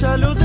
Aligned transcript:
Ya 0.00 0.16
lo 0.16 0.39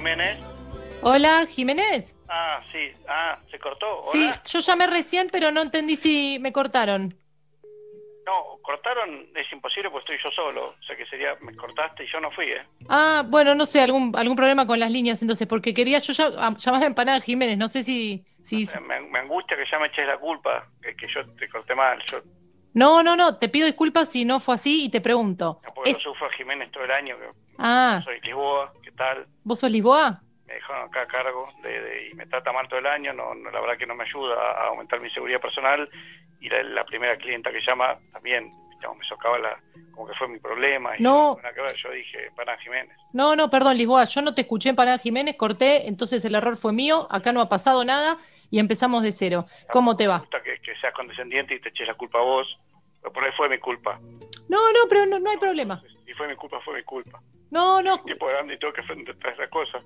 Jiménez. 0.00 0.38
Hola, 1.02 1.46
Jiménez. 1.46 2.16
Ah, 2.26 2.62
sí. 2.72 2.90
Ah, 3.06 3.38
¿se 3.50 3.58
cortó? 3.58 4.02
Sí, 4.10 4.30
yo 4.46 4.60
llamé 4.60 4.86
recién, 4.86 5.28
pero 5.30 5.50
no 5.50 5.60
entendí 5.60 5.94
si 5.96 6.38
me 6.40 6.52
cortaron. 6.54 7.12
No, 8.24 8.58
cortaron 8.62 9.26
es 9.36 9.52
imposible 9.52 9.90
porque 9.90 10.14
estoy 10.14 10.30
yo 10.30 10.34
solo. 10.34 10.68
O 10.68 10.82
sea 10.84 10.96
que 10.96 11.04
sería, 11.04 11.34
me 11.42 11.54
cortaste 11.54 12.04
y 12.04 12.06
yo 12.10 12.18
no 12.18 12.30
fui, 12.30 12.46
¿eh? 12.46 12.62
Ah, 12.88 13.24
bueno, 13.26 13.54
no 13.54 13.66
sé, 13.66 13.82
algún 13.82 14.12
algún 14.16 14.36
problema 14.36 14.66
con 14.66 14.80
las 14.80 14.90
líneas 14.90 15.20
entonces, 15.20 15.46
porque 15.46 15.74
quería 15.74 15.98
yo 15.98 16.14
ya- 16.14 16.26
a- 16.46 16.54
llamar 16.56 16.82
a 16.82 16.86
Empanada 16.86 17.20
Jiménez, 17.20 17.58
no 17.58 17.68
sé 17.68 17.82
si... 17.82 18.24
si 18.42 18.66
Me, 18.80 19.00
me 19.02 19.18
angustia 19.18 19.54
que 19.54 19.64
ya 19.70 19.78
me 19.78 19.88
eches 19.88 20.06
la 20.06 20.16
culpa, 20.16 20.66
que, 20.80 20.96
que 20.96 21.06
yo 21.14 21.26
te 21.34 21.46
corté 21.50 21.74
mal. 21.74 22.02
Yo, 22.10 22.20
No, 22.72 23.02
no, 23.02 23.16
no, 23.16 23.36
te 23.36 23.50
pido 23.50 23.66
disculpas 23.66 24.10
si 24.10 24.24
no 24.24 24.40
fue 24.40 24.54
así 24.54 24.84
y 24.86 24.88
te 24.88 25.02
pregunto. 25.02 25.60
porque 25.74 25.90
Es- 25.90 25.98
yo 25.98 26.12
sufro 26.12 26.26
a 26.28 26.32
Jiménez 26.32 26.70
todo 26.70 26.84
el 26.84 26.92
año. 26.92 27.18
Que 27.18 27.26
Ah, 27.62 28.00
soy 28.02 28.18
Lisboa, 28.22 28.72
¿qué 28.79 28.79
tal? 29.00 29.26
¿vos 29.44 29.58
sos 29.58 29.70
Lisboa? 29.70 30.20
Me 30.46 30.54
dejaron 30.54 30.88
acá 30.88 31.02
a 31.02 31.06
cargo 31.06 31.48
de, 31.62 31.80
de- 31.80 32.08
y 32.10 32.14
me 32.14 32.26
trata 32.26 32.52
mal 32.52 32.68
todo 32.68 32.78
el 32.80 32.86
año. 32.86 33.12
No, 33.14 33.34
no, 33.34 33.50
la 33.50 33.60
verdad 33.60 33.78
que 33.78 33.86
no 33.86 33.94
me 33.94 34.04
ayuda 34.04 34.34
a 34.34 34.66
aumentar 34.68 35.00
mi 35.00 35.08
seguridad 35.10 35.40
personal. 35.40 35.88
Y 36.40 36.48
la, 36.48 36.62
la 36.62 36.84
primera 36.84 37.16
clienta 37.16 37.50
que 37.50 37.60
llama 37.66 37.98
también 38.12 38.50
digamos, 38.76 38.98
me 38.98 39.04
socava 39.06 39.38
la, 39.38 39.60
como 39.92 40.06
que 40.08 40.14
fue 40.14 40.26
mi 40.28 40.38
problema. 40.38 40.96
Y 40.98 41.02
No. 41.02 41.36
Yo 41.82 41.90
dije, 41.92 42.26
Empanada 42.26 42.58
Jiménez. 42.58 42.96
No, 43.12 43.36
no, 43.36 43.48
perdón, 43.50 43.76
Lisboa, 43.76 44.04
yo 44.04 44.22
no 44.22 44.34
te 44.34 44.40
escuché 44.42 44.70
Empanada 44.70 44.98
Jiménez, 44.98 45.36
corté, 45.36 45.86
entonces 45.86 46.24
el 46.24 46.34
error 46.34 46.56
fue 46.56 46.72
mío, 46.72 47.06
acá 47.10 47.32
no 47.32 47.40
ha 47.42 47.48
pasado 47.48 47.84
nada 47.84 48.16
y 48.50 48.58
empezamos 48.58 49.02
de 49.02 49.12
cero. 49.12 49.44
¿Cómo 49.70 49.96
te 49.96 50.04
Me 50.04 50.08
va? 50.08 50.18
gusta 50.20 50.42
que, 50.42 50.58
que 50.62 50.74
seas 50.80 50.94
condescendiente 50.94 51.54
y 51.54 51.60
te 51.60 51.68
eches 51.68 51.86
la 51.86 51.94
culpa 51.94 52.18
a 52.18 52.22
vos. 52.22 52.46
Pero 53.02 53.12
por 53.12 53.24
ahí 53.24 53.30
fue 53.36 53.48
mi 53.48 53.58
culpa. 53.58 53.98
No, 54.48 54.72
no, 54.72 54.80
pero 54.88 55.06
no, 55.06 55.18
no 55.20 55.30
hay 55.30 55.36
problema. 55.38 55.80
Si 56.06 56.12
fue 56.14 56.26
mi 56.28 56.36
culpa, 56.36 56.58
fue 56.60 56.76
mi 56.76 56.82
culpa. 56.82 57.20
No, 57.50 57.82
no, 57.82 57.94
Un 57.96 58.04
tipo 58.04 58.26
grande 58.26 58.54
y 58.54 58.58
tengo 58.58 58.72
que 58.72 58.80
enfrentar 58.80 59.32
esa 59.32 59.48
cosa. 59.48 59.80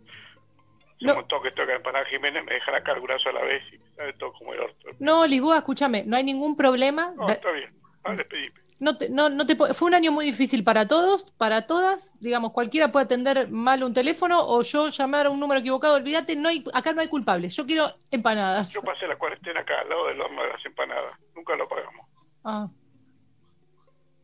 Si 0.99 1.05
No. 1.07 1.13
un 1.13 1.19
montón 1.21 1.43
que 1.43 1.53
que 1.53 1.63
empanar 1.73 2.07
Jiménez, 2.07 2.45
me 2.45 2.55
dejan 2.55 2.75
acá 2.75 2.93
el 2.93 3.01
brazo 3.01 3.29
a 3.29 3.33
la 3.33 3.43
vez 3.43 3.63
y 3.73 3.79
me 3.79 3.91
sale 3.97 4.13
todo 4.15 4.33
como 4.35 4.53
el 4.55 4.61
orto. 4.61 4.89
no, 5.01 5.27
Lisboa, 5.27 5.59
escúchame, 5.59 6.05
no 6.05 6.17
hay 6.17 6.25
ningún 6.25 6.57
problema. 6.57 7.13
No, 7.17 7.29
está 7.29 7.51
bien. 7.51 7.73
Despedime. 8.17 8.55
No 8.81 8.99
te, 8.99 9.09
no, 9.09 9.29
no 9.31 9.47
te 9.47 9.57
fue 9.57 9.89
un 9.89 9.95
año 9.95 10.13
muy 10.13 10.27
difícil 10.27 10.63
para 10.63 10.87
todos, 10.87 11.31
para 11.33 11.67
todas. 11.67 12.13
Digamos, 12.21 12.53
cualquiera 12.53 12.93
puede 12.93 13.07
atender 13.07 13.49
mal 13.49 13.83
un 13.83 13.95
teléfono 13.95 14.39
o 14.47 14.63
yo 14.63 14.89
llamar 14.89 15.27
a 15.27 15.31
un 15.31 15.41
número 15.41 15.61
equivocado. 15.61 15.95
Olvídate, 15.95 16.37
no 16.37 16.49
hay, 16.49 16.63
acá 16.75 16.93
no 16.93 17.01
hay 17.01 17.09
culpables. 17.09 17.57
Yo 17.57 17.65
quiero 17.65 17.87
empanadas. 18.11 18.73
Yo 18.75 18.83
pasé 18.83 19.07
la 19.07 19.17
cuarentena 19.17 19.61
acá 19.61 19.81
al 19.81 19.89
lado 19.89 20.07
del 20.09 20.21
horno 20.21 20.43
de 20.43 20.49
las 20.49 20.67
empanadas. 20.67 21.19
Nunca 21.35 21.57
lo 21.57 21.67
pagamos. 21.69 22.07
Ah, 22.45 22.69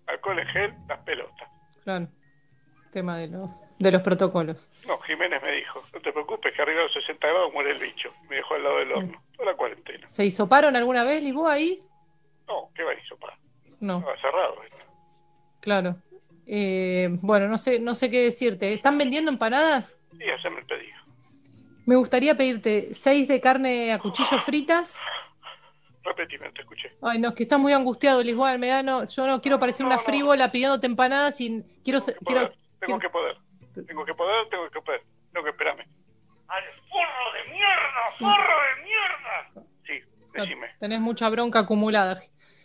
Alcohol 0.08 0.38
en 0.40 0.46
gel, 0.48 0.74
las 0.88 0.98
pelotas. 1.04 1.48
claro. 1.84 2.08
Tema 2.92 3.18
de 3.18 3.28
los, 3.28 3.50
de 3.78 3.92
los 3.92 4.02
protocolos. 4.02 4.68
No, 4.86 4.98
Jiménez 5.00 5.42
me 5.42 5.52
dijo, 5.52 5.82
no 5.92 6.00
te 6.00 6.12
preocupes, 6.12 6.52
que 6.54 6.62
arriba 6.62 6.78
de 6.78 6.84
los 6.84 6.92
60 6.94 7.26
grados 7.26 7.52
muere 7.52 7.72
el 7.72 7.78
bicho. 7.78 8.12
Me 8.28 8.36
dejó 8.36 8.54
al 8.54 8.62
lado 8.64 8.78
del 8.78 8.92
horno. 8.92 9.22
Toda 9.36 9.52
la 9.52 9.56
cuarentena. 9.56 10.08
¿Se 10.08 10.24
hisoparon 10.24 10.74
alguna 10.76 11.04
vez, 11.04 11.22
Lisboa, 11.22 11.52
ahí? 11.52 11.82
No, 12.48 12.70
¿qué 12.74 12.82
va 12.82 12.90
a 12.90 12.94
hizo, 12.94 13.16
pa? 13.16 13.38
No, 13.80 13.98
Estaba 13.98 14.20
cerrado. 14.20 14.62
esto. 14.64 14.76
claro. 15.60 15.96
Eh, 16.52 17.08
bueno, 17.22 17.46
no 17.46 17.56
sé, 17.58 17.78
no 17.78 17.94
sé 17.94 18.10
qué 18.10 18.22
decirte. 18.24 18.72
¿Están 18.72 18.98
vendiendo 18.98 19.30
empanadas? 19.30 19.96
Sí, 20.18 20.24
haceme 20.28 20.58
el 20.58 20.66
pedido. 20.66 20.98
Me 21.86 21.94
gustaría 21.94 22.36
pedirte 22.36 22.92
seis 22.92 23.28
de 23.28 23.40
carne 23.40 23.92
a 23.92 24.00
cuchillo 24.00 24.36
fritas, 24.40 24.98
Repetime, 26.02 26.50
te 26.52 26.62
escuché. 26.62 26.90
Ay, 27.02 27.18
no, 27.18 27.28
es 27.28 27.34
que 27.34 27.42
estás 27.44 27.60
muy 27.60 27.72
angustiado, 27.72 28.22
Lisboa. 28.22 28.56
Me 28.58 28.68
da, 28.68 28.82
no, 28.82 29.06
yo 29.06 29.26
no 29.26 29.40
quiero 29.40 29.58
parecer 29.60 29.82
no, 29.82 29.88
una 29.88 29.96
no. 29.96 30.02
frívola 30.02 30.50
pidiéndote 30.50 30.86
empanadas 30.86 31.40
y 31.40 31.62
quiero... 31.84 32.00
quiero 32.24 32.50
tengo 32.80 32.98
que 32.98 33.08
poder. 33.10 33.36
Tengo 33.86 34.04
que 34.04 34.14
poder, 34.14 34.48
tengo 34.48 34.70
que 34.70 34.80
poder. 34.80 35.02
Tengo 35.32 35.44
que 35.44 35.50
esperarme. 35.50 35.86
¡Al 36.48 36.64
forro 36.88 37.32
de 37.34 37.52
mierda! 37.52 38.10
¡Forro 38.18 38.56
de 38.62 38.82
mierda! 38.82 39.64
Sí, 39.86 40.02
decime. 40.32 40.68
tenés 40.80 41.00
mucha 41.00 41.28
bronca 41.28 41.60
acumulada 41.60 42.20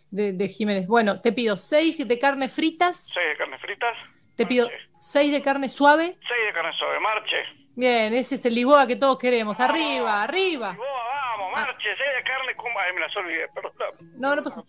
de, 0.09 0.33
de 0.33 0.47
Jiménez. 0.49 0.87
Bueno, 0.87 1.21
te 1.21 1.31
pido 1.31 1.55
seis 1.57 2.07
de 2.07 2.19
carne 2.19 2.49
fritas, 2.49 3.07
¿Seis 3.13 3.27
de 3.29 3.37
carne 3.37 3.59
fritas? 3.59 3.95
te 4.35 4.45
pido 4.47 4.67
Marche. 4.67 4.89
seis 4.99 5.31
de 5.31 5.41
carne 5.41 5.69
suave. 5.69 6.17
Seis 6.27 6.45
de 6.47 6.53
carne 6.53 6.73
suave, 6.73 6.99
marche. 6.99 7.35
Bien, 7.75 8.13
ese 8.13 8.35
es 8.35 8.45
el 8.45 8.55
Lisboa 8.55 8.87
que 8.87 8.95
todos 8.95 9.19
queremos. 9.19 9.59
Arriba, 9.59 10.23
arriba. 10.23 10.69
Lisboa, 10.71 11.03
vamos, 11.37 11.51
marche. 11.53 11.89
Seis 11.95 12.09
de 12.17 12.23
carne 12.23 12.55
con... 12.55 12.71
Ay, 12.83 12.93
me 12.93 13.01
las 13.01 13.15
olvidé, 13.17 13.47
perdón. 13.53 13.71
No, 14.17 14.35
no 14.35 14.41
pasa, 14.41 14.63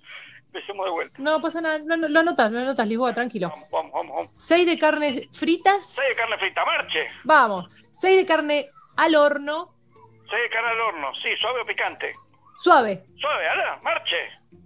Empecemos 0.56 0.86
de 0.86 0.90
vuelta. 0.90 1.16
no 1.18 1.40
pasa 1.40 1.60
nada. 1.60 1.78
No, 1.84 1.96
no, 1.98 2.08
lo 2.08 2.20
anotas, 2.20 2.50
lo 2.50 2.58
anotas, 2.58 2.86
Lisboa, 2.86 3.12
tranquilo. 3.12 3.50
Vamos, 3.70 3.92
vamos, 3.92 4.16
vamos. 4.16 4.30
Seis 4.36 4.66
de 4.66 4.78
carne 4.78 5.28
fritas. 5.32 5.86
Seis 5.94 6.08
de 6.08 6.14
carne 6.16 6.38
frita, 6.38 6.64
marche. 6.64 7.06
Vamos. 7.24 7.66
Seis 7.92 8.16
de 8.16 8.26
carne 8.26 8.66
al 8.96 9.14
horno, 9.14 9.74
Seis 10.30 10.42
de 10.42 10.48
carne 10.50 10.70
al 10.70 10.80
horno, 10.80 11.14
sí, 11.16 11.28
suave 11.40 11.60
o 11.60 11.66
picante. 11.66 12.12
suave. 12.56 13.04
Suave, 13.20 13.48
ala, 13.48 13.78
marche. 13.82 14.16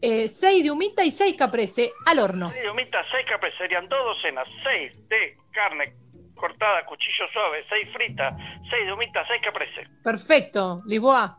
Eh, 0.00 0.28
seis 0.28 0.62
de 0.62 0.70
humita 0.70 1.04
y 1.04 1.10
seis 1.10 1.34
caprese 1.36 1.90
al 2.06 2.20
horno. 2.20 2.50
Seis 2.50 2.62
de 2.62 2.70
humita, 2.70 3.04
seis 3.10 3.26
capes, 3.28 3.52
serían 3.58 3.88
dos 3.88 3.98
docenas. 4.04 4.46
Seis 4.62 4.92
de 5.08 5.36
carne 5.52 5.92
cortada, 6.36 6.86
cuchillo 6.86 7.26
suave, 7.32 7.64
seis 7.68 7.88
frita, 7.92 8.36
seis 8.70 8.86
de 8.86 8.92
humita, 8.92 9.26
seis 9.26 9.42
caprese. 9.42 9.86
Perfecto, 10.04 10.82
Lisboa. 10.86 11.36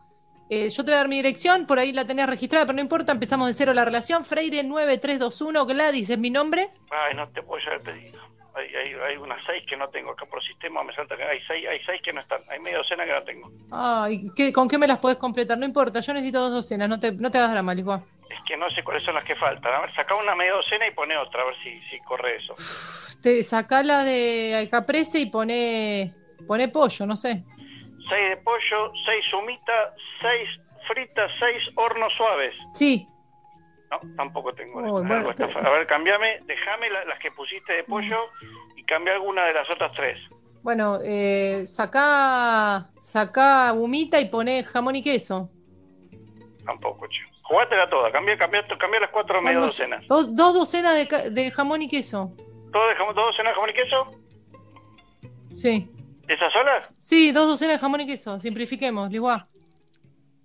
Eh, 0.50 0.68
yo 0.68 0.84
te 0.84 0.90
voy 0.90 0.94
a 0.94 0.98
dar 0.98 1.08
mi 1.08 1.16
dirección, 1.16 1.66
por 1.66 1.78
ahí 1.78 1.92
la 1.92 2.04
tenés 2.04 2.26
registrada, 2.26 2.66
pero 2.66 2.76
no 2.76 2.82
importa, 2.82 3.12
empezamos 3.12 3.46
de 3.48 3.54
cero 3.54 3.72
la 3.72 3.84
relación. 3.84 4.24
Freire 4.24 4.62
9321, 4.62 5.64
Gladys 5.66 6.10
es 6.10 6.18
mi 6.18 6.30
nombre. 6.30 6.68
Ay, 6.90 7.14
no 7.16 7.26
te 7.30 7.42
puedo 7.42 7.62
el 7.72 7.80
pedido. 7.80 8.20
Hay, 8.54 8.66
hay, 8.66 8.92
hay 8.92 9.16
unas 9.16 9.38
seis 9.46 9.64
que 9.66 9.78
no 9.78 9.88
tengo 9.88 10.10
acá 10.10 10.26
por 10.26 10.42
sistema, 10.44 10.84
me 10.84 10.94
salta 10.94 11.16
que 11.16 11.22
hay 11.22 11.38
seis, 11.48 11.64
hay 11.66 11.80
seis 11.86 12.02
que 12.04 12.12
no 12.12 12.20
están. 12.20 12.42
Hay 12.50 12.60
media 12.60 12.76
docena 12.78 13.06
que 13.06 13.12
no 13.12 13.22
tengo. 13.22 13.50
Ay, 13.70 14.26
¿qué- 14.36 14.52
¿con 14.52 14.68
qué 14.68 14.76
me 14.76 14.86
las 14.86 14.98
podés 14.98 15.16
completar? 15.16 15.56
No 15.56 15.64
importa, 15.64 16.00
yo 16.00 16.12
necesito 16.12 16.40
dos 16.40 16.52
docenas, 16.52 16.86
no 16.86 16.98
te, 17.00 17.12
no 17.12 17.30
te 17.30 17.38
hagas 17.38 17.52
drama, 17.52 17.72
Lisboa. 17.74 18.04
Es 18.28 18.38
que 18.46 18.54
no 18.58 18.68
sé 18.70 18.84
cuáles 18.84 19.02
son 19.04 19.14
las 19.14 19.24
que 19.24 19.34
faltan. 19.36 19.72
A 19.72 19.80
ver, 19.80 19.94
saca 19.94 20.14
una 20.16 20.34
media 20.34 20.52
docena 20.52 20.86
y 20.86 20.90
pone 20.90 21.16
otra, 21.16 21.40
a 21.40 21.44
ver 21.46 21.54
si, 21.62 21.80
si 21.88 21.98
corre 22.00 22.36
eso. 22.36 22.54
Te 23.22 23.42
sacá 23.42 23.82
la 23.82 24.04
de 24.04 24.68
caprese 24.70 25.18
y 25.20 25.26
pone, 25.30 26.12
pone 26.46 26.68
pollo, 26.68 27.06
no 27.06 27.16
sé. 27.16 27.44
Seis 28.08 28.30
de 28.30 28.36
pollo, 28.38 28.92
seis 29.06 29.24
humita, 29.34 29.94
seis 30.20 30.48
fritas, 30.88 31.30
seis 31.38 31.62
hornos 31.76 32.12
suaves. 32.16 32.54
Sí, 32.72 33.06
No, 33.90 34.00
tampoco 34.16 34.52
tengo. 34.54 34.80
Bueno, 34.80 35.04
pero- 35.36 35.48
fa- 35.50 35.60
A 35.60 35.70
ver, 35.70 35.86
cambiame, 35.86 36.40
déjame 36.46 36.88
la- 36.90 37.04
las 37.04 37.18
que 37.18 37.30
pusiste 37.32 37.74
de 37.74 37.84
pollo 37.84 38.16
y 38.76 38.82
cambia 38.84 39.12
alguna 39.14 39.44
de 39.44 39.52
las 39.54 39.68
otras 39.70 39.92
tres. 39.92 40.18
bueno, 40.62 40.98
eh, 41.04 41.64
sacá, 41.66 42.88
sacá 43.00 43.72
humita 43.74 44.18
y 44.20 44.28
pone 44.30 44.62
jamón 44.64 44.96
y 44.96 45.02
queso. 45.02 45.50
Tampoco, 46.64 47.06
che. 47.08 47.20
Jugátela 47.42 47.90
toda, 47.90 48.10
cambia, 48.12 48.38
cambia, 48.38 48.64
cambia 48.78 49.00
las 49.00 49.10
cuatro 49.10 49.42
media 49.42 49.58
Vamos, 49.58 49.76
docenas. 49.76 50.06
Dos, 50.06 50.34
dos 50.34 50.54
docenas 50.54 50.94
de, 51.34 51.50
jamón 51.50 51.82
y 51.82 51.88
queso. 51.88 52.32
¿Todo 52.72 52.88
de 52.88 52.94
jamón, 52.94 53.14
dos 53.14 53.26
docenas 53.26 53.50
de 53.50 53.54
jamón 53.54 53.70
y 53.70 53.72
queso? 53.74 54.10
Sí. 55.50 55.90
¿Esas 56.32 56.52
solas? 56.52 56.94
Sí, 56.98 57.30
dos 57.32 57.46
docenas 57.48 57.74
de 57.76 57.78
jamón 57.80 58.00
y 58.00 58.06
queso. 58.06 58.38
Simplifiquemos, 58.38 59.10
Lisboa. 59.10 59.46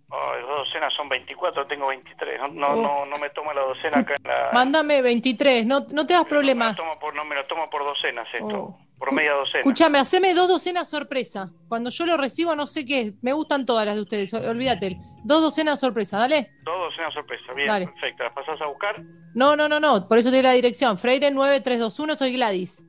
Ay, 0.09 0.41
dos 0.41 0.65
docenas 0.65 0.93
son 0.95 1.07
24, 1.09 1.67
tengo 1.67 1.87
23. 1.87 2.39
No, 2.39 2.47
no, 2.49 2.67
Oh. 2.69 2.75
no, 2.75 3.05
no 3.05 3.15
me 3.21 3.29
toma 3.29 3.53
la 3.53 3.61
docena 3.61 3.99
acá 3.99 4.15
en 4.17 4.23
la... 4.29 4.49
Mándame 4.53 5.01
23, 5.01 5.65
no, 5.65 5.85
no 5.91 6.05
te 6.05 6.13
das 6.13 6.21
No 6.21 6.25
me, 6.25 6.29
problema. 6.29 6.67
la 6.69 6.75
tomo 6.75 6.99
por, 6.99 7.13
no 7.15 7.25
me 7.25 7.35
lo 7.35 7.45
tomo 7.45 7.69
por 7.69 7.83
docenas 7.83 8.27
esto, 8.33 8.45
Oh. 8.47 8.77
por 8.97 9.11
media 9.13 9.33
docena. 9.33 9.59
Escúchame, 9.59 9.99
haceme 9.99 10.33
dos 10.33 10.47
docenas 10.47 10.89
sorpresa. 10.89 11.51
Cuando 11.67 11.89
yo 11.89 12.05
lo 12.05 12.15
recibo, 12.17 12.55
no 12.55 12.67
sé 12.67 12.85
qué 12.85 13.01
es. 13.01 13.13
Me 13.23 13.33
gustan 13.33 13.65
todas 13.65 13.85
las 13.85 13.95
de 13.95 14.01
ustedes, 14.01 14.33
ol- 14.33 14.45
olvídate. 14.47 14.97
Dos 15.25 15.41
docenas 15.41 15.79
sorpresa, 15.79 16.17
dale. 16.17 16.51
Dos 16.63 16.77
docenas 16.89 17.13
sorpresa, 17.13 17.53
bien, 17.53 17.67
Dale. 17.67 17.87
perfecto. 17.87 18.23
¿Las 18.23 18.33
pasás 18.33 18.59
a 18.61 18.65
buscar? 18.67 19.01
No, 19.35 19.55
no, 19.57 19.67
no, 19.69 19.79
no. 19.79 20.07
Por 20.07 20.17
eso 20.17 20.31
te 20.31 20.37
di 20.37 20.41
la 20.41 20.51
dirección. 20.53 20.97
Freire 20.97 21.31
9321, 21.31 22.15
soy 22.17 22.33
Gladys. 22.33 22.83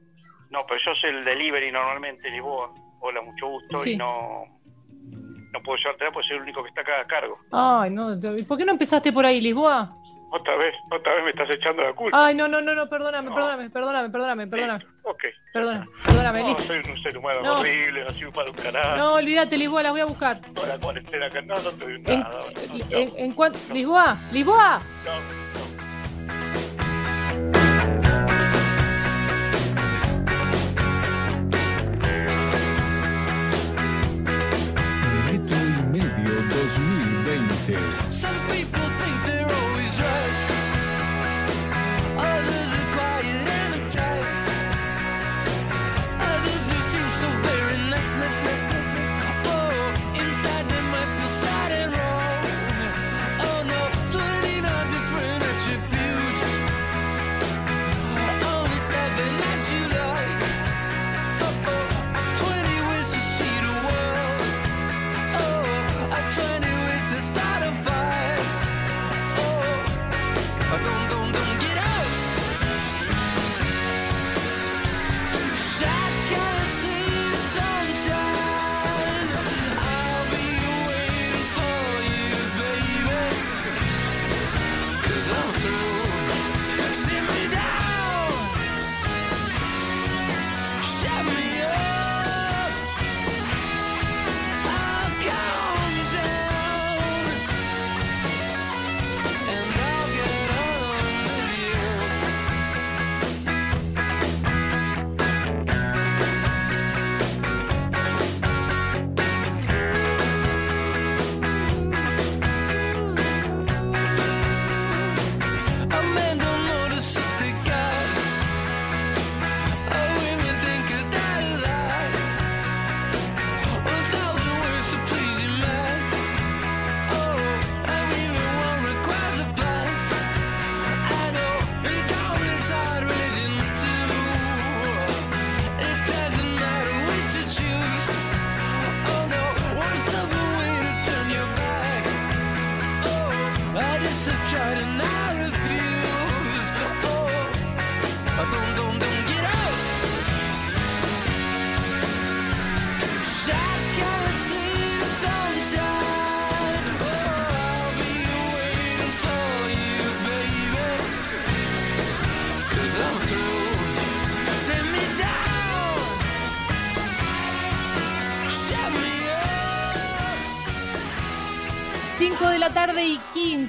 No, 0.50 0.64
pero 0.66 0.80
yo 0.86 0.94
soy 0.94 1.10
el 1.10 1.24
delivery 1.24 1.70
normalmente, 1.72 2.30
Lisboa. 2.30 2.72
Hola, 3.00 3.20
mucho 3.22 3.46
gusto. 3.48 3.78
Sí. 3.78 3.92
Y 3.92 3.96
no, 3.96 4.44
no 5.52 5.62
puedo 5.62 5.78
llevártela 5.78 6.10
porque 6.12 6.28
soy 6.28 6.36
el 6.38 6.42
único 6.42 6.62
que 6.62 6.68
está 6.70 6.80
acá 6.82 7.00
a 7.00 7.06
cargo. 7.06 7.38
Ay, 7.52 7.90
no. 7.90 8.18
¿Por 8.46 8.58
qué 8.58 8.64
no 8.64 8.72
empezaste 8.72 9.12
por 9.12 9.24
ahí, 9.24 9.40
Lisboa? 9.40 9.94
Otra 10.30 10.56
vez, 10.56 10.74
otra 10.90 11.14
vez 11.14 11.24
me 11.24 11.30
estás 11.30 11.48
echando 11.50 11.82
la 11.82 11.94
culpa. 11.94 12.26
Ay, 12.26 12.34
no, 12.34 12.46
no, 12.48 12.60
no, 12.60 12.74
no, 12.74 12.86
perdóname, 12.86 13.30
No. 13.30 13.34
perdóname, 13.34 13.70
perdóname, 13.70 14.10
perdóname, 14.10 14.46
perdóname. 14.46 14.84
Ok. 15.04 15.22
Perdóname, 15.54 15.86
perdóname, 16.04 16.40
No, 16.42 16.46
listo. 16.48 16.62
soy 16.64 16.78
un 16.86 17.02
ser 17.02 17.16
humano 17.16 17.40
No. 17.42 17.60
horrible, 17.60 18.04
no 18.04 18.10
sirvo 18.10 18.32
para 18.32 18.50
un 18.50 18.56
carajo. 18.56 18.96
No, 18.98 19.14
olvídate, 19.14 19.56
Lisboa, 19.56 19.82
las 19.84 19.92
voy 19.92 20.02
a 20.02 20.04
buscar. 20.04 20.38
Toda 20.54 20.66
la 20.68 20.78
cuarentena 20.78 21.26
acá, 21.26 21.40
no, 21.40 21.54
no 21.54 21.70
te 21.70 21.84
doy 21.86 22.00
nada. 22.02 22.44
en, 22.90 23.10
en 23.16 23.32
cuan- 23.34 23.54
Lisboa, 23.72 24.18
Lisboa. 24.30 24.80
no. 25.06 25.47
2020. 37.68 38.07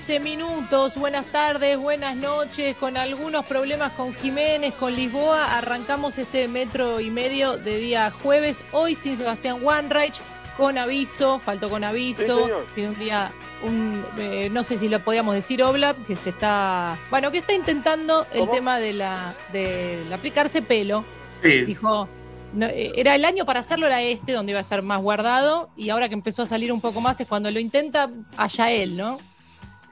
15 0.10 0.24
minutos. 0.24 0.98
Buenas 0.98 1.26
tardes, 1.26 1.78
buenas 1.78 2.16
noches. 2.16 2.76
Con 2.78 2.98
algunos 2.98 3.46
problemas 3.46 3.92
con 3.92 4.16
Jiménez, 4.16 4.74
con 4.74 4.96
Lisboa, 4.96 5.56
arrancamos 5.56 6.18
este 6.18 6.48
metro 6.48 7.00
y 7.00 7.12
medio 7.12 7.58
de 7.58 7.78
día 7.78 8.10
jueves. 8.24 8.66
Hoy 8.72 8.96
sin 8.96 9.18
Sebastián 9.18 9.60
Wanreich, 9.62 10.20
con 10.58 10.80
aviso, 10.80 11.38
faltó 11.38 11.70
con 11.70 11.84
aviso. 11.84 12.50
Tiene 12.74 12.90
un 12.90 12.98
día, 12.98 13.32
un, 13.62 14.04
eh, 14.18 14.50
no 14.52 14.64
sé 14.64 14.80
si 14.80 14.90
lo 14.90 15.00
podíamos 15.04 15.36
decir, 15.36 15.62
Obla, 15.62 15.94
que 16.08 16.16
se 16.16 16.32
está, 16.32 16.98
bueno, 17.12 17.32
que 17.32 17.38
está 17.38 17.54
intentando 17.54 18.26
el 18.34 18.50
tema 18.50 18.80
de 18.80 18.94
la, 18.94 19.36
de 19.54 20.08
aplicarse 20.12 20.64
pelo. 20.64 21.06
Sí. 21.44 21.66
Dijo, 21.66 22.10
no, 22.54 22.66
eh, 22.66 22.94
era 22.96 23.14
el 23.14 23.26
año 23.26 23.46
para 23.46 23.60
hacerlo, 23.60 23.86
era 23.86 24.02
este, 24.02 24.32
donde 24.32 24.54
iba 24.54 24.60
a 24.60 24.64
estar 24.64 24.82
más 24.82 25.04
guardado, 25.04 25.70
y 25.78 25.92
ahora 25.92 26.10
que 26.10 26.16
empezó 26.16 26.42
a 26.42 26.46
salir 26.48 26.74
un 26.74 26.82
poco 26.82 27.00
más 27.00 27.22
es 27.22 27.28
cuando 27.28 27.52
lo 27.52 27.60
intenta, 27.60 28.10
allá 28.38 28.72
él, 28.72 28.98
¿no? 28.98 29.20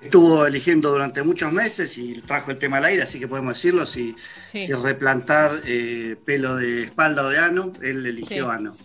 Estuvo 0.01 0.45
eligiendo 0.45 0.91
durante 0.91 1.23
muchos 1.23 1.51
meses 1.51 1.97
y 1.97 2.21
trajo 2.21 2.51
el 2.51 2.59
tema 2.59 2.77
al 2.77 2.85
aire, 2.85 3.01
así 3.03 3.19
que 3.19 3.27
podemos 3.27 3.55
decirlo, 3.55 3.85
si, 3.85 4.15
Sí, 4.51 4.65
si 4.67 4.73
replantar 4.73 5.51
eh, 5.65 6.15
pelo 6.23 6.55
de 6.55 6.83
espalda 6.83 7.23
o 7.25 7.29
de 7.29 7.39
ano, 7.39 7.73
él 7.81 8.05
eligió 8.05 8.45
Sí. 8.45 8.51
ano. 8.57 8.77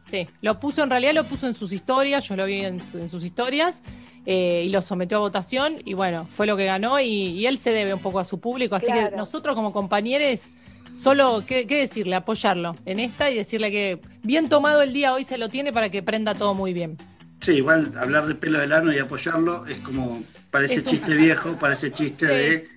sí. 0.00 0.26
Lo 0.42 0.60
puso, 0.60 0.82
en 0.82 0.90
realidad 0.90 1.14
lo 1.14 1.24
puso 1.24 1.46
en 1.46 1.54
sus 1.54 1.72
historias, 1.72 2.28
yo 2.28 2.36
lo 2.36 2.44
vi 2.44 2.62
en, 2.64 2.80
su- 2.80 2.98
en 2.98 3.08
sus 3.08 3.24
historias, 3.24 3.82
eh, 4.26 4.64
y 4.66 4.68
lo 4.70 4.82
sometió 4.82 5.16
a 5.16 5.20
votación, 5.20 5.76
y 5.84 5.94
bueno, 5.94 6.26
fue 6.26 6.46
lo 6.46 6.56
que 6.58 6.66
ganó, 6.66 7.00
y, 7.00 7.06
y 7.08 7.46
él 7.46 7.56
se 7.58 7.70
debe 7.70 7.94
un 7.94 8.00
poco 8.00 8.18
a 8.20 8.24
su 8.24 8.38
público, 8.38 8.74
así 8.74 8.92
que 8.92 9.10
nosotros 9.16 9.54
como 9.56 9.72
compañeros, 9.72 10.48
solo, 10.92 11.42
¿qué, 11.46 11.66
qué 11.66 11.76
decirle? 11.78 12.16
Apoyarlo 12.16 12.76
en 12.84 12.98
esta 13.00 13.30
y 13.30 13.34
decirle 13.36 13.70
que 13.70 14.00
bien 14.22 14.48
tomado 14.50 14.82
el 14.82 14.92
día 14.92 15.14
hoy 15.14 15.24
se 15.24 15.38
lo 15.38 15.48
tiene 15.48 15.72
para 15.72 15.88
que 15.88 16.02
prenda 16.02 16.34
todo 16.34 16.52
muy 16.54 16.72
bien. 16.74 16.98
Sí, 17.40 17.52
igual 17.52 17.90
hablar 17.98 18.26
de 18.26 18.34
pelo 18.34 18.58
del 18.58 18.72
ano 18.72 18.92
y 18.92 18.98
apoyarlo 18.98 19.66
es 19.66 19.80
como, 19.80 20.22
parece 20.50 20.74
Es 20.74 20.84
un- 20.86 20.90
chiste 20.92 21.14
viejo, 21.14 21.58
parece 21.58 21.90
chiste 21.90 22.26
Sí. 22.26 22.32
de 22.32 22.68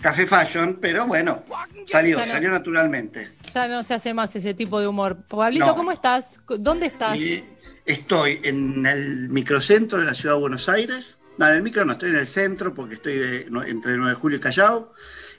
café 0.00 0.26
fashion, 0.26 0.78
pero 0.80 1.06
bueno, 1.06 1.42
salió, 1.88 2.18
no. 2.18 2.26
salió 2.32 2.50
naturalmente. 2.50 3.30
Ya 3.52 3.66
no 3.66 3.82
se 3.82 3.94
hace 3.94 4.14
más 4.14 4.34
ese 4.36 4.54
tipo 4.54 4.78
de 4.80 4.86
humor. 4.86 5.16
Pablito, 5.28 5.66
No. 5.66 5.74
¿cómo 5.74 5.90
estás? 5.92 6.38
¿Dónde 6.58 6.86
estás? 6.86 7.16
Y 7.16 7.42
estoy 7.84 8.40
en 8.44 8.86
el 8.86 9.28
microcentro 9.28 9.98
de 9.98 10.04
la 10.04 10.14
ciudad 10.14 10.34
de 10.36 10.40
Buenos 10.40 10.68
Aires. 10.68 11.18
No, 11.38 11.48
en 11.48 11.56
el 11.56 11.62
micro 11.62 11.84
no, 11.84 11.92
estoy 11.92 12.10
en 12.10 12.16
el 12.16 12.26
centro 12.26 12.72
porque 12.74 12.94
estoy 12.94 13.14
de- 13.14 13.48
entre 13.66 13.96
9 13.96 14.10
de 14.10 14.14
julio 14.14 14.38
y 14.38 14.40
Callao. 14.40 14.92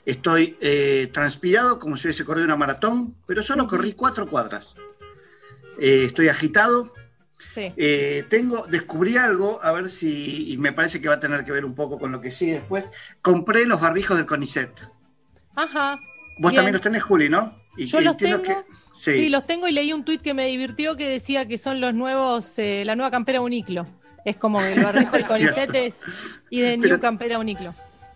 Estoy 0.04 0.56
eh, 0.60 1.08
transpirado 1.12 1.78
como 1.78 1.96
si 1.96 2.06
hubiese 2.06 2.24
corrido 2.24 2.44
una 2.44 2.56
maratón, 2.56 3.14
pero 3.26 3.42
solo 3.42 3.66
corrí 3.66 3.92
cuatro 3.94 4.26
cuadras. 4.28 4.74
Eh, 5.80 6.04
estoy 6.06 6.28
agitado. 6.28 6.92
Sí. 7.38 7.72
Eh, 7.76 8.24
tengo, 8.28 8.66
descubrí 8.66 9.16
algo, 9.16 9.60
a 9.62 9.72
ver 9.72 9.88
si, 9.90 10.52
y 10.52 10.58
me 10.58 10.72
parece 10.72 11.00
que 11.00 11.08
va 11.08 11.14
a 11.14 11.20
tener 11.20 11.44
que 11.44 11.52
ver 11.52 11.64
un 11.64 11.74
poco 11.74 11.98
con 11.98 12.10
lo 12.12 12.20
que 12.20 12.30
sigue 12.30 12.54
después. 12.54 12.84
Compré 13.22 13.64
los 13.64 13.80
barbijos 13.80 14.16
del 14.16 14.26
CONICET. 14.26 14.70
Ajá. 15.54 15.98
Vos 16.40 16.52
Bien. 16.52 16.56
también 16.56 16.72
los 16.72 16.82
tenés, 16.82 17.02
Juli, 17.02 17.28
¿no? 17.28 17.54
Y 17.76 17.86
Yo 17.86 18.00
los 18.00 18.16
tengo. 18.16 18.42
que- 18.42 18.56
Sí. 18.94 19.14
sí. 19.14 19.28
los 19.28 19.46
tengo 19.46 19.68
y 19.68 19.72
leí 19.72 19.92
un 19.92 20.04
tuit 20.04 20.20
que 20.20 20.34
me 20.34 20.46
divirtió 20.46 20.96
que 20.96 21.08
decía 21.08 21.46
que 21.46 21.56
son 21.58 21.80
los 21.80 21.94
nuevos, 21.94 22.58
eh, 22.58 22.82
la 22.84 22.96
nueva 22.96 23.12
campera 23.12 23.40
Uniclo. 23.40 23.86
Es 24.24 24.36
como 24.36 24.60
el 24.60 24.80
barbijo 24.82 25.12
del. 25.12 25.26
Conicet 25.26 25.72
es 25.74 26.00
y 26.50 26.60
de 26.60 26.76
Pero- 26.80 26.94
New 26.94 27.00
Campera 27.00 27.38
Uniclo. 27.38 27.72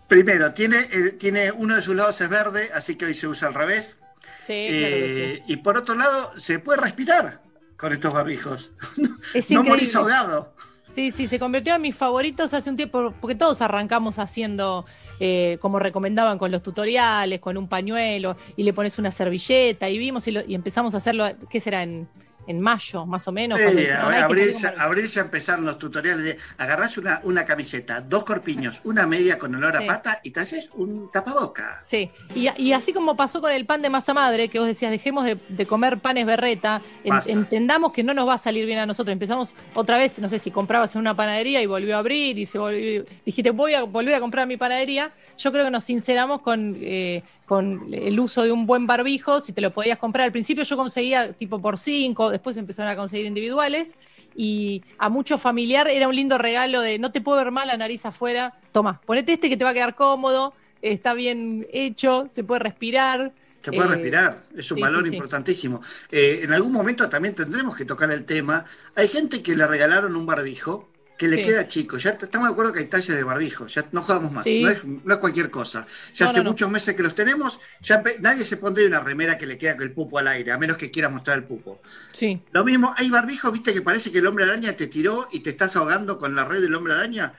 Primero, 0.08 0.52
tiene, 0.52 0.78
eh, 0.90 1.12
tiene 1.12 1.52
uno 1.52 1.76
de 1.76 1.82
sus 1.82 1.94
lados 1.94 2.20
es 2.20 2.28
verde, 2.28 2.70
así 2.74 2.96
que 2.96 3.04
hoy 3.06 3.14
se 3.14 3.28
usa 3.28 3.46
al 3.48 3.54
revés. 3.54 3.96
Sí, 4.40 4.66
claro 4.68 4.86
que 4.96 5.34
Eh, 5.34 5.42
Y 5.46 5.56
por 5.58 5.76
otro 5.78 5.94
lado, 5.94 6.36
se 6.38 6.58
puede 6.58 6.80
respirar 6.80 7.40
con 7.82 7.92
estos 7.92 8.14
barbijos. 8.14 8.70
Es 9.34 9.50
no 9.50 9.62
morís 9.64 9.94
ahogado. 9.96 10.54
Sí, 10.88 11.10
sí, 11.10 11.26
se 11.26 11.38
convirtió 11.38 11.74
en 11.74 11.80
mis 11.82 11.96
favoritos 11.96 12.52
hace 12.54 12.68
un 12.70 12.76
tiempo, 12.76 13.14
porque 13.20 13.34
todos 13.34 13.62
arrancamos 13.62 14.18
haciendo, 14.18 14.84
eh, 15.20 15.56
como 15.60 15.78
recomendaban 15.78 16.36
con 16.38 16.50
los 16.50 16.62
tutoriales, 16.62 17.40
con 17.40 17.56
un 17.56 17.66
pañuelo, 17.66 18.36
y 18.56 18.62
le 18.62 18.72
pones 18.74 18.98
una 18.98 19.10
servilleta, 19.10 19.88
y 19.88 19.96
vimos 19.98 20.28
y, 20.28 20.32
lo- 20.32 20.44
y 20.46 20.54
empezamos 20.54 20.94
a 20.94 20.98
hacerlo, 20.98 21.24
¿qué 21.50 21.60
será? 21.60 21.82
En, 21.82 22.08
en 22.46 22.60
mayo, 22.60 23.06
más 23.06 23.26
o 23.28 23.32
menos. 23.32 23.58
cuando 23.58 23.78
Eh, 23.78 23.82
dijeron, 23.82 24.04
a- 24.04 24.08
"Hay 24.08 24.14
que 24.18 24.22
abril, 24.24 25.06
ya, 25.08 25.20
empezaron 25.20 25.64
los 25.64 25.78
tutoriales 25.78 26.24
de 26.24 26.36
agarrás 26.58 26.98
una, 26.98 27.20
una 27.24 27.44
camiseta, 27.44 28.00
dos 28.00 28.24
corpiños, 28.24 28.80
una 28.84 29.06
media 29.06 29.38
con 29.38 29.54
olor 29.54 29.76
Sí. 29.78 29.84
a 29.84 29.86
pata 29.86 30.20
y 30.22 30.30
te 30.30 30.40
haces 30.40 30.68
un 30.74 31.10
tapaboca. 31.10 31.80
Sí, 31.84 32.10
y, 32.34 32.48
y 32.60 32.72
así 32.72 32.92
como 32.92 33.16
pasó 33.16 33.40
con 33.40 33.52
el 33.52 33.64
pan 33.66 33.82
de 33.82 33.90
masa 33.90 34.12
madre, 34.14 34.48
que 34.48 34.58
vos 34.58 34.66
decías, 34.66 34.90
dejemos 34.90 35.24
de, 35.24 35.36
de 35.48 35.66
comer 35.66 35.98
panes 35.98 36.26
berreta, 36.26 36.80
en- 37.04 37.14
entendamos 37.26 37.92
que 37.92 38.02
no 38.02 38.14
nos 38.14 38.26
va 38.28 38.34
a 38.34 38.38
salir 38.38 38.66
bien 38.66 38.78
a 38.78 38.86
nosotros. 38.86 39.12
Empezamos 39.12 39.54
otra 39.74 39.98
vez, 39.98 40.18
no 40.18 40.28
sé 40.28 40.38
si 40.38 40.50
comprabas 40.50 40.94
en 40.94 41.00
una 41.00 41.14
panadería 41.16 41.62
y 41.62 41.66
volvió 41.66 41.96
a 41.96 41.98
abrir 42.00 42.38
y 42.38 42.46
se 42.46 42.58
volvió, 42.58 43.04
dijiste, 43.24 43.50
voy 43.50 43.74
a 43.74 43.82
volver 43.84 44.14
a 44.14 44.20
comprar 44.20 44.46
mi 44.46 44.56
panadería. 44.56 45.12
Yo 45.38 45.52
creo 45.52 45.64
que 45.64 45.70
nos 45.70 45.84
sinceramos 45.84 46.40
con, 46.42 46.76
eh, 46.80 47.22
con 47.52 47.92
el 47.92 48.18
uso 48.18 48.42
de 48.44 48.50
un 48.50 48.64
buen 48.64 48.86
barbijo, 48.86 49.40
si 49.40 49.52
te 49.52 49.60
lo 49.60 49.70
podías 49.72 49.98
comprar. 49.98 50.24
Al 50.24 50.32
principio 50.32 50.64
yo 50.64 50.74
conseguía 50.74 51.34
tipo 51.34 51.60
por 51.60 51.76
cinco, 51.76 52.30
después 52.30 52.56
empezaron 52.56 52.90
a 52.90 52.96
conseguir 52.96 53.26
individuales. 53.26 53.94
Y 54.34 54.82
a 54.96 55.10
mucho 55.10 55.36
familiar 55.36 55.86
era 55.86 56.08
un 56.08 56.16
lindo 56.16 56.38
regalo 56.38 56.80
de 56.80 56.98
no 56.98 57.12
te 57.12 57.20
puedo 57.20 57.36
ver 57.36 57.50
mal 57.50 57.68
la 57.68 57.76
nariz 57.76 58.06
afuera. 58.06 58.54
Toma, 58.72 59.02
ponete 59.04 59.34
este 59.34 59.50
que 59.50 59.58
te 59.58 59.64
va 59.64 59.70
a 59.70 59.74
quedar 59.74 59.94
cómodo, 59.94 60.54
está 60.80 61.12
bien 61.12 61.66
hecho, 61.74 62.24
se 62.30 62.42
puede 62.42 62.60
respirar. 62.60 63.32
Se 63.60 63.70
puede 63.70 63.88
Eh, 63.88 63.88
respirar, 63.90 64.44
es 64.56 64.70
un 64.72 64.78
sí, 64.78 64.80
valor 64.80 65.04
sí, 65.04 65.10
sí. 65.10 65.16
importantísimo. 65.16 65.82
Eh, 66.10 66.40
en 66.44 66.52
algún 66.54 66.72
momento 66.72 67.06
también 67.10 67.34
tendremos 67.34 67.76
que 67.76 67.84
tocar 67.84 68.10
el 68.10 68.24
tema. 68.24 68.64
Hay 68.96 69.08
gente 69.08 69.42
que 69.42 69.54
le 69.54 69.66
regalaron 69.66 70.16
un 70.16 70.24
barbijo 70.26 70.88
que 71.22 71.28
le 71.28 71.36
Sí. 71.36 71.42
queda 71.44 71.68
chico. 71.68 71.98
Ya 71.98 72.10
estamos 72.10 72.48
de 72.48 72.52
acuerdo 72.52 72.72
que 72.72 72.80
hay 72.80 72.86
talles 72.86 73.06
de 73.14 73.22
barbijo, 73.22 73.68
ya 73.68 73.84
no 73.92 74.02
jugamos 74.02 74.32
más. 74.32 74.42
Sí. 74.42 74.60
No, 74.62 74.70
es, 74.70 74.84
no 74.84 75.14
es 75.14 75.20
cualquier 75.20 75.50
cosa. 75.52 75.86
Ya 76.14 76.24
No, 76.24 76.30
hace 76.32 76.42
no, 76.42 76.50
muchos 76.50 76.68
meses 76.68 76.96
que 76.96 77.02
los 77.04 77.14
tenemos, 77.14 77.60
ya 77.80 78.02
nadie 78.20 78.42
se 78.42 78.56
pondría 78.56 78.88
una 78.88 78.98
remera 78.98 79.38
que 79.38 79.46
le 79.46 79.56
queda 79.56 79.74
con 79.76 79.84
el 79.84 79.92
pupo 79.92 80.18
al 80.18 80.26
aire, 80.26 80.50
a 80.50 80.58
menos 80.58 80.76
que 80.76 80.90
quiera 80.90 81.08
mostrar 81.08 81.38
el 81.38 81.44
pupo. 81.44 81.80
Sí, 82.10 82.42
Lo 82.50 82.64
mismo, 82.64 82.92
hay 82.96 83.08
barbijos, 83.08 83.52
viste, 83.52 83.72
que 83.72 83.82
parece 83.82 84.10
que 84.10 84.18
el 84.18 84.26
hombre 84.26 84.42
araña 84.44 84.72
te 84.72 84.88
tiró 84.88 85.28
y 85.30 85.40
te 85.40 85.50
estás 85.50 85.76
ahogando 85.76 86.18
con 86.18 86.34
la 86.34 86.44
red 86.44 86.60
del 86.60 86.74
hombre 86.74 86.94
araña. 86.94 87.34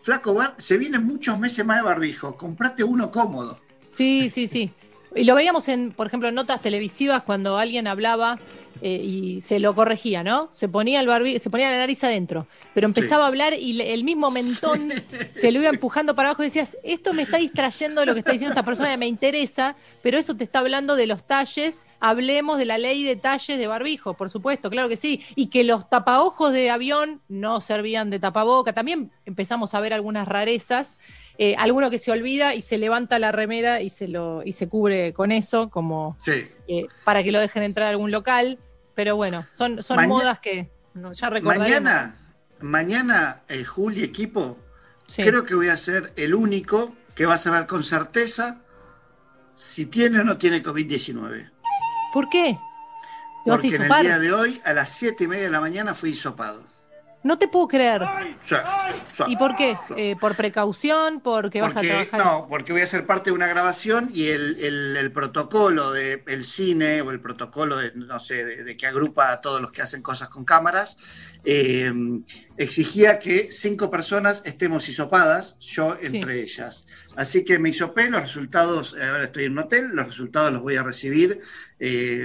Flaco, 0.00 0.32
bar, 0.32 0.54
se 0.56 0.78
vienen 0.78 1.02
muchos 1.04 1.38
meses 1.38 1.64
más 1.66 1.76
de 1.76 1.82
barbijo. 1.82 2.36
Comprate 2.38 2.84
uno 2.84 3.10
cómodo. 3.10 3.60
sí, 3.88 4.30
sí, 4.30 4.46
sí. 4.46 4.72
Y 5.14 5.24
lo 5.24 5.34
veíamos 5.34 5.68
en, 5.68 5.92
por 5.92 6.06
ejemplo, 6.08 6.28
en 6.28 6.34
notas 6.34 6.60
televisivas 6.60 7.22
cuando 7.22 7.56
alguien 7.56 7.86
hablaba 7.86 8.38
eh, 8.82 9.00
y 9.02 9.40
se 9.40 9.58
lo 9.58 9.74
corregía, 9.74 10.22
¿no? 10.22 10.48
Se 10.52 10.68
ponía 10.68 11.00
el 11.00 11.08
barbi- 11.08 11.38
se 11.38 11.50
ponía 11.50 11.70
la 11.70 11.78
nariz 11.78 12.02
adentro, 12.04 12.46
pero 12.74 12.86
empezaba 12.86 13.24
a 13.24 13.26
hablar 13.28 13.54
y 13.54 13.80
el 13.80 14.04
mismo 14.04 14.30
mentón 14.30 14.92
se 15.32 15.50
lo 15.52 15.60
iba 15.60 15.68
empujando 15.70 16.14
para 16.14 16.28
abajo 16.30 16.42
y 16.42 16.46
decías, 16.46 16.76
esto 16.82 17.12
me 17.12 17.22
está 17.22 17.38
distrayendo 17.38 18.00
de 18.00 18.06
lo 18.06 18.12
que 18.14 18.20
está 18.20 18.32
diciendo 18.32 18.52
esta 18.52 18.64
persona, 18.64 18.96
me 18.96 19.06
interesa, 19.06 19.76
pero 20.02 20.18
eso 20.18 20.36
te 20.36 20.44
está 20.44 20.58
hablando 20.60 20.96
de 20.96 21.06
los 21.06 21.24
talles, 21.26 21.86
hablemos 22.00 22.58
de 22.58 22.64
la 22.66 22.78
ley 22.78 23.02
de 23.04 23.16
talles 23.16 23.58
de 23.58 23.66
barbijo, 23.66 24.14
por 24.14 24.30
supuesto, 24.30 24.70
claro 24.70 24.88
que 24.88 24.96
sí, 24.96 25.22
y 25.34 25.48
que 25.48 25.64
los 25.64 25.88
tapaojos 25.88 26.52
de 26.52 26.70
avión 26.70 27.20
no 27.28 27.60
servían 27.60 28.10
de 28.10 28.18
tapaboca, 28.18 28.72
también 28.72 29.10
empezamos 29.24 29.74
a 29.74 29.80
ver 29.80 29.92
algunas 29.92 30.28
rarezas, 30.28 30.98
eh, 31.38 31.54
alguno 31.58 31.90
que 31.90 31.98
se 31.98 32.10
olvida 32.12 32.54
y 32.54 32.60
se 32.62 32.78
levanta 32.78 33.18
la 33.18 33.30
remera 33.30 33.82
y 33.82 33.90
se 33.90 34.08
lo 34.08 34.42
y 34.42 34.52
se 34.52 34.68
cubre 34.68 35.12
con 35.12 35.32
eso, 35.32 35.68
como 35.68 36.16
Sí. 36.24 36.46
eh, 36.68 36.86
para 37.04 37.22
que 37.22 37.30
lo 37.30 37.40
dejen 37.40 37.62
entrar 37.62 37.86
a 37.88 37.90
algún 37.90 38.10
local, 38.10 38.58
pero 38.96 39.14
bueno, 39.14 39.44
son, 39.52 39.80
son 39.82 39.96
Maña- 39.96 40.08
modas 40.08 40.38
que 40.40 40.68
no, 40.94 41.12
ya 41.12 41.30
recordaremos. 41.30 41.68
Mañana, 41.68 42.16
mañana, 42.60 43.42
eh, 43.48 43.62
Juli, 43.62 44.02
equipo, 44.02 44.58
Sí. 45.06 45.22
creo 45.22 45.44
que 45.44 45.54
voy 45.54 45.68
a 45.68 45.76
ser 45.76 46.12
el 46.16 46.34
único 46.34 46.96
que 47.14 47.26
va 47.26 47.34
a 47.34 47.38
saber 47.38 47.66
con 47.68 47.84
certeza 47.84 48.62
si 49.54 49.86
tiene 49.86 50.18
o 50.20 50.24
no 50.24 50.36
tiene 50.38 50.62
COVID-19. 50.62 51.50
¿Por 52.12 52.28
qué? 52.28 52.58
¿Te 53.44 53.50
vas 53.50 53.60
a 53.60 53.62
Porque 53.62 53.76
en 53.76 53.82
el 53.82 54.02
día 54.02 54.18
de 54.18 54.32
hoy, 54.32 54.60
a 54.64 54.72
las 54.72 54.90
7 54.90 55.24
y 55.24 55.28
media 55.28 55.44
de 55.44 55.50
la 55.50 55.60
mañana, 55.60 55.94
fui 55.94 56.10
hisopado. 56.10 56.64
No 57.26 57.38
te 57.38 57.48
puedo 57.48 57.66
creer. 57.68 58.02
Sí, 58.44 58.54
sí, 59.12 59.22
¿Y 59.28 59.36
por 59.36 59.56
qué? 59.56 59.76
sí. 59.88 59.94
Eh, 59.96 60.16
¿Por 60.20 60.36
precaución? 60.36 61.20
¿Porque 61.20 61.60
vas 61.60 61.76
a 61.76 61.80
trabajar? 61.80 62.24
no, 62.24 62.46
porque 62.48 62.72
voy 62.72 62.82
a 62.82 62.86
ser 62.86 63.04
parte 63.04 63.30
de 63.30 63.34
una 63.34 63.46
grabación 63.48 64.10
y 64.14 64.28
el, 64.28 64.56
el- 64.64 64.96
el 64.96 65.12
protocolo 65.12 65.90
del 65.92 66.22
el 66.26 66.44
cine 66.44 67.02
o 67.02 67.10
el 67.10 67.20
protocolo 67.20 67.76
de, 67.76 67.92
no 67.94 68.20
sé, 68.20 68.44
de, 68.44 68.64
de 68.64 68.76
que 68.76 68.86
agrupa 68.86 69.32
a 69.32 69.40
todos 69.40 69.60
los 69.60 69.72
que 69.72 69.82
hacen 69.82 70.02
cosas 70.02 70.28
con 70.28 70.44
cámaras, 70.44 70.98
eh, 71.44 71.92
exigía 72.56 73.18
que 73.18 73.50
cinco 73.50 73.90
personas 73.90 74.42
estemos 74.46 74.88
hisopadas, 74.88 75.58
yo 75.60 75.96
Sí. 76.00 76.16
entre 76.18 76.40
ellas. 76.42 76.86
Así 77.16 77.44
que 77.44 77.58
me 77.58 77.70
hisopé, 77.70 78.08
los 78.08 78.22
resultados, 78.22 78.94
eh, 78.98 79.04
ahora 79.04 79.24
estoy 79.24 79.44
en 79.46 79.52
un 79.52 79.58
hotel, 79.60 79.88
los 79.94 80.06
resultados 80.06 80.52
los 80.52 80.62
voy 80.62 80.76
a 80.76 80.82
recibir, 80.82 81.40
eh, 81.80 82.24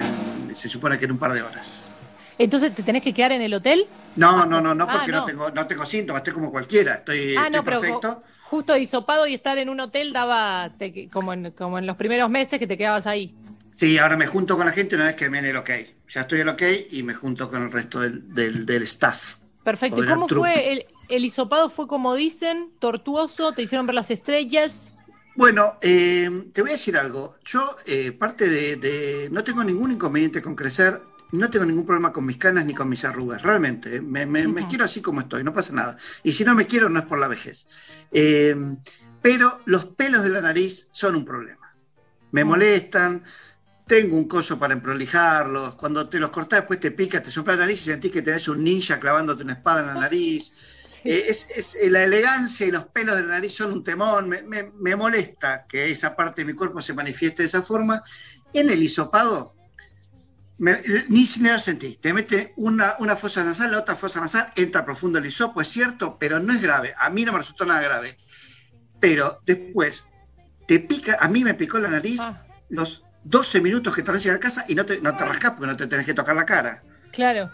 se 0.53 0.69
supone 0.69 0.97
que 0.99 1.05
en 1.05 1.11
un 1.11 1.17
par 1.19 1.33
de 1.33 1.41
horas. 1.41 1.90
Entonces, 2.37 2.73
¿te 2.73 2.83
tenés 2.83 3.03
que 3.03 3.13
quedar 3.13 3.31
en 3.33 3.41
el 3.41 3.53
hotel? 3.53 3.87
No, 4.15 4.45
no, 4.45 4.61
no, 4.61 4.73
no, 4.75 4.85
Ah, 4.89 4.93
porque 4.97 5.11
no. 5.11 5.19
no. 5.19 5.25
tengo, 5.25 5.51
no 5.51 5.67
tengo 5.67 5.85
síntomas, 5.85 6.21
estoy 6.21 6.33
como 6.33 6.51
cualquiera, 6.51 6.95
estoy, 6.95 7.35
ah, 7.35 7.43
estoy 7.47 7.51
no, 7.51 7.63
pero 7.63 7.79
perfecto. 7.81 8.09
ju- 8.09 8.21
justo 8.41 8.77
hisopado 8.77 9.27
y 9.27 9.35
estar 9.35 9.57
en 9.57 9.69
un 9.69 9.79
hotel 9.79 10.11
daba 10.11 10.71
te- 10.77 11.09
como, 11.09 11.33
en, 11.33 11.51
como 11.51 11.77
en 11.79 11.85
los 11.87 11.95
primeros 11.97 12.29
meses 12.29 12.59
que 12.59 12.67
te 12.67 12.77
quedabas 12.77 13.07
ahí. 13.07 13.33
Sí, 13.73 13.97
ahora 13.97 14.17
me 14.17 14.27
junto 14.27 14.57
con 14.57 14.65
la 14.65 14.73
gente 14.73 14.95
una 14.95 15.05
vez 15.05 15.15
que 15.15 15.29
me 15.29 15.41
den 15.41 15.51
el 15.51 15.57
ok. 15.57 15.69
Ya 16.09 16.21
estoy 16.21 16.41
el 16.41 16.49
ok 16.49 16.61
y 16.91 17.03
me 17.03 17.13
junto 17.13 17.49
con 17.49 17.63
el 17.63 17.71
resto 17.71 18.01
del, 18.01 18.33
del, 18.33 18.65
del 18.65 18.83
staff. 18.83 19.37
Perfecto. 19.63 20.03
¿Y 20.03 20.07
cómo 20.07 20.27
fue 20.27 20.73
el, 20.73 20.85
el 21.07 21.23
hisopado 21.23 21.69
fue 21.69 21.87
como 21.87 22.15
dicen, 22.15 22.71
tortuoso, 22.79 23.53
te 23.53 23.61
hicieron 23.61 23.85
ver 23.85 23.95
las 23.95 24.11
estrellas. 24.11 24.93
Bueno, 25.35 25.77
eh, 25.81 26.29
te 26.51 26.61
voy 26.61 26.71
a 26.71 26.73
decir 26.73 26.97
algo. 26.97 27.35
Yo, 27.45 27.77
eh, 27.85 28.11
parte 28.11 28.49
de, 28.49 28.75
de- 28.75 29.29
No 29.31 29.43
tengo 29.43 29.63
ningún 29.63 29.91
inconveniente 29.91 30.41
con 30.41 30.55
crecer, 30.55 31.01
no 31.31 31.49
tengo 31.49 31.65
ningún 31.65 31.85
problema 31.85 32.11
con 32.11 32.25
mis 32.25 32.37
canas 32.37 32.65
ni 32.65 32.73
con 32.73 32.89
mis 32.89 33.03
arrugas, 33.05 33.41
realmente. 33.41 33.95
eh, 33.95 34.01
Me, 34.01 34.25
me- 34.25 34.67
quiero 34.67 34.85
así 34.85 35.01
como 35.01 35.21
estoy, 35.21 35.43
no 35.43 35.53
pasa 35.53 35.73
nada. 35.73 35.97
Y 36.23 36.31
si 36.31 36.43
no 36.43 36.53
me 36.55 36.67
quiero, 36.67 36.89
no 36.89 36.99
es 36.99 37.05
por 37.05 37.19
la 37.19 37.27
vejez. 37.27 37.67
Eh, 38.11 38.55
pero 39.21 39.61
los 39.65 39.85
pelos 39.85 40.23
de 40.23 40.29
la 40.29 40.41
nariz 40.41 40.89
son 40.91 41.15
un 41.15 41.25
problema. 41.25 41.73
Me 42.31 42.43
Mm. 42.43 42.47
molestan. 42.47 43.23
Tengo 43.87 44.15
un 44.15 44.27
coso 44.27 44.57
para 44.57 44.73
emprolijarlos. 44.73 45.75
Cuando 45.75 46.07
te 46.07 46.17
los 46.19 46.29
cortás, 46.29 46.61
después 46.61 46.79
te 46.79 46.91
picas, 46.91 47.21
te 47.23 47.29
sopla 47.31 47.53
la 47.55 47.61
nariz 47.61 47.81
y 47.81 47.85
sentís 47.91 48.11
que 48.11 48.21
tenés 48.21 48.47
un 48.47 48.63
ninja 48.63 48.99
clavándote 48.99 49.43
una 49.43 49.53
espada 49.53 49.81
en 49.81 49.87
la 49.87 49.93
nariz. 49.95 50.53
Eh, 51.03 51.25
es, 51.29 51.47
es- 51.57 51.77
la 51.91 52.03
elegancia 52.03 52.67
y 52.67 52.69
los 52.69 52.85
pelos 52.85 53.15
de 53.15 53.23
la 53.23 53.29
nariz 53.29 53.55
son 53.55 53.71
un 53.73 53.83
temón. 53.83 54.29
Me, 54.29 54.43
me- 54.43 54.71
me 54.79 54.95
molesta 54.95 55.65
que 55.67 55.89
esa 55.89 56.15
parte 56.15 56.41
de 56.43 56.45
mi 56.45 56.53
cuerpo 56.53 56.79
se 56.79 56.93
manifieste 56.93 57.41
de 57.41 57.47
esa 57.47 57.63
forma. 57.63 58.03
En 58.53 58.69
el 58.69 58.83
hisopado, 58.83 59.55
me- 60.61 60.81
ni 61.09 61.25
si 61.27 61.41
lo 61.41 61.57
sentí. 61.59 61.97
Te 61.97 62.13
mete 62.13 62.53
una, 62.55 62.95
una 62.99 63.15
fosa 63.15 63.43
nasal, 63.43 63.71
la 63.71 63.79
otra 63.79 63.95
fosa 63.95 64.19
nasal, 64.21 64.47
entra 64.55 64.85
profundo 64.85 65.19
el 65.19 65.25
hisopo, 65.25 65.59
es 65.61 65.67
cierto, 65.67 66.17
pero 66.19 66.39
no 66.39 66.53
es 66.53 66.61
grave. 66.61 66.93
A 66.97 67.09
mí 67.09 67.25
no 67.25 67.33
me 67.33 67.39
resultó 67.39 67.65
nada 67.65 67.81
grave. 67.81 68.17
Pero 68.99 69.41
después, 69.45 70.05
te 70.67 70.79
pica, 70.79 71.17
a 71.19 71.27
mí 71.27 71.43
me 71.43 71.53
picó 71.55 71.79
la 71.79 71.89
nariz 71.89 72.19
Ah, 72.21 72.41
los 72.69 73.03
12 73.23 73.59
minutos 73.61 73.95
que 73.95 74.03
tardás 74.03 74.21
en 74.21 74.25
llegar 74.31 74.37
a 74.37 74.39
casa 74.41 74.65
y 74.67 74.75
no 74.75 74.85
te, 74.85 75.01
no 75.01 75.15
te 75.17 75.25
rascás 75.25 75.51
porque 75.51 75.67
no 75.67 75.75
te 75.77 75.87
tenés 75.87 76.05
que 76.05 76.13
tocar 76.13 76.35
la 76.35 76.45
cara. 76.45 76.83
claro. 77.11 77.51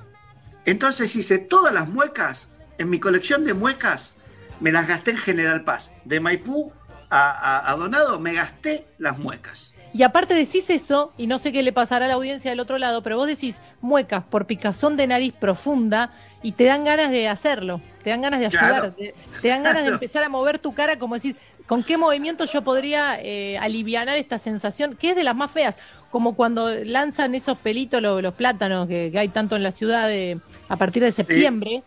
Entonces 0.65 1.15
hice 1.15 1.37
todas 1.39 1.73
las 1.73 1.87
muecas, 1.87 2.49
en 2.77 2.89
mi 2.89 2.99
colección 2.99 3.45
de 3.45 3.53
muecas, 3.53 4.13
me 4.59 4.71
las 4.73 4.85
gasté 4.85 5.11
en 5.11 5.17
General 5.17 5.63
Paz. 5.63 5.93
De 6.03 6.19
Maipú 6.19 6.73
a, 7.09 7.29
a- 7.31 7.71
a 7.71 7.75
Donado 7.77 8.19
me 8.19 8.33
gasté 8.33 8.85
las 8.97 9.17
muecas. 9.17 9.71
Y 9.93 10.03
aparte 10.03 10.33
decís 10.33 10.69
eso, 10.69 11.11
y 11.17 11.27
no 11.27 11.37
sé 11.37 11.51
qué 11.51 11.63
le 11.63 11.73
pasará 11.73 12.05
a 12.05 12.07
la 12.07 12.13
audiencia 12.15 12.51
del 12.51 12.59
otro 12.59 12.77
lado, 12.77 13.01
pero 13.03 13.17
vos 13.17 13.27
decís 13.27 13.61
muecas 13.81 14.23
por 14.23 14.45
picazón 14.45 14.95
de 14.97 15.07
nariz 15.07 15.33
profunda 15.33 16.11
y 16.43 16.51
te 16.51 16.65
dan 16.65 16.83
ganas 16.83 17.09
de 17.09 17.27
hacerlo, 17.27 17.81
te 18.03 18.11
dan 18.11 18.21
ganas 18.21 18.39
de 18.39 18.45
ayudar, 18.47 18.69
Claro. 18.69 18.93
te, 18.93 19.15
te 19.41 19.47
dan 19.47 19.63
ganas 19.63 19.83
de 19.83 19.89
empezar 19.89 20.23
a 20.23 20.29
mover 20.29 20.59
tu 20.59 20.73
cara, 20.73 20.99
como 20.99 21.15
decir, 21.15 21.35
¿con 21.65 21.83
qué 21.83 21.97
movimiento 21.97 22.45
yo 22.45 22.61
podría 22.63 23.17
eh, 23.19 23.57
aliviar 23.57 24.07
esta 24.09 24.37
sensación? 24.37 24.95
Que 24.95 25.11
es 25.11 25.15
de 25.15 25.23
las 25.23 25.35
más 25.35 25.49
feas, 25.49 25.79
como 26.11 26.35
cuando 26.35 26.69
lanzan 26.85 27.33
esos 27.33 27.57
pelitos, 27.57 28.01
lo- 28.01 28.21
los, 28.21 28.33
plátanos 28.35 28.87
que, 28.87 29.09
que 29.11 29.17
hay 29.17 29.29
tanto 29.29 29.55
en 29.55 29.63
la 29.63 29.71
ciudad 29.71 30.07
de- 30.07 30.39
a 30.69 30.75
partir 30.77 31.01
de 31.01 31.11
septiembre, 31.11 31.81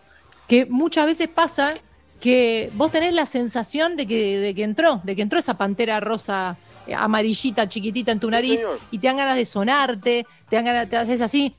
que 0.48 0.66
muchas 0.66 1.06
veces 1.06 1.28
pasa 1.28 1.74
que 2.18 2.70
vos 2.74 2.90
tenés 2.90 3.14
la 3.14 3.24
sensación 3.24 3.96
de 3.96 4.06
que, 4.06 4.38
de 4.40 4.54
que 4.54 4.64
entró, 4.64 5.00
de 5.04 5.14
que 5.16 5.22
entró 5.22 5.38
esa 5.38 5.56
pantera 5.56 6.00
rosa 6.00 6.56
amarillita, 6.94 7.68
chiquitita 7.68 8.12
en 8.12 8.20
tu 8.20 8.30
nariz, 8.30 8.60
y 8.90 8.98
te 8.98 9.06
dan 9.06 9.16
ganas 9.16 9.36
de 9.36 9.44
sonarte, 9.46 10.26
te 10.48 10.56
dan 10.56 10.64
ganas, 10.64 10.88
te 10.88 10.96
haces 10.96 11.20
así 11.20 11.54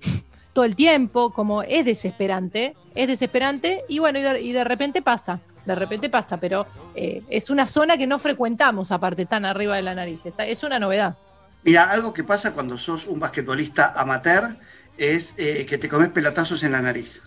todo 0.53 0.65
el 0.65 0.75
tiempo, 0.75 1.31
como 1.31 1.63
es 1.63 1.85
desesperante, 1.85 2.75
es 2.95 3.07
desesperante, 3.07 3.83
y 3.87 3.99
bueno, 3.99 4.19
y 4.19 4.21
de, 4.21 4.41
y 4.41 4.51
de 4.51 4.63
repente 4.63 5.01
pasa, 5.01 5.39
de 5.65 5.75
repente 5.75 6.09
pasa, 6.09 6.37
pero 6.37 6.65
eh, 6.95 7.21
es 7.29 7.49
una 7.49 7.65
zona 7.67 7.95
que 7.97 8.07
no 8.07 8.19
frecuentamos 8.19 8.91
aparte 8.91 9.25
tan 9.25 9.45
arriba 9.45 9.75
de 9.75 9.81
la 9.83 9.95
nariz, 9.95 10.25
está- 10.25 10.45
es 10.45 10.63
una 10.63 10.79
novedad. 10.79 11.15
Mira, 11.63 11.89
algo 11.91 12.11
que 12.13 12.23
pasa 12.23 12.53
cuando 12.53 12.77
sos 12.77 13.05
un 13.07 13.19
basquetbolista 13.19 13.93
amateur 13.95 14.55
es 14.97 15.35
eh, 15.37 15.65
que 15.65 15.77
te 15.77 15.87
comes 15.87 16.09
pelotazos 16.09 16.63
en 16.63 16.71
la 16.71 16.81
nariz. 16.81 17.21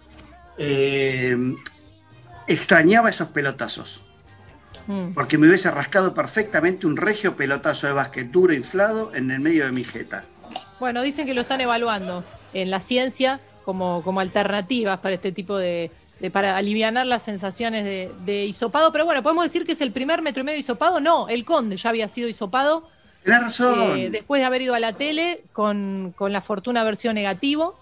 Eh, 0.58 1.36
extrañaba 2.46 3.08
esos 3.10 3.28
pelotazos, 3.28 4.02
Mm. 4.86 5.14
porque 5.14 5.38
me 5.38 5.46
hubiese 5.48 5.70
rascado 5.70 6.12
perfectamente 6.14 6.86
un 6.86 6.96
regio 6.96 7.32
pelotazo 7.34 7.86
de 7.86 7.94
básquet 7.94 8.30
duro 8.30 8.52
inflado 8.52 9.14
en 9.14 9.30
el 9.30 9.40
medio 9.40 9.64
de 9.64 9.72
mi 9.72 9.82
jeta. 9.84 10.24
Bueno, 10.78 11.00
dicen 11.02 11.24
que 11.26 11.32
lo 11.34 11.40
están 11.42 11.60
evaluando 11.62 12.22
en 12.52 12.70
la 12.70 12.80
ciencia 12.80 13.40
como, 13.64 14.02
como 14.02 14.20
alternativas 14.20 14.98
para 15.00 15.14
este 15.14 15.32
tipo 15.32 15.56
de, 15.56 15.90
de- 16.20 16.30
para 16.30 16.56
aliviar 16.58 16.92
las 17.06 17.22
sensaciones 17.22 17.84
de, 17.84 18.12
de 18.26 18.44
hisopado, 18.44 18.92
pero 18.92 19.06
bueno, 19.06 19.22
podemos 19.22 19.44
decir 19.44 19.64
que 19.64 19.72
es 19.72 19.80
el 19.80 19.90
primer 19.92 20.20
metro 20.20 20.42
y 20.42 20.44
medio 20.44 20.58
hisopado, 20.60 21.00
no, 21.00 21.28
el 21.28 21.44
conde 21.46 21.76
ya 21.78 21.88
había 21.88 22.06
sido 22.08 22.28
hisopado, 22.28 22.86
razón. 23.24 23.98
eh, 23.98 24.10
después 24.10 24.40
de 24.42 24.44
haber 24.44 24.60
ido 24.62 24.74
a 24.74 24.80
la 24.80 24.92
tele 24.92 25.44
con, 25.54 26.12
con 26.14 26.32
la 26.32 26.42
fortuna 26.42 26.84
versión 26.84 27.14
negativo, 27.14 27.78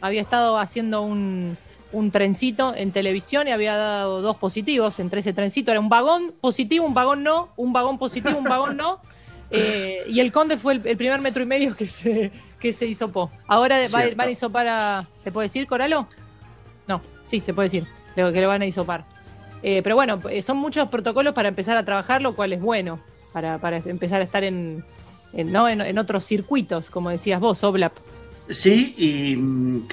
había 0.00 0.20
estado 0.20 0.58
haciendo 0.58 1.02
un, 1.02 1.58
un 1.94 2.10
trencito 2.10 2.74
en 2.74 2.92
televisión 2.92 3.48
y 3.48 3.52
había 3.52 3.76
dado 3.76 4.20
dos 4.20 4.36
positivos 4.36 4.98
entre 5.00 5.20
ese 5.20 5.32
trencito. 5.32 5.70
Era 5.70 5.80
un 5.80 5.88
vagón 5.88 6.34
positivo, 6.40 6.84
un 6.86 6.94
vagón 6.94 7.22
no, 7.22 7.50
un 7.56 7.72
vagón 7.72 7.98
positivo, 7.98 8.36
un 8.36 8.44
vagón 8.44 8.76
no. 8.76 9.00
Eh, 9.50 10.04
y 10.08 10.18
el 10.20 10.32
conde 10.32 10.56
fue 10.56 10.72
el, 10.72 10.86
el 10.86 10.96
primer 10.96 11.20
metro 11.20 11.42
y 11.42 11.46
medio 11.46 11.76
que 11.76 11.86
se, 11.86 12.32
que 12.58 12.72
se 12.72 12.86
hisopó. 12.86 13.30
Ahora 13.46 13.78
va- 13.94 14.02
van 14.16 14.28
a 14.28 14.30
hisopar 14.30 14.66
a. 14.66 15.04
¿Se 15.22 15.30
puede 15.30 15.46
decir, 15.46 15.66
Coralo? 15.68 16.08
No, 16.88 17.00
sí, 17.26 17.38
se 17.38 17.54
puede 17.54 17.66
decir. 17.66 17.86
Lo 18.16 18.32
que 18.32 18.40
lo 18.40 18.48
van 18.48 18.62
a 18.62 18.66
hisopar. 18.66 19.04
Eh, 19.62 19.80
pero 19.84 19.94
bueno, 19.94 20.18
eh, 20.30 20.42
son 20.42 20.56
muchos 20.56 20.88
protocolos 20.88 21.34
para 21.34 21.48
empezar 21.50 21.76
a 21.76 21.84
trabajar, 21.84 22.20
lo 22.20 22.34
cual 22.34 22.52
es 22.54 22.60
bueno, 22.60 22.98
para, 23.32 23.58
para 23.58 23.76
empezar 23.76 24.20
a 24.22 24.24
estar 24.24 24.42
en, 24.42 24.82
en, 25.34 25.52
¿no? 25.52 25.68
en, 25.68 25.80
en 25.82 25.98
otros 25.98 26.24
circuitos, 26.24 26.90
como 26.90 27.10
decías 27.10 27.38
vos, 27.38 27.62
Oblap. 27.62 27.92
Sí, 28.50 28.94
y, 28.98 29.84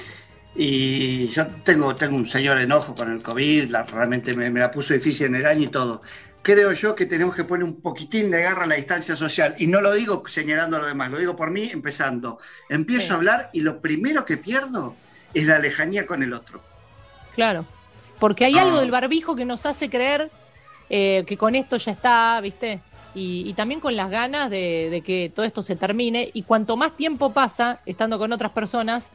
y 0.54 1.28
yo 1.28 1.46
tengo, 1.64 1.96
tengo 1.96 2.16
un 2.16 2.28
señor 2.28 2.58
enojo 2.58 2.94
con 2.94 3.10
el 3.10 3.22
COVID, 3.22 3.70
la- 3.70 3.84
realmente 3.84 4.34
me, 4.34 4.50
me 4.50 4.60
la 4.60 4.70
puso 4.70 4.92
difícil 4.94 5.26
en 5.26 5.36
el 5.36 5.46
año 5.46 5.62
y 5.64 5.68
todo. 5.68 6.02
Creo 6.42 6.72
yo 6.72 6.94
que 6.94 7.06
tenemos 7.06 7.34
que 7.36 7.44
poner 7.44 7.64
un 7.64 7.80
poquitín 7.80 8.30
de 8.30 8.42
garra 8.42 8.64
a 8.64 8.66
la 8.66 8.74
distancia 8.74 9.14
social. 9.14 9.54
Y 9.58 9.68
no 9.68 9.80
lo 9.80 9.94
digo 9.94 10.24
señalando 10.26 10.76
a 10.76 10.80
lo 10.80 10.86
demás, 10.86 11.10
lo 11.10 11.18
digo 11.18 11.36
por 11.36 11.50
mí 11.52 11.70
empezando. 11.72 12.38
Empiezo 12.68 13.06
Sí. 13.06 13.12
a 13.12 13.14
hablar 13.14 13.50
y 13.52 13.60
lo 13.60 13.80
primero 13.80 14.24
que 14.24 14.36
pierdo 14.36 14.96
es 15.32 15.46
la 15.46 15.58
lejanía 15.60 16.04
con 16.04 16.22
el 16.22 16.32
otro. 16.34 16.60
Claro. 17.34 17.64
Porque 18.18 18.44
hay 18.44 18.58
Ah. 18.58 18.62
algo 18.62 18.80
del 18.80 18.90
barbijo 18.90 19.36
que 19.36 19.44
nos 19.44 19.64
hace 19.66 19.88
creer 19.88 20.30
eh, 20.90 21.24
que 21.26 21.38
con 21.38 21.54
esto 21.54 21.76
ya 21.78 21.92
está, 21.92 22.38
¿viste? 22.42 22.80
Y, 23.14 23.44
y 23.48 23.54
también 23.54 23.80
con 23.80 23.96
las 23.96 24.10
ganas 24.10 24.50
de, 24.50 24.88
de 24.90 25.00
que 25.00 25.32
todo 25.34 25.46
esto 25.46 25.62
se 25.62 25.74
termine. 25.76 26.28
Y 26.34 26.42
cuanto 26.42 26.76
más 26.76 26.96
tiempo 26.96 27.32
pasa 27.32 27.80
estando 27.86 28.18
con 28.18 28.30
otras 28.32 28.52
personas, 28.52 29.10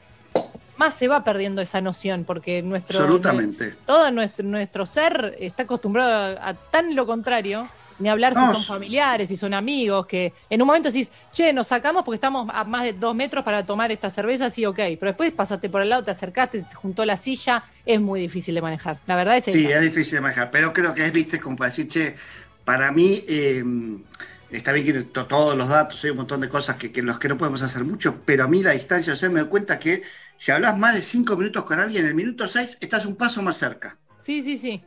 más 0.77 0.95
se 0.97 1.07
va 1.07 1.23
perdiendo 1.23 1.61
esa 1.61 1.81
noción, 1.81 2.25
porque 2.25 2.61
nuestro, 2.63 3.09
Absolutamente. 3.09 3.65
todo 3.85 4.11
nuestro, 4.11 4.45
nuestro 4.45 4.85
ser 4.85 5.35
está 5.39 5.63
acostumbrado 5.63 6.37
a, 6.39 6.49
a 6.49 6.57
tan 6.69 6.95
lo 6.95 7.05
contrario, 7.05 7.73
ni 7.97 8.09
hablar 8.09 8.35
si 8.35 8.45
No, 8.45 8.47
son 8.47 8.65
familiares, 8.65 9.27
si 9.29 9.37
son 9.37 9.53
amigos, 9.55 10.05
que 10.07 10.35
en 10.49 10.61
un 10.61 10.67
momento 10.67 10.89
decís, 10.89 11.11
che, 11.31 11.51
nos 11.53 11.67
sacamos 11.67 12.03
porque 12.03 12.15
estamos 12.17 12.47
a 12.53 12.63
más 12.63 12.83
de 12.83 12.93
dos 12.93 13.15
metros 13.15 13.43
para 13.43 13.65
tomar 13.65 13.91
esta 13.91 14.09
cerveza, 14.11 14.49
sí, 14.51 14.65
ok, 14.65 14.77
pero 14.99 15.07
después 15.11 15.31
pasaste 15.33 15.69
por 15.69 15.81
el 15.81 15.89
lado, 15.89 16.03
te 16.03 16.11
acercaste, 16.11 16.63
te 16.63 16.75
juntó 16.75 17.05
la 17.05 17.17
silla, 17.17 17.63
es 17.85 17.99
muy 17.99 18.19
difícil 18.21 18.53
de 18.55 18.61
manejar. 18.61 19.01
La 19.05 19.15
verdad 19.15 19.37
es 19.37 19.47
Sí, 19.49 19.65
esa. 19.65 19.71
es 19.71 19.81
difícil 19.81 20.15
de 20.15 20.21
manejar, 20.21 20.51
pero 20.51 20.73
creo 20.73 20.93
que 20.93 21.05
es, 21.05 21.13
viste, 21.13 21.39
como 21.39 21.55
para 21.55 21.69
decir, 21.69 21.87
che, 21.87 22.15
para 22.65 22.91
mí 22.91 23.23
eh, 23.29 23.63
está 24.49 24.73
bien 24.73 24.85
que 24.85 24.93
to- 25.05 25.25
todos 25.27 25.55
los 25.57 25.69
datos, 25.69 26.03
hay 26.03 26.09
un 26.11 26.17
montón 26.17 26.41
de 26.41 26.49
cosas 26.49 26.75
que, 26.75 26.91
que 26.91 27.01
los 27.01 27.17
que 27.17 27.29
no 27.29 27.37
podemos 27.37 27.61
hacer 27.61 27.85
mucho, 27.85 28.23
pero 28.25 28.43
a 28.43 28.47
mí 28.49 28.61
la 28.61 28.71
distancia, 28.71 29.13
o 29.13 29.15
sea, 29.15 29.29
me 29.29 29.39
doy 29.39 29.49
cuenta 29.49 29.79
que 29.79 30.03
si 30.37 30.51
hablas 30.51 30.77
más 30.77 30.95
de 30.95 31.01
cinco 31.01 31.35
minutos 31.35 31.63
con 31.63 31.79
alguien, 31.79 32.03
en 32.03 32.09
el 32.09 32.15
minuto 32.15 32.47
seis 32.47 32.77
estás 32.79 33.05
un 33.05 33.15
paso 33.15 33.41
más 33.41 33.57
cerca. 33.57 33.97
Sí, 34.17 34.41
sí, 34.41 34.57
sí. 34.57 34.81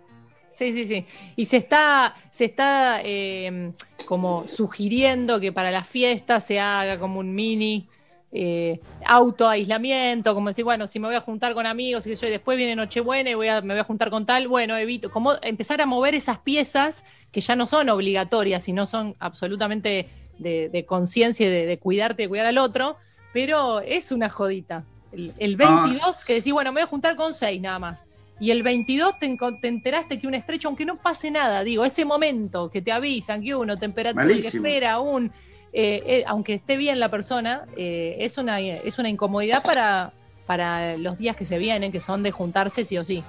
Sí, 0.51 0.73
sí, 0.73 0.85
sí. 0.85 1.07
Y 1.37 1.45
se 1.45 1.59
está, 1.59 2.13
se 2.31 2.47
está 2.47 3.01
eh, 3.05 3.73
como 4.05 4.49
sugiriendo 4.49 5.39
que 5.39 5.53
para 5.53 5.71
la 5.71 5.85
fiesta 5.85 6.41
se 6.41 6.59
haga 6.59 6.99
como 6.99 7.21
un 7.21 7.35
mini 7.35 7.89
eh, 8.33 8.81
autoaislamiento, 9.07 10.35
como 10.35 10.49
decir, 10.49 10.65
bueno, 10.65 10.87
si 10.87 10.99
me 10.99 11.07
voy 11.07 11.17
a 11.17 11.21
juntar 11.21 11.55
con 11.55 11.67
amigos 11.67 12.07
y, 12.07 12.13
y 12.13 12.31
después 12.31 12.57
viene 12.59 12.75
Nochebuena 12.77 13.31
y 13.31 13.35
me 13.35 13.37
voy 13.37 13.79
a 13.79 13.85
juntar 13.85 14.11
con 14.11 14.27
tal, 14.27 14.49
bueno, 14.49 14.77
evito, 14.77 15.11
como 15.11 15.35
empezar 15.43 15.81
a 15.81 15.87
mover 15.87 16.15
esas 16.15 16.39
piezas 16.39 17.05
que 17.31 17.41
ya 17.41 17.55
no 17.55 17.67
son 17.67 17.89
obligatorias, 17.89 18.65
sino 18.65 18.87
son 18.87 19.17
absolutamente 19.21 20.09
de, 20.39 20.69
de 20.69 20.85
conciencia 20.85 21.47
y 21.47 21.51
de, 21.51 21.67
de 21.67 21.79
cuidarte, 21.79 22.23
de 22.23 22.29
cuidar 22.29 22.47
al 22.47 22.59
otro, 22.59 22.97
pero 23.33 23.81
es 23.81 24.11
una 24.11 24.29
jodita. 24.29 24.85
El, 25.13 25.33
el 25.39 25.57
22, 25.57 26.25
que 26.25 26.35
decís, 26.35 26.53
bueno, 26.53 26.71
me 26.73 26.81
voy 26.81 26.85
a 26.85 26.87
juntar 26.87 27.17
con 27.17 27.35
seis 27.35 27.61
nada 27.61 27.79
más. 27.79 28.05
Y 28.39 28.51
el 28.53 28.63
22 28.63 29.19
te, 29.19 29.37
enteraste 29.69 30.19
que 30.19 30.27
un 30.27 30.35
estrecho, 30.35 30.69
aunque 30.69 30.85
no 30.87 30.97
pase 30.97 31.31
nada, 31.31 31.63
digo, 31.63 31.85
ese 31.85 32.05
momento 32.07 32.71
que 32.71 32.81
te 32.81 32.91
avisan 32.93 33.43
que 33.43 33.55
uno, 33.55 33.77
temperatura 33.77 34.25
que 34.27 34.31
Malísimo. 34.33 34.67
espera, 34.67 34.99
un, 35.01 35.27
eh, 35.73 36.03
eh, 36.07 36.25
aunque 36.27 36.55
esté 36.55 36.77
bien 36.79 36.99
la 37.01 37.11
persona, 37.11 37.65
eh, 37.77 38.17
es, 38.21 38.39
una, 38.39 38.59
es 38.61 38.99
una 38.99 39.11
incomodidad 39.11 39.63
para, 39.63 40.13
para 40.47 40.97
los 40.97 41.19
días 41.19 41.37
que 41.37 41.45
se 41.45 41.59
vienen, 41.59 41.93
que 41.93 42.01
son 42.01 42.23
de 42.23 42.31
juntarse 42.31 42.85
sí 42.85 42.97
o 42.97 43.05
sí. 43.05 43.23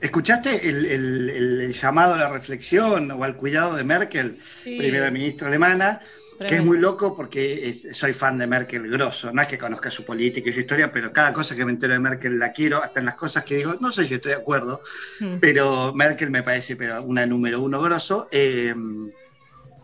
¿Escuchaste 0.00 0.68
el, 0.68 0.86
el- 0.86 1.30
el- 1.30 1.60
el 1.62 1.72
llamado 1.72 2.14
a 2.14 2.18
la 2.18 2.28
reflexión 2.28 3.10
o 3.10 3.22
al 3.24 3.36
cuidado 3.36 3.76
de 3.76 3.84
Merkel, 3.84 4.38
Sí. 4.62 4.76
primera 4.78 5.10
ministra 5.10 5.48
alemana? 5.48 6.00
Que 6.38 6.56
es 6.56 6.64
muy 6.64 6.78
loco 6.78 7.14
porque 7.14 7.68
es- 7.68 7.88
soy 7.92 8.12
fan 8.12 8.38
de 8.38 8.46
Merkel 8.46 8.88
grosso. 8.90 9.32
No 9.32 9.40
es 9.42 9.48
que 9.48 9.56
conozca 9.58 9.90
su 9.90 10.04
política 10.04 10.50
y 10.50 10.52
su 10.52 10.60
historia, 10.60 10.90
pero 10.92 11.12
cada 11.12 11.32
cosa 11.32 11.54
que 11.54 11.64
me 11.64 11.70
entero 11.72 11.92
de 11.92 12.00
Merkel 12.00 12.38
la 12.38 12.52
quiero, 12.52 12.82
hasta 12.82 13.00
en 13.00 13.06
las 13.06 13.14
cosas 13.14 13.44
que 13.44 13.56
digo, 13.56 13.76
no 13.80 13.92
sé 13.92 14.06
si 14.06 14.14
estoy 14.14 14.30
de 14.32 14.38
acuerdo, 14.38 14.80
Mm. 15.20 15.36
pero 15.40 15.92
Merkel 15.94 16.30
me 16.30 16.42
parece 16.42 16.76
pero 16.76 17.02
una 17.04 17.24
número 17.26 17.60
uno 17.60 17.80
grosso. 17.80 18.28
Eh, 18.30 18.74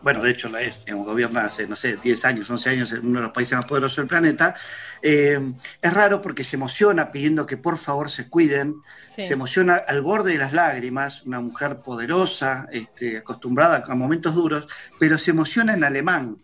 bueno, 0.03 0.21
de 0.23 0.31
hecho 0.31 0.49
la 0.49 0.61
es, 0.61 0.85
digamos, 0.85 1.05
gobierna 1.07 1.45
hace, 1.45 1.67
no 1.67 1.75
sé, 1.75 1.97
10 1.97 2.25
años, 2.25 2.49
11 2.49 2.69
años 2.69 2.91
en 2.91 3.05
uno 3.05 3.19
de 3.19 3.25
los 3.25 3.31
países 3.33 3.55
más 3.57 3.65
poderosos 3.65 3.97
del 3.97 4.07
planeta. 4.07 4.53
Eh, 5.01 5.39
es 5.81 5.93
raro 5.93 6.21
porque 6.21 6.43
se 6.43 6.55
emociona 6.55 7.11
pidiendo 7.11 7.45
que 7.45 7.57
por 7.57 7.77
favor 7.77 8.09
se 8.09 8.27
cuiden, 8.29 8.75
Sí. 9.15 9.23
se 9.23 9.33
emociona 9.33 9.75
al 9.75 10.01
borde 10.01 10.31
de 10.33 10.37
las 10.37 10.53
lágrimas, 10.53 11.23
una 11.23 11.39
mujer 11.41 11.81
poderosa, 11.81 12.67
este, 12.71 13.17
acostumbrada 13.17 13.83
a 13.87 13.95
momentos 13.95 14.33
duros, 14.35 14.67
pero 14.99 15.17
se 15.17 15.31
emociona 15.31 15.73
en 15.73 15.83
alemán. 15.83 16.37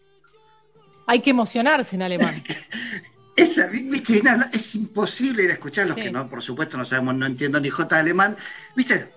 Hay 1.07 1.21
que 1.21 1.29
emocionarse 1.29 1.95
en 1.95 2.01
alemán. 2.01 2.43
Esa, 3.37 3.67
viste, 3.67 4.19
es 4.51 4.75
imposible 4.75 5.43
ir 5.43 5.51
a 5.51 5.53
escuchar 5.53 5.85
los 5.87 5.95
Sí. 5.95 6.01
que 6.03 6.11
no, 6.11 6.27
por 6.27 6.41
supuesto, 6.41 6.75
no 6.77 6.83
sabemos, 6.83 7.13
no 7.15 7.25
entiendo 7.27 7.59
ni 7.59 7.69
J 7.69 7.95
de 7.95 8.01
alemán. 8.01 8.35
Viste, 8.75 9.11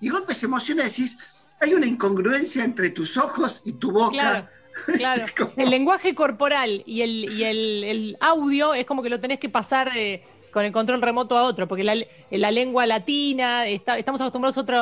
y 0.00 0.08
golpe 0.08 0.32
se 0.34 0.46
emociona 0.46 0.82
y 0.82 0.86
decís, 0.86 1.18
hay 1.60 1.74
una 1.74 1.86
incongruencia 1.86 2.64
entre 2.64 2.90
tus 2.90 3.16
ojos 3.16 3.62
y 3.64 3.72
tu 3.74 3.90
boca. 3.90 4.12
Claro, 4.12 4.48
claro. 4.96 5.24
Es 5.24 5.32
como- 5.32 5.52
El 5.56 5.70
lenguaje 5.70 6.14
corporal 6.14 6.82
y 6.86 7.02
el, 7.02 7.24
y 7.32 7.44
el, 7.44 7.84
el 7.84 8.16
audio 8.20 8.72
es 8.74 8.86
como 8.86 9.02
que 9.02 9.10
lo 9.10 9.20
tenés 9.20 9.38
que 9.40 9.48
pasar 9.48 9.90
eh, 9.96 10.22
con 10.52 10.64
el 10.64 10.72
control 10.72 11.02
remoto 11.02 11.36
a 11.36 11.42
otro, 11.42 11.66
porque 11.68 11.84
la, 11.84 11.94
la 12.30 12.50
lengua 12.50 12.86
latina, 12.86 13.66
está- 13.66 13.98
estamos 13.98 14.20
acostumbrados 14.20 14.56
a, 14.56 14.60
otro, 14.60 14.78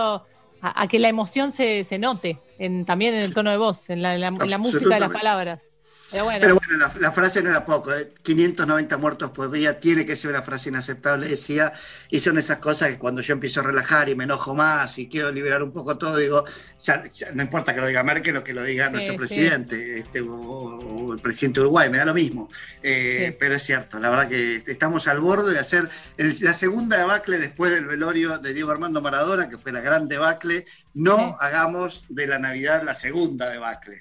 a, 0.61 0.83
a 0.83 0.87
que 0.89 0.99
la 0.99 1.09
emoción 1.09 1.51
se, 1.51 1.83
se 1.85 1.99
note, 1.99 2.39
en, 2.59 2.85
también 2.85 3.15
en 3.15 3.23
el 3.23 3.35
tono 3.35 3.51
de 3.51 3.57
voz, 3.57 3.91
en 3.91 4.03
la, 4.03 4.15
en 4.15 4.21
la- 4.21 4.29
en 4.29 4.51
la 4.51 4.59
música 4.59 4.95
de 4.95 5.01
las 5.01 5.11
palabras. 5.11 5.73
Pero 6.11 6.25
bueno, 6.25 6.41
Pero 6.41 6.55
bueno, 6.57 6.77
la, 6.79 6.93
la 7.01 7.13
frase 7.13 7.43
no 7.43 7.51
era 7.51 7.65
poco, 7.67 7.93
¿eh? 7.95 8.13
590 8.23 8.97
muertos 8.97 9.31
por 9.31 9.51
día 9.51 9.79
tiene 9.79 10.07
que 10.07 10.17
ser 10.17 10.31
una 10.31 10.41
frase 10.43 10.71
inaceptable, 10.71 11.29
decía, 11.29 11.73
y 12.09 12.19
son 12.21 12.39
esas 12.39 12.59
cosas 12.59 12.89
que 12.89 12.99
cuando 12.99 13.21
yo 13.21 13.35
empiezo 13.35 13.61
a 13.61 13.65
relajar 13.65 14.09
y 14.09 14.15
me 14.15 14.25
enojo 14.25 14.55
más 14.55 14.99
y 14.99 15.09
quiero 15.09 15.31
liberar 15.31 15.63
un 15.63 15.73
poco 15.73 15.99
todo, 15.99 16.17
digo, 16.17 16.45
ya, 16.83 17.03
ya 17.05 17.33
no 17.33 17.43
importa 17.43 17.75
que 17.75 17.81
lo 17.83 17.89
diga 17.89 18.03
Merkel 18.03 18.37
o 18.39 18.45
que 18.45 18.55
lo 18.55 18.63
diga 18.65 18.87
Sí, 18.87 18.93
nuestro 18.93 19.13
sí. 19.13 19.19
presidente, 19.19 19.99
este, 19.99 20.21
o, 20.23 20.35
o 20.35 21.13
el 21.13 21.21
presidente 21.21 21.61
de 21.61 21.67
Uruguay, 21.67 21.91
me 21.91 21.99
da 21.99 22.05
lo 22.07 22.15
mismo. 22.15 22.49
Eh, 22.83 23.27
Sí. 23.33 23.37
Pero 23.39 23.55
es 23.57 23.63
cierto, 23.63 23.99
la 23.99 24.09
verdad 24.11 24.29
que 24.29 24.57
estamos 24.67 25.09
al 25.09 25.19
borde 25.21 25.53
de 25.53 25.59
hacer 25.59 25.89
el- 26.17 26.37
la 26.41 26.55
segunda 26.55 26.97
debacle 26.99 27.39
después 27.39 27.73
del 27.73 27.87
velorio 27.87 28.39
de 28.39 28.55
Diego 28.55 28.71
Armando 28.71 29.03
Maradona, 29.03 29.49
que 29.49 29.59
fue 29.59 29.73
la 29.73 29.81
gran 29.81 30.09
debacle, 30.09 30.65
no 30.95 31.37
hagamos 31.41 32.05
de 32.09 32.27
la 32.27 32.39
Navidad 32.39 32.83
la 32.83 32.95
segunda 32.95 33.51
debacle. 33.51 33.99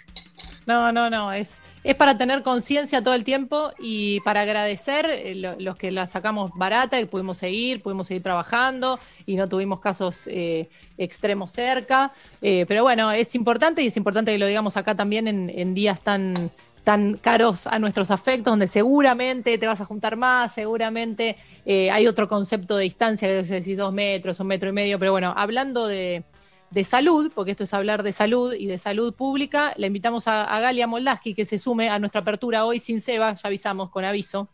No, 0.68 0.92
no, 0.92 1.10
no, 1.10 1.32
es, 1.32 1.62
es 1.86 1.96
para 1.96 2.18
tener 2.18 2.44
conciencia 2.44 3.02
todo 3.02 3.14
el 3.14 3.24
tiempo 3.24 3.72
y 3.80 4.20
para 4.20 4.42
agradecer 4.42 5.06
eh, 5.10 5.34
lo- 5.34 5.56
los 5.58 5.78
que 5.78 5.92
la 5.92 6.08
sacamos 6.08 6.52
barata 6.56 7.00
y 7.00 7.06
pudimos 7.06 7.38
seguir, 7.38 7.82
pudimos 7.82 8.08
seguir 8.08 8.22
trabajando 8.22 9.00
y 9.26 9.38
no 9.38 9.48
tuvimos 9.48 9.80
casos 9.80 10.28
eh, 10.28 10.68
extremos 10.98 11.52
cerca. 11.52 12.12
Eh, 12.42 12.66
pero 12.68 12.84
bueno, 12.84 13.10
es 13.14 13.34
importante 13.36 13.82
y 13.82 13.88
es 13.88 13.96
importante 13.96 14.34
que 14.34 14.40
lo 14.40 14.46
digamos 14.46 14.76
acá 14.76 14.94
también 14.94 15.30
en, 15.30 15.50
en 15.50 15.74
días 15.74 16.02
tan 16.02 16.34
tan 16.84 17.16
caros 17.18 17.68
a 17.68 17.80
nuestros 17.80 18.12
afectos, 18.12 18.50
donde 18.52 18.70
seguramente 18.70 19.58
te 19.58 19.68
vas 19.68 19.82
a 19.82 19.86
juntar 19.86 20.16
más, 20.16 20.54
seguramente 20.54 21.36
hay 21.66 22.08
otro 22.08 22.30
concepto 22.30 22.78
de 22.78 22.84
distancia, 22.86 23.28
que 23.28 23.40
es 23.40 23.50
decir, 23.50 23.76
dos 23.78 23.92
metros, 23.92 24.40
un 24.40 24.48
metro 24.48 24.70
y 24.70 24.72
medio, 24.72 24.98
pero 24.98 25.12
bueno, 25.12 25.34
hablando 25.36 25.86
de, 25.86 26.24
de 26.70 26.84
salud, 26.84 27.32
porque 27.34 27.52
esto 27.52 27.64
es 27.64 27.74
hablar 27.74 28.04
de 28.04 28.12
salud 28.12 28.54
y 28.54 28.66
de 28.68 28.78
salud 28.78 29.14
pública, 29.14 29.74
le 29.78 29.88
invitamos 29.88 30.28
a, 30.28 30.60
Galia 30.60 30.86
Moldaski 30.88 31.34
que 31.34 31.46
se 31.46 31.58
sume 31.58 31.90
a 31.90 31.98
nuestra 32.00 32.22
apertura 32.22 32.66
hoy 32.66 32.80
sin 32.80 33.00
Seba, 33.02 33.34
ya 33.34 33.42
avisamos 33.48 33.90
con 33.90 34.04
aviso. 34.04 34.50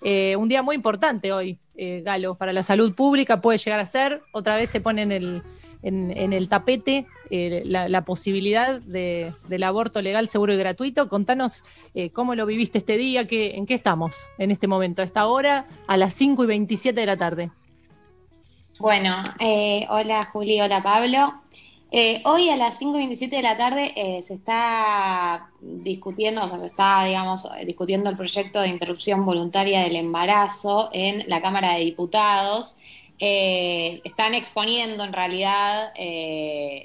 Eh, 0.00 0.36
un 0.36 0.48
día 0.48 0.62
muy 0.62 0.76
importante 0.76 1.32
hoy, 1.32 1.58
eh, 1.76 2.02
Galo, 2.04 2.36
para 2.36 2.52
la 2.52 2.62
salud 2.62 2.94
pública 2.94 3.40
puede 3.40 3.58
llegar 3.58 3.80
a 3.80 3.86
ser, 3.86 4.22
otra 4.32 4.56
vez 4.56 4.70
se 4.70 4.80
pone 4.80 5.02
en 5.02 5.12
el, 5.12 5.42
en, 5.82 6.32
el 6.32 6.48
tapete 6.48 7.06
eh, 7.30 7.62
la, 7.66 8.04
posibilidad 8.04 8.80
de- 8.80 9.34
del 9.48 9.62
aborto 9.62 10.00
legal, 10.00 10.28
seguro 10.28 10.54
y 10.54 10.56
gratuito. 10.56 11.08
Contanos 11.08 11.64
cómo 12.12 12.34
lo 12.34 12.46
viviste 12.46 12.78
este 12.78 12.96
día, 12.96 13.26
qué- 13.26 13.56
en 13.56 13.66
qué 13.66 13.74
estamos 13.74 14.16
en 14.38 14.50
este 14.50 14.66
momento, 14.68 15.02
a 15.02 15.04
esta 15.04 15.26
hora, 15.26 15.66
a 15.86 15.96
las 15.96 16.14
5 16.14 16.44
y 16.44 16.46
27 16.46 16.98
de 16.98 17.06
la 17.06 17.16
tarde. 17.16 17.50
Bueno, 18.78 19.22
eh, 19.40 19.86
hola 19.90 20.26
Juli, 20.26 20.60
hola 20.60 20.82
Pablo. 20.82 21.34
Eh, 21.90 22.20
hoy 22.26 22.50
a 22.50 22.56
las 22.56 22.78
5 22.78 22.96
y 22.96 23.00
27 23.00 23.36
de 23.36 23.42
la 23.42 23.56
tarde 23.56 23.92
eh, 23.96 24.22
se 24.22 24.34
está 24.34 25.48
discutiendo, 25.60 26.44
o 26.44 26.48
sea, 26.48 26.58
se 26.58 26.66
está, 26.66 27.02
digamos, 27.04 27.46
eh, 27.58 27.64
discutiendo 27.64 28.10
el 28.10 28.16
proyecto 28.16 28.60
de 28.60 28.68
interrupción 28.68 29.24
voluntaria 29.24 29.80
del 29.80 29.96
embarazo 29.96 30.90
en 30.92 31.24
la 31.28 31.40
Cámara 31.40 31.74
de 31.74 31.80
Diputados. 31.84 32.76
Eh, 33.20 34.00
están 34.04 34.34
exponiendo 34.34 35.02
en 35.02 35.12
realidad 35.12 35.92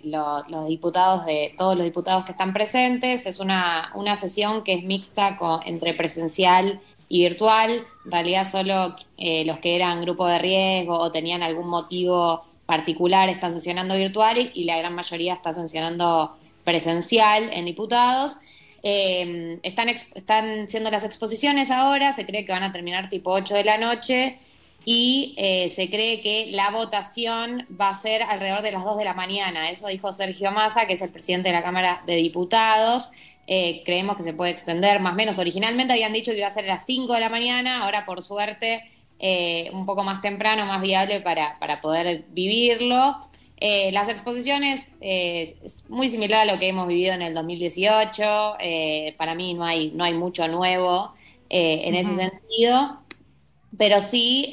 lo- 0.04 0.44
los 0.48 0.68
diputados 0.68 1.26
de 1.26 1.54
todos 1.58 1.76
los 1.76 1.86
diputados 1.86 2.26
que 2.26 2.32
están 2.32 2.54
presentes. 2.54 3.26
Es 3.28 3.40
una, 3.40 3.92
una 3.96 4.16
sesión 4.16 4.64
que 4.64 4.74
es 4.74 4.84
mixta 4.84 5.38
con- 5.38 5.62
entre 5.68 5.94
presencial 5.94 6.80
y 6.93 6.93
virtual. 7.20 7.86
En 8.06 8.12
realidad 8.12 8.50
solo 8.50 8.96
eh, 9.18 9.46
los 9.46 9.60
que 9.60 9.76
eran 9.76 10.02
grupo 10.02 10.28
de 10.28 10.40
riesgo 10.40 10.98
o 10.98 11.12
tenían 11.12 11.44
algún 11.44 11.70
motivo 11.70 12.44
particular 12.66 13.30
están 13.30 13.54
sesionando 13.54 13.96
virtual 13.96 14.38
y, 14.38 14.52
y 14.54 14.64
la 14.64 14.78
gran 14.78 14.96
mayoría 14.96 15.34
está 15.34 15.54
sesionando 15.54 16.36
presencial 16.64 17.50
en 17.52 17.66
diputados. 17.66 18.38
Eh, 18.86 19.60
están, 19.64 19.88
están 19.88 20.68
siendo 20.68 20.92
las 20.92 21.06
exposiciones 21.06 21.72
ahora, 21.72 22.12
se 22.12 22.26
cree 22.26 22.46
que 22.46 22.52
van 22.52 22.64
a 22.64 22.74
terminar 22.74 23.10
tipo 23.10 23.32
8 23.32 23.54
de 23.56 23.64
la 23.64 23.78
noche 23.78 24.38
y 24.84 25.34
eh, 25.38 25.70
se 25.70 25.90
cree 25.90 26.20
que 26.20 26.48
la 26.52 26.70
votación 26.70 27.66
va 27.80 27.90
a 27.90 27.94
ser 27.94 28.24
alrededor 28.24 28.62
de 28.62 28.74
las 28.74 28.84
2 28.84 28.98
de 28.98 29.06
la 29.06 29.14
mañana. 29.14 29.70
Eso 29.70 29.88
dijo 29.88 30.12
Sergio 30.12 30.52
Massa, 30.52 30.86
que 30.86 30.94
es 30.94 31.02
el 31.02 31.10
presidente 31.10 31.48
de 31.48 31.56
la 31.56 31.64
Cámara 31.64 32.04
de 32.06 32.16
Diputados. 32.16 33.12
Eh, 33.48 33.82
creemos 33.86 34.18
que 34.18 34.24
se 34.24 34.34
puede 34.34 34.52
extender 34.52 35.00
más 35.00 35.14
o 35.14 35.16
menos. 35.16 35.38
Originalmente 35.40 35.94
habían 35.94 36.14
dicho 36.14 36.32
que 36.32 36.38
iba 36.38 36.48
a 36.48 36.52
ser 36.52 36.66
a 36.66 36.76
las 36.76 36.86
5 36.86 37.14
de 37.14 37.20
la 37.20 37.30
mañana, 37.30 37.84
ahora 37.84 38.06
por 38.06 38.22
suerte 38.22 38.84
eh, 39.20 39.70
un 39.74 39.86
poco 39.86 40.04
más 40.04 40.22
temprano, 40.22 40.66
más 40.66 40.82
viable 40.82 41.22
para, 41.22 41.58
para 41.60 41.82
poder 41.82 42.26
vivirlo. 42.30 43.18
Eh, 43.66 43.94
las 43.94 44.10
exposiciones 44.10 44.94
eh, 45.00 45.56
es 45.64 45.90
muy 45.90 46.10
similar 46.10 46.42
a 46.42 46.54
lo 46.54 46.60
que 46.60 46.68
hemos 46.68 46.86
vivido 46.86 47.14
en 47.14 47.22
el 47.22 47.34
2018. 47.34 48.58
eh, 48.60 49.16
para 49.18 49.36
mí 49.36 49.54
no 49.54 49.64
hay, 49.64 49.92
no 49.92 50.04
hay 50.04 50.14
mucho 50.14 50.46
nuevo 50.50 51.14
en 51.50 51.94
ese 51.94 52.16
sentido, 52.16 53.00
pero 53.78 54.02
sí 54.02 54.50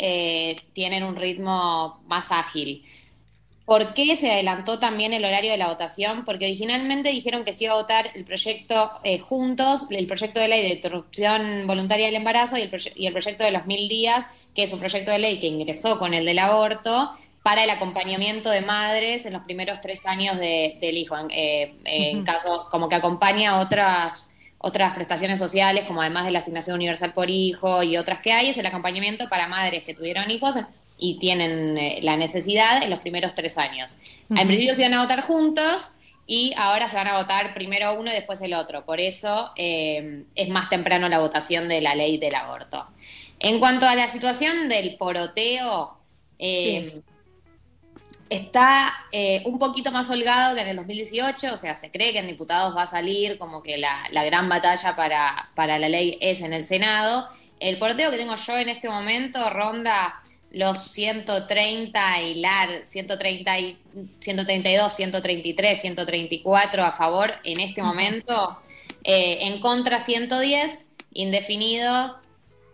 tienen 0.75 1.03
un 1.03 1.17
ritmo 1.17 1.99
más 2.07 2.31
ágil. 2.31 2.85
¿Por 3.71 3.95
qué 3.95 4.17
se 4.17 4.33
adelantó 4.33 4.81
también 4.81 5.13
el 5.13 5.25
horario 5.25 5.53
de 5.53 5.57
la 5.57 5.69
votación? 5.69 6.25
Porque 6.25 6.47
originalmente 6.47 7.11
dijeron 7.11 7.45
que 7.45 7.53
se 7.53 7.63
iba 7.65 7.75
a 7.75 7.77
votar 7.77 8.11
el 8.17 8.25
proyecto 8.25 8.91
eh, 9.05 9.21
juntos, 9.21 9.87
el 9.91 10.09
proyecto 10.09 10.41
de 10.41 10.49
ley 10.49 10.63
de 10.63 10.75
interrupción 10.75 11.69
voluntaria 11.69 12.07
del 12.07 12.17
embarazo 12.17 12.59
y 12.59 12.63
el, 12.63 12.71
y 12.97 13.07
el 13.07 13.13
proyecto 13.13 13.45
de 13.45 13.53
los 13.53 13.67
mil 13.67 13.89
días, 13.89 14.27
que 14.57 14.65
es 14.65 14.73
un 14.73 14.81
proyecto 14.81 15.13
de 15.13 15.21
ley 15.21 15.39
que 15.39 15.47
ingresó 15.47 16.01
con 16.01 16.15
el 16.15 16.25
del 16.25 16.41
aborto 16.41 17.13
para 17.45 17.63
el 17.63 17.71
acompañamiento 17.71 18.51
de 18.51 18.61
madres 18.61 19.25
en 19.25 19.35
los 19.35 19.43
primeros 19.43 19.81
tres 19.81 20.05
años 20.05 20.37
de- 20.41 20.77
del 20.81 20.99
hijo, 20.99 21.17
en, 21.17 21.31
eh, 21.31 21.73
en 21.85 22.25
caso 22.25 22.67
como 22.73 22.89
que 22.89 22.97
acompaña 22.97 23.61
otras 23.61 24.35
otras 24.63 24.95
prestaciones 24.95 25.39
sociales, 25.39 25.85
como 25.87 26.03
además 26.03 26.27
de 26.27 26.33
la 26.33 26.41
asignación 26.41 26.75
universal 26.75 27.13
por 27.15 27.31
hijo 27.31 27.83
y 27.85 27.97
otras 27.97 28.21
que 28.21 28.33
hay, 28.33 28.51
es 28.51 28.59
el 28.59 28.67
acompañamiento 28.67 29.27
para 29.29 29.47
madres 29.47 29.85
que 29.85 29.95
tuvieron 29.95 30.29
hijos 30.31 30.57
y 31.01 31.19
tienen 31.19 31.79
eh, 31.79 31.99
la 32.03 32.17
necesidad 32.17 32.83
en 32.83 32.91
los 32.91 33.01
primeros 33.01 33.35
tres 33.35 33.59
años. 33.59 33.99
Ujú. 34.29 34.41
Al 34.41 34.47
principio 34.47 34.75
se 34.75 34.83
iban 34.83 34.95
a 34.95 35.03
votar 35.03 35.23
juntos 35.23 35.95
y 36.31 36.53
ahora 36.57 36.89
se 36.89 36.95
van 36.95 37.09
a 37.09 37.19
votar 37.19 37.55
primero 37.55 37.99
uno 37.99 38.09
y 38.09 38.15
después 38.15 38.41
el 38.43 38.55
otro. 38.55 38.85
Por 38.85 39.01
eso 39.01 39.51
eh, 39.57 40.25
es 40.37 40.49
más 40.49 40.69
temprano 40.69 41.09
la 41.09 41.19
votación 41.19 41.69
de 41.69 41.81
la 41.81 41.97
ley 41.97 42.19
del 42.19 42.37
aborto. 42.37 42.87
En 43.41 43.59
cuanto 43.59 43.89
a 43.89 43.97
la 43.97 44.09
situación 44.09 44.69
del 44.69 44.97
poroteo, 44.97 45.99
eh, 46.39 47.03
está 48.29 48.93
eh, 49.11 49.43
un 49.45 49.59
poquito 49.59 49.91
más 49.91 50.09
holgado 50.09 50.55
que 50.55 50.61
en 50.61 50.69
el 50.69 50.77
2018, 50.77 51.53
o 51.53 51.59
sea, 51.59 51.75
se 51.75 51.91
cree 51.91 52.13
que 52.13 52.21
en 52.21 52.29
diputados 52.29 52.77
va 52.77 52.83
a 52.83 52.87
salir 52.87 53.37
como 53.37 53.61
que 53.61 53.77
la, 53.77 54.05
la 54.13 54.23
gran 54.23 54.49
batalla 54.49 54.95
para, 54.95 55.51
para 55.57 55.81
la 55.81 55.89
ley 55.89 56.17
es 56.21 56.43
en 56.43 56.53
el 56.53 56.63
Senado. 56.63 57.29
El 57.59 57.79
porteo 57.79 58.11
que 58.11 58.19
tengo 58.19 58.37
yo 58.37 58.57
en 58.57 58.69
este 58.69 58.89
momento 58.89 59.51
ronda 59.51 60.20
los 60.53 60.83
130 60.83 62.23
y 62.23 62.35
lar, 62.35 62.69
130 62.85 63.59
y, 63.59 63.79
132, 64.21 64.93
133, 64.93 65.81
134 65.81 66.85
a 66.85 66.93
favor 66.93 67.33
en 67.45 67.61
este 67.61 67.83
momento, 67.83 68.59
eh, 69.05 69.39
en 69.43 69.61
contra 69.61 70.01
110, 70.01 70.93
indefinido 71.13 72.19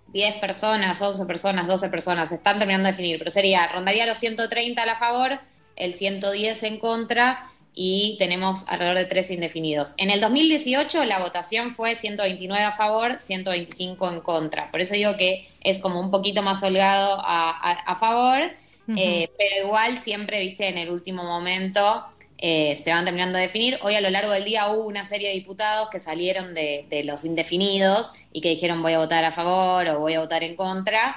10 0.09 0.37
personas, 0.37 1.01
11 1.01 1.27
personas, 1.27 1.67
12 1.67 1.89
personas, 1.91 2.33
están 2.33 2.59
terminando 2.59 2.87
de 2.87 2.93
definir, 2.93 3.19
pero 3.19 3.31
sería, 3.31 3.67
rondaría 3.69 4.07
los 4.07 4.19
130 4.19 4.83
a 4.83 4.87
la 4.87 4.97
favor, 4.97 5.39
el 5.77 5.95
110 5.95 6.63
en 6.63 6.79
contra 6.79 7.51
y 7.79 8.17
tenemos 8.19 8.65
alrededor 8.69 8.97
de 8.99 9.05
tres 9.05 9.31
indefinidos. 9.31 9.95
En 9.99 10.11
el 10.11 10.21
2018 10.21 11.05
la 11.05 11.21
votación 11.21 11.75
fue 11.75 11.95
129 11.95 12.65
a 12.65 12.73
favor, 12.73 13.19
125 13.21 14.11
en 14.11 14.21
contra. 14.21 14.71
Por 14.73 14.81
eso 14.81 14.95
digo 14.95 15.17
que 15.17 15.47
es 15.61 15.79
como 15.79 16.01
un 16.01 16.11
poquito 16.11 16.43
más 16.43 16.63
holgado 16.63 17.21
a, 17.21 17.51
a- 17.51 17.73
a 17.93 17.97
favor, 17.97 18.51
eh, 18.97 19.29
pero 19.37 19.67
igual 19.67 19.99
siempre, 19.99 20.41
viste, 20.43 20.69
en 20.69 20.79
el 20.79 20.91
último 20.91 21.23
momento 21.25 22.05
eh, 22.39 22.79
se 22.83 22.91
van 22.91 23.05
terminando 23.05 23.37
de 23.39 23.45
definir. 23.47 23.79
Hoy 23.83 23.95
a 23.95 24.01
lo 24.01 24.11
largo 24.11 24.31
del 24.33 24.45
día 24.45 24.69
hubo 24.73 24.87
una 24.87 25.05
serie 25.05 25.29
de 25.29 25.35
diputados 25.35 25.89
que 25.91 25.99
salieron 25.99 26.55
de, 26.55 26.87
de 26.89 27.03
los 27.05 27.25
indefinidos 27.25 28.13
y 28.33 28.41
que 28.41 28.51
dijeron 28.51 28.83
voy 28.83 28.93
a 28.95 28.99
votar 28.99 29.25
a 29.25 29.33
favor 29.33 29.87
o 29.89 30.01
voy 30.01 30.15
a 30.15 30.21
votar 30.21 30.45
en 30.45 30.57
contra. 30.57 31.17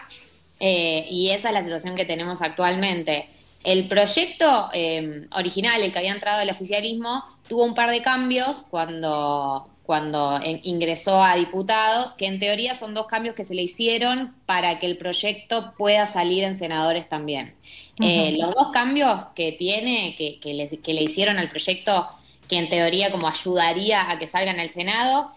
Eh, 0.60 1.06
y 1.10 1.30
esa 1.30 1.50
es 1.50 1.54
la 1.54 1.63
situación 1.63 1.95
que 1.95 2.06
tenemos 2.06 2.41
actualmente. 2.41 3.28
El 3.63 3.88
proyecto 3.88 4.69
eh, 4.74 5.28
original, 5.34 5.82
el 5.82 5.91
que 5.91 6.00
había 6.00 6.13
entrado 6.13 6.39
del 6.39 6.50
oficialismo, 6.50 7.24
tuvo 7.48 7.63
un 7.65 7.76
par 7.76 7.91
de 7.91 8.02
cambios 8.02 8.63
cuando, 8.69 9.69
cuando 9.84 10.39
en- 10.41 10.62
ingresó 10.63 11.22
a 11.24 11.36
diputados, 11.36 12.13
que 12.13 12.26
en 12.28 12.39
teoría 12.39 12.74
son 12.76 12.93
dos 12.93 13.08
cambios 13.08 13.36
que 13.36 13.43
se 13.45 13.56
le 13.56 13.63
hicieron 13.63 14.36
para 14.45 14.80
que 14.80 14.86
el 14.86 14.98
proyecto 14.98 15.74
pueda 15.78 16.08
salir 16.08 16.43
en 16.45 16.56
senadores 16.56 17.10
también. 17.10 17.56
Eh, 18.00 18.38
los 18.39 18.56
dos 18.56 18.69
cambios 18.72 19.24
que 19.36 19.52
tiene, 19.52 20.15
que, 20.17 20.39
que 20.39 20.54
le, 20.54 20.67
que 20.82 20.93
le 20.93 21.04
hicieron 21.04 21.38
al 21.38 21.50
proyecto, 21.50 22.08
que 22.48 22.58
en 22.58 22.69
teoría 22.69 23.12
como 23.12 23.28
ayudaría 23.28 24.10
a 24.10 24.17
que 24.19 24.28
salga 24.28 24.52
en 24.52 24.60
el 24.62 24.69
Senado, 24.69 25.32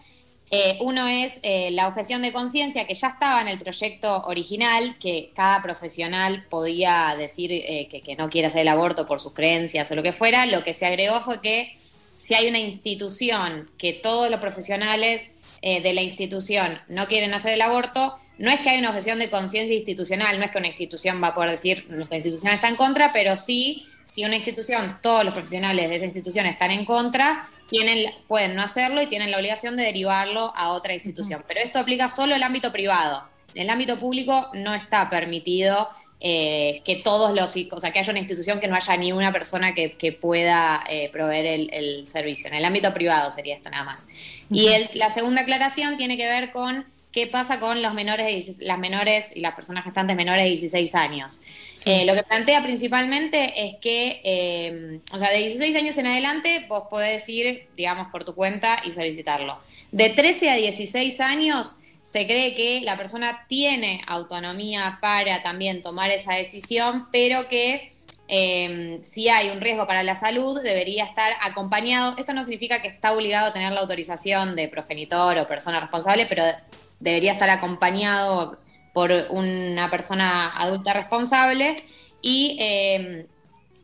eh, 0.55 0.77
uno 0.81 1.07
es 1.07 1.39
eh, 1.41 1.71
la 1.71 1.87
objeción 1.87 2.21
de 2.21 2.31
conciencia, 2.31 2.85
que 2.85 2.93
ya 2.93 3.07
estaba 3.07 3.41
en 3.41 3.47
el 3.47 3.57
proyecto 3.57 4.21
original, 4.27 4.95
que 4.99 5.31
cada 5.33 5.63
profesional 5.63 6.45
podía 6.47 7.15
decir 7.17 7.51
eh, 7.51 7.87
que, 7.89 8.15
no 8.15 8.29
quiere 8.29 8.49
hacer 8.49 8.61
el 8.61 8.67
aborto 8.67 9.07
por 9.07 9.19
sus 9.19 9.33
creencias 9.33 9.89
o 9.89 9.95
lo 9.95 10.03
que 10.03 10.13
fuera. 10.13 10.45
Lo 10.45 10.63
que 10.63 10.75
se 10.75 10.85
agregó 10.85 11.21
fue 11.21 11.41
que 11.41 11.75
si 12.21 12.35
hay 12.35 12.47
una 12.49 12.59
institución 12.59 13.67
que 13.79 13.93
todos 13.93 14.29
los 14.29 14.39
profesionales 14.39 15.33
de 15.63 15.93
la 15.93 16.03
institución 16.03 16.79
no 16.87 17.07
quieren 17.07 17.33
hacer 17.33 17.53
el 17.53 17.61
aborto, 17.63 18.19
no 18.37 18.51
es 18.51 18.59
que 18.59 18.69
hay 18.69 18.77
una 18.77 18.91
objeción 18.91 19.17
de 19.17 19.31
conciencia 19.31 19.75
institucional, 19.75 20.37
no 20.37 20.45
es 20.45 20.51
que 20.51 20.59
una 20.59 20.67
institución 20.67 21.19
va 21.21 21.29
a 21.29 21.33
poder 21.33 21.49
decir 21.49 21.87
nuestra 21.89 22.17
institución 22.17 22.53
está 22.53 22.67
en 22.67 22.75
contra, 22.75 23.11
pero 23.11 23.35
sí, 23.35 23.87
si 24.05 24.23
una 24.23 24.35
institución, 24.35 24.99
todos 25.01 25.25
los 25.25 25.33
profesionales 25.33 25.89
de 25.89 25.95
esa 25.95 26.05
institución 26.05 26.45
están 26.45 26.69
en 26.69 26.85
contra, 26.85 27.49
tienen, 27.73 28.05
pueden 28.27 28.55
no 28.55 28.61
hacerlo 28.61 29.01
y 29.01 29.07
tienen 29.07 29.31
la 29.31 29.37
obligación 29.37 29.75
de 29.75 29.83
derivarlo 29.83 30.53
a 30.55 30.69
otra 30.69 30.93
institución. 30.93 31.43
Pero 31.47 31.59
esto 31.59 31.79
aplica 31.79 32.07
solo 32.07 32.35
el 32.35 32.43
ámbito 32.43 32.71
privado. 32.71 33.23
En 33.55 33.63
el 33.63 33.69
ámbito 33.71 33.99
público 33.99 34.49
no 34.53 34.75
está 34.75 35.09
permitido 35.09 35.89
eh, 36.19 36.81
que 36.85 36.97
todos 36.97 37.33
los, 37.33 37.55
o 37.71 37.77
sea, 37.79 37.91
que 37.91 37.99
haya 37.99 38.11
una 38.11 38.19
institución 38.19 38.59
que 38.59 38.67
no 38.67 38.75
haya 38.75 38.95
ni 38.95 39.11
una 39.11 39.31
persona 39.33 39.73
que, 39.73 39.93
que 39.93 40.11
pueda 40.13 40.83
eh, 40.87 41.09
proveer 41.11 41.45
el, 41.47 41.73
el 41.73 42.07
servicio. 42.07 42.47
En 42.47 42.53
el 42.53 42.63
ámbito 42.65 42.93
privado 42.93 43.31
sería 43.31 43.55
esto 43.55 43.69
nada 43.71 43.83
más. 43.83 44.07
Y 44.51 44.67
el- 44.67 44.87
la 44.93 45.09
segunda 45.09 45.41
aclaración 45.41 45.97
tiene 45.97 46.15
que 46.15 46.27
ver 46.27 46.51
con 46.51 46.85
qué 47.13 47.27
pasa 47.27 47.59
con 47.59 47.81
los 47.81 47.93
menores, 47.93 48.25
de 48.25 48.33
16 48.33 48.67
las 48.67 48.79
menores 48.79 49.35
y 49.35 49.39
las 49.39 49.53
personas 49.53 49.85
gestantes 49.85 50.15
menores 50.15 50.43
de 50.43 50.49
16 50.49 50.95
años. 50.95 51.41
Eh, 51.85 52.05
lo 52.05 52.13
que 52.15 52.23
plantea 52.23 52.63
principalmente 52.63 53.67
es 53.67 53.75
que, 53.75 54.19
eh, 54.23 54.99
o 55.11 55.19
sea, 55.19 55.29
de 55.29 55.37
16 55.37 55.75
años 55.75 55.97
en 55.97 56.07
adelante 56.07 56.65
vos 56.67 56.85
podés 56.89 57.29
ir, 57.29 57.67
digamos, 57.77 58.07
por 58.07 58.25
tu 58.25 58.33
cuenta 58.33 58.81
y 58.83 58.91
solicitarlo. 58.91 59.59
De 59.91 60.09
13 60.09 60.49
a 60.49 60.55
16 60.55 61.19
años 61.21 61.77
se 62.09 62.25
cree 62.25 62.55
que 62.55 62.81
la 62.81 62.97
persona 62.97 63.45
tiene 63.47 64.01
autonomía 64.07 64.97
para 64.99 65.43
también 65.43 65.81
tomar 65.81 66.09
esa 66.09 66.33
decisión, 66.33 67.07
pero 67.11 67.47
que 67.47 67.93
eh, 68.27 69.01
si 69.03 69.29
hay 69.29 69.49
un 69.49 69.61
riesgo 69.61 69.85
para 69.85 70.01
la 70.01 70.15
salud, 70.15 70.59
debería 70.61 71.05
estar 71.05 71.33
acompañado. 71.41 72.15
Esto 72.17 72.33
no 72.33 72.43
significa 72.43 72.81
que 72.81 72.87
está 72.87 73.13
obligado 73.13 73.47
a 73.47 73.53
tener 73.53 73.71
la 73.71 73.81
autorización 73.81 74.55
de 74.55 74.67
progenitor 74.67 75.37
o 75.37 75.47
persona 75.47 75.79
responsable, 75.79 76.25
pero 76.27 76.43
debería 77.03 77.33
estar 77.33 77.49
acompañado 77.49 78.59
por 78.93 79.11
una 79.29 79.89
persona 79.89 80.55
adulta 80.57 80.93
responsable. 80.93 81.75
Y 82.21 82.57
eh, 82.59 83.27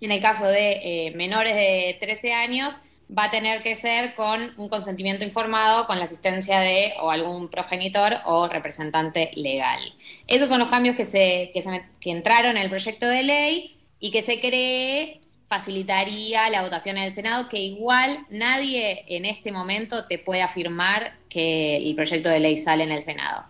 en 0.01 0.11
el 0.11 0.21
caso 0.21 0.45
de 0.45 1.07
eh, 1.07 1.11
menores 1.15 1.55
de 1.55 1.97
13 1.99 2.33
años, 2.33 2.81
va 3.11 3.23
a 3.25 3.31
tener 3.31 3.63
que 3.63 3.75
ser 3.75 4.13
con 4.13 4.53
un 4.57 4.69
consentimiento 4.69 5.25
informado, 5.25 5.87
con 5.87 5.97
la 5.97 6.05
asistencia 6.05 6.59
de 6.59 6.93
o 7.01 7.09
algún 7.09 7.49
progenitor 7.49 8.17
o 8.25 8.47
representante 8.47 9.31
legal. 9.35 9.79
Esos 10.27 10.47
son 10.47 10.59
los 10.59 10.69
cambios 10.69 10.95
que, 10.95 11.05
se, 11.05 11.49
que, 11.53 11.61
se- 11.63 11.83
que 11.99 12.11
entraron 12.11 12.51
en 12.55 12.63
el 12.63 12.69
proyecto 12.69 13.07
de 13.07 13.23
ley 13.23 13.79
y 13.99 14.11
que 14.11 14.21
se 14.21 14.39
cree 14.39 15.21
facilitaría 15.49 16.49
la 16.49 16.61
votación 16.61 16.97
en 16.97 17.03
el 17.05 17.11
Senado, 17.11 17.49
que 17.49 17.57
igual 17.59 18.25
nadie 18.29 19.03
en 19.07 19.25
este 19.25 19.51
momento 19.51 20.05
te 20.07 20.17
puede 20.19 20.41
afirmar 20.41 21.13
que 21.27 21.77
el 21.77 21.95
proyecto 21.95 22.29
de 22.29 22.39
ley 22.39 22.55
sale 22.57 22.83
en 22.83 22.91
el 22.91 23.01
Senado. 23.01 23.43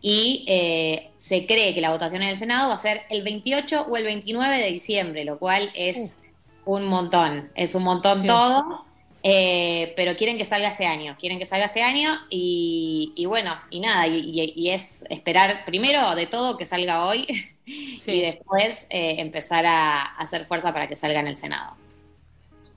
Y 0.00 0.44
eh, 0.48 1.10
se 1.18 1.46
cree 1.46 1.74
que 1.74 1.80
la 1.80 1.90
votación 1.90 2.22
en 2.22 2.30
el 2.30 2.36
Senado 2.36 2.68
va 2.68 2.74
a 2.74 2.78
ser 2.78 3.02
el 3.10 3.22
28 3.22 3.86
o 3.88 3.96
el 3.96 4.04
29 4.04 4.58
de 4.58 4.72
diciembre, 4.72 5.24
lo 5.24 5.38
cual 5.38 5.70
es 5.74 6.16
un 6.64 6.86
montón, 6.88 7.50
es 7.54 7.74
un 7.74 7.84
montón 7.84 8.22
Sí. 8.22 8.26
todo. 8.26 8.84
Eh, 9.24 9.92
pero 9.94 10.16
quieren 10.16 10.36
que 10.36 10.44
salga 10.44 10.70
este 10.70 10.84
año, 10.84 11.16
quieren 11.20 11.38
que 11.38 11.46
salga 11.46 11.66
este 11.66 11.80
año 11.80 12.18
y, 12.28 13.12
y 13.14 13.26
bueno, 13.26 13.54
y 13.70 13.78
nada, 13.78 14.08
y, 14.08 14.16
y- 14.18 14.52
y 14.56 14.70
es 14.70 15.04
esperar 15.10 15.64
primero 15.64 16.16
de 16.16 16.26
todo 16.26 16.56
que 16.56 16.64
salga 16.64 17.04
hoy 17.06 17.24
Sí. 17.64 18.12
y 18.12 18.20
después 18.22 18.86
eh, 18.90 19.16
empezar 19.18 19.64
a, 19.66 20.02
hacer 20.16 20.46
fuerza 20.46 20.72
para 20.72 20.88
que 20.88 20.96
salga 20.96 21.20
en 21.20 21.28
el 21.28 21.36
Senado. 21.36 21.76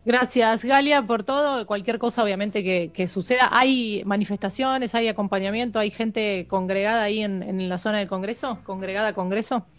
Gracias, 0.05 0.63
Galia, 0.63 1.01
por 1.01 1.23
todo. 1.23 1.65
Cualquier 1.65 1.97
cosa, 1.97 2.23
obviamente, 2.23 2.63
que, 2.63 2.91
que 2.93 3.07
suceda. 3.07 3.49
¿Hay 3.51 4.03
manifestaciones, 4.05 4.93
hay 4.93 5.07
acompañamiento, 5.07 5.79
hay 5.79 5.89
gente 5.89 6.45
congregada 6.47 7.03
ahí 7.03 7.23
en, 7.23 7.41
en 7.41 7.67
la 7.69 7.79
zona 7.79 7.97
del 7.97 8.07
Congreso? 8.07 8.59
¿Congregada 8.63 9.09
a 9.09 9.13
Congreso? 9.13 9.65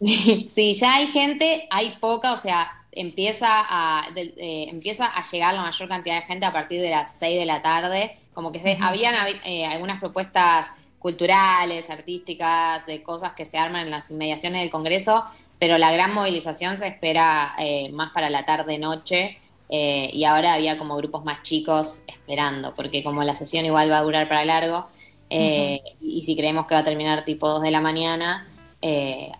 Sí, 0.00 0.72
ya 0.74 0.94
hay 0.94 1.06
gente, 1.08 1.68
hay 1.70 1.90
poca, 2.00 2.32
o 2.32 2.36
sea, 2.38 2.70
empieza 2.90 3.46
a, 3.50 4.10
del- 4.14 4.34
eh, 4.38 4.66
empieza 4.70 5.06
a 5.06 5.22
llegar 5.22 5.54
la 5.54 5.62
mayor 5.62 5.88
cantidad 5.88 6.16
de 6.16 6.22
gente 6.22 6.46
a 6.46 6.52
partir 6.52 6.80
de 6.80 6.90
las 6.90 7.18
6 7.18 7.38
de 7.38 7.46
la 7.46 7.62
tarde, 7.62 8.16
como 8.32 8.50
que 8.50 8.60
se, 8.60 8.78
habían 8.80 9.14
eh, 9.44 9.66
algunas 9.66 10.00
propuestas 10.00 10.68
culturales, 11.00 11.90
artísticas, 11.90 12.86
de 12.86 13.02
cosas 13.02 13.32
que 13.32 13.44
se 13.44 13.58
arman 13.58 13.82
en 13.86 13.90
las 13.90 14.10
inmediaciones 14.12 14.60
del 14.60 14.70
Congreso, 14.70 15.24
pero 15.58 15.76
la 15.78 15.90
gran 15.90 16.14
movilización 16.14 16.76
se 16.76 16.86
espera 16.86 17.54
eh, 17.58 17.90
más 17.92 18.12
para 18.12 18.30
la 18.30 18.44
tarde-noche. 18.44 19.38
eh, 19.72 20.10
y 20.12 20.24
ahora 20.24 20.54
había 20.54 20.76
como 20.78 20.96
grupos 20.96 21.24
más 21.24 21.42
chicos 21.42 22.02
esperando, 22.08 22.74
porque 22.74 23.02
como 23.04 23.22
la 23.24 23.34
sesión 23.36 23.64
igual 23.64 23.90
va 23.90 23.98
a 23.98 24.02
durar 24.02 24.28
para 24.28 24.44
largo, 24.44 24.86
eh, 25.30 25.80
y 26.00 26.24
si 26.24 26.34
creemos 26.36 26.66
que 26.66 26.74
va 26.74 26.80
a 26.80 26.84
terminar 26.84 27.24
tipo 27.24 27.48
2 27.48 27.62
de 27.62 27.70
la 27.70 27.80
mañana, 27.80 28.48
eh, 28.82 29.30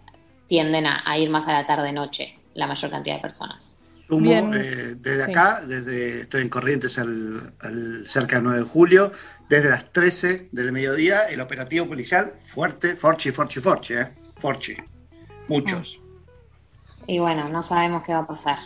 tienden 0.47 0.87
a, 0.87 1.03
a 1.05 1.19
ir 1.19 1.31
más 1.31 1.49
a 1.49 1.53
la 1.53 1.67
tarde-noche 1.67 2.39
la 2.55 2.67
mayor 2.69 2.91
cantidad 2.93 3.17
de 3.17 3.23
personas. 3.23 3.77
Sumo 4.09 4.31
eh, 4.55 4.95
desde 4.99 5.25
Sí. 5.27 5.31
acá, 5.33 5.63
desde 5.67 6.21
estoy 6.23 6.43
en 6.43 6.49
Corrientes 6.49 6.99
al, 6.99 7.53
al- 7.61 8.07
cerca 8.07 8.37
del 8.37 8.45
9 8.45 8.59
de 8.61 8.65
julio, 8.67 9.13
desde 9.51 9.69
las 9.69 9.93
13 9.93 10.49
del 10.53 10.71
mediodía, 10.71 11.25
el 11.29 11.41
operativo 11.41 11.89
policial 11.89 12.35
fuerte, 12.45 12.95
Forchi, 12.95 13.33
Forchi, 13.33 13.59
Forchi, 13.59 13.95
¿eh? 13.95 14.09
Forchi. 14.39 14.77
Muchos. 15.49 16.01
Y 17.09 17.19
bueno, 17.19 17.49
no 17.49 17.61
sabemos 17.61 18.05
qué 18.05 18.13
va 18.13 18.21
a 18.21 18.27
pasar. 18.29 18.61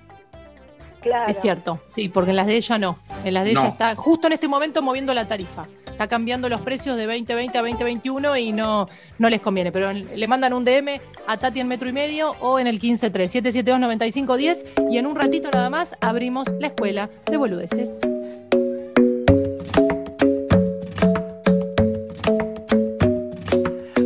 Claro. 1.01 1.29
Es 1.29 1.39
cierto, 1.41 1.79
sí, 1.89 2.09
porque 2.09 2.31
en 2.31 2.35
las 2.37 2.47
de 2.47 2.55
ella 2.57 2.77
no. 2.77 2.99
En 3.23 3.33
las 3.33 3.45
de 3.45 3.53
No. 3.53 3.61
ella 3.61 3.69
está 3.69 3.95
justo 3.95 4.27
en 4.27 4.33
este 4.33 4.47
momento 4.47 4.81
moviendo 4.81 5.13
la 5.13 5.27
tarifa. 5.27 5.67
Está 5.85 6.07
cambiando 6.07 6.47
los 6.49 6.61
precios 6.61 6.95
de 6.95 7.05
2020 7.07 7.57
a 7.57 7.61
2021 7.61 8.37
y 8.37 8.51
no, 8.51 8.87
no 9.17 9.29
les 9.29 9.41
conviene. 9.41 9.71
Pero 9.71 9.91
le 9.93 10.27
mandan 10.27 10.53
un 10.53 10.63
DM 10.63 10.99
a 11.25 11.37
Tati 11.37 11.59
en 11.59 11.67
metro 11.67 11.89
y 11.89 11.93
medio 11.93 12.35
o 12.39 12.59
en 12.59 12.67
el 12.67 12.79
153-772-9510 12.79 14.91
y 14.91 14.97
en 14.99 15.07
un 15.07 15.15
ratito 15.15 15.49
nada 15.51 15.69
más 15.71 15.95
abrimos 15.99 16.45
la 16.59 16.67
escuela 16.67 17.09
de 17.25 17.37
boludeces. 17.37 17.99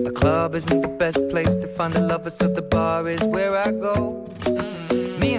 The 0.04 0.12
club 0.16 0.56
isn't 0.56 0.82
the 0.82 0.88
best 0.88 1.28
place 1.30 1.56
to 1.56 1.68
find 1.68 1.96
a 1.96 2.02
lover, 2.02 2.30
so 2.30 2.48
the 2.48 2.62
bar 2.62 3.08
is 3.08 3.22
where 3.24 3.56
I 3.56 3.72
go. 3.72 4.26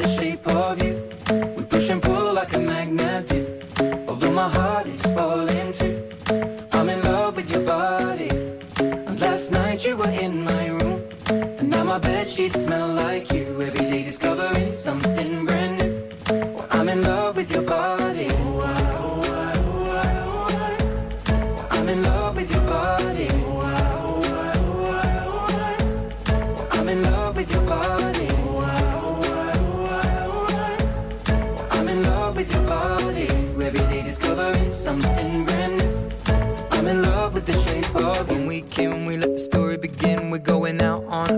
The 0.00 0.08
shape 0.16 0.46
of 0.46 0.82
you. 0.82 0.94
We 1.56 1.62
push 1.64 1.90
and 1.90 2.02
pull 2.02 2.32
like 2.32 2.52
a 2.54 2.58
magnet 2.58 3.28
do. 3.28 3.40
Although 4.08 4.32
my 4.32 4.48
heart 4.48 4.86
is 4.86 5.02
falling 5.14 5.59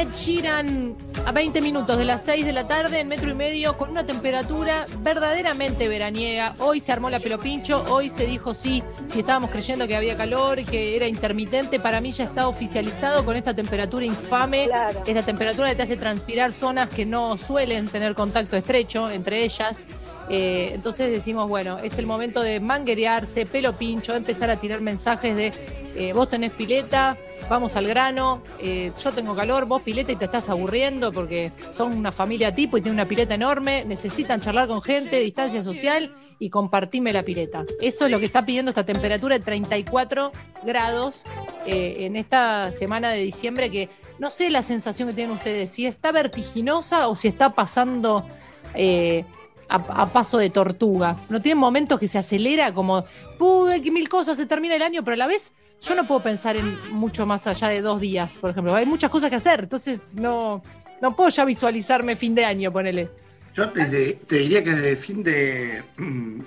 Ed 0.00 0.12
Sheeran 0.14 0.96
a 1.26 1.32
20 1.32 1.60
minutos 1.60 1.98
de 1.98 2.06
las 2.06 2.22
6 2.22 2.46
de 2.46 2.54
la 2.54 2.66
tarde 2.66 3.00
en 3.00 3.08
metro 3.08 3.28
y 3.28 3.34
medio 3.34 3.76
con 3.76 3.90
una 3.90 4.06
temperatura 4.06 4.86
verdaderamente 5.00 5.88
veraniega. 5.88 6.54
Hoy 6.58 6.80
se 6.80 6.90
armó 6.90 7.10
la 7.10 7.20
pelo 7.20 7.38
pincho, 7.38 7.84
hoy 7.90 8.08
se 8.08 8.24
dijo 8.24 8.54
sí, 8.54 8.82
si 9.04 9.20
estábamos 9.20 9.50
creyendo 9.50 9.86
que 9.86 9.94
había 9.94 10.16
calor 10.16 10.58
y 10.58 10.64
que 10.64 10.96
era 10.96 11.06
intermitente, 11.06 11.78
para 11.80 12.00
mí 12.00 12.12
ya 12.12 12.24
está 12.24 12.48
oficializado 12.48 13.26
con 13.26 13.36
esta 13.36 13.52
temperatura 13.52 14.06
infame, 14.06 14.68
Claro. 14.68 15.02
esta 15.06 15.22
temperatura 15.22 15.68
que 15.68 15.74
te 15.76 15.82
hace 15.82 15.98
transpirar 15.98 16.54
zonas 16.54 16.88
que 16.88 17.04
no 17.04 17.36
suelen 17.36 17.86
tener 17.88 18.14
contacto 18.14 18.56
estrecho 18.56 19.10
entre 19.10 19.44
ellas. 19.44 19.86
Eh, 20.30 20.70
entonces 20.74 21.10
decimos, 21.10 21.46
bueno, 21.46 21.78
es 21.78 21.98
el 21.98 22.06
momento 22.06 22.40
de 22.40 22.58
manguerearse, 22.60 23.44
pelo 23.44 23.76
pincho, 23.76 24.14
empezar 24.14 24.48
a 24.48 24.56
tirar 24.56 24.80
mensajes 24.80 25.36
de 25.36 25.52
eh, 25.94 26.12
vos 26.12 26.28
tenés 26.28 26.52
pileta, 26.52 27.16
vamos 27.48 27.76
al 27.76 27.86
grano, 27.86 28.42
eh, 28.60 28.92
yo 29.02 29.12
tengo 29.12 29.34
calor, 29.34 29.66
vos 29.66 29.82
pileta 29.82 30.12
y 30.12 30.16
te 30.16 30.26
estás 30.26 30.48
aburriendo 30.48 31.12
porque 31.12 31.50
son 31.70 31.92
una 31.96 32.12
familia 32.12 32.54
tipo 32.54 32.78
y 32.78 32.82
tienen 32.82 33.00
una 33.00 33.08
pileta 33.08 33.34
enorme, 33.34 33.84
necesitan 33.84 34.40
charlar 34.40 34.68
con 34.68 34.82
gente, 34.82 35.18
distancia 35.20 35.62
social 35.62 36.10
y 36.38 36.48
compartime 36.50 37.12
la 37.12 37.22
pileta. 37.22 37.64
Eso 37.80 38.06
es 38.06 38.10
lo 38.10 38.18
que 38.18 38.24
está 38.24 38.44
pidiendo 38.46 38.70
esta 38.70 38.84
temperatura 38.86 39.38
de 39.38 39.44
34 39.44 40.32
grados 40.64 41.24
eh, 41.66 41.96
en 42.00 42.16
esta 42.16 42.72
semana 42.72 43.10
de 43.10 43.22
diciembre 43.22 43.70
que 43.70 43.88
no 44.18 44.30
sé 44.30 44.50
la 44.50 44.62
sensación 44.62 45.08
que 45.08 45.14
tienen 45.14 45.32
ustedes, 45.34 45.70
si 45.70 45.86
está 45.86 46.12
vertiginosa 46.12 47.08
o 47.08 47.16
si 47.16 47.28
está 47.28 47.54
pasando... 47.54 48.26
eh, 48.74 49.24
a, 49.72 50.02
a 50.02 50.12
paso 50.12 50.38
de 50.38 50.50
tortuga. 50.50 51.16
No 51.28 51.40
tienen 51.40 51.58
momentos 51.58 52.00
que 52.00 52.08
se 52.08 52.18
acelera 52.18 52.74
como, 52.74 53.04
"Puh, 53.38 53.68
que 53.80 53.92
mil 53.92 54.08
cosas, 54.08 54.36
se 54.36 54.44
termina 54.46 54.74
el 54.74 54.82
año, 54.82 55.04
pero 55.04 55.14
a 55.14 55.18
la 55.18 55.28
vez 55.28 55.52
yo 55.82 55.94
no 55.94 56.06
puedo 56.06 56.22
pensar 56.22 56.56
en 56.56 56.78
mucho 56.92 57.26
más 57.26 57.46
allá 57.46 57.68
de 57.68 57.80
dos 57.82 58.00
días, 58.00 58.38
por 58.38 58.50
ejemplo. 58.50 58.74
Hay 58.74 58.86
muchas 58.86 59.10
cosas 59.10 59.30
que 59.30 59.36
hacer, 59.36 59.60
entonces 59.60 60.14
no, 60.14 60.62
no 61.00 61.16
puedo 61.16 61.30
ya 61.30 61.44
visualizarme 61.44 62.16
fin 62.16 62.34
de 62.34 62.44
año, 62.44 62.72
ponele. 62.72 63.10
Yo 63.54 63.66
desde- 63.66 64.14
te 64.26 64.36
diría 64.38 64.62
que 64.62 64.70
desde 64.72 64.96
fin 64.96 65.22
de 65.22 65.82
mm, 65.96 66.40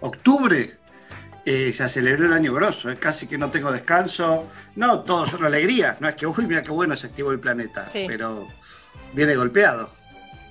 octubre 0.00 0.74
eh, 1.44 1.72
se 1.72 1.88
celebró 1.88 2.26
el 2.26 2.32
año 2.32 2.52
grosso, 2.52 2.90
eh, 2.90 2.96
casi 2.96 3.26
que 3.26 3.38
no 3.38 3.50
tengo 3.50 3.72
descanso. 3.72 4.48
No, 4.76 5.00
todo 5.00 5.26
son 5.26 5.44
alegrías, 5.44 6.00
no 6.00 6.08
es 6.08 6.14
que, 6.14 6.26
uy, 6.26 6.46
mira 6.46 6.62
qué 6.62 6.70
bueno 6.70 6.94
se 6.96 7.06
activó 7.06 7.30
el 7.32 7.40
planeta, 7.40 7.86
Sí. 7.86 8.04
pero 8.06 8.46
viene 9.14 9.34
golpeado. 9.34 9.88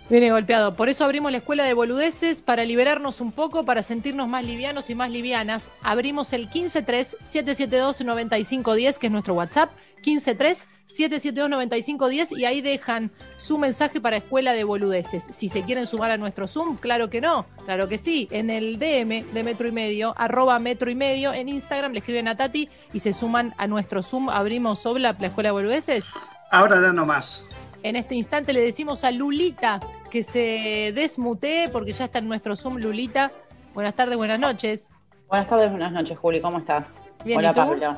Viene 0.09 0.31
golpeado. 0.31 0.73
Por 0.73 0.87
eso 0.87 1.03
abrimos 1.03 1.33
la 1.33 1.39
escuela 1.39 1.65
de 1.65 1.73
boludeces 1.73 2.41
para 2.41 2.63
liberarnos 2.63 3.19
un 3.19 3.33
poco, 3.33 3.65
para 3.65 3.83
sentirnos 3.83 4.29
más 4.29 4.45
livianos 4.45 4.89
y 4.89 4.95
más 4.95 5.11
livianas. 5.11 5.69
Abrimos 5.81 6.31
el 6.31 6.49
153-772-9510, 6.49 8.99
que 8.99 9.07
es 9.07 9.11
nuestro 9.11 9.33
WhatsApp. 9.33 9.69
153-772-9510 10.03 12.37
y 12.37 12.45
ahí 12.45 12.61
dejan 12.61 13.11
su 13.35 13.57
mensaje 13.57 13.99
para 13.99 14.15
escuela 14.15 14.53
de 14.53 14.63
boludeces. 14.63 15.25
Si 15.29 15.49
se 15.49 15.63
quieren 15.63 15.85
sumar 15.85 16.11
a 16.11 16.17
nuestro 16.17 16.47
Zoom, 16.47 16.77
claro 16.77 17.09
que 17.09 17.19
no, 17.19 17.45
claro 17.65 17.89
que 17.89 17.97
sí. 17.97 18.29
En 18.31 18.49
el 18.49 18.79
DM 18.79 19.33
de 19.33 19.43
Metro 19.43 19.67
y 19.67 19.73
Medio, 19.73 20.13
arroba 20.17 20.57
Metro 20.59 20.89
y 20.89 20.95
Medio, 20.95 21.33
en 21.33 21.49
Instagram 21.49 21.91
le 21.91 21.99
escriben 21.99 22.29
a 22.29 22.37
Tati 22.37 22.69
y 22.93 22.99
se 22.99 23.11
suman 23.11 23.53
a 23.57 23.67
nuestro 23.67 24.01
Zoom. 24.01 24.29
Abrimos 24.29 24.85
Oblap, 24.85 25.19
la 25.19 25.27
escuela 25.27 25.49
de 25.49 25.53
boludeces. 25.53 26.05
Ahora 26.49 26.79
ya 26.81 26.93
no 26.93 27.05
más. 27.05 27.43
En 27.83 27.95
este 27.95 28.15
instante 28.15 28.53
le 28.53 28.61
decimos 28.61 29.03
a 29.03 29.11
Lulita 29.11 29.79
que 30.09 30.23
se 30.23 30.91
desmutee 30.93 31.69
porque 31.69 31.91
ya 31.91 32.05
está 32.05 32.19
en 32.19 32.27
nuestro 32.27 32.55
Zoom 32.55 32.77
Lulita. 32.77 33.31
Buenas 33.73 33.95
tardes, 33.95 34.17
buenas 34.17 34.39
noches. 34.39 34.89
Buenas 35.27 35.47
tardes, 35.47 35.69
buenas 35.69 35.91
noches, 35.91 36.17
Juli. 36.17 36.39
¿Cómo 36.41 36.57
estás? 36.57 37.05
Bien, 37.25 37.39
Hola, 37.39 37.49
¿y 37.49 37.53
tú? 37.53 37.59
Pablo. 37.59 37.97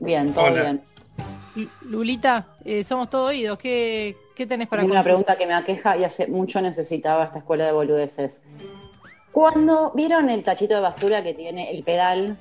Bien, 0.00 0.32
todo 0.32 0.44
Hola. 0.46 0.62
bien. 0.62 0.82
Lulita, 1.82 2.46
eh, 2.64 2.82
somos 2.84 3.10
todo 3.10 3.26
oídos. 3.26 3.58
¿Qué, 3.58 4.16
qué 4.34 4.46
tenés 4.46 4.68
para 4.68 4.84
una 4.84 5.02
pregunta 5.02 5.36
que 5.36 5.46
me 5.46 5.54
aqueja 5.54 5.96
y 5.96 6.04
hace 6.04 6.26
mucho 6.26 6.60
necesitaba 6.62 7.24
esta 7.24 7.38
escuela 7.38 7.64
de 7.66 7.72
boludeces. 7.72 8.40
Cuando 9.32 9.92
vieron 9.94 10.28
el 10.30 10.42
tachito 10.42 10.74
de 10.74 10.80
basura 10.80 11.22
que 11.22 11.34
tiene 11.34 11.70
el 11.70 11.82
pedal, 11.84 12.38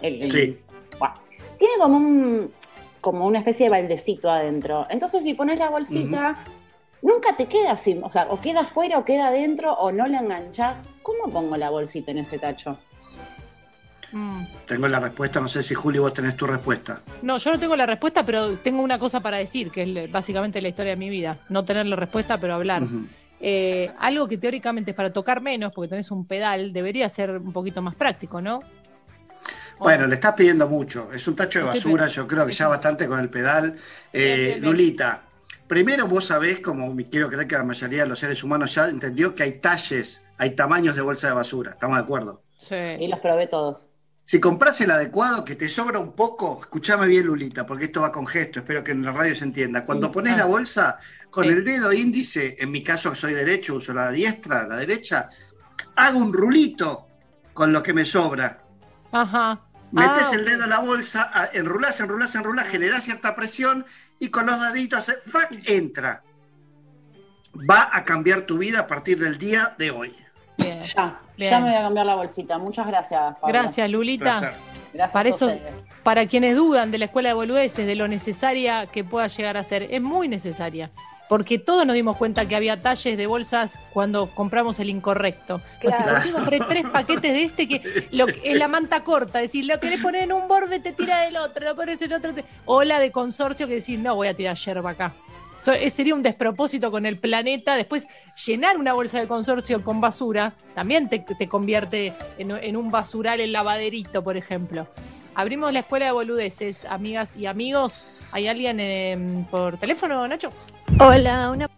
el, 0.00 0.22
el- 0.22 0.32
Sí. 0.32 0.58
Buah. 0.98 1.14
tiene 1.58 1.74
como 1.80 1.96
un 1.96 2.52
como 3.00 3.26
una 3.26 3.38
especie 3.38 3.66
de 3.66 3.70
baldecito 3.70 4.30
adentro. 4.30 4.86
Entonces, 4.90 5.24
si 5.24 5.32
pones 5.32 5.58
la 5.58 5.70
bolsita, 5.70 6.36
nunca 7.02 7.36
te 7.36 7.46
queda 7.46 7.72
así, 7.72 7.98
o 8.02 8.10
sea, 8.10 8.26
o 8.30 8.40
queda 8.40 8.60
afuera 8.60 8.98
o 8.98 9.04
queda 9.04 9.28
adentro 9.28 9.72
o 9.72 9.92
no 9.92 10.06
la 10.06 10.18
enganchás. 10.20 10.82
¿Cómo 11.02 11.32
pongo 11.32 11.56
la 11.56 11.70
bolsita 11.70 12.10
en 12.10 12.18
ese 12.18 12.38
tacho? 12.38 12.78
Mm. 14.12 14.42
Tengo 14.66 14.88
la 14.88 14.98
respuesta, 14.98 15.38
no 15.40 15.48
sé 15.48 15.62
si 15.62 15.74
Juli 15.74 15.98
vos 15.98 16.12
tenés 16.12 16.36
tu 16.36 16.46
respuesta. 16.46 17.00
No, 17.22 17.38
yo 17.38 17.52
no 17.52 17.60
tengo 17.60 17.76
la 17.76 17.86
respuesta, 17.86 18.24
pero 18.26 18.56
tengo 18.58 18.82
una 18.82 18.98
cosa 18.98 19.20
para 19.20 19.36
decir, 19.36 19.70
que 19.70 20.04
es 20.04 20.10
básicamente 20.10 20.60
la 20.60 20.68
historia 20.68 20.92
de 20.92 20.96
mi 20.96 21.08
vida. 21.08 21.38
No 21.48 21.64
tener 21.64 21.86
la 21.86 21.96
respuesta, 21.96 22.38
pero 22.38 22.54
hablar. 22.56 22.82
Eh, 23.40 23.90
algo 24.00 24.28
que 24.28 24.36
teóricamente 24.36 24.90
es 24.90 24.96
para 24.96 25.12
tocar 25.12 25.40
menos, 25.40 25.72
porque 25.72 25.88
tenés 25.88 26.10
un 26.10 26.26
pedal, 26.26 26.72
debería 26.72 27.08
ser 27.08 27.30
un 27.38 27.52
poquito 27.52 27.80
más 27.82 27.94
práctico, 27.94 28.40
¿no? 28.42 28.58
¿O 29.78 29.84
Bueno, 29.84 30.02
no? 30.02 30.08
le 30.08 30.14
estás 30.16 30.34
pidiendo 30.34 30.68
mucho. 30.68 31.10
Es 31.12 31.26
un 31.28 31.36
tacho 31.36 31.60
de 31.60 31.66
basura, 31.66 32.06
yo 32.08 32.26
creo 32.26 32.44
que 32.46 32.52
ya 32.52 32.66
bastante 32.68 33.06
con 33.06 33.20
el 33.20 33.30
pedal. 33.30 33.76
Eh, 34.12 34.24
Bien, 34.24 34.36
bien, 34.36 34.60
bien. 34.60 34.64
Lulita, 34.64 35.22
primero 35.70 36.08
vos 36.08 36.26
sabés, 36.26 36.58
como 36.58 36.96
quiero 37.08 37.28
creer 37.28 37.46
que 37.46 37.54
la 37.54 37.62
mayoría 37.62 38.02
de 38.02 38.08
los 38.08 38.18
seres 38.18 38.42
humanos 38.42 38.74
ya 38.74 38.88
entendió 38.88 39.36
que 39.36 39.44
hay 39.44 39.60
talles, 39.60 40.20
hay 40.36 40.56
tamaños 40.56 40.96
de 40.96 41.00
bolsa 41.02 41.28
de 41.28 41.32
basura. 41.34 41.70
¿Estamos 41.70 41.96
de 41.96 42.02
acuerdo? 42.02 42.42
Sí. 42.58 42.74
Sí, 42.98 43.06
los 43.06 43.20
probé 43.20 43.46
todos. 43.46 43.86
Si 44.24 44.40
compras 44.40 44.80
el 44.80 44.90
adecuado, 44.90 45.44
que 45.44 45.54
te 45.54 45.68
sobra 45.68 46.00
un 46.00 46.16
poco, 46.16 46.58
escúchame 46.60 47.06
bien, 47.06 47.24
Lulita, 47.24 47.64
porque 47.66 47.84
esto 47.84 48.00
va 48.00 48.10
con 48.10 48.26
gesto, 48.26 48.58
espero 48.58 48.82
que 48.82 48.90
en 48.90 49.04
la 49.04 49.12
radio 49.12 49.32
se 49.36 49.44
entienda. 49.44 49.86
Cuando 49.86 50.10
pones 50.10 50.34
ah. 50.34 50.38
la 50.38 50.46
bolsa, 50.46 50.98
con 51.30 51.44
Sí. 51.44 51.50
el 51.50 51.64
dedo 51.64 51.92
índice, 51.92 52.56
en 52.58 52.72
mi 52.72 52.82
caso 52.82 53.14
soy 53.14 53.34
derecho, 53.34 53.76
uso 53.76 53.92
la 53.92 54.10
diestra, 54.10 54.66
la 54.66 54.74
derecha, 54.74 55.28
hago 55.94 56.18
un 56.18 56.32
rulito 56.32 57.06
con 57.54 57.72
lo 57.72 57.80
que 57.80 57.92
me 57.92 58.04
sobra. 58.04 58.64
Ajá. 59.12 59.68
Metes 59.92 60.26
Ah, 60.32 60.34
el 60.34 60.44
dedo 60.44 60.64
en 60.64 60.70
la 60.70 60.80
bolsa, 60.80 61.48
enrulás, 61.52 62.00
enrulás, 62.00 62.34
enrulás, 62.34 62.66
generás 62.66 63.04
cierta 63.04 63.36
presión 63.36 63.86
y 64.20 64.28
con 64.28 64.46
los 64.46 64.62
deditos 64.72 65.00
hace 65.00 65.14
¡fac! 65.28 65.50
entra. 65.66 66.22
Va 67.68 67.90
a 67.92 68.04
cambiar 68.04 68.42
tu 68.42 68.58
vida 68.58 68.80
a 68.80 68.86
partir 68.86 69.18
del 69.18 69.36
día 69.36 69.74
de 69.76 69.90
hoy. 69.90 70.14
Bien. 70.56 70.82
Ya, 70.82 71.18
Bien. 71.36 71.50
ya 71.50 71.58
me 71.58 71.70
voy 71.70 71.78
a 71.78 71.82
cambiar 71.82 72.06
la 72.06 72.14
bolsita. 72.14 72.58
Muchas 72.58 72.86
gracias, 72.86 73.20
Pablo. 73.40 73.48
Gracias, 73.48 73.90
Lulita. 73.90 74.54
Gracias 74.92 75.12
Para 75.12 75.28
eso-. 75.28 75.58
Para 76.02 76.26
quienes 76.26 76.54
dudan 76.54 76.90
de 76.90 76.98
la 76.98 77.06
escuela 77.06 77.30
de 77.30 77.34
boludeces, 77.34 77.86
de 77.86 77.94
lo 77.94 78.06
necesaria 78.08 78.86
que 78.86 79.04
pueda 79.04 79.26
llegar 79.26 79.56
a 79.56 79.64
ser, 79.64 79.88
es 79.90 80.00
muy 80.00 80.28
necesaria. 80.28 80.90
Porque 81.30 81.60
todos 81.60 81.86
nos 81.86 81.94
dimos 81.94 82.16
cuenta 82.16 82.48
que 82.48 82.56
había 82.56 82.82
talles 82.82 83.16
de 83.16 83.26
bolsas 83.28 83.78
cuando 83.92 84.26
compramos 84.34 84.80
el 84.80 84.90
incorrecto. 84.90 85.62
Claro. 85.80 86.02
¿por 86.12 86.22
qué 86.24 86.32
compré 86.32 86.58
tres 86.68 86.86
paquetes 86.92 87.32
de 87.32 87.42
este 87.44 87.68
que, 87.68 88.08
lo, 88.12 88.26
que- 88.26 88.40
es 88.44 88.58
la 88.58 88.66
manta 88.66 89.04
corta? 89.04 89.40
Es 89.40 89.50
decir, 89.50 89.64
lo 89.64 89.78
querés 89.78 90.02
poner 90.02 90.24
en 90.24 90.32
un 90.32 90.48
borde, 90.48 90.80
te 90.80 90.92
tira 90.92 91.20
del 91.20 91.36
otro, 91.36 91.64
lo 91.64 91.76
pones 91.76 92.02
en 92.02 92.12
otro. 92.12 92.34
te- 92.34 92.44
O 92.64 92.82
la 92.82 92.98
de 92.98 93.12
consorcio 93.12 93.68
que 93.68 93.74
decís, 93.74 93.96
no, 93.96 94.16
voy 94.16 94.26
a 94.26 94.34
tirar 94.34 94.56
yerba 94.56 94.90
acá. 94.90 95.14
So- 95.62 95.72
eh, 95.72 95.88
sería 95.90 96.16
un 96.16 96.22
despropósito 96.22 96.90
con 96.90 97.06
el 97.06 97.16
planeta. 97.20 97.76
Después, 97.76 98.08
llenar 98.44 98.76
una 98.76 98.92
bolsa 98.92 99.20
de 99.20 99.28
consorcio 99.28 99.84
con 99.84 100.00
basura 100.00 100.54
también 100.74 101.08
te, 101.08 101.20
te 101.20 101.48
convierte 101.48 102.12
en, 102.38 102.50
en 102.50 102.76
un 102.76 102.90
basural, 102.90 103.38
el 103.38 103.52
lavaderito, 103.52 104.24
por 104.24 104.36
ejemplo. 104.36 104.88
Abrimos 105.36 105.72
la 105.72 105.78
escuela 105.80 106.06
de 106.06 106.12
boludeces, 106.12 106.84
amigas 106.86 107.36
y 107.36 107.46
amigos. 107.46 108.08
¿Hay 108.32 108.46
alguien 108.46 108.78
eh, 108.80 109.46
por 109.50 109.76
teléfono, 109.78 110.26
Nacho? 110.28 110.50
Hola, 111.00 111.50
una 111.50 111.68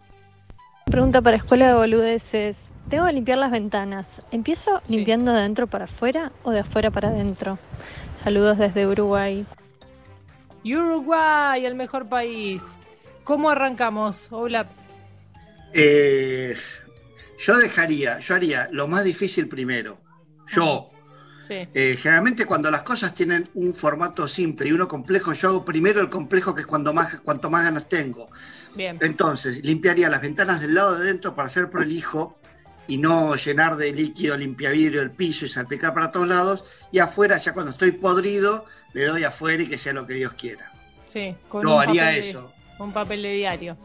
pregunta 0.85 1.21
para 1.21 1.37
Escuela 1.37 1.67
de 1.67 1.73
Boludeces. 1.73 2.69
Tengo 2.89 3.05
que 3.07 3.13
limpiar 3.13 3.39
las 3.39 3.51
ventanas. 3.51 4.21
¿Empiezo 4.31 4.81
Sí. 4.87 4.97
limpiando 4.97 5.31
de 5.31 5.39
adentro 5.39 5.67
para 5.67 5.85
afuera 5.85 6.31
o 6.43 6.51
de 6.51 6.59
afuera 6.59 6.91
para 6.91 7.09
adentro? 7.09 7.57
Saludos 8.15 8.57
desde 8.59 8.85
Uruguay. 8.85 9.45
Uruguay, 10.63 11.65
el 11.65 11.75
mejor 11.75 12.07
país. 12.07 12.77
¿Cómo 13.23 13.49
arrancamos? 13.49 14.27
Hola. 14.31 14.67
Eh, 15.73 16.55
yo 17.39 17.57
dejaría, 17.57 18.19
yo 18.19 18.35
haría 18.35 18.67
lo 18.71 18.87
más 18.87 19.03
difícil 19.03 19.47
primero. 19.49 19.97
Yo. 20.47 20.89
Sí. 21.47 21.67
Eh, 21.73 21.97
generalmente 22.01 22.45
cuando 22.45 22.71
las 22.71 22.83
cosas 22.83 23.13
tienen 23.13 23.49
un 23.53 23.75
formato 23.75 24.27
simple 24.27 24.67
y 24.69 24.71
uno 24.71 24.87
complejo, 24.87 25.33
yo 25.33 25.49
hago 25.49 25.65
primero 25.65 26.01
el 26.01 26.09
complejo 26.09 26.55
que 26.55 26.61
es 26.61 26.67
cuando 26.67 26.93
más, 26.93 27.19
cuanto 27.19 27.49
más 27.49 27.65
ganas 27.65 27.87
tengo. 27.89 28.29
Bien. 28.75 28.97
Entonces, 29.01 29.63
limpiaría 29.63 30.09
las 30.09 30.21
ventanas 30.21 30.61
del 30.61 30.73
lado 30.73 30.97
de 30.97 31.05
dentro 31.05 31.35
para 31.35 31.49
ser 31.49 31.69
prolijo 31.69 32.39
y 32.87 32.97
no 32.97 33.35
llenar 33.35 33.77
de 33.77 33.91
líquido 33.91 34.35
limpiavidrio 34.37 35.01
el 35.01 35.11
piso 35.11 35.45
y 35.45 35.49
salpicar 35.49 35.93
para 35.93 36.11
todos 36.11 36.27
lados. 36.27 36.65
Y 36.91 36.99
afuera, 36.99 37.37
ya 37.37 37.53
cuando 37.53 37.71
estoy 37.71 37.91
podrido, 37.91 38.65
le 38.93 39.05
doy 39.05 39.23
afuera 39.23 39.61
y 39.63 39.67
que 39.67 39.77
sea 39.77 39.93
lo 39.93 40.05
que 40.07 40.13
Dios 40.15 40.33
quiera. 40.33 40.71
Sí. 41.05 41.35
Con 41.49 41.63
Yo 41.63 41.75
un 41.75 41.81
haría 41.81 42.03
papel 42.05 42.21
de- 42.23 42.29
eso. 42.29 42.53
un 42.79 42.93
papel 42.93 43.21
de 43.21 43.33
diario. 43.33 43.77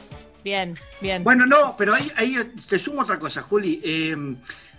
Bien, 0.44 0.74
bien. 1.00 1.24
Bueno, 1.24 1.44
no, 1.44 1.74
pero 1.76 1.92
ahí, 1.94 2.10
ahí 2.16 2.36
te 2.68 2.78
sumo 2.78 3.02
otra 3.02 3.18
cosa, 3.18 3.42
Juli. 3.42 3.80
Eh, 3.84 4.16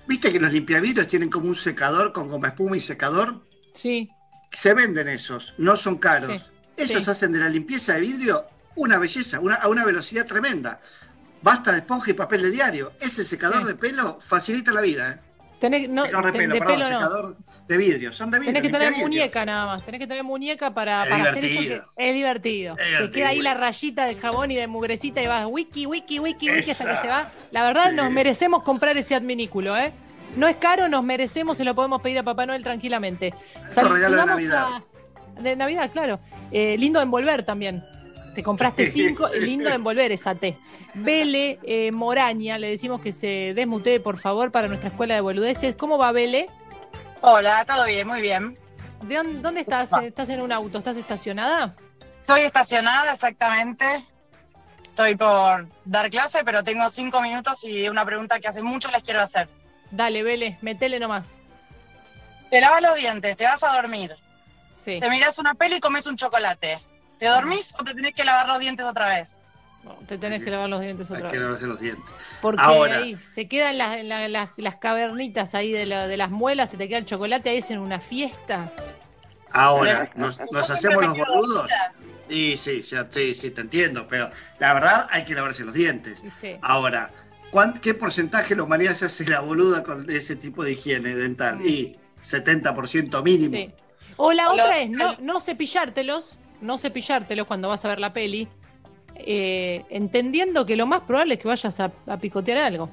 ¿Viste 0.09 0.31
que 0.33 0.39
los 0.39 0.51
limpiavidrios 0.51 1.07
tienen 1.07 1.29
como 1.29 1.47
un 1.47 1.55
secador 1.55 2.11
con 2.11 2.27
goma 2.27 2.47
espuma 2.47 2.75
y 2.75 2.79
secador? 2.79 3.45
Sí. 3.75 4.09
Se 4.51 4.73
venden 4.73 5.07
esos, 5.07 5.53
no 5.59 5.75
son 5.75 5.99
caros. 5.99 6.41
Sí, 6.41 6.83
Esos 6.83 7.03
sí. 7.05 7.11
hacen 7.11 7.31
de 7.31 7.37
la 7.37 7.47
limpieza 7.47 7.93
de 7.93 8.01
vidrio 8.01 8.45
una 8.75 8.97
belleza, 8.97 9.39
una, 9.39 9.53
a 9.55 9.67
una 9.67 9.85
velocidad 9.85 10.25
tremenda. 10.25 10.79
Basta 11.43 11.71
de 11.73 11.77
esponja 11.79 12.09
y 12.09 12.15
papel 12.15 12.41
de 12.41 12.49
diario. 12.49 12.91
Ese 12.99 13.23
secador 13.23 13.61
Sí. 13.61 13.67
de 13.67 13.75
pelo 13.75 14.19
facilita 14.19 14.71
la 14.71 14.81
vida. 14.81 15.11
¿eh? 15.11 15.19
Tenés, 15.59 15.89
no, 15.89 16.05
secador 16.05 16.25
de 16.31 16.39
pelo, 16.39 16.53
de 16.53 16.59
perdón, 16.59 16.79
pelo 16.79 16.99
no. 16.99 17.35
de 17.67 17.77
vidrio. 17.77 18.13
Son 18.13 18.31
de 18.31 18.39
vidrio. 18.39 18.53
Tenés 18.53 18.71
que 18.71 18.77
tener 18.77 18.95
muñeca 18.95 19.45
nada 19.45 19.65
más. 19.65 19.83
Tenés 19.85 19.99
que 19.99 20.07
tener 20.07 20.23
muñeca 20.23 20.73
para, 20.73 21.03
Es 21.03 21.09
para 21.09 21.29
hacer 21.31 21.45
eso 21.45 21.61
que 21.61 21.81
es 21.97 22.13
divertido. 22.13 22.73
Es 22.77 22.77
Te 22.77 22.85
divertido. 22.87 23.11
queda 23.11 23.27
ahí 23.29 23.39
la 23.41 23.53
rayita 23.55 24.05
de 24.05 24.15
jabón 24.15 24.51
y 24.51 24.55
de 24.55 24.67
mugrecita 24.67 25.21
y 25.21 25.27
vas 25.27 25.45
wiki, 25.49 25.85
wiki, 25.85 26.19
wiki, 26.19 26.49
wiki 26.49 26.71
hasta 26.71 26.95
que 26.95 27.01
se 27.01 27.07
va. 27.07 27.31
La 27.51 27.63
verdad, 27.63 27.89
Sí. 27.89 27.95
nos 27.95 28.09
merecemos 28.11 28.63
comprar 28.63 28.97
ese 28.97 29.15
adminículo, 29.15 29.75
¿eh? 29.77 29.91
No 30.37 30.47
es 30.47 30.55
caro, 30.57 30.87
nos 30.87 31.03
merecemos, 31.03 31.57
se 31.57 31.65
lo 31.65 31.75
podemos 31.75 32.01
pedir 32.01 32.19
a 32.19 32.23
Papá 32.23 32.45
Noel 32.45 32.63
tranquilamente. 32.63 33.33
Regalo 33.75 33.95
de 33.95 34.01
Saludamos 34.01 34.27
Navidad. 34.27 34.67
a- 35.37 35.41
De 35.41 35.55
Navidad, 35.55 35.89
claro. 35.91 36.19
Eh, 36.51 36.77
lindo 36.77 37.01
envolver 37.01 37.43
también. 37.43 37.83
Te 38.35 38.43
compraste 38.43 38.91
Sí, 38.91 39.07
cinco, 39.07 39.27
sí. 39.27 39.39
lindo 39.39 39.69
de 39.69 39.75
envolver 39.75 40.11
esa 40.11 40.35
T. 40.35 40.57
Bele 40.93 41.59
eh, 41.63 41.91
Moraña, 41.91 42.57
le 42.57 42.69
decimos 42.69 43.01
que 43.01 43.11
se 43.11 43.53
desmutee, 43.55 43.99
por 43.99 44.17
favor, 44.17 44.51
para 44.51 44.67
nuestra 44.67 44.89
escuela 44.89 45.15
de 45.15 45.21
boludeces. 45.21 45.75
¿Cómo 45.75 45.97
va, 45.97 46.11
Bele? 46.11 46.47
Hola, 47.21 47.65
todo 47.65 47.85
bien, 47.85 48.07
muy 48.07 48.21
bien. 48.21 48.57
¿De 49.05 49.15
dónde, 49.15 49.39
dónde 49.41 49.61
estás? 49.61 49.91
Va. 49.91 50.05
¿Estás 50.05 50.29
en 50.29 50.41
un 50.41 50.51
auto? 50.51 50.77
¿Estás 50.77 50.97
estacionada? 50.97 51.75
Estoy 52.21 52.41
estacionada 52.41 53.13
exactamente. 53.13 54.05
Estoy 54.83 55.15
por 55.15 55.67
dar 55.85 56.09
clase, 56.09 56.43
pero 56.43 56.63
tengo 56.63 56.89
cinco 56.89 57.21
minutos 57.21 57.63
y 57.63 57.87
una 57.89 58.05
pregunta 58.05 58.39
que 58.39 58.47
hace 58.47 58.61
mucho 58.61 58.89
les 58.91 59.01
quiero 59.01 59.21
hacer. 59.21 59.47
Dale, 59.91 60.21
Vele, 60.23 60.57
metele 60.61 60.99
nomás. 60.99 61.37
Te 62.51 62.61
lavas 62.61 62.81
los 62.83 62.95
dientes, 62.95 63.37
te 63.37 63.45
vas 63.45 63.63
a 63.63 63.73
dormir, 63.75 64.15
Sí. 64.75 64.99
te 64.99 65.09
miras 65.09 65.37
una 65.39 65.53
peli 65.55 65.75
y 65.75 65.79
comes 65.79 66.05
un 66.07 66.15
chocolate. 66.15 66.79
¿Te 67.19 67.27
dormís 67.27 67.73
o 67.79 67.83
te 67.83 67.93
tenés 67.93 68.13
que 68.13 68.23
lavar 68.23 68.47
los 68.47 68.59
dientes 68.59 68.85
otra 68.85 69.09
vez? 69.09 69.45
No, 69.83 69.93
te 70.07 70.17
tenés 70.17 70.43
que 70.43 70.51
lavar 70.51 70.69
los 70.69 70.81
dientes 70.81 71.09
Hay 71.11 71.17
otra 71.17 71.29
que 71.29 71.37
vez. 71.37 71.43
lavarse 71.45 71.67
los 71.67 71.79
dientes. 71.79 72.05
Porque 72.41 72.61
Ahora. 72.61 72.97
ahí 72.97 73.15
se 73.17 73.47
quedan 73.47 73.77
las, 73.77 74.75
cavernitas 74.77 75.55
ahí 75.55 75.71
de, 75.71 75.85
la- 75.85 76.07
de 76.07 76.17
las 76.17 76.31
muelas, 76.31 76.69
se 76.71 76.77
te 76.77 76.87
queda 76.87 76.97
el 76.99 77.05
chocolate, 77.05 77.49
ahí 77.49 77.57
es 77.59 77.69
en 77.71 77.79
una 77.79 77.99
fiesta. 78.01 78.71
Ahora, 79.51 80.09
Pero- 80.13 80.27
nos, 80.51 80.69
hacemos 80.69 81.03
los 81.05 81.17
boludos. 81.17 81.69
Y 82.29 82.57
sí, 82.57 82.81
ya- 82.81 83.07
sí, 83.09 83.33
sí, 83.33 83.51
te 83.51 83.61
entiendo, 83.61 84.05
pero 84.07 84.29
la 84.59 84.73
verdad 84.73 85.07
hay 85.09 85.25
que 85.25 85.33
lavarse 85.33 85.63
los 85.63 85.73
dientes. 85.73 86.21
Sí. 86.31 86.57
Ahora, 86.61 87.11
¿cuán- 87.49 87.73
¿qué 87.73 87.93
porcentaje 87.93 88.49
de 88.49 88.55
la 88.57 88.63
humanidad 88.63 88.93
se 88.93 89.05
hace 89.05 89.25
la 89.27 89.39
boluda 89.39 89.83
con 89.83 90.07
ese 90.09 90.35
tipo 90.35 90.63
de 90.63 90.73
higiene 90.73 91.15
dental? 91.15 91.65
Y 91.65 91.97
70% 92.23 93.23
mínimo. 93.23 93.55
Sí. 93.55 93.73
O 94.17 94.33
la 94.33 94.51
otra 94.51 94.79
es 94.79 94.89
no, 94.89 95.15
no 95.19 95.39
cepillártelos, 95.39 96.37
no 96.61 96.77
cepillártelos 96.77 97.47
cuando 97.47 97.69
vas 97.69 97.83
a 97.85 97.87
ver 97.87 97.99
la 97.99 98.13
peli, 98.13 98.47
eh, 99.15 99.83
entendiendo 99.89 100.65
que 100.65 100.75
lo 100.75 100.85
más 100.85 101.01
probable 101.01 101.35
es 101.35 101.39
que 101.39 101.47
vayas 101.47 101.79
a, 101.79 101.91
a 102.07 102.17
picotear 102.17 102.57
algo. 102.59 102.89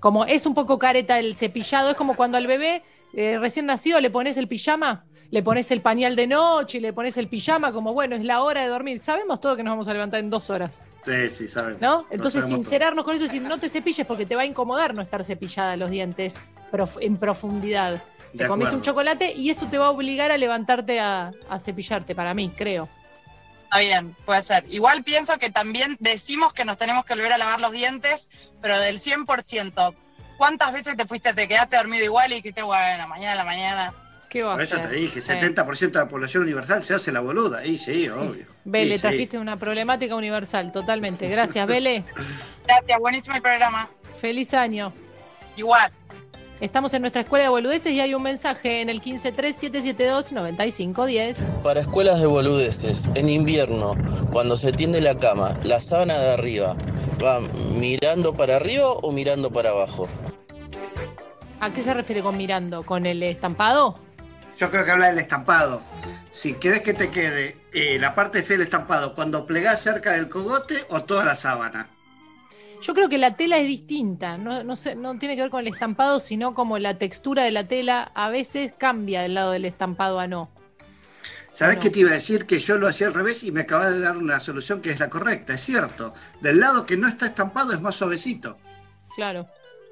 Como 0.00 0.24
es 0.24 0.46
un 0.46 0.54
poco 0.54 0.78
careta 0.78 1.18
el 1.18 1.36
cepillado, 1.36 1.90
es 1.90 1.96
como 1.96 2.14
cuando 2.16 2.38
al 2.38 2.46
bebé 2.46 2.82
eh, 3.14 3.36
recién 3.38 3.66
nacido 3.66 4.00
le 4.00 4.10
pones 4.10 4.36
el 4.38 4.46
pijama, 4.46 5.04
le 5.30 5.42
pones 5.42 5.70
el 5.72 5.80
pañal 5.82 6.14
de 6.16 6.26
noche, 6.26 6.80
le 6.80 6.92
pones 6.92 7.18
el 7.18 7.26
pijama, 7.28 7.72
como 7.72 7.92
bueno, 7.92 8.14
es 8.16 8.24
la 8.24 8.42
hora 8.42 8.62
de 8.62 8.68
dormir. 8.68 9.00
Sabemos 9.00 9.40
todo 9.40 9.56
que 9.56 9.62
nos 9.64 9.72
vamos 9.72 9.88
a 9.88 9.92
levantar 9.92 10.20
en 10.20 10.30
dos 10.30 10.50
horas, 10.50 10.86
Sí, 11.04 11.30
sí, 11.30 11.48
sabemos. 11.48 11.80
¿no? 11.80 12.06
Entonces, 12.10 12.42
sabemos 12.44 12.60
sincerarnos 12.64 13.04
con 13.04 13.14
eso 13.16 13.24
y 13.24 13.28
decir, 13.28 13.42
no 13.42 13.58
te 13.58 13.68
cepilles 13.68 14.06
porque 14.06 14.24
te 14.26 14.36
va 14.36 14.42
a 14.42 14.46
incomodar 14.46 14.94
no 14.94 15.02
estar 15.02 15.24
cepillada 15.24 15.76
los 15.76 15.90
dientes 15.90 16.40
prof- 16.70 16.98
en 17.00 17.16
profundidad. 17.16 18.02
Te 18.36 18.46
comiste 18.46 18.74
un 18.76 18.82
chocolate 18.82 19.32
y 19.34 19.48
eso 19.50 19.66
te 19.66 19.78
va 19.78 19.86
a 19.86 19.90
obligar 19.90 20.30
a 20.30 20.36
levantarte 20.36 21.00
a, 21.00 21.30
a 21.48 21.58
cepillarte, 21.58 22.14
para 22.14 22.34
mí, 22.34 22.52
creo. 22.54 22.88
Está 23.68 23.80
bien, 23.80 24.16
puede 24.24 24.40
ser. 24.40 24.64
Igual 24.70 25.04
pienso 25.04 25.38
que 25.38 25.50
también 25.50 25.98
decimos 26.00 26.54
que 26.54 26.64
nos 26.64 26.78
tenemos 26.78 27.04
que 27.04 27.12
volver 27.14 27.34
a 27.34 27.38
lavar 27.38 27.60
los 27.60 27.70
dientes, 27.72 28.30
pero 28.62 28.78
del 28.80 28.98
100%. 28.98 29.94
¿Cuántas 30.38 30.72
veces 30.72 30.96
te 30.96 31.04
fuiste, 31.04 31.34
te 31.34 31.46
quedaste 31.46 31.76
dormido 31.76 32.02
igual 32.02 32.32
y 32.32 32.36
dijiste, 32.36 32.62
bueno, 32.62 33.06
mañana 33.08 33.32
a 33.32 33.34
la 33.34 33.44
mañana? 33.44 33.92
¿Qué 34.30 34.42
Por 34.42 34.62
eso 34.62 34.78
te 34.80 34.88
dije, 34.88 35.20
Sí. 35.20 35.32
70% 35.32 35.98
de 35.98 35.98
la 36.04 36.08
población 36.08 36.44
universal 36.44 36.82
se 36.82 36.94
hace 36.94 37.12
la 37.12 37.20
boluda. 37.20 37.66
Y 37.66 37.76
sí, 37.76 38.08
obvio. 38.08 38.46
Ve, 38.64 38.84
Y 38.84 38.92
sí. 38.92 38.98
trajiste 39.00 39.36
una 39.38 39.58
problemática 39.58 40.14
universal, 40.14 40.72
totalmente. 40.72 41.28
Gracias, 41.28 41.66
Bele. 41.66 42.04
Gracias, 42.66 42.98
buenísimo 43.00 43.36
el 43.36 43.42
programa. 43.42 43.88
Feliz 44.18 44.54
año. 44.54 44.94
Igual. 45.56 45.92
Estamos 46.60 46.92
en 46.92 47.02
nuestra 47.02 47.22
escuela 47.22 47.44
de 47.44 47.50
boludeces 47.50 47.92
y 47.92 48.00
hay 48.00 48.14
un 48.14 48.22
mensaje 48.24 48.80
en 48.80 48.88
el 48.88 49.00
1537729510. 49.00 51.36
Para 51.62 51.78
escuelas 51.80 52.20
de 52.20 52.26
boludeces, 52.26 53.08
en 53.14 53.28
invierno, 53.28 53.94
cuando 54.32 54.56
se 54.56 54.72
tiende 54.72 55.00
la 55.00 55.16
cama, 55.16 55.56
la 55.62 55.80
sábana 55.80 56.18
de 56.18 56.32
arriba, 56.32 56.76
¿va 57.24 57.38
mirando 57.78 58.34
para 58.34 58.56
arriba 58.56 58.90
o 58.90 59.12
mirando 59.12 59.52
para 59.52 59.70
abajo? 59.70 60.08
¿A 61.60 61.72
qué 61.72 61.80
se 61.80 61.94
refiere 61.94 62.22
con 62.22 62.36
mirando? 62.36 62.82
¿Con 62.82 63.06
el 63.06 63.22
estampado? 63.22 63.94
Yo 64.58 64.68
creo 64.72 64.84
que 64.84 64.90
habla 64.90 65.10
del 65.10 65.20
estampado. 65.20 65.80
Si 66.32 66.54
querés 66.54 66.80
que 66.80 66.92
te 66.92 67.10
quede 67.10 67.56
eh, 67.72 68.00
la 68.00 68.16
parte 68.16 68.42
fea 68.42 68.56
del 68.56 68.66
estampado, 68.66 69.14
cuando 69.14 69.46
plegás 69.46 69.78
cerca 69.80 70.14
del 70.14 70.28
cogote 70.28 70.74
o 70.88 71.04
toda 71.04 71.24
la 71.24 71.36
sábana. 71.36 71.86
Yo 72.80 72.94
creo 72.94 73.08
que 73.08 73.18
la 73.18 73.34
tela 73.36 73.58
es 73.58 73.66
distinta, 73.66 74.36
no, 74.38 74.62
no, 74.62 74.76
sé- 74.76 74.94
no 74.94 75.18
tiene 75.18 75.34
que 75.34 75.42
ver 75.42 75.50
con 75.50 75.60
el 75.60 75.68
estampado, 75.68 76.20
sino 76.20 76.54
como 76.54 76.78
la 76.78 76.96
textura 76.98 77.42
de 77.42 77.50
la 77.50 77.66
tela 77.66 78.12
a 78.14 78.28
veces 78.30 78.72
cambia 78.78 79.22
del 79.22 79.34
lado 79.34 79.50
del 79.50 79.64
estampado 79.64 80.20
a 80.20 80.26
no. 80.28 80.48
¿Sabés 81.52 81.76
No. 81.76 81.82
qué 81.82 81.90
te 81.90 81.98
iba 82.00 82.10
a 82.10 82.14
decir? 82.14 82.46
Que 82.46 82.60
yo 82.60 82.78
lo 82.78 82.86
hacía 82.86 83.08
al 83.08 83.14
revés 83.14 83.42
y 83.42 83.50
me 83.50 83.62
acabas 83.62 83.90
de 83.92 84.00
dar 84.00 84.16
una 84.16 84.38
solución 84.38 84.80
que 84.80 84.90
es 84.90 85.00
la 85.00 85.10
correcta. 85.10 85.54
Es 85.54 85.60
cierto. 85.62 86.14
Del 86.40 86.60
lado 86.60 86.86
que 86.86 86.96
no 86.96 87.08
está 87.08 87.26
estampado 87.26 87.72
es 87.72 87.80
más 87.80 87.96
suavecito. 87.96 88.58
Claro. 89.16 89.46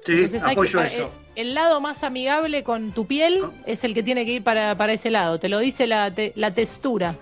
Sí, 0.05 0.13
Entonces 0.13 0.43
hay 0.43 0.49
que- 0.49 0.61
apoyo 0.61 0.81
eso. 0.81 1.11
El, 1.35 1.47
el 1.49 1.53
lado 1.55 1.81
más 1.81 2.03
amigable 2.05 2.63
con 2.63 2.93
tu 2.93 3.05
piel 3.05 3.41
es 3.65 3.83
el 3.83 3.93
que 3.93 4.01
tiene 4.03 4.23
que 4.25 4.31
ir 4.31 4.43
para, 4.43 4.77
para 4.77 4.93
ese 4.93 5.11
lado, 5.11 5.39
te 5.39 5.49
lo 5.49 5.59
dice 5.59 5.87
la, 5.87 6.13
te- 6.15 6.31
la 6.37 6.53
textura. 6.53 7.15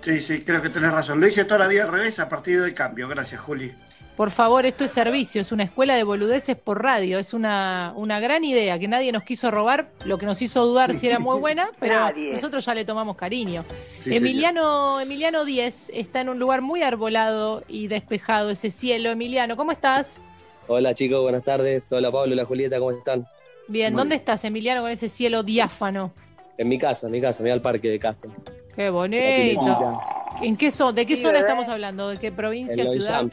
Sí, 0.00 0.20
sí, 0.20 0.40
creo 0.42 0.60
que 0.60 0.68
tenés 0.70 0.90
razón. 0.90 1.20
Lo 1.20 1.28
hice 1.28 1.44
toda 1.44 1.60
la 1.60 1.68
vida 1.68 1.84
al 1.84 1.92
revés, 1.92 2.18
a 2.18 2.28
partir 2.28 2.60
de 2.60 2.74
cambio. 2.74 3.06
Gracias, 3.06 3.40
Juli. 3.40 3.72
Por 4.16 4.30
favor, 4.30 4.66
esto 4.66 4.84
es 4.84 4.90
servicio, 4.90 5.40
es 5.40 5.52
una 5.52 5.62
escuela 5.64 5.94
de 5.96 6.02
boludeces 6.04 6.54
por 6.54 6.82
radio, 6.82 7.18
es 7.18 7.32
una, 7.32 7.94
una 7.96 8.20
gran 8.20 8.44
idea 8.44 8.78
que 8.78 8.86
nadie 8.86 9.10
nos 9.10 9.22
quiso 9.22 9.50
robar, 9.50 9.88
lo 10.04 10.18
que 10.18 10.26
nos 10.26 10.40
hizo 10.42 10.66
dudar 10.66 10.92
si 10.94 11.06
era 11.06 11.18
muy 11.18 11.38
buena, 11.40 11.70
pero 11.80 11.94
Nadie. 11.94 12.32
nosotros 12.34 12.64
ya 12.66 12.74
le 12.74 12.84
tomamos 12.84 13.16
cariño. 13.16 13.64
Sí, 14.00 14.14
Emiliano, 14.14 15.00
Emiliano 15.00 15.46
10 15.46 15.90
está 15.94 16.20
en 16.20 16.28
un 16.28 16.38
lugar 16.38 16.60
muy 16.60 16.82
arbolado 16.82 17.62
y 17.68 17.88
despejado, 17.88 18.50
ese 18.50 18.70
cielo. 18.70 19.10
Emiliano, 19.10 19.56
¿cómo 19.56 19.72
estás? 19.72 20.20
Hola 20.68 20.94
chicos, 20.94 21.22
buenas 21.22 21.42
tardes. 21.44 21.90
Hola 21.90 22.12
Pablo, 22.12 22.34
hola 22.34 22.44
Julieta, 22.44 22.78
¿cómo 22.78 22.90
están? 22.92 23.26
Bien, 23.66 23.94
¿dónde 23.94 24.16
estás, 24.16 24.44
Emiliano, 24.44 24.82
con 24.82 24.90
ese 24.90 25.08
cielo 25.08 25.42
diáfano? 25.42 26.12
En 26.58 26.68
mi 26.68 26.78
casa, 26.78 27.06
en 27.06 27.12
mi 27.12 27.20
casa, 27.20 27.42
voy 27.42 27.50
al 27.50 27.62
parque 27.62 27.88
de 27.88 27.98
casa. 27.98 28.28
Qué 28.76 28.90
bonito. 28.90 30.00
¿En 30.42 30.56
qué 30.56 30.68
zo- 30.68 30.92
¿De 30.92 31.06
qué 31.06 31.16
Sí, 31.16 31.22
zona 31.22 31.32
¿verdad? 31.34 31.48
estamos 31.48 31.68
hablando? 31.68 32.08
¿De 32.08 32.18
qué 32.18 32.30
provincia, 32.30 32.82
En 32.84 32.90
ciudad? 32.90 33.26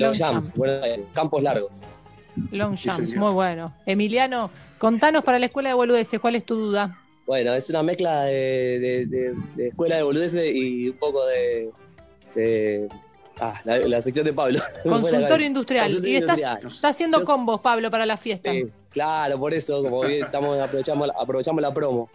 Longchamps. 0.00 0.32
Longchamps, 0.32 0.54
Buenos 0.56 0.82
Aires, 0.82 1.00
Campos 1.12 1.42
Largos. 1.42 1.80
Longchamps, 2.52 3.08
señor. 3.10 3.18
muy 3.24 3.32
bueno. 3.34 3.74
Emiliano, 3.86 4.50
contanos 4.78 5.24
para 5.24 5.38
la 5.38 5.46
escuela 5.46 5.68
de 5.70 5.74
boludeces, 5.74 6.20
¿cuál 6.20 6.36
es 6.36 6.44
tu 6.44 6.54
duda? 6.56 6.96
Bueno, 7.26 7.52
es 7.54 7.68
una 7.70 7.82
mezcla 7.82 8.22
de, 8.24 8.78
de- 8.80 9.06
de- 9.06 9.34
de 9.56 9.68
escuela 9.68 9.96
de 9.96 10.02
boludeces 10.02 10.52
y 10.54 10.88
un 10.88 10.96
poco 10.96 11.24
de. 11.26 11.70
de- 12.34 12.88
ah, 13.40 13.60
la, 13.64 13.78
la 13.78 14.02
sección 14.02 14.24
de 14.24 14.32
Pablo. 14.32 14.58
Consultorio 14.84 15.46
industrial. 15.46 15.84
Consultorio 15.84 16.14
y 16.14 16.20
estás, 16.20 16.38
industrial. 16.38 16.72
estás 16.74 16.90
haciendo 16.94 17.18
Yo- 17.20 17.24
combos, 17.24 17.60
Pablo, 17.60 17.90
para 17.90 18.06
la 18.06 18.16
fiesta. 18.16 18.50
Sí, 18.52 18.64
claro, 18.90 19.38
por 19.38 19.54
eso, 19.54 19.82
como 19.82 20.00
bien 20.02 20.24
estamos 20.24 20.58
aprovechamos, 20.58 21.06
la- 21.08 21.14
aprovechamos 21.20 21.62
la 21.62 21.72
promo. 21.72 22.08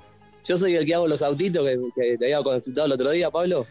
Yo 0.44 0.58
soy 0.58 0.76
el 0.76 0.86
que 0.86 0.94
hago 0.94 1.08
los 1.08 1.22
autitos 1.24 1.66
que, 1.66 1.80
que 1.96 2.18
te 2.18 2.26
había 2.26 2.44
consultado 2.44 2.86
el 2.88 2.92
otro 2.94 3.10
día, 3.12 3.32
Pablo. 3.32 3.66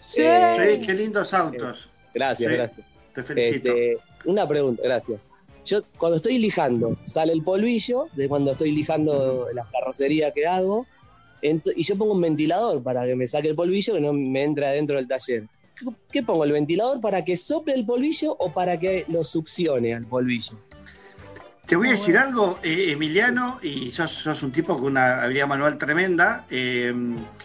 Sí, 0.00 0.22
Eh, 0.22 0.82
qué 0.84 0.92
lindos 0.94 1.32
autos. 1.34 1.88
Gracias, 2.14 2.50
Sí, 2.50 2.56
gracias. 2.56 2.86
Te 3.16 3.22
felicito. 3.24 3.72
Este, 3.72 3.98
una 4.26 4.46
pregunta, 4.46 4.82
gracias. 4.84 5.28
Yo 5.64 5.80
cuando 5.98 6.16
estoy 6.16 6.38
lijando, 6.38 6.96
sale 7.04 7.32
el 7.32 7.42
polvillo 7.42 8.06
de 8.12 8.28
cuando 8.28 8.52
estoy 8.52 8.70
lijando 8.70 9.48
la 9.52 9.68
carrocería 9.72 10.30
que 10.30 10.46
hago, 10.46 10.86
y 11.42 11.82
yo 11.82 11.96
pongo 11.96 12.12
un 12.12 12.20
ventilador 12.20 12.82
para 12.82 13.04
que 13.04 13.16
me 13.16 13.26
saque 13.26 13.48
el 13.48 13.56
polvillo 13.56 13.94
que 13.94 14.00
no 14.00 14.12
me 14.12 14.42
entre 14.42 14.66
adentro 14.66 14.96
del 14.96 15.08
taller. 15.08 15.44
¿Qué, 15.74 15.86
qué 16.12 16.22
pongo? 16.22 16.44
¿El 16.44 16.52
ventilador 16.52 17.00
para 17.00 17.24
que 17.24 17.36
sople 17.36 17.74
el 17.74 17.84
polvillo 17.84 18.36
o 18.38 18.52
para 18.52 18.78
que 18.78 19.06
lo 19.08 19.24
succione 19.24 19.94
al 19.94 20.04
polvillo? 20.06 20.58
Te 21.66 21.74
voy 21.74 21.88
a 21.88 21.90
decir 21.92 22.16
algo, 22.16 22.56
eh, 22.62 22.92
Emiliano, 22.92 23.58
y 23.60 23.90
sos, 23.90 24.12
sos 24.12 24.42
un 24.44 24.52
tipo 24.52 24.74
con 24.74 24.84
una 24.84 25.22
habilidad 25.22 25.48
manual 25.48 25.78
tremenda. 25.78 26.46
Eh, 26.48 26.92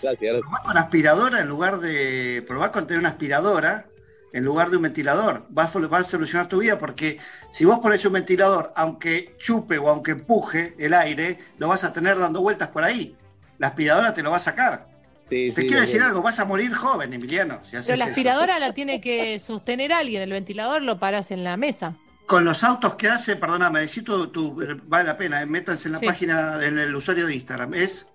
gracias, 0.01 0.22
gracias. 0.22 0.41
Probá 0.41 0.63
con 0.63 0.78
aspiradora 0.78 1.41
en 1.41 1.47
lugar 1.47 1.80
de. 1.80 2.43
Probá 2.47 2.72
con 2.72 2.86
tener 2.86 2.99
una 2.99 3.09
aspiradora 3.09 3.88
en 4.34 4.44
lugar 4.46 4.70
de 4.70 4.78
un 4.78 4.84
ventilador. 4.84 5.46
Va 5.58 5.64
a, 5.64 5.70
fo- 5.72 5.92
va 5.92 6.00
a 6.00 6.04
solucionar 6.04 6.48
tu 6.48 6.60
vida 6.60 6.78
porque 6.78 7.18
si 7.52 7.66
vos 7.66 7.80
pones 7.80 8.04
un 8.06 8.14
ventilador, 8.14 8.72
aunque 8.76 9.36
chupe 9.40 9.78
o 9.78 9.90
aunque 9.90 10.12
empuje 10.12 10.76
el 10.80 10.94
aire, 10.94 11.38
lo 11.58 11.68
vas 11.68 11.84
a 11.84 11.92
tener 11.94 12.18
dando 12.20 12.42
vueltas 12.42 12.70
por 12.70 12.84
ahí. 12.84 13.16
La 13.58 13.68
aspiradora 13.68 14.14
te 14.14 14.24
lo 14.24 14.32
va 14.32 14.38
a 14.38 14.40
sacar. 14.40 14.90
Sí, 15.24 15.50
Te 15.54 15.62
sí, 15.62 15.68
quiero 15.68 15.82
decir 15.82 16.02
algo, 16.02 16.22
vas 16.22 16.40
a 16.40 16.46
morir 16.46 16.74
joven, 16.74 17.14
Emiliano. 17.14 17.60
Si 17.64 17.76
haces 17.76 17.86
Pero 17.88 17.98
la 18.00 18.06
eso. 18.06 18.12
aspiradora 18.12 18.60
la 18.60 18.74
tiene 18.74 19.00
que 19.00 19.40
sostener 19.40 19.94
alguien, 19.94 20.22
el 20.24 20.32
ventilador 20.32 20.82
lo 20.82 21.00
paras 21.00 21.32
en 21.32 21.44
la 21.44 21.56
mesa. 21.58 21.96
Con 22.26 22.44
los 22.46 22.64
autos 22.64 22.96
que 22.96 23.08
hace, 23.10 23.36
perdóname, 23.36 23.82
decir 23.82 24.04
tu, 24.04 24.28
tu- 24.28 24.56
vale 24.88 25.06
la 25.06 25.18
pena, 25.18 25.42
eh, 25.42 25.46
métanse 25.46 25.88
en 25.90 25.94
la 25.94 26.00
Sí. 26.00 26.06
página, 26.06 26.60
en 26.64 26.80
el 26.80 26.96
usuario 26.96 27.28
de 27.28 27.36
Instagram. 27.36 27.74
Es 27.74 28.10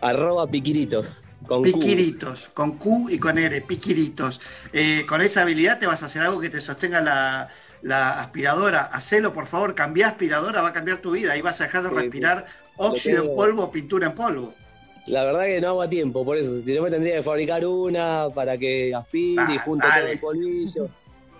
Arroba 0.00 0.46
piquiritos. 0.46 1.24
Con 1.46 1.62
Q. 1.62 1.72
Piquiritos, 1.72 2.50
con 2.52 2.76
Q 2.78 3.08
y 3.10 3.18
con 3.18 3.38
R, 3.38 3.60
piquiritos. 3.62 4.40
Eh, 4.72 5.04
con 5.08 5.22
esa 5.22 5.42
habilidad 5.42 5.78
te 5.78 5.86
vas 5.86 6.02
a 6.02 6.06
hacer 6.06 6.22
algo 6.22 6.38
que 6.38 6.50
te 6.50 6.60
sostenga 6.60 7.00
la, 7.00 7.48
la 7.82 8.20
aspiradora. 8.20 8.82
Hacelo, 8.84 9.32
por 9.32 9.46
favor, 9.46 9.74
cambiá 9.74 10.08
aspiradora, 10.08 10.60
va 10.60 10.68
a 10.68 10.72
cambiar 10.72 10.98
tu 10.98 11.12
vida. 11.12 11.32
Ahí 11.32 11.40
vas 11.40 11.60
a 11.60 11.64
dejar 11.64 11.82
de 11.82 11.88
Sí, 11.88 11.94
respirar 11.94 12.44
sí. 12.46 12.52
óxido 12.76 13.24
en 13.24 13.34
polvo 13.34 13.62
o 13.64 13.70
pintura 13.70 14.06
en 14.06 14.14
polvo. 14.14 14.54
La 15.06 15.24
verdad 15.24 15.44
que 15.44 15.60
no 15.62 15.68
hago 15.68 15.82
a 15.82 15.88
tiempo, 15.90 16.24
por 16.24 16.36
eso. 16.36 16.60
Si 16.60 16.74
no 16.74 16.82
me 16.82 16.90
tendría 16.90 17.16
que 17.16 17.22
fabricar 17.22 17.64
una 17.66 18.28
para 18.34 18.56
que 18.58 18.94
aspire 18.94 19.42
y 19.54 19.56
Ah, 19.56 19.62
junte 19.64 19.86
dale. 19.88 20.02
todo 20.02 20.12
el 20.12 20.18
polvillo. 20.20 20.88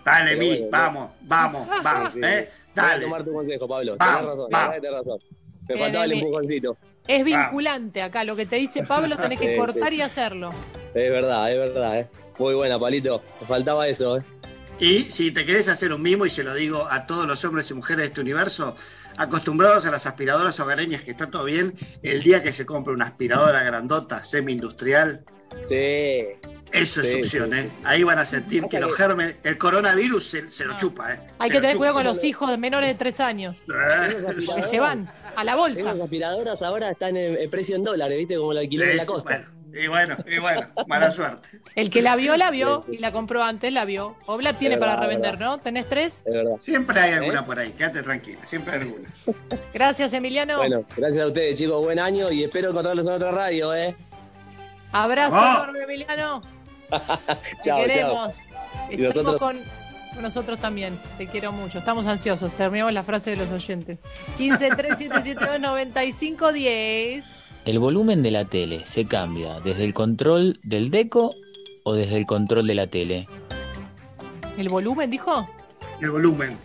Dale, 0.03 0.31
Pero 0.31 0.41
Mi, 0.41 0.49
bueno, 0.49 0.67
vamos, 0.71 1.11
vamos, 1.21 1.69
vamos, 1.85 2.15
Sí, 2.15 2.21
¿eh? 2.25 2.49
Voy 2.51 2.75
Dale. 2.75 3.05
a 3.05 3.07
tomar 3.07 3.23
tu 3.25 3.33
consejo, 3.35 3.69
Pablo. 3.69 3.97
Vamos, 3.99 4.15
tenés 4.17 4.27
razón, 4.31 4.49
vamos. 4.51 4.75
tenés 4.77 4.93
razón. 4.93 5.19
Me 5.69 5.77
faltaba 5.77 6.05
el 6.07 6.13
empujoncito. 6.13 6.77
Es 7.13 7.25
vinculante 7.25 8.03
acá, 8.03 8.25
lo 8.25 8.37
que 8.37 8.47
te 8.47 8.57
dice 8.57 8.83
Pablo 8.85 9.17
tenés 9.17 9.39
que 9.41 9.49
Sí, 9.53 9.57
cortar 9.59 9.91
sí. 9.91 9.97
y 9.97 10.01
hacerlo. 10.03 10.51
Es 10.95 11.11
verdad, 11.11 11.53
es 11.53 11.59
verdad, 11.59 11.99
¿eh? 11.99 12.09
Muy 12.39 12.55
buena, 12.55 12.79
Palito. 12.79 13.23
Me 13.41 13.47
faltaba 13.47 13.87
eso, 13.89 14.19
¿eh? 14.19 14.23
Y 14.79 15.03
si 15.05 15.31
te 15.31 15.45
querés 15.45 15.69
hacer 15.69 15.93
un 15.93 16.01
mimo, 16.01 16.25
y 16.25 16.31
se 16.31 16.43
lo 16.43 16.55
digo 16.55 16.87
a 16.91 17.07
todos 17.07 17.27
los 17.27 17.45
hombres 17.45 17.71
y 17.71 17.75
mujeres 17.75 17.99
de 17.99 18.07
este 18.07 18.21
universo, 18.23 18.75
acostumbrados 19.19 19.85
a 19.85 19.91
las 19.91 20.07
aspiradoras 20.07 20.59
hogareñas, 20.59 21.03
que 21.03 21.11
está 21.11 21.31
todo 21.31 21.45
bien, 21.45 21.75
el 22.03 22.23
día 22.23 22.43
que 22.43 22.51
se 22.51 22.65
compre 22.65 22.95
una 22.95 23.05
aspiradora 23.07 23.63
grandota, 23.63 24.23
semi-industrial, 24.23 25.23
Sí. 25.65 26.21
Eso 26.73 27.01
es 27.01 27.09
Sí, 27.09 27.13
succión, 27.25 27.51
sí, 27.53 27.59
¿eh? 27.59 27.71
Ahí 27.83 28.05
van 28.05 28.21
a 28.21 28.25
sentir 28.25 28.63
que 28.71 28.79
los 28.79 28.97
germes, 28.97 29.35
el 29.43 29.59
coronavirus 29.59 30.25
se, 30.25 30.49
se 30.53 30.65
lo 30.65 30.77
chupa, 30.77 31.15
¿eh? 31.15 31.21
Hay 31.41 31.49
Se 31.51 31.55
que 31.57 31.61
tener 31.61 31.73
chupa. 31.73 31.79
cuidado 31.79 31.95
con 31.97 32.05
los 32.05 32.23
hijos 32.23 32.49
de 32.49 32.57
menores 32.57 32.89
de 32.89 32.95
tres 32.95 33.19
años. 33.19 33.57
Y 33.67 33.73
aspiradoras- 33.73 34.71
se 34.71 34.79
van 34.79 35.11
a 35.37 35.45
la 35.45 35.57
bolsa. 35.57 35.81
Esas 35.81 36.01
aspiradoras 36.01 36.63
ahora 36.63 36.91
están 36.91 37.17
en, 37.17 37.37
en 37.37 37.51
precio 37.51 37.77
en 37.77 37.85
dólares, 37.85 38.19
¿viste? 38.19 38.37
Como 38.37 38.53
el 38.53 38.59
alquiler 38.59 38.89
de 38.89 38.95
la 38.95 39.03
Sí, 39.05 39.09
costa. 39.09 39.29
bueno, 39.31 39.47
y 39.83 39.87
bueno, 39.87 40.17
y 40.27 40.39
bueno, 40.39 40.69
mala 40.89 41.11
suerte. 41.13 41.49
El 41.77 41.91
que 41.91 42.03
la 42.03 42.17
vio, 42.17 42.37
la 42.37 42.51
vio 42.51 42.85
y 42.91 42.99
la 42.99 43.13
compró 43.13 43.43
antes, 43.43 43.73
la 43.73 43.85
vio. 43.85 44.17
O 44.27 44.37
Vlad 44.37 44.57
tiene 44.57 44.77
para 44.79 44.97
revender. 44.97 45.39
¿no? 45.39 45.59
¿Tenés 45.59 45.89
tres? 45.89 46.23
Es 46.27 46.33
verdad. 46.35 46.57
Siempre 46.61 46.99
hay 47.01 47.13
alguna 47.13 47.41
¿Eh? 47.41 47.45
por 47.45 47.59
ahí, 47.59 47.71
quédate 47.73 48.03
tranquila, 48.03 48.41
siempre 48.47 48.75
hay 48.75 48.81
alguna. 48.81 49.09
Gracias, 49.75 50.13
Emiliano. 50.13 50.57
Bueno, 50.59 50.85
gracias 50.97 51.23
a 51.25 51.27
ustedes, 51.29 51.55
chicos. 51.57 51.83
Buen 51.85 51.99
año 52.01 52.31
y 52.33 52.43
espero 52.45 52.71
encontrarlos 52.71 53.07
en 53.07 53.13
otra 53.13 53.31
radio, 53.31 53.75
¿eh? 53.75 53.95
Abrazo 54.93 55.37
enorme, 55.37 55.83
Emiliano. 55.85 56.43
Chao, 56.91 57.19
chao. 57.63 57.79
queremos. 57.85 58.37
Y 58.91 59.05
Estamos 59.05 59.15
nosotros- 59.15 59.39
con 59.39 59.80
nosotros 60.21 60.59
también. 60.59 60.99
Te 61.19 61.27
quiero 61.27 61.53
mucho. 61.53 61.79
Estamos 61.79 62.07
ansiosos. 62.07 62.53
Terminamos 62.53 62.93
la 62.93 63.03
frase 63.03 63.31
de 63.31 63.37
los 63.37 63.51
oyentes. 63.51 63.99
15 64.37 64.69
3772 64.71 65.61
95 65.61 66.53
10. 66.53 67.25
El 67.67 67.79
volumen 67.79 68.23
de 68.23 68.31
la 68.31 68.45
tele 68.45 68.83
se 68.87 69.05
cambia 69.05 69.61
desde 69.61 69.85
el 69.85 69.93
control 69.95 70.59
del 70.63 70.91
deco 70.91 71.35
o 71.85 71.95
desde 71.95 72.17
el 72.17 72.27
control 72.27 72.67
de 72.67 72.75
la 72.75 72.87
tele. 72.87 73.29
¿El 74.57 74.69
volumen, 74.69 75.11
dijo? 75.11 75.49
El 76.01 76.11
volumen. 76.11 76.57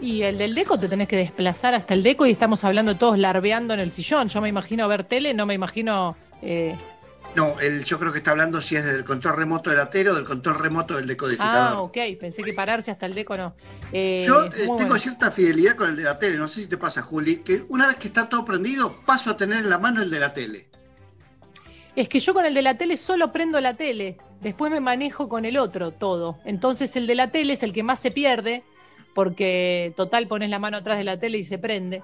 Y 0.00 0.22
el 0.22 0.36
del 0.38 0.54
deco 0.54 0.78
te 0.78 0.88
tenés 0.88 1.08
que 1.08 1.16
desplazar 1.16 1.74
hasta 1.74 1.94
el 1.94 2.02
deco 2.02 2.26
y 2.26 2.30
estamos 2.30 2.64
hablando 2.64 2.96
todos 2.96 3.18
larveando 3.18 3.74
en 3.74 3.80
el 3.80 3.90
sillón. 3.90 4.28
Yo 4.28 4.40
me 4.40 4.48
imagino 4.48 4.86
ver 4.88 5.04
tele, 5.04 5.34
no 5.34 5.46
me 5.46 5.54
imagino. 5.54 6.16
eh, 6.42 6.76
No, 7.36 7.60
el, 7.60 7.84
yo 7.84 7.98
creo 7.98 8.10
que 8.12 8.18
está 8.18 8.32
hablando 8.32 8.60
si 8.60 8.76
es 8.76 8.84
del 8.84 9.04
control 9.04 9.36
remoto 9.36 9.70
del 9.70 9.78
atero 9.78 10.12
o 10.12 10.14
del 10.16 10.24
control 10.24 10.58
remoto 10.58 10.96
del 10.96 11.06
decodificador. 11.06 11.76
Ah, 11.76 11.80
ok. 11.80 11.96
Pensé 12.18 12.42
que 12.42 12.52
pararse 12.52 12.90
hasta 12.90 13.06
el 13.06 13.14
deco 13.14 13.36
no. 13.36 13.54
Eh, 13.92 14.24
Yo 14.26 14.46
eh, 14.46 14.50
tengo 14.50 14.76
bueno. 14.76 14.98
cierta 14.98 15.30
fidelidad 15.30 15.76
con 15.76 15.90
el 15.90 15.96
de 15.96 16.02
la 16.02 16.18
tele, 16.18 16.36
no 16.36 16.48
sé 16.48 16.62
si 16.62 16.68
te 16.68 16.76
pasa, 16.76 17.02
Juli, 17.02 17.36
que 17.36 17.64
una 17.68 17.86
vez 17.86 17.96
que 17.98 18.08
está 18.08 18.28
todo 18.28 18.44
prendido, 18.44 19.00
paso 19.06 19.30
a 19.30 19.36
tener 19.36 19.58
en 19.58 19.70
la 19.70 19.78
mano 19.78 20.02
el 20.02 20.10
de 20.10 20.20
la 20.20 20.32
tele. 20.34 20.68
Es 21.94 22.08
que 22.08 22.20
yo 22.20 22.34
con 22.34 22.44
el 22.44 22.54
de 22.54 22.62
la 22.62 22.76
tele 22.76 22.96
solo 22.96 23.32
prendo 23.32 23.60
la 23.60 23.74
tele. 23.74 24.16
Después 24.40 24.72
me 24.72 24.80
manejo 24.80 25.28
con 25.28 25.44
el 25.44 25.56
otro 25.56 25.92
todo. 25.92 26.38
Entonces 26.44 26.96
el 26.96 27.06
de 27.06 27.14
la 27.14 27.30
tele 27.30 27.52
es 27.52 27.62
el 27.62 27.72
que 27.72 27.82
más 27.82 28.00
se 28.00 28.10
pierde, 28.10 28.64
porque 29.14 29.92
total 29.96 30.26
pones 30.26 30.50
la 30.50 30.58
mano 30.58 30.78
atrás 30.78 30.98
de 30.98 31.04
la 31.04 31.18
tele 31.18 31.38
y 31.38 31.44
se 31.44 31.58
prende. 31.58 32.02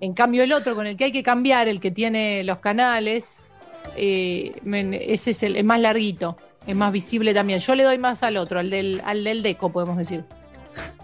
En 0.00 0.14
cambio 0.14 0.42
el 0.42 0.52
otro 0.52 0.74
con 0.74 0.86
el 0.86 0.96
que 0.96 1.04
hay 1.04 1.12
que 1.12 1.22
cambiar, 1.22 1.68
el 1.68 1.80
que 1.80 1.90
tiene 1.90 2.42
los 2.44 2.58
canales, 2.58 3.42
eh, 3.96 4.52
ese 5.06 5.30
es 5.30 5.42
el, 5.42 5.56
el 5.56 5.64
más 5.64 5.80
larguito, 5.80 6.36
es 6.66 6.74
más 6.76 6.92
visible 6.92 7.34
también. 7.34 7.58
Yo 7.60 7.74
le 7.74 7.82
doy 7.84 7.98
más 7.98 8.22
al 8.22 8.36
otro, 8.36 8.58
al 8.58 8.70
del, 8.70 9.02
al 9.04 9.24
del 9.24 9.42
deco, 9.42 9.70
podemos 9.72 9.96
decir. 9.96 10.24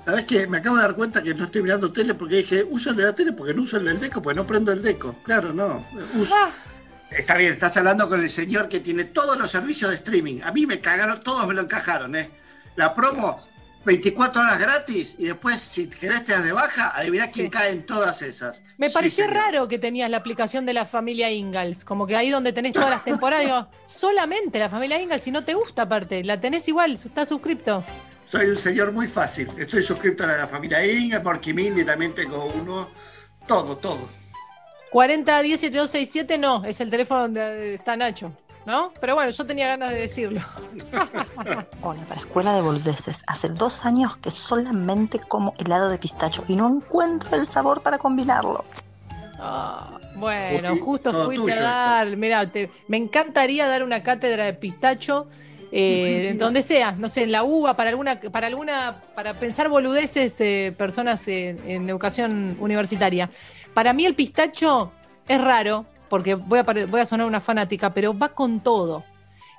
¿Sabes 0.04 0.24
qué? 0.24 0.46
Me 0.46 0.58
acabo 0.58 0.76
de 0.76 0.82
dar 0.82 0.94
cuenta 0.94 1.22
que 1.22 1.34
no 1.34 1.44
estoy 1.44 1.62
mirando 1.62 1.92
tele 1.92 2.14
porque 2.14 2.36
dije, 2.36 2.64
uso 2.68 2.90
el 2.90 2.96
de 2.96 3.04
la 3.04 3.14
tele 3.14 3.32
porque 3.32 3.52
no 3.52 3.62
uso 3.62 3.76
el 3.76 3.84
del 3.84 4.00
deco, 4.00 4.22
porque 4.22 4.36
no 4.36 4.46
prendo 4.46 4.72
el 4.72 4.82
deco. 4.82 5.16
Claro, 5.22 5.52
no. 5.52 5.84
uso- 6.14 6.34
Ah, 6.34 6.50
Está 7.10 7.36
bien, 7.38 7.52
estás 7.54 7.74
hablando 7.78 8.06
con 8.06 8.20
el 8.20 8.28
señor 8.28 8.68
que 8.68 8.80
tiene 8.80 9.04
todos 9.04 9.38
los 9.38 9.50
servicios 9.50 9.90
de 9.90 9.96
streaming. 9.96 10.40
A 10.42 10.52
mí 10.52 10.66
me 10.66 10.78
cagaron, 10.80 11.18
todos 11.20 11.46
me 11.48 11.54
lo 11.54 11.62
encajaron, 11.62 12.14
¿eh? 12.14 12.30
La 12.76 12.94
promo, 12.94 13.42
24 13.84 14.42
horas 14.42 14.58
gratis 14.58 15.14
y 15.18 15.26
después, 15.26 15.60
si 15.60 15.88
querés 15.88 16.24
te 16.24 16.32
das 16.32 16.44
de 16.44 16.52
baja, 16.52 16.92
adiviná 16.94 17.30
quién 17.30 17.46
Sí. 17.46 17.50
cae 17.50 17.70
en 17.70 17.86
todas 17.86 18.20
esas. 18.22 18.62
Me 18.76 18.90
pareció 18.90 19.26
raro 19.26 19.66
que 19.68 19.78
tenías 19.78 20.10
la 20.10 20.18
aplicación 20.18 20.66
de 20.66 20.74
la 20.74 20.84
familia 20.84 21.30
Ingalls, 21.30 21.84
como 21.84 22.06
que 22.06 22.16
ahí 22.16 22.28
donde 22.30 22.52
tenés 22.52 22.74
todas 22.74 22.90
las 22.90 23.04
temporadas, 23.04 23.46
digo, 23.46 23.68
solamente 23.86 24.58
la 24.58 24.68
familia 24.68 25.00
Ingalls, 25.00 25.24
si 25.24 25.30
no 25.30 25.44
te 25.44 25.54
gusta 25.54 25.82
aparte, 25.82 26.22
la 26.24 26.40
tenés 26.40 26.68
igual, 26.68 26.92
estás 26.92 27.28
suscripto. 27.28 27.82
Soy 28.26 28.46
un 28.46 28.58
señor 28.58 28.92
muy 28.92 29.06
fácil. 29.06 29.48
Estoy 29.56 29.82
suscrito 29.82 30.24
a 30.24 30.26
la 30.26 30.46
familia 30.46 30.84
Inga, 30.84 31.22
Porky 31.22 31.54
Mindy 31.54 31.82
también 31.84 32.14
tengo 32.14 32.44
uno. 32.44 32.90
Todo, 33.46 33.78
todo. 33.78 34.06
40 34.90 35.40
10 35.42 35.60
7267 35.60 36.36
no, 36.38 36.64
es 36.64 36.80
el 36.80 36.90
teléfono 36.90 37.22
donde 37.22 37.74
está 37.76 37.96
Nacho, 37.96 38.34
¿no? 38.66 38.92
Pero 39.00 39.14
bueno, 39.14 39.30
yo 39.30 39.46
tenía 39.46 39.68
ganas 39.68 39.90
de 39.90 39.96
decirlo. 39.96 40.40
Hola, 41.82 42.04
para 42.06 42.20
Escuela 42.20 42.54
de 42.54 42.61
Boludeces. 42.61 43.24
Hace 43.26 43.48
dos 43.48 43.86
años 43.86 44.16
que 44.16 44.30
solamente 44.30 45.18
como 45.18 45.54
helado 45.59 45.88
de 45.88 45.98
pistacho 45.98 46.44
y 46.48 46.56
no 46.56 46.68
encuentro 46.68 47.36
el 47.36 47.46
sabor 47.46 47.80
para 47.82 47.98
combinarlo. 47.98 48.64
Ah, 49.38 49.98
bueno, 50.16 50.76
justo 50.78 51.12
todo 51.12 51.26
fuiste 51.26 51.52
tuyo 51.52 51.61
a 51.61 51.62
dar, 51.62 52.16
mira, 52.16 52.50
me 52.88 52.96
encantaría 52.96 53.68
dar 53.68 53.82
una 53.84 54.02
cátedra 54.02 54.44
de 54.44 54.52
pistacho. 54.54 55.28
eh, 55.70 56.34
donde 56.38 56.62
sea, 56.62 56.92
no 56.92 57.09
sé, 57.09 57.22
en 57.22 57.32
la 57.32 57.44
UBA, 57.44 57.76
para 57.76 57.90
alguna, 57.90 58.20
para 58.20 58.48
alguna, 58.48 59.00
para 59.14 59.34
pensar 59.34 59.68
boludeces, 59.68 60.40
eh, 60.40 60.74
personas 60.76 61.28
en, 61.28 61.59
en 61.68 61.88
educación 61.88 62.56
universitaria. 62.59 63.30
Para 63.74 63.92
mí 63.92 64.06
el 64.06 64.14
pistacho 64.14 64.92
es 65.28 65.40
raro, 65.40 65.86
porque 66.09 66.34
voy 66.34 66.59
a, 66.61 66.64
pare- 66.64 66.86
voy 66.86 67.00
a 67.00 67.06
sonar 67.06 67.26
una 67.26 67.40
fanática, 67.40 67.90
pero 67.90 68.16
va 68.16 68.30
con 68.30 68.61
todo. 68.61 69.04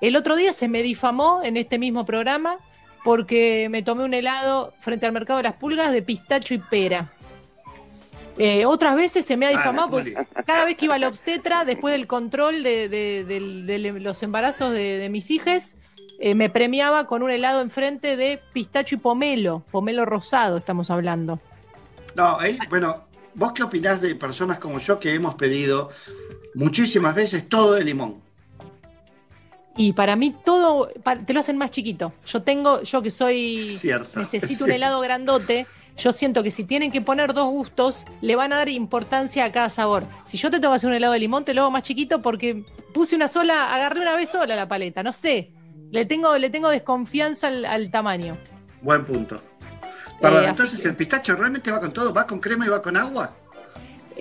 El 0.01 0.15
otro 0.15 0.35
día 0.35 0.53
se 0.53 0.67
me 0.67 0.81
difamó 0.81 1.41
en 1.43 1.57
este 1.57 1.77
mismo 1.77 2.05
programa 2.05 2.57
porque 3.03 3.67
me 3.69 3.81
tomé 3.83 4.03
un 4.03 4.13
helado 4.13 4.73
frente 4.79 5.05
al 5.05 5.11
mercado 5.11 5.37
de 5.37 5.43
las 5.43 5.55
pulgas 5.55 5.91
de 5.91 6.01
pistacho 6.01 6.53
y 6.53 6.57
pera. 6.59 7.11
Eh, 8.37 8.65
otras 8.65 8.95
veces 8.95 9.25
se 9.25 9.35
me 9.35 9.45
ha 9.45 9.49
Ah, 9.49 9.51
difamado 9.51 9.89
porque 9.91 10.15
cada 10.45 10.63
vez 10.63 10.77
que 10.77 10.85
iba 10.85 10.95
al 10.95 11.03
obstetra, 11.03 11.65
después 11.65 11.91
del 11.91 12.07
control 12.07 12.63
de, 12.63 12.87
de- 12.87 13.25
del- 13.25 13.65
de 13.65 13.79
los 13.99 14.23
embarazos 14.23 14.71
de, 14.71 15.07
mis 15.09 15.29
hijas, 15.31 15.75
eh, 16.21 16.35
me 16.35 16.49
premiaba 16.49 17.05
con 17.05 17.21
un 17.21 17.31
helado 17.31 17.61
enfrente 17.61 18.15
de 18.15 18.39
pistacho 18.53 18.95
y 18.95 18.97
pomelo, 18.97 19.63
pomelo 19.71 20.05
rosado 20.05 20.57
estamos 20.57 20.89
hablando. 20.89 21.39
No, 22.15 22.37
bueno, 22.69 23.03
¿vos 23.35 23.51
qué 23.53 23.63
opinás 23.63 23.99
de 24.01 24.15
personas 24.15 24.57
como 24.59 24.79
yo 24.79 24.99
que 24.99 25.13
hemos 25.13 25.35
pedido 25.35 25.89
muchísimas 26.59 27.15
veces 27.15 27.47
todo 27.47 27.73
de 27.73 27.83
limón? 27.85 28.21
Y 29.77 29.93
para 29.93 30.17
mí 30.17 30.35
todo, 30.43 30.89
te 31.25 31.33
lo 31.33 31.39
hacen 31.39 31.57
más 31.57 31.71
chiquito. 31.71 32.11
Yo 32.25 32.41
tengo, 32.43 32.83
yo 32.83 33.01
que 33.01 33.09
soy, 33.09 33.69
Cierto. 33.69 34.19
necesito 34.19 34.65
un 34.65 34.71
helado 34.71 34.99
grandote, 34.99 35.65
yo 35.97 36.11
siento 36.11 36.43
que 36.43 36.51
si 36.51 36.65
tienen 36.65 36.91
que 36.91 37.01
poner 37.01 37.33
dos 37.33 37.47
gustos, 37.49 38.03
le 38.21 38.35
van 38.35 38.51
a 38.51 38.57
dar 38.57 38.67
importancia 38.69 39.45
a 39.45 39.51
cada 39.53 39.69
sabor. 39.69 40.03
Si 40.25 40.37
yo 40.37 40.51
te 40.51 40.59
que 40.59 40.67
hacer 40.67 40.89
un 40.89 40.95
helado 40.95 41.13
de 41.13 41.19
limón, 41.19 41.45
te 41.45 41.53
lo 41.53 41.61
hago 41.61 41.71
más 41.71 41.83
chiquito 41.83 42.21
porque 42.21 42.65
puse 42.93 43.15
una 43.15 43.29
sola, 43.29 43.73
agarré 43.73 44.01
una 44.01 44.15
vez 44.15 44.29
sola 44.29 44.55
la 44.55 44.67
paleta, 44.67 45.01
no 45.01 45.13
sé. 45.13 45.51
Le 45.91 46.05
tengo, 46.05 46.37
le 46.37 46.49
tengo 46.49 46.69
desconfianza 46.69 47.47
al, 47.47 47.63
al 47.65 47.89
tamaño. 47.89 48.37
Buen 48.81 49.05
punto. 49.05 49.41
Perdón, 50.19 50.43
Eh, 50.43 50.47
entonces 50.49 50.83
el 50.85 50.95
pistacho 50.95 51.35
realmente 51.35 51.71
va 51.71 51.79
con 51.79 51.93
todo, 51.93 52.13
va 52.13 52.27
con 52.27 52.39
crema 52.39 52.65
y 52.65 52.69
va 52.69 52.81
con 52.81 52.97
agua. 52.97 53.33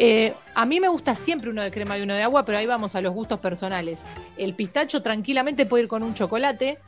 Eh, 0.00 0.32
a 0.54 0.64
mí 0.64 0.78
me 0.78 0.86
gusta 0.86 1.16
siempre 1.16 1.50
uno 1.50 1.60
de 1.60 1.72
crema 1.72 1.98
y 1.98 2.02
uno 2.02 2.14
de 2.14 2.22
agua, 2.22 2.44
pero 2.44 2.58
ahí 2.58 2.66
vamos 2.66 2.94
a 2.94 3.00
los 3.00 3.12
gustos 3.12 3.40
personales. 3.40 4.06
El 4.36 4.54
pistacho 4.54 5.02
tranquilamente 5.02 5.66
puede 5.66 5.82
ir 5.82 5.88
con 5.88 6.04
un 6.04 6.14
chocolate 6.14 6.78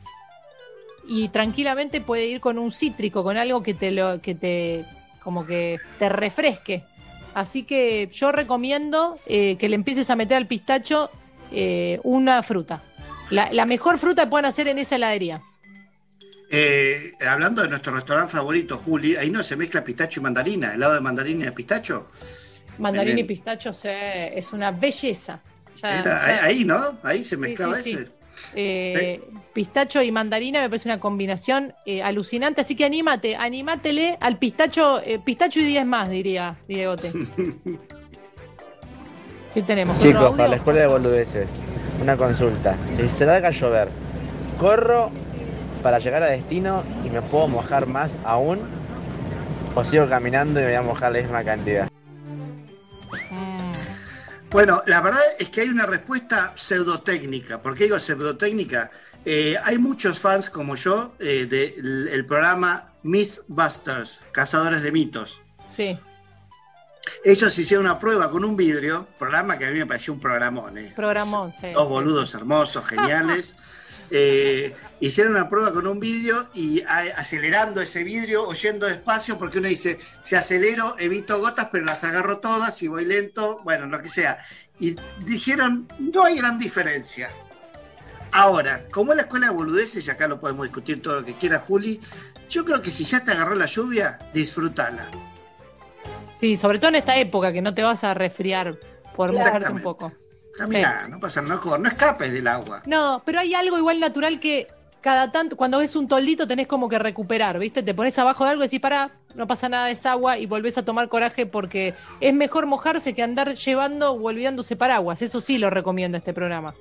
y 1.05 1.27
tranquilamente 1.27 1.99
puede 1.99 2.27
ir 2.27 2.39
con 2.39 2.57
un 2.57 2.71
cítrico, 2.71 3.21
con 3.21 3.35
algo 3.35 3.61
que 3.61 3.73
te 3.73 3.91
lo, 3.91 4.21
que 4.21 4.33
te 4.33 4.85
como 5.21 5.45
que 5.45 5.81
te 5.99 6.07
refresque. 6.07 6.85
Así 7.33 7.63
que 7.63 8.07
yo 8.11 8.31
recomiendo 8.31 9.19
eh, 9.25 9.57
que 9.57 9.67
le 9.67 9.75
empieces 9.75 10.09
a 10.09 10.15
meter 10.15 10.37
al 10.37 10.47
pistacho 10.47 11.11
eh, 11.51 11.99
una 12.03 12.41
fruta. 12.43 12.81
La, 13.29 13.65
mejor 13.65 13.97
fruta 13.97 14.23
que 14.23 14.29
puedan 14.29 14.45
hacer 14.45 14.69
en 14.69 14.77
esa 14.77 14.95
heladería. 14.95 15.41
Eh, 16.49 17.11
hablando 17.25 17.61
de 17.61 17.67
nuestro 17.67 17.93
restaurante 17.93 18.31
favorito, 18.31 18.77
Juli, 18.77 19.17
ahí 19.17 19.29
no 19.29 19.43
se 19.43 19.57
mezcla 19.57 19.83
pistacho 19.83 20.21
y 20.21 20.23
mandarina, 20.23 20.73
helado 20.73 20.93
de 20.93 21.01
mandarina 21.01 21.47
y 21.47 21.51
pistacho. 21.51 22.07
Mandarín 22.77 23.17
y 23.19 23.23
pistacho 23.23 23.73
sí, 23.73 23.89
es 23.89 24.53
una 24.53 24.71
belleza. 24.71 25.39
Ya- 25.81 25.99
Era 26.01 26.19
ya- 26.25 26.43
ahí, 26.45 26.63
¿no? 26.65 26.97
Ahí 27.03 27.23
se 27.23 27.37
mezclaba 27.37 27.75
sí, 27.75 27.83
sí. 27.83 27.93
ese. 27.95 28.07
Eh, 28.55 29.21
Pistacho 29.53 30.01
y 30.01 30.11
mandarina 30.11 30.61
me 30.61 30.69
parece 30.69 30.87
una 30.89 30.99
combinación 30.99 31.73
eh, 31.85 32.01
alucinante, 32.01 32.61
así 32.61 32.75
que 32.75 32.85
anímate, 32.85 33.35
anímatele 33.35 34.17
al 34.19 34.37
pistacho, 34.39 34.99
eh, 35.01 35.19
pistacho 35.19 35.59
y 35.59 35.65
10 35.65 35.85
más, 35.85 36.09
diría 36.09 36.55
Diegote. 36.67 37.11
¿Qué 39.53 39.61
tenemos? 39.61 39.97
¿Otro 39.97 40.09
Chicos, 40.09 40.23
audio? 40.23 40.37
para 40.37 40.49
la 40.49 40.55
escuela 40.55 40.81
de 40.81 40.87
boludeces, 40.87 41.61
una 42.01 42.15
consulta. 42.15 42.75
Si 42.89 43.07
se 43.09 43.25
larga 43.25 43.49
a 43.49 43.51
llover, 43.51 43.89
¿corro 44.57 45.11
para 45.83 45.99
llegar 45.99 46.23
a 46.23 46.27
destino 46.27 46.83
y 47.05 47.09
me 47.09 47.21
puedo 47.21 47.47
mojar 47.49 47.85
más 47.85 48.17
aún? 48.23 48.59
¿O 49.75 49.83
sigo 49.83 50.07
caminando 50.07 50.59
y 50.59 50.63
me 50.63 50.69
voy 50.69 50.77
a 50.77 50.81
mojar 50.81 51.11
la 51.11 51.19
misma 51.21 51.43
cantidad? 51.43 51.89
Bueno, 54.49 54.83
la 54.85 54.99
verdad 54.99 55.21
es 55.39 55.49
que 55.49 55.61
hay 55.61 55.69
una 55.69 55.85
respuesta 55.85 56.53
pseudotécnica. 56.55 57.61
¿Por 57.61 57.73
qué 57.75 57.85
digo 57.85 57.97
pseudotécnica? 57.99 58.91
Eh, 59.23 59.55
hay 59.63 59.77
muchos 59.77 60.19
fans 60.19 60.49
como 60.49 60.75
yo 60.75 61.13
eh, 61.19 61.45
del 61.45 62.09
el 62.09 62.25
programa 62.25 62.89
Mythbusters, 63.03 64.19
Cazadores 64.33 64.81
de 64.83 64.91
Mitos. 64.91 65.39
Sí, 65.69 65.97
Ellos 67.23 67.57
hicieron 67.57 67.85
una 67.85 67.97
prueba 67.97 68.29
con 68.29 68.43
un 68.43 68.57
vidrio, 68.57 69.07
programa 69.17 69.57
que 69.57 69.65
a 69.65 69.71
mí 69.71 69.79
me 69.79 69.85
pareció 69.85 70.11
un 70.13 70.19
programón. 70.19 70.77
eh. 70.77 70.91
programón, 70.95 71.53
sí. 71.53 71.71
Dos 71.71 71.87
boludos 71.87 72.33
hermosos, 72.35 72.85
geniales. 72.85 73.55
eh, 74.11 74.75
hicieron 74.99 75.33
una 75.35 75.47
prueba 75.49 75.71
con 75.71 75.87
un 75.87 75.99
vidrio 75.99 76.49
y 76.53 76.81
a- 76.81 77.13
acelerando 77.17 77.81
ese 77.81 78.03
vidrio, 78.03 78.47
oyendo 78.47 78.85
despacio, 78.85 79.37
porque 79.39 79.59
uno 79.59 79.67
dice, 79.69 79.97
si 80.21 80.35
acelero, 80.35 80.95
evito 80.99 81.39
gotas, 81.39 81.69
pero 81.71 81.85
las 81.85 82.03
agarro 82.03 82.39
todas, 82.39 82.75
si 82.75 82.87
voy 82.87 83.05
lento, 83.05 83.59
bueno, 83.63 83.85
lo 83.87 84.01
que 84.01 84.09
sea. 84.09 84.37
Y 84.79 84.95
dijeron, 85.25 85.87
no 85.99 86.25
hay 86.25 86.35
gran 86.37 86.57
diferencia. 86.57 87.29
Ahora, 88.33 88.85
como 88.91 89.13
la 89.13 89.23
escuela 89.23 89.47
de 89.47 89.53
boludeces, 89.53 90.07
y 90.07 90.09
acá 90.09 90.27
lo 90.27 90.39
podemos 90.39 90.63
discutir 90.65 91.01
todo 91.01 91.19
lo 91.19 91.25
que 91.25 91.33
quiera 91.33 91.59
Juli, 91.59 91.99
yo 92.49 92.63
creo 92.65 92.81
que 92.81 92.89
si 92.91 93.03
ya 93.03 93.23
te 93.23 93.31
agarró 93.31 93.55
la 93.55 93.65
lluvia, 93.65 94.19
disfrútala. 94.33 95.09
Sí, 96.39 96.55
sobre 96.57 96.79
todo 96.79 96.89
en 96.89 96.95
esta 96.95 97.15
época 97.17 97.53
que 97.53 97.61
no 97.61 97.73
te 97.73 97.83
vas 97.83 98.03
a 98.03 98.13
resfriar 98.13 98.77
por 99.15 99.31
mojarte 99.31 99.67
un 99.71 99.81
poco. 99.83 100.11
Camina, 100.65 101.07
no 101.07 101.19
pasa 101.19 101.41
nada, 101.41 101.59
no, 101.63 101.77
no 101.77 101.87
escapes 101.89 102.31
del 102.31 102.47
agua. 102.47 102.81
No, 102.85 103.21
pero 103.25 103.39
hay 103.39 103.53
algo 103.53 103.77
igual 103.77 103.99
natural 103.99 104.39
que 104.39 104.67
cada 105.01 105.31
tanto, 105.31 105.57
cuando 105.57 105.79
ves 105.79 105.95
un 105.95 106.07
toldito 106.07 106.47
tenés 106.47 106.67
como 106.67 106.87
que 106.87 106.99
recuperar, 106.99 107.57
¿viste? 107.57 107.81
Te 107.81 107.93
pones 107.93 108.17
abajo 108.19 108.43
de 108.43 108.51
algo 108.51 108.63
y 108.63 108.67
decís, 108.67 108.79
pará, 108.79 109.09
no 109.33 109.47
pasa 109.47 109.67
nada, 109.67 109.89
es 109.89 110.05
agua 110.05 110.37
y 110.37 110.45
volvés 110.45 110.77
a 110.77 110.85
tomar 110.85 111.09
coraje 111.09 111.45
porque 111.47 111.95
es 112.19 112.33
mejor 112.33 112.67
mojarse 112.67 113.13
que 113.13 113.23
andar 113.23 113.53
llevando 113.55 114.11
o 114.11 114.23
olvidándose 114.27 114.75
paraguas. 114.75 115.21
Eso 115.23 115.39
sí 115.39 115.57
lo 115.57 115.69
recomiendo 115.71 116.17
este 116.17 116.33
programa. 116.33 116.75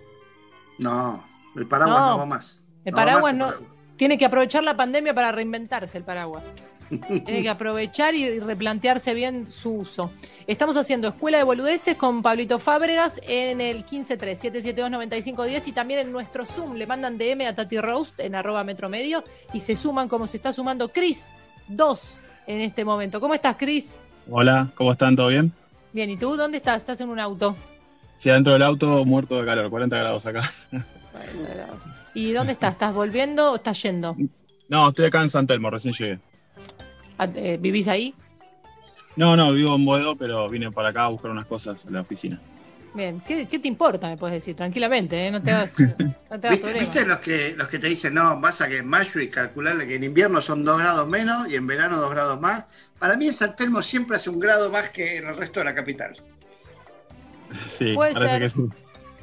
No, 0.78 1.24
el 1.56 1.66
paraguas 1.66 1.98
No. 1.98 2.10
no, 2.10 2.18
va 2.18 2.26
más. 2.26 2.64
El 2.84 2.92
No 2.92 2.96
paraguas 2.96 3.32
más 3.32 3.34
no, 3.34 3.46
el 3.46 3.52
paraguas. 3.54 3.76
tiene 3.96 4.18
que 4.18 4.24
aprovechar 4.26 4.64
la 4.64 4.76
pandemia 4.76 5.14
para 5.14 5.32
reinventarse 5.32 5.96
el 5.96 6.04
paraguas. 6.04 6.44
Tiene 6.90 7.42
que 7.42 7.48
aprovechar 7.48 8.14
y 8.16 8.40
replantearse 8.40 9.14
bien 9.14 9.46
su 9.46 9.70
uso. 9.74 10.10
Estamos 10.48 10.76
haciendo 10.76 11.08
Escuela 11.08 11.38
de 11.38 11.44
Boludeces 11.44 11.94
con 11.96 12.20
Pablito 12.20 12.58
Fábregas 12.58 13.20
en 13.28 13.60
el 13.60 13.86
153-772-9510 13.86 15.68
y 15.68 15.72
también 15.72 16.00
en 16.00 16.10
nuestro 16.10 16.44
Zoom. 16.44 16.74
Le 16.74 16.88
mandan 16.88 17.16
DM 17.16 17.46
a 17.46 17.54
Tati 17.54 17.78
Roast 17.80 18.18
en 18.18 18.34
arroba 18.34 18.64
metromedio 18.64 19.22
y 19.52 19.60
se 19.60 19.76
suman 19.76 20.08
como 20.08 20.26
se 20.26 20.38
está 20.38 20.52
sumando 20.52 20.88
Chris 20.88 21.32
2 21.68 22.22
en 22.48 22.60
este 22.60 22.84
momento. 22.84 23.20
¿Cómo 23.20 23.34
estás, 23.34 23.54
Chris? 23.56 23.96
Hola, 24.28 24.72
¿cómo 24.74 24.90
están? 24.90 25.14
¿Todo 25.14 25.28
bien? 25.28 25.52
Bien, 25.92 26.10
¿y 26.10 26.16
tú 26.16 26.36
dónde 26.36 26.56
estás? 26.58 26.78
¿Estás 26.78 27.00
en 27.00 27.08
un 27.08 27.20
auto? 27.20 27.56
Sí, 28.18 28.30
adentro 28.30 28.52
del 28.52 28.62
auto 28.62 29.04
muerto 29.04 29.38
de 29.38 29.46
calor, 29.46 29.70
40 29.70 29.96
grados 29.96 30.26
acá. 30.26 30.40
¿Y 32.14 32.32
dónde 32.32 32.52
estás? 32.52 32.72
¿Estás 32.72 32.92
volviendo 32.92 33.52
o 33.52 33.54
estás 33.56 33.80
yendo? 33.82 34.16
No, 34.68 34.88
estoy 34.88 35.06
acá 35.06 35.22
en 35.22 35.28
San 35.28 35.46
Telmo, 35.46 35.70
recién 35.70 35.94
llegué. 35.94 36.18
Ah, 37.20 37.28
eh, 37.34 37.58
¿Vivís 37.60 37.86
ahí? 37.86 38.14
No, 39.14 39.36
no, 39.36 39.52
vivo 39.52 39.74
en 39.74 39.84
Boedo, 39.84 40.16
pero 40.16 40.48
vine 40.48 40.70
para 40.70 40.88
acá 40.88 41.04
a 41.04 41.08
buscar 41.08 41.30
unas 41.30 41.44
cosas 41.44 41.84
a 41.84 41.90
la 41.90 42.00
oficina. 42.00 42.40
Bien, 42.94 43.20
¿qué, 43.20 43.46
qué 43.46 43.58
te 43.58 43.68
importa? 43.68 44.08
Me 44.08 44.16
puedes 44.16 44.36
decir, 44.36 44.56
tranquilamente, 44.56 45.26
¿eh? 45.26 45.30
no 45.30 45.42
te 45.42 45.50
hagas, 45.50 45.74
no 46.30 46.40
te 46.40 46.48
hagas 46.48 46.72
¿Viste, 46.72 47.04
los, 47.04 47.18
que, 47.18 47.54
los 47.54 47.68
que 47.68 47.78
te 47.78 47.88
dicen, 47.88 48.14
no, 48.14 48.40
vas 48.40 48.62
a 48.62 48.68
que 48.68 48.78
en 48.78 48.88
mayo 48.88 49.20
y 49.20 49.28
calcularle 49.28 49.86
que 49.86 49.96
en 49.96 50.04
invierno 50.04 50.40
son 50.40 50.64
2 50.64 50.78
grados 50.78 51.06
menos 51.06 51.46
y 51.50 51.56
en 51.56 51.66
verano 51.66 51.98
2 51.98 52.10
grados 52.10 52.40
más? 52.40 52.64
Para 52.98 53.18
mí 53.18 53.26
en 53.26 53.34
San 53.34 53.54
Telmo 53.54 53.82
siempre 53.82 54.16
hace 54.16 54.30
un 54.30 54.40
grado 54.40 54.70
más 54.70 54.88
que 54.88 55.18
en 55.18 55.26
el 55.28 55.36
resto 55.36 55.60
de 55.60 55.64
la 55.66 55.74
capital. 55.74 56.16
Sí, 57.66 57.92
Puede 57.94 58.14
parece 58.14 58.32
ser. 58.32 58.40
que 58.40 58.48
sí. 58.48 58.62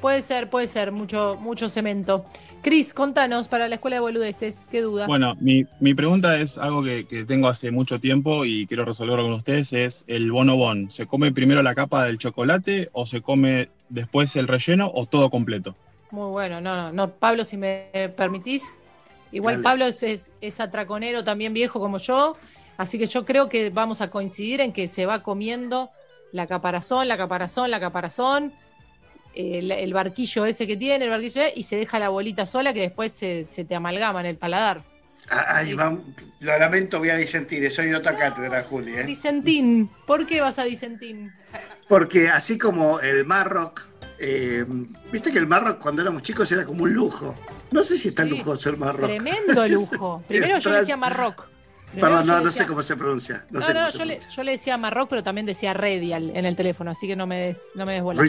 Puede 0.01 0.21
ser, 0.21 0.49
puede 0.49 0.67
ser, 0.67 0.91
mucho, 0.91 1.37
mucho 1.41 1.69
cemento. 1.69 2.23
Cris, 2.61 2.93
contanos 2.93 3.47
para 3.47 3.67
la 3.67 3.75
escuela 3.75 3.95
de 3.95 4.01
boludeces, 4.01 4.67
qué 4.69 4.81
duda. 4.81 5.07
Bueno, 5.07 5.35
mi, 5.39 5.65
mi 5.79 5.95
pregunta 5.95 6.39
es 6.39 6.57
algo 6.57 6.83
que, 6.83 7.07
que 7.07 7.25
tengo 7.25 7.47
hace 7.47 7.71
mucho 7.71 7.99
tiempo 7.99 8.45
y 8.45 8.67
quiero 8.67 8.85
resolverlo 8.85 9.23
con 9.23 9.33
ustedes, 9.33 9.73
es 9.73 10.03
el 10.07 10.31
bonobón. 10.31 10.91
¿Se 10.91 11.07
come 11.07 11.31
primero 11.31 11.63
la 11.63 11.73
capa 11.73 12.05
del 12.05 12.19
chocolate 12.19 12.89
o 12.91 13.05
se 13.05 13.21
come 13.21 13.69
después 13.89 14.35
el 14.35 14.47
relleno 14.47 14.91
o 14.93 15.07
todo 15.07 15.29
completo? 15.31 15.75
Muy 16.11 16.29
bueno, 16.29 16.61
no, 16.61 16.75
no, 16.75 16.93
no, 16.93 17.09
Pablo, 17.09 17.43
si 17.43 17.57
me 17.57 18.13
permitís. 18.15 18.71
Igual 19.31 19.55
Dale. 19.55 19.63
Pablo 19.63 19.85
es, 19.87 20.03
es, 20.03 20.29
es 20.41 20.59
atraconero 20.59 21.23
también 21.23 21.53
viejo 21.53 21.79
como 21.79 21.97
yo, 21.97 22.37
así 22.77 22.97
que 22.97 23.07
yo 23.07 23.25
creo 23.25 23.49
que 23.49 23.71
vamos 23.71 24.01
a 24.01 24.09
coincidir 24.09 24.61
en 24.61 24.71
que 24.71 24.87
se 24.87 25.05
va 25.05 25.23
comiendo 25.23 25.89
la 26.31 26.47
caparazón, 26.47 27.07
la 27.07 27.17
caparazón, 27.17 27.71
la 27.71 27.79
caparazón, 27.79 28.53
el, 29.37 29.71
el 29.71 29.93
barquillo 29.93 30.45
ese 30.45 30.65
que 30.67 30.77
tiene, 30.77 31.05
el 31.05 31.11
barquillo 31.11 31.41
y 31.55 31.63
se 31.63 31.75
deja 31.77 31.99
la 31.99 32.09
bolita 32.09 32.45
sola 32.45 32.73
que 32.73 32.81
después 32.81 33.11
se, 33.11 33.45
se 33.47 33.65
te 33.65 33.75
amalgama 33.75 34.19
en 34.21 34.25
el 34.27 34.37
paladar. 34.37 34.83
Ah, 35.29 35.57
Ahí 35.57 35.73
va, 35.73 35.91
lo 36.39 36.59
lamento, 36.59 36.99
voy 36.99 37.09
a 37.09 37.15
disentir, 37.17 37.69
soy 37.69 37.87
de 37.87 37.95
otra 37.95 38.15
cátedra, 38.15 38.63
Juli. 38.63 38.93
¿eh? 38.95 39.03
Dicentín, 39.03 39.89
¿por 40.05 40.25
qué 40.25 40.39
vas 40.41 40.57
a 40.57 40.63
Dicentín? 40.63 41.31
Porque 41.87 42.29
así 42.29 42.57
como 42.57 42.99
el 43.01 43.25
Marroc, 43.25 43.87
eh, 44.19 44.65
viste 45.11 45.31
que 45.31 45.37
el 45.37 45.47
Marroc 45.47 45.79
cuando 45.79 46.01
éramos 46.01 46.23
chicos 46.23 46.51
era 46.51 46.65
como 46.65 46.83
un 46.83 46.93
lujo. 46.93 47.35
No 47.71 47.83
sé 47.83 47.97
si 47.97 48.07
es 48.07 48.15
tan 48.15 48.29
Sí, 48.29 48.37
lujoso 48.37 48.69
el 48.69 48.77
Marroc. 48.77 49.05
Tremendo 49.05 49.67
lujo. 49.67 50.23
Primero 50.27 50.59
yo 50.59 50.71
decía 50.71 50.95
Marroc. 50.97 51.49
Perdón, 51.93 52.27
no, 52.27 52.37
no 52.39 52.45
decía- 52.45 52.63
sé 52.63 52.67
cómo 52.67 52.83
se 52.83 52.95
pronuncia. 52.95 53.45
No, 53.49 53.59
No, 53.59 53.65
sé 53.65 53.73
no, 53.73 53.89
yo, 53.89 54.05
le, 54.05 54.15
pronuncia. 54.15 54.29
yo 54.35 54.43
le 54.43 54.51
decía 54.51 54.77
Marroc, 54.77 55.09
pero 55.09 55.23
también 55.23 55.45
decía 55.45 55.73
Redial 55.73 56.31
en 56.35 56.45
el 56.45 56.55
teléfono, 56.55 56.91
así 56.91 57.07
que 57.07 57.15
no 57.15 57.25
me 57.27 57.37
des, 57.47 57.61
no 57.75 57.85
me 57.85 57.93
des 57.93 58.03
bola. 58.03 58.21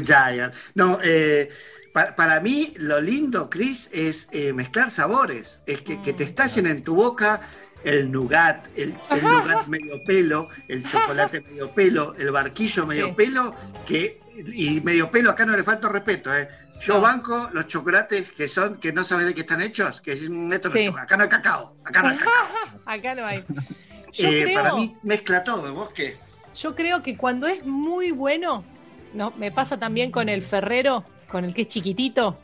No, 0.74 0.98
eh, 1.02 1.48
pa- 1.92 2.14
para 2.14 2.40
mí 2.40 2.72
lo 2.78 3.00
lindo, 3.00 3.50
Chris, 3.50 3.90
es 3.92 4.28
eh, 4.32 4.52
mezclar 4.52 4.90
sabores. 4.90 5.59
Es 5.66 5.82
que, 5.82 6.00
que 6.00 6.12
te 6.12 6.24
estallen 6.24 6.66
en 6.66 6.82
tu 6.84 6.94
boca 6.94 7.40
el 7.84 8.11
nougat, 8.11 8.66
el, 8.76 8.94
el 9.11 9.22
nougat 9.22 9.66
medio 9.66 10.02
pelo, 10.06 10.48
el 10.68 10.82
chocolate 10.84 11.40
medio 11.42 11.72
pelo, 11.74 12.14
el 12.16 12.30
barquillo 12.30 12.86
medio 12.86 13.06
Sí. 13.09 13.12
pelo, 13.16 13.54
que, 13.86 14.20
y 14.52 14.80
medio 14.80 15.11
pelo 15.11 15.30
acá 15.30 15.44
no 15.46 15.56
le 15.56 15.62
falta 15.62 15.88
respeto, 15.88 16.34
¿eh? 16.34 16.48
Yo 16.80 16.94
No. 16.94 17.00
banco 17.00 17.48
los 17.52 17.66
chocolates 17.66 18.30
que 18.30 18.48
son, 18.48 18.76
que 18.78 18.92
no 18.92 19.02
sabes 19.04 19.26
de 19.26 19.34
qué 19.34 19.40
están 19.40 19.60
hechos, 19.60 20.00
que 20.00 20.12
es 20.12 20.28
un 20.28 20.52
es 20.52 20.60
Sí. 20.62 20.84
chocolate. 20.86 21.00
acá 21.00 21.16
no 21.16 21.22
hay 21.24 21.28
cacao, 21.28 21.74
acá 21.84 22.02
no 22.02 22.08
hay 22.08 22.16
cacao. 22.16 22.32
Acá 22.86 23.14
no 23.14 23.26
hay. 23.26 23.44
Yo, 24.14 24.28
Eh, 24.30 24.42
creo, 24.44 24.62
Para 24.62 24.74
mí 24.74 24.96
mezcla 25.02 25.44
todo, 25.44 25.74
¿vos 25.74 25.90
qué? 25.94 26.16
yo 26.54 26.74
creo 26.74 27.02
que 27.02 27.14
cuando 27.16 27.46
es 27.46 27.64
muy 27.66 28.10
bueno, 28.10 28.64
no, 29.12 29.32
me 29.36 29.50
pasa 29.52 29.78
también 29.78 30.10
con 30.10 30.30
el 30.30 30.40
Ferrero, 30.42 31.04
con 31.28 31.44
el 31.44 31.52
que 31.52 31.62
es 31.62 31.68
chiquitito, 31.68 32.38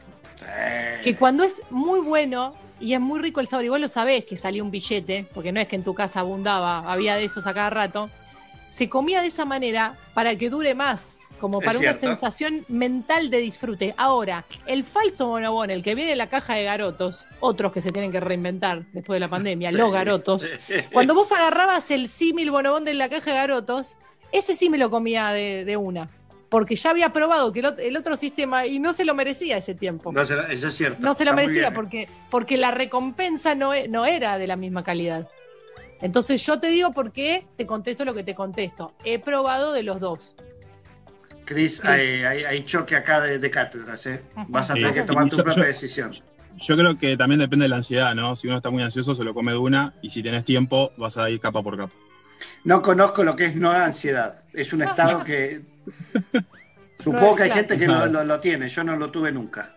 que 1.03 1.17
cuando 1.17 1.43
es 1.45 1.63
muy 1.71 2.01
bueno 2.01 2.55
y 2.81 2.93
es 2.93 3.01
muy 3.01 3.19
rico 3.21 3.41
el 3.41 3.49
sabor, 3.49 3.65
y 3.65 3.69
vos 3.71 3.81
lo 3.81 3.89
sabés 3.89 4.27
que 4.27 4.37
salió 4.37 4.63
un 4.63 4.71
billete, 4.71 5.27
porque 5.33 5.53
no 5.53 5.61
es 5.61 5.69
que 5.69 5.77
en 5.77 5.85
tu 5.85 5.95
casa 5.95 6.21
abundaba, 6.21 6.91
había 6.93 7.17
de 7.17 7.25
esos 7.25 7.47
a 7.47 7.55
cada 7.55 7.71
rato, 7.71 8.11
se 8.71 8.91
comía 8.91 9.23
de 9.23 9.29
esa 9.29 9.47
manera 9.47 9.95
para 10.13 10.37
que 10.37 10.51
dure 10.51 10.75
más, 10.75 11.17
como 11.45 11.61
para 11.61 11.79
una 11.79 11.93
sensación 11.99 12.65
mental 12.69 13.29
de 13.29 13.37
disfrute. 13.37 13.93
Ahora, 13.99 14.47
el 14.65 14.83
falso 14.83 15.27
bonobón, 15.27 15.69
el 15.69 15.83
que 15.83 15.95
viene 15.95 16.13
en 16.13 16.17
la 16.19 16.31
caja 16.31 16.55
de 16.55 16.65
garotos, 16.65 17.27
otros 17.41 17.71
que 17.71 17.83
se 17.83 17.93
tienen 17.93 18.11
que 18.11 18.19
reinventar 18.19 18.87
después 18.95 19.17
de 19.17 19.21
la 19.21 19.29
pandemia, 19.29 19.69
Sí, 19.71 19.77
los 19.77 19.93
garotos, 19.93 20.41
sí. 20.67 20.75
cuando 20.91 21.13
vos 21.15 21.31
agarrabas 21.33 21.91
el 21.91 22.09
símil 22.09 22.51
bonobón 22.51 22.87
de 22.87 22.95
la 22.95 23.11
caja 23.11 23.31
de 23.33 23.37
garotos, 23.37 23.99
ese 24.33 24.55
sí 24.55 24.71
me 24.71 24.79
lo 24.79 24.89
comía 24.89 25.29
de, 25.33 25.67
de 25.67 25.77
una. 25.77 26.09
Porque 26.49 26.77
ya 26.77 26.89
había 26.91 27.13
probado 27.13 27.53
que 27.53 27.61
el, 27.61 27.67
ot- 27.67 27.79
el 27.81 27.95
otro 27.99 28.17
sistema 28.17 28.65
y 28.67 28.79
no 28.79 28.95
se 28.95 29.05
lo 29.05 29.15
merecía 29.15 29.59
ese 29.59 29.75
tiempo. 29.75 30.11
No 30.13 30.25
se 30.25 30.35
lo- 30.35 30.47
eso 30.47 30.69
es 30.69 30.75
cierto. 30.75 30.99
No 31.05 31.13
se 31.13 31.27
lo 31.27 31.35
merecía 31.35 31.75
porque, 31.75 32.09
porque 32.31 32.57
la 32.57 32.71
recompensa 32.71 33.55
no, 33.55 33.75
e- 33.75 33.87
no 33.89 34.07
era 34.07 34.39
de 34.39 34.47
la 34.47 34.57
misma 34.57 34.83
calidad. 34.83 35.29
Entonces 36.01 36.45
yo 36.45 36.59
te 36.61 36.69
digo 36.69 36.91
por 36.93 37.13
qué 37.13 37.47
te 37.57 37.67
contesto 37.67 38.05
lo 38.05 38.15
que 38.15 38.23
te 38.25 38.35
contesto. 38.35 38.95
He 39.05 39.19
probado 39.19 39.73
de 39.73 39.83
los 39.83 40.01
dos. 40.01 40.37
Cris, 41.45 41.77
Sí. 41.79 41.87
hay, 41.87 42.23
hay- 42.25 42.45
hay 42.45 42.65
choque 42.65 42.97
acá 42.97 43.21
de, 43.21 43.39
de 43.39 43.51
cátedras, 43.51 44.07
¿eh? 44.07 44.23
Vas 44.49 44.71
a 44.71 44.75
Sí. 44.75 44.81
tener 44.81 44.95
que 44.95 45.03
tomar 45.03 45.29
tu 45.29 45.37
Yo- 45.37 45.45
propia 45.45 45.63
yo- 45.65 45.69
decisión. 45.69 46.11
Yo 46.57 46.77
creo 46.77 46.95
que 46.95 47.17
también 47.17 47.41
depende 47.41 47.65
de 47.65 47.69
la 47.69 47.77
ansiedad, 47.77 48.15
¿no? 48.15 48.37
Si 48.37 48.47
uno 48.47 48.59
está 48.59 48.71
muy 48.71 48.83
ansioso, 48.83 49.15
se 49.15 49.25
lo 49.25 49.35
come 49.35 49.53
de 49.53 49.59
una, 49.59 49.93
y 50.03 50.11
si 50.11 50.23
tenés 50.23 50.45
tiempo, 50.45 50.93
vas 50.97 51.19
a 51.19 51.29
ir 51.29 51.41
capa 51.41 51.63
por 51.63 51.77
capa. 51.77 51.93
No 52.63 52.81
conozco 52.83 53.25
lo 53.25 53.35
que 53.37 53.47
es 53.47 53.57
no 53.57 53.71
ansiedad. 53.71 54.43
Es 54.53 54.73
un 54.73 54.83
estado 54.83 55.25
que. 55.25 55.63
Supongo 57.03 57.31
es 57.33 57.37
que 57.37 57.43
hay 57.45 57.49
claro. 57.51 57.69
gente 57.69 57.79
que 57.79 57.87
lo, 57.89 58.07
lo- 58.07 58.25
lo 58.25 58.41
tiene. 58.41 58.69
Yo 58.69 58.85
no 58.85 58.97
lo 58.97 59.11
tuve 59.11 59.31
nunca. 59.33 59.75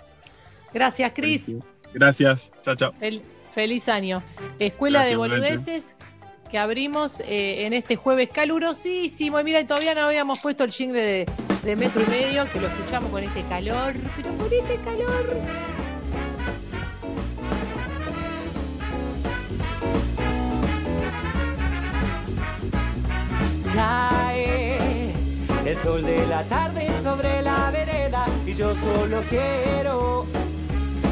Gracias, 0.73 1.11
Cris. 1.15 1.55
Gracias, 1.93 2.51
chao, 2.61 2.75
chao. 2.75 2.93
Fel- 2.99 3.21
feliz 3.53 3.89
año. 3.89 4.23
Escuela 4.59 5.03
de 5.03 5.15
Gracias, 5.15 5.17
boludeces 5.17 5.95
que 6.47 6.57
abrimos 6.57 7.19
eh, 7.21 7.65
en 7.65 7.73
este 7.73 7.95
jueves 7.95 8.29
calurosísimo. 8.31 9.39
Y 9.39 9.43
mira, 9.43 9.65
todavía 9.65 9.93
no 9.93 10.01
habíamos 10.01 10.39
puesto 10.39 10.63
el 10.63 10.71
jingle 10.71 11.25
de, 11.63 11.75
metro 11.75 12.01
y 12.01 12.09
medio, 12.09 12.49
que 12.51 12.59
lo 12.59 12.67
escuchamos 12.67 13.11
con 13.11 13.23
este 13.23 13.43
calor. 13.43 13.93
Pero 14.15 14.31
por 14.33 14.53
este 14.53 14.77
calor. 14.81 15.41
Cae 23.75 25.13
el 25.65 25.77
sol 25.77 26.03
de 26.03 26.25
la 26.27 26.43
tarde 26.45 26.87
sobre 27.03 27.41
la 27.41 27.69
vereda 27.71 28.25
y 28.45 28.53
yo 28.53 28.73
solo 28.73 29.21
quiero 29.29 30.25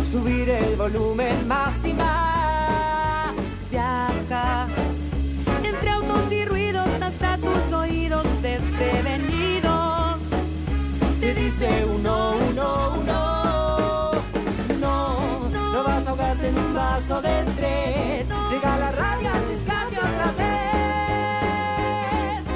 subir 0.10 0.50
el 0.50 0.76
volumen 0.76 1.48
más 1.48 1.86
y 1.86 1.94
más. 1.94 2.45
dice 11.58 11.86
uno, 11.86 12.36
uno, 12.50 12.98
uno. 13.00 14.12
No, 14.80 15.50
no 15.50 15.84
vas 15.84 16.06
a 16.06 16.10
ahogarte 16.10 16.50
en 16.50 16.58
un 16.58 16.74
vaso 16.74 17.22
de 17.22 17.40
estrés. 17.40 18.28
Llega 18.50 18.78
la 18.78 18.92
radio 18.92 19.30
al 19.30 19.48
rescate 19.48 19.98
otra 19.98 20.32
vez. 20.38 20.46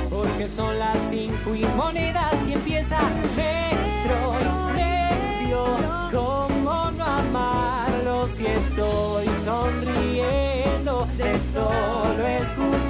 Porque 0.10 0.48
son 0.48 0.78
las 0.80 0.98
cinco 1.10 1.56
y 1.56 1.64
monedas 1.78 2.36
y 2.48 2.54
empieza 2.54 3.00
Metro 3.38 4.34
Medio. 4.76 5.78
¿Cómo 6.12 6.92
no 6.92 7.04
amarlo 7.04 8.28
si 8.36 8.48
estoy 8.48 9.28
sonriendo 9.46 11.08
de 11.18 11.40
solo 11.54 12.28
escuchar? 12.28 12.89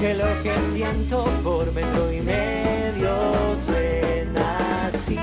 Que 0.00 0.14
lo 0.14 0.42
que 0.42 0.54
siento 0.72 1.24
por 1.44 1.70
metro 1.74 2.10
y 2.10 2.22
medio 2.22 3.54
suena 3.66 4.86
así. 4.86 5.18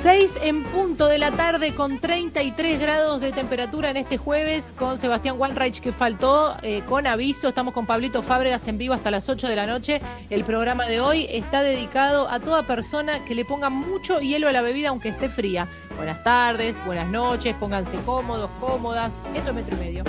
6 0.00 0.32
en 0.40 0.64
punto 0.64 1.06
de 1.06 1.18
la 1.18 1.32
tarde 1.32 1.74
con 1.74 1.98
33 1.98 2.80
grados 2.80 3.20
de 3.20 3.32
temperatura 3.32 3.90
en 3.90 3.98
este 3.98 4.16
jueves 4.16 4.72
con 4.78 4.98
Sebastián 4.98 5.36
Wanreich 5.38 5.80
que 5.80 5.92
faltó 5.92 6.56
eh, 6.62 6.82
con 6.88 7.06
aviso. 7.06 7.48
Estamos 7.48 7.74
con 7.74 7.84
Pablito 7.84 8.22
Fábregas 8.22 8.66
en 8.68 8.78
vivo 8.78 8.94
hasta 8.94 9.10
las 9.10 9.28
8 9.28 9.48
de 9.48 9.56
la 9.56 9.66
noche. 9.66 10.00
El 10.30 10.44
programa 10.44 10.86
de 10.86 11.02
hoy 11.02 11.26
está 11.28 11.62
dedicado 11.62 12.26
a 12.30 12.40
toda 12.40 12.66
persona 12.66 13.22
que 13.26 13.34
le 13.34 13.44
ponga 13.44 13.68
mucho 13.68 14.18
hielo 14.18 14.48
a 14.48 14.52
la 14.52 14.62
bebida 14.62 14.88
aunque 14.88 15.10
esté 15.10 15.28
fría. 15.28 15.68
Buenas 15.96 16.24
tardes, 16.24 16.82
buenas 16.86 17.08
noches, 17.08 17.54
pónganse 17.60 17.98
cómodos, 18.06 18.48
cómodas. 18.60 19.22
Esto 19.34 19.50
es 19.50 19.54
metro 19.54 19.76
y 19.76 19.80
medio. 19.80 20.04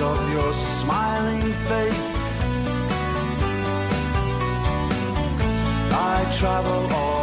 Of 0.00 0.30
your 0.30 0.52
smiling 0.52 1.52
face, 1.68 2.16
I 5.92 6.36
travel 6.38 6.94
all 6.94 7.15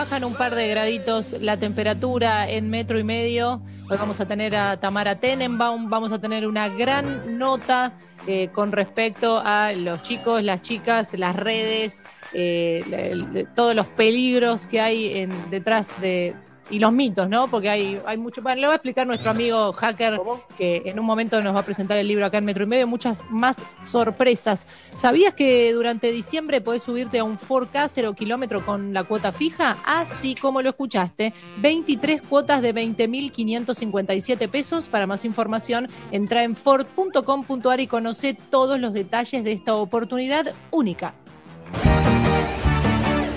bajan 0.00 0.24
un 0.24 0.32
par 0.32 0.54
de 0.54 0.66
graditos 0.66 1.36
la 1.42 1.58
temperatura 1.58 2.48
en 2.48 2.70
metro 2.70 2.98
y 2.98 3.04
medio. 3.04 3.60
Hoy 3.90 3.98
vamos 3.98 4.18
a 4.18 4.24
tener 4.24 4.56
a 4.56 4.80
Tamara 4.80 5.16
Tenenbaum, 5.16 5.90
vamos 5.90 6.10
a 6.10 6.18
tener 6.18 6.46
una 6.48 6.70
gran 6.70 7.38
nota 7.38 7.92
eh, 8.26 8.48
con 8.50 8.72
respecto 8.72 9.42
a 9.44 9.72
los 9.74 10.00
chicos, 10.00 10.42
las 10.42 10.62
chicas, 10.62 11.12
las 11.18 11.36
redes, 11.36 12.06
eh, 12.32 13.44
todos 13.54 13.74
los 13.76 13.88
peligros 13.88 14.66
que 14.68 14.80
hay 14.80 15.18
en- 15.18 15.50
detrás 15.50 16.00
de. 16.00 16.34
Y 16.70 16.78
los 16.78 16.92
mitos, 16.92 17.28
¿no? 17.28 17.48
Porque 17.48 17.68
hay, 17.68 18.00
hay 18.06 18.16
mucho. 18.16 18.42
Bueno, 18.42 18.60
le 18.60 18.66
va 18.68 18.74
a 18.74 18.76
explicar 18.76 19.06
nuestro 19.06 19.30
amigo 19.30 19.72
hacker 19.72 20.20
que 20.56 20.82
en 20.84 21.00
un 21.00 21.06
momento 21.06 21.42
nos 21.42 21.54
va 21.54 21.60
a 21.60 21.64
presentar 21.64 21.96
el 21.98 22.06
libro 22.06 22.24
acá 22.24 22.38
en 22.38 22.44
Metro 22.44 22.62
y 22.64 22.66
Medio, 22.66 22.86
muchas 22.86 23.24
más 23.30 23.56
sorpresas. 23.82 24.66
¿Sabías 24.96 25.34
que 25.34 25.72
durante 25.72 26.12
diciembre 26.12 26.60
podés 26.60 26.84
subirte 26.84 27.18
a 27.18 27.24
un 27.24 27.38
4K 27.38 27.88
0 27.88 28.14
kilómetro 28.14 28.64
con 28.64 28.92
la 28.92 29.02
cuota 29.04 29.32
fija? 29.32 29.78
Así 29.84 30.36
como 30.36 30.62
lo 30.62 30.70
escuchaste, 30.70 31.34
23 31.58 32.22
cuotas 32.22 32.62
de 32.62 32.74
20.557 32.74 34.48
pesos. 34.48 34.88
Para 34.88 35.06
más 35.06 35.24
información, 35.24 35.88
entra 36.12 36.44
en 36.44 36.54
ford.com.ar 36.54 37.80
y 37.80 37.86
conoce 37.88 38.34
todos 38.34 38.78
los 38.78 38.92
detalles 38.92 39.42
de 39.42 39.52
esta 39.52 39.74
oportunidad 39.74 40.54
única. 40.70 41.14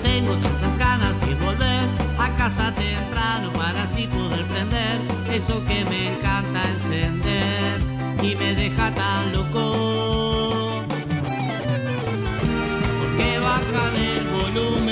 Tengo 0.02 0.34
tantas 0.34 0.78
ganas 0.78 1.26
de 1.26 1.34
volver 1.34 1.88
a 2.18 2.36
casa 2.36 2.72
temprano 2.72 3.03
para 3.64 3.84
así 3.84 4.06
poder 4.08 4.44
prender 4.44 5.00
eso 5.32 5.64
que 5.64 5.86
me 5.86 6.00
encanta 6.12 6.62
encender 6.74 7.78
y 8.22 8.34
me 8.34 8.54
deja 8.54 8.94
tan 8.94 9.32
loco. 9.32 10.82
Porque 13.00 13.38
bajan 13.38 13.94
el 14.12 14.24
volumen 14.38 14.83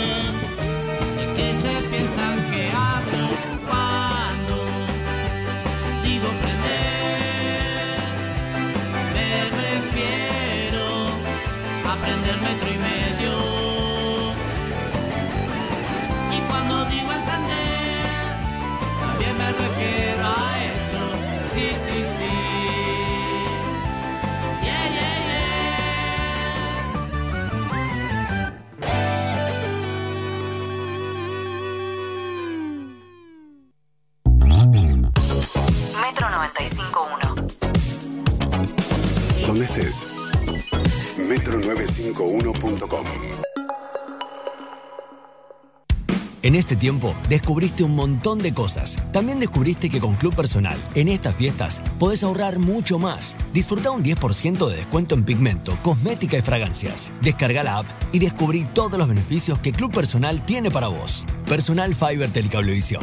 En 46.52 46.56
este 46.56 46.76
tiempo 46.76 47.14
descubriste 47.30 47.82
un 47.82 47.94
montón 47.94 48.38
de 48.38 48.52
cosas. 48.52 48.98
También 49.10 49.40
descubriste 49.40 49.88
que 49.88 50.00
con 50.00 50.16
Club 50.16 50.34
Personal, 50.34 50.78
en 50.94 51.08
estas 51.08 51.34
fiestas, 51.34 51.82
podés 51.98 52.22
ahorrar 52.22 52.58
mucho 52.58 52.98
más. 52.98 53.38
Disfruta 53.54 53.90
un 53.90 54.04
10% 54.04 54.68
de 54.68 54.76
descuento 54.76 55.14
en 55.14 55.24
pigmento, 55.24 55.78
cosmética 55.82 56.36
y 56.36 56.42
fragancias. 56.42 57.10
Descarga 57.22 57.62
la 57.62 57.78
app 57.78 57.86
y 58.12 58.18
descubrí 58.18 58.66
todos 58.74 58.98
los 58.98 59.08
beneficios 59.08 59.60
que 59.60 59.72
Club 59.72 59.94
Personal 59.94 60.44
tiene 60.44 60.70
para 60.70 60.88
vos. 60.88 61.24
Personal 61.46 61.94
Fiber 61.94 62.30
Telecablevisión. 62.30 63.02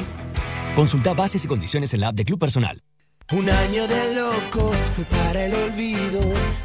Consulta 0.76 1.16
bases 1.16 1.44
y 1.44 1.48
condiciones 1.48 1.92
en 1.96 2.02
la 2.02 2.10
app 2.10 2.16
de 2.16 2.26
Club 2.26 2.38
Personal. 2.38 2.84
Un 3.32 3.50
año 3.50 3.88
de 3.88 4.14
locos 4.14 4.78
fue 4.96 5.06
para 5.06 5.46
el 5.46 5.56
olvido, 5.56 6.22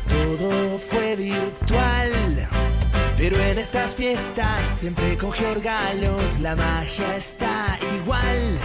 todo 0.06 0.78
fue 0.78 1.16
virtual. 1.16 2.14
Pero 3.16 3.36
en 3.38 3.58
estas 3.58 3.94
fiestas, 3.94 4.68
siempre 4.68 5.16
con 5.16 5.32
Georgalos, 5.32 6.40
la 6.40 6.56
magia 6.56 7.16
está 7.16 7.78
igual. 7.96 8.58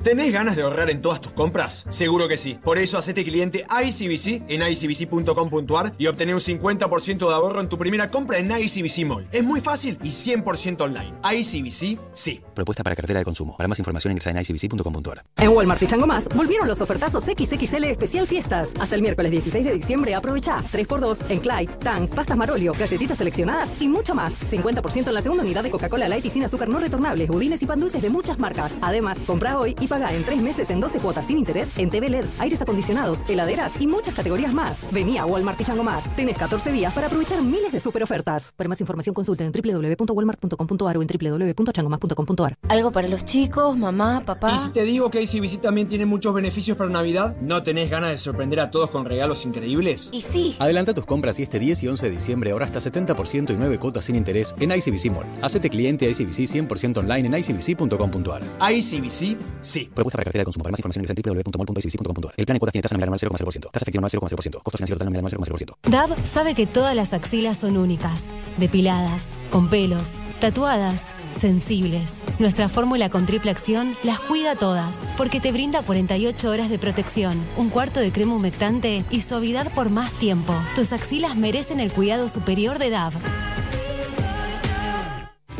¿Tenés 0.00 0.32
ganas 0.32 0.54
de 0.54 0.62
ahorrar 0.62 0.90
en 0.90 1.02
todas 1.02 1.20
tus 1.20 1.32
compras? 1.32 1.84
Seguro 1.88 2.28
que 2.28 2.36
sí. 2.36 2.56
Por 2.62 2.78
eso 2.78 2.96
hacete 2.98 3.24
cliente 3.24 3.66
ICBC 3.68 4.44
en 4.48 4.62
icbc.com.ar 4.62 5.92
y 5.98 6.06
obtener 6.06 6.36
un 6.36 6.40
50% 6.40 7.18
de 7.18 7.34
ahorro 7.34 7.60
en 7.60 7.68
tu 7.68 7.76
primera 7.76 8.08
compra 8.08 8.38
en 8.38 8.48
ICBC 8.48 9.04
Mall. 9.04 9.26
Es 9.32 9.42
muy 9.42 9.60
fácil 9.60 9.98
y 10.04 10.10
100% 10.10 10.82
online. 10.82 11.14
ICBC, 11.24 11.98
sí. 12.12 12.40
Propuesta 12.54 12.84
para 12.84 12.94
cartera 12.94 13.18
de 13.18 13.24
consumo. 13.24 13.56
Para 13.56 13.66
más 13.66 13.80
información 13.80 14.12
ingresa 14.12 14.30
en 14.30 14.38
icbc.com.ar. 14.38 15.24
En 15.36 15.48
Walmart 15.48 15.82
y 15.82 15.88
Chango 15.88 16.06
Más 16.06 16.28
volvieron 16.28 16.68
los 16.68 16.80
ofertazos 16.80 17.24
XXL 17.24 17.82
Especial 17.86 18.28
Fiestas. 18.28 18.70
Hasta 18.78 18.94
el 18.94 19.02
miércoles 19.02 19.32
16 19.32 19.64
de 19.64 19.72
diciembre 19.74 20.14
aprovecha 20.14 20.58
3x2 20.58 21.18
en 21.28 21.40
Clyde, 21.40 21.72
Tank, 21.82 22.10
pastas 22.14 22.36
Marolio, 22.36 22.72
galletitas 22.72 23.18
seleccionadas 23.18 23.70
y 23.82 23.88
mucho 23.88 24.14
más. 24.14 24.38
50% 24.48 25.08
en 25.08 25.14
la 25.14 25.22
segunda 25.22 25.42
unidad 25.42 25.64
de 25.64 25.72
Coca-Cola 25.72 26.08
Light 26.08 26.24
y 26.24 26.30
sin 26.30 26.44
azúcar 26.44 26.68
no 26.68 26.78
retornables, 26.78 27.28
budines 27.28 27.60
y 27.62 27.66
pan 27.66 27.80
dulces 27.80 28.00
de 28.00 28.10
muchas 28.10 28.38
marcas. 28.38 28.72
Además, 28.80 29.18
compra 29.26 29.58
hoy 29.58 29.74
y 29.80 29.87
paga 29.88 30.14
en 30.14 30.22
tres 30.22 30.40
meses 30.40 30.70
en 30.70 30.80
12 30.80 31.00
cuotas 31.00 31.26
sin 31.26 31.38
interés 31.38 31.76
en 31.78 31.90
TV 31.90 32.08
LEDs, 32.08 32.40
aires 32.40 32.60
acondicionados, 32.60 33.20
heladeras 33.28 33.72
y 33.80 33.86
muchas 33.86 34.14
categorías 34.14 34.52
más. 34.52 34.78
Vení 34.92 35.18
a 35.18 35.26
Walmart 35.26 35.60
y 35.60 35.64
Chango 35.64 35.82
Más. 35.82 36.04
Tenés 36.14 36.36
14 36.38 36.70
días 36.72 36.92
para 36.92 37.06
aprovechar 37.06 37.42
miles 37.42 37.72
de 37.72 37.80
super 37.80 38.02
ofertas. 38.02 38.52
Para 38.56 38.68
más 38.68 38.80
información 38.80 39.14
consulta 39.14 39.44
en 39.44 39.52
www.walmart.com.ar 39.52 40.96
o 40.96 41.02
en 41.02 41.08
www.changomás.com.ar. 41.08 42.58
Algo 42.68 42.92
para 42.92 43.08
los 43.08 43.24
chicos, 43.24 43.76
mamá, 43.76 44.22
papá. 44.24 44.54
¿Y 44.54 44.58
si 44.58 44.70
te 44.70 44.82
digo 44.82 45.10
que 45.10 45.22
ICBC 45.22 45.60
también 45.60 45.88
tiene 45.88 46.06
muchos 46.06 46.34
beneficios 46.34 46.76
para 46.76 46.90
Navidad? 46.90 47.36
¿No 47.40 47.62
tenés 47.62 47.90
ganas 47.90 48.10
de 48.10 48.18
sorprender 48.18 48.60
a 48.60 48.70
todos 48.70 48.90
con 48.90 49.04
regalos 49.04 49.44
increíbles? 49.44 50.10
Y 50.12 50.20
sí. 50.20 50.56
Adelanta 50.58 50.94
tus 50.94 51.06
compras 51.06 51.38
y 51.38 51.42
este 51.42 51.58
10 51.58 51.82
y 51.82 51.88
11 51.88 52.06
de 52.06 52.14
diciembre 52.14 52.50
ahora 52.50 52.66
hasta 52.66 52.80
70% 52.80 53.52
y 53.52 53.56
9 53.56 53.78
cuotas 53.78 54.04
sin 54.04 54.16
interés 54.16 54.54
en 54.60 54.72
ICBC 54.72 55.10
Mall. 55.10 55.26
Hacete 55.42 55.70
cliente 55.70 56.08
ICBC 56.08 56.68
100% 56.68 56.98
online 56.98 57.28
en 57.28 57.34
icbc.com.ar. 57.34 58.42
ICBC, 58.72 59.36
sí. 59.60 59.77
Propuesta 59.86 60.16
para 60.16 60.24
cartera 60.24 60.42
de 60.42 60.44
consumo. 60.44 60.62
Para 60.64 60.72
más 60.72 60.80
información 60.80 61.02
ingresa 61.02 61.14
en 61.16 61.42
www.mall.icbc.com.ar. 61.44 62.34
El 62.36 62.46
plan 62.46 62.54
de 62.54 62.60
cuotas 62.60 62.72
tiene 62.72 62.82
tasa 62.82 62.94
nominal 62.94 63.08
anual 63.08 63.20
0,0%. 63.20 63.70
Tasa 63.70 63.84
efectiva 63.84 64.00
anual 64.00 64.10
0,0%. 64.10 64.62
Costo 64.62 64.78
financiero 64.78 64.98
total 64.98 65.12
nominal 65.12 65.32
anual 65.32 65.48
0,0%. 65.48 65.76
DAB 65.90 66.26
sabe 66.26 66.54
que 66.54 66.66
todas 66.66 66.94
las 66.94 67.12
axilas 67.12 67.58
son 67.58 67.76
únicas, 67.76 68.34
depiladas, 68.58 69.38
con 69.50 69.68
pelos, 69.70 70.20
tatuadas, 70.40 71.14
sensibles. 71.32 72.22
Nuestra 72.38 72.68
fórmula 72.68 73.10
con 73.10 73.26
triple 73.26 73.50
acción 73.50 73.96
las 74.02 74.20
cuida 74.20 74.56
todas, 74.56 75.06
porque 75.16 75.40
te 75.40 75.52
brinda 75.52 75.82
48 75.82 76.50
horas 76.50 76.70
de 76.70 76.78
protección, 76.78 77.44
un 77.56 77.70
cuarto 77.70 78.00
de 78.00 78.12
crema 78.12 78.34
humectante 78.34 79.04
y 79.10 79.20
suavidad 79.20 79.72
por 79.74 79.90
más 79.90 80.12
tiempo. 80.14 80.54
Tus 80.74 80.92
axilas 80.92 81.36
merecen 81.36 81.80
el 81.80 81.92
cuidado 81.92 82.28
superior 82.28 82.78
de 82.78 82.90
DAB. 82.90 83.12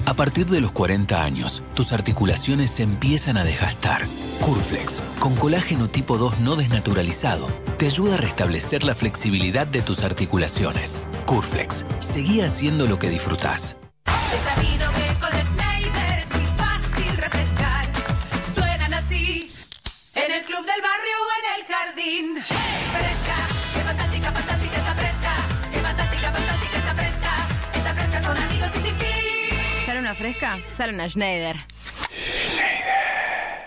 A 0.06 0.14
partir 0.14 0.46
de 0.46 0.60
los 0.60 0.72
40 0.72 1.22
años, 1.22 1.62
tus 1.74 1.92
articulaciones 1.92 2.70
se 2.70 2.82
empiezan 2.82 3.36
a 3.36 3.44
desgastar. 3.44 4.06
Curflex, 4.40 5.02
con 5.18 5.34
colágeno 5.36 5.88
tipo 5.88 6.18
2 6.18 6.40
no 6.40 6.56
desnaturalizado, 6.56 7.48
te 7.76 7.86
ayuda 7.86 8.14
a 8.14 8.18
restablecer 8.18 8.84
la 8.84 8.94
flexibilidad 8.94 9.66
de 9.66 9.82
tus 9.82 10.04
articulaciones. 10.04 11.02
Curflex, 11.26 11.84
seguí 12.00 12.40
haciendo 12.40 12.86
lo 12.86 12.98
que 12.98 13.10
disfrutás. 13.10 13.76
En 20.14 20.34
el 20.34 20.44
club 20.44 20.60
del 20.66 20.82
barrio 20.82 21.16
o 21.24 21.30
en 21.38 21.44
el 21.56 21.66
jardín. 21.74 22.87
Una 30.08 30.14
fresca? 30.14 30.58
Sale 30.74 30.94
una 30.94 31.06
Schneider. 31.06 31.56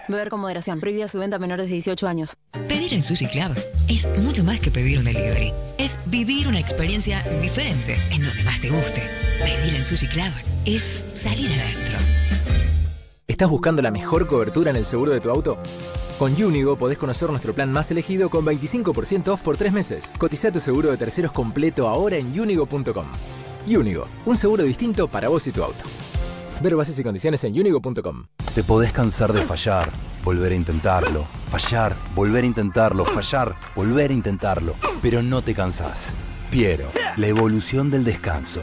Beber 0.08 0.30
con 0.30 0.40
moderación. 0.40 0.80
Prohibida 0.80 1.08
su 1.08 1.20
venta 1.20 1.36
a 1.36 1.40
menores 1.40 1.68
de 1.68 1.74
18 1.74 2.08
años. 2.08 2.34
Pedir 2.68 2.96
en 2.96 3.04
Sushi 3.04 3.28
Club 3.28 3.56
es 3.88 4.08
mucho 4.18 4.44
más 4.44 4.60
que 4.60 4.72
pedir 4.72 4.98
un 4.98 5.06
delivery. 5.06 5.54
Es 5.78 5.98
vivir 6.08 6.48
una 6.48 6.60
experiencia 6.60 7.22
diferente 7.42 7.96
en 8.10 8.24
donde 8.24 8.44
más 8.44 8.60
te 8.60 8.72
guste. 8.72 9.04
Pedir 9.40 9.76
en 9.76 9.84
Sushi 9.84 10.08
Club 10.08 10.32
es 10.66 11.06
salir 11.14 11.52
adentro. 11.52 12.00
¿Estás 13.28 13.50
buscando 13.50 13.84
la 13.84 13.92
mejor 13.92 14.28
cobertura 14.28 14.72
en 14.72 14.78
el 14.78 14.86
seguro 14.86 15.12
de 15.12 15.20
tu 15.20 15.30
auto? 15.30 15.62
Con 16.18 16.34
Unigo 16.42 16.76
podés 16.76 16.98
conocer 16.98 17.30
nuestro 17.30 17.54
plan 17.54 17.72
más 17.72 17.92
elegido 17.92 18.32
con 18.32 18.44
25% 18.46 19.28
off 19.28 19.44
por 19.44 19.58
tres 19.58 19.72
meses. 19.72 20.12
Cotiza 20.18 20.52
tu 20.52 20.60
seguro 20.60 20.90
de 20.90 20.98
terceros 20.98 21.32
completo 21.32 21.88
ahora 21.88 22.18
en 22.18 22.40
unigo.com. 22.40 23.06
Unigo, 23.68 24.08
un 24.26 24.36
seguro 24.36 24.64
distinto 24.64 25.08
para 25.08 25.30
vos 25.30 25.46
y 25.46 25.52
tu 25.52 25.64
auto. 25.64 25.84
Ver 26.62 26.76
bases 26.76 27.00
y 27.00 27.04
condiciones 27.04 27.44
en 27.44 27.60
unigo.com. 27.60 28.26
Te 28.54 28.64
podés 28.64 28.94
cansar 28.94 29.34
de 29.34 29.42
fallar, 29.42 29.90
volver 30.24 30.52
a 30.52 30.56
intentarlo, 30.56 31.26
fallar, 31.50 31.96
volver 32.14 32.44
a 32.44 32.48
intentarlo, 32.48 33.04
fallar, 33.04 33.56
volver 33.76 34.12
a 34.12 34.14
intentarlo, 34.14 34.76
pero 35.02 35.24
no 35.24 35.42
te 35.42 35.56
cansás. 35.56 36.14
Piero, 36.52 36.92
la 37.18 37.28
evolución 37.28 37.90
del 37.90 38.04
descanso. 38.04 38.62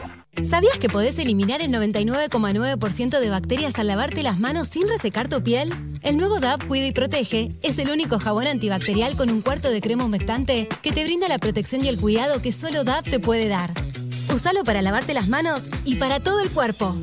¿Sabías 0.49 0.79
que 0.79 0.89
podés 0.89 1.19
eliminar 1.19 1.61
el 1.61 1.73
99,9% 1.73 3.19
de 3.19 3.31
bacterias 3.31 3.77
al 3.81 3.89
lavarte 3.89 4.23
las 4.23 4.39
manos 4.39 4.69
sin 4.69 4.87
resecar 4.87 5.27
tu 5.27 5.43
piel? 5.43 5.75
El 6.03 6.17
nuevo 6.17 6.39
DAP 6.39 6.69
Cuida 6.69 6.87
y 6.87 6.93
Protege 6.93 7.49
es 7.63 7.79
el 7.79 7.91
único 7.91 8.21
jabón 8.21 8.47
antibacterial 8.47 9.17
con 9.17 9.29
un 9.29 9.41
cuarto 9.41 9.71
de 9.71 9.81
crema 9.81 10.05
humectante 10.05 10.69
que 10.83 10.93
te 10.93 11.03
brinda 11.03 11.27
la 11.27 11.39
protección 11.39 11.85
y 11.85 11.89
el 11.89 11.99
cuidado 11.99 12.41
que 12.41 12.53
solo 12.53 12.85
DAP 12.85 13.09
te 13.09 13.19
puede 13.19 13.49
dar. 13.49 13.73
Usalo 14.33 14.63
para 14.63 14.83
lavarte 14.83 15.15
las 15.15 15.27
manos 15.27 15.65
y 15.85 15.97
para 15.97 16.21
todo 16.21 16.41
el 16.41 16.51
cuerpo. 16.51 16.95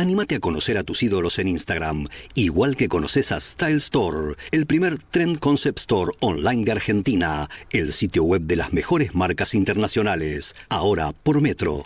Anímate 0.00 0.36
a 0.36 0.40
conocer 0.40 0.78
a 0.78 0.82
tus 0.82 1.02
ídolos 1.02 1.38
en 1.38 1.46
Instagram, 1.46 2.08
igual 2.34 2.74
que 2.74 2.88
conoces 2.88 3.32
a 3.32 3.38
Style 3.38 3.76
Store, 3.76 4.34
el 4.50 4.64
primer 4.64 4.98
Trend 4.98 5.38
Concept 5.38 5.78
Store 5.78 6.12
online 6.20 6.64
de 6.64 6.72
Argentina, 6.72 7.50
el 7.68 7.92
sitio 7.92 8.24
web 8.24 8.40
de 8.40 8.56
las 8.56 8.72
mejores 8.72 9.14
marcas 9.14 9.52
internacionales, 9.52 10.56
ahora 10.70 11.12
por 11.12 11.42
Metro. 11.42 11.84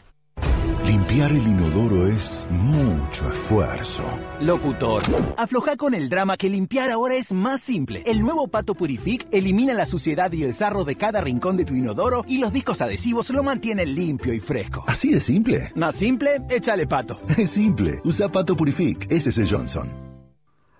Limpiar 0.86 1.32
el 1.32 1.42
inodoro 1.42 2.06
es 2.06 2.46
mucho 2.50 3.32
esfuerzo. 3.32 4.04
Locutor, 4.44 5.02
afloja 5.38 5.74
con 5.74 5.94
el 5.94 6.10
drama 6.10 6.36
que 6.36 6.50
limpiar 6.50 6.90
ahora 6.90 7.14
es 7.14 7.32
más 7.32 7.62
simple. 7.62 8.02
El 8.04 8.20
nuevo 8.20 8.46
Pato 8.46 8.74
Purific 8.74 9.26
elimina 9.32 9.72
la 9.72 9.86
suciedad 9.86 10.30
y 10.32 10.42
el 10.42 10.52
sarro 10.52 10.84
de 10.84 10.96
cada 10.96 11.22
rincón 11.22 11.56
de 11.56 11.64
tu 11.64 11.74
inodoro 11.74 12.26
y 12.28 12.36
los 12.36 12.52
discos 12.52 12.82
adhesivos 12.82 13.30
lo 13.30 13.42
mantienen 13.42 13.94
limpio 13.94 14.34
y 14.34 14.40
fresco. 14.40 14.84
¿Así 14.86 15.14
de 15.14 15.22
simple? 15.22 15.72
Más 15.76 15.94
simple, 15.94 16.42
échale 16.50 16.86
pato. 16.86 17.18
Es 17.38 17.52
simple. 17.52 18.02
Usa 18.04 18.28
Pato 18.30 18.54
Purific. 18.54 19.10
Ese 19.10 19.30
es 19.30 19.38
el 19.38 19.48
Johnson. 19.48 19.88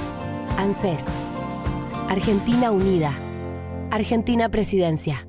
ANSES. 0.57 1.03
Argentina 2.09 2.71
Unida. 2.71 3.13
Argentina 3.91 4.49
Presidencia. 4.49 5.28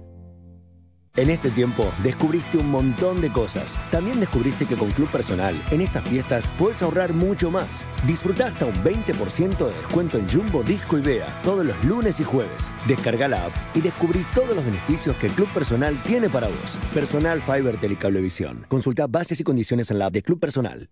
En 1.16 1.28
este 1.28 1.50
tiempo 1.50 1.92
descubriste 2.04 2.56
un 2.56 2.70
montón 2.70 3.20
de 3.20 3.30
cosas. 3.30 3.80
También 3.90 4.20
descubriste 4.20 4.64
que 4.64 4.76
con 4.76 4.92
Club 4.92 5.08
Personal, 5.10 5.60
en 5.72 5.80
estas 5.80 6.04
fiestas, 6.04 6.48
puedes 6.56 6.82
ahorrar 6.82 7.12
mucho 7.12 7.50
más. 7.50 7.84
Disfruta 8.06 8.46
hasta 8.46 8.66
un 8.66 8.74
20% 8.84 9.56
de 9.56 9.72
descuento 9.72 10.18
en 10.18 10.28
Jumbo 10.30 10.62
Disco 10.62 10.98
y 10.98 11.00
Bea 11.00 11.26
todos 11.42 11.66
los 11.66 11.84
lunes 11.84 12.20
y 12.20 12.24
jueves. 12.24 12.70
Descarga 12.86 13.26
la 13.26 13.46
app 13.46 13.52
y 13.74 13.80
descubrí 13.80 14.24
todos 14.34 14.54
los 14.54 14.64
beneficios 14.64 15.16
que 15.16 15.28
Club 15.28 15.48
Personal 15.52 16.00
tiene 16.04 16.28
para 16.28 16.46
vos. 16.46 16.78
Personal 16.94 17.42
Fiber 17.42 17.76
Telecablevisión. 17.76 18.66
Consulta 18.68 19.08
bases 19.08 19.40
y 19.40 19.44
condiciones 19.44 19.90
en 19.90 19.98
la 19.98 20.06
app 20.06 20.12
de 20.12 20.22
Club 20.22 20.38
Personal. 20.38 20.88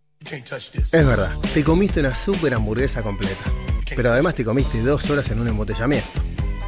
Es 0.93 1.07
verdad, 1.07 1.33
te 1.55 1.63
comiste 1.63 2.01
una 2.01 2.15
super 2.15 2.53
hamburguesa 2.55 3.03
completa. 3.03 3.45
Pero 3.95 4.13
además 4.13 4.35
te 4.35 4.45
comiste 4.45 4.83
dos 4.83 5.09
horas 5.11 5.31
en 5.31 5.41
un 5.41 5.49
embotellamiento. 5.49 6.09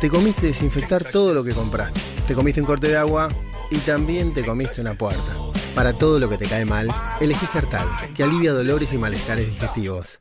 Te 0.00 0.08
comiste 0.08 0.46
desinfectar 0.46 1.04
todo 1.04 1.34
lo 1.34 1.44
que 1.44 1.52
compraste. 1.52 2.00
Te 2.26 2.34
comiste 2.34 2.58
un 2.58 2.66
corte 2.66 2.88
de 2.88 2.96
agua 2.96 3.28
y 3.70 3.76
también 3.80 4.32
te 4.32 4.42
comiste 4.42 4.80
una 4.80 4.94
puerta. 4.94 5.36
Para 5.74 5.92
todo 5.92 6.18
lo 6.18 6.26
que 6.30 6.38
te 6.38 6.46
cae 6.46 6.64
mal, 6.64 6.88
elegí 7.20 7.44
Sertal, 7.44 7.86
que 8.14 8.22
alivia 8.22 8.52
dolores 8.52 8.94
y 8.94 8.98
malestares 8.98 9.48
digestivos. 9.48 10.18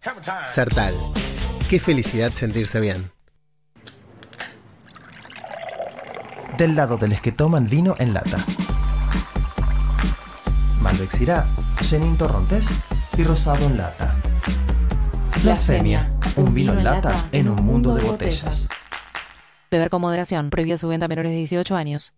Sertal. 0.49 0.93
Qué 1.69 1.79
felicidad 1.79 2.33
sentirse 2.33 2.81
bien. 2.81 3.09
Del 6.57 6.75
lado 6.75 6.97
de 6.97 7.07
los 7.07 7.21
que 7.21 7.31
toman 7.31 7.69
vino 7.69 7.95
en 7.99 8.13
lata. 8.13 8.37
Malbec 10.81 11.09
Syrah, 11.09 11.45
Chenin 11.81 12.17
Torrontés 12.17 12.67
y 13.17 13.23
Rosado 13.23 13.65
en 13.65 13.77
lata. 13.77 14.13
Blasfemia, 15.41 16.11
un 16.35 16.53
vino 16.53 16.73
en 16.73 16.83
lata 16.83 17.29
en 17.31 17.47
un 17.47 17.63
mundo 17.63 17.95
de 17.95 18.03
botellas. 18.03 18.67
Beber 19.71 19.89
con 19.89 20.01
moderación. 20.01 20.49
Prohibida 20.49 20.77
su 20.77 20.87
venta 20.87 21.05
a 21.05 21.09
menores 21.09 21.31
de 21.31 21.37
18 21.37 21.75
años. 21.75 22.13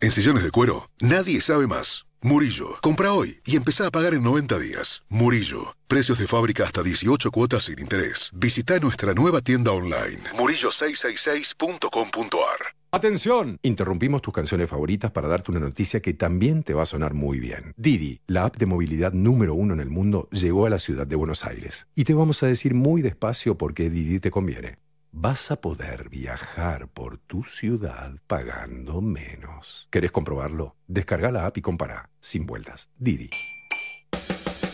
En 0.00 0.10
sillones 0.10 0.42
de 0.44 0.50
cuero, 0.50 0.90
nadie 1.00 1.40
sabe 1.40 1.66
más. 1.66 2.04
Murillo, 2.20 2.76
compra 2.80 3.12
hoy 3.12 3.40
y 3.44 3.56
empezá 3.56 3.86
a 3.86 3.90
pagar 3.90 4.14
en 4.14 4.22
90 4.22 4.58
días. 4.58 5.02
Murillo, 5.08 5.76
precios 5.86 6.18
de 6.18 6.26
fábrica 6.26 6.64
hasta 6.64 6.82
18 6.82 7.30
cuotas 7.30 7.64
sin 7.64 7.78
interés. 7.78 8.30
Visita 8.34 8.78
nuestra 8.80 9.12
nueva 9.14 9.42
tienda 9.42 9.72
online, 9.72 10.20
murillo666.com.ar. 10.38 12.74
Atención, 12.92 13.58
interrumpimos 13.62 14.22
tus 14.22 14.32
canciones 14.32 14.70
favoritas 14.70 15.10
para 15.10 15.28
darte 15.28 15.50
una 15.50 15.60
noticia 15.60 16.00
que 16.00 16.14
también 16.14 16.62
te 16.62 16.72
va 16.74 16.82
a 16.82 16.86
sonar 16.86 17.12
muy 17.12 17.40
bien. 17.40 17.74
Didi, 17.76 18.20
la 18.26 18.44
app 18.44 18.56
de 18.56 18.66
movilidad 18.66 19.12
número 19.12 19.54
uno 19.54 19.74
en 19.74 19.80
el 19.80 19.90
mundo, 19.90 20.28
llegó 20.32 20.64
a 20.64 20.70
la 20.70 20.78
ciudad 20.78 21.06
de 21.06 21.16
Buenos 21.16 21.44
Aires. 21.44 21.88
Y 21.94 22.04
te 22.04 22.14
vamos 22.14 22.42
a 22.42 22.46
decir 22.46 22.72
muy 22.72 23.02
despacio 23.02 23.58
por 23.58 23.74
qué 23.74 23.90
Didi 23.90 24.18
te 24.18 24.30
conviene 24.30 24.78
vas 25.16 25.52
a 25.52 25.60
poder 25.60 26.08
viajar 26.08 26.88
por 26.88 27.18
tu 27.18 27.44
ciudad 27.44 28.14
pagando 28.26 29.00
menos. 29.00 29.86
¿Querés 29.90 30.10
comprobarlo? 30.10 30.76
Descarga 30.88 31.30
la 31.30 31.46
app 31.46 31.56
y 31.56 31.62
compara, 31.62 32.10
sin 32.20 32.46
vueltas. 32.46 32.90
Didi. 32.98 33.30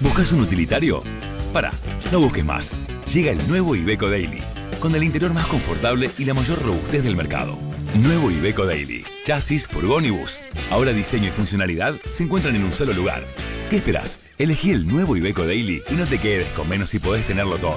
¿Buscas 0.01 0.32
un 0.32 0.41
utilitario? 0.41 1.03
Para, 1.53 1.72
no 2.11 2.20
busques 2.20 2.45
más. 2.45 2.74
Llega 3.12 3.32
el 3.32 3.49
nuevo 3.49 3.76
Ibeco 3.76 4.09
Daily, 4.09 4.43
con 4.80 4.95
el 4.95 5.05
interior 5.05 5.34
más 5.34 5.47
confortable 5.47 6.11
y 6.16 6.24
la 6.24 6.32
mayor 6.32 6.61
robustez 6.62 7.05
del 7.05 7.16
mercado. 7.16 7.59
Nuevo 7.95 8.30
Ibeco 8.30 8.64
Daily, 8.64 9.05
chasis, 9.24 9.68
furgón 9.68 10.07
y 10.07 10.11
bus. 10.11 10.41
Ahora 10.70 10.93
diseño 10.93 11.28
y 11.28 11.32
funcionalidad 11.32 11.97
se 12.09 12.22
encuentran 12.22 12.57
en 12.57 12.64
un 12.64 12.72
solo 12.72 12.95
lugar. 12.95 13.26
¿Qué 13.68 13.76
esperás? 13.76 14.20
Elegí 14.38 14.70
el 14.70 14.86
nuevo 14.86 15.16
Ibeco 15.16 15.47
Daily 15.47 15.82
y 15.91 15.95
no 15.95 16.07
te 16.07 16.18
quedes 16.18 16.49
con 16.53 16.66
menos 16.68 16.88
si 16.88 16.99
podés 16.99 17.26
tenerlo 17.26 17.59
todo. 17.59 17.76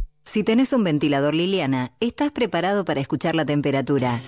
Si 0.31 0.45
tenés 0.45 0.71
un 0.71 0.85
ventilador 0.85 1.35
Liliana, 1.35 1.91
estás 1.99 2.31
preparado 2.31 2.85
para 2.85 3.01
escuchar 3.01 3.35
la 3.35 3.45
temperatura. 3.45 4.21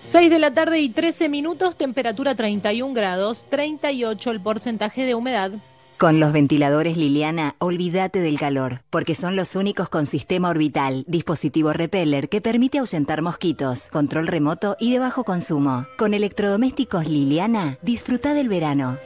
6 0.00 0.28
de 0.28 0.40
la 0.40 0.52
tarde 0.52 0.80
y 0.80 0.88
13 0.88 1.28
minutos, 1.28 1.76
temperatura 1.76 2.34
31 2.34 2.92
grados, 2.94 3.46
38 3.48 4.32
el 4.32 4.40
porcentaje 4.40 5.04
de 5.04 5.14
humedad. 5.14 5.52
Con 5.98 6.18
los 6.18 6.32
ventiladores 6.32 6.96
Liliana, 6.96 7.54
olvídate 7.60 8.18
del 8.18 8.40
calor, 8.40 8.80
porque 8.90 9.14
son 9.14 9.36
los 9.36 9.54
únicos 9.54 9.88
con 9.88 10.06
sistema 10.06 10.50
orbital, 10.50 11.04
dispositivo 11.06 11.72
repeller 11.72 12.28
que 12.28 12.40
permite 12.40 12.78
ahuyentar 12.78 13.22
mosquitos, 13.22 13.86
control 13.90 14.26
remoto 14.26 14.74
y 14.80 14.94
de 14.94 14.98
bajo 14.98 15.22
consumo. 15.22 15.86
Con 15.96 16.12
electrodomésticos 16.12 17.06
Liliana, 17.06 17.78
disfruta 17.82 18.34
del 18.34 18.48
verano. 18.48 18.98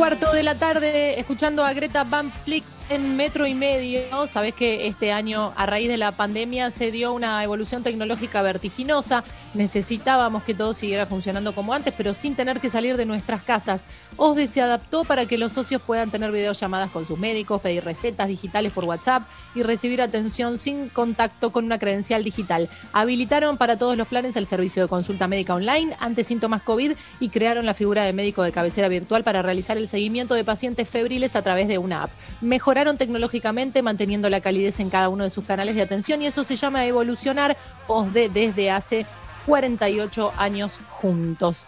Cuarto 0.00 0.32
de 0.32 0.42
la 0.42 0.54
tarde, 0.54 1.20
escuchando 1.20 1.62
a 1.62 1.74
Greta 1.74 2.04
Van 2.04 2.32
Flick 2.32 2.64
en 2.90 3.16
metro 3.16 3.46
y 3.46 3.54
medio. 3.54 4.26
Sabés 4.26 4.52
que 4.52 4.88
este 4.88 5.12
año, 5.12 5.52
a 5.56 5.64
raíz 5.64 5.88
de 5.88 5.96
la 5.96 6.12
pandemia, 6.12 6.70
se 6.70 6.90
dio 6.90 7.12
una 7.12 7.42
evolución 7.44 7.84
tecnológica 7.84 8.42
vertiginosa. 8.42 9.22
Necesitábamos 9.54 10.42
que 10.42 10.54
todo 10.54 10.74
siguiera 10.74 11.06
funcionando 11.06 11.54
como 11.54 11.72
antes, 11.72 11.94
pero 11.96 12.14
sin 12.14 12.34
tener 12.34 12.60
que 12.60 12.68
salir 12.68 12.96
de 12.96 13.06
nuestras 13.06 13.42
casas. 13.42 13.84
OSDE 14.16 14.48
se 14.48 14.60
adaptó 14.60 15.04
para 15.04 15.26
que 15.26 15.38
los 15.38 15.52
socios 15.52 15.80
puedan 15.80 16.10
tener 16.10 16.32
videollamadas 16.32 16.90
con 16.90 17.06
sus 17.06 17.16
médicos, 17.16 17.60
pedir 17.60 17.84
recetas 17.84 18.26
digitales 18.26 18.72
por 18.72 18.84
WhatsApp 18.84 19.22
y 19.54 19.62
recibir 19.62 20.02
atención 20.02 20.58
sin 20.58 20.88
contacto 20.88 21.52
con 21.52 21.64
una 21.64 21.78
credencial 21.78 22.24
digital. 22.24 22.68
Habilitaron 22.92 23.56
para 23.56 23.76
todos 23.76 23.96
los 23.96 24.08
planes 24.08 24.34
el 24.34 24.46
servicio 24.46 24.82
de 24.82 24.88
consulta 24.88 25.28
médica 25.28 25.54
online 25.54 25.96
ante 26.00 26.24
síntomas 26.24 26.62
COVID 26.62 26.92
y 27.20 27.28
crearon 27.28 27.66
la 27.66 27.74
figura 27.74 28.02
de 28.02 28.12
médico 28.12 28.42
de 28.42 28.50
cabecera 28.50 28.88
virtual 28.88 29.22
para 29.22 29.42
realizar 29.42 29.78
el 29.78 29.88
seguimiento 29.88 30.34
de 30.34 30.42
pacientes 30.42 30.88
febriles 30.88 31.36
a 31.36 31.42
través 31.42 31.68
de 31.68 31.78
una 31.78 32.02
app. 32.02 32.10
Mejoraron 32.40 32.79
tecnológicamente 32.96 33.82
manteniendo 33.82 34.28
la 34.30 34.40
calidez 34.40 34.80
en 34.80 34.90
cada 34.90 35.08
uno 35.08 35.24
de 35.24 35.30
sus 35.30 35.44
canales 35.44 35.74
de 35.74 35.82
atención 35.82 36.22
y 36.22 36.26
eso 36.26 36.44
se 36.44 36.56
llama 36.56 36.86
evolucionar 36.86 37.56
OSDE 37.86 38.28
desde 38.28 38.70
hace 38.70 39.06
48 39.46 40.32
años 40.36 40.80
juntos. 40.90 41.66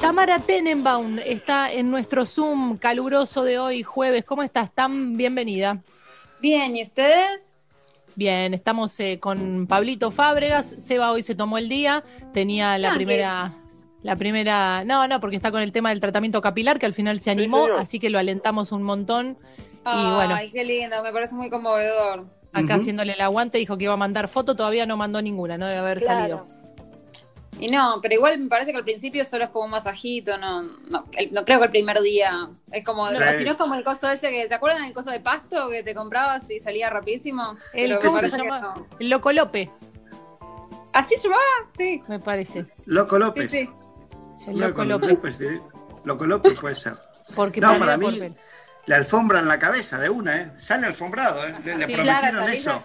Tamara 0.00 0.38
Tenenbaum 0.38 1.18
está 1.18 1.72
en 1.72 1.90
nuestro 1.90 2.24
Zoom 2.24 2.78
caluroso 2.78 3.44
de 3.44 3.58
hoy, 3.58 3.82
jueves. 3.82 4.24
¿Cómo 4.24 4.42
estás? 4.42 4.72
Tan 4.72 5.16
bienvenida. 5.16 5.82
Bien, 6.40 6.76
¿y 6.76 6.82
ustedes? 6.82 7.60
Bien, 8.16 8.54
estamos 8.54 8.98
eh, 9.00 9.18
con 9.20 9.66
Pablito 9.66 10.10
Fábregas. 10.10 10.66
Seba 10.78 11.10
hoy 11.10 11.22
se 11.22 11.34
tomó 11.34 11.58
el 11.58 11.68
día, 11.68 12.04
tenía 12.32 12.78
la 12.78 12.88
Tranqui. 12.88 13.04
primera, 13.04 13.52
la 14.04 14.14
primera, 14.16 14.84
no, 14.84 15.08
no, 15.08 15.18
porque 15.18 15.34
está 15.36 15.50
con 15.50 15.60
el 15.62 15.72
tema 15.72 15.88
del 15.90 15.98
tratamiento 16.00 16.40
capilar, 16.40 16.78
que 16.78 16.86
al 16.86 16.92
final 16.92 17.20
se 17.20 17.30
animó, 17.32 17.66
así 17.76 17.98
que 17.98 18.10
lo 18.10 18.18
alentamos 18.20 18.70
un 18.70 18.82
montón. 18.84 19.36
y 19.86 20.10
bueno, 20.14 20.34
Ay, 20.36 20.50
qué 20.52 20.62
lindo, 20.64 21.02
me 21.02 21.10
parece 21.12 21.34
muy 21.34 21.50
conmovedor. 21.50 22.24
acá 22.52 22.76
haciéndole 22.76 23.14
el 23.14 23.20
aguante, 23.20 23.58
dijo 23.58 23.76
que 23.76 23.84
iba 23.84 23.94
a 23.94 23.96
mandar 23.98 24.28
foto, 24.28 24.54
todavía 24.54 24.86
no 24.86 24.96
mandó 24.96 25.20
ninguna, 25.20 25.58
no 25.58 25.66
debe 25.66 25.78
haber 25.78 25.98
Claro. 25.98 26.20
salido. 26.20 26.46
Y 27.60 27.68
no, 27.68 28.00
pero 28.02 28.14
igual 28.14 28.38
me 28.38 28.48
parece 28.48 28.72
que 28.72 28.78
al 28.78 28.84
principio 28.84 29.24
solo 29.24 29.44
es 29.44 29.50
como 29.50 29.66
un 29.66 29.70
masajito, 29.70 30.36
no, 30.38 30.62
no, 30.62 31.04
el- 31.16 31.32
no 31.32 31.44
creo 31.44 31.58
que 31.60 31.64
el 31.66 31.70
primer 31.70 32.00
día 32.00 32.48
es 32.72 32.84
como, 32.84 33.08
Sí. 33.08 33.16
si 33.38 33.44
no 33.44 33.52
es 33.52 33.56
como 33.56 33.74
el 33.74 33.84
coso 33.84 34.10
ese 34.10 34.30
que, 34.30 34.48
¿te 34.48 34.54
acuerdan 34.54 34.82
del 34.82 34.92
coso 34.92 35.10
de 35.10 35.20
pasto 35.20 35.68
que 35.70 35.82
te 35.82 35.94
comprabas 35.94 36.50
y 36.50 36.58
salía 36.60 36.90
rapidísimo? 36.90 37.54
El, 37.72 37.98
¿Cómo 38.00 38.18
se 38.18 38.28
llama? 38.30 38.60
no. 38.60 38.86
El 38.98 39.08
Locolope. 39.08 39.70
¿Así 40.92 41.14
se 41.16 41.22
llamaba? 41.28 41.42
Sí. 41.76 42.02
Me 42.08 42.18
parece. 42.20 42.66
Loco 42.86 43.18
López. 43.18 43.50
Sí, 43.50 43.64
sí. 43.66 43.70
El 44.48 44.58
Loco 44.60 44.84
Loco 44.84 45.06
López. 45.06 45.36
sí. 45.36 45.58
Loco 46.04 46.26
López 46.26 46.58
puede 46.60 46.74
ser. 46.74 46.94
Porque 47.34 47.60
No, 47.60 47.78
para 47.78 47.96
mí, 47.96 48.20
la 48.86 48.96
alfombra 48.96 49.38
en 49.40 49.48
la 49.48 49.58
cabeza 49.58 49.98
de 49.98 50.10
una, 50.10 50.36
¿eh? 50.40 50.52
Sale 50.58 50.86
alfombrado, 50.86 51.46
¿eh? 51.46 51.54
Le, 51.64 51.76
le 51.78 51.86
Sí, 51.86 51.92
prometieron 51.94 52.44
claro, 52.44 52.46
eso. 52.48 52.82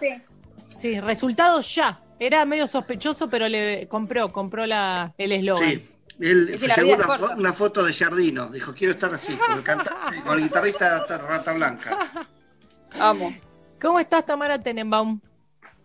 Sí, 0.74 0.98
resultados 1.00 1.74
ya. 1.74 2.00
Era 2.18 2.44
medio 2.44 2.66
sospechoso, 2.66 3.28
pero 3.28 3.48
le 3.48 3.86
compró, 3.88 4.32
compró 4.32 4.64
la, 4.66 5.12
el 5.18 5.32
eslogan. 5.32 5.68
Sí. 5.70 5.86
Él 6.20 6.50
Es 6.52 6.60
que 6.74 6.84
una, 6.84 7.04
fo- 7.06 7.52
foto 7.54 7.82
de 7.82 7.94
Jardino. 7.94 8.48
Dijo, 8.50 8.74
quiero 8.74 8.92
estar 8.92 9.12
así, 9.14 9.34
con 9.36 9.56
el, 9.58 10.22
con 10.22 10.38
el 10.38 10.44
guitarrista 10.44 11.06
Rata 11.06 11.52
Blanca. 11.54 11.96
Amo. 12.98 13.34
¿Cómo 13.80 13.98
estás, 14.00 14.26
Tamara 14.26 14.62
Tenenbaum? 14.62 15.20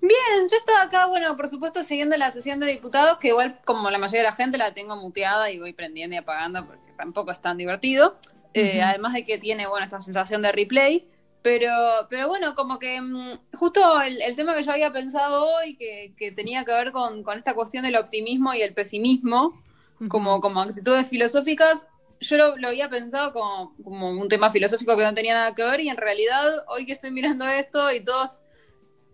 Bien, 0.02 0.48
yo 0.50 0.58
estaba 0.58 0.84
acá, 0.84 1.08
bueno, 1.08 1.36
por 1.36 1.50
supuesto, 1.50 1.82
siguiendo 1.82 2.16
la 2.18 2.30
sesión 2.32 2.60
de 2.60 2.68
diputados, 2.68 3.18
que 3.18 3.30
igual, 3.30 3.60
como 3.66 3.90
la 3.90 3.98
mayoría 3.98 4.22
de 4.22 4.30
la 4.30 4.36
gente, 4.36 4.58
la 4.58 4.74
tengo 4.74 4.96
muteada 4.96 5.50
y 5.50 5.60
voy 5.60 5.74
prendiendo 5.74 6.16
y 6.16 6.20
apagando 6.20 6.66
porque 6.66 6.92
tampoco 6.98 7.32
es 7.32 7.42
tan 7.42 7.58
divertido. 7.58 8.20
Eh, 8.54 8.82
además 8.82 9.14
de 9.14 9.26
que 9.26 9.38
tiene, 9.38 9.68
bueno, 9.68 9.86
esta 9.86 10.00
sensación 10.02 10.42
de 10.42 10.52
replay. 10.52 11.08
Pero, 11.42 11.70
pero 12.10 12.28
bueno, 12.28 12.56
como 12.56 12.80
que 12.80 13.00
mm, 13.00 13.40
justo 13.54 14.02
el, 14.02 14.20
el 14.22 14.36
tema 14.36 14.56
que 14.56 14.64
yo 14.64 14.72
había 14.72 14.92
pensado 14.92 15.46
hoy, 15.46 15.76
que, 15.76 16.14
que 16.18 16.32
tenía 16.32 16.66
que 16.66 16.72
ver 16.72 16.92
con, 16.92 17.22
con 17.22 17.38
esta 17.38 17.54
cuestión 17.54 17.84
del 17.84 17.98
optimismo 17.98 18.54
y 18.56 18.64
el 18.64 18.74
pesimismo, 18.74 19.62
como, 20.08 20.42
como 20.42 20.62
actitudes 20.62 21.08
filosóficas, 21.08 21.88
yo 22.20 22.38
lo, 22.38 22.58
lo 22.58 22.70
había 22.70 22.90
pensado 22.90 23.32
como, 23.32 23.76
como 23.84 24.10
un 24.10 24.28
tema 24.28 24.50
filosófico 24.50 24.98
que 24.98 25.04
no 25.04 25.14
tenía 25.14 25.36
nada 25.36 25.54
que 25.54 25.64
ver 25.64 25.82
y 25.82 25.90
en 25.90 25.98
realidad 25.98 26.64
hoy 26.68 26.86
que 26.86 26.94
estoy 26.94 27.12
mirando 27.12 27.46
esto 27.48 27.92
y 27.92 28.04
todos 28.04 28.42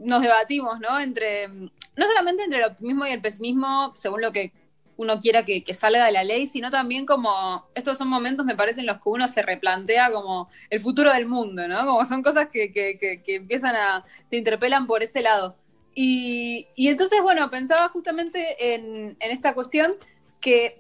nos 0.04 0.22
debatimos, 0.22 0.80
¿no? 0.80 1.00
Entre, 1.00 1.48
no 1.48 2.08
solamente 2.08 2.44
entre 2.44 2.60
el 2.60 2.66
optimismo 2.66 3.06
y 3.06 3.12
el 3.12 3.22
pesimismo, 3.22 3.92
según 3.96 4.22
lo 4.22 4.32
que 4.32 4.54
uno 4.98 5.18
quiera 5.20 5.44
que, 5.44 5.64
salga 5.74 6.06
de 6.06 6.12
la 6.12 6.24
ley, 6.24 6.46
sino 6.46 6.70
también 6.70 7.06
como 7.06 7.66
estos 7.74 7.98
son 7.98 8.08
momentos, 8.08 8.46
me 8.46 8.56
parece, 8.56 8.82
en 8.82 8.86
los 8.88 8.98
que 8.98 9.10
uno 9.10 9.28
se 9.28 9.42
replantea 9.42 10.12
como 10.12 10.48
el 10.70 10.80
futuro 10.80 11.12
del 11.12 11.26
mundo, 11.26 11.68
¿no? 11.68 11.86
Como 11.86 12.06
son 12.06 12.22
cosas 12.22 12.48
que, 12.52 12.72
que- 12.72 12.98
que- 13.00 13.36
empiezan 13.36 13.76
a, 13.76 14.06
te 14.30 14.38
interpelan 14.38 14.86
por 14.88 15.02
ese 15.02 15.22
lado. 15.22 15.56
Y, 15.96 16.68
y 16.76 16.90
entonces, 16.90 17.22
bueno, 17.22 17.50
pensaba 17.50 17.90
justamente 17.90 18.74
en, 18.76 19.18
en 19.20 19.32
esta 19.32 19.54
cuestión 19.54 19.94
que 20.40 20.78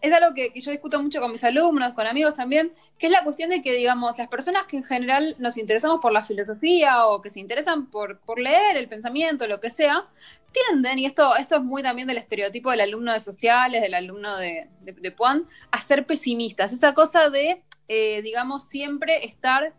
es 0.00 0.12
algo 0.12 0.34
que 0.34 0.52
yo 0.60 0.70
discuto 0.72 1.00
mucho 1.00 1.20
con 1.20 1.30
mis 1.32 1.44
alumnos, 1.44 1.92
con 1.94 2.06
amigos 2.06 2.34
también, 2.34 2.72
que 3.02 3.08
es 3.08 3.12
la 3.12 3.24
cuestión 3.24 3.50
de 3.50 3.62
que, 3.62 3.72
digamos, 3.72 4.16
las 4.16 4.28
personas 4.28 4.66
que 4.66 4.76
en 4.76 4.84
general 4.84 5.34
nos 5.40 5.56
interesamos 5.56 5.98
por 6.00 6.12
la 6.12 6.22
filosofía 6.22 7.04
o 7.08 7.20
que 7.20 7.30
se 7.30 7.40
interesan 7.40 7.90
por, 7.90 8.20
por 8.20 8.38
leer 8.38 8.76
el 8.76 8.88
pensamiento, 8.88 9.48
lo 9.48 9.58
que 9.58 9.70
sea, 9.70 10.06
tienden, 10.52 11.00
y 11.00 11.06
esto, 11.06 11.34
esto 11.34 11.56
es 11.56 11.62
muy 11.64 11.82
también 11.82 12.06
del 12.06 12.18
estereotipo 12.18 12.70
del 12.70 12.82
alumno 12.82 13.12
de 13.12 13.18
sociales, 13.18 13.82
del 13.82 13.94
alumno 13.94 14.36
de, 14.36 14.68
de, 14.82 14.92
de 14.92 15.10
Puan, 15.10 15.48
a 15.72 15.80
ser 15.80 16.06
pesimistas. 16.06 16.72
Esa 16.72 16.94
cosa 16.94 17.28
de, 17.28 17.64
eh, 17.88 18.22
digamos, 18.22 18.62
siempre 18.68 19.24
estar, 19.24 19.72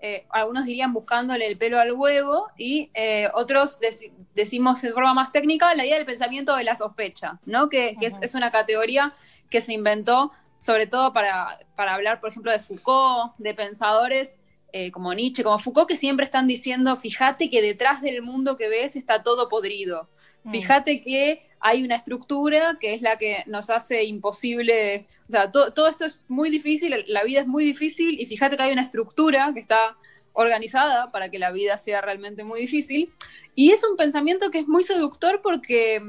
eh, 0.00 0.26
algunos 0.30 0.64
dirían 0.64 0.92
buscándole 0.92 1.48
el 1.48 1.58
pelo 1.58 1.80
al 1.80 1.90
huevo, 1.90 2.46
y 2.56 2.92
eh, 2.94 3.28
otros 3.34 3.80
deci- 3.80 4.12
decimos 4.36 4.80
de 4.82 4.92
forma 4.92 5.14
más 5.14 5.32
técnica 5.32 5.74
la 5.74 5.84
idea 5.84 5.96
del 5.96 6.06
pensamiento 6.06 6.54
de 6.54 6.62
la 6.62 6.76
sospecha, 6.76 7.40
¿no? 7.44 7.68
Que, 7.68 7.96
que 7.98 8.06
es, 8.06 8.20
es 8.22 8.36
una 8.36 8.52
categoría 8.52 9.14
que 9.50 9.60
se 9.60 9.72
inventó 9.72 10.30
sobre 10.58 10.86
todo 10.86 11.12
para, 11.12 11.58
para 11.76 11.94
hablar, 11.94 12.20
por 12.20 12.30
ejemplo, 12.30 12.52
de 12.52 12.58
Foucault, 12.58 13.34
de 13.38 13.54
pensadores 13.54 14.36
eh, 14.72 14.90
como 14.90 15.14
Nietzsche, 15.14 15.42
como 15.42 15.58
Foucault, 15.58 15.88
que 15.88 15.96
siempre 15.96 16.24
están 16.24 16.46
diciendo, 16.46 16.94
fíjate 16.96 17.48
que 17.48 17.62
detrás 17.62 18.02
del 18.02 18.20
mundo 18.20 18.56
que 18.58 18.68
ves 18.68 18.96
está 18.96 19.22
todo 19.22 19.48
podrido. 19.48 20.10
Mm. 20.44 20.50
Fíjate 20.50 21.02
que 21.02 21.48
hay 21.60 21.82
una 21.84 21.96
estructura 21.96 22.76
que 22.78 22.92
es 22.94 23.00
la 23.00 23.16
que 23.16 23.44
nos 23.46 23.70
hace 23.70 24.04
imposible, 24.04 25.06
o 25.26 25.30
sea, 25.30 25.50
to- 25.50 25.72
todo 25.72 25.88
esto 25.88 26.04
es 26.04 26.24
muy 26.28 26.50
difícil, 26.50 26.94
la 27.06 27.24
vida 27.24 27.40
es 27.40 27.46
muy 27.46 27.64
difícil 27.64 28.20
y 28.20 28.26
fíjate 28.26 28.56
que 28.56 28.62
hay 28.64 28.72
una 28.72 28.82
estructura 28.82 29.50
que 29.54 29.60
está 29.60 29.96
organizada 30.34 31.10
para 31.10 31.30
que 31.30 31.38
la 31.38 31.50
vida 31.50 31.78
sea 31.78 32.00
realmente 32.00 32.44
muy 32.44 32.60
difícil. 32.60 33.12
Y 33.54 33.72
es 33.72 33.82
un 33.84 33.96
pensamiento 33.96 34.50
que 34.50 34.60
es 34.60 34.68
muy 34.68 34.84
seductor 34.84 35.40
porque 35.42 36.00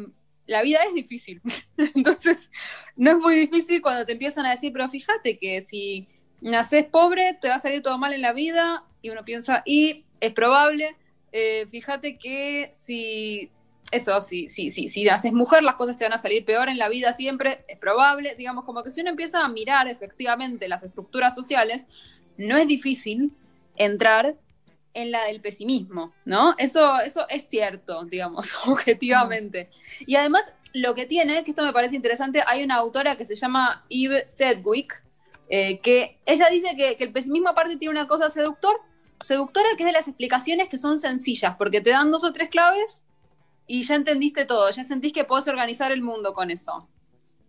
la 0.49 0.63
vida 0.63 0.79
es 0.85 0.93
difícil. 0.93 1.41
Entonces, 1.95 2.49
no 2.95 3.11
es 3.11 3.17
muy 3.17 3.35
difícil 3.35 3.81
cuando 3.81 4.05
te 4.05 4.13
empiezan 4.13 4.45
a 4.45 4.51
decir, 4.51 4.73
pero 4.73 4.89
fíjate 4.89 5.37
que 5.37 5.61
si 5.61 6.07
naces 6.41 6.85
pobre, 6.85 7.37
te 7.39 7.49
va 7.49 7.55
a 7.55 7.59
salir 7.59 7.81
todo 7.81 7.97
mal 7.97 8.13
en 8.13 8.21
la 8.21 8.33
vida, 8.33 8.83
y 9.01 9.11
uno 9.11 9.23
piensa, 9.23 9.61
y 9.65 10.05
es 10.19 10.33
probable, 10.33 10.95
eh, 11.31 11.65
fíjate 11.69 12.17
que 12.17 12.69
si, 12.73 13.51
eso, 13.91 14.21
si, 14.21 14.49
si, 14.49 14.71
si, 14.71 14.87
si 14.87 15.03
naces 15.03 15.33
mujer, 15.33 15.63
las 15.63 15.75
cosas 15.75 15.97
te 15.97 16.03
van 16.03 16.13
a 16.13 16.17
salir 16.17 16.43
peor 16.43 16.67
en 16.69 16.77
la 16.77 16.89
vida 16.89 17.13
siempre, 17.13 17.63
es 17.67 17.77
probable, 17.77 18.35
digamos, 18.35 18.65
como 18.65 18.83
que 18.83 18.91
si 18.91 19.01
uno 19.01 19.11
empieza 19.11 19.45
a 19.45 19.47
mirar 19.47 19.87
efectivamente 19.87 20.67
las 20.67 20.83
estructuras 20.83 21.35
sociales, 21.35 21.85
no 22.37 22.57
es 22.57 22.67
difícil 22.67 23.31
entrar 23.75 24.35
en 25.01 25.11
la 25.11 25.25
del 25.25 25.41
pesimismo, 25.41 26.13
¿no? 26.25 26.55
Eso, 26.57 26.99
eso 26.99 27.27
es 27.29 27.47
cierto, 27.49 28.03
digamos, 28.05 28.53
objetivamente. 28.65 29.69
Y 30.05 30.15
además, 30.15 30.43
lo 30.73 30.95
que 30.95 31.05
tiene, 31.05 31.43
que 31.43 31.51
esto 31.51 31.63
me 31.63 31.73
parece 31.73 31.95
interesante, 31.95 32.43
hay 32.45 32.63
una 32.63 32.75
autora 32.75 33.15
que 33.15 33.25
se 33.25 33.35
llama 33.35 33.85
Eve 33.89 34.27
Sedgwick, 34.27 35.03
eh, 35.49 35.79
que 35.79 36.19
ella 36.25 36.47
dice 36.51 36.75
que, 36.77 37.03
el 37.03 37.11
pesimismo 37.11 37.49
aparte 37.49 37.77
tiene 37.77 37.91
una 37.91 38.07
cosa 38.07 38.29
seductor, 38.29 38.79
seductora 39.23 39.67
que 39.75 39.83
es 39.83 39.87
de 39.87 39.93
las 39.93 40.07
explicaciones 40.07 40.69
que 40.69 40.77
son 40.77 40.99
sencillas, 40.99 41.55
porque 41.57 41.81
te 41.81 41.89
dan 41.89 42.11
dos 42.11 42.23
o 42.23 42.31
tres 42.31 42.49
claves 42.49 43.03
y 43.65 43.81
ya 43.81 43.95
entendiste 43.95 44.45
todo, 44.45 44.69
ya 44.69 44.83
sentís 44.83 45.11
que 45.11 45.23
podés 45.23 45.47
organizar 45.47 45.91
el 45.91 46.01
mundo 46.01 46.33
con 46.33 46.51
eso. 46.51 46.87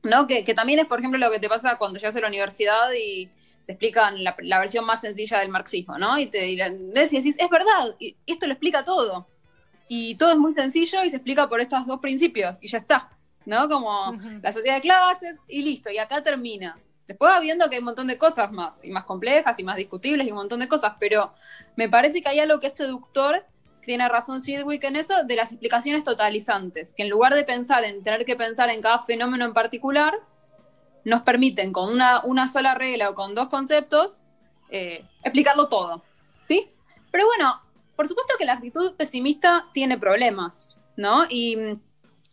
¿No? 0.02 0.26
Que, 0.26 0.44
que 0.44 0.54
también 0.54 0.78
es, 0.78 0.86
por 0.86 0.98
ejemplo, 0.98 1.18
lo 1.18 1.30
que 1.30 1.38
te 1.38 1.48
pasa 1.50 1.76
cuando 1.76 1.98
llegas 1.98 2.16
a 2.16 2.20
la 2.20 2.28
universidad 2.28 2.90
y 2.98 3.28
te 3.70 3.74
explican 3.74 4.24
la, 4.24 4.34
la 4.40 4.58
versión 4.58 4.84
más 4.84 5.00
sencilla 5.00 5.38
del 5.38 5.48
marxismo, 5.48 5.96
¿no? 5.96 6.18
Y 6.18 6.26
te 6.26 6.60
entendés 6.60 7.12
y 7.12 7.18
decís, 7.18 7.36
es 7.38 7.48
verdad, 7.48 7.94
y 8.00 8.16
esto 8.26 8.46
lo 8.46 8.52
explica 8.52 8.84
todo. 8.84 9.28
Y 9.88 10.16
todo 10.16 10.32
es 10.32 10.38
muy 10.38 10.54
sencillo 10.54 11.04
y 11.04 11.08
se 11.08 11.16
explica 11.16 11.48
por 11.48 11.60
estos 11.60 11.86
dos 11.86 12.00
principios 12.00 12.58
y 12.60 12.66
ya 12.66 12.78
está, 12.78 13.10
¿no? 13.46 13.68
Como 13.68 14.18
la 14.42 14.50
sociedad 14.50 14.74
de 14.74 14.80
clases 14.80 15.38
y 15.46 15.62
listo, 15.62 15.88
y 15.88 15.98
acá 15.98 16.20
termina. 16.20 16.80
Después 17.06 17.30
va 17.30 17.38
viendo 17.38 17.68
que 17.68 17.76
hay 17.76 17.78
un 17.78 17.84
montón 17.84 18.08
de 18.08 18.18
cosas 18.18 18.50
más, 18.50 18.84
y 18.84 18.90
más 18.90 19.04
complejas 19.04 19.56
y 19.60 19.62
más 19.62 19.76
discutibles 19.76 20.26
y 20.26 20.30
un 20.30 20.38
montón 20.38 20.58
de 20.58 20.66
cosas, 20.66 20.94
pero 20.98 21.32
me 21.76 21.88
parece 21.88 22.22
que 22.22 22.28
hay 22.28 22.40
algo 22.40 22.58
que 22.58 22.66
es 22.66 22.76
seductor, 22.76 23.44
tiene 23.84 24.08
razón 24.08 24.40
Sidwick 24.40 24.82
en 24.82 24.96
eso, 24.96 25.22
de 25.22 25.36
las 25.36 25.52
explicaciones 25.52 26.02
totalizantes, 26.02 26.92
que 26.92 27.04
en 27.04 27.08
lugar 27.08 27.34
de 27.34 27.44
pensar 27.44 27.84
en 27.84 28.02
tener 28.02 28.24
que 28.24 28.34
pensar 28.34 28.68
en 28.70 28.82
cada 28.82 29.02
fenómeno 29.04 29.44
en 29.44 29.52
particular, 29.52 30.12
nos 31.04 31.22
permiten 31.22 31.72
con 31.72 31.92
una, 31.92 32.20
una 32.24 32.48
sola 32.48 32.74
regla 32.74 33.10
o 33.10 33.14
con 33.14 33.34
dos 33.34 33.48
conceptos 33.48 34.20
eh, 34.70 35.04
explicarlo 35.22 35.68
todo, 35.68 36.02
¿sí? 36.44 36.68
Pero 37.10 37.26
bueno, 37.26 37.60
por 37.96 38.06
supuesto 38.08 38.34
que 38.38 38.44
la 38.44 38.54
actitud 38.54 38.94
pesimista 38.96 39.66
tiene 39.72 39.98
problemas, 39.98 40.70
¿no? 40.96 41.24
Y 41.28 41.56
mm, 41.56 41.80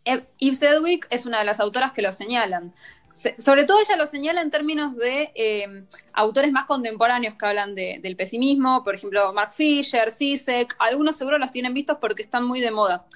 Eve 0.04 0.54
Sedgwick 0.54 1.06
es 1.10 1.26
una 1.26 1.40
de 1.40 1.44
las 1.44 1.60
autoras 1.60 1.92
que 1.92 2.02
lo 2.02 2.12
señalan. 2.12 2.68
Se- 3.12 3.40
sobre 3.42 3.64
todo 3.64 3.80
ella 3.80 3.96
lo 3.96 4.06
señala 4.06 4.40
en 4.40 4.50
términos 4.52 4.96
de 4.96 5.32
eh, 5.34 5.84
autores 6.12 6.52
más 6.52 6.66
contemporáneos 6.66 7.34
que 7.34 7.46
hablan 7.46 7.74
de- 7.74 7.98
del 8.00 8.14
pesimismo, 8.16 8.84
por 8.84 8.94
ejemplo, 8.94 9.32
Mark 9.32 9.54
Fisher, 9.54 10.12
Zizek, 10.12 10.76
algunos 10.78 11.16
seguro 11.16 11.38
los 11.38 11.50
tienen 11.50 11.74
vistos 11.74 11.98
porque 12.00 12.22
están 12.22 12.44
muy 12.44 12.60
de 12.60 12.70
moda. 12.70 13.06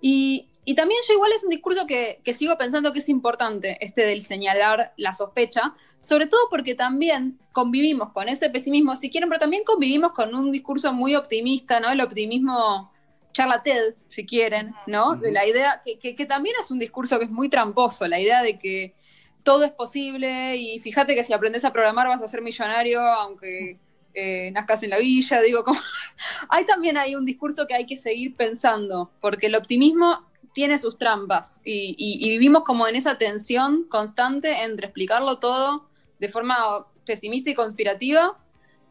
Y, 0.00 0.48
y 0.64 0.74
también 0.76 1.00
yo 1.08 1.14
igual 1.14 1.32
es 1.32 1.42
un 1.44 1.50
discurso 1.50 1.86
que, 1.86 2.20
que 2.24 2.34
sigo 2.34 2.56
pensando 2.56 2.92
que 2.92 3.00
es 3.00 3.08
importante, 3.08 3.78
este 3.84 4.02
del 4.02 4.22
señalar 4.22 4.92
la 4.96 5.12
sospecha, 5.12 5.74
sobre 5.98 6.26
todo 6.28 6.40
porque 6.50 6.74
también 6.76 7.38
convivimos 7.52 8.12
con 8.12 8.28
ese 8.28 8.48
pesimismo, 8.50 8.94
si 8.96 9.10
quieren, 9.10 9.28
pero 9.28 9.40
también 9.40 9.64
convivimos 9.64 10.12
con 10.12 10.34
un 10.34 10.52
discurso 10.52 10.92
muy 10.92 11.16
optimista, 11.16 11.80
¿no? 11.80 11.90
El 11.90 12.00
optimismo 12.00 12.92
charla 13.32 13.62
TED, 13.62 13.94
si 14.06 14.24
quieren, 14.26 14.74
¿no? 14.86 15.16
De 15.16 15.32
la 15.32 15.46
idea, 15.46 15.82
que, 15.84 15.98
que- 15.98 16.14
que 16.14 16.26
también 16.26 16.54
es 16.60 16.70
un 16.70 16.78
discurso 16.78 17.18
que 17.18 17.24
es 17.24 17.30
muy 17.30 17.48
tramposo, 17.48 18.06
la 18.06 18.20
idea 18.20 18.42
de 18.42 18.58
que 18.58 18.94
todo 19.42 19.64
es 19.64 19.72
posible 19.72 20.56
y 20.56 20.78
fíjate 20.80 21.14
que 21.14 21.24
si 21.24 21.32
aprendes 21.32 21.64
a 21.64 21.72
programar 21.72 22.06
vas 22.08 22.22
a 22.22 22.28
ser 22.28 22.42
millonario, 22.42 23.00
aunque 23.00 23.78
eh, 24.14 24.50
nazcas 24.52 24.82
en 24.84 24.90
la 24.90 24.98
villa, 24.98 25.40
digo, 25.40 25.64
como... 25.64 25.80
hay 26.48 26.64
también 26.66 26.96
ahí 26.96 27.14
un 27.16 27.24
discurso 27.24 27.66
que 27.66 27.74
hay 27.74 27.86
que 27.86 27.96
seguir 27.96 28.36
pensando, 28.36 29.10
porque 29.20 29.46
el 29.46 29.54
optimismo 29.56 30.24
tiene 30.54 30.78
sus 30.78 30.98
trampas 30.98 31.60
y, 31.64 31.94
y- 31.98 32.26
y 32.26 32.30
vivimos 32.30 32.62
como 32.64 32.86
en 32.86 32.96
esa 32.96 33.16
tensión 33.18 33.84
constante 33.88 34.62
entre 34.64 34.86
explicarlo 34.86 35.38
todo 35.38 35.88
de 36.18 36.28
forma 36.28 36.86
pesimista 37.06 37.50
y 37.50 37.54
conspirativa 37.54 38.38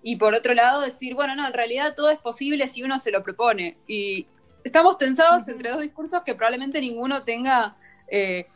y 0.04 0.16
por 0.16 0.34
otro 0.34 0.54
lado 0.54 0.82
decir, 0.82 1.14
bueno, 1.14 1.36
no, 1.36 1.46
en 1.46 1.54
realidad 1.54 1.94
todo 1.96 2.10
es 2.10 2.20
posible 2.20 2.68
si 2.68 2.84
uno 2.84 2.98
se 2.98 3.12
lo 3.12 3.22
propone. 3.24 3.78
Y 3.88 4.26
estamos 4.64 4.98
tensados 4.98 5.48
entre 5.48 5.70
dos 5.72 5.82
discursos 5.82 6.24
que 6.24 6.34
probablemente 6.34 6.82
ninguno 6.82 7.24
tenga 7.24 7.78
eh, 8.10 8.48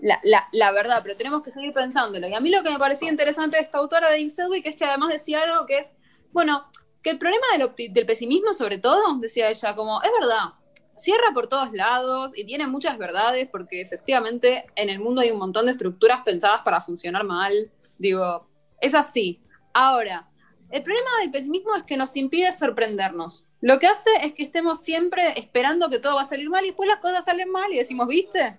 la, 0.00 0.18
la- 0.24 0.48
la 0.52 0.72
verdad, 0.72 1.00
pero 1.02 1.16
tenemos 1.16 1.42
que 1.42 1.52
seguir 1.52 1.72
pensándolo. 1.74 2.26
Y 2.26 2.34
a 2.34 2.40
mí 2.40 2.48
lo 2.50 2.62
que 2.62 2.70
me 2.70 2.78
parecía 2.78 3.10
interesante 3.10 3.58
de 3.58 3.62
esta 3.62 3.78
autora 3.78 4.08
de 4.10 4.16
Eve 4.20 4.30
Sedgwick 4.30 4.66
es 4.66 4.76
que 4.76 4.84
además 4.86 5.10
decía 5.10 5.42
algo 5.42 5.66
que 5.66 5.78
es, 5.78 5.92
bueno, 6.32 6.64
que 7.02 7.10
el 7.10 7.18
problema 7.18 7.46
del, 7.58 7.92
del 7.92 8.06
pesimismo 8.06 8.54
sobre 8.54 8.78
todo, 8.78 9.18
decía 9.18 9.50
ella, 9.50 9.76
como, 9.76 10.02
es 10.02 10.10
verdad, 10.18 10.54
cierra 10.96 11.32
por 11.34 11.48
todos 11.48 11.72
lados 11.72 12.36
y 12.36 12.44
tiene 12.44 12.66
muchas 12.66 12.98
verdades 12.98 13.48
porque 13.50 13.80
efectivamente 13.80 14.66
en 14.76 14.88
el 14.90 15.00
mundo 15.00 15.20
hay 15.20 15.30
un 15.30 15.38
montón 15.38 15.66
de 15.66 15.72
estructuras 15.72 16.20
pensadas 16.24 16.60
para 16.64 16.80
funcionar 16.80 17.24
mal. 17.24 17.70
Digo, 17.98 18.46
es 18.80 18.94
así. 18.94 19.40
Ahora, 19.72 20.28
el 20.70 20.82
problema 20.82 21.10
del 21.20 21.30
pesimismo 21.30 21.74
es 21.76 21.84
que 21.84 21.96
nos 21.96 22.16
impide 22.16 22.50
sorprendernos. 22.52 23.48
Lo 23.60 23.78
que 23.78 23.86
hace 23.86 24.10
es 24.22 24.32
que 24.34 24.42
estemos 24.44 24.80
siempre 24.80 25.38
esperando 25.38 25.88
que 25.88 25.98
todo 25.98 26.16
va 26.16 26.22
a 26.22 26.26
salir 26.26 26.50
mal 26.50 26.64
y 26.64 26.68
después 26.68 26.88
las 26.88 27.00
cosas 27.00 27.24
salen 27.24 27.50
mal 27.50 27.72
y 27.72 27.78
decimos, 27.78 28.08
¿viste? 28.08 28.58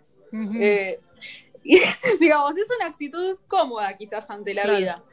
Eh, 0.60 1.00
y, 1.64 1.80
digamos, 2.20 2.58
es 2.58 2.68
una 2.80 2.90
actitud 2.90 3.38
cómoda 3.48 3.96
quizás 3.98 4.30
ante 4.30 4.54
la 4.54 4.64
Claro. 4.64 4.78
vida, 4.78 5.04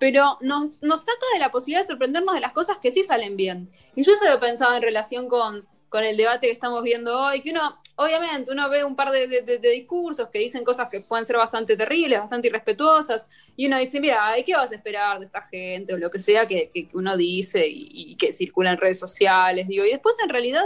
pero 0.00 0.38
nos, 0.40 0.82
nos 0.82 1.00
saca 1.00 1.26
de 1.34 1.38
la 1.38 1.50
posibilidad 1.50 1.82
de 1.82 1.88
sorprendernos 1.88 2.34
de 2.34 2.40
las 2.40 2.52
cosas 2.52 2.78
que 2.78 2.90
sí 2.90 3.04
salen 3.04 3.36
bien. 3.36 3.70
Y 3.94 4.02
yo 4.02 4.12
eso 4.14 4.28
lo 4.28 4.40
pensaba 4.40 4.76
en 4.76 4.82
relación 4.82 5.28
con, 5.28 5.66
con 5.94 6.02
el 6.02 6.16
debate 6.16 6.48
que 6.48 6.52
estamos 6.52 6.82
viendo 6.82 7.16
hoy, 7.16 7.40
que 7.40 7.52
uno, 7.52 7.78
obviamente, 7.94 8.50
uno 8.50 8.68
ve 8.68 8.82
un 8.82 8.96
par 8.96 9.12
de, 9.12 9.60
discursos 9.60 10.28
que 10.28 10.40
dicen 10.40 10.64
cosas 10.64 10.88
que 10.90 10.98
pueden 10.98 11.24
ser 11.24 11.36
bastante 11.36 11.76
terribles, 11.76 12.18
bastante 12.18 12.48
irrespetuosas, 12.48 13.28
y 13.56 13.68
uno 13.68 13.78
dice, 13.78 14.00
mira, 14.00 14.26
ay, 14.26 14.42
¿qué 14.42 14.54
vas 14.54 14.72
a 14.72 14.74
esperar 14.74 15.20
de 15.20 15.26
esta 15.26 15.42
gente? 15.42 15.94
O 15.94 15.96
lo 15.96 16.10
que 16.10 16.18
sea 16.18 16.48
que, 16.48 16.88
uno 16.94 17.16
dice 17.16 17.68
y, 17.68 17.90
y 17.94 18.16
que 18.16 18.32
circula 18.32 18.72
en 18.72 18.78
redes 18.78 18.98
sociales, 18.98 19.68
digo, 19.68 19.84
y 19.84 19.90
después 19.90 20.16
en 20.20 20.30
realidad 20.30 20.64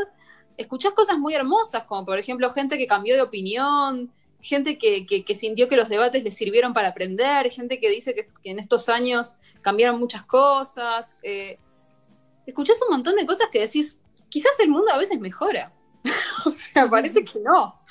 escuchás 0.56 0.94
cosas 0.94 1.18
muy 1.18 1.34
hermosas, 1.34 1.84
como 1.84 2.06
por 2.06 2.18
ejemplo 2.18 2.50
gente 2.54 2.78
que 2.78 2.86
cambió 2.86 3.14
de 3.14 3.20
opinión, 3.20 4.10
gente 4.40 4.78
que 4.78 5.34
sintió 5.34 5.68
que 5.68 5.76
los 5.76 5.90
debates 5.90 6.24
les 6.24 6.32
sirvieron 6.32 6.72
para 6.72 6.88
aprender, 6.88 7.50
gente 7.50 7.78
que 7.78 7.90
dice 7.90 8.14
que, 8.14 8.28
que 8.42 8.50
en 8.50 8.60
estos 8.60 8.88
años 8.88 9.36
cambiaron 9.60 10.00
muchas 10.00 10.24
cosas. 10.24 11.20
eh, 11.22 11.58
escuchás 12.46 12.80
un 12.80 12.96
montón 12.96 13.14
de 13.16 13.26
cosas 13.26 13.48
que 13.52 13.60
decís, 13.60 13.98
quizás 14.28 14.52
el 14.60 14.68
mundo 14.68 14.92
a 14.92 14.98
veces 14.98 15.18
mejora. 15.20 15.72
o 16.44 16.50
sea, 16.50 16.88
parece 16.88 17.24
que 17.24 17.40
no. 17.40 17.82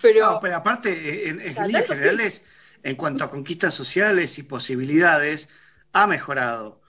Pero, 0.00 0.32
No, 0.32 0.40
pero 0.40 0.56
aparte, 0.56 1.28
en, 1.28 1.38
líneas 1.38 1.86
sí. 1.86 1.94
generales, 1.94 2.44
en 2.82 2.96
cuanto 2.96 3.24
a 3.24 3.30
conquistas 3.30 3.74
sociales 3.74 4.38
y 4.38 4.44
posibilidades, 4.44 5.48
ha 5.92 6.06
mejorado. 6.06 6.82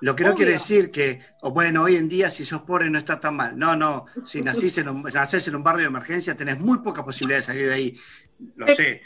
Lo 0.00 0.16
que 0.16 0.24
no 0.24 0.34
quiere 0.34 0.52
decir 0.52 0.90
que, 0.90 1.20
o 1.42 1.50
bueno, 1.50 1.82
hoy 1.82 1.96
en 1.96 2.08
día 2.08 2.30
si 2.30 2.44
sos 2.44 2.62
pobre 2.62 2.88
no 2.88 2.98
está 2.98 3.20
tan 3.20 3.36
mal. 3.36 3.58
No, 3.58 3.76
no, 3.76 4.06
si 4.24 4.40
nacís 4.42 4.78
en 4.78 4.88
un, 4.88 5.02
nacés 5.02 5.46
en 5.48 5.56
un 5.56 5.62
barrio 5.62 5.82
de 5.82 5.88
emergencia 5.88 6.36
tenés 6.36 6.58
muy 6.58 6.78
pocas 6.78 7.04
posibilidades 7.04 7.46
de 7.46 7.52
salir 7.52 7.68
de 7.68 7.74
ahí. 7.74 7.98
Lo 8.56 8.66
sé. 8.74 9.02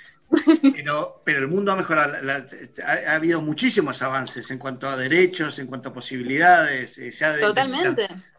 Pero, 0.74 1.22
pero 1.24 1.38
el 1.38 1.48
mundo 1.48 1.72
ha 1.72 1.76
mejorado. 1.76 2.20
La- 2.22 2.46
ha, 2.84 3.10
ha 3.12 3.14
habido 3.14 3.40
muchísimos 3.40 4.02
avances 4.02 4.50
en 4.50 4.58
cuanto 4.58 4.88
a 4.88 4.96
derechos, 4.96 5.58
en 5.58 5.66
cuanto 5.66 5.88
a 5.88 5.92
posibilidades. 5.92 6.98
eh, 6.98 7.12
Se 7.12 7.24
ha 7.24 7.32
de- 7.32 7.40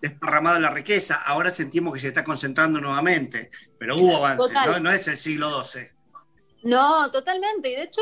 desparramado 0.01 0.59
la 0.59 0.69
riqueza. 0.69 1.15
Ahora 1.15 1.51
sentimos 1.51 1.93
que 1.93 1.99
se 1.99 2.09
está 2.09 2.23
concentrando 2.23 2.79
nuevamente. 2.79 3.49
Pero 3.77 3.97
hubo 3.97 4.17
avances. 4.17 4.51
¿no? 4.53 4.79
No 4.79 4.91
es 4.91 5.07
el 5.07 5.17
siglo 5.17 5.63
XII. 5.63 5.89
No, 6.63 7.09
totalmente. 7.11 7.69
Y 7.71 7.75
de 7.75 7.83
hecho, 7.83 8.01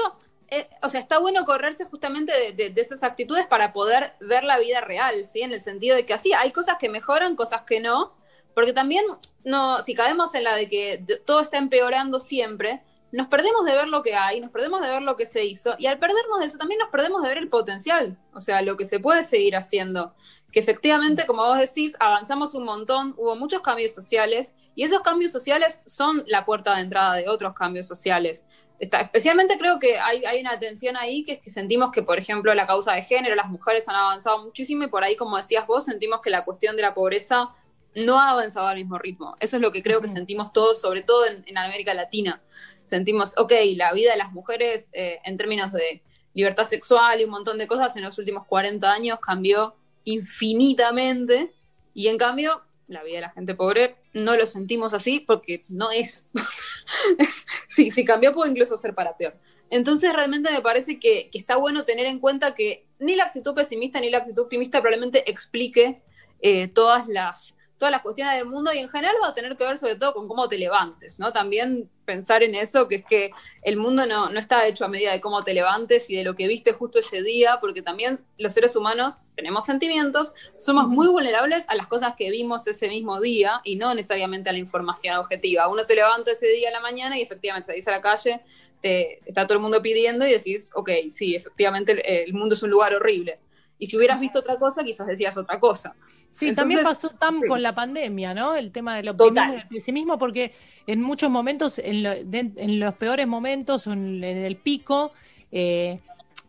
eh, 0.49 0.68
o 0.81 0.89
sea, 0.89 0.99
está 1.01 1.19
bueno 1.19 1.45
correrse 1.45 1.85
justamente 1.85 2.34
de, 2.38 2.53
de- 2.53 2.69
de 2.72 2.81
esas 2.81 3.03
actitudes 3.03 3.45
para 3.47 3.73
poder 3.73 4.14
ver 4.19 4.43
la 4.43 4.57
vida 4.59 4.81
real, 4.81 5.23
¿sí? 5.26 5.41
En 5.41 5.51
el 5.51 5.61
sentido 5.61 5.95
de 5.95 6.05
que 6.05 6.14
así 6.14 6.34
hay 6.34 6.51
cosas 6.51 6.76
que 6.80 6.89
mejoran, 6.89 7.35
cosas 7.35 7.61
que 7.64 7.80
no. 7.80 8.15
Porque 8.55 8.73
también, 8.73 9.05
no, 9.43 9.81
si 9.84 9.93
caemos 9.93 10.34
en 10.34 10.43
la 10.43 10.55
de 10.55 10.68
que 10.68 11.05
todo 11.26 11.41
está 11.41 11.57
empeorando 11.59 12.19
siempre, 12.19 12.81
nos 13.11 13.27
perdemos 13.27 13.65
de 13.65 13.73
ver 13.73 13.88
lo 13.88 14.01
que 14.01 14.15
hay, 14.15 14.41
nos 14.41 14.51
perdemos 14.51 14.81
de 14.81 14.89
ver 14.89 15.01
lo 15.01 15.15
que 15.15 15.25
se 15.25 15.45
hizo, 15.45 15.75
y 15.77 15.85
al 15.85 15.97
perdernos 15.97 16.39
de 16.39 16.45
eso 16.45 16.57
también 16.57 16.79
nos 16.79 16.89
perdemos 16.89 17.23
de 17.23 17.29
ver 17.29 17.38
el 17.38 17.49
potencial, 17.49 18.17
o 18.34 18.41
sea, 18.41 18.61
lo 18.61 18.75
que 18.75 18.85
se 18.85 18.99
puede 18.99 19.23
seguir 19.23 19.55
haciendo. 19.55 20.13
Que 20.51 20.59
efectivamente, 20.59 21.25
como 21.25 21.45
vos 21.45 21.57
decís, 21.57 21.95
avanzamos 21.99 22.53
un 22.53 22.63
montón, 22.63 23.13
hubo 23.17 23.35
muchos 23.35 23.61
cambios 23.61 23.93
sociales, 23.93 24.53
y 24.75 24.84
esos 24.84 25.01
cambios 25.01 25.31
sociales 25.31 25.81
son 25.85 26.23
la 26.27 26.45
puerta 26.45 26.75
de 26.75 26.81
entrada 26.81 27.15
de 27.15 27.29
otros 27.29 27.53
cambios 27.53 27.88
sociales. 27.88 28.45
Está, 28.79 29.01
especialmente 29.01 29.57
creo 29.57 29.79
que 29.79 29.97
hay, 29.97 30.23
hay 30.25 30.41
una 30.41 30.59
tensión 30.59 30.97
ahí, 30.97 31.23
que 31.23 31.34
es 31.34 31.39
que 31.39 31.49
sentimos 31.49 31.91
que, 31.91 32.03
por 32.03 32.19
ejemplo, 32.19 32.53
la 32.53 32.67
causa 32.67 32.93
de 32.93 33.01
género, 33.01 33.35
las 33.35 33.47
mujeres 33.47 33.88
han 33.89 33.95
avanzado 33.95 34.43
muchísimo, 34.43 34.84
y 34.84 34.88
por 34.88 35.03
ahí, 35.03 35.15
como 35.15 35.38
decías 35.38 35.65
vos, 35.65 35.85
sentimos 35.85 36.19
que 36.21 36.29
la 36.29 36.43
cuestión 36.43 36.75
de 36.75 36.81
la 36.81 36.93
pobreza 36.93 37.49
no 37.95 38.19
ha 38.19 38.29
avanzado 38.29 38.67
al 38.67 38.75
mismo 38.75 38.99
ritmo. 38.99 39.35
Eso 39.39 39.55
es 39.55 39.61
lo 39.61 39.71
que 39.71 39.81
creo 39.81 40.01
que 40.01 40.07
sentimos 40.07 40.53
todos, 40.53 40.79
sobre 40.79 41.01
todo 41.01 41.25
en, 41.25 41.43
en 41.47 41.57
América 41.57 41.95
Latina. 41.95 42.43
Sentimos, 42.88 43.38
ok, 43.38 43.51
la 43.76 43.91
vida 43.91 44.11
de 44.11 44.18
las 44.18 44.31
mujeres 44.31 44.89
eh, 44.93 45.19
en 45.26 45.35
términos 45.35 45.73
de 45.73 46.01
libertad 46.34 46.64
sexual 46.64 47.19
y 47.19 47.26
un 47.26 47.31
montón 47.31 47.57
de 47.57 47.68
cosas 47.68 47.97
en 47.97 48.03
los 48.03 48.18
últimos 48.18 48.47
40 48.47 48.89
años 48.89 49.19
cambió 49.19 49.76
infinitamente 50.05 51.51
y 51.93 52.07
en 52.07 52.18
cambio 52.18 52.61
la 52.88 53.03
vida 53.03 53.15
de 53.15 53.22
la 53.23 53.31
gente 53.31 53.55
pobre 53.55 53.97
no 54.14 54.38
lo 54.38 54.47
sentimos 54.47 54.93
así 54.93 55.19
porque 55.19 55.65
no 55.68 55.91
es. 55.91 56.30
si 57.68 58.05
cambió 58.05 58.31
puede 58.31 58.51
incluso 58.51 58.77
ser 58.77 58.95
para 58.95 59.18
peor. 59.18 59.35
Entonces 59.69 60.14
realmente 60.14 60.49
me 60.49 60.61
parece 60.61 60.97
que, 60.97 61.30
que 61.30 61.38
está 61.38 61.57
bueno 61.57 61.84
tener 61.84 62.05
en 62.05 62.19
cuenta 62.19 62.53
que 62.53 62.85
ni 62.99 63.15
la 63.15 63.26
actitud 63.26 63.53
pesimista 63.53 63.99
ni 63.99 64.09
la 64.09 64.19
actitud 64.19 64.43
optimista 64.43 64.80
probablemente 64.80 65.30
explique 65.30 66.01
eh, 66.39 66.69
todas 66.69 67.09
las 67.09 67.56
todas 67.78 67.91
las 67.91 68.02
cuestiones 68.02 68.36
del 68.36 68.45
mundo 68.45 68.74
y 68.74 68.80
en 68.80 68.90
general 68.90 69.16
va 69.22 69.30
a 69.30 69.34
tener 69.34 69.56
que 69.56 69.66
ver 69.66 69.78
sobre 69.78 69.95
todo 69.95 70.14
con 70.14 70.28
cómo 70.28 70.49
te 70.49 70.58
levantes, 70.58 71.20
¿no? 71.20 71.32
También 71.32 71.90
pensar 72.06 72.41
en 72.41 72.56
eso, 72.56 72.88
que 72.88 72.95
es 72.95 73.06
que 73.06 73.32
el 73.62 73.78
mundo 73.78 74.06
no, 74.06 74.30
no 74.30 74.40
está 74.40 74.66
hecho 74.66 74.86
a 74.86 74.88
medida 74.88 75.12
de 75.12 75.22
cómo 75.22 75.44
te 75.44 75.54
levantes 75.54 76.10
y 76.10 76.16
de 76.16 76.24
lo 76.24 76.36
que 76.36 76.48
viste 76.48 76.72
justo 76.72 76.99
ese 76.99 77.22
día, 77.22 77.60
porque 77.60 77.82
también 77.82 78.20
los 78.38 78.54
seres 78.54 78.76
humanos 78.76 79.22
tenemos 79.36 79.66
sentimientos, 79.66 80.34
somos 80.58 80.88
muy 80.88 81.08
vulnerables 81.08 81.70
a 81.70 81.76
las 81.76 81.88
cosas 81.88 82.16
que 82.18 82.32
vimos 82.32 82.66
ese 82.66 82.88
mismo 82.88 83.22
día 83.22 83.62
y 83.64 83.76
no 83.76 83.94
necesariamente 83.94 84.49
a 84.49 84.54
la 84.54 84.60
información 84.60 85.18
objetiva. 85.18 85.68
Uno 85.68 85.84
se 85.84 85.95
levanta 85.95 86.32
ese 86.32 86.48
día 86.48 86.70
a 86.70 86.72
la 86.72 86.80
mañana 86.80 87.18
y 87.18 87.22
efectivamente 87.22 87.68
salís 87.68 87.88
a 87.88 87.91
la 87.91 88.02
calle, 88.02 88.41
te, 88.82 89.20
está 89.28 89.45
todo 89.45 89.58
el 89.58 89.62
mundo 89.62 89.82
pidiendo 89.82 90.26
y 90.26 90.32
decís, 90.32 90.72
ok, 90.74 90.90
sí, 91.10 91.36
efectivamente 91.36 91.91
el, 91.91 92.02
el 92.28 92.34
mundo 92.34 92.56
es 92.56 92.64
un 92.64 92.72
lugar 92.72 92.94
horrible. 92.95 93.40
Y 93.80 93.86
si 93.86 93.98
hubieras 93.98 94.20
visto 94.20 94.40
otra 94.40 94.58
cosa, 94.58 94.84
quizás 94.84 95.06
decías 95.06 95.38
otra 95.38 95.60
cosa. 95.60 95.95
Sí, 96.38 96.49
Entonces, 96.49 96.55
también 96.77 96.84
pasó 96.84 97.09
tan 97.09 97.41
sí. 97.41 97.47
con 97.47 97.64
la 97.64 97.73
pandemia, 97.73 98.34
¿no? 98.35 98.55
El 98.55 98.72
tema 98.72 98.95
del 98.97 99.09
optimismo 99.09 99.35
Total. 99.41 99.53
y 99.53 99.61
el 99.61 99.68
pesimismo, 99.68 100.18
porque 100.19 100.51
en 100.85 101.01
muchos 101.01 101.31
momentos, 101.31 101.80
en, 101.80 102.03
lo- 102.03 102.23
de- 102.23 102.51
en 102.57 102.80
los 102.80 102.93
peores 102.93 103.26
momentos 103.27 103.88
o 103.88 103.93
en, 103.93 104.23
en 104.23 104.38
el 104.38 104.55
pico, 104.57 105.11
eh, 105.51 105.99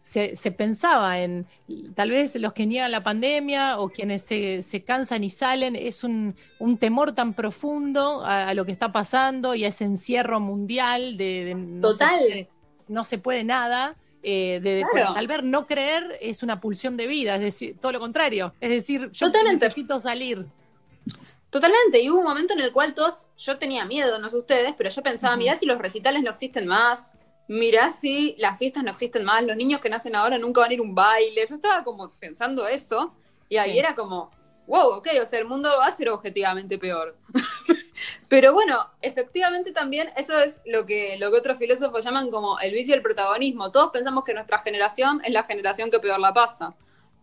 se, 0.02 0.36
se 0.36 0.52
pensaba 0.52 1.20
en 1.20 1.46
tal 1.94 2.10
vez 2.10 2.34
los 2.36 2.52
que 2.52 2.66
niegan 2.66 2.90
la 2.90 3.02
pandemia 3.02 3.78
o 3.78 3.88
quienes 3.90 4.22
se, 4.22 4.62
se 4.62 4.82
cansan 4.82 5.24
y 5.24 5.30
salen, 5.30 5.74
es 5.76 6.04
un, 6.04 6.34
un 6.58 6.76
temor 6.78 7.12
tan 7.12 7.32
profundo 7.34 8.24
a, 8.24 8.48
a 8.48 8.54
lo 8.54 8.64
que 8.66 8.72
está 8.72 8.90
pasando 8.92 9.54
y 9.54 9.64
a 9.64 9.68
ese 9.68 9.84
encierro 9.84 10.38
mundial 10.40 11.16
de, 11.16 11.44
de 11.46 11.54
no 11.54 11.92
se 11.92 11.98
Total. 12.04 12.18
puede- 12.20 12.48
no 12.88 13.04
se 13.04 13.18
puede 13.18 13.44
nada, 13.44 13.96
eh, 14.22 14.60
de, 14.62 14.84
Claro. 14.92 15.12
tal 15.14 15.26
vez 15.26 15.42
no 15.42 15.66
creer 15.66 16.18
es 16.20 16.42
una 16.42 16.60
pulsión 16.60 16.96
de 16.96 17.06
vida, 17.06 17.34
es 17.36 17.40
decir, 17.40 17.76
todo 17.80 17.92
lo 17.92 18.00
contrario. 18.00 18.54
Es 18.60 18.70
decir, 18.70 19.10
yo 19.12 19.26
Totalmente. 19.26 19.66
necesito 19.66 19.98
salir. 20.00 20.46
Totalmente, 21.50 22.00
y 22.02 22.10
hubo 22.10 22.18
un 22.18 22.24
momento 22.24 22.52
en 22.52 22.60
el 22.60 22.72
cual 22.72 22.92
todos, 22.94 23.28
yo 23.38 23.56
tenía 23.58 23.84
miedo, 23.86 24.18
no 24.18 24.28
sé 24.28 24.36
ustedes, 24.36 24.74
pero 24.76 24.90
yo 24.90 25.02
pensaba, 25.02 25.34
mirá 25.36 25.56
si 25.56 25.64
los 25.64 25.78
recitales 25.78 26.22
no 26.22 26.30
existen 26.30 26.66
más, 26.66 27.16
mirá 27.48 27.90
si 27.90 28.34
las 28.38 28.58
fiestas 28.58 28.84
no 28.84 28.90
existen 28.90 29.24
más, 29.24 29.42
los 29.44 29.56
niños 29.56 29.80
que 29.80 29.88
nacen 29.88 30.14
ahora 30.14 30.36
nunca 30.36 30.60
van 30.60 30.70
a 30.70 30.74
ir 30.74 30.80
a 30.80 30.82
un 30.82 30.94
baile, 30.94 31.46
yo 31.48 31.54
estaba 31.54 31.82
como 31.84 32.10
pensando 32.20 32.68
eso, 32.68 33.14
y 33.48 33.56
ahí 33.56 33.72
Sí. 33.72 33.78
era 33.78 33.94
como, 33.94 34.30
wow, 34.66 34.96
ok, 34.96 35.08
o 35.22 35.24
sea, 35.24 35.38
el 35.38 35.46
mundo 35.46 35.70
va 35.78 35.86
a 35.86 35.92
ser 35.92 36.10
objetivamente 36.10 36.76
peor. 36.76 37.16
pero 38.28 38.52
bueno, 38.52 38.90
efectivamente 39.00 39.72
también 39.72 40.10
eso 40.16 40.38
es 40.38 40.60
lo 40.66 40.84
que, 40.84 41.16
lo 41.18 41.30
que 41.30 41.38
otros 41.38 41.58
filósofos 41.58 42.04
llaman 42.04 42.30
como 42.30 42.58
el 42.60 42.72
vicio 42.72 42.94
del 42.94 43.02
protagonismo, 43.02 43.72
todos 43.72 43.90
pensamos 43.90 44.24
que 44.24 44.34
nuestra 44.34 44.58
generación 44.58 45.20
es 45.24 45.32
la 45.32 45.44
generación 45.44 45.90
que 45.90 45.98
peor 45.98 46.20
la 46.20 46.34
pasa. 46.34 46.74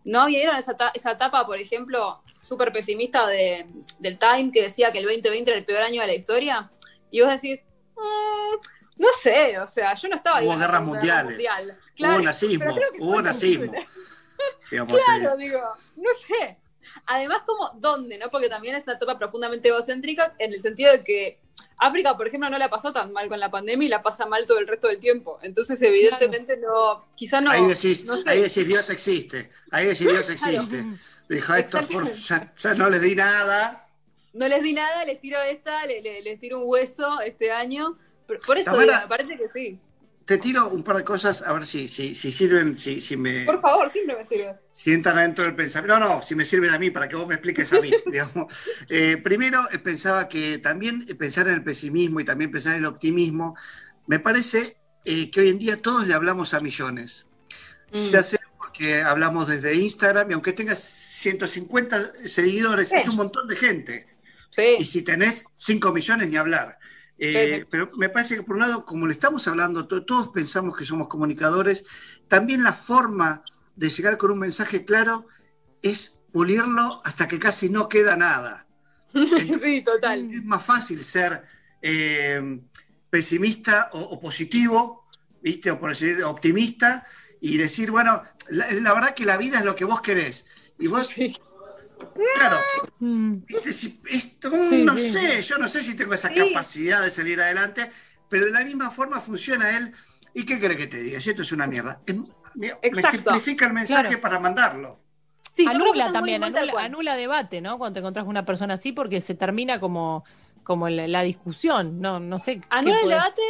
¿No 0.04 0.26
vieron 0.26 0.56
esa, 0.56 0.76
esa 0.94 1.12
etapa, 1.12 1.46
por 1.46 1.58
ejemplo, 1.58 2.22
súper 2.40 2.72
pesimista 2.72 3.26
de, 3.26 3.66
del 3.98 4.18
Time 4.18 4.50
que 4.52 4.62
decía 4.62 4.92
que 4.92 4.98
el 4.98 5.04
2020 5.04 5.50
era 5.50 5.58
el 5.58 5.64
peor 5.64 5.82
año 5.82 6.00
de 6.00 6.06
la 6.06 6.14
historia? 6.14 6.70
Y 7.10 7.20
vos 7.20 7.30
decís, 7.30 7.64
"Mm, 7.96 8.56
no 8.98 9.08
sé, 9.20 9.58
o 9.58 9.66
sea, 9.66 9.94
yo 9.94 10.08
no 10.08 10.14
estaba 10.16 10.42
Hubo 10.42 10.56
guerras 10.56 10.82
mundiales. 10.82 11.24
Mundial. 11.32 11.78
Claro, 11.94 12.14
hubo 12.16 12.22
nazismo, 12.24 12.76
hubo 12.98 13.22
nazismo. 13.22 13.72
Digamos, 14.70 14.96
Claro, 14.96 15.34
eh, 15.34 15.36
digo, 15.38 15.60
no 15.96 16.10
sé. 16.14 16.58
Además, 17.06 17.42
como, 17.46 17.70
¿dónde? 17.78 18.18
¿no? 18.18 18.28
Porque 18.30 18.48
también 18.48 18.74
es 18.76 18.84
una 18.84 18.94
etapa 18.94 19.18
profundamente 19.18 19.68
egocéntrica 19.68 20.34
en 20.38 20.52
el 20.52 20.60
sentido 20.60 20.92
de 20.92 21.02
que 21.04 21.38
África, 21.78 22.16
por 22.16 22.26
ejemplo, 22.28 22.48
no 22.50 22.58
la 22.58 22.68
pasó 22.70 22.92
tan 22.92 23.12
mal 23.12 23.28
con 23.28 23.40
la 23.40 23.50
pandemia 23.50 23.86
y 23.86 23.88
la 23.88 24.02
pasa 24.02 24.26
mal 24.26 24.46
todo 24.46 24.58
el 24.58 24.66
resto 24.66 24.88
del 24.88 24.98
tiempo. 24.98 25.38
Entonces, 25.42 25.80
evidentemente, 25.82 26.56
no, 26.56 27.06
quizá 27.16 27.40
no. 27.40 27.50
ahí, 27.50 27.66
decís, 27.66 28.04
no 28.04 28.16
sé. 28.18 28.28
ahí 28.30 28.40
decís 28.42 28.66
Dios 28.66 28.90
existe, 28.90 29.50
ahí 29.70 29.86
decís 29.86 30.00
Dios 30.08 30.28
existe. 30.30 30.84
Dijo 31.28 31.54
esto, 31.54 31.80
por, 31.88 32.10
ya, 32.12 32.52
ya 32.56 32.74
no 32.74 32.88
les 32.88 33.00
di 33.02 33.14
nada. 33.14 33.88
No 34.32 34.46
les 34.48 34.62
di 34.62 34.74
nada, 34.74 35.04
les 35.04 35.20
tiro 35.20 35.40
esta, 35.40 35.84
le- 35.86 36.00
le- 36.02 36.22
les, 36.22 36.38
tiro 36.38 36.58
un 36.58 36.64
hueso 36.66 37.20
este 37.20 37.50
año. 37.50 37.98
Por, 38.26 38.38
por 38.40 38.58
eso, 38.58 38.70
Tamara- 38.70 38.84
digo, 38.92 39.00
me 39.02 39.08
parece 39.08 39.36
que 39.36 39.48
sí. 39.52 39.78
Te 40.26 40.38
tiro 40.38 40.68
un 40.70 40.82
par 40.82 40.96
de 40.96 41.04
cosas 41.04 41.40
a 41.42 41.52
ver 41.52 41.64
si, 41.64 41.86
si, 41.86 42.12
si 42.14 42.32
sirven, 42.32 42.76
si, 42.76 43.00
si 43.00 43.16
me 43.16 43.44
Por 43.44 43.60
favor, 43.60 43.90
siempre 43.92 44.16
me 44.16 44.24
sirve. 44.24 44.56
si 44.72 44.92
entran 44.92 45.16
adentro 45.18 45.44
del 45.44 45.54
pensamiento. 45.54 46.00
No, 46.00 46.16
no, 46.16 46.22
si 46.22 46.34
me 46.34 46.44
sirven 46.44 46.70
a 46.74 46.78
mí 46.80 46.90
para 46.90 47.08
que 47.08 47.14
vos 47.14 47.28
me 47.28 47.34
expliques 47.34 47.72
a 47.72 47.80
mí. 47.80 47.92
digamos. 48.10 48.52
Eh, 48.88 49.18
primero, 49.22 49.64
eh, 49.72 49.78
pensaba 49.78 50.26
que 50.26 50.58
también 50.58 51.04
eh, 51.08 51.14
pensar 51.14 51.46
en 51.46 51.54
el 51.54 51.62
pesimismo 51.62 52.18
y 52.18 52.24
también 52.24 52.50
pensar 52.50 52.72
en 52.74 52.80
el 52.80 52.86
optimismo, 52.86 53.56
me 54.08 54.18
parece 54.18 54.76
eh, 55.04 55.30
que 55.30 55.40
hoy 55.42 55.50
en 55.50 55.58
día 55.60 55.80
todos 55.80 56.08
le 56.08 56.14
hablamos 56.14 56.54
a 56.54 56.60
millones. 56.60 57.26
Ya 57.92 58.22
sea 58.24 58.40
porque 58.58 59.00
hablamos 59.00 59.46
desde 59.46 59.74
Instagram 59.76 60.28
y 60.30 60.34
aunque 60.34 60.52
tengas 60.52 60.80
150 60.80 62.12
seguidores, 62.26 62.88
Sí. 62.88 62.96
es 62.96 63.08
un 63.08 63.16
montón 63.16 63.46
de 63.46 63.54
gente. 63.56 64.06
Sí. 64.50 64.76
Y 64.80 64.84
si 64.86 65.02
tenés 65.02 65.44
5 65.56 65.92
millones, 65.92 66.28
ni 66.28 66.36
hablar. 66.36 66.78
Eh, 67.18 67.48
Sí, 67.48 67.58
sí. 67.58 67.64
Pero 67.70 67.90
me 67.96 68.08
parece 68.08 68.36
que 68.36 68.42
por 68.42 68.56
un 68.56 68.62
lado, 68.62 68.84
como 68.84 69.06
le 69.06 69.12
estamos 69.14 69.46
hablando, 69.48 69.86
to- 69.88 70.04
todos 70.04 70.28
pensamos 70.28 70.76
que 70.76 70.84
somos 70.84 71.08
comunicadores, 71.08 71.84
también 72.28 72.62
la 72.62 72.72
forma 72.74 73.42
de 73.74 73.88
llegar 73.90 74.16
con 74.18 74.30
un 74.32 74.38
mensaje 74.38 74.84
claro 74.84 75.26
es 75.82 76.20
pulirlo 76.32 77.00
hasta 77.04 77.28
que 77.28 77.38
casi 77.38 77.70
no 77.70 77.88
queda 77.88 78.16
nada. 78.16 78.66
sí, 79.60 79.82
total. 79.82 80.30
Es 80.30 80.44
más 80.44 80.64
fácil 80.64 81.02
ser 81.02 81.42
eh, 81.80 82.60
pesimista 83.10 83.90
o, 83.92 84.00
o 84.00 84.20
positivo, 84.20 85.06
¿viste? 85.40 85.70
O 85.70 85.78
por 85.80 85.90
decir 85.90 86.22
optimista 86.24 87.04
y 87.40 87.56
decir, 87.56 87.90
bueno, 87.90 88.22
la, 88.48 88.70
la 88.72 88.94
verdad 88.94 89.14
que 89.14 89.24
la 89.24 89.36
vida 89.36 89.58
es 89.58 89.64
lo 89.64 89.74
que 89.74 89.84
vos 89.84 90.00
querés. 90.00 90.46
Y 90.78 90.88
vos, 90.88 91.10
claro, 92.36 92.58
¿viste? 93.00 93.72
Si- 93.72 94.00
esto, 94.10 94.50
Sí, 94.68 94.84
no 94.84 94.96
sí. 94.96 95.10
sé, 95.10 95.42
yo 95.42 95.58
no 95.58 95.68
sé 95.68 95.82
si 95.82 95.96
tengo 95.96 96.14
esa 96.14 96.28
Sí. 96.28 96.34
capacidad 96.36 97.02
de 97.02 97.10
salir 97.10 97.40
adelante, 97.40 97.90
pero 98.28 98.46
de 98.46 98.52
la 98.52 98.64
misma 98.64 98.90
forma 98.90 99.20
funciona 99.20 99.76
él. 99.76 99.92
¿Y 100.34 100.44
qué 100.44 100.58
cree 100.60 100.76
que 100.76 100.86
te 100.86 101.00
diga? 101.00 101.18
Si 101.20 101.30
esto 101.30 101.42
es 101.42 101.52
una 101.52 101.66
mierda. 101.66 102.00
Me, 102.54 102.72
simplifica 103.10 103.66
el 103.66 103.72
mensaje 103.72 104.08
Claro. 104.08 104.20
para 104.20 104.38
mandarlo. 104.38 105.00
Sí, 105.52 105.64
yo 105.64 105.70
creo 105.72 105.84
que 105.94 106.02
anula 106.02 106.12
también, 106.12 106.44
anula, 106.44 107.16
debate, 107.16 107.60
¿no? 107.62 107.78
Cuando 107.78 107.94
te 107.94 108.00
encontrás 108.00 108.24
con 108.24 108.30
una 108.30 108.44
persona 108.44 108.74
así, 108.74 108.92
porque 108.92 109.20
se 109.22 109.34
termina 109.34 109.80
como, 109.80 110.24
como 110.62 110.88
la, 110.90 111.08
la 111.08 111.22
discusión, 111.22 111.98
no, 112.00 112.20
no 112.20 112.38
sé. 112.38 112.60
qué 112.60 112.66
Anula 112.68 112.96
el 112.96 113.02
puede- 113.02 113.14
debate 113.14 113.42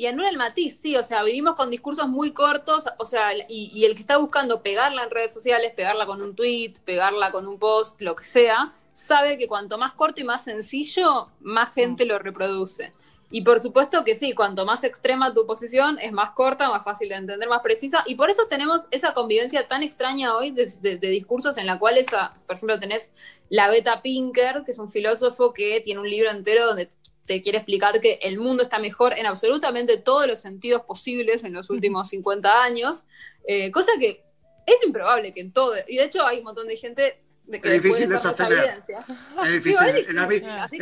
y 0.00 0.06
anula 0.06 0.28
el 0.30 0.36
matiz, 0.36 0.78
sí, 0.80 0.96
o 0.96 1.02
sea, 1.02 1.22
vivimos 1.22 1.54
con 1.56 1.70
discursos 1.70 2.08
muy 2.08 2.32
cortos, 2.32 2.86
o 2.98 3.04
sea, 3.04 3.34
y, 3.48 3.70
y 3.74 3.84
el 3.84 3.94
que 3.94 4.00
está 4.00 4.16
buscando 4.18 4.62
pegarla 4.62 5.02
en 5.04 5.10
redes 5.10 5.34
sociales, 5.34 5.72
pegarla 5.76 6.06
con 6.06 6.22
un 6.22 6.34
tweet, 6.34 6.74
pegarla 6.84 7.30
con 7.32 7.46
un 7.46 7.58
post, 7.58 8.00
lo 8.00 8.14
que 8.16 8.24
sea, 8.24 8.72
sabe 8.92 9.38
que 9.38 9.46
cuanto 9.48 9.78
más 9.78 9.92
corto 9.92 10.20
y 10.20 10.24
más 10.24 10.44
sencillo, 10.44 11.28
más 11.40 11.72
gente 11.74 12.04
lo 12.06 12.18
reproduce. 12.18 12.92
Y 13.32 13.42
por 13.42 13.60
supuesto 13.60 14.02
que 14.04 14.16
sí, 14.16 14.32
cuanto 14.34 14.66
más 14.66 14.82
extrema 14.82 15.32
tu 15.32 15.46
posición, 15.46 15.98
es 16.00 16.10
más 16.12 16.32
corta, 16.32 16.68
más 16.68 16.82
fácil 16.82 17.08
de 17.10 17.14
entender, 17.14 17.48
más 17.48 17.62
precisa. 17.62 18.02
Y 18.06 18.16
por 18.16 18.28
eso 18.28 18.46
tenemos 18.48 18.88
esa 18.90 19.14
convivencia 19.14 19.68
tan 19.68 19.84
extraña 19.84 20.34
hoy 20.36 20.50
de, 20.50 20.66
de- 20.80 20.96
de 20.98 21.08
discursos 21.08 21.56
en 21.56 21.66
la 21.66 21.78
cual, 21.78 21.96
esa, 21.96 22.34
por 22.46 22.56
ejemplo, 22.56 22.80
tenés 22.80 23.12
la 23.48 23.68
Beta 23.68 24.02
Pinker, 24.02 24.62
que 24.64 24.72
es 24.72 24.78
un 24.80 24.90
filósofo 24.90 25.52
que 25.52 25.80
tiene 25.80 26.00
un 26.00 26.10
libro 26.10 26.30
entero 26.30 26.66
donde 26.66 26.88
te 27.26 27.40
quiere 27.40 27.58
explicar 27.58 28.00
que 28.00 28.18
el 28.22 28.38
mundo 28.38 28.62
está 28.62 28.78
mejor 28.78 29.16
en 29.18 29.26
absolutamente 29.26 29.98
todos 29.98 30.26
los 30.26 30.40
sentidos 30.40 30.82
posibles 30.82 31.44
en 31.44 31.52
los 31.52 31.70
últimos 31.70 32.08
50 32.08 32.62
años, 32.62 33.02
eh, 33.46 33.70
cosa 33.70 33.92
que 33.98 34.24
es 34.66 34.76
improbable 34.84 35.32
que 35.34 35.40
en 35.40 35.52
todo, 35.52 35.74
y 35.88 35.96
de 35.96 36.04
hecho 36.04 36.26
hay 36.26 36.38
un 36.38 36.44
montón 36.44 36.66
de 36.68 36.76
gente 36.76 37.22
de 37.44 37.60
que 37.60 37.74
Es 37.74 37.82
difícil 37.82 38.08
de 38.08 38.16
sostener. 38.16 38.80
Es 39.44 39.52
difícil. 39.52 39.64
Digo, 39.64 39.80
es 39.80 40.08
en, 40.08 40.14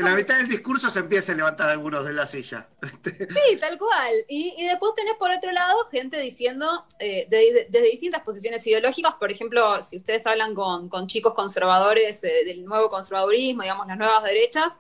la, 0.05 0.11
en 0.11 0.17
mitad 0.17 0.37
del 0.37 0.49
discurso 0.49 0.91
se 0.91 0.99
empieza 0.99 1.33
a 1.33 1.35
levantar 1.35 1.71
algunos 1.71 2.05
de 2.05 2.13
la 2.13 2.27
silla. 2.27 2.69
Sí, 3.05 3.57
tal 3.59 3.79
cual. 3.79 4.13
Y, 4.29 4.55
y 4.59 4.67
después 4.67 4.93
tenés 4.95 5.15
por 5.15 5.31
otro 5.31 5.51
lado 5.51 5.87
gente 5.91 6.19
diciendo 6.21 6.85
eh, 6.99 7.27
de- 7.31 7.39
de- 7.55 7.67
desde 7.71 7.89
distintas 7.91 8.21
posiciones 8.23 8.67
ideológicas, 8.67 9.15
por 9.15 9.33
ejemplo, 9.33 9.83
si 9.83 9.97
ustedes 9.97 10.27
hablan 10.27 10.55
con, 10.55 10.91
con 10.91 11.07
chicos 11.07 11.33
conservadores 11.33 12.23
eh, 12.25 12.45
del 12.45 12.65
nuevo 12.67 12.91
conservadurismo, 12.91 13.63
digamos, 13.63 13.87
las 13.87 13.97
nuevas 13.97 14.23
derechas, 14.25 14.77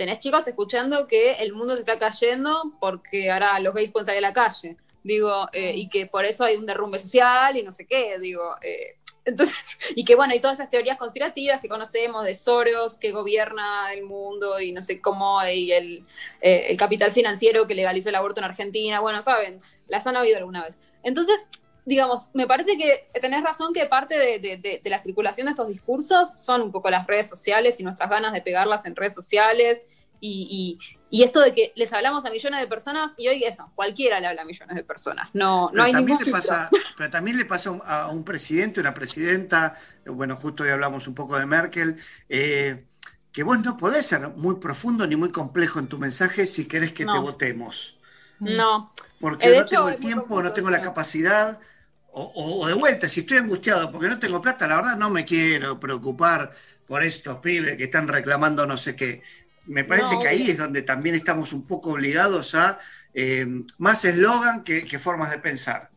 tenés 0.00 0.18
chicos 0.18 0.48
escuchando 0.48 1.06
que 1.06 1.32
el 1.32 1.52
mundo 1.52 1.74
se 1.74 1.80
está 1.80 1.98
cayendo 1.98 2.72
porque 2.80 3.30
ahora 3.30 3.60
los 3.60 3.74
gays 3.74 3.90
pueden 3.90 4.06
salir 4.06 4.24
a 4.24 4.28
la 4.28 4.32
calle, 4.32 4.78
digo, 5.02 5.46
eh, 5.52 5.74
y 5.76 5.90
que 5.90 6.06
por 6.06 6.24
eso 6.24 6.42
hay 6.42 6.56
un 6.56 6.64
derrumbe 6.64 6.98
social 6.98 7.54
y 7.54 7.62
no 7.62 7.70
sé 7.70 7.84
qué, 7.84 8.18
digo. 8.18 8.56
eh, 8.62 8.96
entonces, 9.26 9.58
y 9.94 10.06
que 10.06 10.14
bueno, 10.14 10.32
hay 10.32 10.40
todas 10.40 10.58
esas 10.58 10.70
teorías 10.70 10.96
conspirativas 10.96 11.60
que 11.60 11.68
conocemos 11.68 12.24
de 12.24 12.34
Soros, 12.34 12.96
que 12.96 13.12
gobierna 13.12 13.92
el 13.92 14.04
mundo 14.04 14.58
y 14.58 14.72
no 14.72 14.80
sé 14.80 15.02
cómo, 15.02 15.46
y 15.46 15.70
el, 15.70 16.06
eh, 16.40 16.68
el 16.70 16.78
capital 16.78 17.12
financiero 17.12 17.66
que 17.66 17.74
legalizó 17.74 18.08
el 18.08 18.14
aborto 18.14 18.40
en 18.40 18.46
Argentina, 18.46 19.00
bueno, 19.00 19.20
saben, 19.20 19.58
las 19.86 20.06
han 20.06 20.16
oído 20.16 20.38
alguna 20.38 20.64
vez. 20.64 20.78
Entonces, 21.02 21.44
digamos, 21.84 22.30
me 22.34 22.46
parece 22.46 22.76
que 22.78 23.06
tenés 23.20 23.42
razón 23.42 23.72
que 23.72 23.86
parte 23.86 24.18
de, 24.18 24.38
de- 24.38 24.56
de- 24.58 24.80
de 24.82 24.90
la 24.90 24.98
circulación 24.98 25.46
de 25.46 25.52
estos 25.52 25.68
discursos 25.68 26.30
son 26.40 26.62
un 26.62 26.72
poco 26.72 26.90
las 26.90 27.06
redes 27.06 27.28
sociales 27.28 27.80
y 27.80 27.84
nuestras 27.84 28.10
ganas 28.10 28.32
de 28.32 28.42
pegarlas 28.42 28.84
en 28.86 28.96
redes 28.96 29.14
sociales 29.14 29.82
y, 30.20 30.78
y- 30.78 30.96
y 31.12 31.22
esto 31.24 31.40
de 31.40 31.54
que 31.54 31.72
les 31.76 31.92
hablamos 31.92 32.24
a 32.24 32.30
millones 32.30 32.60
de 32.60 32.66
personas 32.68 33.14
y 33.16 33.26
hoy 33.28 33.42
eso, 33.44 33.72
cualquiera 33.74 34.20
le 34.20 34.26
habla 34.28 34.42
a 34.42 34.44
millones 34.44 34.76
de 34.76 34.84
personas, 34.84 35.30
no, 35.34 35.70
no 35.72 35.82
hay 35.82 35.92
también 35.92 36.18
ningún 36.18 36.26
le 36.26 36.32
pasa, 36.32 36.70
pero 36.96 37.10
también 37.10 37.36
le 37.38 37.44
pasa 37.46 37.70
a 37.84 38.08
un- 38.08 38.24
presidente, 38.24 38.80
una 38.80 38.94
presidenta, 38.94 39.74
bueno, 40.06 40.36
justo 40.36 40.62
hoy 40.62 40.70
hablamos 40.70 41.08
un 41.08 41.14
poco 41.14 41.38
de 41.38 41.46
Merkel, 41.46 41.96
eh, 42.28 42.84
que 43.32 43.42
vos 43.42 43.60
no 43.62 43.76
podés 43.76 44.06
ser 44.06 44.28
muy 44.30 44.56
profundo 44.56 45.06
ni 45.06 45.16
muy 45.16 45.30
complejo 45.32 45.78
en 45.78 45.88
tu 45.88 45.98
mensaje 45.98 46.46
si 46.46 46.66
querés 46.68 46.92
que 46.92 47.06
te 47.06 47.18
votemos. 47.18 47.99
No. 48.44 48.92
Porque 49.18 49.46
Eh, 49.46 49.50
de 49.50 49.58
no 49.58 49.66
hecho, 49.66 49.76
tengo 49.76 49.88
el 49.88 49.98
tiempo, 49.98 50.42
no 50.42 50.52
tengo 50.52 50.70
la 50.70 50.80
capacidad, 50.80 51.60
o, 52.08 52.22
o- 52.22 52.60
o 52.64 52.66
de 52.66 52.74
vuelta, 52.74 53.08
si 53.08 53.20
estoy 53.20 53.38
angustiado 53.38 53.90
porque 53.92 54.08
no 54.08 54.18
tengo 54.18 54.40
plata, 54.42 54.66
la 54.68 54.76
verdad 54.76 54.96
no 54.96 55.10
me 55.10 55.24
quiero 55.24 55.78
preocupar 55.78 56.50
por 56.86 57.02
estos 57.02 57.38
pibes 57.38 57.76
que 57.76 57.84
están 57.84 58.08
reclamando 58.08 58.66
no 58.66 58.76
sé 58.76 58.96
qué. 58.96 59.22
Me 59.66 59.84
parece 59.84 60.18
No, 60.18 60.18
que 60.18 60.28
ahí 60.28 60.50
es 60.50 60.58
donde 60.58 60.82
también 60.82 61.14
estamos 61.14 61.52
un 61.52 61.66
poco 61.66 61.90
obligados 61.92 62.54
a 62.54 62.78
eh, 63.14 63.46
más 63.78 64.04
eslogan 64.04 64.64
que, 64.64 64.86
que 64.86 64.98
formas 64.98 65.30
de 65.30 65.38
pensar. 65.38 65.90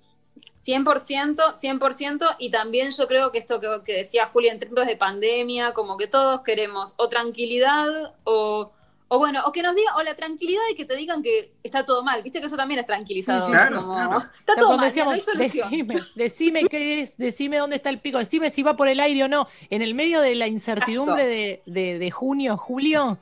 100%, 0.63 1.55
100%, 1.57 2.25
y 2.39 2.49
también 2.51 2.91
yo 2.91 3.07
creo 3.07 3.31
que 3.31 3.39
esto 3.39 3.59
que, 3.59 3.81
que 3.85 3.93
decía 3.97 4.27
Julia 4.27 4.51
en 4.53 4.59
tiempos 4.59 4.87
de 4.87 4.95
pandemia, 4.97 5.73
como 5.73 5.97
que 5.97 6.07
todos 6.07 6.41
queremos 6.41 6.93
o 6.97 7.09
tranquilidad 7.09 8.15
o, 8.23 8.71
o 9.15 9.19
bueno, 9.19 9.41
o 9.45 9.51
que 9.51 9.61
nos 9.61 9.75
digan, 9.75 9.93
o 9.95 10.01
la 10.03 10.15
tranquilidad 10.15 10.61
de 10.69 10.75
que 10.75 10.85
te 10.85 10.95
digan 10.95 11.21
que 11.21 11.51
está 11.61 11.85
todo 11.85 12.03
mal, 12.03 12.23
viste 12.23 12.39
que 12.39 12.47
eso 12.47 12.57
también 12.57 12.79
es 12.79 12.85
tranquilizador. 12.87 13.41
Sí, 13.41 13.45
sí. 13.47 13.51
Claro, 13.51 13.75
como, 13.81 13.93
claro. 13.93 14.23
Está 14.39 14.55
todo 14.55 14.77
mal, 14.77 14.85
decíamos, 14.87 15.11
no 15.13 15.15
hay 15.15 15.21
solución. 15.21 15.69
decime, 15.69 16.01
decime 16.15 16.61
qué 16.69 17.01
es, 17.01 17.15
decime 17.17 17.57
dónde 17.57 17.75
está 17.75 17.89
el 17.89 17.99
pico, 17.99 18.17
decime 18.17 18.49
si 18.49 18.63
va 18.63 18.75
por 18.75 18.87
el 18.87 18.99
aire 18.99 19.23
o 19.23 19.27
no. 19.27 19.47
En 19.69 19.81
el 19.81 19.93
medio 19.93 20.19
de 20.21 20.33
la 20.35 20.47
incertidumbre 20.47 21.27
de, 21.27 21.61
de- 21.67 21.99
de 21.99 22.11
junio, 22.11 22.57
julio, 22.57 23.19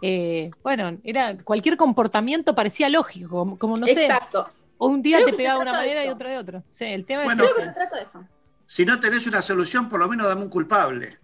eh, 0.00 0.50
bueno, 0.62 0.98
era 1.04 1.36
cualquier 1.38 1.76
comportamiento 1.76 2.54
parecía 2.54 2.88
lógico, 2.88 3.28
como, 3.30 3.58
como 3.58 3.76
no 3.76 3.86
sé. 3.86 4.04
Exacto. 4.04 4.48
O 4.78 4.88
un 4.88 5.02
día 5.02 5.16
Creo 5.18 5.26
te 5.26 5.30
que 5.32 5.36
se 5.38 5.42
pega 5.44 5.54
de 5.56 5.60
una 5.62 5.72
manera 5.72 6.04
y 6.04 6.08
otro 6.08 6.28
de 6.28 6.38
otro. 6.38 6.62
Sí, 6.70 6.84
el 6.84 7.04
tema 7.04 7.24
Bueno, 7.24 7.44
es 7.44 7.52
Creo 7.52 7.56
que 7.56 7.62
ese. 7.62 7.70
se 7.70 7.74
trata 7.74 7.96
de 7.96 8.02
eso. 8.02 8.24
Si 8.66 8.84
no 8.84 8.98
tenés 9.00 9.26
una 9.26 9.42
solución, 9.42 9.88
por 9.88 9.98
lo 10.00 10.08
menos 10.08 10.26
dame 10.26 10.42
un 10.42 10.48
culpable. 10.48 11.18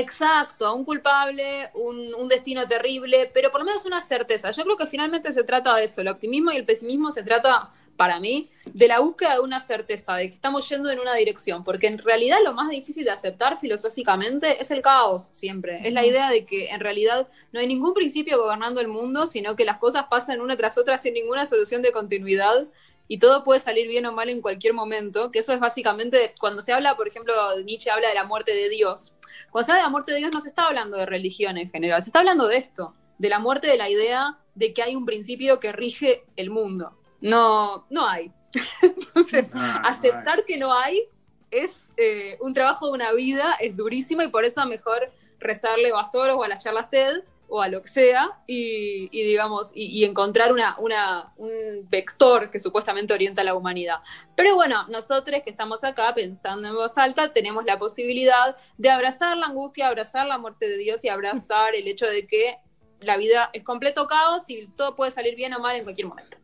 Exacto, 0.00 0.74
un 0.74 0.84
culpable, 0.84 1.70
un, 1.74 2.14
un 2.14 2.28
destino 2.28 2.66
terrible, 2.66 3.30
pero 3.32 3.50
por 3.50 3.60
lo 3.60 3.66
menos 3.66 3.84
una 3.84 4.00
certeza. 4.00 4.50
Yo 4.50 4.64
creo 4.64 4.76
que 4.76 4.86
finalmente 4.86 5.32
se 5.32 5.44
trata 5.44 5.74
de 5.74 5.84
eso. 5.84 6.00
El 6.00 6.08
optimismo 6.08 6.50
y 6.52 6.56
el 6.56 6.64
pesimismo 6.64 7.12
se 7.12 7.22
trata, 7.22 7.70
para 7.96 8.18
mí, 8.18 8.48
de 8.64 8.88
la 8.88 9.00
búsqueda 9.00 9.34
de 9.34 9.40
una 9.40 9.60
certeza, 9.60 10.14
de 10.14 10.28
que 10.28 10.34
estamos 10.34 10.66
yendo 10.70 10.90
en 10.90 11.00
una 11.00 11.14
dirección, 11.14 11.64
porque 11.64 11.86
en 11.86 11.98
realidad 11.98 12.38
lo 12.42 12.54
más 12.54 12.70
difícil 12.70 13.04
de 13.04 13.10
aceptar 13.10 13.58
filosóficamente 13.58 14.58
es 14.58 14.70
el 14.70 14.80
caos 14.80 15.28
siempre. 15.32 15.86
Es 15.86 15.92
la 15.92 16.06
idea 16.06 16.30
de 16.30 16.46
que 16.46 16.70
en 16.70 16.80
realidad 16.80 17.28
no 17.52 17.60
hay 17.60 17.66
ningún 17.66 17.92
principio 17.92 18.40
gobernando 18.40 18.80
el 18.80 18.88
mundo, 18.88 19.26
sino 19.26 19.54
que 19.54 19.66
las 19.66 19.76
cosas 19.76 20.06
pasan 20.08 20.40
una 20.40 20.56
tras 20.56 20.78
otra 20.78 20.96
sin 20.96 21.12
ninguna 21.12 21.44
solución 21.44 21.82
de 21.82 21.92
continuidad 21.92 22.68
y 23.06 23.18
todo 23.18 23.42
puede 23.42 23.60
salir 23.60 23.88
bien 23.88 24.06
o 24.06 24.12
mal 24.12 24.30
en 24.30 24.40
cualquier 24.40 24.72
momento, 24.72 25.32
que 25.32 25.40
eso 25.40 25.52
es 25.52 25.58
básicamente, 25.58 26.32
cuando 26.38 26.62
se 26.62 26.72
habla, 26.72 26.96
por 26.96 27.08
ejemplo, 27.08 27.34
Nietzsche 27.64 27.90
habla 27.90 28.08
de 28.08 28.14
la 28.14 28.24
muerte 28.24 28.54
de 28.54 28.68
Dios. 28.68 29.14
Cuando 29.50 29.66
se 29.66 29.72
habla 29.72 29.82
de 29.82 29.86
la 29.86 29.90
muerte 29.90 30.12
de 30.12 30.18
Dios 30.18 30.30
no 30.32 30.40
se 30.40 30.48
está 30.48 30.66
hablando 30.66 30.96
de 30.96 31.06
religión 31.06 31.58
en 31.58 31.70
general, 31.70 32.02
se 32.02 32.08
está 32.08 32.20
hablando 32.20 32.48
de 32.48 32.56
esto, 32.56 32.94
de 33.18 33.28
la 33.28 33.38
muerte 33.38 33.66
de 33.66 33.76
la 33.76 33.88
idea 33.88 34.38
de 34.54 34.72
que 34.72 34.82
hay 34.82 34.96
un 34.96 35.06
principio 35.06 35.60
que 35.60 35.72
rige 35.72 36.24
el 36.36 36.50
mundo. 36.50 36.96
No, 37.20 37.86
no 37.90 38.06
hay. 38.08 38.32
Entonces, 38.82 39.50
Ah, 39.54 39.82
aceptar 39.84 40.44
que 40.44 40.56
no 40.58 40.72
hay 40.72 41.02
es 41.50 41.88
eh, 41.96 42.36
un 42.40 42.54
trabajo 42.54 42.86
de 42.86 42.92
una 42.92 43.12
vida, 43.12 43.54
es 43.60 43.76
durísimo 43.76 44.22
y 44.22 44.28
por 44.28 44.44
eso 44.44 44.64
mejor 44.66 45.10
rezarle 45.38 45.92
o 45.92 45.98
a 45.98 46.04
Soros 46.04 46.36
o 46.36 46.44
a 46.44 46.48
las 46.48 46.62
charlas 46.62 46.90
TED 46.90 47.22
o 47.50 47.60
a 47.60 47.68
lo 47.68 47.82
que 47.82 47.88
sea 47.88 48.30
y, 48.46 49.08
digamos, 49.10 49.72
y, 49.74 49.86
y 49.86 50.04
encontrar 50.04 50.52
una, 50.52 50.76
una, 50.78 51.32
un 51.36 51.86
vector 51.90 52.48
que 52.48 52.60
supuestamente 52.60 53.12
orienta 53.12 53.42
a 53.42 53.44
la 53.44 53.54
humanidad. 53.54 53.96
Pero 54.36 54.54
bueno, 54.54 54.86
nosotros 54.88 55.40
que 55.42 55.50
estamos 55.50 55.82
acá 55.84 56.14
pensando 56.14 56.68
en 56.68 56.74
voz 56.74 56.96
alta, 56.96 57.32
tenemos 57.32 57.64
la 57.64 57.78
posibilidad 57.78 58.56
de 58.78 58.90
abrazar 58.90 59.36
la 59.36 59.46
angustia, 59.46 59.88
abrazar 59.88 60.26
la 60.26 60.38
muerte 60.38 60.68
de 60.68 60.78
Dios 60.78 61.04
y 61.04 61.08
abrazar 61.08 61.74
el 61.74 61.88
hecho 61.88 62.06
de 62.06 62.26
que 62.26 62.56
la 63.00 63.16
vida 63.16 63.50
es 63.52 63.62
completo 63.62 64.06
caos 64.06 64.48
y 64.48 64.68
todo 64.76 64.94
puede 64.94 65.10
salir 65.10 65.34
bien 65.34 65.52
o 65.54 65.58
mal 65.58 65.76
en 65.76 65.82
cualquier 65.82 66.06
momento. 66.06 66.39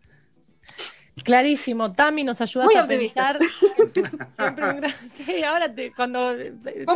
Clarísimo, 1.24 1.92
Tami, 1.92 2.24
nos 2.24 2.40
ayudas 2.42 2.66
Muy 2.66 2.74
a 2.76 2.82
optimista. 2.82 3.38
pensar. 3.38 3.38
Siempre 4.32 4.64
un 4.70 4.76
gran- 4.76 4.94
Sí, 5.12 5.42
ahora 5.42 5.74
te- 5.74 5.90
cuando 5.92 6.34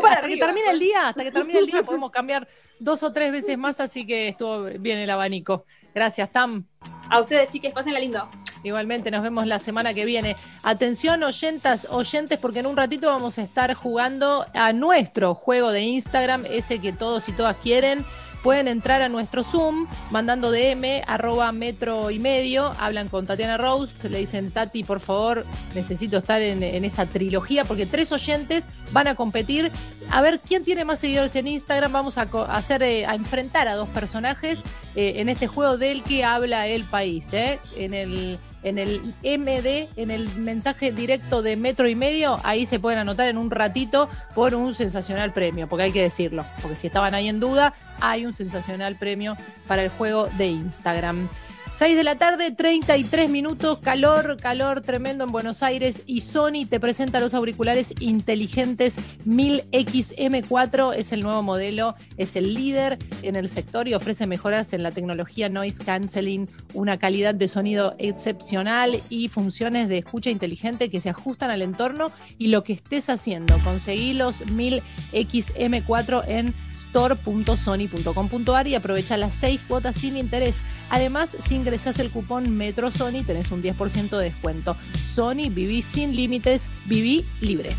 para 0.02 0.16
hasta 0.16 0.28
que 0.28 0.36
termine 0.36 0.70
el 0.70 0.78
día, 0.78 1.08
hasta 1.08 1.24
que 1.24 1.30
termine 1.32 1.58
el 1.58 1.66
día 1.66 1.82
podemos 1.82 2.10
cambiar 2.10 2.46
dos 2.78 3.02
o 3.02 3.12
tres 3.12 3.32
veces 3.32 3.56
más, 3.56 3.80
así 3.80 4.06
que 4.06 4.28
estuvo 4.28 4.64
bien 4.78 4.98
el 4.98 5.08
abanico. 5.10 5.64
Gracias, 5.94 6.30
Tam. 6.30 6.64
A 7.08 7.20
ustedes, 7.20 7.48
chiques, 7.48 7.72
pásenla 7.72 7.98
lindo. 7.98 8.28
Igualmente, 8.62 9.10
nos 9.10 9.22
vemos 9.22 9.46
la 9.46 9.58
semana 9.58 9.94
que 9.94 10.04
viene. 10.04 10.36
Atención, 10.62 11.22
oyentas, 11.22 11.86
oyentes, 11.90 12.38
porque 12.38 12.58
en 12.60 12.66
un 12.66 12.76
ratito 12.76 13.06
vamos 13.08 13.38
a 13.38 13.42
estar 13.42 13.72
jugando 13.72 14.44
a 14.52 14.74
nuestro 14.74 15.34
juego 15.34 15.70
de 15.72 15.80
Instagram, 15.80 16.44
ese 16.46 16.78
que 16.78 16.92
todos 16.92 17.26
y 17.30 17.32
todas 17.32 17.56
quieren. 17.56 18.04
Pueden 18.42 18.68
entrar 18.68 19.02
a 19.02 19.08
nuestro 19.10 19.44
Zoom 19.44 19.86
mandando 20.10 20.50
DM 20.50 21.02
arroba 21.06 21.52
metro 21.52 22.10
y 22.10 22.18
medio. 22.18 22.74
Hablan 22.78 23.08
con 23.08 23.26
Tatiana 23.26 23.58
Roast, 23.58 24.02
le 24.04 24.18
dicen 24.18 24.50
Tati, 24.50 24.82
por 24.82 25.00
favor, 25.00 25.44
necesito 25.74 26.18
estar 26.18 26.40
en, 26.40 26.62
esa 26.84 27.04
trilogía 27.06 27.64
porque 27.64 27.84
tres 27.84 28.12
oyentes 28.12 28.66
van 28.92 29.08
a 29.08 29.14
competir. 29.14 29.70
A 30.10 30.22
ver 30.22 30.40
quién 30.40 30.64
tiene 30.64 30.84
más 30.84 31.00
seguidores 31.00 31.36
en 31.36 31.48
Instagram. 31.48 31.92
Vamos 31.92 32.16
a 32.16 32.28
hacer, 32.48 32.82
eh, 32.82 33.04
a 33.04 33.14
enfrentar 33.14 33.68
a 33.68 33.74
dos 33.74 33.88
personajes 33.90 34.60
eh, 34.94 35.14
en 35.16 35.28
este 35.28 35.46
juego 35.46 35.76
del 35.76 36.02
que 36.02 36.24
habla 36.24 36.66
el 36.66 36.84
país. 36.84 37.32
¿eh? 37.34 37.58
En 37.76 37.92
el 37.92 38.38
en 38.62 38.78
el 38.78 39.00
MD, 39.22 39.88
en 39.96 40.10
el 40.10 40.28
mensaje 40.36 40.92
directo 40.92 41.42
de 41.42 41.56
metro 41.56 41.88
y 41.88 41.94
medio, 41.94 42.38
ahí 42.44 42.66
se 42.66 42.78
pueden 42.78 42.98
anotar 42.98 43.28
en 43.28 43.38
un 43.38 43.50
ratito 43.50 44.08
por 44.34 44.54
un 44.54 44.74
sensacional 44.74 45.32
premio, 45.32 45.68
porque 45.68 45.84
hay 45.84 45.92
que 45.92 46.02
decirlo, 46.02 46.44
porque 46.60 46.76
si 46.76 46.86
estaban 46.86 47.14
ahí 47.14 47.28
en 47.28 47.40
duda, 47.40 47.74
hay 48.00 48.26
un 48.26 48.34
sensacional 48.34 48.96
premio 48.96 49.36
para 49.66 49.82
el 49.82 49.88
juego 49.90 50.28
de 50.38 50.48
Instagram. 50.48 51.28
6 51.72 51.96
de 51.96 52.04
la 52.04 52.16
tarde, 52.16 52.50
33 52.50 53.30
minutos, 53.30 53.78
calor, 53.78 54.36
calor 54.36 54.82
tremendo 54.82 55.24
en 55.24 55.32
Buenos 55.32 55.62
Aires. 55.62 56.02
Y 56.06 56.20
Sony 56.20 56.66
te 56.68 56.78
presenta 56.78 57.20
los 57.20 57.32
auriculares 57.32 57.94
inteligentes 58.00 58.98
1000XM4, 59.26 60.94
es 60.94 61.12
el 61.12 61.22
nuevo 61.22 61.42
modelo, 61.42 61.94
es 62.18 62.36
el 62.36 62.52
líder 62.54 62.98
en 63.22 63.36
el 63.36 63.48
sector 63.48 63.88
y 63.88 63.94
ofrece 63.94 64.26
mejoras 64.26 64.72
en 64.72 64.82
la 64.82 64.90
tecnología 64.90 65.48
noise 65.48 65.82
canceling, 65.82 66.48
una 66.74 66.98
calidad 66.98 67.34
de 67.34 67.48
sonido 67.48 67.94
excepcional 67.98 68.98
y 69.08 69.28
funciones 69.28 69.88
de 69.88 69.98
escucha 69.98 70.30
inteligente 70.30 70.90
que 70.90 71.00
se 71.00 71.08
ajustan 71.08 71.50
al 71.50 71.62
entorno. 71.62 72.10
Y 72.36 72.48
lo 72.48 72.62
que 72.62 72.74
estés 72.74 73.08
haciendo. 73.08 73.56
Conseguí 73.64 74.12
los 74.12 74.44
1000XM4 74.46 76.24
en 76.28 76.54
store.sony.com.ar 76.90 78.66
y 78.66 78.74
aprovecha 78.74 79.16
las 79.16 79.34
6 79.34 79.60
cuotas 79.68 79.96
sin 79.96 80.16
interés. 80.16 80.56
Además, 80.90 81.36
si 81.46 81.54
ingresas 81.54 81.98
el 82.00 82.10
cupón 82.10 82.56
Metro 82.56 82.90
Sony, 82.90 83.22
tenés 83.24 83.50
un 83.50 83.62
10% 83.62 84.10
de 84.10 84.24
descuento. 84.24 84.76
Sony, 85.14 85.48
viví 85.50 85.82
sin 85.82 86.16
límites, 86.16 86.68
viví 86.86 87.24
libre. 87.40 87.76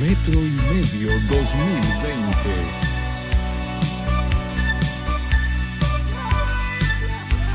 Metro 0.00 0.40
y 0.40 0.50
medio 0.50 1.10
2020. 1.28 2.23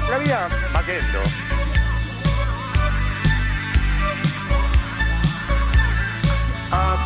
La 0.10 0.18
vida 0.18 0.50
va 0.74 0.82
queriendo. 0.82 1.22
Up 6.72 7.00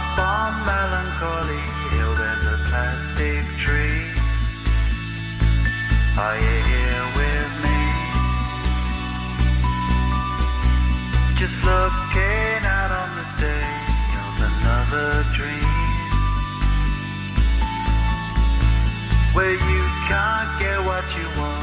melancholy 0.66 1.60
hill 1.92 2.14
there's 2.16 2.46
a 2.48 2.58
plastic 2.70 3.44
tree. 3.58 4.08
Are 6.18 6.38
you 6.38 6.58
here 6.72 7.06
with 7.20 7.52
me? 7.64 7.80
Just 11.36 11.58
looking 11.64 12.64
out 12.64 12.92
on 13.02 13.10
the 13.20 13.28
day 13.42 13.70
of 14.24 14.34
another 14.50 15.26
dream. 15.36 15.74
Where 19.34 19.52
you 19.52 19.84
can't 20.08 20.60
get 20.60 20.80
what 20.86 21.04
you 21.18 21.28
want, 21.38 21.44
but 21.44 21.52
you 21.52 21.63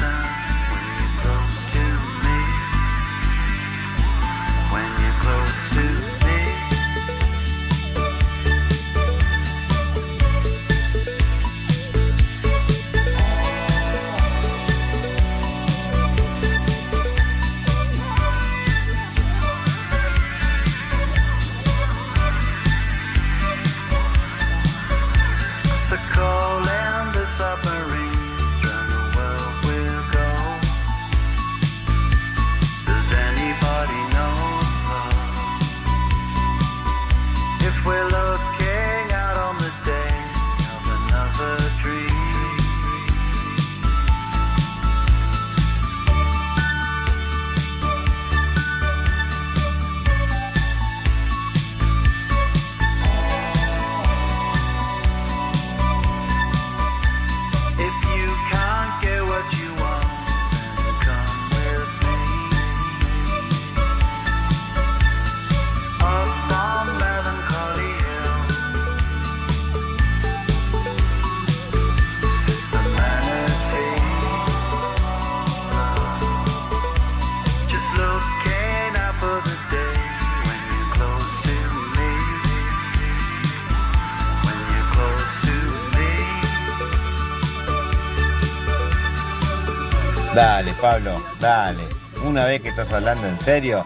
Dale, 90.41 90.73
Pablo, 90.81 91.23
dale. 91.39 91.83
Una 92.25 92.45
vez 92.45 92.63
que 92.63 92.69
estás 92.69 92.91
hablando 92.91 93.27
en 93.27 93.39
serio 93.41 93.85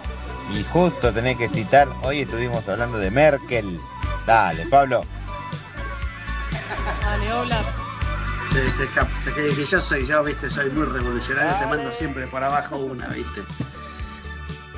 y 0.53 0.64
justo 0.64 1.14
tenés 1.14 1.38
que 1.38 1.49
citar, 1.49 1.90
hoy 2.02 2.22
estuvimos 2.22 2.65
hablando 2.69 2.98
de 2.98 3.11
Merkel. 3.11 3.77
Dale, 4.26 4.65
Pablo. 4.68 5.02
Dale, 7.03 7.34
hola. 7.34 7.57
Se, 8.53 8.69
se, 8.69 8.84
escapa- 8.86 9.18
se 9.22 9.34
que 9.34 9.53
que 9.53 9.65
yo 9.65 9.82
soy 9.82 10.06
yo, 10.07 10.23
viste, 10.23 10.49
soy 10.49 10.69
muy 10.69 10.86
revolucionario, 10.86 11.53
te 11.60 11.65
mando 11.65 11.91
siempre 11.91 12.26
por 12.27 12.41
abajo 12.41 12.77
una, 12.77 13.07
viste. 13.10 13.41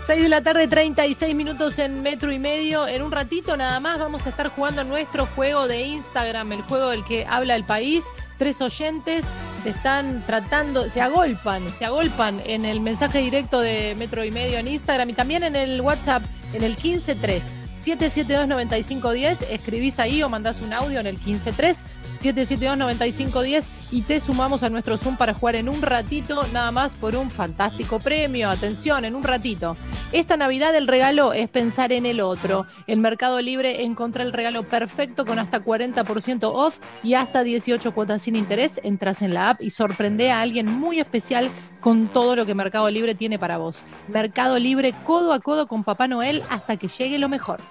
6 0.08 0.24
de 0.24 0.30
la 0.30 0.42
tarde, 0.42 0.68
36 0.68 1.36
minutos 1.36 1.78
en 1.78 2.02
metro 2.02 2.32
y 2.32 2.40
medio. 2.40 2.88
En 2.88 3.04
un 3.04 3.12
ratito 3.12 3.56
nada 3.56 3.80
más 3.80 4.00
vamos 4.00 4.26
a 4.26 4.30
estar 4.32 4.48
jugando 4.50 4.84
nuestro 4.84 5.28
juego 5.28 5.68
de 5.68 5.82
Instagram, 5.82 6.54
el 6.54 6.64
juego 6.64 6.90
del 6.90 7.06
que 7.06 7.28
habla 7.28 7.56
el 7.56 7.66
país. 7.66 8.04
Tres 8.40 8.62
oyentes 8.62 9.26
se 9.64 9.70
están 9.70 10.24
tratando, 10.26 10.90
se 10.90 11.02
agolpan, 11.02 11.72
se 11.72 11.86
agolpan 11.86 12.42
en 12.46 12.66
el 12.66 12.80
mensaje 12.80 13.20
directo 13.20 13.60
de 13.60 13.96
metro 13.98 14.24
y 14.24 14.32
medio 14.32 14.58
en 14.58 14.68
Instagram 14.68 15.10
y 15.10 15.14
también 15.14 15.44
en 15.44 15.56
el 15.56 15.82
WhatsApp, 15.82 16.24
en 16.54 16.64
el 16.64 16.76
153 16.76 17.44
772 17.76 18.48
9510. 18.48 19.42
Escribís 19.50 20.00
ahí 20.00 20.22
o 20.24 20.30
mandás 20.30 20.62
un 20.62 20.74
audio 20.74 21.00
en 21.00 21.08
el 21.08 21.18
153 21.18 21.78
772 22.18 22.78
9510 22.78 23.70
y 23.92 24.02
te 24.02 24.20
sumamos 24.20 24.64
a 24.64 24.70
nuestro 24.70 24.98
Zoom 24.98 25.18
para 25.18 25.34
jugar 25.34 25.56
en 25.56 25.70
un 25.70 25.82
ratito, 25.82 26.46
nada 26.52 26.72
más 26.72 26.96
por 26.96 27.16
un 27.16 27.32
fantástico 27.32 28.00
premio. 28.00 28.50
Atención, 28.50 29.06
en 29.06 29.16
un 29.16 29.24
ratito. 29.24 29.78
Esta 30.12 30.38
Navidad 30.38 30.76
el 30.76 30.88
regalo 30.88 31.34
es 31.34 31.48
pensar 31.50 31.92
en 31.92 32.06
el 32.06 32.20
otro. 32.20 32.66
En 32.88 33.02
Mercado 33.02 33.42
Libre 33.42 33.84
encontré 33.84 34.24
el 34.24 34.34
regalo 34.34 34.64
perfecto 34.64 35.26
con 35.26 35.40
hasta 35.40 35.64
40% 35.64 36.52
off 36.54 36.80
y 37.04 37.14
hasta 37.14 37.44
18 37.44 37.94
cuotas 37.94 38.22
sin 38.24 38.36
interés. 38.36 38.82
Entras 38.84 39.22
en 39.22 39.34
la 39.34 39.52
app 39.52 39.62
y 39.62 39.70
sorprende 39.70 40.32
a 40.32 40.42
alguien 40.42 40.70
muy 40.70 41.00
especial 41.00 41.50
con 41.80 42.08
todo 42.08 42.36
lo 42.36 42.46
que 42.46 42.56
Mercado 42.56 42.90
Libre 42.90 43.16
tiene 43.16 43.40
para 43.40 43.58
vos. 43.58 43.84
Mercado 44.08 44.60
Libre 44.60 44.94
codo 45.06 45.34
a 45.34 45.40
codo 45.40 45.68
con 45.68 45.84
Papá 45.84 46.08
Noel 46.08 46.44
hasta 46.50 46.78
que 46.78 46.88
llegue 46.88 47.18
lo 47.20 47.30
mejor. 47.30 47.62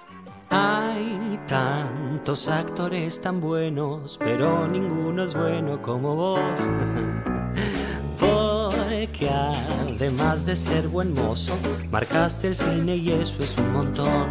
Hay 0.49 1.39
tantos 1.47 2.47
actores 2.47 3.21
tan 3.21 3.41
buenos, 3.41 4.17
pero 4.17 4.67
ninguno 4.67 5.23
es 5.23 5.33
bueno 5.33 5.81
como 5.81 6.15
vos. 6.15 6.59
Porque 8.19 9.29
además 9.29 10.45
de 10.45 10.55
ser 10.55 10.87
buen 10.87 11.13
mozo, 11.13 11.53
marcaste 11.91 12.47
el 12.47 12.55
cine 12.55 12.95
y 12.95 13.11
eso 13.11 13.43
es 13.43 13.57
un 13.57 13.73
montón. 13.73 14.27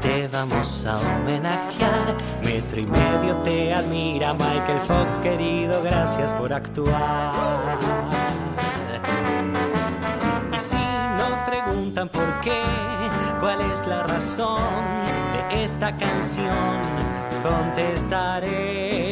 Te 0.00 0.28
vamos 0.28 0.86
a 0.86 0.98
homenajear, 0.98 2.16
metro 2.44 2.80
y 2.80 2.86
medio 2.86 3.36
te 3.38 3.74
admira 3.74 4.32
Michael 4.32 4.80
Fox, 4.86 5.18
querido, 5.18 5.82
gracias 5.82 6.32
por 6.34 6.52
actuar. 6.52 7.57
Cuál 13.48 13.62
es 13.62 13.86
la 13.86 14.02
razón 14.02 14.60
de 15.32 15.64
esta 15.64 15.96
canción, 15.96 16.82
contestaremos 17.42 19.07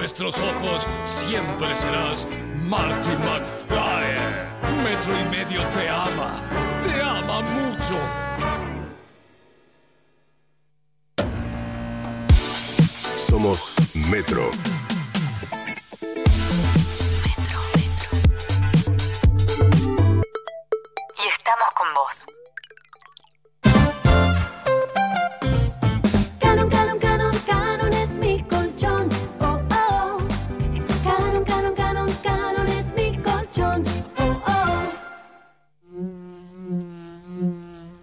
nuestros 0.00 0.34
ojos 0.38 0.86
siempre 1.04 1.76
serás 1.76 2.26
Marty 2.64 3.10
McFly. 3.10 4.16
Metro 4.82 5.20
y 5.20 5.24
medio 5.24 5.62
te 5.74 5.88
ama, 5.90 6.40
te 6.82 7.02
ama 7.02 7.42
mucho. 7.42 7.98
Somos 13.28 13.74
Metro. 14.08 14.50
Y 21.18 21.28
estamos 21.28 21.70
con 21.74 21.94
vos. 21.94 22.39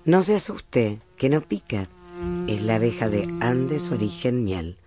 No 0.08 0.24
se 0.24 0.38
asuste, 0.38 1.02
que 1.18 1.28
no 1.28 1.42
pica. 1.42 1.90
Es 2.48 2.62
la 2.62 2.76
abeja 2.76 3.10
de 3.10 3.28
Andes 3.42 3.92
origen 3.92 4.46
miel. 4.46 4.78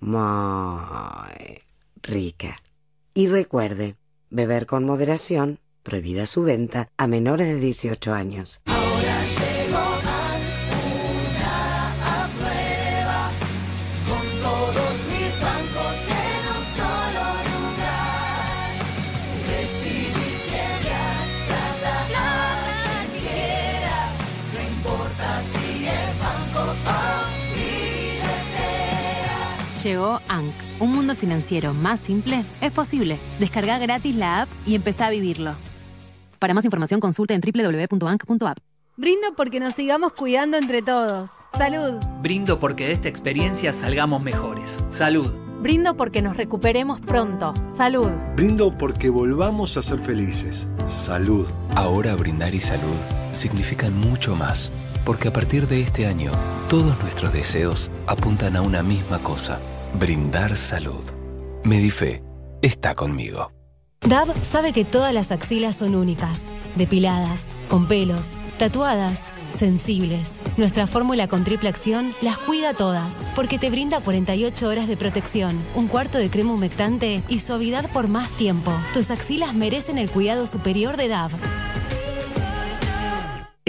Muy 0.00 0.18
rica. 2.02 2.62
Y 3.12 3.28
recuerde, 3.28 3.96
beber 4.30 4.64
con 4.64 4.86
moderación, 4.86 5.60
prohibida 5.82 6.24
su 6.24 6.44
venta 6.44 6.88
a 6.96 7.06
menores 7.08 7.48
de 7.48 7.60
18 7.60 8.14
años. 8.14 8.62
Llegó 29.82 30.20
ANC, 30.28 30.54
un 30.78 30.92
mundo 30.92 31.14
financiero 31.14 31.72
más 31.72 32.00
simple, 32.00 32.44
es 32.60 32.70
posible. 32.70 33.18
Descarga 33.38 33.78
gratis 33.78 34.14
la 34.14 34.42
app 34.42 34.48
y 34.66 34.74
empezá 34.74 35.06
a 35.06 35.10
vivirlo. 35.10 35.54
Para 36.38 36.52
más 36.52 36.66
información 36.66 37.00
consulta 37.00 37.34
en 37.34 37.40
www.bank.app. 37.40 38.58
Brindo 38.98 39.34
porque 39.34 39.58
nos 39.58 39.72
sigamos 39.74 40.12
cuidando 40.12 40.58
entre 40.58 40.82
todos. 40.82 41.30
Salud. 41.56 41.94
Brindo 42.20 42.60
porque 42.60 42.86
de 42.86 42.92
esta 42.92 43.08
experiencia 43.08 43.72
salgamos 43.72 44.22
mejores. 44.22 44.84
Salud. 44.90 45.30
Brindo 45.62 45.96
porque 45.96 46.20
nos 46.20 46.36
recuperemos 46.36 47.00
pronto. 47.00 47.54
Salud. 47.78 48.10
Brindo 48.36 48.76
porque 48.76 49.08
volvamos 49.08 49.78
a 49.78 49.82
ser 49.82 49.98
felices. 49.98 50.68
Salud. 50.84 51.46
Ahora 51.74 52.14
brindar 52.16 52.54
y 52.54 52.60
salud 52.60 52.96
significan 53.32 53.96
mucho 53.96 54.36
más, 54.36 54.72
porque 55.04 55.28
a 55.28 55.32
partir 55.32 55.66
de 55.66 55.80
este 55.80 56.06
año, 56.06 56.32
todos 56.68 56.98
nuestros 57.00 57.32
deseos 57.32 57.90
apuntan 58.06 58.56
a 58.56 58.62
una 58.62 58.82
misma 58.82 59.18
cosa, 59.18 59.60
brindar 59.98 60.56
salud. 60.56 61.04
Medife 61.64 62.22
está 62.62 62.94
conmigo. 62.94 63.52
DAV 64.02 64.44
sabe 64.44 64.72
que 64.72 64.86
todas 64.86 65.12
las 65.12 65.30
axilas 65.30 65.76
son 65.76 65.94
únicas, 65.94 66.52
depiladas, 66.74 67.58
con 67.68 67.86
pelos, 67.86 68.38
tatuadas, 68.58 69.30
sensibles. 69.50 70.40
Nuestra 70.56 70.86
fórmula 70.86 71.28
con 71.28 71.44
triple 71.44 71.68
acción 71.68 72.14
las 72.22 72.38
cuida 72.38 72.72
todas, 72.72 73.22
porque 73.36 73.58
te 73.58 73.68
brinda 73.68 74.00
48 74.00 74.66
horas 74.66 74.88
de 74.88 74.96
protección, 74.96 75.62
un 75.74 75.86
cuarto 75.86 76.16
de 76.16 76.30
crema 76.30 76.54
humectante 76.54 77.22
y 77.28 77.40
suavidad 77.40 77.92
por 77.92 78.08
más 78.08 78.30
tiempo. 78.32 78.72
Tus 78.94 79.10
axilas 79.10 79.54
merecen 79.54 79.98
el 79.98 80.08
cuidado 80.08 80.46
superior 80.46 80.96
de 80.96 81.08
DAV. 81.08 81.32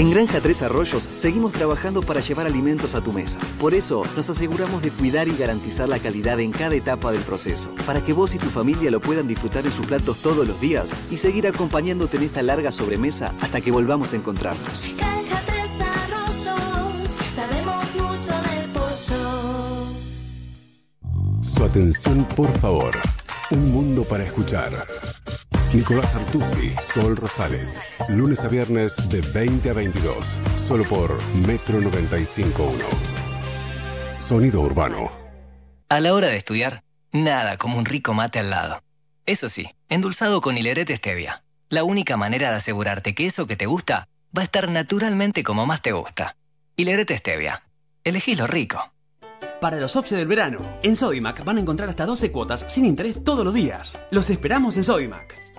En 0.02 0.10
Granja 0.10 0.42
Tres 0.42 0.64
Arroyos 0.64 1.08
seguimos 1.16 1.54
trabajando 1.54 2.02
para 2.02 2.22
llevar 2.22 2.48
alimentos 2.48 2.96
a 2.96 3.04
tu 3.04 3.14
mesa. 3.14 3.38
Por 3.60 3.76
eso 3.76 4.02
nos 4.16 4.32
aseguramos 4.32 4.82
de 4.82 4.90
cuidar 4.90 5.28
y 5.28 5.38
garantizar 5.38 5.88
la 5.88 6.00
calidad 6.00 6.40
en 6.40 6.52
cada 6.52 6.74
etapa 6.74 7.12
del 7.12 7.22
proceso, 7.22 7.70
para 7.86 8.04
que 8.04 8.12
vos 8.12 8.34
y 8.34 8.40
tu 8.40 8.50
familia 8.50 8.90
lo 8.90 9.00
puedan 9.00 9.28
disfrutar 9.28 9.64
en 9.64 9.72
sus 9.72 9.86
platos 9.86 10.18
todos 10.24 10.48
los 10.48 10.60
días 10.60 10.90
y 11.12 11.18
seguir 11.18 11.46
acompañándote 11.46 12.18
en 12.18 12.24
esta 12.24 12.42
larga 12.42 12.72
sobremesa 12.72 13.36
hasta 13.42 13.62
que 13.62 13.70
volvamos 13.70 14.12
a 14.14 14.16
encontrarnos. 14.16 14.86
Granja 14.98 15.40
Tres 15.46 15.70
Arroyos, 15.80 17.12
sabemos 17.36 17.86
mucho 17.94 18.34
del 18.50 18.72
pollo. 18.72 19.94
Su 21.44 21.64
atención, 21.64 22.26
por 22.36 22.52
favor. 22.58 22.96
Un 23.52 23.72
mundo 23.72 24.04
para 24.04 24.24
escuchar. 24.24 24.72
Nicolás 25.74 26.14
Artusi, 26.16 26.70
Sol 26.82 27.16
Rosales. 27.16 27.82
Lunes 28.10 28.44
a 28.44 28.50
viernes 28.50 29.10
de 29.10 29.22
20 29.22 29.70
a 29.70 29.74
22. 29.74 30.26
Solo 30.58 30.84
por 30.84 31.18
Metro 31.48 31.80
95.1. 31.80 32.76
Sonido 34.20 34.60
urbano. 34.60 35.10
A 35.88 36.02
la 36.02 36.14
hora 36.14 36.28
de 36.28 36.36
estudiar, 36.36 36.84
nada 37.14 37.58
como 37.58 37.78
un 37.78 37.86
rico 37.86 38.14
mate 38.14 38.40
al 38.40 38.50
lado. 38.50 38.84
Eso 39.26 39.48
sí, 39.48 39.70
endulzado 39.88 40.42
con 40.42 40.58
hilerete 40.58 40.94
stevia. 40.94 41.46
La 41.70 41.86
única 41.86 42.18
manera 42.18 42.50
de 42.52 42.58
asegurarte 42.58 43.16
que 43.16 43.26
eso 43.26 43.48
que 43.48 43.56
te 43.56 43.66
gusta 43.66 44.10
va 44.38 44.42
a 44.42 44.46
estar 44.46 44.70
naturalmente 44.70 45.42
como 45.42 45.66
más 45.66 45.82
te 45.82 45.94
gusta. 45.94 46.36
Hilerete 46.76 47.16
stevia. 47.16 47.64
Elegí 48.04 48.36
lo 48.36 48.46
rico. 48.46 48.92
Para 49.62 49.78
los 49.78 49.96
OPSE 49.96 50.18
del 50.18 50.28
verano, 50.28 50.80
en 50.84 50.98
Sodimac 50.98 51.46
van 51.46 51.58
a 51.58 51.62
encontrar 51.62 51.88
hasta 51.88 52.06
12 52.06 52.30
cuotas 52.30 52.66
sin 52.68 52.84
interés 52.84 53.24
todos 53.24 53.46
los 53.46 53.54
días. 53.54 53.98
Los 54.12 54.30
esperamos 54.30 54.76
en 54.76 54.84
Sodimac. 54.84 55.51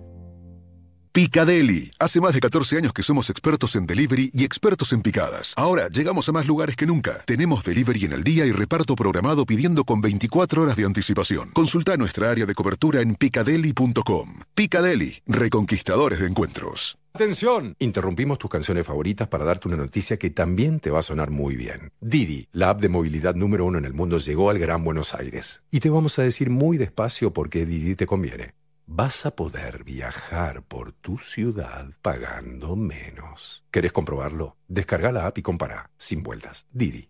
Picadeli. 1.13 1.91
Hace 1.99 2.21
más 2.21 2.33
de 2.33 2.39
14 2.39 2.77
años 2.77 2.93
que 2.93 3.03
somos 3.03 3.29
expertos 3.29 3.75
en 3.75 3.85
delivery 3.85 4.31
y 4.33 4.45
expertos 4.45 4.93
en 4.93 5.01
picadas. 5.01 5.53
Ahora 5.57 5.89
llegamos 5.89 6.29
a 6.29 6.31
más 6.31 6.47
lugares 6.47 6.77
que 6.77 6.85
nunca. 6.85 7.21
Tenemos 7.25 7.65
delivery 7.65 8.05
en 8.05 8.13
el 8.13 8.23
día 8.23 8.45
y 8.45 8.53
reparto 8.53 8.95
programado 8.95 9.45
pidiendo 9.45 9.83
con 9.83 9.99
24 9.99 10.61
horas 10.61 10.77
de 10.77 10.85
anticipación. 10.85 11.49
Consulta 11.51 11.97
nuestra 11.97 12.31
área 12.31 12.45
de 12.45 12.55
cobertura 12.55 13.01
en 13.01 13.15
picadeli.com. 13.15 14.39
Picadeli, 14.55 15.21
reconquistadores 15.25 16.21
de 16.21 16.27
encuentros. 16.27 16.97
Atención, 17.13 17.75
interrumpimos 17.79 18.39
tus 18.39 18.49
canciones 18.49 18.87
favoritas 18.87 19.27
para 19.27 19.43
darte 19.43 19.67
una 19.67 19.75
noticia 19.75 20.15
que 20.15 20.29
también 20.29 20.79
te 20.79 20.91
va 20.91 20.99
a 20.99 21.01
sonar 21.01 21.29
muy 21.29 21.57
bien. 21.57 21.91
Didi, 21.99 22.47
la 22.53 22.69
app 22.69 22.79
de 22.79 22.87
movilidad 22.87 23.35
número 23.35 23.65
uno 23.65 23.77
en 23.77 23.83
el 23.83 23.93
mundo, 23.93 24.17
llegó 24.17 24.49
al 24.49 24.59
Gran 24.59 24.85
Buenos 24.85 25.13
Aires. 25.13 25.61
Y 25.71 25.81
te 25.81 25.89
vamos 25.89 26.17
a 26.19 26.23
decir 26.23 26.49
muy 26.49 26.77
despacio 26.77 27.33
por 27.33 27.49
qué 27.49 27.65
Didi 27.65 27.95
te 27.95 28.07
conviene. 28.07 28.53
Vas 28.87 29.25
a 29.25 29.31
poder 29.31 29.83
viajar 29.83 30.63
por 30.63 30.91
tu 30.91 31.17
ciudad 31.17 31.87
pagando 32.01 32.75
menos. 32.75 33.63
¿Querés 33.71 33.91
comprobarlo? 33.91 34.57
Descarga 34.67 35.11
la 35.11 35.27
app 35.27 35.37
y 35.37 35.41
compara, 35.41 35.89
sin 35.97 36.23
vueltas. 36.23 36.65
Didi. 36.71 37.09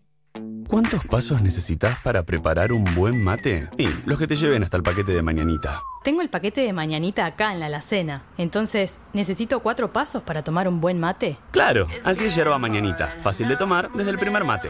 ¿Cuántos 0.68 1.06
pasos 1.06 1.42
necesitas 1.42 2.00
para 2.00 2.24
preparar 2.24 2.72
un 2.72 2.86
buen 2.96 3.22
mate? 3.22 3.70
Y 3.78 3.88
los 4.06 4.18
que 4.18 4.28
te 4.28 4.36
lleven 4.36 4.64
hasta 4.64 4.78
el 4.78 4.84
paquete 4.84 5.12
de 5.12 5.22
mañanita. 5.22 5.82
Tengo 6.04 6.22
el 6.22 6.30
paquete 6.30 6.62
de 6.62 6.72
mañanita 6.72 7.26
acá 7.26 7.52
en 7.52 7.60
la 7.60 7.66
alacena. 7.66 8.24
Entonces, 8.38 9.00
¿necesito 9.14 9.60
cuatro 9.60 9.92
pasos 9.92 10.24
para 10.24 10.44
tomar 10.44 10.68
un 10.68 10.80
buen 10.80 11.00
mate? 11.00 11.38
Claro, 11.52 11.88
así 12.04 12.26
es 12.26 12.36
yerba 12.36 12.58
mañanita. 12.58 13.08
Fácil 13.22 13.50
de 13.50 13.58
tomar 13.58 13.92
desde 13.92 14.12
el 14.12 14.18
primer 14.18 14.46
mate. 14.46 14.70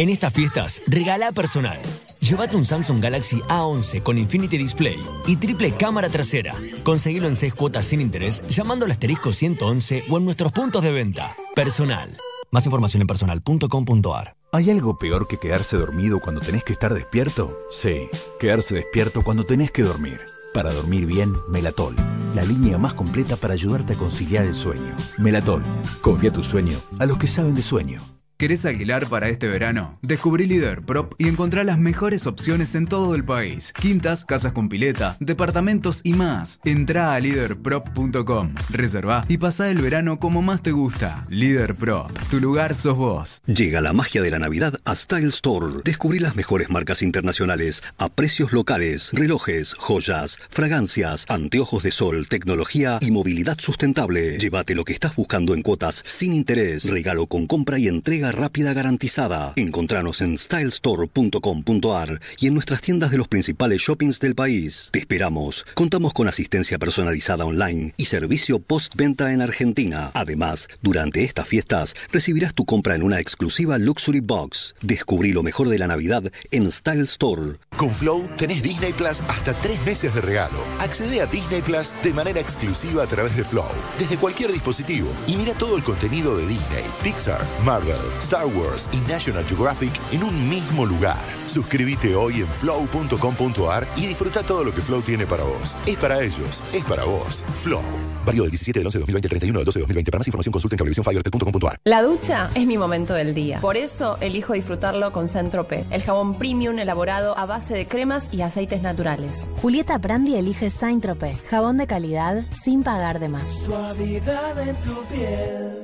En 0.00 0.08
estas 0.08 0.32
fiestas, 0.32 0.80
regala 0.86 1.30
personal. 1.30 1.78
Llévate 2.20 2.56
un 2.56 2.64
Samsung 2.64 3.02
Galaxy 3.02 3.42
A11 3.50 4.02
con 4.02 4.16
Infinity 4.16 4.56
Display 4.56 4.96
y 5.26 5.36
triple 5.36 5.72
cámara 5.72 6.08
trasera. 6.08 6.54
Conseguilo 6.84 7.28
en 7.28 7.36
6 7.36 7.52
cuotas 7.52 7.84
sin 7.84 8.00
interés 8.00 8.42
llamando 8.48 8.86
al 8.86 8.92
asterisco 8.92 9.34
111 9.34 10.04
o 10.08 10.16
en 10.16 10.24
nuestros 10.24 10.52
puntos 10.52 10.82
de 10.82 10.90
venta. 10.90 11.36
Personal. 11.54 12.16
Más 12.50 12.64
información 12.64 13.02
en 13.02 13.08
personal.com.ar. 13.08 14.36
¿Hay 14.52 14.70
algo 14.70 14.98
peor 14.98 15.28
que 15.28 15.36
quedarse 15.36 15.76
dormido 15.76 16.18
cuando 16.18 16.40
tenés 16.40 16.64
que 16.64 16.72
estar 16.72 16.94
despierto? 16.94 17.54
Sí, 17.70 18.08
quedarse 18.40 18.76
despierto 18.76 19.20
cuando 19.20 19.44
tenés 19.44 19.70
que 19.70 19.82
dormir. 19.82 20.18
Para 20.54 20.72
dormir 20.72 21.04
bien, 21.04 21.30
Melatol, 21.50 21.94
la 22.34 22.44
línea 22.44 22.78
más 22.78 22.94
completa 22.94 23.36
para 23.36 23.52
ayudarte 23.52 23.92
a 23.92 23.96
conciliar 23.96 24.46
el 24.46 24.54
sueño. 24.54 24.96
Melatol, 25.18 25.62
confía 26.00 26.32
tu 26.32 26.42
sueño 26.42 26.78
a 26.98 27.04
los 27.04 27.18
que 27.18 27.26
saben 27.26 27.54
de 27.54 27.60
sueño. 27.60 28.00
¿Querés 28.40 28.64
alquilar 28.64 29.06
para 29.10 29.28
este 29.28 29.48
verano? 29.48 29.98
Descubrí 30.00 30.46
Líder 30.46 30.80
Prop 30.80 31.12
y 31.18 31.28
encontrá 31.28 31.62
las 31.62 31.78
mejores 31.78 32.26
opciones 32.26 32.74
en 32.74 32.86
todo 32.86 33.14
el 33.14 33.22
país. 33.22 33.70
Quintas, 33.78 34.24
casas 34.24 34.52
con 34.52 34.70
pileta, 34.70 35.18
departamentos 35.20 36.00
y 36.04 36.14
más. 36.14 36.58
Entrá 36.64 37.12
a 37.12 37.20
leaderprop.com, 37.20 38.54
reservá 38.70 39.26
y 39.28 39.36
pasá 39.36 39.68
el 39.68 39.82
verano 39.82 40.18
como 40.18 40.40
más 40.40 40.62
te 40.62 40.72
gusta. 40.72 41.26
Líder 41.28 41.74
Prop, 41.74 42.10
tu 42.30 42.40
lugar 42.40 42.74
sos 42.74 42.96
vos. 42.96 43.42
Llega 43.44 43.82
la 43.82 43.92
magia 43.92 44.22
de 44.22 44.30
la 44.30 44.38
Navidad 44.38 44.72
a 44.86 44.94
Style 44.94 45.28
Store. 45.28 45.82
Descubrí 45.84 46.18
las 46.18 46.34
mejores 46.34 46.70
marcas 46.70 47.02
internacionales 47.02 47.82
a 47.98 48.08
precios 48.08 48.54
locales, 48.54 49.10
relojes, 49.12 49.74
joyas, 49.74 50.38
fragancias, 50.48 51.26
anteojos 51.28 51.82
de 51.82 51.90
sol, 51.90 52.26
tecnología 52.26 53.00
y 53.02 53.10
movilidad 53.10 53.58
sustentable. 53.60 54.38
Llévate 54.38 54.74
lo 54.74 54.86
que 54.86 54.94
estás 54.94 55.14
buscando 55.14 55.52
en 55.52 55.60
cuotas 55.60 56.02
sin 56.06 56.32
interés, 56.32 56.88
regalo 56.88 57.26
con 57.26 57.46
compra 57.46 57.78
y 57.78 57.86
entrega 57.86 58.29
rápida 58.32 58.72
garantizada. 58.72 59.52
Encontranos 59.56 60.20
en 60.20 60.38
stylestore.com.ar 60.38 62.20
y 62.38 62.46
en 62.46 62.54
nuestras 62.54 62.80
tiendas 62.80 63.10
de 63.10 63.18
los 63.18 63.28
principales 63.28 63.80
shoppings 63.80 64.20
del 64.20 64.34
país. 64.34 64.88
Te 64.92 64.98
esperamos. 64.98 65.64
Contamos 65.74 66.12
con 66.12 66.28
asistencia 66.28 66.78
personalizada 66.78 67.44
online 67.44 67.94
y 67.96 68.06
servicio 68.06 68.58
postventa 68.58 69.32
en 69.32 69.42
Argentina. 69.42 70.10
Además, 70.14 70.68
durante 70.82 71.24
estas 71.24 71.46
fiestas 71.46 71.94
recibirás 72.12 72.54
tu 72.54 72.64
compra 72.64 72.94
en 72.94 73.02
una 73.02 73.20
exclusiva 73.20 73.78
Luxury 73.78 74.20
Box. 74.20 74.74
Descubrí 74.80 75.32
lo 75.32 75.42
mejor 75.42 75.68
de 75.68 75.78
la 75.78 75.86
Navidad 75.86 76.24
en 76.50 76.70
Style 76.70 77.04
Store. 77.04 77.58
Con 77.76 77.90
Flow 77.90 78.28
tenés 78.36 78.62
Disney 78.62 78.92
Plus 78.92 79.20
hasta 79.28 79.54
tres 79.54 79.84
meses 79.84 80.14
de 80.14 80.20
regalo. 80.20 80.58
Accede 80.78 81.20
a 81.20 81.26
Disney 81.26 81.62
Plus 81.62 81.92
de 82.02 82.12
manera 82.12 82.40
exclusiva 82.40 83.02
a 83.02 83.06
través 83.06 83.36
de 83.36 83.44
Flow, 83.44 83.64
desde 83.98 84.16
cualquier 84.16 84.52
dispositivo, 84.52 85.08
y 85.26 85.36
mira 85.36 85.54
todo 85.54 85.76
el 85.76 85.82
contenido 85.82 86.36
de 86.36 86.46
Disney, 86.46 86.84
Pixar, 87.02 87.46
Marvel, 87.64 87.96
Star 88.20 88.46
Wars 88.46 88.88
y 88.92 88.98
National 89.10 89.44
Geographic 89.44 89.92
en 90.12 90.22
un 90.22 90.48
mismo 90.48 90.86
lugar. 90.86 91.18
Suscríbete 91.46 92.14
hoy 92.14 92.42
en 92.42 92.46
flow.com.ar 92.46 93.86
y 93.96 94.06
disfruta 94.06 94.42
todo 94.42 94.62
lo 94.62 94.72
que 94.72 94.80
Flow 94.82 95.02
tiene 95.02 95.26
para 95.26 95.44
vos. 95.44 95.76
Es 95.86 95.96
para 95.96 96.22
ellos, 96.22 96.62
es 96.72 96.84
para 96.84 97.04
vos. 97.04 97.44
Flow. 97.62 97.82
Válido 98.24 98.44
del 98.44 98.52
17 98.52 98.78
del 98.78 98.86
11 98.86 98.98
de 98.98 99.00
2020 99.00 99.26
al 99.26 99.30
31 99.30 99.58
del 99.58 99.66
12 99.66 99.78
de 99.78 99.82
2020. 99.82 100.10
Para 100.10 100.18
más 100.20 100.26
información 100.28 100.52
consulta 100.52 100.74
en 100.74 100.78
cablevisiónfibertel.com.ar. 100.78 101.78
La 101.84 102.02
ducha 102.02 102.50
es 102.54 102.66
mi 102.66 102.78
momento 102.78 103.14
del 103.14 103.34
día. 103.34 103.60
Por 103.60 103.76
eso 103.76 104.18
elijo 104.20 104.52
disfrutarlo 104.52 105.12
con 105.12 105.26
Centrope, 105.26 105.84
el 105.90 106.02
jabón 106.02 106.38
premium 106.38 106.78
elaborado 106.78 107.36
a 107.36 107.46
base 107.46 107.74
de 107.74 107.86
cremas 107.86 108.28
y 108.32 108.42
aceites 108.42 108.82
naturales. 108.82 109.48
Julieta 109.62 109.98
Brandi 109.98 110.36
elige 110.36 110.70
Saint 110.70 111.02
Tropez, 111.02 111.42
jabón 111.48 111.78
de 111.78 111.86
calidad 111.86 112.44
sin 112.62 112.82
pagar 112.82 113.18
de 113.18 113.28
más. 113.28 113.48
Suavidad 113.64 114.68
en 114.68 114.76
tu 114.82 115.04
piel, 115.06 115.78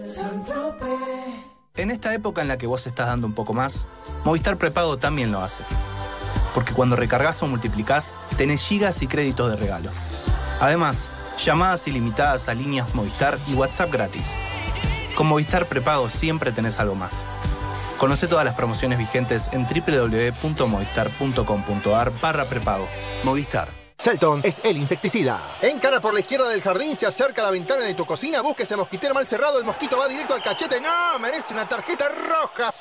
En 1.76 1.90
esta 1.90 2.14
época 2.14 2.40
en 2.40 2.48
la 2.48 2.56
que 2.56 2.66
vos 2.66 2.86
estás 2.86 3.08
dando 3.08 3.26
un 3.26 3.34
poco 3.34 3.52
más, 3.52 3.84
Movistar 4.24 4.56
Prepago 4.56 4.96
también 4.96 5.30
lo 5.30 5.42
hace. 5.42 5.62
Porque 6.54 6.72
cuando 6.72 6.96
recargas 6.96 7.42
o 7.42 7.46
multiplicás, 7.46 8.14
tenés 8.38 8.62
gigas 8.62 9.02
y 9.02 9.06
créditos 9.06 9.50
de 9.50 9.56
regalo. 9.56 9.90
Además, 10.60 11.10
llamadas 11.44 11.86
ilimitadas 11.86 12.48
a 12.48 12.54
líneas 12.54 12.94
Movistar 12.94 13.36
y 13.46 13.52
WhatsApp 13.54 13.92
gratis. 13.92 14.26
Con 15.16 15.26
Movistar 15.26 15.66
Prepago 15.66 16.08
siempre 16.08 16.50
tenés 16.50 16.78
algo 16.78 16.94
más. 16.94 17.12
Conoce 17.98 18.26
todas 18.26 18.46
las 18.46 18.54
promociones 18.54 18.98
vigentes 18.98 19.50
en 19.52 19.66
www.movistar.com.ar 19.66 22.20
barra 22.20 22.46
prepago. 22.46 22.88
Movistar. 23.22 23.85
Celton 23.98 24.42
es 24.44 24.60
el 24.62 24.76
insecticida. 24.76 25.40
Encara 25.62 26.00
por 26.00 26.12
la 26.12 26.20
izquierda 26.20 26.48
del 26.50 26.60
jardín, 26.60 26.96
se 26.96 27.06
acerca 27.06 27.42
a 27.42 27.46
la 27.46 27.50
ventana 27.50 27.84
de 27.84 27.94
tu 27.94 28.04
cocina, 28.04 28.42
busca 28.42 28.62
ese 28.62 28.76
mosquitero 28.76 29.14
mal 29.14 29.26
cerrado, 29.26 29.58
el 29.58 29.64
mosquito 29.64 29.96
va 29.96 30.06
directo 30.06 30.34
al 30.34 30.42
cachete. 30.42 30.80
¡No! 30.80 31.18
¡Merece 31.18 31.54
una 31.54 31.68
tarjeta 31.68 32.08
roja! 32.08 32.72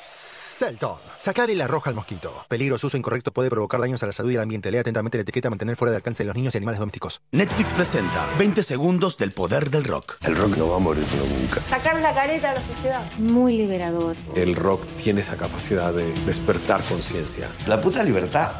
Celton. 0.56 0.96
Sacar 1.18 1.50
la 1.50 1.66
roja 1.66 1.90
al 1.90 1.96
mosquito. 1.96 2.32
Peligro, 2.48 2.78
su 2.78 2.86
uso 2.86 2.96
incorrecto 2.96 3.30
puede 3.30 3.50
provocar 3.50 3.78
daños 3.78 4.02
a 4.02 4.06
la 4.06 4.12
salud 4.12 4.30
y 4.30 4.36
al 4.36 4.42
ambiente. 4.42 4.70
Lea 4.70 4.80
atentamente 4.80 5.18
la 5.18 5.22
etiqueta 5.22 5.50
mantener 5.50 5.76
fuera 5.76 5.90
del 5.90 5.98
alcance 5.98 6.22
de 6.22 6.28
los 6.28 6.34
niños 6.34 6.54
y 6.54 6.56
animales 6.56 6.80
domésticos. 6.80 7.20
Netflix 7.32 7.74
presenta 7.74 8.26
20 8.38 8.62
segundos 8.62 9.18
del 9.18 9.32
poder 9.32 9.68
del 9.70 9.84
rock. 9.84 10.16
El 10.22 10.34
rock 10.34 10.56
no 10.56 10.70
va 10.70 10.76
a 10.76 10.78
morir 10.78 11.04
nunca. 11.40 11.60
Sacar 11.68 12.00
la 12.00 12.14
careta 12.14 12.52
a 12.52 12.54
la 12.54 12.62
sociedad. 12.62 13.04
Muy 13.18 13.54
liberador. 13.54 14.16
El 14.34 14.56
rock 14.56 14.86
tiene 14.96 15.20
esa 15.20 15.36
capacidad 15.36 15.92
de 15.92 16.10
despertar 16.24 16.82
conciencia. 16.84 17.50
La 17.66 17.78
puta 17.78 18.02
libertad. 18.02 18.52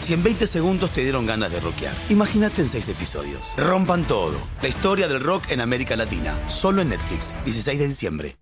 Si 0.00 0.12
en 0.12 0.22
20 0.22 0.46
segundos 0.46 0.90
te 0.90 1.00
dieron 1.00 1.24
ganas 1.24 1.50
de 1.50 1.60
rockear, 1.60 1.94
imagínate 2.10 2.60
en 2.60 2.68
6 2.68 2.90
episodios. 2.90 3.54
Rompan 3.56 4.04
todo. 4.04 4.36
La 4.60 4.68
historia 4.68 5.08
del 5.08 5.22
rock 5.22 5.50
en 5.50 5.62
América 5.62 5.96
Latina. 5.96 6.36
Solo 6.46 6.82
en 6.82 6.90
Netflix. 6.90 7.34
16 7.46 7.78
de 7.78 7.88
diciembre. 7.88 8.41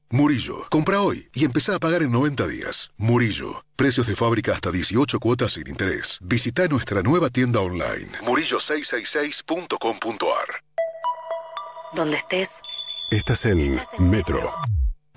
Murillo, 0.13 0.65
compra 0.69 1.01
hoy 1.01 1.29
y 1.33 1.45
empezá 1.45 1.75
a 1.75 1.79
pagar 1.79 2.03
en 2.03 2.11
90 2.11 2.45
días. 2.45 2.91
Murillo, 2.97 3.63
precios 3.77 4.07
de 4.07 4.17
fábrica 4.17 4.53
hasta 4.53 4.69
18 4.69 5.21
cuotas 5.21 5.53
sin 5.53 5.69
interés. 5.69 6.19
Visita 6.21 6.67
nuestra 6.67 7.01
nueva 7.01 7.29
tienda 7.29 7.61
online, 7.61 8.09
murillo666.com.ar. 8.23 10.63
Donde 11.95 12.17
estés. 12.17 12.59
Estás 13.09 13.45
en 13.45 13.79
Metro. 13.99 14.51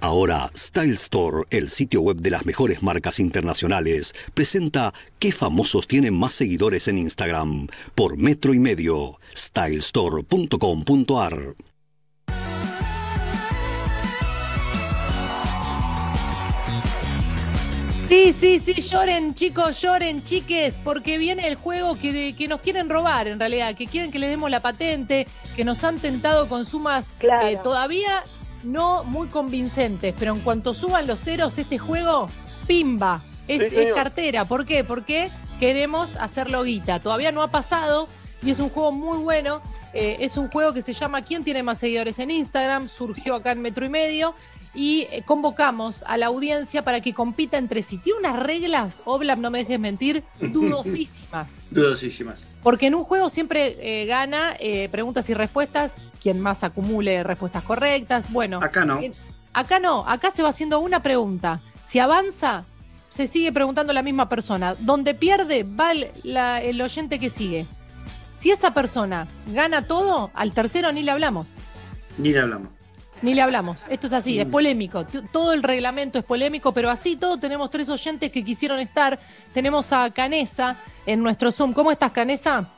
Ahora, 0.01 0.49
Style 0.57 0.95
Store, 0.95 1.43
el 1.51 1.71
sitio 1.71 2.01
web 2.01 2.19
de 2.19 2.31
las 2.31 2.47
mejores 2.47 2.81
marcas 2.81 3.19
internacionales, 3.19 4.15
presenta 4.33 4.95
qué 5.19 5.33
famosos 5.33 5.89
tienen 5.89 6.17
más 6.17 6.35
seguidores 6.35 6.87
en 6.87 6.99
Instagram 6.99 7.67
por 7.97 8.17
metro 8.17 8.55
y 8.55 8.61
medio. 8.61 9.19
stylestore.com.ar 9.35 11.57
Sí, 18.09 18.33
sí, 18.33 18.59
sí, 18.61 18.75
lloren 18.83 19.35
chicos, 19.35 19.81
lloren 19.81 20.23
chiques, 20.23 20.79
porque 20.85 21.17
viene 21.19 21.49
el 21.49 21.57
juego 21.57 21.97
que, 21.97 22.35
que 22.37 22.49
nos 22.49 22.61
quieren 22.61 22.89
robar 22.91 23.29
en 23.29 23.41
realidad, 23.41 23.75
que 23.75 23.87
quieren 23.87 24.13
que 24.13 24.19
le 24.19 24.29
demos 24.29 24.51
la 24.51 24.61
patente, 24.61 25.27
que 25.57 25.65
nos 25.65 25.83
han 25.85 25.99
tentado 25.99 26.47
con 26.49 26.67
sumas 26.67 27.15
eh, 27.21 27.59
todavía 27.63 28.23
no 28.63 29.05
muy 29.05 29.29
convincentes, 29.29 30.15
pero 30.19 30.35
en 30.35 30.41
cuanto 30.41 30.75
suban 30.75 31.07
los 31.07 31.21
ceros 31.21 31.57
este 31.59 31.79
juego, 31.79 32.29
pimba, 32.67 33.23
es, 33.49 33.59
Sí, 33.61 33.67
es 33.67 33.73
señor. 33.75 33.95
cartera. 33.95 34.45
¿Por 34.45 34.65
qué? 34.67 34.85
Porque 34.85 35.31
queremos 35.59 36.17
hacerlo 36.17 36.63
guita. 36.63 37.01
Todavía 37.01 37.33
no 37.33 37.43
ha 37.43 37.49
pasado 37.51 38.09
y 38.43 38.51
es 38.51 38.59
un 38.59 38.69
juego 38.69 38.93
muy 38.93 39.19
bueno. 39.19 39.61
Eh, 39.95 40.17
es 40.21 40.37
un 40.37 40.49
juego 40.51 40.73
que 40.73 40.83
se 40.83 40.93
llama 40.93 41.23
¿Quién 41.23 41.45
tiene 41.45 41.63
más 41.63 41.79
seguidores 41.79 42.19
en 42.19 42.31
Instagram? 42.31 42.89
Surgió 42.89 43.35
acá 43.35 43.53
en 43.53 43.63
Metro 43.63 43.85
y 43.85 43.89
Medio 43.91 44.35
y 44.75 45.07
eh, 45.11 45.23
convocamos 45.25 46.03
a 46.07 46.17
la 46.17 46.27
audiencia 46.27 46.83
para 46.85 47.01
que 47.01 47.13
compita 47.15 47.59
entre 47.59 47.83
sí. 47.83 47.99
Tiene 47.99 48.19
unas 48.21 48.39
reglas, 48.39 49.03
Oblap, 49.05 49.39
no 49.39 49.51
me 49.51 49.59
dejes 49.59 49.79
mentir, 49.79 50.25
dudosísimas. 50.41 51.67
Dudosísimas. 51.71 52.41
Porque 52.63 52.87
en 52.87 52.95
un 52.95 53.05
juego 53.05 53.29
siempre 53.29 53.77
eh, 54.03 54.07
gana 54.07 54.55
eh, 54.59 54.89
preguntas 54.91 55.29
y 55.31 55.35
respuestas, 55.35 55.97
quien 56.23 56.41
más 56.41 56.65
acumule 56.65 57.23
respuestas 57.23 57.63
correctas. 57.63 58.33
Bueno, 58.33 58.59
Acá 58.63 58.85
no. 58.85 59.01
en- 59.01 59.15
acá 59.53 59.79
no, 59.79 60.07
acá 60.09 60.31
se 60.33 60.43
va 60.43 60.49
haciendo 60.49 60.81
una 60.81 61.03
pregunta. 61.03 61.61
Si 61.83 61.99
avanza, 61.99 62.65
se 63.11 63.27
sigue 63.27 63.53
preguntando 63.53 63.93
la 63.93 64.03
misma 64.03 64.29
persona. 64.29 64.75
Donde 64.79 65.15
pierde, 65.15 65.63
va 65.63 65.93
el, 65.93 66.09
la- 66.23 66.61
el 66.63 66.81
oyente 66.81 67.19
que 67.21 67.31
sigue. 67.31 67.67
Si 68.33 68.51
esa 68.51 68.75
persona 68.75 69.29
gana 69.53 69.87
todo, 69.87 70.31
al 70.35 70.53
tercero 70.53 70.91
ni 70.93 71.03
le 71.03 71.11
hablamos. 71.13 71.47
Ni 72.19 72.31
le 72.33 72.41
hablamos. 72.41 72.69
Ni 73.23 73.33
le 73.35 73.41
hablamos. 73.43 73.83
Esto 73.89 74.07
es 74.07 74.13
así, 74.13 74.39
es 74.39 74.47
polémico. 74.47 75.07
T- 75.07 75.23
Todo 75.33 75.53
el 75.55 75.63
reglamento 75.63 76.19
es 76.19 76.25
polémico, 76.25 76.73
pero 76.73 76.91
así 76.91 77.17
todo 77.17 77.39
tenemos 77.39 77.71
tres 77.71 77.89
oyentes 77.89 78.31
que 78.31 78.45
quisieron 78.45 78.79
estar. 78.81 79.19
Tenemos 79.55 79.93
a 79.93 80.11
Canesa 80.11 80.77
en 81.07 81.23
nuestro 81.23 81.51
Zoom. 81.51 81.73
¿Cómo 81.73 81.91
estás, 81.91 82.11
Canesa? 82.13 82.69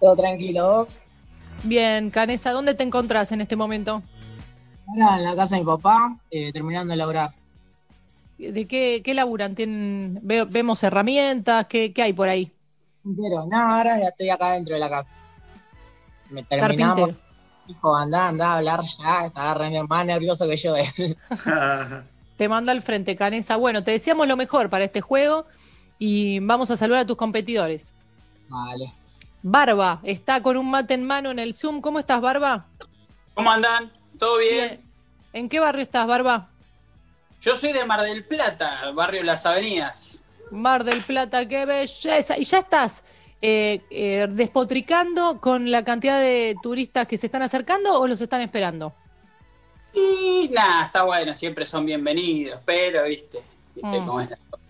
Todo 0.00 0.16
tranquilo, 0.16 0.66
¿vos? 0.78 0.98
Bien, 1.64 2.10
Canesa, 2.10 2.52
¿dónde 2.52 2.74
te 2.74 2.82
encontrás 2.84 3.32
en 3.32 3.40
este 3.42 3.54
momento? 3.54 4.02
Ahora 4.88 5.18
en 5.18 5.24
la 5.24 5.36
casa 5.36 5.56
de 5.56 5.60
mi 5.60 5.66
papá, 5.66 6.16
eh, 6.30 6.52
terminando 6.52 6.92
de 6.92 6.96
laburar. 6.96 7.30
¿De 8.38 8.66
qué, 8.66 9.02
qué 9.04 9.14
laburan? 9.14 9.54
¿Tienen, 9.54 10.18
ve- 10.22 10.44
vemos 10.46 10.82
herramientas? 10.82 11.66
¿Qué, 11.66 11.92
qué 11.92 12.02
hay 12.02 12.12
por 12.12 12.28
ahí? 12.28 12.50
Entero. 13.04 13.46
No, 13.50 13.58
ahora 13.58 13.98
ya 14.00 14.08
estoy 14.08 14.30
acá 14.30 14.52
dentro 14.52 14.74
de 14.74 14.80
la 14.80 14.88
casa. 14.88 15.10
Me 16.30 16.42
terminamos. 16.44 16.96
Carpintero. 16.96 17.31
Dijo, 17.66 17.94
anda, 17.96 18.28
anda 18.28 18.52
a 18.52 18.56
hablar 18.58 18.80
ya. 18.82 19.26
Estaba 19.26 19.54
re- 19.54 19.82
más 19.84 20.06
nervioso 20.06 20.48
que 20.48 20.56
yo. 20.56 20.76
eh. 20.76 20.90
Te 22.36 22.48
mando 22.48 22.72
al 22.72 22.82
frente, 22.82 23.14
Canesa. 23.14 23.56
Bueno, 23.56 23.84
te 23.84 23.92
deseamos 23.92 24.26
lo 24.26 24.36
mejor 24.36 24.68
para 24.68 24.84
este 24.84 25.00
juego 25.00 25.46
y 25.98 26.40
vamos 26.40 26.70
a 26.70 26.76
saludar 26.76 27.02
a 27.02 27.06
tus 27.06 27.16
competidores. 27.16 27.94
Vale. 28.48 28.92
Barba 29.42 30.00
está 30.02 30.42
con 30.42 30.56
un 30.56 30.68
mate 30.70 30.94
en 30.94 31.04
mano 31.04 31.30
en 31.30 31.38
el 31.38 31.54
Zoom. 31.54 31.80
¿Cómo 31.80 31.98
estás, 32.00 32.20
Barba? 32.20 32.66
¿Cómo 33.34 33.50
andan? 33.50 33.92
¿Todo 34.18 34.38
bien? 34.38 34.80
¿En 35.32 35.48
qué 35.48 35.60
barrio 35.60 35.82
estás, 35.82 36.06
Barba? 36.06 36.48
Yo 37.40 37.56
soy 37.56 37.72
de 37.72 37.84
Mar 37.84 38.02
del 38.02 38.24
Plata, 38.24 38.90
barrio 38.94 39.22
Las 39.22 39.46
Avenidas. 39.46 40.22
Mar 40.50 40.84
del 40.84 41.00
Plata, 41.02 41.46
qué 41.46 41.64
belleza. 41.64 42.36
¿Y 42.38 42.44
ya 42.44 42.58
estás 42.58 43.04
eh, 43.42 43.82
eh, 43.90 44.26
despotricando 44.30 45.40
con 45.40 45.70
la 45.70 45.84
cantidad 45.84 46.18
de 46.20 46.54
turistas 46.62 47.06
que 47.08 47.18
se 47.18 47.26
están 47.26 47.42
acercando 47.42 47.98
o 48.00 48.06
los 48.06 48.20
están 48.20 48.40
esperando? 48.40 48.94
Y 49.92 50.48
nada, 50.54 50.86
está 50.86 51.02
bueno, 51.02 51.34
siempre 51.34 51.66
son 51.66 51.84
bienvenidos, 51.84 52.60
pero 52.64 53.04
viste, 53.04 53.42
viste 53.74 54.00
Mm. 54.00 54.06
cómo 54.06 54.20
es 54.20 54.30
la 54.30 54.36
cosa. 54.48 54.62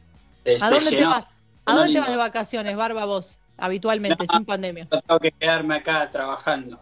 Se- 0.44 0.57
¿A 0.65 0.70
dónde 0.70 0.90
te 0.90 1.05
vas? 1.05 1.24
¿A 1.65 1.70
Uno 1.73 1.74
dónde 1.77 1.82
te 1.82 1.89
lindo. 1.89 2.01
vas 2.01 2.11
de 2.11 2.16
vacaciones, 2.16 2.77
Barba, 2.77 3.05
vos? 3.05 3.39
Habitualmente, 3.59 4.24
No. 4.27 4.32
sin 4.35 4.44
pandemia. 4.44 4.89
Yo 4.90 5.01
Tengo 5.01 5.20
que 5.20 5.31
quedarme 5.31 5.77
acá 5.77 6.11
trabajando. 6.11 6.81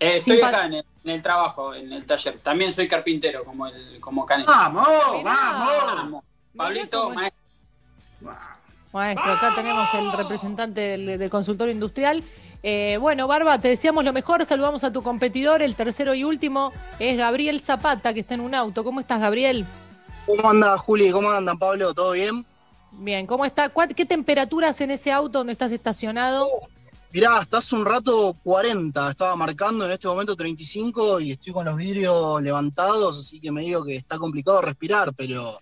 Eh, 0.00 0.16
estoy 0.16 0.40
acá 0.40 0.64
en 0.66 0.72
el, 0.74 0.84
en 1.04 1.10
el 1.10 1.22
trabajo, 1.22 1.72
en 1.74 1.92
el 1.92 2.04
taller. 2.04 2.38
También 2.40 2.72
soy 2.72 2.88
carpintero, 2.88 3.44
como 3.44 3.68
el 3.68 4.00
como 4.00 4.26
Canesa. 4.26 4.50
¡Vamos! 4.50 4.88
Mirá. 5.18 5.32
¡Vamos! 5.52 6.24
Pablito, 6.56 7.02
cómo 7.04 7.20
es. 7.20 7.32
maestro. 8.20 8.61
Maestro, 8.92 9.32
acá 9.32 9.52
tenemos 9.54 9.88
el 9.94 10.12
representante 10.12 10.80
del, 10.80 11.18
del 11.18 11.30
consultorio 11.30 11.72
industrial. 11.72 12.22
Eh, 12.62 12.96
bueno, 13.00 13.26
Barba, 13.26 13.58
te 13.60 13.68
deseamos 13.68 14.04
lo 14.04 14.12
mejor. 14.12 14.44
Saludamos 14.44 14.84
a 14.84 14.92
tu 14.92 15.02
competidor. 15.02 15.62
El 15.62 15.74
tercero 15.74 16.14
y 16.14 16.24
último 16.24 16.72
es 16.98 17.16
Gabriel 17.16 17.60
Zapata, 17.60 18.12
que 18.14 18.20
está 18.20 18.34
en 18.34 18.40
un 18.42 18.54
auto. 18.54 18.84
¿Cómo 18.84 19.00
estás, 19.00 19.20
Gabriel? 19.20 19.64
¿Cómo 20.26 20.48
anda, 20.50 20.76
Juli? 20.78 21.10
¿Cómo 21.10 21.30
andan, 21.30 21.58
Pablo? 21.58 21.92
¿Todo 21.94 22.12
bien? 22.12 22.44
Bien, 22.92 23.26
¿cómo 23.26 23.44
está? 23.46 23.70
¿Cuál- 23.70 23.94
¿Qué 23.94 24.04
temperaturas 24.04 24.80
en 24.82 24.90
ese 24.90 25.10
auto 25.10 25.38
donde 25.38 25.54
estás 25.54 25.72
estacionado? 25.72 26.46
Mirá, 27.10 27.38
hasta 27.38 27.58
hace 27.58 27.74
un 27.74 27.84
rato 27.84 28.36
40, 28.44 29.10
estaba 29.10 29.34
marcando 29.36 29.84
en 29.86 29.92
este 29.92 30.06
momento 30.08 30.36
35 30.36 31.20
y 31.20 31.32
estoy 31.32 31.52
con 31.52 31.64
los 31.64 31.76
vidrios 31.76 32.40
levantados, 32.40 33.18
así 33.18 33.38
que 33.40 33.50
me 33.50 33.62
digo 33.62 33.84
que 33.84 33.96
está 33.96 34.18
complicado 34.18 34.60
respirar, 34.62 35.12
pero 35.14 35.60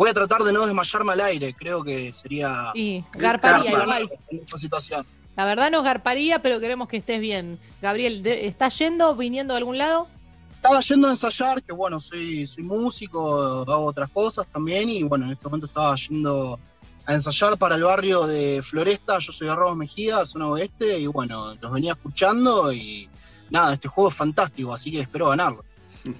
voy 0.00 0.08
a 0.08 0.14
tratar 0.14 0.42
de 0.44 0.50
no 0.50 0.64
desmayarme 0.64 1.12
al 1.12 1.20
aire, 1.20 1.52
creo 1.52 1.84
que 1.84 2.10
sería... 2.14 2.72
Y 2.74 3.04
garparía 3.12 3.70
igual. 3.70 4.10
En 4.30 4.38
esta 4.38 4.56
situación. 4.56 5.04
La 5.36 5.44
verdad 5.44 5.70
nos 5.70 5.84
garparía, 5.84 6.40
pero 6.40 6.58
queremos 6.58 6.88
que 6.88 6.96
estés 6.96 7.20
bien. 7.20 7.58
Gabriel, 7.82 8.26
¿estás 8.26 8.78
yendo, 8.78 9.14
viniendo 9.14 9.52
de 9.52 9.58
algún 9.58 9.76
lado? 9.76 10.08
Estaba 10.54 10.80
yendo 10.80 11.06
a 11.06 11.10
ensayar, 11.10 11.62
que 11.62 11.74
bueno, 11.74 12.00
soy, 12.00 12.46
soy 12.46 12.64
músico, 12.64 13.60
hago 13.68 13.84
otras 13.84 14.08
cosas 14.08 14.46
también, 14.46 14.88
y 14.88 15.02
bueno, 15.02 15.26
en 15.26 15.32
este 15.32 15.44
momento 15.44 15.66
estaba 15.66 15.94
yendo 15.96 16.58
a 17.04 17.12
ensayar 17.12 17.58
para 17.58 17.74
el 17.74 17.82
barrio 17.82 18.26
de 18.26 18.62
Floresta, 18.62 19.18
yo 19.18 19.32
soy 19.32 19.48
de 19.48 19.54
Ramos 19.54 19.76
Mejía, 19.76 20.24
zona 20.24 20.46
oeste, 20.46 20.98
y 20.98 21.08
bueno, 21.08 21.54
los 21.56 21.72
venía 21.72 21.92
escuchando 21.92 22.72
y 22.72 23.06
nada, 23.50 23.74
este 23.74 23.88
juego 23.88 24.08
es 24.08 24.16
fantástico, 24.16 24.72
así 24.72 24.90
que 24.90 25.00
espero 25.00 25.28
ganarlo. 25.28 25.62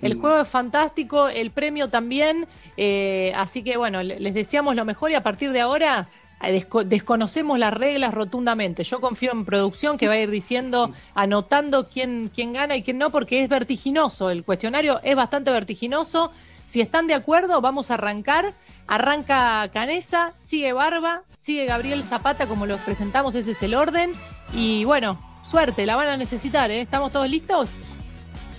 El 0.03 0.15
juego 0.21 0.41
es 0.41 0.49
fantástico, 0.49 1.29
el 1.29 1.51
premio 1.51 1.89
también, 1.89 2.47
eh, 2.77 3.33
así 3.37 3.63
que 3.63 3.77
bueno, 3.77 4.03
le- 4.03 4.21
les 4.21 4.35
deseamos 4.35 4.75
lo 4.77 4.85
mejor 4.85 5.11
y 5.11 5.15
a 5.15 5.23
partir 5.23 5.53
de 5.53 5.61
ahora 5.61 6.09
eh, 6.43 6.61
desco- 6.67 6.85
desconocemos 6.85 7.59
las 7.59 7.73
reglas 7.73 8.13
rotundamente. 8.15 8.85
Yo 8.85 9.01
confío 9.01 9.33
en 9.33 9.45
producción 9.45 9.97
que 9.99 10.07
va 10.09 10.15
a 10.15 10.19
ir 10.19 10.31
diciendo, 10.31 10.93
anotando 11.15 11.89
quién, 11.89 12.31
quién 12.35 12.53
gana 12.53 12.77
y 12.77 12.83
quién 12.83 12.99
no, 12.99 13.11
porque 13.11 13.43
es 13.43 13.49
vertiginoso, 13.49 14.31
el 14.31 14.45
cuestionario 14.45 15.01
es 15.03 15.17
bastante 15.17 15.51
vertiginoso. 15.51 16.31
Si 16.65 16.81
están 16.81 17.07
de 17.09 17.15
acuerdo, 17.15 17.61
vamos 17.61 17.91
a 17.91 17.95
arrancar. 17.95 18.55
Arranca 18.87 19.69
Canesa, 19.73 20.35
sigue 20.39 20.73
Barba, 20.73 21.23
sigue 21.37 21.65
Gabriel 21.67 22.03
Zapata, 22.05 22.47
como 22.47 22.67
los 22.67 22.81
presentamos, 22.81 23.35
ese 23.35 23.53
es 23.53 23.63
el 23.63 23.75
orden. 23.75 24.13
Y 24.55 24.85
bueno, 24.85 25.21
suerte, 25.45 25.85
la 25.87 25.97
van 25.97 26.09
a 26.09 26.17
necesitar, 26.17 26.71
¿eh? 26.71 26.81
¿Estamos 26.81 27.13
todos 27.13 27.29
listos? 27.29 27.77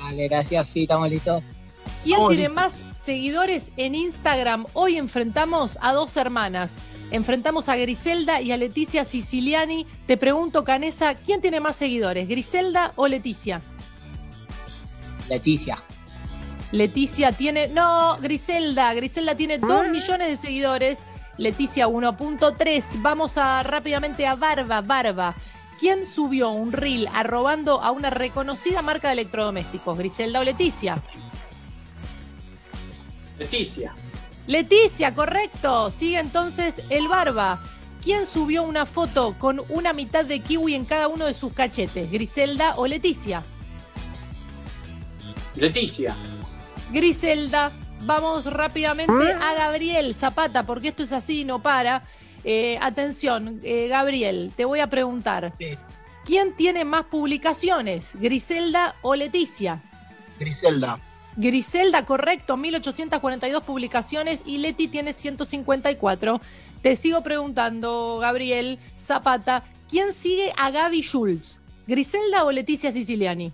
Vale, 0.02 0.28
gracias, 0.28 0.68
sí, 0.68 0.84
estamos 0.84 1.10
listos. 1.10 1.44
¿Quién 2.04 2.14
Estamos 2.16 2.30
tiene 2.30 2.48
listos. 2.50 2.56
más 2.56 2.98
seguidores 3.04 3.72
en 3.78 3.96
Instagram? 3.96 4.66
Hoy 4.74 4.98
enfrentamos 4.98 5.78
a 5.82 5.94
dos 5.94 6.18
hermanas. 6.18 6.74
Enfrentamos 7.12 7.68
a 7.70 7.76
Griselda 7.76 8.42
y 8.42 8.52
a 8.52 8.58
Leticia 8.58 9.04
Siciliani. 9.04 9.86
Te 10.08 10.18
pregunto, 10.18 10.64
Canesa, 10.64 11.16
¿quién 11.16 11.42
tiene 11.42 11.60
más 11.60 11.76
seguidores, 11.76 12.28
Griselda 12.28 12.94
o 12.96 13.08
Leticia? 13.08 13.62
Leticia. 15.30 15.78
Leticia 16.72 17.32
tiene. 17.34 17.68
No, 17.68 18.18
Griselda. 18.22 18.94
Griselda 18.94 19.36
tiene 19.36 19.58
dos 19.58 19.88
millones 19.90 20.28
de 20.30 20.38
seguidores. 20.38 21.00
Leticia 21.38 21.88
1.3. 21.88 22.84
Vamos 23.02 23.38
a 23.38 23.62
rápidamente 23.64 24.26
a 24.26 24.36
Barba, 24.36 24.82
Barba. 24.82 25.36
¿Quién 25.82 26.06
subió 26.06 26.52
un 26.52 26.72
reel 26.72 27.10
arrobando 27.12 27.82
a 27.82 27.90
una 27.90 28.12
reconocida 28.12 28.84
marca 28.84 29.08
de 29.08 29.14
electrodomésticos? 29.14 29.98
¿Griselda 29.98 30.40
o 30.40 30.44
Leticia? 30.44 31.02
Leticia. 33.40 33.96
Leticia, 34.46 35.16
correcto. 35.16 35.90
Sigue 35.90 36.20
entonces 36.20 36.84
el 36.90 37.08
Barba. 37.08 37.60
¿Quién 38.04 38.28
subió 38.28 38.62
una 38.62 38.86
foto 38.86 39.36
con 39.40 39.64
una 39.70 39.92
mitad 39.92 40.24
de 40.24 40.42
kiwi 40.42 40.76
en 40.76 40.86
cada 40.86 41.08
uno 41.08 41.26
de 41.26 41.34
sus 41.34 41.52
cachetes? 41.52 42.12
¿Griselda 42.12 42.76
o 42.76 42.86
Leticia? 42.86 43.44
Leticia. 45.56 46.16
Griselda. 46.92 47.72
Vamos 48.02 48.46
rápidamente 48.46 49.34
a 49.34 49.56
Gabriel 49.56 50.14
Zapata, 50.14 50.64
porque 50.64 50.90
esto 50.90 51.02
es 51.02 51.12
así, 51.12 51.44
no 51.44 51.60
para. 51.60 52.04
Eh, 52.44 52.78
atención, 52.82 53.60
eh, 53.64 53.88
Gabriel, 53.88 54.52
te 54.56 54.66
voy 54.66 54.80
a 54.80 54.88
preguntar. 54.88 55.54
¿Quién 56.26 56.56
tiene 56.56 56.86
más 56.86 57.06
publicaciones, 57.06 58.16
Griselda 58.20 58.96
o 59.02 59.16
Leticia? 59.16 59.82
Griselda. 60.40 61.00
Griselda, 61.36 62.06
correcto, 62.06 62.58
1842 62.58 63.64
publicaciones 63.64 64.44
y 64.46 64.58
Leti 64.58 64.88
tiene 64.88 65.14
154. 65.14 66.42
Te 66.82 66.96
sigo 66.96 67.24
preguntando, 67.24 68.18
Gabriel 68.20 68.80
Zapata, 68.98 69.64
¿quién 69.90 70.14
sigue 70.14 70.52
a 70.58 70.72
Gaby 70.72 71.02
Schultz? 71.02 71.60
¿Griselda 71.88 72.44
o 72.44 72.52
Leticia 72.52 72.92
Siciliani? 72.92 73.54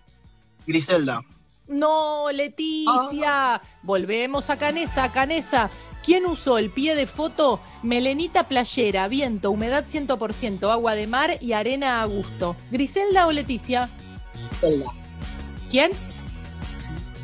Griselda. 0.66 1.24
No, 1.68 2.32
Leticia. 2.32 3.62
Volvemos 3.84 4.50
a 4.50 4.58
Canesa, 4.58 5.12
Canesa. 5.12 5.70
¿Quién 6.08 6.26
usó 6.26 6.58
el 6.58 6.70
pie 6.70 6.96
de 6.96 7.06
foto? 7.06 7.60
Melenita 7.84 8.48
playera, 8.48 9.10
viento, 9.10 9.52
humedad 9.52 9.84
100%, 9.86 10.72
agua 10.72 10.96
de 10.96 11.06
mar 11.06 11.38
y 11.42 11.52
arena 11.52 12.02
a 12.02 12.06
gusto. 12.06 12.56
¿Griselda 12.72 13.28
o 13.28 13.34
Leticia? 13.34 13.90
Griselda. 14.62 14.86
¿Quién? 15.70 15.92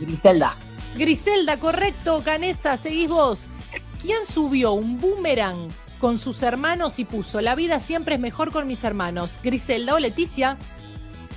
Griselda. 0.01 0.57
Griselda, 0.97 1.57
correcto. 1.61 2.23
Canesa, 2.25 2.75
seguís 2.75 3.07
vos. 3.07 3.47
¿Quién 4.01 4.25
subió 4.27 4.73
un 4.73 4.99
boomerang 4.99 5.69
con 5.97 6.19
sus 6.19 6.43
hermanos 6.43 6.99
y 6.99 7.05
puso 7.05 7.39
La 7.39 7.55
vida 7.55 7.79
siempre 7.79 8.15
es 8.15 8.19
mejor 8.19 8.51
con 8.51 8.67
mis 8.67 8.83
hermanos? 8.83 9.39
¿Griselda 9.41 9.93
o 9.95 9.99
Leticia? 9.99 10.57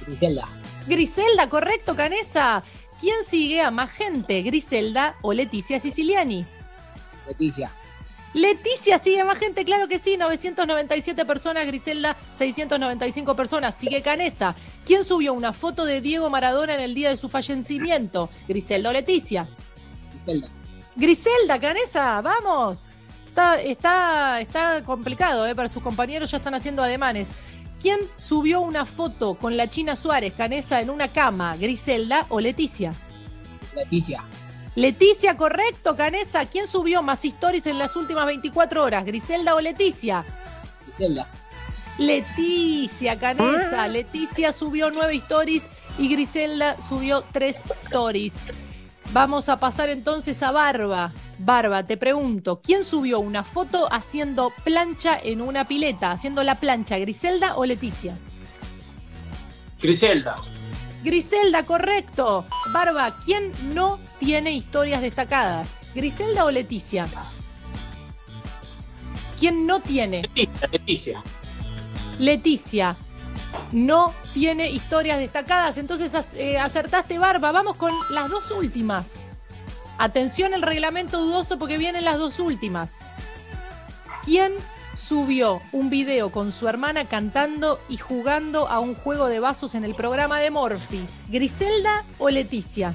Griselda. 0.05 0.49
Griselda, 0.89 1.49
correcto, 1.49 1.95
Canesa. 1.95 2.65
¿Quién 2.99 3.19
sigue 3.25 3.61
a 3.61 3.71
más 3.71 3.91
gente? 3.91 4.43
¿Griselda 4.43 5.15
o 5.23 5.33
Leticia 5.33 5.79
Siciliani? 5.79 6.45
Leticia. 7.27 7.71
Leticia 8.35 8.99
sigue 8.99 9.25
más 9.25 9.39
gente, 9.39 9.65
claro 9.65 9.89
que 9.89 9.99
sí, 9.99 10.19
997 10.19 11.25
personas, 11.25 11.67
Griselda 11.67 12.17
695 12.37 13.35
personas, 13.35 13.75
sigue 13.79 14.03
Canesa. 14.03 14.55
¿Quién 14.85 15.05
subió 15.05 15.33
una 15.33 15.55
foto 15.55 15.87
de 15.87 16.03
Diego 16.03 16.29
Maradona 16.29 16.75
en 16.75 16.81
el 16.81 16.95
día 16.95 17.09
de 17.09 17.17
su 17.17 17.31
fallecimiento? 17.31 18.29
¿Griselda 18.47 18.91
o 18.91 18.93
Leticia? 18.93 19.49
Griselda. 20.27 20.49
Griselda, 20.97 21.61
Canesa, 21.61 22.21
vamos. 22.21 22.91
Está, 23.27 23.61
está, 23.61 24.41
está 24.41 24.85
complicado, 24.85 25.47
¿eh? 25.47 25.55
para 25.55 25.73
sus 25.73 25.83
compañeros 25.83 26.31
ya 26.31 26.37
están 26.37 26.55
haciendo 26.55 26.83
ademanes. 26.83 27.29
¿Quién 27.81 28.01
subió 28.19 28.61
una 28.61 28.85
foto 28.85 29.37
con 29.37 29.57
la 29.57 29.71
China 29.71 29.97
Suárez, 29.97 30.35
Canesa, 30.35 30.81
en 30.81 30.91
una 30.91 31.13
cama? 31.13 31.57
¿Griselda 31.57 32.27
o 32.29 32.41
Leticia? 32.41 32.93
Leticia. 33.75 34.25
Leticia, 34.77 35.39
correcto, 35.39 35.97
Canesa. 35.97 36.45
¿Quién 36.45 36.69
subió 36.69 37.03
más 37.03 37.25
stories 37.25 37.67
en 37.67 37.79
las 37.79 37.97
últimas 37.97 38.27
24 38.27 38.85
horas? 38.85 39.05
¿Griselda 39.07 39.55
o 39.55 39.61
Leticia? 39.61 40.23
Griselda. 40.85 41.27
Leticia, 41.99 43.19
Canesa. 43.19 43.89
Leticia 43.89 44.53
subió 44.53 44.91
nueve 44.91 45.17
stories 45.17 45.71
y 45.99 46.09
Griselda 46.09 46.77
subió 46.83 47.25
tres 47.33 47.57
stories. 47.85 48.35
Vamos 49.13 49.49
a 49.49 49.59
pasar 49.59 49.89
entonces 49.89 50.43
a 50.43 50.51
Barba. 50.51 51.11
Barba, 51.39 51.87
te 51.87 51.97
pregunto, 51.97 52.61
¿quién 52.63 52.85
subió 52.85 53.19
una 53.21 53.45
foto 53.45 53.91
haciendo 53.91 54.53
plancha 54.63 55.19
en 55.19 55.41
una 55.41 55.65
pileta? 55.67 56.11
Haciendo 56.11 56.43
la 56.43 56.61
plancha, 56.61 56.99
¿Griselda 56.99 57.57
o 57.57 57.65
Leticia? 57.65 58.19
Griselda. 59.81 60.37
Griselda, 61.07 61.65
correcto. 61.65 62.47
Barba, 62.73 63.15
¿quién 63.25 63.53
no 63.73 64.01
tiene 64.19 64.51
historias 64.51 65.01
destacadas? 65.01 65.69
¿Griselda 65.95 66.45
o 66.45 66.51
Leticia? 66.51 67.07
¿Quién 69.39 69.67
no 69.67 69.79
tiene? 69.79 70.23
Leticia. 70.23 70.69
Leticia. 70.73 71.23
Leticia. 72.19 72.97
No 73.71 74.13
tiene 74.35 74.69
historias 74.69 75.21
destacadas. 75.21 75.79
Entonces 75.79 76.13
eh, 76.35 76.59
acertaste, 76.59 77.21
Barba. 77.21 77.53
Vamos 77.53 77.77
con 77.77 77.93
las 78.11 78.29
dos 78.29 78.51
últimas. 78.51 79.25
Atención 79.99 80.55
el 80.55 80.63
reglamento 80.63 81.21
dudoso 81.21 81.57
porque 81.57 81.79
vienen 81.79 82.05
las 82.05 82.19
dos 82.19 82.41
últimas. 82.41 83.07
¿Quién 84.25 84.55
subió 85.07 85.63
un 85.73 85.89
video 85.89 86.31
con 86.31 86.53
su 86.53 86.69
hermana 86.69 87.05
cantando 87.05 87.79
y 87.89 87.97
jugando 87.97 88.69
a 88.69 88.81
un 88.81 88.95
juego 88.95 89.27
de 89.29 89.39
vasos 89.41 89.75
en 89.75 89.85
el 89.85 89.95
programa 89.95 90.41
de 90.41 90.51
Morphy? 90.51 91.07
¿Griselda 91.29 92.05
o 92.19 92.29
Leticia? 92.29 92.95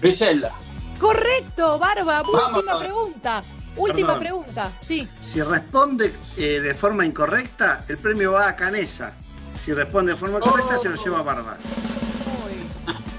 Griselda. 0.00 0.52
Correcto, 1.00 1.78
Barba. 1.78 2.22
Vamos, 2.22 2.34
Última 2.54 2.72
vamos. 2.74 2.84
pregunta. 2.84 3.42
Última 3.76 4.06
Perdón. 4.08 4.20
pregunta. 4.20 4.72
Sí. 4.80 5.08
Si 5.20 5.42
responde 5.42 6.14
eh, 6.36 6.60
de 6.60 6.74
forma 6.74 7.04
incorrecta, 7.04 7.84
el 7.88 7.98
premio 7.98 8.32
va 8.32 8.48
a 8.48 8.56
Canesa. 8.56 9.14
Si 9.58 9.72
responde 9.72 10.12
de 10.12 10.18
forma 10.18 10.38
correcta, 10.40 10.78
se 10.78 10.88
lo 10.88 10.96
lleva 10.96 11.18
a 11.18 11.22
Barba. 11.22 11.56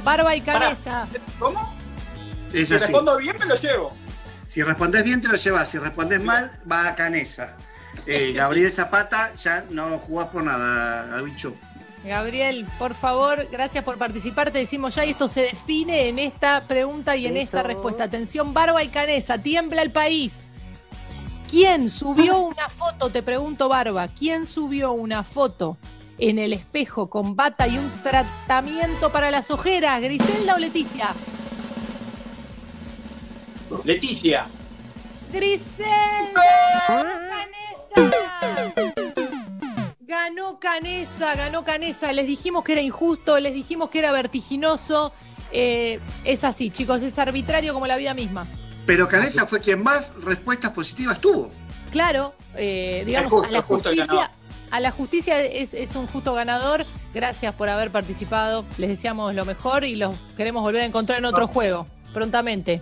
Barba 0.04 0.36
y 0.36 0.42
Canesa. 0.42 1.08
¿Cómo? 1.38 1.74
Es 2.54 2.70
si 2.70 2.76
así. 2.76 2.86
respondo 2.86 3.18
bien, 3.18 3.36
me 3.40 3.46
lo 3.46 3.56
llevo. 3.56 3.94
Si 4.50 4.64
respondes 4.64 5.04
bien, 5.04 5.22
te 5.22 5.28
lo 5.28 5.36
llevas. 5.36 5.70
Si 5.70 5.78
respondes 5.78 6.20
mal, 6.22 6.52
va 6.70 6.88
a 6.88 6.96
Canesa. 6.96 7.56
Eh, 8.08 8.34
Gabriel 8.36 8.72
Zapata, 8.72 9.32
ya 9.36 9.64
no 9.70 10.00
jugás 10.00 10.30
por 10.30 10.44
nada, 10.44 11.22
bicho. 11.22 11.54
Gabriel, 12.04 12.66
por 12.80 12.96
favor, 12.96 13.46
gracias 13.52 13.84
por 13.84 13.98
participar. 13.98 14.50
Te 14.50 14.58
decimos 14.58 14.96
ya 14.96 15.06
y 15.06 15.12
esto 15.12 15.28
se 15.28 15.42
define 15.42 16.08
en 16.08 16.18
esta 16.18 16.66
pregunta 16.66 17.16
y 17.16 17.28
en 17.28 17.38
esta 17.38 17.62
respuesta. 17.62 18.06
Atención, 18.06 18.52
Barba 18.52 18.84
y 18.84 18.88
Canesa, 18.88 19.38
tiembla 19.38 19.84
el 19.84 19.92
país. 19.92 20.50
¿Quién 21.48 21.88
subió 21.88 22.40
una 22.40 22.70
foto? 22.70 23.12
Te 23.12 23.22
pregunto, 23.22 23.70
Barba. 23.70 24.08
¿Quién 24.08 24.48
subió 24.48 24.94
una 24.94 25.24
foto 25.24 25.78
en 26.18 26.40
el 26.40 26.54
espejo 26.54 27.08
con 27.08 27.36
bata 27.36 27.68
y 27.68 27.78
un 27.78 27.92
tratamiento 28.02 29.12
para 29.12 29.30
las 29.30 29.52
ojeras? 29.52 30.02
¿Griselda 30.02 30.56
o 30.56 30.58
Leticia? 30.58 31.14
Leticia. 33.84 34.48
¡Griselda! 35.32 36.44
¡Canesa! 36.88 38.14
Ganó 40.02 40.60
Canesa, 40.60 41.36
ganó 41.36 41.64
Canesa. 41.64 42.12
Les 42.12 42.26
dijimos 42.26 42.64
que 42.64 42.72
era 42.74 42.82
injusto, 42.82 43.40
les 43.40 43.54
dijimos 43.54 43.90
que 43.90 44.00
era 44.00 44.12
vertiginoso. 44.12 45.14
Eh, 45.52 46.00
es 46.26 46.44
así, 46.44 46.72
chicos, 46.72 47.04
es 47.04 47.18
arbitrario 47.20 47.74
como 47.74 47.88
la 47.88 47.98
vida 47.98 48.14
misma. 48.14 48.48
Pero 48.86 49.08
Canesa 49.08 49.46
fue 49.46 49.60
quien 49.60 49.84
más 49.84 50.14
respuestas 50.24 50.72
positivas 50.72 51.20
tuvo. 51.20 51.52
Claro, 51.92 52.34
eh, 52.56 53.04
digamos, 53.06 53.32
justo, 53.32 53.48
a 53.48 53.52
la 53.52 53.62
justicia, 53.62 54.06
ganador. 54.06 54.30
a 54.72 54.80
la 54.80 54.92
justicia 54.92 55.42
es, 55.44 55.74
es 55.74 55.96
un 55.96 56.08
justo 56.08 56.34
ganador. 56.34 56.86
Gracias 57.14 57.54
por 57.54 57.70
haber 57.70 57.92
participado. 57.92 58.66
Les 58.78 58.90
deseamos 58.90 59.34
lo 59.36 59.46
mejor 59.46 59.84
y 59.84 59.96
los 59.96 60.16
queremos 60.36 60.64
volver 60.64 60.82
a 60.82 60.86
encontrar 60.86 61.20
en 61.20 61.26
otro 61.26 61.40
Gracias. 61.40 61.54
juego 61.54 61.88
prontamente. 62.14 62.82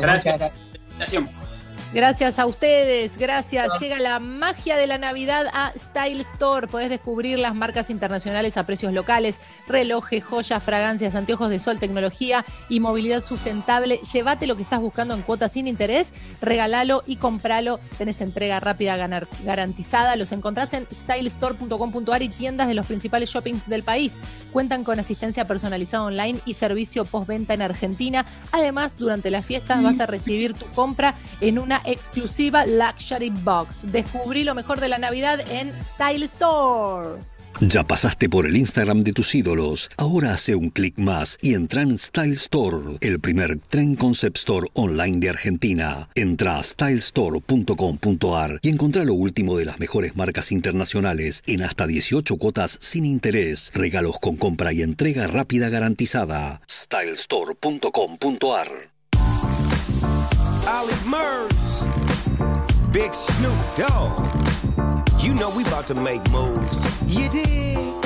Gracias. 0.00 0.52
Gracias 1.94 2.40
a 2.40 2.46
ustedes, 2.46 3.16
gracias. 3.16 3.80
Llega 3.80 4.00
la 4.00 4.18
magia 4.18 4.76
de 4.76 4.88
la 4.88 4.98
Navidad 4.98 5.46
a 5.52 5.72
Style 5.78 6.20
Store. 6.22 6.66
Podés 6.66 6.90
descubrir 6.90 7.38
las 7.38 7.54
marcas 7.54 7.88
internacionales 7.88 8.56
a 8.56 8.66
precios 8.66 8.92
locales, 8.92 9.40
relojes, 9.68 10.24
joyas, 10.24 10.60
fragancias, 10.60 11.14
anteojos 11.14 11.50
de 11.50 11.60
sol, 11.60 11.78
tecnología 11.78 12.44
y 12.68 12.80
movilidad 12.80 13.22
sustentable. 13.22 14.00
Llévate 14.12 14.48
lo 14.48 14.56
que 14.56 14.64
estás 14.64 14.80
buscando 14.80 15.14
en 15.14 15.22
cuotas 15.22 15.52
sin 15.52 15.68
interés, 15.68 16.12
regálalo 16.40 17.04
y 17.06 17.14
compralo. 17.14 17.78
Tenés 17.96 18.20
entrega 18.20 18.58
rápida 18.58 18.96
garantizada. 19.44 20.16
Los 20.16 20.32
encontrás 20.32 20.74
en 20.74 20.88
stylestore.com.ar 20.92 22.22
y 22.22 22.28
tiendas 22.28 22.66
de 22.66 22.74
los 22.74 22.86
principales 22.86 23.30
shoppings 23.30 23.68
del 23.68 23.84
país. 23.84 24.14
Cuentan 24.52 24.82
con 24.82 24.98
asistencia 24.98 25.46
personalizada 25.46 26.02
online 26.02 26.40
y 26.44 26.54
servicio 26.54 27.04
postventa 27.04 27.54
en 27.54 27.62
Argentina. 27.62 28.26
Además, 28.50 28.98
durante 28.98 29.30
las 29.30 29.46
fiestas 29.46 29.80
vas 29.80 30.00
a 30.00 30.06
recibir 30.06 30.54
tu 30.54 30.66
compra 30.70 31.14
en 31.40 31.60
una 31.60 31.83
exclusiva 31.84 32.66
Luxury 32.66 33.30
Box. 33.30 33.90
Descubrí 33.90 34.44
lo 34.44 34.54
mejor 34.54 34.80
de 34.80 34.88
la 34.88 34.98
Navidad 34.98 35.40
en 35.50 35.72
Style 35.82 36.24
Store. 36.24 37.20
Ya 37.60 37.86
pasaste 37.86 38.28
por 38.28 38.46
el 38.46 38.56
Instagram 38.56 39.02
de 39.02 39.12
tus 39.12 39.34
ídolos. 39.34 39.90
Ahora 39.96 40.34
hace 40.34 40.54
un 40.54 40.70
clic 40.70 40.98
más 40.98 41.38
y 41.40 41.54
entra 41.54 41.82
en 41.82 41.98
Style 41.98 42.34
Store, 42.34 42.98
el 43.00 43.20
primer 43.20 43.58
tren 43.60 43.94
concept 43.94 44.38
store 44.38 44.68
online 44.74 45.18
de 45.18 45.30
Argentina. 45.30 46.08
Entra 46.14 46.58
a 46.58 46.64
stylestore.com.ar 46.64 48.58
y 48.62 48.70
encontrá 48.70 49.04
lo 49.04 49.14
último 49.14 49.56
de 49.56 49.66
las 49.66 49.78
mejores 49.78 50.16
marcas 50.16 50.52
internacionales 50.52 51.42
en 51.46 51.62
hasta 51.62 51.86
18 51.86 52.36
cuotas 52.36 52.78
sin 52.80 53.06
interés, 53.06 53.70
regalos 53.74 54.18
con 54.20 54.36
compra 54.36 54.72
y 54.72 54.82
entrega 54.82 55.26
rápida 55.26 55.68
garantizada. 55.68 56.60
stylestore.com.ar 56.68 58.94
Ollie 60.66 60.94
Murs, 61.04 61.82
Big 62.90 63.12
Snoop 63.12 63.58
Dogg. 63.76 65.22
You 65.22 65.34
know 65.34 65.50
we 65.54 65.62
about 65.64 65.86
to 65.88 65.94
make 65.94 66.28
moves. 66.30 66.74
You 67.06 67.28
dig? 67.28 68.03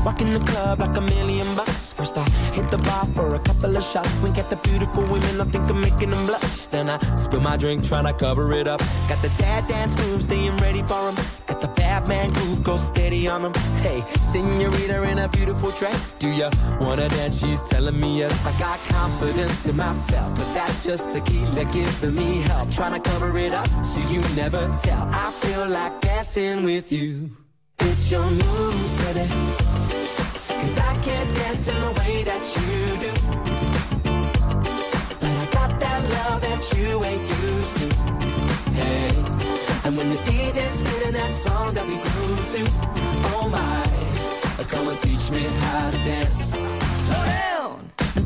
I 0.00 0.02
walk 0.02 0.20
in 0.22 0.32
the 0.32 0.40
club 0.40 0.80
like 0.80 0.96
a 0.96 1.00
million 1.02 1.46
bucks. 1.54 1.92
First 1.92 2.16
I 2.16 2.24
hit 2.56 2.70
the 2.70 2.78
bar 2.78 3.04
for 3.14 3.34
a 3.34 3.38
couple 3.38 3.76
of 3.76 3.84
shots. 3.84 4.10
Wink 4.22 4.38
at 4.38 4.48
the 4.48 4.56
beautiful 4.56 5.02
women, 5.02 5.40
I 5.42 5.44
think 5.44 5.68
I'm 5.68 5.78
making 5.78 6.10
them 6.10 6.26
blush. 6.26 6.68
Then 6.68 6.88
I 6.88 6.96
spill 7.16 7.40
my 7.40 7.58
drink, 7.58 7.84
trying 7.84 8.06
to 8.06 8.14
cover 8.14 8.50
it 8.54 8.66
up. 8.66 8.80
Got 9.10 9.20
the 9.20 9.28
dad 9.36 9.66
dance 9.68 9.94
moves, 9.98 10.24
staying 10.24 10.56
ready 10.56 10.82
for 10.84 11.08
'em. 11.08 11.16
Got 11.46 11.60
the 11.60 11.68
bad 11.68 12.08
man 12.08 12.32
groove, 12.32 12.62
go 12.62 12.78
steady 12.78 13.28
on 13.28 13.44
'em. 13.44 13.52
Hey, 13.82 14.02
senorita 14.32 15.02
in 15.10 15.18
a 15.18 15.28
beautiful 15.28 15.70
dress. 15.72 16.14
Do 16.18 16.28
ya 16.28 16.48
wanna 16.80 17.08
dance? 17.10 17.38
She's 17.38 17.60
telling 17.68 18.00
me 18.00 18.20
yes. 18.20 18.32
I 18.46 18.52
got 18.58 18.78
confidence 18.88 19.66
in 19.66 19.76
myself, 19.76 20.30
but 20.34 20.48
that's 20.54 20.80
just 20.80 21.12
tequila 21.12 21.66
giving 21.76 22.14
me 22.14 22.40
help. 22.48 22.70
Trying 22.70 22.94
to 22.94 23.10
cover 23.10 23.36
it 23.36 23.52
up 23.52 23.68
so 23.84 24.00
you 24.08 24.22
never 24.34 24.62
tell. 24.82 25.04
I 25.12 25.30
feel 25.42 25.66
like 25.68 26.00
dancing 26.00 26.64
with 26.64 26.90
you. 26.90 27.32
It's 27.80 28.10
your 28.10 28.30
moves, 28.30 28.94
baby. 29.04 29.79
Cause 30.60 30.78
I 30.78 30.94
can't 31.02 31.34
dance 31.36 31.68
in 31.68 31.80
the 31.80 31.92
way 32.00 32.22
that 32.30 32.44
you 32.56 32.72
do. 33.04 33.12
But 35.20 35.32
I 35.42 35.46
got 35.50 35.80
that 35.80 36.00
love 36.16 36.40
that 36.42 36.62
you 36.76 37.02
ain't 37.04 37.26
used 37.46 37.76
to. 37.78 37.86
Hey. 38.78 39.08
And 39.84 39.96
when 39.96 40.10
the 40.10 40.20
DJ's 40.28 40.80
that 41.12 41.32
song 41.32 41.74
that 41.74 41.86
we 41.86 41.96
grew 41.96 42.36
to, 42.54 42.62
oh 43.34 43.48
my, 43.50 44.64
come 44.68 44.88
and 44.88 44.98
teach 44.98 45.30
me 45.30 45.42
how 45.42 45.90
to 45.90 45.98
dance. 45.98 46.89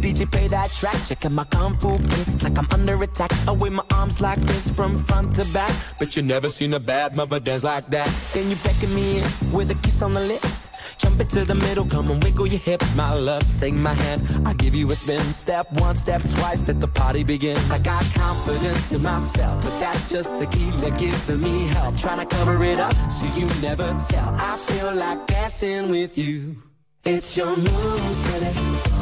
DJ 0.05 0.31
play 0.31 0.49
that 0.49 0.71
track, 0.71 0.97
checking 1.07 1.33
my 1.33 1.45
kung 1.45 1.79
fu 1.79 1.97
kicks 1.97 2.43
like 2.43 2.59
I'm 2.59 2.69
under 2.73 3.03
attack. 3.03 3.33
I 3.49 3.53
wave 3.53 3.73
my 3.73 3.85
arms 3.91 4.21
like 4.21 4.39
this 4.41 4.69
from 4.69 5.03
front 5.05 5.35
to 5.37 5.51
back. 5.55 5.73
But 5.99 6.15
you 6.15 6.23
never 6.23 6.51
seen 6.51 6.75
a 6.75 6.79
bad 6.79 7.17
mother 7.17 7.41
dance 7.41 7.65
like 7.65 7.89
that. 7.89 8.11
Then 8.35 8.51
you 8.51 8.57
beckon 8.57 8.95
me 8.95 9.21
in 9.21 9.25
with 9.51 9.71
a 9.71 9.75
kiss 9.77 10.03
on 10.03 10.13
the 10.13 10.21
lips. 10.21 10.69
Jump 10.99 11.19
into 11.21 11.47
the 11.47 11.55
middle, 11.55 11.87
come 11.87 12.11
and 12.11 12.23
wiggle 12.23 12.47
your 12.47 12.61
hips, 12.61 12.95
my 12.95 13.15
love. 13.15 13.45
Take 13.59 13.73
my 13.73 13.95
hand, 13.95 14.47
I'll 14.47 14.53
give 14.53 14.75
you 14.75 14.91
a 14.91 14.95
spin. 14.95 15.25
Step 15.33 15.73
one, 15.73 15.97
step 15.97 16.21
twice, 16.37 16.69
let 16.69 16.83
the 16.83 16.89
party 16.89 17.25
begin. 17.25 17.57
I 17.73 17.79
got 17.79 18.05
confidence 18.13 18.93
in 18.93 19.01
myself, 19.01 19.65
but 19.65 19.81
that's 19.81 20.07
just 20.11 20.37
tequila 20.37 20.91
giving 20.99 21.41
me 21.41 21.67
help. 21.69 21.97
Trying 21.97 22.21
to 22.21 22.27
cover 22.27 22.63
it 22.63 22.79
up 22.79 22.95
so 23.11 23.25
you 23.39 23.47
never 23.63 23.89
tell. 24.11 24.35
I 24.39 24.59
feel 24.67 24.95
like 24.95 25.27
dancing 25.27 25.89
with 25.89 26.19
you. 26.19 26.63
It's 27.07 27.35
your 27.39 27.57
moves, 27.57 28.29
baby. 28.29 28.94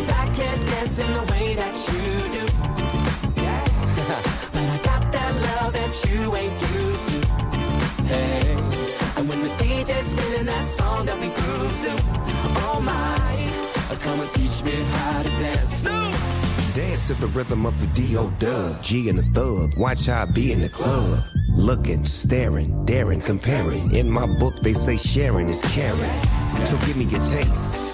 Cause 0.00 0.08
I 0.12 0.32
can't 0.32 0.66
dance 0.66 0.98
in 0.98 1.12
the 1.12 1.22
way 1.32 1.54
that 1.56 1.76
you 1.92 2.04
do. 2.36 2.44
Yeah. 3.42 3.64
but 4.52 4.62
I 4.62 4.78
got 4.82 5.12
that 5.12 5.32
love 5.46 5.74
that 5.74 5.92
you 6.08 6.34
ain't 6.36 6.58
used 6.72 7.06
to. 7.10 7.18
Hey. 8.04 8.54
And 9.18 9.28
when 9.28 9.42
the 9.42 9.50
DJ's 9.60 10.06
spinning 10.06 10.46
that 10.46 10.64
song 10.64 11.04
that 11.04 11.18
we 11.20 11.26
grew 11.28 11.66
to, 11.84 11.92
oh 12.64 12.80
my, 12.82 13.92
uh, 13.92 13.98
come 14.00 14.20
and 14.20 14.30
teach 14.30 14.64
me 14.64 14.72
how 14.72 15.22
to 15.22 15.28
dance. 15.28 15.84
Dance 16.74 17.08
to 17.08 17.14
the 17.14 17.26
rhythm 17.26 17.66
of 17.66 17.78
the 17.78 17.86
D.O. 17.88 18.30
Dub, 18.38 18.82
G 18.82 19.10
and 19.10 19.18
the 19.18 19.22
Thug. 19.34 19.76
Watch 19.76 20.06
how 20.06 20.22
I 20.22 20.24
be 20.24 20.50
in 20.50 20.62
the 20.62 20.70
club. 20.70 21.22
Looking, 21.50 22.06
staring, 22.06 22.86
daring, 22.86 23.20
comparing. 23.20 23.94
In 23.94 24.08
my 24.10 24.24
book, 24.38 24.54
they 24.62 24.72
say 24.72 24.96
sharing 24.96 25.48
is 25.50 25.60
caring. 25.72 26.16
So 26.68 26.78
give 26.86 26.96
me 26.96 27.04
your 27.04 27.20
taste 27.20 27.89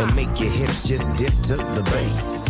and 0.00 0.14
make 0.14 0.40
your 0.40 0.50
hips 0.50 0.86
just 0.86 1.12
dip 1.16 1.32
to 1.42 1.56
the 1.56 1.82
bass. 1.92 2.46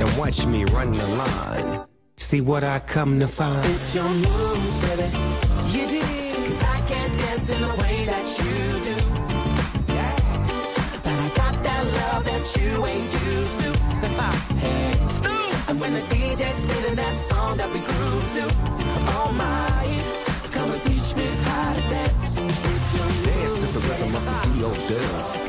And 0.00 0.18
watch 0.18 0.46
me 0.46 0.64
run 0.66 0.92
the 0.92 1.06
line. 1.08 1.86
See 2.16 2.40
what 2.40 2.62
I 2.62 2.78
come 2.80 3.18
to 3.20 3.26
find. 3.26 3.64
It's 3.70 3.94
your 3.94 4.04
moves, 4.04 4.86
baby. 4.86 5.08
You 5.72 5.86
dig? 5.86 6.36
Cause 6.46 6.62
I 6.62 6.78
can't 6.86 7.18
dance 7.18 7.50
in 7.50 7.60
the 7.62 7.74
way 7.82 8.04
that 8.12 8.26
you 8.40 8.56
do. 8.88 8.96
Yeah. 9.92 10.16
But 11.04 11.14
I 11.24 11.28
got 11.34 11.54
that 11.64 11.84
love 12.00 12.24
that 12.26 12.44
you 12.56 12.86
ain't 12.86 13.12
used 13.12 13.60
to. 13.64 13.70
hey. 14.64 14.90
And 15.68 15.80
when 15.80 15.94
the 15.94 16.02
DJ's 16.02 16.62
spinning 16.62 16.96
that 16.96 17.16
song 17.16 17.56
that 17.56 17.70
we 17.72 17.80
grew 17.80 18.16
to, 18.36 18.44
oh 19.16 19.32
my, 19.32 20.50
come 20.52 20.70
and 20.72 20.82
teach 20.82 21.16
me 21.16 21.26
how 21.44 21.74
to 21.74 21.80
dance. 21.88 22.36
It's 22.36 22.94
your 22.96 23.08
Dance 23.24 23.60
to 23.60 23.66
the 23.78 23.80
rhythm 23.88 24.14
of 24.16 24.24
the 24.24 24.60
D.O. 24.60 25.39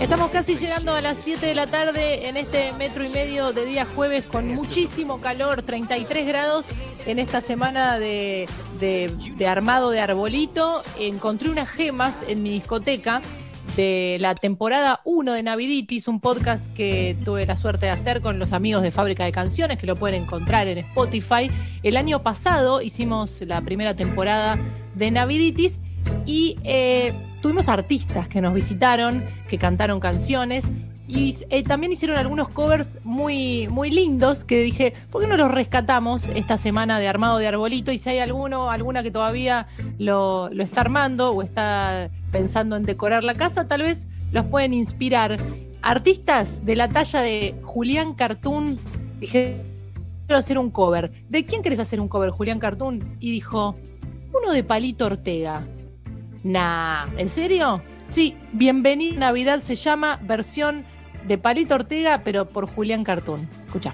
Estamos 0.00 0.30
casi 0.30 0.54
llegando 0.54 0.94
a 0.94 1.00
las 1.00 1.18
7 1.18 1.44
de 1.44 1.56
la 1.56 1.66
tarde 1.66 2.28
en 2.28 2.36
este 2.36 2.72
metro 2.74 3.04
y 3.04 3.08
medio 3.08 3.52
de 3.52 3.66
día 3.66 3.84
jueves 3.84 4.22
con 4.22 4.46
muchísimo 4.46 5.20
calor, 5.20 5.62
33 5.62 6.24
grados 6.24 6.66
en 7.04 7.18
esta 7.18 7.40
semana 7.40 7.98
de, 7.98 8.48
armado 9.44 9.90
de 9.90 9.98
arbolito. 9.98 10.82
Encontré 11.00 11.50
unas 11.50 11.68
gemas 11.68 12.16
en 12.28 12.44
mi 12.44 12.50
discoteca 12.50 13.20
de 13.74 14.18
la 14.20 14.36
temporada 14.36 15.00
1 15.04 15.32
de 15.32 15.42
Naviditis, 15.42 16.06
un 16.06 16.20
podcast 16.20 16.64
que 16.74 17.16
tuve 17.24 17.44
la 17.44 17.56
suerte 17.56 17.86
de 17.86 17.92
hacer 17.92 18.20
con 18.20 18.38
los 18.38 18.52
amigos 18.52 18.82
de 18.82 18.92
Fábrica 18.92 19.24
de 19.24 19.32
Canciones, 19.32 19.78
que 19.78 19.86
lo 19.88 19.96
pueden 19.96 20.22
encontrar 20.22 20.68
en 20.68 20.78
Spotify. 20.78 21.50
El 21.82 21.96
año 21.96 22.22
pasado 22.22 22.82
hicimos 22.82 23.40
la 23.40 23.60
primera 23.62 23.96
temporada 23.96 24.60
de 24.94 25.10
Naviditis 25.10 25.80
y 26.24 26.56
eh, 26.62 27.12
tuvimos 27.40 27.68
artistas 27.68 28.28
que 28.28 28.40
nos 28.40 28.54
visitaron, 28.54 29.24
que 29.48 29.58
cantaron 29.58 30.00
canciones 30.00 30.70
y 31.08 31.36
eh, 31.48 31.62
también 31.62 31.90
hicieron 31.90 32.18
algunos 32.18 32.50
covers 32.50 32.98
muy, 33.02 33.66
muy 33.68 33.90
lindos 33.90 34.44
que 34.44 34.60
dije, 34.60 34.92
¿por 35.10 35.22
qué 35.22 35.26
no 35.26 35.38
los 35.38 35.50
rescatamos 35.50 36.28
esta 36.28 36.58
semana 36.58 37.00
de 37.00 37.08
armado 37.08 37.38
de 37.38 37.46
arbolito? 37.46 37.90
Y 37.90 37.98
si 37.98 38.10
hay 38.10 38.18
alguno, 38.18 38.70
alguna 38.70 39.02
que 39.02 39.10
todavía 39.10 39.66
lo, 39.98 40.50
lo 40.50 40.62
está 40.62 40.82
armando 40.82 41.30
o 41.30 41.42
está 41.42 42.10
pensando 42.30 42.76
en 42.76 42.82
decorar 42.82 43.24
la 43.24 43.34
casa, 43.34 43.66
tal 43.66 43.82
vez 43.82 44.06
los 44.32 44.44
pueden 44.44 44.74
inspirar. 44.74 45.38
Artistas 45.80 46.66
de 46.66 46.76
la 46.76 46.88
talla 46.88 47.22
de 47.22 47.54
Julián 47.62 48.12
Cartoon, 48.12 48.78
dije, 49.18 49.62
quiero 50.26 50.38
hacer 50.38 50.58
un 50.58 50.70
cover. 50.70 51.10
¿De 51.30 51.46
quién 51.46 51.62
querés 51.62 51.78
hacer 51.78 52.00
un 52.00 52.08
cover, 52.08 52.28
Julián 52.28 52.58
Cartoon? 52.58 53.16
Y 53.18 53.32
dijo, 53.32 53.76
uno 54.38 54.52
de 54.52 54.62
Palito 54.62 55.06
Ortega. 55.06 55.64
Nah, 56.48 57.04
¿en 57.18 57.28
serio? 57.28 57.82
Sí, 58.08 58.34
Bienvenida 58.54 59.18
Navidad 59.18 59.60
se 59.60 59.74
llama 59.74 60.18
versión 60.22 60.82
de 61.26 61.36
Palito 61.36 61.74
Ortega, 61.74 62.22
pero 62.24 62.46
por 62.46 62.66
Julián 62.66 63.04
Cartoon. 63.04 63.46
Escucha. 63.66 63.92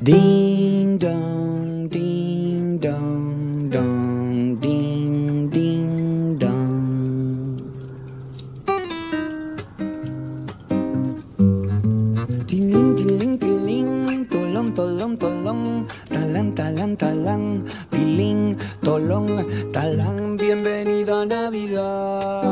Ding 0.00 0.98
dong, 0.98 1.88
ding 1.88 2.80
dong, 2.80 3.70
dong, 3.70 4.13
tolong, 18.94 19.72
talang, 19.72 20.36
bienvenida 20.36 21.26
Navidad. 21.26 22.44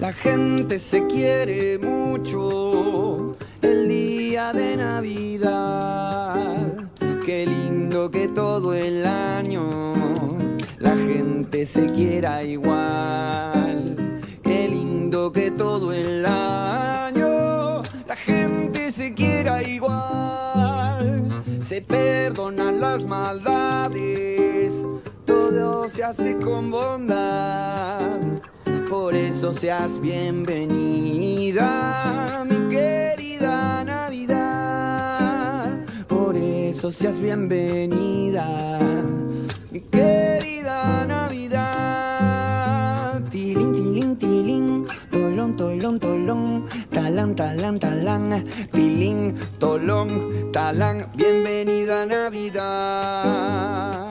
La 0.00 0.12
gente 0.12 0.78
se 0.78 1.04
quiere 1.08 1.78
mucho 1.78 3.32
el 3.60 3.88
día 3.88 4.52
de 4.52 4.76
Navidad. 4.76 6.36
Qué 7.26 7.44
lindo 7.44 8.08
que 8.08 8.28
todo 8.28 8.72
el 8.72 9.04
año 9.04 9.92
la 10.78 10.94
gente 10.94 11.66
se 11.66 11.86
quiera 11.86 12.44
igual. 12.44 13.96
Qué 14.44 14.68
lindo 14.68 15.32
que 15.32 15.50
todo 15.50 15.92
el 15.92 16.24
año 16.24 17.82
la 18.06 18.14
gente 18.14 18.92
se 18.92 19.12
quiera 19.12 19.60
igual 19.64 20.21
se 21.72 21.80
perdonan 21.80 22.80
las 22.80 23.02
maldades, 23.06 24.84
todo 25.24 25.88
se 25.88 26.04
hace 26.04 26.36
con 26.36 26.70
bondad. 26.70 28.20
Por 28.90 29.14
eso 29.14 29.54
seas 29.54 29.98
bienvenida, 29.98 31.64
mi 32.46 32.68
querida 32.68 33.82
Navidad. 33.84 35.80
Por 36.08 36.36
eso 36.36 36.92
seas 36.92 37.18
bienvenida, 37.18 38.78
mi 39.70 39.80
querida 39.80 41.06
Navidad. 41.06 42.52
Tilín, 43.30 43.72
tilín, 43.72 44.16
tilín, 44.18 44.86
tolón, 45.10 45.56
tolón, 45.56 45.98
tolón 45.98 46.66
talán, 50.52 51.08
bienvenida 51.14 52.06
Navidad. 52.06 54.10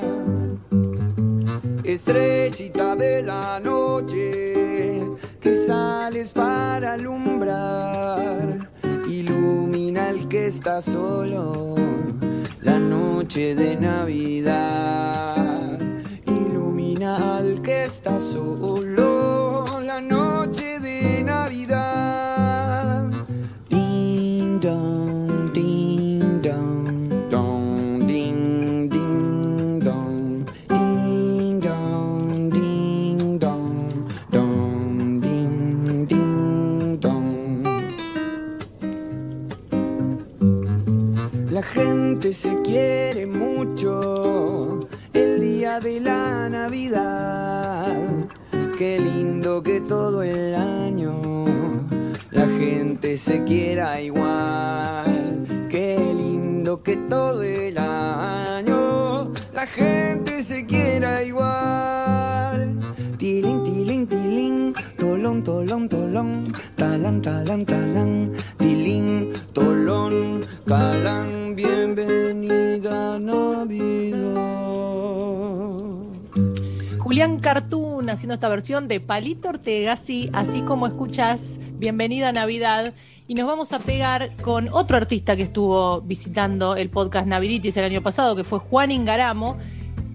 Estrellita 1.83 2.95
de 2.95 3.23
la 3.23 3.59
noche, 3.59 5.01
que 5.39 5.65
sales 5.65 6.31
para 6.33 6.93
alumbrar, 6.93 8.69
ilumina 9.09 10.09
al 10.09 10.27
que 10.27 10.45
está 10.47 10.81
solo, 10.81 11.75
la 12.61 12.77
noche 12.77 13.55
de 13.55 13.75
Navidad. 13.75 15.79
Ilumina 16.27 17.37
al 17.37 17.61
que 17.61 17.85
está 17.85 18.19
solo, 18.19 19.79
la 19.81 20.01
noche 20.01 20.79
de 20.79 21.23
Navidad. 21.23 22.30
Se 42.33 42.61
quiere 42.61 43.25
mucho 43.25 44.79
el 45.13 45.41
día 45.41 45.79
de 45.79 45.99
la 45.99 46.49
Navidad. 46.49 47.93
Qué 48.77 48.99
lindo 48.99 49.61
que 49.61 49.81
todo 49.81 50.23
el 50.23 50.55
año 50.55 51.45
la 52.31 52.47
gente 52.47 53.17
se 53.17 53.43
quiera 53.43 53.99
igual. 54.01 55.45
Qué 55.69 55.97
lindo 55.97 56.81
que 56.81 56.95
todo 56.95 57.43
el 57.43 57.77
año 57.77 59.31
la 59.53 59.67
gente 59.67 60.43
se 60.43 60.65
quiera 60.65 61.23
igual. 61.23 62.79
Tilín, 63.17 63.63
tilín, 63.63 64.07
tilín, 64.07 64.73
tolón, 64.97 65.43
tolón, 65.43 65.89
tolón, 65.89 66.53
talán, 66.75 67.21
talán, 67.21 67.65
talán, 67.65 68.31
tilín, 68.57 69.33
tolón, 69.53 70.41
bienvenida 71.53 73.19
Navidad. 73.19 74.19
Julián 76.97 77.39
Cartoon 77.39 78.09
haciendo 78.09 78.35
esta 78.35 78.47
versión 78.47 78.87
de 78.87 79.01
Palito 79.01 79.49
Ortega, 79.49 79.97
sí, 79.97 80.29
así 80.31 80.61
como 80.61 80.87
escuchas 80.87 81.59
Bienvenida 81.73 82.31
Navidad. 82.31 82.93
Y 83.27 83.33
nos 83.33 83.47
vamos 83.47 83.73
a 83.73 83.79
pegar 83.79 84.33
con 84.37 84.69
otro 84.71 84.95
artista 84.95 85.35
que 85.35 85.43
estuvo 85.43 86.01
visitando 86.01 86.77
el 86.77 86.89
podcast 86.89 87.27
Naviditis 87.27 87.75
el 87.75 87.85
año 87.85 88.01
pasado, 88.01 88.37
que 88.37 88.45
fue 88.45 88.59
Juan 88.59 88.91
Ingaramo. 88.91 89.57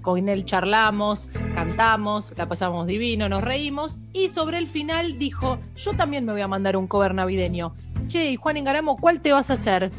Con 0.01 0.28
él 0.28 0.47
charlamos, 0.47 1.28
cantamos, 1.53 2.33
la 2.37 2.49
pasamos 2.49 2.87
divino, 2.87 3.28
nos 3.28 3.43
reímos. 3.43 3.99
Y 4.15 4.31
sobre 4.31 4.57
el 4.57 4.69
final 4.69 5.19
dijo: 5.19 5.59
Yo 5.74 5.93
también 5.95 6.24
me 6.24 6.33
voy 6.33 6.41
a 6.41 6.49
mandar 6.49 6.78
un 6.78 6.87
cover 6.87 7.12
navideño. 7.15 7.74
Che, 8.07 8.37
Juan 8.37 8.57
Ingaramo, 8.57 8.97
¿cuál 8.97 9.20
te 9.20 9.33
vas 9.33 9.51
a 9.51 9.55
hacer? 9.55 9.91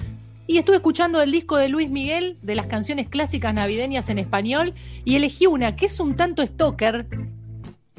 Y 0.48 0.58
estuve 0.58 0.78
escuchando 0.78 1.22
el 1.22 1.32
disco 1.32 1.58
de 1.58 1.68
Luis 1.68 1.90
Miguel 1.90 2.38
de 2.42 2.56
las 2.56 2.68
canciones 2.68 3.10
clásicas 3.10 3.54
navideñas 3.54 4.10
en 4.10 4.18
español 4.18 4.74
y 5.04 5.18
elegí 5.18 5.46
una 5.46 5.76
que 5.76 5.88
es 5.88 6.00
un 6.00 6.16
tanto 6.16 6.44
stalker. 6.46 7.06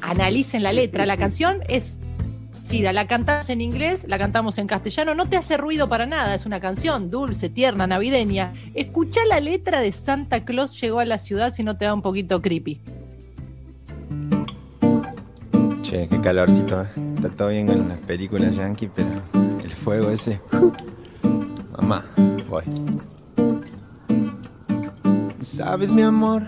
Analicen 0.01 0.63
la 0.63 0.73
letra. 0.73 1.05
La 1.05 1.15
canción 1.15 1.59
es. 1.69 1.97
Sí, 2.51 2.81
la 2.81 3.05
cantamos 3.05 3.49
en 3.49 3.61
inglés, 3.61 4.05
la 4.07 4.17
cantamos 4.17 4.57
en 4.57 4.65
castellano. 4.65 5.13
No 5.13 5.29
te 5.29 5.37
hace 5.37 5.57
ruido 5.57 5.87
para 5.87 6.07
nada. 6.07 6.33
Es 6.33 6.47
una 6.47 6.59
canción 6.59 7.11
dulce, 7.11 7.49
tierna, 7.49 7.85
navideña. 7.85 8.51
Escucha 8.73 9.23
la 9.25 9.39
letra 9.39 9.79
de 9.79 9.91
Santa 9.91 10.43
Claus 10.43 10.81
llegó 10.81 10.99
a 10.99 11.05
la 11.05 11.19
ciudad 11.19 11.53
si 11.53 11.61
no 11.61 11.77
te 11.77 11.85
da 11.85 11.93
un 11.93 12.01
poquito 12.01 12.41
creepy. 12.41 12.81
Che, 15.83 16.07
qué 16.07 16.19
calorcito, 16.19 16.81
¿eh? 16.81 16.87
Está 17.15 17.29
todo 17.29 17.49
bien 17.49 17.67
con 17.67 17.87
las 17.87 17.99
películas 17.99 18.55
yankee, 18.55 18.89
pero 18.93 19.09
el 19.63 19.71
fuego 19.71 20.09
ese. 20.09 20.39
Mamá, 21.81 22.03
voy. 22.49 22.63
Sabes, 25.41 25.93
mi 25.93 26.01
amor, 26.01 26.43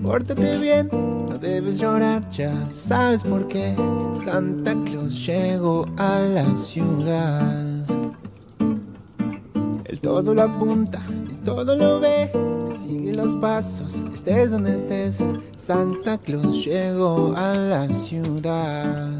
pórtate 0.00 0.58
bien, 0.58 0.88
no 0.92 1.36
debes 1.38 1.78
llorar, 1.80 2.30
ya 2.30 2.54
sabes 2.70 3.24
por 3.24 3.48
qué. 3.48 3.74
Santa 4.24 4.76
Claus 4.84 5.26
llegó 5.26 5.86
a 5.96 6.20
la 6.20 6.44
ciudad. 6.56 7.84
Él 9.86 10.00
todo 10.00 10.32
lo 10.32 10.42
apunta, 10.42 11.00
todo 11.44 11.74
lo 11.74 11.98
ve, 11.98 12.30
sigue 12.80 13.12
los 13.12 13.34
pasos, 13.36 14.00
estés 14.14 14.52
donde 14.52 14.76
estés. 14.76 15.18
Santa 15.56 16.16
Claus 16.18 16.64
llegó 16.64 17.34
a 17.36 17.54
la 17.54 17.88
ciudad. 17.88 19.10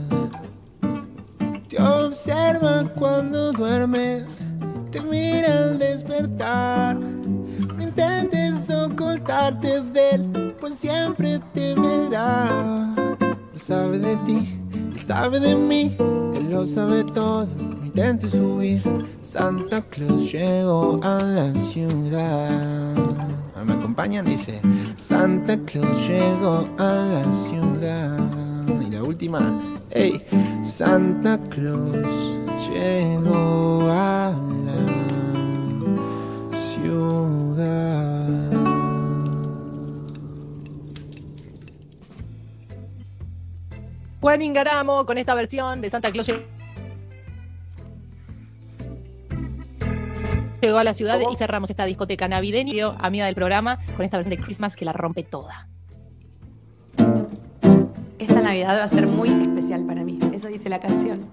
Te 1.68 1.82
observa 1.82 2.84
cuando 2.94 3.52
duermes, 3.52 4.44
te 4.96 5.02
mira 5.02 5.58
al 5.58 5.78
despertar. 5.78 6.96
No 6.96 7.82
intentes 7.82 8.70
ocultarte 8.70 9.80
de 9.80 10.10
él, 10.12 10.54
pues 10.58 10.74
siempre 10.74 11.40
te 11.52 11.74
verá. 11.74 12.74
Él 13.20 13.60
sabe 13.60 13.98
de 13.98 14.16
ti, 14.24 14.58
él 14.92 14.98
sabe 14.98 15.40
de 15.40 15.54
mí, 15.54 15.96
él 16.34 16.50
lo 16.50 16.66
sabe 16.66 17.04
todo. 17.04 17.46
No 17.56 17.84
intentes 17.84 18.34
huir, 18.34 18.82
Santa 19.22 19.82
Claus 19.82 20.32
llegó 20.32 20.98
a 21.02 21.22
la 21.22 21.54
ciudad. 21.54 22.94
¿Me 23.64 23.72
acompañan? 23.74 24.24
Dice, 24.24 24.60
Santa 24.96 25.58
Claus 25.58 26.08
llegó 26.08 26.64
a 26.78 26.92
la 26.94 27.24
ciudad. 27.48 28.16
Y 28.86 28.90
la 28.90 29.02
última, 29.02 29.58
hey, 29.90 30.22
Santa 30.62 31.38
Claus 31.50 32.38
llegó 32.70 33.90
a 33.90 34.45
Juan 44.26 44.42
Ingaramo 44.42 45.06
con 45.06 45.18
esta 45.18 45.34
versión 45.34 45.80
de 45.80 45.88
Santa 45.88 46.10
Claus 46.10 46.26
llegó 50.60 50.78
a 50.78 50.82
la 50.82 50.94
ciudad 50.94 51.20
y 51.30 51.36
cerramos 51.36 51.70
esta 51.70 51.84
discoteca 51.84 52.26
navideña, 52.26 52.88
amiga 52.98 53.26
del 53.26 53.36
programa, 53.36 53.78
con 53.94 54.04
esta 54.04 54.16
versión 54.16 54.36
de 54.36 54.42
Christmas 54.42 54.74
que 54.74 54.84
la 54.84 54.92
rompe 54.92 55.22
toda. 55.22 55.68
Esta 58.18 58.40
Navidad 58.40 58.80
va 58.80 58.82
a 58.82 58.88
ser 58.88 59.06
muy 59.06 59.28
especial 59.28 59.86
para 59.86 60.02
mí, 60.02 60.18
eso 60.34 60.48
dice 60.48 60.70
la 60.70 60.80
canción. 60.80 61.24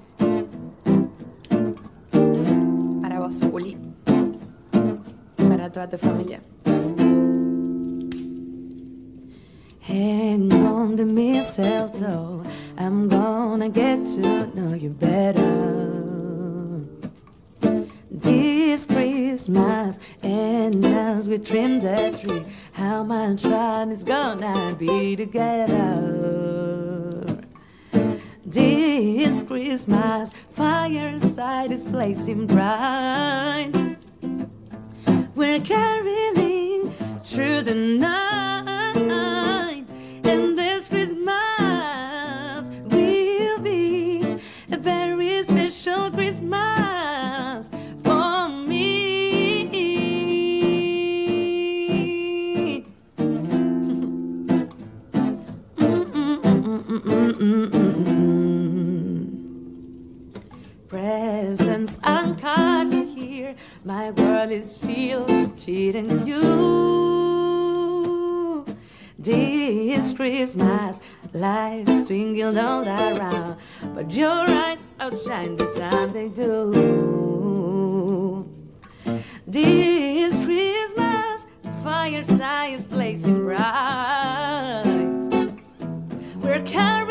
Para 3.02 3.18
vos, 3.18 3.40
Juli. 3.49 3.76
Para 5.49 5.72
toda 5.72 5.90
tu 5.90 5.98
familia. 5.98 6.41
Hang 9.84 10.51
on 10.53 10.95
the 10.95 11.05
mistletoe. 11.05 12.41
I'm 12.77 13.10
gonna 13.10 13.68
get 13.68 14.05
to 14.15 14.47
know 14.55 14.73
you 14.73 14.91
better. 14.91 15.91
This 18.10 18.85
Christmas, 18.85 19.99
and 20.23 20.85
as 20.85 21.27
we 21.27 21.38
trim 21.38 21.81
the 21.81 22.18
tree, 22.18 22.45
how 22.72 23.03
much 23.03 23.41
fun 23.41 23.91
is 23.91 24.05
gonna 24.05 24.73
be 24.80 25.18
together. 25.18 26.23
This 28.45 29.43
Christmas, 29.43 30.31
fireside 30.49 31.73
is 31.73 31.85
blazing 31.85 32.47
bright. 32.47 33.72
We're 35.35 35.60
caroling 35.60 36.93
through 37.22 37.64
the 37.64 37.76
night, 37.76 38.52
My 63.85 64.11
world 64.11 64.51
is 64.51 64.73
filled 64.73 65.27
with 65.30 65.68
it 65.68 65.95
and 65.95 66.26
you. 66.26 67.43
This 69.19 70.14
Christmas, 70.14 71.01
lights 71.34 72.07
twinkle 72.07 72.57
all 72.57 72.88
around, 72.88 73.57
but 73.93 74.15
your 74.15 74.49
eyes 74.49 74.93
outshine 75.01 75.57
the 75.57 75.65
time 75.73 76.14
they 76.14 76.30
do. 76.30 76.72
This 79.45 80.34
Christmas, 80.45 81.45
fireside 81.84 82.76
is 82.76 82.85
blazing 82.85 83.43
bright. 83.43 84.84
We're 86.38 86.61
caroling 86.61 87.02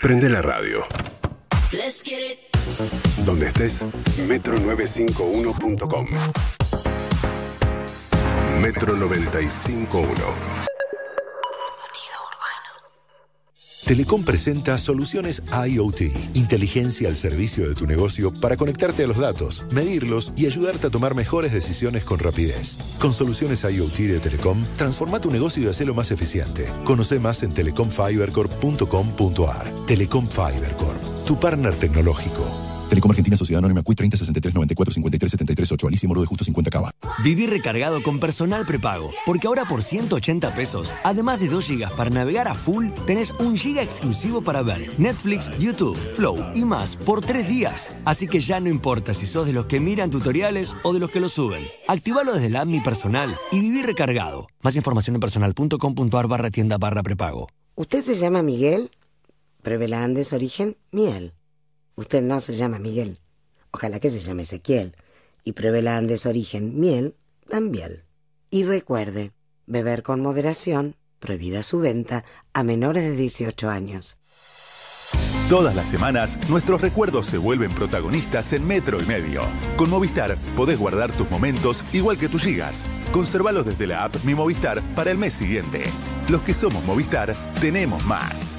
Prende 0.00 0.28
la 0.28 0.40
radio. 0.40 0.86
Let's 1.72 2.04
get 2.04 2.20
it. 2.20 2.38
Donde 3.24 3.48
estés, 3.48 3.84
metro951.com. 4.28 6.06
Metro951. 8.60 10.67
Telecom 13.88 14.22
presenta 14.22 14.76
soluciones 14.76 15.42
IoT, 15.66 16.12
inteligencia 16.34 17.08
al 17.08 17.16
servicio 17.16 17.66
de 17.66 17.74
tu 17.74 17.86
negocio 17.86 18.34
para 18.34 18.58
conectarte 18.58 19.04
a 19.04 19.06
los 19.06 19.16
datos, 19.16 19.64
medirlos 19.70 20.34
y 20.36 20.44
ayudarte 20.44 20.88
a 20.88 20.90
tomar 20.90 21.14
mejores 21.14 21.54
decisiones 21.54 22.04
con 22.04 22.18
rapidez. 22.18 22.76
Con 23.00 23.14
soluciones 23.14 23.64
IoT 23.64 23.96
de 23.96 24.20
Telecom, 24.20 24.62
transforma 24.76 25.22
tu 25.22 25.30
negocio 25.30 25.62
y 25.62 25.68
hacelo 25.68 25.94
más 25.94 26.10
eficiente. 26.10 26.70
Conoce 26.84 27.18
más 27.18 27.42
en 27.42 27.54
telecomfibercorp.com.ar. 27.54 29.86
Telecom 29.86 30.28
Fibercorp, 30.28 31.24
tu 31.26 31.40
partner 31.40 31.74
tecnológico. 31.74 32.67
Telecom 32.88 33.10
Argentina 33.10 33.36
Sociedad 33.36 33.58
Anónima 33.58 33.82
CUI 33.82 33.94
30 33.94 34.16
63 34.16 34.54
94 34.54 34.94
53 34.94 35.30
73 35.30 35.72
8 35.72 35.86
Alicia 35.88 36.08
Moro 36.08 36.20
de 36.20 36.26
Justo 36.26 36.44
50 36.44 36.70
Cava. 36.70 36.90
Viví 37.22 37.46
recargado 37.46 38.02
con 38.02 38.18
personal 38.18 38.64
prepago, 38.64 39.10
porque 39.26 39.46
ahora 39.46 39.64
por 39.64 39.82
180 39.82 40.54
pesos, 40.54 40.94
además 41.04 41.40
de 41.40 41.48
2 41.48 41.64
gigas 41.66 41.92
para 41.92 42.10
navegar 42.10 42.48
a 42.48 42.54
full, 42.54 42.88
tenés 43.06 43.32
un 43.38 43.56
giga 43.56 43.82
exclusivo 43.82 44.40
para 44.42 44.62
ver 44.62 44.90
Netflix, 44.98 45.50
YouTube, 45.58 45.96
Flow 46.14 46.38
y 46.54 46.64
más 46.64 46.96
por 46.96 47.20
3 47.20 47.46
días. 47.48 47.90
Así 48.04 48.26
que 48.26 48.40
ya 48.40 48.60
no 48.60 48.68
importa 48.68 49.14
si 49.14 49.26
sos 49.26 49.46
de 49.46 49.52
los 49.52 49.66
que 49.66 49.80
miran 49.80 50.10
tutoriales 50.10 50.74
o 50.82 50.92
de 50.92 51.00
los 51.00 51.10
que 51.10 51.20
los 51.20 51.32
suben. 51.32 51.64
Activalo 51.86 52.34
desde 52.34 52.50
la 52.50 52.62
app 52.62 52.68
Mi 52.68 52.80
Personal 52.80 53.36
y 53.52 53.60
viví 53.60 53.82
recargado. 53.82 54.46
Más 54.62 54.76
información 54.76 55.16
en 55.16 55.20
personal.com.ar 55.20 56.28
barra 56.28 56.50
tienda 56.50 56.78
barra 56.78 57.02
prepago. 57.02 57.48
¿Usted 57.74 58.02
se 58.02 58.16
llama 58.16 58.42
Miguel? 58.42 58.90
Pruebe 59.62 59.88
la 59.88 60.02
Andes 60.02 60.32
Origen 60.32 60.76
Miel. 60.90 61.37
Usted 61.98 62.22
no 62.22 62.40
se 62.40 62.54
llama 62.54 62.78
Miguel. 62.78 63.18
Ojalá 63.72 63.98
que 63.98 64.08
se 64.08 64.20
llame 64.20 64.42
Ezequiel. 64.42 64.94
Y 65.42 65.50
pruebe 65.50 65.82
la 65.82 65.96
Andes 65.96 66.26
Origen 66.26 66.78
Miel 66.78 67.16
también. 67.48 68.04
Y 68.50 68.62
recuerde, 68.62 69.32
beber 69.66 70.04
con 70.04 70.20
moderación, 70.20 70.94
prohibida 71.18 71.64
su 71.64 71.80
venta 71.80 72.24
a 72.52 72.62
menores 72.62 73.02
de 73.02 73.16
18 73.16 73.68
años. 73.68 74.16
Todas 75.50 75.74
las 75.74 75.88
semanas, 75.88 76.38
nuestros 76.48 76.82
recuerdos 76.82 77.26
se 77.26 77.36
vuelven 77.36 77.72
protagonistas 77.72 78.52
en 78.52 78.64
Metro 78.64 79.02
y 79.02 79.06
Medio. 79.06 79.42
Con 79.76 79.90
Movistar 79.90 80.36
podés 80.56 80.78
guardar 80.78 81.10
tus 81.10 81.28
momentos 81.28 81.84
igual 81.92 82.16
que 82.16 82.28
tus 82.28 82.44
gigas. 82.44 82.86
Conservalos 83.10 83.66
desde 83.66 83.88
la 83.88 84.04
app 84.04 84.14
Mi 84.22 84.36
Movistar 84.36 84.82
para 84.94 85.10
el 85.10 85.18
mes 85.18 85.32
siguiente. 85.32 85.82
Los 86.28 86.42
que 86.42 86.54
somos 86.54 86.84
Movistar, 86.84 87.34
tenemos 87.60 88.04
más. 88.04 88.56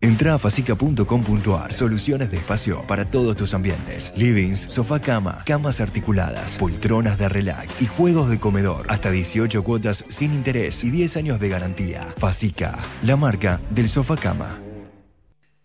Entra 0.00 0.34
a 0.34 0.38
facica.com.ar. 0.38 1.72
Soluciones 1.72 2.30
de 2.30 2.36
espacio 2.36 2.82
para 2.86 3.04
todos 3.04 3.34
tus 3.34 3.52
ambientes. 3.52 4.12
Livings, 4.16 4.60
sofá 4.60 5.00
cama, 5.00 5.42
camas 5.44 5.80
articuladas, 5.80 6.56
poltronas 6.56 7.18
de 7.18 7.28
relax 7.28 7.82
y 7.82 7.86
juegos 7.86 8.30
de 8.30 8.38
comedor. 8.38 8.86
Hasta 8.88 9.10
18 9.10 9.64
cuotas 9.64 10.04
sin 10.08 10.32
interés 10.34 10.84
y 10.84 10.90
10 10.90 11.16
años 11.16 11.40
de 11.40 11.48
garantía. 11.48 12.14
Facica, 12.16 12.78
la 13.02 13.16
marca 13.16 13.60
del 13.70 13.88
sofá 13.88 14.16
cama. 14.16 14.60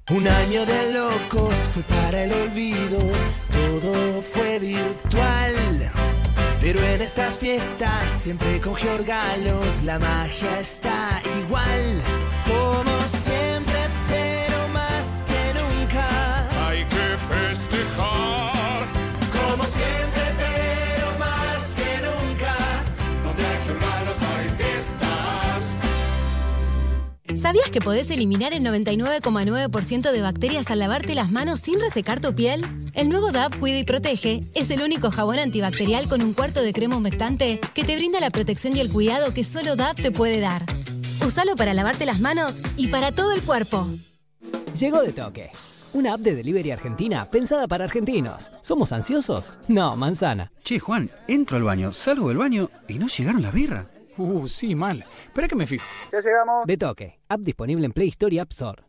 Un 0.09 0.27
año 0.27 0.65
de 0.65 0.93
locos 0.93 1.53
fue 1.73 1.83
para 1.83 2.23
el 2.23 2.33
olvido, 2.33 2.99
todo 3.51 4.21
fue 4.21 4.59
virtual. 4.59 5.55
Pero 6.59 6.79
en 6.79 7.01
estas 7.01 7.37
fiestas, 7.37 8.11
siempre 8.11 8.59
con 8.59 8.75
Giorgalos, 8.75 9.83
la 9.83 9.99
magia 9.99 10.59
está 10.59 11.21
igual. 11.39 12.01
Como 12.47 13.02
¿Sabías 27.43 27.69
que 27.71 27.81
podés 27.81 28.09
eliminar 28.09 28.53
el 28.53 28.63
99,9% 28.63 30.11
de 30.13 30.21
bacterias 30.21 30.71
al 30.71 30.79
lavarte 30.79 31.13
las 31.13 31.29
manos 31.29 31.59
sin 31.59 31.77
resecar 31.77 32.21
tu 32.21 32.33
piel? 32.33 32.65
El 32.93 33.09
nuevo 33.09 33.33
DAP 33.33 33.59
Cuida 33.59 33.79
y 33.79 33.83
Protege 33.83 34.39
es 34.53 34.69
el 34.69 34.81
único 34.81 35.11
jabón 35.11 35.39
antibacterial 35.39 36.07
con 36.07 36.21
un 36.21 36.31
cuarto 36.31 36.61
de 36.61 36.71
crema 36.71 36.95
humectante 36.95 37.59
que 37.73 37.83
te 37.83 37.97
brinda 37.97 38.21
la 38.21 38.29
protección 38.29 38.77
y 38.77 38.79
el 38.79 38.89
cuidado 38.89 39.33
que 39.33 39.43
solo 39.43 39.75
DAP 39.75 39.97
te 39.97 40.11
puede 40.11 40.39
dar. 40.39 40.65
Usalo 41.27 41.57
para 41.57 41.73
lavarte 41.73 42.05
las 42.05 42.21
manos 42.21 42.61
y 42.77 42.87
para 42.87 43.11
todo 43.11 43.33
el 43.33 43.41
cuerpo. 43.41 43.89
Llegó 44.79 45.01
de 45.01 45.11
toque. 45.11 45.51
Una 45.91 46.13
app 46.13 46.21
de 46.21 46.35
delivery 46.35 46.71
argentina 46.71 47.25
pensada 47.29 47.67
para 47.67 47.83
argentinos. 47.83 48.51
¿Somos 48.61 48.93
ansiosos? 48.93 49.55
No, 49.67 49.97
manzana. 49.97 50.53
Che, 50.63 50.79
Juan, 50.79 51.11
entro 51.27 51.57
al 51.57 51.63
baño, 51.63 51.91
salgo 51.91 52.29
del 52.29 52.37
baño 52.37 52.71
y 52.87 52.99
no 52.99 53.07
llegaron 53.09 53.41
las 53.41 53.53
birras. 53.53 53.87
Uh, 54.17 54.47
sí, 54.47 54.75
mal. 54.75 55.05
Espera 55.25 55.47
que 55.47 55.55
me 55.55 55.67
fijo. 55.67 55.85
Ya 56.11 56.19
llegamos. 56.19 56.65
De 56.65 56.77
toque. 56.77 57.19
App 57.29 57.41
disponible 57.41 57.85
en 57.85 57.91
Play 57.91 58.09
Store 58.09 58.35
y 58.35 58.39
App 58.39 58.51
Store. 58.51 58.83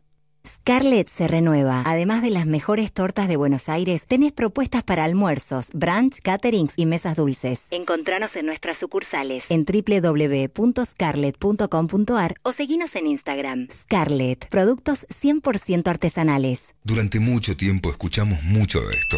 Scarlett 0.45 1.09
se 1.09 1.27
renueva. 1.27 1.81
Además 1.85 2.21
de 2.21 2.29
las 2.29 2.45
mejores 2.45 2.93
tortas 2.93 3.27
de 3.27 3.35
Buenos 3.35 3.67
Aires, 3.67 4.05
tenés 4.07 4.31
propuestas 4.31 4.83
para 4.83 5.03
almuerzos, 5.03 5.69
brunch, 5.73 6.21
caterings 6.21 6.73
y 6.75 6.85
mesas 6.85 7.15
dulces. 7.15 7.65
Encontranos 7.71 8.35
en 8.35 8.45
nuestras 8.45 8.77
sucursales 8.77 9.49
en 9.49 9.65
www.scarlett.com.ar 9.65 12.35
o 12.43 12.51
seguinos 12.51 12.95
en 12.95 13.07
Instagram. 13.07 13.67
Scarlett, 13.71 14.47
productos 14.49 15.07
100% 15.07 15.87
artesanales. 15.87 16.75
Durante 16.83 17.19
mucho 17.19 17.57
tiempo 17.57 17.89
escuchamos 17.89 18.43
mucho 18.43 18.81
de 18.81 18.93
esto. 18.93 19.17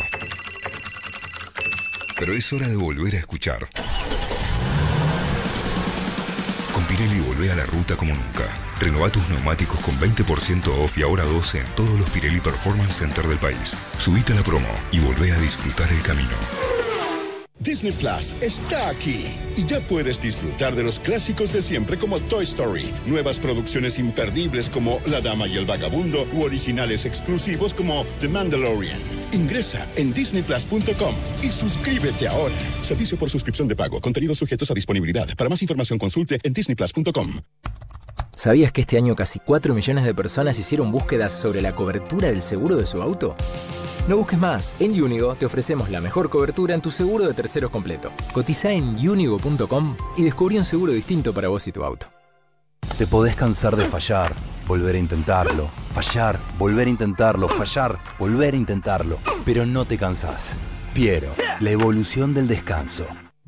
Pero 2.19 2.33
es 2.33 2.51
hora 2.51 2.67
de 2.67 2.75
volver 2.75 3.13
a 3.15 3.19
escuchar. 3.19 3.67
Pirelli 6.97 7.19
volvé 7.19 7.51
a 7.51 7.55
la 7.55 7.65
ruta 7.67 7.95
como 7.95 8.15
nunca. 8.15 8.47
Renova 8.79 9.11
tus 9.11 9.29
neumáticos 9.29 9.79
con 9.81 9.93
20% 9.99 10.67
off 10.83 10.97
y 10.97 11.03
ahora 11.03 11.25
12 11.25 11.59
en 11.59 11.65
todos 11.75 11.99
los 11.99 12.09
Pirelli 12.09 12.39
Performance 12.39 12.95
Center 12.95 13.27
del 13.27 13.37
país. 13.37 13.75
Subite 13.99 14.33
a 14.33 14.37
la 14.37 14.41
promo 14.41 14.67
y 14.91 14.97
volvé 14.97 15.31
a 15.31 15.39
disfrutar 15.39 15.91
el 15.91 16.01
camino. 16.01 16.76
Disney 17.59 17.91
Plus 17.91 18.35
está 18.41 18.89
aquí 18.89 19.25
y 19.55 19.65
ya 19.65 19.79
puedes 19.81 20.21
disfrutar 20.21 20.75
de 20.75 20.83
los 20.83 20.99
clásicos 20.99 21.51
de 21.53 21.61
siempre 21.61 21.97
como 21.97 22.19
Toy 22.19 22.43
Story, 22.43 22.93
nuevas 23.05 23.39
producciones 23.39 23.97
imperdibles 23.99 24.69
como 24.69 24.99
La 25.07 25.21
Dama 25.21 25.47
y 25.47 25.57
el 25.57 25.65
Vagabundo 25.65 26.27
u 26.33 26.43
originales 26.43 27.05
exclusivos 27.05 27.73
como 27.73 28.05
The 28.21 28.29
Mandalorian. 28.29 28.99
Ingresa 29.31 29.87
en 29.95 30.13
disneyplus.com 30.13 31.15
y 31.41 31.47
suscríbete 31.49 32.27
ahora. 32.27 32.55
Servicio 32.83 33.17
por 33.17 33.29
suscripción 33.29 33.67
de 33.67 33.75
pago, 33.75 33.99
contenidos 34.01 34.37
sujetos 34.37 34.69
a 34.71 34.73
disponibilidad. 34.73 35.27
Para 35.35 35.49
más 35.49 35.61
información 35.61 35.97
consulte 35.99 36.39
en 36.43 36.53
disneyplus.com. 36.53 37.41
¿Sabías 38.37 38.71
que 38.71 38.81
este 38.81 38.97
año 38.97 39.15
casi 39.15 39.39
4 39.39 39.73
millones 39.73 40.05
de 40.05 40.13
personas 40.13 40.59
hicieron 40.59 40.91
búsquedas 40.91 41.31
sobre 41.31 41.59
la 41.59 41.73
cobertura 41.73 42.27
del 42.27 42.43
seguro 42.43 42.75
de 42.75 42.85
su 42.85 43.01
auto? 43.01 43.35
No 44.07 44.15
busques 44.17 44.37
más. 44.37 44.75
En 44.79 44.91
Unigo 45.01 45.33
te 45.33 45.47
ofrecemos 45.47 45.89
la 45.89 46.01
mejor 46.01 46.29
cobertura 46.29 46.75
en 46.75 46.81
tu 46.81 46.91
seguro 46.91 47.27
de 47.27 47.33
terceros 47.33 47.71
completo. 47.71 48.11
Cotiza 48.33 48.71
en 48.71 48.95
unigo.com 49.09 49.97
y 50.17 50.23
descubrí 50.23 50.55
un 50.55 50.65
seguro 50.65 50.93
distinto 50.93 51.33
para 51.33 51.47
vos 51.47 51.67
y 51.67 51.71
tu 51.71 51.83
auto. 51.83 52.09
Te 52.99 53.07
podés 53.07 53.35
cansar 53.35 53.75
de 53.75 53.85
fallar, 53.85 54.31
volver 54.67 54.93
a 54.93 54.99
intentarlo, 54.99 55.71
fallar, 55.91 56.37
volver 56.59 56.85
a 56.85 56.91
intentarlo, 56.91 57.49
fallar, 57.49 57.97
volver 58.19 58.53
a 58.53 58.57
intentarlo, 58.57 59.17
pero 59.45 59.65
no 59.65 59.85
te 59.85 59.97
cansás. 59.97 60.57
Piero, 60.93 61.33
la 61.59 61.71
evolución 61.71 62.35
del 62.35 62.47
descanso. 62.47 63.07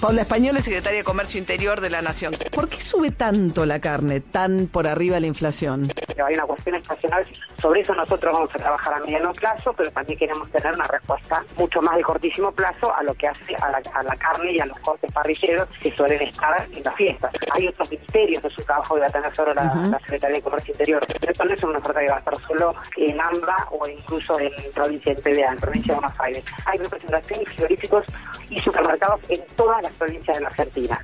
Paula 0.00 0.22
Española, 0.22 0.60
secretaria 0.60 0.98
de 0.98 1.04
Comercio 1.04 1.38
Interior 1.38 1.80
de 1.80 1.88
la 1.88 2.02
Nación. 2.02 2.34
¿Por 2.52 2.68
qué 2.68 2.80
sube 2.80 3.10
tanto 3.10 3.64
la 3.64 3.80
carne, 3.80 4.20
tan 4.20 4.66
por 4.66 4.86
arriba 4.86 5.18
la 5.18 5.26
inflación? 5.26 5.90
Hay 6.26 6.34
una 6.34 6.44
cuestión 6.44 6.74
estacional. 6.76 7.26
Sobre 7.60 7.80
eso 7.80 7.94
nosotros 7.94 8.32
vamos 8.34 8.54
a 8.54 8.58
trabajar 8.58 8.94
a 8.94 9.00
mediano 9.00 9.32
plazo, 9.32 9.72
pero 9.72 9.90
también 9.92 10.18
queremos 10.18 10.50
tener 10.50 10.74
una 10.74 10.86
respuesta 10.86 11.42
mucho 11.56 11.80
más 11.80 11.96
de 11.96 12.02
cortísimo 12.02 12.52
plazo 12.52 12.94
a 12.94 13.02
lo 13.02 13.14
que 13.14 13.28
hace 13.28 13.54
a 13.56 13.70
la, 13.70 13.82
a 13.94 14.02
la 14.02 14.16
carne 14.16 14.52
y 14.52 14.60
a 14.60 14.66
los 14.66 14.78
cortes 14.80 15.10
parrilleros 15.12 15.68
que 15.80 15.90
suelen 15.92 16.20
estar 16.20 16.66
en 16.70 16.84
las 16.84 16.94
fiestas. 16.94 17.30
Hay 17.52 17.68
otros 17.68 17.90
ministerios 17.90 18.42
de 18.42 18.50
su 18.50 18.62
trabajo 18.62 18.94
que 18.94 19.00
va 19.00 19.06
a 19.06 19.10
tener 19.10 19.34
solo 19.34 19.54
la, 19.54 19.64
la 19.74 19.98
Secretaría 20.00 20.36
de 20.36 20.42
Comercio 20.42 20.72
Interior. 20.72 21.06
Esto 21.20 21.44
no 21.44 21.54
es 21.54 21.62
una 21.62 21.78
oferta 21.78 22.00
que 22.00 22.08
va 22.08 22.16
a 22.16 22.18
estar 22.18 22.36
solo 22.46 22.74
en 22.96 23.20
AMBA 23.20 23.68
o 23.70 23.86
incluso 23.88 24.38
en 24.38 24.50
provincia 24.74 25.14
de 25.14 25.22
PBA, 25.22 25.52
en 25.52 25.58
provincia 25.58 25.94
de 25.94 26.00
Buenos 26.00 26.20
Aires. 26.20 26.44
Hay 26.66 26.78
representaciones 26.78 27.48
frigoríficos 27.48 28.04
y 28.50 28.60
supermercados 28.60 29.20
en 29.28 29.40
todas 29.56 29.83
las 29.84 29.92
provincias 29.92 30.36
de 30.36 30.42
la 30.42 30.48
Argentina. 30.48 31.00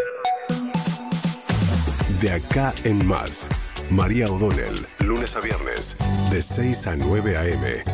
De 2.20 2.32
acá 2.32 2.74
en 2.84 3.06
más. 3.06 3.48
María 3.90 4.26
O'Donnell, 4.26 4.86
lunes 5.00 5.36
a 5.36 5.40
viernes, 5.40 5.96
de 6.30 6.42
6 6.42 6.86
a 6.86 6.96
9 6.96 7.36
a.m. 7.36 7.84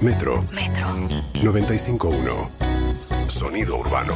Metro. 0.00 0.44
Metro. 0.52 0.86
95.1. 1.34 3.28
Sonido 3.28 3.78
urbano. 3.78 4.14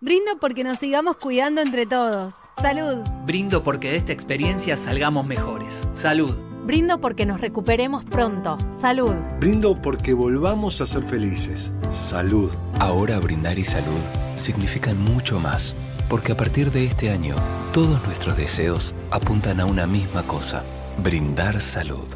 Brindo 0.00 0.38
porque 0.38 0.62
nos 0.62 0.78
sigamos 0.78 1.16
cuidando 1.16 1.60
entre 1.60 1.86
todos. 1.86 2.34
Salud. 2.60 2.98
Brindo 3.24 3.62
porque 3.62 3.90
de 3.90 3.96
esta 3.96 4.12
experiencia 4.12 4.76
salgamos 4.76 5.26
mejores. 5.26 5.86
Salud. 5.94 6.55
Brindo 6.66 7.00
porque 7.00 7.24
nos 7.24 7.40
recuperemos 7.40 8.04
pronto. 8.04 8.58
Salud. 8.80 9.14
Brindo 9.38 9.80
porque 9.80 10.12
volvamos 10.14 10.80
a 10.80 10.86
ser 10.86 11.04
felices. 11.04 11.72
Salud. 11.90 12.50
Ahora 12.80 13.20
brindar 13.20 13.56
y 13.56 13.64
salud 13.64 14.00
significan 14.34 15.00
mucho 15.00 15.38
más, 15.38 15.76
porque 16.08 16.32
a 16.32 16.36
partir 16.36 16.72
de 16.72 16.84
este 16.84 17.10
año, 17.10 17.36
todos 17.72 18.04
nuestros 18.04 18.36
deseos 18.36 18.96
apuntan 19.12 19.60
a 19.60 19.66
una 19.66 19.86
misma 19.86 20.24
cosa, 20.24 20.64
brindar 21.02 21.60
salud. 21.60 22.08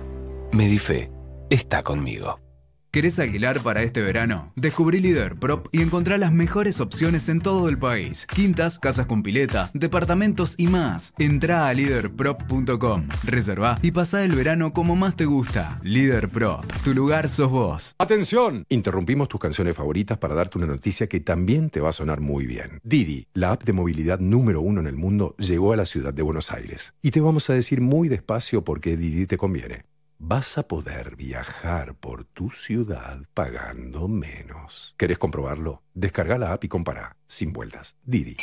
Medife 0.50 1.12
está 1.48 1.84
conmigo. 1.84 2.40
¿Querés 2.92 3.20
alquilar 3.20 3.62
para 3.62 3.84
este 3.84 4.00
verano? 4.00 4.52
Descubrí 4.56 4.98
Líder 4.98 5.36
Prop 5.36 5.68
y 5.70 5.80
encontrá 5.80 6.18
las 6.18 6.32
mejores 6.32 6.80
opciones 6.80 7.28
en 7.28 7.38
todo 7.40 7.68
el 7.68 7.78
país. 7.78 8.26
Quintas, 8.26 8.80
casas 8.80 9.06
con 9.06 9.22
pileta, 9.22 9.70
departamentos 9.74 10.56
y 10.58 10.66
más. 10.66 11.14
Entrá 11.16 11.68
a 11.68 11.74
leaderprop.com, 11.74 13.06
reservá 13.22 13.78
y 13.82 13.92
pasá 13.92 14.24
el 14.24 14.34
verano 14.34 14.72
como 14.72 14.96
más 14.96 15.14
te 15.14 15.24
gusta. 15.24 15.78
Líder 15.84 16.30
Prop, 16.30 16.64
tu 16.82 16.92
lugar 16.92 17.28
sos 17.28 17.52
vos. 17.52 17.94
¡Atención! 17.98 18.64
Interrumpimos 18.68 19.28
tus 19.28 19.38
canciones 19.38 19.76
favoritas 19.76 20.18
para 20.18 20.34
darte 20.34 20.58
una 20.58 20.66
noticia 20.66 21.06
que 21.06 21.20
también 21.20 21.70
te 21.70 21.80
va 21.80 21.90
a 21.90 21.92
sonar 21.92 22.20
muy 22.20 22.44
bien. 22.44 22.80
Didi, 22.82 23.28
la 23.34 23.52
app 23.52 23.62
de 23.62 23.72
movilidad 23.72 24.18
número 24.18 24.62
uno 24.62 24.80
en 24.80 24.88
el 24.88 24.96
mundo, 24.96 25.36
llegó 25.38 25.72
a 25.72 25.76
la 25.76 25.86
ciudad 25.86 26.12
de 26.12 26.22
Buenos 26.22 26.50
Aires. 26.50 26.92
Y 27.02 27.12
te 27.12 27.20
vamos 27.20 27.48
a 27.50 27.54
decir 27.54 27.80
muy 27.80 28.08
despacio 28.08 28.64
por 28.64 28.80
qué 28.80 28.96
Didi 28.96 29.26
te 29.26 29.38
conviene 29.38 29.89
vas 30.20 30.58
a 30.58 30.68
poder 30.68 31.16
viajar 31.16 31.94
por 31.94 32.24
tu 32.24 32.50
ciudad 32.50 33.20
pagando 33.34 34.06
menos. 34.06 34.94
¿Querés 34.98 35.18
comprobarlo? 35.18 35.82
Descarga 35.94 36.38
la 36.38 36.52
app 36.52 36.62
y 36.62 36.68
compara, 36.68 37.16
sin 37.26 37.52
vueltas. 37.52 37.96
Didi. 38.04 38.36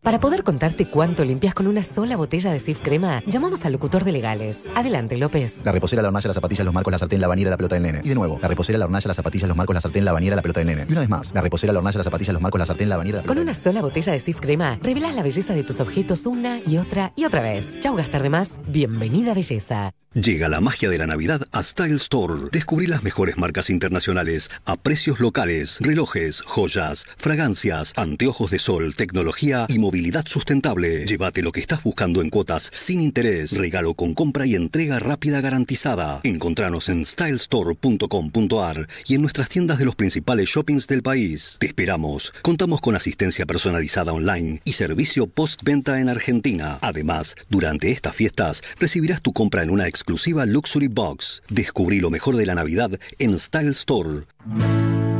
Para 0.00 0.18
poder 0.18 0.42
contarte 0.42 0.86
cuánto 0.86 1.24
limpias 1.24 1.54
con 1.54 1.68
una 1.68 1.84
sola 1.84 2.16
botella 2.16 2.52
de 2.52 2.58
Sif 2.58 2.80
Crema, 2.80 3.22
llamamos 3.26 3.64
al 3.64 3.72
locutor 3.72 4.02
de 4.04 4.10
legales. 4.10 4.68
Adelante, 4.74 5.16
López. 5.16 5.64
La 5.64 5.70
reposera, 5.70 6.02
la 6.02 6.08
hornalla, 6.08 6.28
las 6.28 6.34
zapatillas, 6.34 6.64
los 6.64 6.74
marcos, 6.74 6.90
la 6.90 6.98
sartén, 6.98 7.20
la 7.20 7.28
bañera, 7.28 7.50
la 7.50 7.56
pelota 7.56 7.76
del 7.76 7.84
nene. 7.84 8.00
Y 8.02 8.08
de 8.08 8.14
nuevo, 8.14 8.38
la 8.40 8.48
reposera, 8.48 8.78
la 8.78 8.86
hornalla, 8.86 9.06
las 9.06 9.16
zapatillas, 9.16 9.46
los 9.46 9.56
marcos, 9.56 9.74
la 9.74 9.80
sartén, 9.80 10.04
la 10.04 10.12
bañera, 10.12 10.34
la 10.34 10.42
pelota 10.42 10.58
del 10.60 10.68
nene. 10.68 10.86
Y 10.88 10.92
una 10.92 11.00
vez 11.02 11.08
más, 11.08 11.32
la 11.32 11.40
reposera, 11.40 11.72
la 11.72 11.78
hornalla, 11.78 11.98
las 11.98 12.04
zapatillas, 12.04 12.32
los 12.32 12.42
marcos, 12.42 12.58
la 12.58 12.66
sartén, 12.66 12.88
la 12.88 12.96
bañera, 12.96 13.18
la 13.18 13.28
Con 13.28 13.38
una 13.38 13.54
sola 13.54 13.80
botella 13.80 14.12
de 14.12 14.18
Sif 14.18 14.40
Crema, 14.40 14.78
revelás 14.82 15.14
la 15.14 15.22
belleza 15.22 15.54
de 15.54 15.62
tus 15.62 15.78
objetos 15.78 16.26
una 16.26 16.58
y 16.66 16.78
otra 16.78 17.12
y 17.14 17.24
otra 17.24 17.42
vez. 17.42 17.78
Chau 17.78 17.94
gastar 17.94 18.22
de 18.22 18.30
más. 18.30 18.58
Bienvenida 18.66 19.34
belleza. 19.34 19.92
Llega 20.14 20.50
la 20.50 20.60
magia 20.60 20.90
de 20.90 20.98
la 20.98 21.06
Navidad 21.06 21.48
a 21.52 21.62
Style 21.62 21.96
Store. 21.96 22.34
Descubrí 22.52 22.86
las 22.86 23.02
mejores 23.02 23.38
marcas 23.38 23.70
internacionales 23.70 24.50
a 24.66 24.76
precios 24.76 25.20
locales, 25.20 25.78
relojes, 25.80 26.42
joyas, 26.42 27.06
fragancias, 27.16 27.94
anteojos 27.96 28.50
de 28.50 28.58
sol, 28.58 28.94
tecnología 28.94 29.64
y 29.70 29.78
movilidad 29.78 30.26
sustentable. 30.26 31.06
Llévate 31.06 31.40
lo 31.40 31.50
que 31.50 31.60
estás 31.60 31.82
buscando 31.82 32.20
en 32.20 32.28
cuotas 32.28 32.70
sin 32.74 33.00
interés, 33.00 33.56
regalo 33.56 33.94
con 33.94 34.12
compra 34.12 34.44
y 34.44 34.54
entrega 34.54 34.98
rápida 34.98 35.40
garantizada. 35.40 36.20
Encontranos 36.24 36.90
en 36.90 37.06
stylestore.com.ar 37.06 38.88
y 39.06 39.14
en 39.14 39.22
nuestras 39.22 39.48
tiendas 39.48 39.78
de 39.78 39.86
los 39.86 39.94
principales 39.94 40.50
shoppings 40.50 40.88
del 40.88 41.02
país. 41.02 41.56
Te 41.58 41.68
esperamos. 41.68 42.34
Contamos 42.42 42.82
con 42.82 42.96
asistencia 42.96 43.46
personalizada 43.46 44.12
online 44.12 44.60
y 44.66 44.74
servicio 44.74 45.26
postventa 45.26 46.00
en 46.00 46.10
Argentina. 46.10 46.78
Además, 46.82 47.34
durante 47.48 47.90
estas 47.90 48.14
fiestas 48.14 48.62
recibirás 48.78 49.22
tu 49.22 49.32
compra 49.32 49.62
en 49.62 49.70
una 49.70 49.86
exclusiva 50.02 50.44
Luxury 50.46 50.88
Box. 50.88 51.44
Descubrí 51.48 52.00
lo 52.00 52.10
mejor 52.10 52.34
de 52.34 52.44
la 52.44 52.56
Navidad 52.56 52.98
en 53.20 53.38
Style 53.38 53.70
Store. 53.70 54.24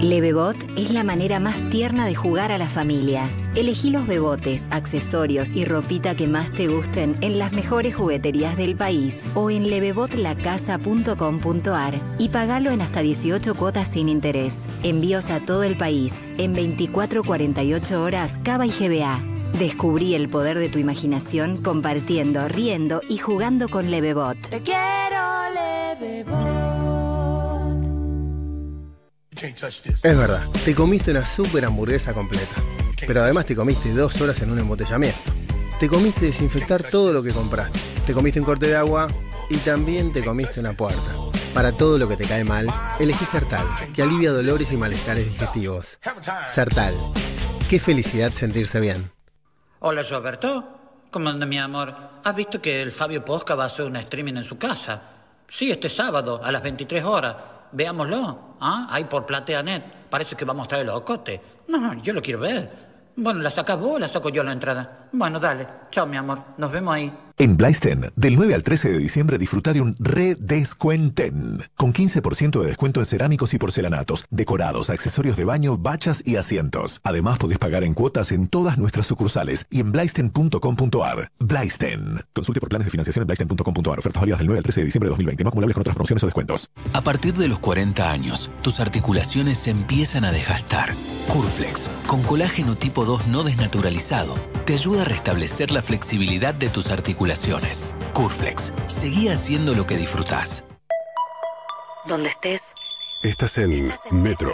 Levebot 0.00 0.56
es 0.76 0.90
la 0.90 1.04
manera 1.04 1.38
más 1.38 1.54
tierna 1.70 2.04
de 2.04 2.16
jugar 2.16 2.50
a 2.50 2.58
la 2.58 2.68
familia. 2.68 3.28
Elegí 3.54 3.90
los 3.90 4.08
bebotes, 4.08 4.64
accesorios 4.70 5.50
y 5.54 5.64
ropita 5.64 6.16
que 6.16 6.26
más 6.26 6.50
te 6.50 6.66
gusten 6.66 7.16
en 7.20 7.38
las 7.38 7.52
mejores 7.52 7.94
jugueterías 7.94 8.56
del 8.56 8.74
país 8.74 9.20
o 9.36 9.50
en 9.50 9.70
levebotlacasa.com.ar 9.70 12.00
y 12.18 12.30
pagalo 12.30 12.72
en 12.72 12.80
hasta 12.80 13.02
18 13.02 13.54
cuotas 13.54 13.86
sin 13.86 14.08
interés. 14.08 14.56
Envíos 14.82 15.30
a 15.30 15.38
todo 15.38 15.62
el 15.62 15.76
país 15.76 16.12
en 16.38 16.56
24-48 16.56 17.92
horas 17.98 18.32
Cava 18.42 18.66
y 18.66 18.70
GBA. 18.70 19.31
Descubrí 19.58 20.14
el 20.14 20.28
poder 20.28 20.58
de 20.58 20.68
tu 20.68 20.78
imaginación 20.78 21.62
compartiendo, 21.62 22.48
riendo 22.48 23.00
y 23.08 23.18
jugando 23.18 23.68
con 23.68 23.90
Levebot. 23.90 24.38
Te 24.48 24.62
quiero, 24.62 25.50
Levebot. 25.54 26.62
Es 30.02 30.16
verdad, 30.16 30.46
te 30.64 30.74
comiste 30.74 31.10
una 31.10 31.26
super 31.26 31.64
hamburguesa 31.64 32.12
completa. 32.12 32.54
Pero 33.06 33.22
además 33.22 33.46
te 33.46 33.56
comiste 33.56 33.92
dos 33.92 34.20
horas 34.20 34.40
en 34.40 34.50
un 34.50 34.58
embotellamiento. 34.58 35.18
Te 35.80 35.88
comiste 35.88 36.26
desinfectar 36.26 36.82
todo 36.84 37.12
lo 37.12 37.22
que 37.22 37.32
compraste. 37.32 37.78
Te 38.06 38.14
comiste 38.14 38.38
un 38.38 38.46
corte 38.46 38.68
de 38.68 38.76
agua 38.76 39.08
y 39.50 39.56
también 39.58 40.12
te 40.12 40.24
comiste 40.24 40.60
una 40.60 40.72
puerta. 40.72 41.00
Para 41.54 41.72
todo 41.72 41.98
lo 41.98 42.08
que 42.08 42.16
te 42.16 42.24
cae 42.24 42.44
mal, 42.44 42.68
elegí 42.98 43.24
Sertal, 43.24 43.66
que 43.92 44.02
alivia 44.02 44.30
dolores 44.30 44.72
y 44.72 44.76
malestares 44.76 45.26
digestivos. 45.26 45.98
Sertal. 46.48 46.94
Qué 47.68 47.78
felicidad 47.78 48.32
sentirse 48.32 48.80
bien. 48.80 49.10
Hola, 49.84 50.04
Roberto. 50.08 50.64
¿Cómo 51.10 51.28
anda, 51.28 51.44
mi 51.44 51.58
amor? 51.58 51.92
¿Has 52.22 52.36
visto 52.36 52.62
que 52.62 52.80
el 52.80 52.92
Fabio 52.92 53.24
Posca 53.24 53.56
va 53.56 53.64
a 53.64 53.66
hacer 53.66 53.84
un 53.84 53.96
streaming 53.96 54.34
en 54.36 54.44
su 54.44 54.56
casa? 54.56 55.02
Sí, 55.48 55.72
este 55.72 55.88
sábado, 55.88 56.40
a 56.40 56.52
las 56.52 56.62
23 56.62 57.02
horas. 57.02 57.34
Veámoslo. 57.72 58.58
¿Ah? 58.60 58.86
Ahí 58.88 59.06
por 59.06 59.26
PlateaNet. 59.26 60.08
Parece 60.08 60.36
que 60.36 60.44
va 60.44 60.52
a 60.52 60.54
mostrar 60.54 60.82
el 60.82 60.88
ocote. 60.88 61.40
No, 61.66 61.94
yo 61.94 62.12
lo 62.12 62.22
quiero 62.22 62.38
ver. 62.38 62.70
Bueno, 63.16 63.40
¿la 63.40 63.50
sacas 63.50 63.76
vos 63.76 63.96
o 63.96 63.98
la 63.98 64.06
saco 64.06 64.28
yo 64.28 64.44
la 64.44 64.52
entrada? 64.52 65.08
Bueno, 65.10 65.40
dale. 65.40 65.66
Chao, 65.90 66.06
mi 66.06 66.16
amor. 66.16 66.38
Nos 66.58 66.70
vemos 66.70 66.94
ahí. 66.94 67.12
En 67.42 67.56
Blaisten, 67.56 68.06
del 68.14 68.36
9 68.36 68.54
al 68.54 68.62
13 68.62 68.88
de 68.88 68.98
diciembre 68.98 69.36
disfruta 69.36 69.72
de 69.72 69.80
un 69.80 69.96
redescuenten, 69.98 71.58
con 71.74 71.92
15% 71.92 72.60
de 72.60 72.66
descuento 72.68 73.00
en 73.00 73.06
cerámicos 73.06 73.52
y 73.52 73.58
porcelanatos, 73.58 74.26
decorados, 74.30 74.90
accesorios 74.90 75.36
de 75.36 75.44
baño, 75.44 75.76
bachas 75.76 76.22
y 76.24 76.36
asientos. 76.36 77.00
Además, 77.02 77.38
podés 77.38 77.58
pagar 77.58 77.82
en 77.82 77.94
cuotas 77.94 78.30
en 78.30 78.46
todas 78.46 78.78
nuestras 78.78 79.08
sucursales 79.08 79.66
y 79.70 79.80
en 79.80 79.90
blaisten.com.ar. 79.90 81.32
Blaisten. 81.40 82.20
Consulte 82.32 82.60
por 82.60 82.68
planes 82.68 82.84
de 82.86 82.92
financiación 82.92 83.24
en 83.24 83.26
blaisten.com.ar. 83.26 83.98
Ofertas 83.98 84.20
válidas 84.20 84.38
del 84.38 84.46
9 84.46 84.58
al 84.58 84.62
13 84.62 84.80
de 84.80 84.84
diciembre 84.84 85.06
de 85.08 85.10
2020. 85.10 85.42
No 85.42 85.48
acumulables 85.48 85.74
con 85.74 85.80
otras 85.80 85.96
promociones 85.96 86.22
o 86.22 86.26
descuentos. 86.26 86.70
A 86.92 87.00
partir 87.00 87.34
de 87.34 87.48
los 87.48 87.58
40 87.58 88.08
años, 88.08 88.52
tus 88.62 88.78
articulaciones 88.78 89.58
se 89.58 89.70
empiezan 89.70 90.24
a 90.24 90.30
desgastar. 90.30 90.94
Curflex, 91.26 91.90
con 92.06 92.22
colágeno 92.22 92.76
tipo 92.76 93.04
2 93.04 93.26
no 93.26 93.42
desnaturalizado, 93.42 94.36
te 94.64 94.74
ayuda 94.74 95.02
a 95.02 95.06
restablecer 95.06 95.72
la 95.72 95.82
flexibilidad 95.82 96.54
de 96.54 96.68
tus 96.68 96.86
articulaciones. 96.92 97.31
Curflex, 98.12 98.74
seguí 98.88 99.28
haciendo 99.28 99.72
lo 99.72 99.86
que 99.86 99.96
disfrutás. 99.96 100.66
Donde 102.06 102.28
estés. 102.28 102.74
Estás 103.22 103.56
en 103.56 103.90
Metro. 104.10 104.52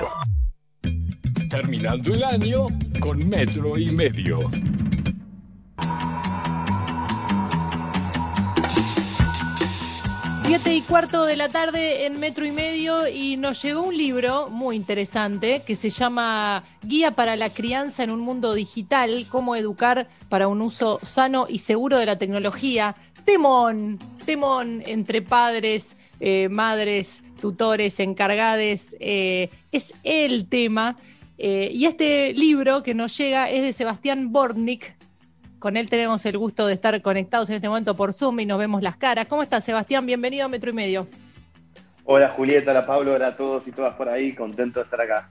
Terminando 1.50 2.14
el 2.14 2.22
año 2.22 2.66
con 3.00 3.28
Metro 3.28 3.76
y 3.76 3.90
Medio. 3.90 4.38
Siete 10.48 10.74
y 10.74 10.80
cuarto 10.80 11.26
de 11.26 11.36
la 11.36 11.50
tarde 11.50 12.06
en 12.06 12.18
Metro 12.18 12.46
y 12.46 12.52
Medio 12.52 13.06
y 13.06 13.36
nos 13.36 13.60
llegó 13.60 13.82
un 13.82 13.94
libro 13.94 14.48
muy 14.48 14.76
interesante 14.76 15.60
que 15.60 15.76
se 15.76 15.90
llama 15.90 16.64
Guía 16.82 17.10
para 17.10 17.36
la 17.36 17.50
crianza 17.50 18.02
en 18.02 18.10
un 18.10 18.20
mundo 18.20 18.54
digital, 18.54 19.26
cómo 19.28 19.56
educar 19.56 20.08
para 20.30 20.48
un 20.48 20.62
uso 20.62 21.00
sano 21.02 21.44
y 21.50 21.58
seguro 21.58 21.98
de 21.98 22.06
la 22.06 22.16
tecnología. 22.16 22.96
Temón, 23.26 23.98
temón 24.24 24.82
entre 24.86 25.20
padres, 25.20 25.98
eh, 26.18 26.48
madres, 26.48 27.22
tutores, 27.42 28.00
encargades, 28.00 28.96
eh, 29.00 29.50
es 29.70 29.92
el 30.02 30.48
tema. 30.48 30.96
Eh, 31.36 31.70
y 31.74 31.84
este 31.84 32.32
libro 32.32 32.82
que 32.82 32.94
nos 32.94 33.14
llega 33.18 33.50
es 33.50 33.60
de 33.60 33.74
Sebastián 33.74 34.32
Bornik, 34.32 34.96
con 35.58 35.76
él 35.76 35.88
tenemos 35.88 36.24
el 36.26 36.38
gusto 36.38 36.66
de 36.66 36.74
estar 36.74 37.00
conectados 37.02 37.50
en 37.50 37.56
este 37.56 37.68
momento 37.68 37.96
por 37.96 38.12
Zoom 38.12 38.40
y 38.40 38.46
nos 38.46 38.58
vemos 38.58 38.82
las 38.82 38.96
caras. 38.96 39.26
¿Cómo 39.28 39.42
estás, 39.42 39.64
Sebastián? 39.64 40.06
Bienvenido 40.06 40.46
a 40.46 40.48
Metro 40.48 40.70
y 40.70 40.74
Medio. 40.74 41.06
Hola, 42.04 42.30
Julieta, 42.30 42.70
hola, 42.70 42.86
Pablo, 42.86 43.14
hola 43.14 43.28
a 43.28 43.36
todos 43.36 43.66
y 43.68 43.72
todas 43.72 43.94
por 43.94 44.08
ahí. 44.08 44.34
Contento 44.34 44.80
de 44.80 44.84
estar 44.84 45.00
acá. 45.00 45.30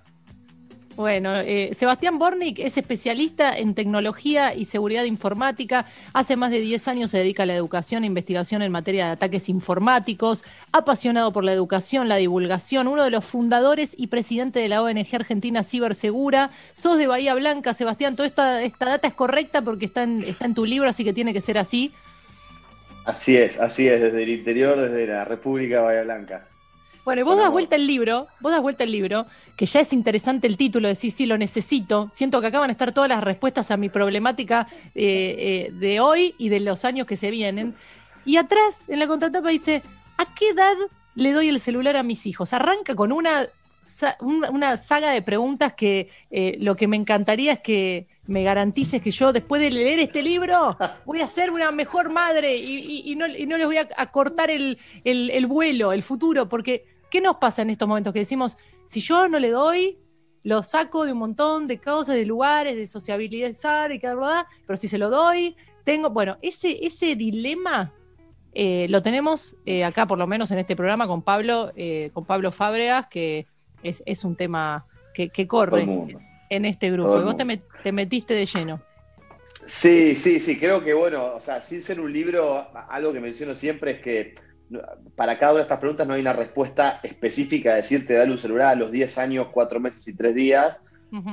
Bueno, 0.98 1.36
eh, 1.38 1.76
Sebastián 1.76 2.18
Bornik 2.18 2.58
es 2.58 2.76
especialista 2.76 3.56
en 3.56 3.76
tecnología 3.76 4.56
y 4.56 4.66
seguridad 4.66 5.04
informática. 5.04 5.86
Hace 6.12 6.36
más 6.36 6.50
de 6.50 6.60
10 6.60 6.88
años 6.88 7.12
se 7.12 7.20
dedica 7.20 7.44
a 7.44 7.46
la 7.46 7.54
educación 7.54 8.04
e 8.04 8.08
investigación 8.08 8.64
en 8.64 8.72
materia 8.72 9.06
de 9.06 9.12
ataques 9.12 9.48
informáticos. 9.48 10.44
Apasionado 10.72 11.32
por 11.32 11.44
la 11.44 11.54
educación, 11.54 12.10
la 12.10 12.16
divulgación, 12.16 12.88
uno 12.88 13.04
de 13.04 13.12
los 13.12 13.24
fundadores 13.24 13.94
y 13.96 14.08
presidente 14.08 14.60
de 14.60 14.70
la 14.70 14.82
ONG 14.82 15.08
Argentina 15.14 15.62
Cibersegura. 15.62 16.50
Sos 16.74 16.98
de 16.98 17.06
Bahía 17.06 17.36
Blanca, 17.36 17.76
Sebastián. 17.76 18.16
Toda 18.16 18.28
esta, 18.28 18.64
esta 18.64 18.88
data 18.88 19.08
es 19.08 19.14
correcta 19.14 19.62
porque 19.62 19.86
está 19.86 20.02
en, 20.02 20.24
está 20.24 20.46
en 20.46 20.56
tu 20.56 20.66
libro, 20.66 20.90
así 20.90 21.04
que 21.04 21.14
tiene 21.14 21.32
que 21.32 21.42
ser 21.42 21.60
así. 21.60 21.92
Así 23.06 23.38
es, 23.38 23.56
así 23.60 23.88
es, 23.88 24.02
desde 24.02 24.24
el 24.24 24.30
interior, 24.30 24.82
desde 24.82 25.06
la 25.06 25.26
República 25.26 25.76
de 25.76 25.82
Bahía 25.82 26.02
Blanca. 26.02 26.48
Bueno, 27.08 27.22
y 27.22 27.24
vos 27.24 27.38
das 27.38 27.50
vuelta 27.50 27.78
el 27.78 27.88
libro, 27.88 28.28
vos 28.42 28.52
das 28.52 28.62
vuelta 28.62 28.84
el 28.84 28.92
libro, 28.92 29.28
que 29.56 29.66
ya 29.66 29.80
es 29.80 29.94
interesante 29.94 30.46
el 30.46 30.58
título, 30.58 30.90
decís, 30.90 31.14
sí, 31.14 31.26
lo 31.26 31.38
necesito. 31.38 32.10
Siento 32.14 32.42
que 32.42 32.48
acá 32.48 32.60
van 32.60 32.70
a 32.70 32.74
estar 32.74 32.92
todas 32.92 33.08
las 33.08 33.24
respuestas 33.24 33.72
a 33.72 33.78
mi 33.78 33.88
problemática 33.88 34.68
eh, 34.94 35.70
eh, 35.72 35.72
de 35.72 36.02
hoy 36.02 36.36
y 36.38 36.50
de 36.50 36.60
los 36.60 36.84
años 36.84 37.08
que 37.08 37.16
se 37.16 37.32
vienen. 37.32 37.76
Y 38.26 38.36
atrás, 38.36 38.90
en 38.90 39.00
la 39.00 39.08
contratapa 39.08 39.48
dice, 39.48 39.84
¿a 40.18 40.36
qué 40.36 40.50
edad 40.50 40.76
le 41.16 41.32
doy 41.32 41.48
el 41.48 41.62
celular 41.62 41.96
a 41.96 42.04
mis 42.04 42.28
hijos? 42.28 42.52
Arranca 42.52 42.94
con 42.94 43.14
una, 43.14 43.48
una 44.50 44.76
saga 44.76 45.12
de 45.12 45.22
preguntas 45.22 45.76
que 45.76 46.10
eh, 46.30 46.58
lo 46.60 46.76
que 46.76 46.90
me 46.90 46.98
encantaría 46.98 47.54
es 47.54 47.60
que 47.62 48.08
me 48.26 48.44
garantices 48.44 49.02
que 49.02 49.12
yo 49.12 49.32
después 49.32 49.62
de 49.62 49.72
leer 49.72 50.00
este 50.00 50.22
libro 50.22 50.78
voy 51.06 51.22
a 51.22 51.28
ser 51.28 51.52
una 51.52 51.72
mejor 51.72 52.10
madre 52.10 52.58
y, 52.58 53.16
no, 53.16 53.28
les 53.28 53.66
voy 53.66 53.78
a, 53.78 54.06
cortar 54.08 54.52
el, 54.52 54.78
el 55.06 55.46
vuelo, 55.48 55.94
el 55.94 56.04
futuro, 56.04 56.50
porque 56.50 56.97
¿Qué 57.10 57.22
nos 57.22 57.38
pasa 57.38 57.62
en 57.62 57.70
estos 57.70 57.88
momentos? 57.88 58.14
Que 58.14 58.20
decimos, 58.20 58.58
si 58.86 59.00
yo 59.00 59.28
no 59.28 59.40
le 59.40 59.52
doy, 59.52 59.98
lo 60.44 60.64
saco 60.64 61.06
de 61.06 61.12
un 61.12 61.20
montón 61.20 61.68
de 61.68 61.80
cosas, 61.80 62.16
de 62.16 62.26
lugares, 62.26 62.76
de 62.76 62.88
sociabilizar 62.88 63.92
y 63.92 64.00
cada 64.00 64.48
pero 64.66 64.78
si 64.78 64.88
se 64.88 64.98
lo 64.98 65.10
doy, 65.10 65.56
tengo, 65.84 66.10
bueno, 66.10 66.38
ese, 66.42 66.86
ese 66.86 67.16
dilema 67.16 67.94
eh, 68.54 68.88
lo 68.90 69.04
tenemos 69.04 69.56
eh, 69.66 69.84
acá, 69.84 70.08
por 70.08 70.18
lo 70.18 70.26
menos 70.26 70.50
en 70.52 70.60
este 70.60 70.76
programa, 70.76 71.06
con 71.06 71.22
Pablo, 71.22 71.72
eh, 71.76 72.10
con 72.14 72.26
Pablo 72.26 72.52
Fábregas, 72.52 73.08
que 73.08 73.46
es, 73.84 74.24
un 74.24 74.36
tema 74.36 74.88
que, 75.14 75.30
corre 75.48 75.88
en 76.50 76.66
este 76.66 76.92
grupo. 76.92 77.20
Y 77.20 77.24
vos 77.24 77.36
te, 77.38 77.92
metiste 77.92 78.34
de 78.34 78.46
lleno. 78.46 78.82
Sí, 79.66 80.16
sí, 80.16 80.40
sí, 80.40 80.58
creo 80.58 80.84
que 80.84 80.94
bueno, 80.94 81.36
o 81.36 81.40
sea, 81.40 81.62
sin 81.62 81.82
ser 81.82 82.00
un 82.00 82.12
libro, 82.12 82.68
algo 82.90 83.14
que 83.14 83.20
menciono 83.20 83.54
siempre 83.54 83.92
es 83.92 84.00
que 84.00 84.36
para 85.16 85.40
cada 85.40 85.54
una 85.54 85.60
de 85.60 85.64
estas 85.64 85.80
preguntas 85.80 86.08
no 86.08 86.14
hay 86.14 86.22
una 86.22 86.34
respuesta 86.34 87.00
específica, 87.04 87.72
de 87.72 87.78
decirte 87.78 88.14
dale 88.14 88.32
un 88.32 88.38
celular 88.38 88.70
a 88.70 88.76
los 88.76 88.92
10 88.92 89.18
años, 89.18 89.48
4 89.52 89.80
meses 89.80 90.08
y 90.08 90.16
3 90.16 90.36
días, 90.36 90.82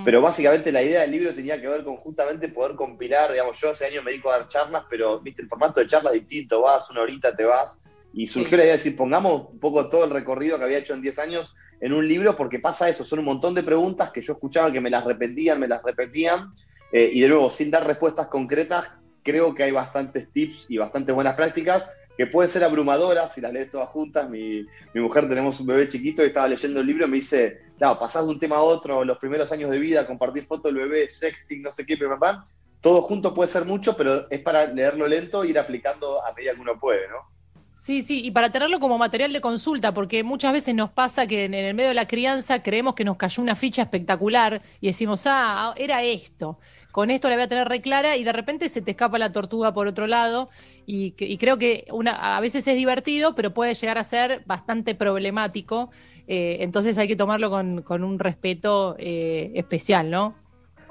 pero 0.04 0.22
básicamente 0.22 0.70
la 0.70 0.82
idea 0.82 1.00
del 1.00 1.10
libro 1.10 1.34
tenía 1.34 1.60
que 1.60 1.66
ver 1.66 1.82
con 1.82 1.96
justamente 1.96 2.48
poder 2.48 2.76
compilar, 2.76 3.32
digamos, 3.32 3.60
yo 3.60 3.70
hace 3.70 3.86
años 3.86 4.04
me 4.04 4.12
dedico 4.12 4.30
a 4.30 4.38
dar 4.38 4.48
charlas, 4.48 4.84
pero 4.88 5.20
viste, 5.20 5.42
el 5.42 5.48
formato 5.48 5.80
de 5.80 5.88
charla 5.88 6.10
es 6.10 6.20
distinto, 6.20 6.62
vas 6.62 6.88
una 6.90 7.00
horita, 7.00 7.34
te 7.34 7.44
vas, 7.44 7.82
y 8.12 8.28
surgió 8.28 8.56
la 8.56 8.62
idea 8.62 8.72
de 8.74 8.78
decir, 8.78 8.94
pongamos 8.94 9.50
un 9.50 9.58
poco 9.58 9.88
todo 9.88 10.04
el 10.04 10.10
recorrido 10.10 10.58
que 10.58 10.64
había 10.64 10.78
hecho 10.78 10.94
en 10.94 11.02
10 11.02 11.18
años 11.18 11.56
en 11.80 11.92
un 11.92 12.06
libro, 12.06 12.36
porque 12.36 12.60
pasa 12.60 12.88
eso, 12.88 13.04
son 13.04 13.18
un 13.18 13.24
montón 13.24 13.52
de 13.52 13.64
preguntas 13.64 14.10
que 14.12 14.22
yo 14.22 14.34
escuchaba 14.34 14.70
que 14.70 14.80
me 14.80 14.90
las 14.90 15.04
repetían, 15.04 15.58
me 15.58 15.66
las 15.66 15.82
repetían, 15.82 16.52
eh, 16.92 17.10
y 17.12 17.20
de 17.22 17.28
nuevo, 17.28 17.50
sin 17.50 17.72
dar 17.72 17.84
respuestas 17.84 18.28
concretas, 18.28 18.92
creo 19.24 19.54
que 19.56 19.64
hay 19.64 19.72
bastantes 19.72 20.30
tips 20.30 20.66
y 20.68 20.78
bastantes 20.78 21.12
buenas 21.12 21.34
prácticas 21.34 21.90
que 22.16 22.26
puede 22.26 22.48
ser 22.48 22.64
abrumadora 22.64 23.26
si 23.28 23.40
las 23.40 23.52
lees 23.52 23.70
todas 23.70 23.88
juntas. 23.88 24.28
Mi, 24.28 24.66
mujer 24.94 25.28
tenemos 25.28 25.58
un 25.60 25.66
bebé 25.66 25.88
chiquito 25.88 26.22
y 26.22 26.26
estaba 26.26 26.48
leyendo 26.48 26.80
el 26.80 26.86
libro 26.86 27.08
me 27.08 27.16
dice, 27.16 27.60
claro, 27.78 27.98
pasás 27.98 28.24
de 28.24 28.30
un 28.30 28.38
tema 28.38 28.56
a 28.56 28.62
otro, 28.62 29.04
los 29.04 29.18
primeros 29.18 29.50
años 29.52 29.70
de 29.70 29.78
vida, 29.78 30.06
compartir 30.06 30.44
fotos 30.44 30.72
del 30.72 30.88
bebé, 30.88 31.08
sexting, 31.08 31.62
no 31.62 31.72
sé 31.72 31.84
qué, 31.84 31.96
papá. 31.96 32.44
Todo 32.80 33.02
junto 33.02 33.32
puede 33.34 33.48
ser 33.48 33.64
mucho, 33.64 33.96
pero 33.96 34.28
es 34.30 34.40
para 34.40 34.66
leerlo 34.66 35.08
lento 35.08 35.42
e 35.42 35.48
ir 35.48 35.58
aplicando 35.58 36.24
a 36.24 36.32
medida 36.32 36.54
que 36.54 36.60
uno 36.60 36.78
puede, 36.78 37.08
¿no? 37.08 37.34
Sí, 37.76 38.02
sí, 38.02 38.24
y 38.24 38.30
para 38.30 38.52
tenerlo 38.52 38.78
como 38.78 38.98
material 38.98 39.32
de 39.32 39.40
consulta, 39.40 39.92
porque 39.92 40.22
muchas 40.22 40.52
veces 40.52 40.76
nos 40.76 40.90
pasa 40.90 41.26
que 41.26 41.46
en 41.46 41.54
el 41.54 41.74
medio 41.74 41.88
de 41.88 41.94
la 41.94 42.06
crianza 42.06 42.62
creemos 42.62 42.94
que 42.94 43.04
nos 43.04 43.16
cayó 43.16 43.42
una 43.42 43.56
ficha 43.56 43.82
espectacular 43.82 44.62
y 44.80 44.86
decimos, 44.86 45.24
ah, 45.26 45.74
era 45.76 46.02
esto 46.04 46.60
con 46.94 47.10
esto 47.10 47.28
la 47.28 47.34
voy 47.34 47.42
a 47.42 47.48
tener 47.48 47.66
re 47.66 47.80
clara 47.80 48.16
y 48.16 48.22
de 48.22 48.32
repente 48.32 48.68
se 48.68 48.80
te 48.80 48.92
escapa 48.92 49.18
la 49.18 49.32
tortuga 49.32 49.74
por 49.74 49.88
otro 49.88 50.06
lado 50.06 50.48
y, 50.86 51.10
creo 51.38 51.58
que 51.58 51.88
una, 51.90 52.36
a 52.36 52.40
veces 52.40 52.68
es 52.68 52.76
divertido, 52.76 53.34
pero 53.34 53.52
puede 53.52 53.74
llegar 53.74 53.98
a 53.98 54.04
ser 54.04 54.44
bastante 54.46 54.94
problemático, 54.94 55.90
eh, 56.28 56.58
entonces 56.60 56.96
hay 56.96 57.08
que 57.08 57.16
tomarlo 57.16 57.50
con, 57.50 58.04
un 58.04 58.18
respeto 58.20 58.94
eh, 59.00 59.50
especial, 59.56 60.08
¿no? 60.08 60.36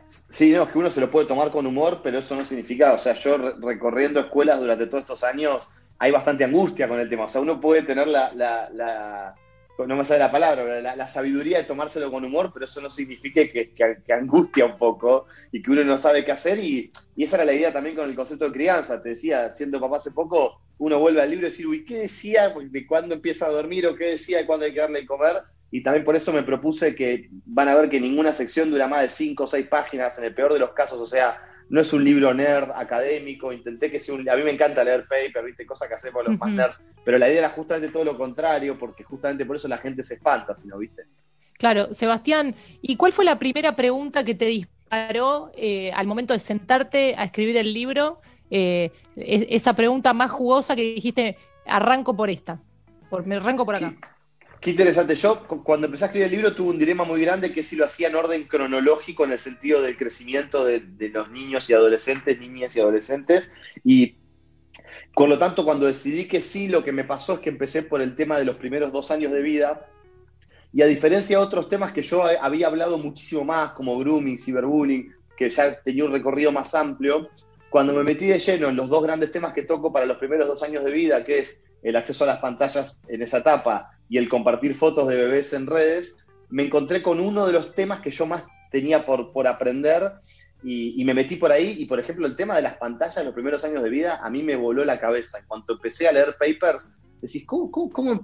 Sí, 0.07 0.51
no, 0.51 0.63
es 0.63 0.71
que 0.71 0.77
uno 0.77 0.91
se 0.91 0.99
lo 0.99 1.09
puede 1.09 1.25
tomar 1.25 1.51
con 1.51 1.65
humor, 1.65 2.01
pero 2.03 2.19
eso 2.19 2.35
no 2.35 2.45
significa, 2.45 2.91
o 2.91 2.97
sea, 2.97 3.13
yo 3.13 3.37
recorriendo 3.37 4.19
escuelas 4.19 4.59
durante 4.59 4.87
todos 4.87 5.03
estos 5.03 5.23
años, 5.23 5.69
hay 5.99 6.11
bastante 6.11 6.43
angustia 6.43 6.89
con 6.89 6.99
el 6.99 7.07
tema, 7.07 7.23
o 7.23 7.29
sea, 7.29 7.39
uno 7.39 7.61
puede 7.61 7.81
tener 7.83 8.09
la 8.09 9.35
no 9.77 9.95
me 9.95 10.05
sale 10.05 10.19
la 10.19 10.31
palabra, 10.31 10.95
la, 10.95 11.07
sabiduría 11.07 11.57
de 11.57 11.63
tomárselo 11.63 12.11
con 12.11 12.23
humor, 12.23 12.51
pero 12.53 12.65
eso 12.65 12.79
no 12.79 12.89
significa 12.89 13.41
que, 13.47 13.73
angustia 14.13 14.65
un 14.65 14.77
poco 14.77 15.25
y 15.51 15.61
que 15.61 15.71
uno 15.71 15.83
no 15.83 15.97
sabe 15.97 16.23
qué 16.23 16.31
hacer. 16.31 16.59
Y, 16.59 16.91
esa 17.17 17.37
era 17.37 17.45
la 17.45 17.53
idea 17.53 17.73
también 17.73 17.95
con 17.95 18.09
el 18.09 18.15
concepto 18.15 18.45
de 18.45 18.51
crianza. 18.51 19.01
Te 19.01 19.09
decía, 19.09 19.49
siendo 19.49 19.79
papá 19.79 19.97
hace 19.97 20.11
poco, 20.11 20.61
uno 20.77 20.99
vuelve 20.99 21.21
al 21.21 21.29
libro 21.29 21.47
y 21.47 21.49
decir, 21.49 21.67
uy, 21.67 21.85
¿qué 21.85 21.99
decía 21.99 22.53
de 22.55 22.87
cuándo 22.87 23.15
empieza 23.15 23.47
a 23.47 23.51
dormir 23.51 23.87
o 23.87 23.95
qué 23.95 24.11
decía 24.11 24.37
de 24.37 24.45
cuándo 24.45 24.65
hay 24.65 24.73
que 24.73 24.79
darle 24.79 25.01
de 25.01 25.07
comer? 25.07 25.41
Y 25.71 25.81
también 25.81 26.05
por 26.05 26.15
eso 26.15 26.31
me 26.31 26.43
propuse 26.43 26.93
que 26.93 27.29
van 27.45 27.67
a 27.67 27.75
ver 27.75 27.89
que 27.89 27.99
ninguna 27.99 28.31
sección 28.31 28.69
dura 28.69 28.87
más 28.87 29.01
de 29.01 29.09
cinco 29.09 29.45
o 29.45 29.47
seis 29.47 29.67
páginas, 29.67 30.19
en 30.19 30.25
el 30.25 30.35
peor 30.35 30.53
de 30.53 30.59
los 30.59 30.71
casos, 30.73 31.01
o 31.01 31.05
sea, 31.05 31.35
no 31.73 31.81
es 31.81 31.91
un 31.91 32.03
libro 32.03 32.31
nerd 32.35 32.69
académico, 32.75 33.51
intenté 33.51 33.89
que 33.89 33.97
sea 33.99 34.13
un... 34.13 34.29
A 34.29 34.35
mí 34.35 34.43
me 34.43 34.51
encanta 34.51 34.83
leer 34.83 35.07
paper, 35.07 35.43
¿viste? 35.43 35.65
Cosas 35.65 35.87
que 35.87 35.95
hacemos 35.95 36.23
los 36.23 36.37
más 36.37 36.51
nerds, 36.51 36.85
pero 37.03 37.17
la 37.17 37.27
idea 37.27 37.39
era 37.39 37.49
justamente 37.49 37.89
todo 37.91 38.05
lo 38.05 38.15
contrario, 38.15 38.77
porque 38.77 39.03
justamente 39.03 39.43
por 39.43 39.55
eso 39.55 39.67
la 39.67 39.79
gente 39.79 40.03
se 40.03 40.13
espanta, 40.13 40.55
si 40.55 40.67
no, 40.67 40.77
¿viste? 40.77 41.05
Claro, 41.53 41.91
Sebastián, 41.91 42.53
¿y 42.79 42.95
cuál 42.95 43.11
fue 43.11 43.25
la 43.25 43.39
primera 43.39 43.75
pregunta 43.75 44.23
que 44.23 44.35
te 44.35 44.45
disparó 44.45 45.51
eh, 45.55 45.91
al 45.93 46.05
momento 46.05 46.33
de 46.33 46.37
sentarte 46.37 47.15
a 47.17 47.23
escribir 47.23 47.57
el 47.57 47.73
libro? 47.73 48.21
Eh, 48.51 48.91
esa 49.15 49.75
pregunta 49.75 50.13
más 50.13 50.29
jugosa 50.29 50.75
que 50.75 50.83
dijiste, 50.83 51.37
arranco 51.65 52.15
por 52.15 52.29
esta, 52.29 52.61
por, 53.09 53.25
me 53.25 53.37
arranco 53.37 53.65
por 53.65 53.77
acá. 53.77 53.95
Qué 54.63 54.69
interesante. 54.69 55.15
Yo 55.15 55.45
cuando 55.45 55.87
empecé 55.87 56.05
a 56.05 56.07
escribir 56.07 56.27
el 56.27 56.31
libro 56.31 56.55
tuve 56.55 56.69
un 56.69 56.79
dilema 56.79 57.03
muy 57.03 57.19
grande 57.19 57.51
que 57.51 57.61
si 57.61 57.75
lo 57.75 57.83
hacía 57.83 58.07
en 58.07 58.15
orden 58.15 58.45
cronológico 58.45 59.25
en 59.25 59.33
el 59.33 59.37
sentido 59.37 59.81
del 59.81 59.97
crecimiento 59.97 60.63
de, 60.63 60.81
los 61.11 61.29
niños 61.31 61.69
y 61.69 61.73
adolescentes, 61.73 62.39
niñas 62.39 62.73
y 62.77 62.79
adolescentes. 62.79 63.51
Y 63.83 64.15
con 65.13 65.29
lo 65.29 65.37
tanto, 65.37 65.65
cuando 65.65 65.85
decidí 65.85 66.29
que 66.29 66.39
sí, 66.39 66.69
lo 66.69 66.81
que 66.81 66.93
me 66.93 67.03
pasó 67.03 67.33
es 67.33 67.39
que 67.41 67.49
empecé 67.49 67.83
por 67.83 68.01
el 68.01 68.15
tema 68.15 68.39
de 68.39 68.45
los 68.45 68.55
primeros 68.55 68.93
dos 68.93 69.11
años 69.11 69.33
de 69.33 69.41
vida. 69.41 69.85
Y 70.71 70.81
a 70.81 70.85
diferencia 70.85 71.37
de 71.37 71.43
otros 71.43 71.67
temas 71.67 71.91
que 71.91 72.01
yo 72.01 72.23
había 72.23 72.67
hablado 72.67 72.97
muchísimo 72.97 73.43
más, 73.43 73.73
como 73.73 73.99
grooming, 73.99 74.39
cyberbullying, 74.39 75.13
que 75.35 75.49
ya 75.49 75.77
tenía 75.81 76.05
un 76.05 76.13
recorrido 76.13 76.53
más 76.53 76.73
amplio, 76.73 77.29
cuando 77.69 77.91
me 77.91 78.03
metí 78.03 78.27
de 78.27 78.39
lleno 78.39 78.69
en 78.69 78.77
los 78.77 78.87
dos 78.87 79.03
grandes 79.03 79.29
temas 79.29 79.51
que 79.51 79.63
toco 79.63 79.91
para 79.91 80.05
los 80.05 80.15
primeros 80.15 80.47
dos 80.47 80.63
años 80.63 80.85
de 80.85 80.91
vida, 80.93 81.25
que 81.25 81.39
es 81.39 81.65
el 81.81 81.97
acceso 81.97 82.23
a 82.23 82.27
las 82.27 82.39
pantallas 82.39 83.01
en 83.09 83.21
esa 83.21 83.39
etapa 83.39 83.92
y 84.09 84.17
el 84.17 84.29
compartir 84.29 84.75
fotos 84.75 85.07
de 85.07 85.15
bebés 85.15 85.53
en 85.53 85.67
redes, 85.67 86.19
me 86.49 86.63
encontré 86.63 87.01
con 87.01 87.19
uno 87.19 87.47
de 87.47 87.53
los 87.53 87.73
temas 87.73 88.01
que 88.01 88.11
yo 88.11 88.25
más 88.25 88.43
tenía 88.71 89.05
por, 89.05 89.31
por 89.31 89.47
aprender 89.47 90.11
y, 90.63 91.03
me 91.03 91.13
metí 91.13 91.35
por 91.35 91.51
ahí. 91.51 91.75
Y 91.77 91.85
por 91.85 91.99
ejemplo, 91.99 92.25
el 92.25 92.35
tema 92.35 92.55
de 92.55 92.61
las 92.61 92.77
pantallas 92.77 93.17
en 93.17 93.25
los 93.25 93.33
primeros 93.33 93.63
años 93.65 93.83
de 93.83 93.89
vida 93.89 94.19
a 94.23 94.29
mí 94.29 94.43
me 94.43 94.55
voló 94.55 94.85
la 94.85 94.99
cabeza. 94.99 95.39
En 95.39 95.45
cuanto 95.45 95.73
empecé 95.73 96.07
a 96.07 96.11
leer 96.11 96.35
papers, 96.39 96.93
decís, 97.21 97.45
¿cómo, 97.45 97.71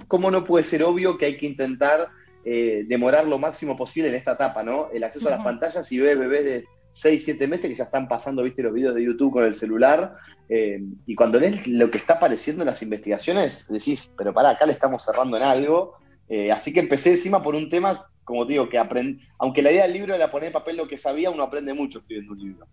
cómo, 0.08 0.32
no 0.32 0.44
puede 0.44 0.64
ser 0.64 0.84
obvio 0.84 1.18
que 1.18 1.26
hay 1.26 1.38
que 1.38 1.46
intentar 1.46 2.08
eh, 2.46 2.86
demorar 2.88 3.28
lo 3.28 3.40
máximo 3.40 3.76
posible 3.76 4.10
en 4.10 4.16
esta 4.16 4.34
etapa, 4.34 4.64
¿no? 4.64 4.90
El 4.92 5.04
acceso 5.04 5.28
a 5.28 5.32
las 5.32 5.44
pantallas 5.44 5.92
y 5.92 6.00
ve 6.00 6.16
bebés 6.16 6.46
de 6.46 6.66
6, 7.00 7.24
7 7.24 7.48
meses 7.48 7.70
que 7.70 7.76
ya 7.76 7.86
están 7.86 8.10
pasando, 8.10 8.44
viste, 8.44 8.62
los 8.62 8.74
videos 8.74 8.94
de 8.94 9.06
YouTube 9.06 9.32
con 9.32 9.46
el 9.46 9.54
celular. 9.54 10.18
Eh, 10.50 10.84
y 11.06 11.16
cuando 11.16 11.40
lees 11.40 11.66
lo 11.66 11.90
que 11.90 11.98
está 11.98 12.16
apareciendo 12.16 12.64
en 12.64 12.68
las 12.68 12.82
investigaciones, 12.82 13.68
decís, 13.70 14.12
pero 14.18 14.34
pará, 14.34 14.50
acá 14.50 14.66
le 14.66 14.74
estamos 14.74 15.06
cerrando 15.06 15.38
en 15.38 15.44
algo. 15.44 15.98
Eh, 16.28 16.52
así 16.52 16.74
que 16.74 16.82
empecé 16.82 17.12
encima 17.12 17.42
por 17.42 17.56
un 17.56 17.70
tema, 17.70 18.06
como 18.26 18.44
digo, 18.44 18.68
que 18.68 18.78
aprendí, 18.78 19.26
aunque 19.38 19.62
la 19.62 19.72
idea 19.72 19.84
del 19.84 19.94
libro 19.94 20.14
era 20.14 20.30
poner 20.30 20.48
en 20.48 20.54
papel 20.54 20.76
lo 20.76 20.90
que 20.90 20.98
sabía, 20.98 21.30
uno 21.30 21.44
aprende 21.44 21.74
mucho 21.74 22.00
escribiendo 22.00 22.34
un 22.34 22.40
libro. 22.40 22.68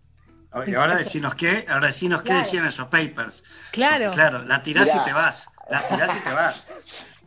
Y 0.65 0.75
ahora 0.75 0.97
decinos 0.97 1.33
qué, 1.35 1.65
ahora 1.69 1.87
decinos 1.87 2.21
qué 2.21 2.33
decían 2.33 2.67
esos 2.67 2.87
papers. 2.87 3.45
Claro. 3.71 4.11
claro, 4.11 4.43
la 4.43 4.61
tirás 4.61 4.93
y 4.93 5.03
te 5.05 5.13
vas. 5.13 5.49
La 5.69 5.87
tirás 5.87 6.17
y 6.17 6.19
te 6.19 6.33
vas. 6.33 6.67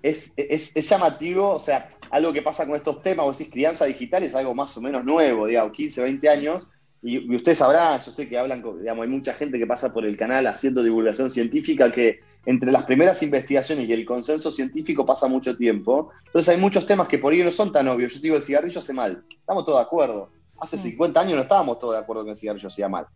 Es, 0.02 0.32
es, 0.36 0.76
es, 0.76 0.88
llamativo, 0.88 1.50
o 1.50 1.60
sea, 1.60 1.88
algo 2.10 2.32
que 2.32 2.42
pasa 2.42 2.66
con 2.66 2.76
estos 2.76 3.02
temas, 3.02 3.24
vos 3.24 3.38
decís 3.38 3.52
crianza 3.52 3.84
digital 3.86 4.22
es 4.22 4.34
algo 4.34 4.54
más 4.54 4.76
o 4.76 4.80
menos 4.80 5.04
nuevo, 5.04 5.46
digamos, 5.46 5.72
15, 5.72 6.02
20 6.02 6.28
años, 6.28 6.70
y, 7.02 7.34
ustedes 7.34 7.58
sabrán, 7.58 8.00
yo 8.00 8.12
sé 8.12 8.28
que 8.28 8.38
hablan, 8.38 8.62
digamos, 8.78 9.04
hay 9.04 9.10
mucha 9.10 9.32
gente 9.34 9.58
que 9.58 9.66
pasa 9.66 9.92
por 9.92 10.04
el 10.04 10.16
canal 10.16 10.46
haciendo 10.46 10.82
divulgación 10.82 11.30
científica 11.30 11.90
que 11.90 12.20
entre 12.46 12.70
las 12.70 12.84
primeras 12.84 13.22
investigaciones 13.22 13.88
y 13.88 13.92
el 13.92 14.04
consenso 14.04 14.50
científico 14.50 15.06
pasa 15.06 15.26
mucho 15.26 15.56
tiempo. 15.56 16.10
Entonces 16.26 16.54
hay 16.54 16.60
muchos 16.60 16.86
temas 16.86 17.08
que 17.08 17.18
por 17.18 17.32
ello 17.32 17.44
no 17.44 17.52
son 17.52 17.72
tan 17.72 17.88
obvios. 17.88 18.14
Yo 18.14 18.20
te 18.20 18.24
digo, 18.24 18.36
el 18.36 18.42
cigarrillo 18.42 18.80
hace 18.80 18.92
mal. 18.92 19.24
Estamos 19.30 19.64
todos 19.64 19.78
de 19.78 19.84
acuerdo. 19.84 20.30
Hace 20.58 20.76
50 20.76 21.18
mm. 21.18 21.22
años 21.22 21.36
no 21.36 21.42
estábamos 21.42 21.78
todos 21.78 21.94
de 21.94 22.00
acuerdo 22.00 22.24
que 22.24 22.30
el 22.30 22.36
cigarrillo 22.36 22.68
hacía 22.68 22.88
mal. 22.88 23.06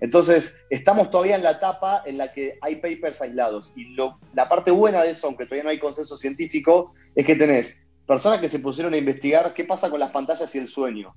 Entonces, 0.00 0.62
estamos 0.70 1.10
todavía 1.10 1.36
en 1.36 1.42
la 1.42 1.52
etapa 1.52 2.02
en 2.06 2.18
la 2.18 2.32
que 2.32 2.58
hay 2.60 2.76
papers 2.76 3.20
aislados. 3.22 3.72
Y 3.76 3.94
lo, 3.94 4.18
la 4.34 4.48
parte 4.48 4.70
buena 4.70 5.02
de 5.02 5.10
eso, 5.10 5.26
aunque 5.26 5.44
todavía 5.44 5.64
no 5.64 5.70
hay 5.70 5.78
consenso 5.78 6.16
científico, 6.16 6.92
es 7.14 7.24
que 7.26 7.36
tenés 7.36 7.86
personas 8.06 8.40
que 8.40 8.48
se 8.48 8.58
pusieron 8.58 8.92
a 8.94 8.98
investigar 8.98 9.52
qué 9.54 9.64
pasa 9.64 9.90
con 9.90 10.00
las 10.00 10.10
pantallas 10.10 10.54
y 10.54 10.58
el 10.58 10.68
sueño 10.68 11.14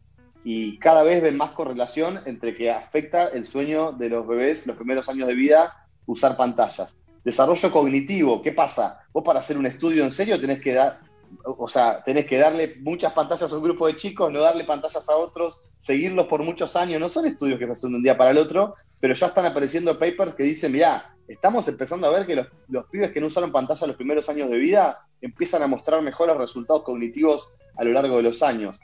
y 0.50 0.80
cada 0.80 1.04
vez 1.04 1.22
ven 1.22 1.36
más 1.36 1.52
correlación 1.52 2.22
entre 2.26 2.56
que 2.56 2.72
afecta 2.72 3.28
el 3.28 3.46
sueño 3.46 3.92
de 3.92 4.08
los 4.08 4.26
bebés 4.26 4.66
los 4.66 4.78
primeros 4.78 5.10
años 5.10 5.28
de 5.28 5.36
vida 5.36 5.86
usar 6.06 6.38
pantallas. 6.38 6.96
Desarrollo 7.26 7.70
cognitivo, 7.70 8.42
¿qué 8.42 8.54
pasa? 8.54 9.02
Vos 9.12 9.26
para 9.26 9.42
hacer 9.42 9.58
un 9.58 9.66
estudio 9.66 10.06
en 10.06 10.12
serio 10.14 10.40
tenés 10.40 10.62
que 10.62 10.74
dar, 10.74 11.02
o 11.44 11.68
sea, 11.68 12.02
tenés 12.02 12.28
que 12.28 12.38
darle 12.38 12.78
muchas 12.80 13.12
pantallas 13.12 13.52
a 13.52 13.58
un 13.58 13.62
grupo 13.62 13.88
de 13.88 13.98
chicos, 13.98 14.32
no 14.32 14.40
darle 14.40 14.64
pantallas 14.64 15.10
a 15.10 15.18
otros, 15.18 15.64
seguirlos 15.78 16.28
por 16.28 16.42
muchos 16.44 16.78
años. 16.78 17.02
No 17.02 17.10
son 17.10 17.26
estudios 17.26 17.60
que 17.60 17.66
se 17.66 17.74
hacen 17.74 17.90
de 17.90 17.98
un 17.98 18.04
día 18.04 18.18
para 18.18 18.32
el 18.32 18.38
otro, 18.38 18.74
pero 19.02 19.14
ya 19.14 19.28
están 19.28 19.46
apareciendo 19.48 20.00
papers 20.00 20.34
que 20.34 20.44
dicen, 20.44 20.72
mirá, 20.72 21.14
estamos 21.28 21.68
empezando 21.68 22.08
a 22.08 22.12
ver 22.12 22.26
que 22.26 22.38
los, 22.38 22.48
los 22.70 22.86
pibes 22.86 23.12
que 23.12 23.20
no 23.20 23.28
usaron 23.28 23.52
pantalla 23.52 23.86
los 23.86 23.98
primeros 23.98 24.30
años 24.30 24.50
de 24.50 24.56
vida 24.56 25.06
empiezan 25.20 25.62
a 25.62 25.68
mostrar 25.68 26.02
mejores 26.02 26.38
resultados 26.38 26.84
cognitivos 26.84 27.50
a 27.76 27.84
lo 27.84 27.92
largo 27.92 28.16
de 28.16 28.24
los 28.24 28.42
años 28.42 28.80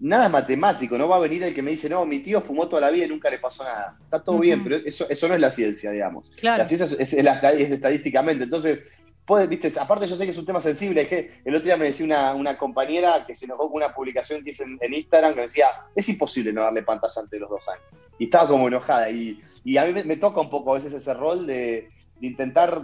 nada 0.00 0.28
matemático, 0.28 0.96
no 0.96 1.08
va 1.08 1.16
a 1.16 1.20
venir 1.20 1.42
el 1.42 1.54
que 1.54 1.62
me 1.62 1.72
dice, 1.72 1.88
no, 1.88 2.04
mi 2.04 2.20
tío 2.20 2.40
fumó 2.40 2.68
toda 2.68 2.82
la 2.82 2.90
vida 2.90 3.06
y 3.06 3.08
nunca 3.08 3.30
le 3.30 3.38
pasó 3.38 3.64
nada. 3.64 3.96
Está 4.02 4.22
todo 4.22 4.38
bien, 4.38 4.62
pero 4.62 4.76
eso, 4.76 5.08
eso 5.08 5.28
no 5.28 5.34
es 5.34 5.40
la 5.40 5.50
ciencia, 5.50 5.90
digamos. 5.90 6.30
La 6.42 6.64
ciencia 6.66 6.96
es, 6.98 7.12
estadísticamente. 7.12 8.44
Entonces, 8.44 8.80
puede, 9.26 9.48
viste, 9.48 9.72
aparte 9.80 10.06
yo 10.06 10.14
sé 10.14 10.24
que 10.24 10.30
es 10.30 10.38
un 10.38 10.46
tema 10.46 10.60
sensible, 10.60 11.02
es 11.02 11.08
que 11.08 11.30
el 11.44 11.54
otro 11.54 11.66
día 11.66 11.76
me 11.76 11.86
decía 11.86 12.32
una, 12.34 12.56
compañera 12.56 13.24
que 13.26 13.34
se 13.34 13.46
enojó 13.46 13.70
con 13.70 13.82
una 13.82 13.92
publicación 13.92 14.44
que 14.44 14.50
hice 14.50 14.64
en, 14.64 14.94
Instagram 14.94 15.34
que 15.34 15.42
decía, 15.42 15.66
es 15.94 16.08
imposible 16.08 16.52
no 16.52 16.62
darle 16.62 16.82
pantalla 16.82 17.20
ante 17.20 17.38
los 17.38 17.50
dos 17.50 17.68
años. 17.68 17.84
Y 18.18 18.24
estaba 18.24 18.48
como 18.48 18.68
enojada. 18.68 19.10
Y, 19.10 19.38
a 19.76 19.84
mí 19.84 20.02
me, 20.04 20.16
toca 20.16 20.40
un 20.40 20.50
poco 20.50 20.72
a 20.72 20.74
veces 20.76 20.92
ese 20.92 21.12
rol 21.14 21.46
de, 21.46 21.88
de 22.20 22.26
intentar, 22.26 22.82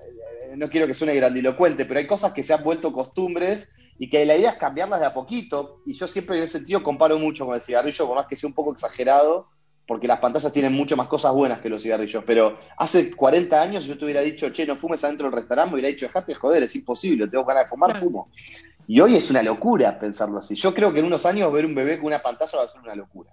eh, 0.00 0.56
no 0.56 0.68
quiero 0.68 0.88
que 0.88 0.94
suene 0.94 1.14
grandilocuente, 1.14 1.84
pero 1.84 2.00
hay 2.00 2.06
cosas 2.06 2.32
que 2.32 2.42
se 2.42 2.52
han 2.52 2.64
vuelto 2.64 2.92
costumbres 2.92 3.70
y 3.98 4.08
que 4.08 4.24
la 4.24 4.36
idea 4.36 4.50
es 4.50 4.56
cambiarlas 4.56 5.00
de 5.00 5.06
a 5.06 5.14
poquito. 5.14 5.82
Y 5.84 5.92
yo 5.92 6.06
siempre 6.06 6.36
en 6.36 6.44
ese 6.44 6.58
sentido 6.58 6.82
comparo 6.82 7.18
mucho 7.18 7.44
con 7.44 7.54
el 7.54 7.60
cigarrillo, 7.60 8.06
por 8.06 8.16
más 8.16 8.26
que 8.26 8.36
sea 8.36 8.48
un 8.48 8.54
poco 8.54 8.72
exagerado, 8.72 9.48
porque 9.86 10.06
las 10.06 10.20
pantallas 10.20 10.52
tienen 10.52 10.72
mucho 10.72 10.96
más 10.96 11.08
cosas 11.08 11.32
buenas 11.32 11.60
que 11.60 11.68
los 11.68 11.82
cigarrillos. 11.82 12.22
Pero 12.26 12.58
hace 12.76 13.14
40 13.14 13.60
años, 13.60 13.82
si 13.82 13.88
yo 13.88 13.98
te 13.98 14.04
hubiera 14.04 14.20
dicho, 14.20 14.50
che, 14.50 14.66
no 14.66 14.76
fumes 14.76 15.02
adentro 15.02 15.26
del 15.28 15.34
restaurante, 15.34 15.70
me 15.70 15.74
hubiera 15.74 15.88
dicho, 15.88 16.06
dejate 16.06 16.34
joder, 16.34 16.62
es 16.62 16.76
imposible, 16.76 17.26
tengo 17.26 17.44
ganas 17.44 17.64
de 17.64 17.68
fumar, 17.68 17.98
fumo. 18.00 18.30
Y 18.86 19.00
hoy 19.00 19.16
es 19.16 19.30
una 19.30 19.42
locura 19.42 19.98
pensarlo 19.98 20.38
así. 20.38 20.54
Yo 20.54 20.74
creo 20.74 20.92
que 20.92 21.00
en 21.00 21.06
unos 21.06 21.26
años 21.26 21.52
ver 21.52 21.66
un 21.66 21.74
bebé 21.74 21.98
con 21.98 22.06
una 22.06 22.22
pantalla 22.22 22.58
va 22.58 22.64
a 22.64 22.68
ser 22.68 22.80
una 22.80 22.94
locura. 22.94 23.30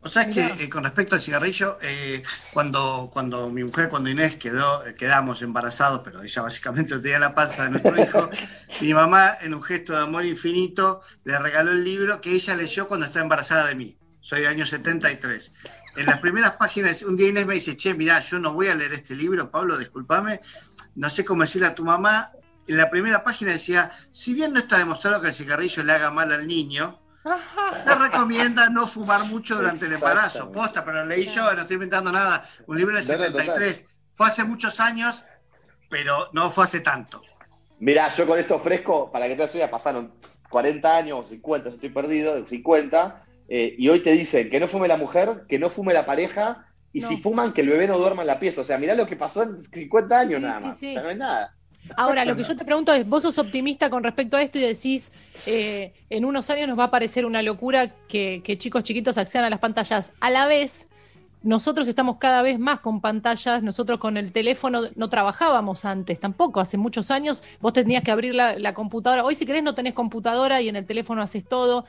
O 0.00 0.08
sea, 0.08 0.22
es 0.22 0.34
que 0.34 0.64
eh, 0.64 0.68
con 0.68 0.84
respecto 0.84 1.16
al 1.16 1.20
cigarrillo, 1.20 1.76
eh, 1.82 2.22
cuando, 2.52 3.10
cuando 3.12 3.50
mi 3.50 3.64
mujer, 3.64 3.88
cuando 3.88 4.08
Inés 4.08 4.36
quedó, 4.36 4.86
eh, 4.86 4.94
quedamos 4.94 5.42
embarazados, 5.42 6.02
pero 6.04 6.22
ella 6.22 6.42
básicamente 6.42 6.98
tenía 7.00 7.18
la 7.18 7.34
panza 7.34 7.64
de 7.64 7.70
nuestro 7.70 8.00
hijo, 8.00 8.30
mi 8.80 8.94
mamá, 8.94 9.36
en 9.40 9.54
un 9.54 9.62
gesto 9.62 9.94
de 9.94 10.02
amor 10.02 10.24
infinito, 10.24 11.00
le 11.24 11.36
regaló 11.38 11.72
el 11.72 11.82
libro 11.82 12.20
que 12.20 12.30
ella 12.30 12.54
leyó 12.54 12.86
cuando 12.86 13.06
estaba 13.06 13.24
embarazada 13.24 13.66
de 13.66 13.74
mí. 13.74 13.98
Soy 14.20 14.40
del 14.40 14.50
año 14.50 14.66
73. 14.66 15.52
En 15.96 16.06
las 16.06 16.20
primeras 16.20 16.52
páginas, 16.52 17.02
un 17.02 17.16
día 17.16 17.28
Inés 17.28 17.46
me 17.46 17.54
dice, 17.54 17.76
che, 17.76 17.92
mirá, 17.94 18.20
yo 18.20 18.38
no 18.38 18.52
voy 18.52 18.68
a 18.68 18.74
leer 18.76 18.92
este 18.92 19.16
libro, 19.16 19.50
Pablo, 19.50 19.76
discúlpame, 19.76 20.40
no 20.94 21.10
sé 21.10 21.24
cómo 21.24 21.42
decirle 21.42 21.66
a 21.66 21.74
tu 21.74 21.84
mamá. 21.84 22.30
En 22.68 22.76
la 22.76 22.88
primera 22.88 23.24
página 23.24 23.52
decía, 23.52 23.90
si 24.12 24.32
bien 24.32 24.52
no 24.52 24.60
está 24.60 24.78
demostrado 24.78 25.20
que 25.20 25.28
el 25.28 25.34
cigarrillo 25.34 25.82
le 25.82 25.92
haga 25.92 26.10
mal 26.10 26.32
al 26.32 26.46
niño, 26.46 27.00
te 27.84 27.94
recomienda 27.94 28.68
no 28.68 28.86
fumar 28.86 29.24
mucho 29.24 29.56
durante 29.56 29.86
el 29.86 29.94
embarazo. 29.94 30.50
Posta, 30.50 30.84
pero 30.84 31.04
leí 31.04 31.26
yo, 31.26 31.54
no 31.54 31.62
estoy 31.62 31.74
inventando 31.74 32.12
nada. 32.12 32.44
Un 32.66 32.76
libro 32.76 32.94
del 32.94 33.04
73. 33.04 33.86
Fue 34.14 34.26
hace 34.26 34.44
muchos 34.44 34.80
años, 34.80 35.24
pero 35.88 36.28
no 36.32 36.50
fue 36.50 36.64
hace 36.64 36.80
tanto. 36.80 37.22
Mirá, 37.80 38.12
yo 38.14 38.26
con 38.26 38.38
esto 38.38 38.58
fresco, 38.58 39.10
para 39.12 39.28
que 39.28 39.36
te 39.36 39.46
ya 39.58 39.70
pasaron 39.70 40.12
40 40.50 40.96
años, 40.96 41.28
50, 41.28 41.70
estoy 41.70 41.90
perdido, 41.90 42.44
50, 42.46 43.24
eh, 43.48 43.74
y 43.78 43.88
hoy 43.88 44.00
te 44.00 44.12
dicen 44.12 44.50
que 44.50 44.58
no 44.58 44.66
fume 44.66 44.88
la 44.88 44.96
mujer, 44.96 45.44
que 45.48 45.58
no 45.58 45.70
fume 45.70 45.94
la 45.94 46.04
pareja, 46.04 46.66
y 46.92 47.02
si 47.02 47.18
fuman, 47.18 47.52
que 47.52 47.60
el 47.60 47.68
bebé 47.68 47.86
no 47.86 47.98
duerma 47.98 48.22
en 48.22 48.26
la 48.26 48.40
pieza. 48.40 48.62
O 48.62 48.64
sea, 48.64 48.78
mirá 48.78 48.94
lo 48.94 49.06
que 49.06 49.14
pasó 49.14 49.42
en 49.42 49.62
50 49.62 50.18
años 50.18 50.40
nada 50.40 50.60
más. 50.60 50.76
O 50.76 50.78
sea, 50.78 51.02
no 51.02 51.08
hay 51.10 51.16
nada. 51.16 51.54
Ahora, 51.96 52.24
lo 52.24 52.36
que 52.36 52.44
yo 52.44 52.56
te 52.56 52.64
pregunto 52.64 52.92
es, 52.92 53.06
vos 53.06 53.22
sos 53.22 53.38
optimista 53.38 53.90
con 53.90 54.02
respecto 54.02 54.36
a 54.36 54.42
esto 54.42 54.58
y 54.58 54.62
decís, 54.62 55.12
eh, 55.46 55.92
en 56.10 56.24
unos 56.24 56.48
años 56.50 56.68
nos 56.68 56.78
va 56.78 56.84
a 56.84 56.90
parecer 56.90 57.26
una 57.26 57.42
locura 57.42 57.94
que, 58.08 58.42
que 58.44 58.58
chicos 58.58 58.82
chiquitos 58.82 59.18
accedan 59.18 59.44
a 59.44 59.50
las 59.50 59.58
pantallas. 59.58 60.12
A 60.20 60.30
la 60.30 60.46
vez, 60.46 60.88
nosotros 61.42 61.88
estamos 61.88 62.16
cada 62.18 62.42
vez 62.42 62.58
más 62.58 62.80
con 62.80 63.00
pantallas, 63.00 63.62
nosotros 63.62 63.98
con 63.98 64.16
el 64.16 64.32
teléfono 64.32 64.82
no 64.96 65.08
trabajábamos 65.08 65.84
antes 65.84 66.18
tampoco, 66.18 66.60
hace 66.60 66.76
muchos 66.76 67.10
años 67.10 67.42
vos 67.60 67.72
tenías 67.72 68.02
que 68.02 68.10
abrir 68.10 68.34
la, 68.34 68.74
computadora, 68.74 69.24
hoy 69.24 69.34
si 69.34 69.46
querés 69.46 69.62
no 69.62 69.74
tenés 69.74 69.94
computadora 69.94 70.60
y 70.60 70.68
en 70.68 70.76
el 70.76 70.86
teléfono 70.86 71.22
haces 71.22 71.44
todo, 71.44 71.84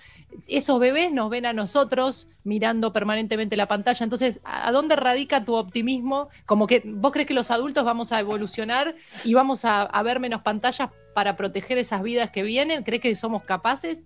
esos 0.47 0.79
bebés 0.79 1.11
nos 1.11 1.29
ven 1.29 1.45
a 1.45 1.53
nosotros 1.53 2.27
mirando 2.43 2.93
permanentemente 2.93 3.57
la 3.57 3.67
pantalla, 3.67 4.03
entonces, 4.03 4.39
¿a 4.43 4.71
dónde 4.71 4.95
radica 4.95 5.43
tu 5.43 5.55
optimismo? 5.55 6.29
Como 6.45 6.67
que 6.67 6.83
vos 6.85 7.11
crees 7.11 7.27
que 7.27 7.33
los 7.33 7.51
adultos 7.51 7.83
vamos 7.83 8.11
a 8.11 8.19
evolucionar 8.19 8.95
y 9.23 9.33
vamos 9.33 9.65
a, 9.65 9.81
a 9.81 10.03
ver 10.03 10.19
menos 10.19 10.41
pantallas 10.41 10.89
para 11.13 11.35
proteger 11.35 11.77
esas 11.77 12.01
vidas 12.01 12.31
que 12.31 12.43
vienen, 12.43 12.83
¿crees 12.83 13.01
que 13.01 13.15
somos 13.15 13.43
capaces? 13.43 14.05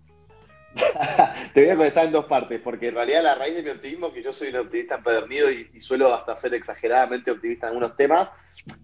Te 1.53 1.61
voy 1.61 1.69
a 1.69 1.75
contestar 1.75 2.05
en 2.05 2.11
dos 2.11 2.25
partes, 2.25 2.59
porque 2.61 2.87
en 2.87 2.95
realidad 2.95 3.23
la 3.23 3.35
raíz 3.35 3.55
de 3.55 3.63
mi 3.63 3.69
optimismo, 3.69 4.11
que 4.11 4.23
yo 4.23 4.33
soy 4.33 4.49
un 4.49 4.57
optimista 4.57 4.95
empedernido 4.95 5.51
y, 5.51 5.79
suelo 5.79 6.13
hasta 6.13 6.35
ser 6.35 6.53
exageradamente 6.53 7.31
optimista 7.31 7.67
en 7.67 7.73
algunos 7.73 7.95
temas, 7.95 8.31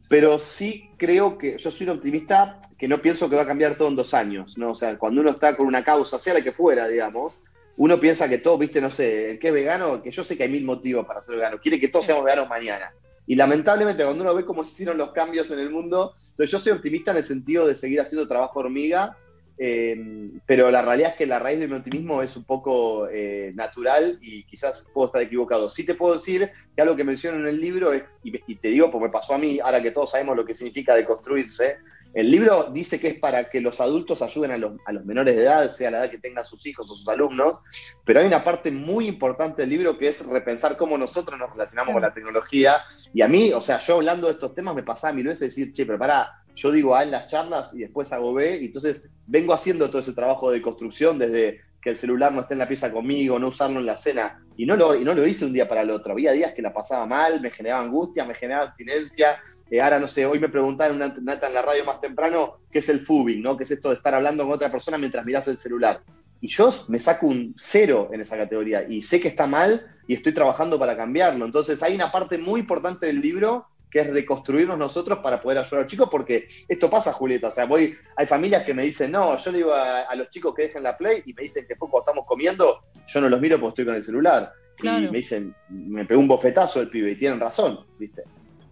pero 0.07 0.39
sí 0.39 0.91
creo 0.97 1.37
que 1.37 1.57
yo 1.57 1.71
soy 1.71 1.87
un 1.87 1.97
optimista 1.97 2.59
que 2.77 2.87
no 2.87 3.01
pienso 3.01 3.29
que 3.29 3.35
va 3.35 3.43
a 3.43 3.47
cambiar 3.47 3.75
todo 3.75 3.87
en 3.87 3.95
dos 3.95 4.13
años, 4.13 4.57
¿no? 4.57 4.71
O 4.71 4.75
sea, 4.75 4.97
cuando 4.97 5.21
uno 5.21 5.31
está 5.31 5.55
con 5.55 5.65
una 5.65 5.83
causa, 5.83 6.19
sea 6.19 6.35
la 6.35 6.41
que 6.41 6.51
fuera, 6.51 6.87
digamos, 6.87 7.39
uno 7.77 7.99
piensa 7.99 8.27
que 8.27 8.39
todo, 8.39 8.57
viste, 8.57 8.81
no 8.81 8.91
sé, 8.91 9.31
el 9.31 9.39
que 9.39 9.47
es 9.47 9.53
vegano, 9.53 10.01
que 10.01 10.11
yo 10.11 10.23
sé 10.23 10.35
que 10.37 10.43
hay 10.43 10.49
mil 10.49 10.65
motivos 10.65 11.05
para 11.05 11.21
ser 11.21 11.35
vegano, 11.35 11.59
quiere 11.59 11.79
que 11.79 11.87
todos 11.87 12.05
seamos 12.05 12.25
veganos 12.25 12.49
mañana. 12.49 12.93
Y 13.25 13.35
lamentablemente 13.35 14.03
cuando 14.03 14.23
uno 14.23 14.33
ve 14.33 14.43
cómo 14.43 14.63
se 14.63 14.71
hicieron 14.71 14.97
los 14.97 15.11
cambios 15.11 15.51
en 15.51 15.59
el 15.59 15.69
mundo, 15.69 16.13
entonces 16.31 16.51
yo 16.51 16.59
soy 16.59 16.71
optimista 16.71 17.11
en 17.11 17.17
el 17.17 17.23
sentido 17.23 17.67
de 17.67 17.75
seguir 17.75 18.01
haciendo 18.01 18.27
trabajo 18.27 18.59
hormiga 18.59 19.15
Eh, 19.61 20.31
pero 20.45 20.71
la 20.71 20.81
realidad 20.81 21.11
es 21.11 21.17
que 21.17 21.25
la 21.27 21.37
raíz 21.37 21.59
de 21.59 21.67
mi 21.67 21.75
optimismo 21.75 22.21
es 22.21 22.37
un 22.37 22.45
poco 22.45 23.09
eh, 23.09 23.51
natural 23.55 24.17
y 24.21 24.45
quizás 24.45 24.89
puedo 24.93 25.07
estar 25.07 25.21
equivocado. 25.21 25.69
Sí 25.69 25.85
te 25.85 25.95
puedo 25.95 26.13
decir 26.13 26.49
que 26.73 26.81
algo 26.81 26.95
que 26.95 27.03
menciono 27.03 27.39
en 27.39 27.47
el 27.47 27.59
libro, 27.59 27.91
es, 27.91 28.03
y, 28.23 28.33
y, 28.51 28.55
te 28.55 28.69
digo, 28.69 28.89
porque 28.89 29.07
me 29.07 29.11
pasó 29.11 29.33
a 29.33 29.37
mí, 29.37 29.59
ahora 29.59 29.81
que 29.81 29.91
todos 29.91 30.11
sabemos 30.11 30.37
lo 30.37 30.45
que 30.45 30.53
significa 30.53 30.95
deconstruirse, 30.95 31.77
el 32.13 32.31
libro 32.31 32.71
dice 32.71 32.99
que 32.99 33.09
es 33.09 33.19
para 33.19 33.49
que 33.49 33.61
los 33.61 33.79
adultos 33.79 34.21
ayuden 34.21 34.51
a 34.51 34.57
los, 34.57 34.73
a 34.85 34.91
los, 34.91 35.05
menores 35.05 35.35
de 35.35 35.43
edad, 35.43 35.69
sea 35.69 35.91
la 35.91 35.99
edad 35.99 36.09
que 36.09 36.17
tengan 36.17 36.43
sus 36.43 36.65
hijos 36.65 36.89
o 36.89 36.95
sus 36.95 37.07
alumnos, 37.07 37.59
pero 38.03 38.19
hay 38.19 38.25
una 38.25 38.43
parte 38.43 38.71
muy 38.71 39.07
importante 39.07 39.61
del 39.61 39.69
libro 39.69 39.97
que 39.97 40.07
es 40.07 40.25
repensar 40.25 40.75
cómo 40.75 40.97
nosotros 40.97 41.37
nos 41.37 41.51
relacionamos 41.51 41.93
con 41.93 42.01
la 42.01 42.13
tecnología. 42.13 42.77
Y 43.13 43.21
a 43.21 43.27
mí, 43.27 43.53
o 43.53 43.61
sea, 43.61 43.79
yo 43.79 43.95
hablando 43.95 44.25
de 44.25 44.33
estos 44.33 44.55
temas 44.55 44.73
me 44.73 44.83
pasaba 44.83 45.13
mil 45.13 45.27
veces 45.27 45.55
decir, 45.55 45.71
che, 45.71 45.85
pero 45.85 45.99
pará, 45.99 46.43
yo 46.59 46.71
digo 46.71 46.95
A 46.95 47.03
en 47.03 47.11
las 47.11 47.27
charlas 47.27 47.73
y 47.73 47.79
después 47.79 48.11
hago 48.11 48.33
B, 48.33 48.59
y 48.61 48.65
entonces 48.65 49.09
vengo 49.25 49.53
haciendo 49.53 49.89
todo 49.89 50.01
ese 50.01 50.13
trabajo 50.13 50.51
de 50.51 50.61
construcción 50.61 51.17
desde 51.17 51.61
que 51.81 51.91
el 51.91 51.97
celular 51.97 52.33
no 52.33 52.41
esté 52.41 52.55
en 52.55 52.59
la 52.59 52.67
pieza 52.67 52.91
conmigo, 52.91 53.39
no 53.39 53.47
usarlo 53.47 53.79
en 53.79 53.85
la 53.85 53.95
cena, 53.95 54.43
y 54.57 54.65
no 54.65 54.75
lo, 54.75 54.95
y 54.95 55.05
no 55.05 55.13
lo 55.13 55.25
hice 55.25 55.45
un 55.45 55.53
día 55.53 55.69
para 55.69 55.81
el 55.81 55.91
otro. 55.91 56.11
Había 56.11 56.33
días 56.33 56.53
que 56.53 56.61
la 56.61 56.73
pasaba 56.73 57.05
mal, 57.05 57.39
me 57.39 57.51
generaba 57.51 57.83
angustia, 57.83 58.25
me 58.25 58.35
generaba 58.35 58.65
abstinencia, 58.65 59.39
eh, 59.71 59.81
ahora, 59.81 59.99
no 59.99 60.07
sé, 60.07 60.25
hoy 60.25 60.39
me 60.39 60.49
preguntaban 60.49 61.01
en, 61.01 61.21
una, 61.21 61.33
en 61.33 61.53
la 61.53 61.61
radio 61.61 61.85
más 61.85 62.01
temprano 62.01 62.55
qué 62.71 62.79
es 62.79 62.89
el 62.89 63.01
fubing, 63.01 63.41
¿no? 63.41 63.55
¿Qué 63.55 63.63
es 63.63 63.71
esto 63.71 63.89
de 63.89 63.95
estar 63.95 64.13
hablando 64.15 64.43
con 64.43 64.53
otra 64.53 64.71
persona 64.71 64.97
mientras 64.97 65.25
miras 65.25 65.47
el 65.47 65.57
celular? 65.57 66.01
Y 66.41 66.47
yo 66.47 66.71
me 66.87 66.97
saco 66.97 67.27
un 67.27 67.53
cero 67.57 68.09
en 68.11 68.21
esa 68.21 68.37
categoría 68.37 68.83
y 68.87 69.01
sé 69.01 69.19
que 69.19 69.27
está 69.27 69.45
mal 69.45 69.85
y 70.07 70.13
estoy 70.13 70.33
trabajando 70.33 70.79
para 70.79 70.97
cambiarlo. 70.97 71.45
Entonces 71.45 71.83
hay 71.83 71.93
una 71.95 72.11
parte 72.11 72.37
muy 72.37 72.61
importante 72.61 73.05
del 73.05 73.21
libro 73.21 73.67
que 73.89 74.01
es 74.01 74.11
reconstruirnos 74.11 74.77
nosotros 74.77 75.19
para 75.19 75.41
poder 75.41 75.59
ayudar 75.59 75.79
a 75.79 75.83
los 75.83 75.91
chicos, 75.91 76.09
porque 76.11 76.47
esto 76.67 76.89
pasa, 76.89 77.13
Julieta. 77.13 77.47
O 77.47 77.51
sea, 77.51 77.65
voy, 77.65 77.95
hay 78.15 78.27
familias 78.27 78.63
que 78.63 78.73
me 78.73 78.83
dicen, 78.83 79.11
no, 79.11 79.37
yo 79.37 79.51
le 79.51 79.57
digo 79.57 79.73
a, 79.73 80.01
a 80.01 80.15
los 80.15 80.29
chicos 80.29 80.53
que 80.53 80.63
dejen 80.63 80.83
la 80.83 80.97
play 80.97 81.23
y 81.25 81.33
me 81.33 81.43
dicen 81.43 81.65
que 81.67 81.75
cuando 81.75 81.99
estamos 81.99 82.25
comiendo, 82.25 82.83
yo 83.07 83.21
no 83.21 83.29
los 83.29 83.41
miro 83.41 83.59
porque 83.59 83.69
estoy 83.69 83.85
con 83.85 83.95
el 83.95 84.03
celular. 84.03 84.53
Claro. 84.77 85.05
Y 85.05 85.11
me 85.11 85.17
dicen, 85.17 85.53
me 85.69 86.05
pegó 86.05 86.21
un 86.21 86.27
bofetazo 86.27 86.81
el 86.81 86.89
pibe 86.89 87.11
y 87.11 87.15
tienen 87.15 87.39
razón, 87.39 87.79
¿viste? 87.97 88.23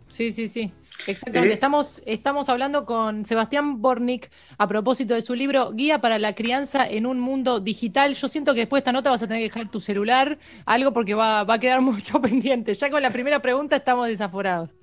Sí, 0.10 0.32
sí, 0.32 0.48
sí. 0.48 0.72
Exactamente. 1.06 1.54
Estamos, 1.54 2.02
estamos 2.06 2.50
hablando 2.50 2.86
con 2.86 3.26
Sebastián 3.26 3.82
Bornik 3.82 4.32
a 4.58 4.68
propósito 4.68 5.14
de 5.14 5.22
su 5.22 5.36
libro 5.36 5.72
Guía 5.74 6.00
para 6.00 6.18
la 6.18 6.34
crianza 6.34 6.88
en 6.88 7.06
un 7.06 7.20
mundo 7.20 7.60
digital. 7.60 8.16
Yo 8.16 8.28
siento 8.28 8.54
que 8.54 8.62
después 8.62 8.80
de 8.80 8.82
esta 8.82 8.92
nota 8.94 9.10
vas 9.10 9.22
a 9.22 9.28
tener 9.28 9.42
que 9.42 9.50
dejar 9.50 9.70
tu 9.70 9.82
celular, 9.82 10.40
algo 10.66 10.94
porque 10.94 11.14
va, 11.14 11.44
va 11.44 11.56
a 11.56 11.60
quedar 11.60 11.82
mucho 11.82 12.22
pendiente. 12.22 12.74
Ya 12.74 12.90
con 12.90 13.02
la 13.02 13.12
primera 13.12 13.42
pregunta 13.42 13.76
estamos 13.76 14.08
desaforados. 14.08 14.77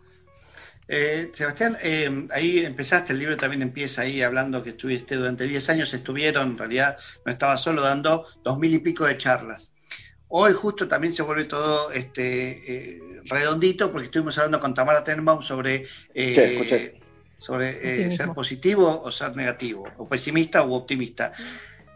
Eh, 0.87 1.31
Sebastián, 1.33 1.79
eh, 1.83 2.27
ahí 2.31 2.59
empezaste, 2.59 3.15
el 3.15 3.19
libro 3.19 3.37
también 3.37 3.63
empieza 3.63 4.03
ahí 4.03 4.21
hablando 4.21 4.63
que 4.63 4.71
estuviste 4.71 5.17
durante 5.17 5.45
10 5.45 5.71
años, 5.71 5.95
estuvieron, 5.95 6.51
en 6.51 6.59
realidad 6.59 6.99
no 7.25 7.33
estaba 7.33 7.57
solo, 7.57 7.81
dando 7.81 8.27
dos 8.43 8.59
mil 8.59 8.73
y 8.75 8.79
pico 8.79 9.07
de 9.07 9.17
charlas. 9.17 9.73
Hoy 10.29 10.53
justo 10.53 10.87
también 10.87 11.13
se 11.15 11.23
vuelve 11.23 11.45
todo 11.45 11.91
este, 11.91 12.97
eh, 12.97 13.01
redondito 13.25 13.91
porque 13.91 14.07
estuvimos 14.07 14.37
hablando 14.37 14.61
con 14.61 14.75
Tamara 14.75 15.05
Tenbaum 15.05 15.43
sobre, 15.43 15.87
eh, 16.13 17.01
sobre 17.39 18.11
ser 18.11 18.29
positivo 18.31 19.03
o 19.03 19.11
ser 19.11 19.35
negativo, 19.37 19.85
o 19.97 20.09
pesimista 20.09 20.65
u 20.65 20.75
optimista. 20.75 21.33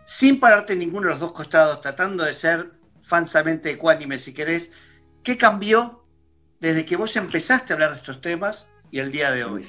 Sin 0.07 0.41
pararte 0.41 0.73
en 0.73 0.79
ninguno 0.79 1.07
de 1.07 1.11
los 1.11 1.21
dos 1.21 1.33
costados, 1.33 1.81
tratando 1.83 2.25
de 2.25 2.33
ser 2.33 2.71
falsamente 3.03 3.71
ecuánime, 3.71 4.19
si 4.19 4.33
querés, 4.33 4.73
¿qué 5.23 5.37
cambió 5.37 6.07
desde 6.61 6.85
que 6.85 6.97
vos 6.97 7.15
empezaste 7.17 7.73
a 7.73 7.75
hablar 7.75 7.91
de 7.91 7.97
estos 7.97 8.21
temas 8.21 8.69
y 8.91 8.99
el 8.99 9.13
día 9.13 9.31
de 9.31 9.45
hoy? 9.45 9.67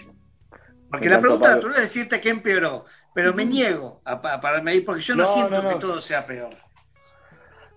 Porque 0.89 1.09
la 1.09 1.19
pregunta 1.19 1.55
natural 1.55 1.75
es 1.75 1.83
decirte 1.83 2.19
que 2.19 2.29
empeoró, 2.29 2.85
pero 3.13 3.33
me 3.33 3.45
niego 3.45 4.01
a, 4.05 4.13
a 4.13 4.41
pararme 4.41 4.71
ahí 4.71 4.81
porque 4.81 5.01
yo 5.01 5.15
no, 5.15 5.23
no 5.23 5.33
siento 5.33 5.61
no, 5.61 5.63
no. 5.63 5.69
que 5.69 5.79
todo 5.79 6.01
sea 6.01 6.25
peor. 6.25 6.55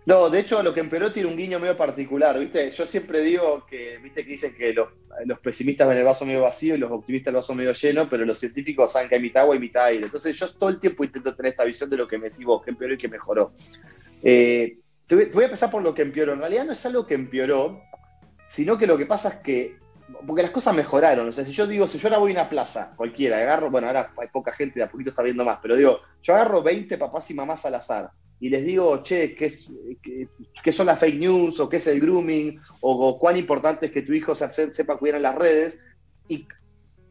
No, 0.05 0.31
de 0.31 0.41
hecho 0.41 0.63
lo 0.63 0.75
que 0.75 0.81
empeoró 0.81 1.13
tiene 1.13 1.29
un 1.29 1.37
guiño 1.37 1.61
medio 1.61 1.77
particular, 1.77 2.39
¿viste? 2.39 2.71
Yo 2.73 2.87
siempre 2.87 3.21
digo 3.21 3.65
que, 3.67 3.99
¿viste? 3.99 4.25
Que 4.25 4.33
dicen 4.33 4.55
que 4.55 4.73
los, 4.73 4.89
los, 5.27 5.39
pesimistas 5.39 5.89
ven 5.89 5.99
el 5.99 6.05
vaso 6.05 6.27
medio 6.27 6.43
vacío 6.43 6.75
y 6.75 6.79
los 6.79 6.91
optimistas 6.91 7.31
el 7.31 7.37
vaso 7.37 7.55
medio 7.55 7.73
lleno, 7.73 8.09
pero 8.09 8.25
los 8.25 8.39
científicos 8.39 8.91
saben 8.91 9.09
que 9.09 9.15
hay 9.15 9.21
mitad 9.21 9.43
agua 9.43 9.55
y 9.55 9.61
mitad 9.61 9.85
aire. 9.85 10.07
Entonces 10.07 10.37
yo 10.37 10.49
todo 10.55 10.71
el 10.71 10.81
tiempo 10.81 11.05
intento 11.05 11.37
tener 11.37 11.51
esta 11.53 11.65
visión 11.65 11.89
de 11.89 11.99
lo 11.99 12.09
que 12.09 12.19
me 12.19 12.29
decís 12.29 12.45
vos, 12.45 12.65
que 12.65 12.71
empeoró 12.71 12.95
y 12.95 12.99
que 12.99 13.09
mejoró. 13.09 13.53
Eh, 14.25 14.79
te 15.07 15.15
voy, 15.15 15.27
te 15.27 15.33
voy 15.33 15.45
a 15.45 15.47
empezar 15.47 15.71
por 15.71 15.83
lo 15.83 15.95
que 15.95 16.03
empeoró. 16.03 16.33
En 16.33 16.41
realidad 16.41 16.65
no 16.65 16.73
es 16.73 16.85
algo 16.85 17.07
que 17.07 17.15
empeoró, 17.15 17.81
sino 18.49 18.77
que 18.79 18.89
lo 18.89 18.99
que 18.99 19.07
pasa 19.07 19.29
es 19.29 19.35
que 19.37 19.77
porque 20.27 20.43
las 20.43 20.51
cosas 20.51 20.75
mejoraron. 20.75 21.29
O 21.29 21.33
sea, 21.33 21.45
si 21.45 21.53
yo 21.53 21.67
digo, 21.67 21.87
si 21.87 21.99
yo 21.99 22.09
ahora 22.09 22.19
voy 22.19 22.33
a 22.33 22.35
una 22.35 22.49
plaza, 22.49 22.93
cualquiera, 22.97 23.39
agarro, 23.39 23.71
bueno, 23.71 23.87
ahora 23.87 24.13
hay 24.19 24.29
poca 24.29 24.53
gente, 24.53 24.79
de 24.79 24.85
a 24.85 24.91
poquito 24.91 25.11
está 25.11 25.23
viendo 25.23 25.45
más, 25.45 25.59
pero 25.61 25.77
digo, 25.77 26.01
yo 26.23 26.35
agarro 26.35 26.63
20 26.63 26.99
papás 26.99 27.31
y 27.31 27.35
mamás 27.35 27.65
al 27.67 27.75
azar 27.75 28.11
y 28.43 28.49
les 28.49 28.65
digo, 28.65 29.05
che, 29.05 29.37
¿qué, 29.37 29.47
es, 29.47 29.71
qué, 30.65 30.73
son 30.73 30.87
las 30.87 30.99
fake 30.99 31.21
news 31.21 31.61
o 31.61 31.69
qué 31.69 31.77
es 31.77 31.87
el 31.87 32.01
grooming 32.01 32.59
o, 32.81 33.17
cuán 33.17 33.37
importante 33.37 33.87
es 33.87 33.93
que 33.93 34.03
tu 34.03 34.13
hijo 34.13 34.35
se, 34.35 34.73
sepa 34.73 34.97
cuidar 34.97 35.19
en 35.19 35.23
las 35.23 35.37
redes. 35.37 35.79
Y 36.27 36.49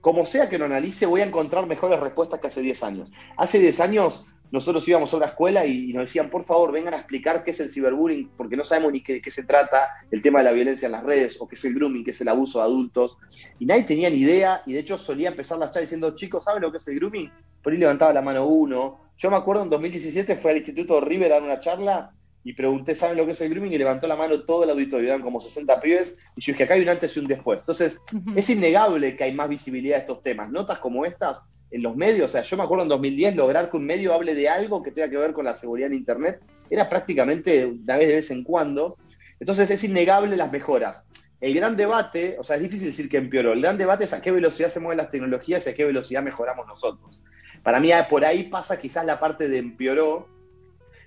como 0.01 0.25
sea 0.25 0.49
que 0.49 0.57
lo 0.57 0.65
analice, 0.65 1.05
voy 1.05 1.21
a 1.21 1.25
encontrar 1.25 1.67
mejores 1.67 2.01
respuestas 2.01 2.41
que 2.41 2.47
hace 2.47 2.61
10 2.61 2.83
años. 2.83 3.13
Hace 3.37 3.59
10 3.59 3.79
años 3.79 4.25
nosotros 4.51 4.85
íbamos 4.87 5.13
a 5.13 5.17
una 5.17 5.27
escuela 5.27 5.65
y, 5.65 5.93
nos 5.93 6.03
decían, 6.03 6.29
por 6.29 6.45
favor, 6.45 6.71
vengan 6.71 6.93
a 6.93 6.97
explicar 6.97 7.43
qué 7.43 7.51
es 7.51 7.59
el 7.61 7.69
ciberbullying, 7.69 8.31
porque 8.35 8.57
no 8.57 8.65
sabemos 8.65 8.91
ni 8.91 9.01
qué, 9.01 9.13
de 9.13 9.21
qué 9.21 9.31
se 9.31 9.45
trata 9.45 9.87
el 10.11 10.21
tema 10.21 10.39
de 10.39 10.45
la 10.45 10.51
violencia 10.51 10.87
en 10.87 10.91
las 10.91 11.03
redes, 11.03 11.37
o 11.39 11.47
qué 11.47 11.55
es 11.55 11.65
el 11.65 11.73
grooming, 11.73 12.03
qué 12.03 12.11
es 12.11 12.19
el 12.19 12.27
abuso 12.27 12.59
de 12.59 12.65
adultos. 12.65 13.17
Y 13.59 13.65
nadie 13.65 13.83
tenía 13.83 14.09
ni 14.09 14.17
idea, 14.17 14.61
y 14.65 14.73
de 14.73 14.79
hecho 14.79 14.97
solía 14.97 15.29
empezar 15.29 15.57
la 15.57 15.67
charla 15.67 15.81
diciendo, 15.81 16.15
chicos, 16.15 16.43
¿saben 16.43 16.61
lo 16.61 16.69
que 16.69 16.77
es 16.77 16.87
el 16.89 16.95
grooming? 16.95 17.31
Por 17.63 17.71
ahí 17.71 17.79
levantaba 17.79 18.11
la 18.11 18.21
mano 18.21 18.45
uno. 18.45 19.11
Yo 19.17 19.31
me 19.31 19.37
acuerdo 19.37 19.63
en 19.63 19.69
2017 19.69 20.35
fue 20.35 20.51
al 20.51 20.57
Instituto 20.57 20.99
River 20.99 21.31
a 21.31 21.35
dar 21.35 21.43
una 21.43 21.59
charla 21.59 22.11
y 22.43 22.53
pregunté, 22.53 22.93
¿saben 22.93 23.17
lo 23.17 23.25
que 23.25 23.31
es 23.31 23.41
el 23.41 23.51
grooming? 23.51 23.71
Y 23.71 23.77
levantó 23.77 24.07
la 24.07 24.15
mano 24.17 24.43
todo 24.43 24.65
el 24.65 24.71
auditorio, 24.71 25.09
eran 25.09 25.21
como 25.21 25.39
60 25.39 25.79
pibes, 25.79 26.17
y 26.35 26.41
yo 26.41 26.51
dije, 26.51 26.65
acá 26.65 26.73
hay 26.73 26.81
un 26.81 26.89
antes 26.89 27.15
y 27.15 27.19
un 27.19 27.27
después. 27.27 27.61
Entonces, 27.61 28.01
uh 28.11 28.17
-huh. 28.17 28.33
es 28.35 28.49
innegable 28.49 29.15
que 29.15 29.23
hay 29.23 29.33
más 29.33 29.47
visibilidad 29.47 29.95
de 29.95 30.01
estos 30.01 30.21
temas. 30.21 30.49
Notas 30.49 30.79
como 30.79 31.05
estas 31.05 31.49
en 31.71 31.81
los 31.81 31.95
medios, 31.95 32.25
o 32.25 32.31
sea, 32.31 32.43
yo 32.43 32.57
me 32.57 32.63
acuerdo 32.63 32.83
en 32.83 32.89
2010 32.89 33.35
lograr 33.35 33.71
que 33.71 33.77
un 33.77 33.85
medio 33.85 34.13
hable 34.13 34.35
de 34.35 34.49
algo 34.49 34.83
que 34.83 34.91
tenga 34.91 35.09
que 35.09 35.17
ver 35.17 35.31
con 35.31 35.45
la 35.45 35.55
seguridad 35.55 35.87
en 35.87 35.97
Internet, 35.97 36.41
era 36.69 36.89
prácticamente 36.89 37.65
una 37.65 37.97
vez 37.97 38.07
de 38.07 38.15
vez 38.15 38.31
en 38.31 38.43
cuando. 38.43 38.97
Entonces 39.39 39.69
es 39.71 39.83
innegable 39.83 40.35
las 40.37 40.51
mejoras. 40.51 41.07
El 41.39 41.53
gran 41.55 41.75
debate, 41.75 42.35
o 42.39 42.43
sea, 42.43 42.57
es 42.57 42.61
difícil 42.61 42.87
decir 42.87 43.09
que 43.09 43.17
empeoró, 43.17 43.53
el 43.53 43.61
gran 43.61 43.77
debate 43.77 44.03
es 44.03 44.13
a 44.13 44.21
qué 44.21 44.31
velocidad 44.31 44.69
se 44.69 44.79
mueven 44.79 44.97
las 44.97 45.09
tecnologías 45.09 45.65
y 45.65 45.69
a 45.69 45.73
qué 45.73 45.85
velocidad 45.85 46.21
mejoramos 46.21 46.67
nosotros. 46.67 47.19
Para 47.63 47.79
mí 47.79 47.89
por 48.09 48.23
ahí 48.23 48.43
pasa 48.43 48.79
quizás 48.79 49.05
la 49.05 49.19
parte 49.19 49.47
de 49.47 49.57
empeoró, 49.57 50.27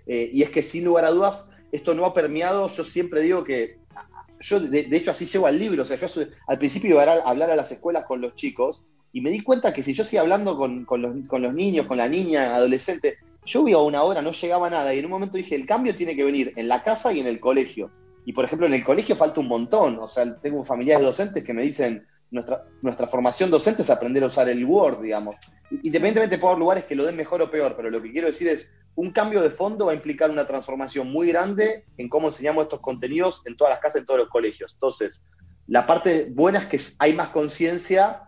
eh, 0.06 0.28
y 0.32 0.42
es 0.42 0.50
que 0.50 0.62
sin 0.62 0.84
lugar 0.84 1.04
a 1.04 1.10
dudas, 1.10 1.50
esto 1.70 1.94
no 1.94 2.04
ha 2.04 2.14
permeado, 2.14 2.68
yo 2.68 2.84
siempre 2.84 3.20
digo 3.20 3.44
que, 3.44 3.78
yo 4.40 4.58
de, 4.58 4.84
de 4.84 4.96
hecho 4.96 5.12
así 5.12 5.26
llego 5.26 5.46
al 5.46 5.58
libro, 5.58 5.82
o 5.82 5.84
sea, 5.84 5.96
yo 5.96 6.06
al 6.48 6.58
principio 6.58 6.90
iba 6.90 7.04
a 7.04 7.28
hablar 7.28 7.50
a 7.50 7.56
las 7.56 7.70
escuelas 7.70 8.04
con 8.04 8.20
los 8.20 8.34
chicos, 8.34 8.82
y 9.14 9.20
me 9.20 9.30
di 9.30 9.40
cuenta 9.40 9.72
que 9.72 9.84
si 9.84 9.94
yo 9.94 10.04
sigo 10.04 10.22
hablando 10.22 10.56
con, 10.56 10.84
con, 10.84 11.00
los, 11.00 11.54
niños, 11.54 11.86
con 11.86 11.98
la 11.98 12.08
niña, 12.08 12.52
adolescente, 12.52 13.18
yo 13.46 13.66
iba 13.68 13.80
una 13.80 14.02
hora, 14.02 14.20
no 14.20 14.32
llegaba 14.32 14.68
nada, 14.68 14.92
y 14.92 14.98
en 14.98 15.04
un 15.04 15.12
momento 15.12 15.36
dije, 15.36 15.54
el 15.54 15.66
cambio 15.66 15.94
tiene 15.94 16.16
que 16.16 16.24
venir 16.24 16.52
en 16.56 16.66
la 16.66 16.82
casa 16.82 17.12
y 17.12 17.20
en 17.20 17.28
el 17.28 17.38
colegio. 17.38 17.92
Y 18.26 18.32
por 18.32 18.44
ejemplo, 18.44 18.66
en 18.66 18.74
el 18.74 18.82
colegio 18.82 19.14
falta 19.14 19.38
un 19.38 19.46
montón, 19.46 20.00
o 20.00 20.08
sea, 20.08 20.34
tengo 20.40 20.64
familiares 20.64 21.06
docentes 21.06 21.44
que 21.44 21.54
me 21.54 21.62
dicen, 21.62 22.04
nuestra, 22.32 22.64
nuestra 22.82 23.06
formación 23.06 23.52
docente 23.52 23.82
es 23.82 23.90
aprender 23.90 24.24
a 24.24 24.26
usar 24.26 24.48
el 24.48 24.64
Word, 24.64 25.02
digamos. 25.02 25.36
Independientemente 25.70 26.44
haber 26.44 26.58
lugares 26.58 26.84
que 26.84 26.96
lo 26.96 27.06
den 27.06 27.14
mejor 27.14 27.40
o 27.40 27.48
peor, 27.48 27.74
pero 27.76 27.90
lo 27.90 28.02
que 28.02 28.10
quiero 28.10 28.26
decir 28.26 28.48
es, 28.48 28.68
un 28.96 29.12
cambio 29.12 29.42
de 29.42 29.50
fondo 29.50 29.86
va 29.86 29.92
a 29.92 29.94
implicar 29.94 30.28
una 30.28 30.44
transformación 30.44 31.12
muy 31.12 31.28
grande 31.28 31.84
en 31.98 32.08
cómo 32.08 32.26
enseñamos 32.28 32.64
estos 32.64 32.80
contenidos 32.80 33.46
en 33.46 33.56
todas 33.56 33.74
las 33.74 33.80
casas, 33.80 34.00
en 34.00 34.06
todos 34.06 34.18
los 34.18 34.28
colegios. 34.28 34.72
Entonces, 34.72 35.28
la 35.68 35.86
parte 35.86 36.26
buena 36.30 36.58
es 36.58 36.66
que 36.66 36.80
hay 36.98 37.12
más 37.12 37.28
conciencia 37.28 38.22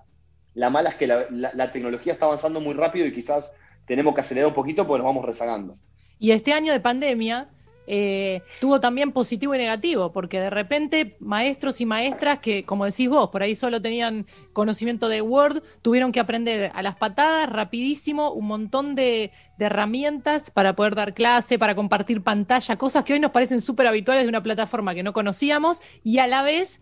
la 0.57 0.71
mala 0.71 0.91
es 0.91 0.97
que 0.97 1.07
la, 1.07 1.71
tecnología 1.71 2.15
está 2.15 2.25
avanzando 2.25 2.61
muy 2.61 2.73
rápido 2.73 3.07
y 3.07 3.13
quizás 3.13 3.55
tenemos 3.87 4.15
que 4.15 4.23
acelerar 4.23 4.49
un 4.49 4.55
poquito 4.55 4.87
porque 4.87 5.03
nos 5.03 5.07
vamos 5.07 5.25
rezagando. 5.25 5.77
Y 6.19 6.31
este 6.31 6.55
año 6.55 6.73
de 6.73 6.81
pandemia 6.81 7.51
eh, 7.87 8.41
tuvo 8.59 8.81
también 8.81 9.13
positivo 9.13 9.55
y 9.55 9.59
negativo, 9.59 10.13
porque 10.13 10.41
de 10.41 10.49
repente 10.49 11.19
maestros 11.21 11.83
y 11.83 11.85
maestras 11.85 12.39
que, 12.39 12.65
como 12.65 12.87
decís 12.87 13.11
vos, 13.11 13.29
por 13.29 13.43
ahí 13.43 13.55
solo 13.55 13.83
tenían 13.83 14.27
conocimiento 14.55 15.11
de 15.11 15.21
Word, 15.21 15.63
tuvieron 15.83 16.11
que 16.11 16.21
aprender 16.21 16.73
a 16.75 16.83
las 16.83 16.97
patadas 16.97 17.51
rapidísimo 17.51 18.33
un 18.33 18.47
montón 18.47 18.95
de, 18.95 19.33
herramientas 19.59 20.51
para 20.51 20.75
poder 20.75 20.95
dar 20.95 21.13
clase, 21.13 21.59
para 21.59 21.75
compartir 21.75 22.23
pantalla, 22.23 22.77
cosas 22.77 23.05
que 23.05 23.13
hoy 23.13 23.21
nos 23.21 23.31
parecen 23.31 23.61
súper 23.61 23.87
habituales 23.87 24.25
de 24.25 24.31
una 24.31 24.43
plataforma 24.43 24.95
que 24.95 25.03
no 25.03 25.13
conocíamos 25.13 25.83
y 26.03 26.17
a 26.17 26.27
la 26.27 26.43
vez 26.43 26.81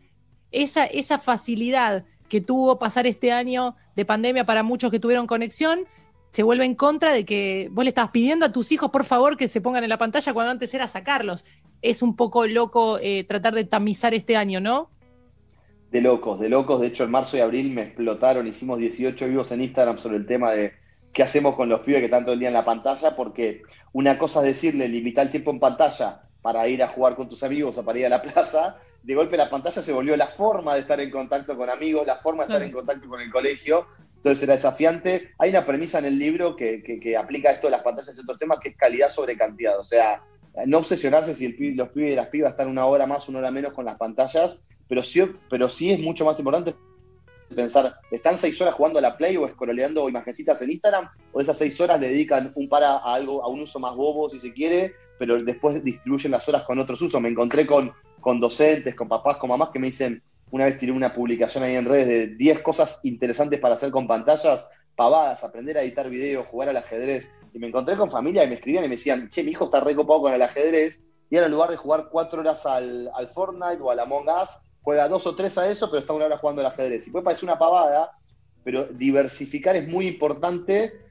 esa 0.53 1.19
facilidad 1.19 2.05
que 2.35 2.41
tuvo 2.41 2.81
pasar 2.81 3.07
este 3.07 3.31
año 3.31 3.77
de 3.95 4.05
pandemia 4.05 4.45
para 4.45 4.65
muchos 4.65 4.91
que 4.91 4.99
tuvieron 4.99 5.29
conexión, 5.29 5.85
se 6.33 6.43
vuelve 6.43 6.65
en 6.65 6.75
contra 6.75 7.13
de 7.13 7.25
que 7.25 7.69
vos 7.71 7.85
le 7.85 7.91
estabas 7.91 8.11
pidiendo 8.11 8.45
a 8.45 8.51
tus 8.51 8.73
hijos, 8.73 8.91
por 8.91 9.05
favor, 9.05 9.37
que 9.37 9.47
se 9.47 9.61
pongan 9.61 9.85
en 9.85 9.89
la 9.89 9.99
pantalla 9.99 10.33
cuando 10.33 10.51
antes 10.51 10.75
era 10.75 10.89
sacarlos. 10.89 11.45
Es 11.81 12.03
un 12.03 12.17
poco 12.17 12.45
loco 12.49 12.99
eh, 13.01 13.23
tratar 13.23 13.55
de 13.55 13.63
tamizar 13.63 14.15
este 14.15 14.37
año, 14.37 14.61
¿no? 14.61 14.91
De 15.93 16.01
locos, 16.01 16.41
de 16.41 16.49
locos. 16.49 16.81
De 16.81 16.89
hecho, 16.89 17.05
en 17.05 17.13
marzo 17.13 17.37
y 17.37 17.41
abril 17.41 17.71
me 17.71 17.83
explotaron, 17.83 18.49
hicimos 18.49 18.81
18 18.81 19.29
vivos 19.29 19.53
en 19.53 19.63
Instagram 19.63 19.99
sobre 19.99 20.17
el 20.17 20.27
tema 20.27 20.51
de 20.51 20.73
qué 21.13 21.23
hacemos 21.23 21.55
con 21.55 21.69
los 21.69 21.83
pibes 21.83 22.01
que 22.01 22.07
están 22.07 22.25
todo 22.25 22.33
el 22.33 22.41
día 22.41 22.49
en 22.49 22.55
la 22.55 22.65
pantalla, 22.65 23.15
porque 23.15 23.63
una 23.93 24.19
cosa 24.19 24.41
es 24.41 24.47
decirle, 24.47 24.89
limita 24.89 25.23
el 25.23 25.31
tiempo 25.31 25.53
en 25.53 25.61
pantalla 25.61 26.23
para 26.45 26.69
ir 26.69 26.83
a 26.83 26.89
jugar 26.89 27.17
con 27.17 27.27
tus 27.27 27.43
amigos 27.43 27.79
o 27.79 27.83
para 27.83 27.99
ir 27.99 28.05
a 28.05 28.11
la 28.11 28.21
plaza, 28.21 28.77
de 29.03 29.15
golpe 29.15 29.35
la 29.35 29.49
pantalla 29.49 29.81
se 29.81 29.95
volvió 29.95 30.15
la 30.15 30.27
forma 30.27 30.75
de 30.75 30.81
estar 30.81 31.01
en 31.01 31.11
contacto 31.11 31.57
con 31.57 31.71
amigos, 31.71 32.07
la 32.07 32.17
forma 32.17 32.45
de 32.45 32.53
estar 32.53 32.63
en 32.63 32.71
contacto 32.71 33.09
con 33.09 33.19
el 33.19 33.31
colegio, 33.31 33.87
entonces 34.17 34.43
era 34.43 34.53
desafiante. 34.53 35.31
Hay 35.39 35.49
una 35.49 35.65
premisa 35.65 36.01
en 36.01 36.05
el 36.05 36.19
libro 36.19 36.55
que, 36.55 36.83
que, 36.83 37.17
aplica 37.17 37.51
esto 37.51 37.69
de 37.69 37.71
las 37.71 37.81
pantallas 37.81 38.15
y 38.15 38.21
otros 38.21 38.37
temas, 38.37 38.59
que 38.63 38.69
es 38.69 38.77
calidad 38.77 39.09
sobre 39.09 39.39
cantidad, 39.39 39.79
o 39.79 39.83
sea, 39.83 40.23
no 40.67 40.77
obsesionarse 40.77 41.35
si 41.35 41.47
el, 41.47 41.77
los 41.77 41.89
pibes 41.89 42.13
y 42.13 42.17
las 42.17 42.29
pibas 42.29 42.51
están 42.51 42.69
una 42.69 42.85
hora 42.85 43.07
más, 43.07 43.27
una 43.27 43.39
hora 43.39 43.51
menos 43.51 43.73
con 43.73 43.87
las 43.87 43.97
pantallas, 43.97 44.63
pero 44.87 45.03
sí, 45.03 45.25
pero 45.49 45.71
sí 45.71 45.93
es 45.93 45.99
mucho 45.99 46.27
más 46.27 46.39
importante 46.39 46.75
pensar, 47.55 47.97
¿están 48.11 48.37
seis 48.37 48.61
horas 48.61 48.75
jugando 48.75 48.99
a 48.99 49.03
la 49.03 49.17
Play 49.17 49.37
o 49.39 49.47
escroleando 49.47 50.09
imagencitas 50.09 50.61
en 50.61 50.73
Instagram? 50.73 51.09
¿O 51.33 51.41
esas 51.41 51.57
seis 51.57 51.81
horas 51.81 52.01
le 52.01 52.09
dedican 52.09 52.53
un 52.55 52.69
para 52.69 52.99
a 52.99 53.15
algo, 53.15 53.43
a 53.43 53.49
un 53.49 53.63
uso 53.63 53.79
más 53.79 53.95
bobo 53.95 54.29
si 54.29 54.39
se 54.39 54.53
quiere, 54.53 54.95
pero 55.18 55.43
después 55.43 55.83
distribuyen 55.83 56.33
las 56.33 56.49
horas 56.49 56.62
con 56.62 56.78
otros 56.78 57.01
usos? 57.02 57.20
Me 57.20 57.28
encontré 57.28 57.67
con, 57.67 57.93
con 58.20 58.41
docentes, 58.41 58.94
con 58.94 59.09
papás, 59.09 59.36
con 59.36 59.51
mamás 59.51 59.70
que 59.70 59.78
me 59.78 59.86
dicen, 59.86 60.23
una 60.51 60.67
vez 60.67 60.78
tiré 60.78 60.93
una 60.93 61.12
publicación 61.12 61.65
ahí 61.65 61.75
en 61.75 61.84
redes 61.84 62.07
de 62.07 62.26
10 62.36 62.60
cosas 62.60 63.01
interesantes 63.02 63.59
para 63.60 63.75
hacer 63.75 63.91
con 63.91 64.07
pantallas, 64.07 64.68
pavadas, 64.94 65.43
aprender 65.43 65.76
a 65.76 65.83
editar 65.83 66.09
videos, 66.09 66.47
jugar 66.47 66.68
al 66.68 66.76
ajedrez. 66.76 67.31
Y 67.52 67.59
me 67.59 67.68
encontré 67.68 67.97
con 67.97 68.10
familia 68.10 68.44
y 68.44 68.49
me 68.49 68.55
escribían 68.55 68.84
y 68.84 68.89
me 68.89 68.94
decían, 68.97 69.31
che, 69.31 69.43
mi 69.43 69.52
hijo 69.52 69.65
está 69.65 69.81
recopado 69.81 70.23
con 70.23 70.33
el 70.33 70.43
ajedrez. 70.43 71.02
Y 71.31 71.36
ahora 71.36 71.47
en 71.47 71.52
lugar 71.52 71.70
de 71.70 71.76
jugar 71.76 72.09
cuatro 72.10 72.41
horas 72.41 72.67
al, 72.67 73.10
al 73.15 73.28
Fortnite 73.28 73.81
o 73.81 73.91
al 73.91 74.01
Among 74.01 74.28
Us, 74.28 74.51
juega 74.83 75.09
dos 75.09 75.26
o 75.26 75.34
tres 75.34 75.57
a 75.59 75.68
eso, 75.68 75.89
pero 75.91 76.01
está 76.01 76.12
una 76.12 76.26
hora 76.26 76.39
jugando 76.39 76.60
al 76.60 76.68
ajedrez. 76.68 77.07
Y 77.07 77.10
puede 77.10 77.25
parecer 77.25 77.49
una 77.49 77.59
pavada, 77.59 78.12
pero 78.62 78.84
diversificar 78.84 79.76
es 79.76 79.89
muy 79.89 80.07
importante. 80.07 81.03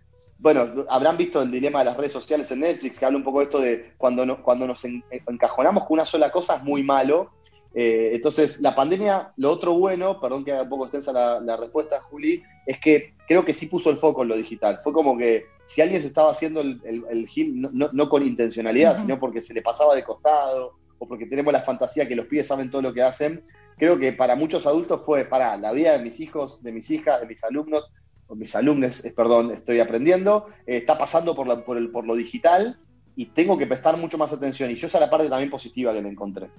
Bueno, 0.43 0.85
habrán 0.89 1.15
visto 1.15 1.41
el 1.41 1.49
dilema 1.49 1.79
de 1.79 1.85
las 1.85 1.95
redes 1.95 2.11
sociales 2.11 2.51
en 2.51 2.59
Netflix, 2.59 2.99
que 2.99 3.05
habla 3.05 3.17
un 3.17 3.23
poco 3.23 3.39
de 3.39 3.45
esto 3.45 3.59
de 3.61 3.93
cuando, 3.95 4.43
cuando 4.43 4.67
nos 4.67 4.83
encajonamos 4.83 5.85
con 5.85 5.93
una 5.93 6.05
sola 6.05 6.33
cosa 6.33 6.57
es 6.57 6.63
muy 6.63 6.83
malo. 6.83 7.31
Eh, 7.73 8.09
entonces, 8.11 8.59
la 8.59 8.75
pandemia, 8.75 9.31
lo 9.37 9.51
otro 9.51 9.73
bueno, 9.75 10.19
perdón 10.19 10.43
que 10.43 10.51
haga 10.51 10.63
un 10.63 10.69
poco 10.69 10.83
extensa 10.83 11.13
la, 11.13 11.55
respuesta, 11.55 12.01
Juli, 12.01 12.43
es 12.65 12.77
que 12.77 13.13
creo 13.25 13.45
que 13.45 13.53
sí 13.53 13.67
puso 13.67 13.89
el 13.89 13.95
foco 13.95 14.23
en 14.23 14.27
lo 14.27 14.35
digital. 14.35 14.81
Fue 14.83 14.91
como 14.91 15.17
que 15.17 15.45
si 15.65 15.79
alguien 15.79 16.01
se 16.01 16.07
estaba 16.07 16.31
haciendo 16.31 16.59
el, 16.59 16.81
el, 16.83 17.25
gil, 17.25 17.69
no, 17.71 18.09
con 18.09 18.21
intencionalidad, 18.21 18.97
sino 18.97 19.17
porque 19.21 19.39
se 19.39 19.53
le 19.53 19.61
pasaba 19.61 19.95
de 19.95 20.03
costado 20.03 20.73
o 20.99 21.07
porque 21.07 21.25
tenemos 21.25 21.53
la 21.53 21.61
fantasía 21.61 22.05
que 22.05 22.17
los 22.17 22.27
pibes 22.27 22.47
saben 22.47 22.69
todo 22.69 22.81
lo 22.81 22.93
que 22.93 23.01
hacen, 23.01 23.45
creo 23.77 23.97
que 23.97 24.11
para 24.11 24.35
muchos 24.35 24.67
adultos 24.67 25.03
fue, 25.05 25.23
para 25.23 25.55
la 25.55 25.71
vida 25.71 25.97
de 25.97 26.03
mis 26.03 26.19
hijos, 26.19 26.61
de 26.61 26.73
mis 26.73 26.91
hijas, 26.91 27.21
de 27.21 27.27
mis 27.27 27.41
alumnos, 27.45 27.93
mis 28.35 28.55
alumnos, 28.55 29.03
perdón, 29.15 29.51
estoy 29.51 29.79
aprendiendo, 29.79 30.47
eh, 30.65 30.77
está 30.77 30.97
pasando 30.97 31.35
por, 31.35 31.63
por, 31.63 31.77
el, 31.77 31.89
por 31.89 32.05
lo 32.05 32.15
digital 32.15 32.77
y 33.15 33.27
tengo 33.27 33.57
que 33.57 33.67
prestar 33.67 33.97
mucho 33.97 34.17
más 34.17 34.33
atención. 34.33 34.71
Y 34.71 34.75
yo 34.75 34.87
esa 34.87 34.97
es 34.97 35.01
la 35.01 35.09
parte 35.09 35.29
también 35.29 35.49
positiva 35.49 35.93
que 35.93 36.01
me 36.01 36.09
encontré. 36.09 36.49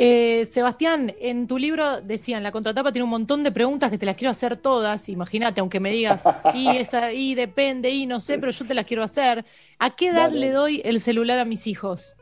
Eh, 0.00 0.46
Sebastián, 0.46 1.12
en 1.20 1.48
tu 1.48 1.58
libro 1.58 2.00
decían, 2.00 2.44
la 2.44 2.52
contratapa 2.52 2.92
tiene 2.92 3.02
un 3.02 3.10
montón 3.10 3.42
de 3.42 3.50
preguntas 3.50 3.90
que 3.90 3.98
te 3.98 4.06
las 4.06 4.16
quiero 4.16 4.30
hacer 4.30 4.56
todas. 4.56 5.08
Imagínate, 5.08 5.60
aunque 5.60 5.80
me 5.80 5.90
digas, 5.90 6.22
y 6.54 6.68
esa, 6.76 7.12
y 7.12 7.34
depende, 7.34 7.90
y 7.90 8.06
no 8.06 8.20
sé, 8.20 8.38
pero 8.38 8.52
yo 8.52 8.64
te 8.64 8.74
las 8.74 8.86
quiero 8.86 9.02
hacer. 9.02 9.44
¿A 9.80 9.90
qué 9.90 10.10
edad 10.10 10.30
le 10.30 10.50
doy 10.50 10.80
el 10.84 11.00
celular 11.00 11.40
a 11.40 11.44
mis 11.44 11.66
hijos? 11.66 12.14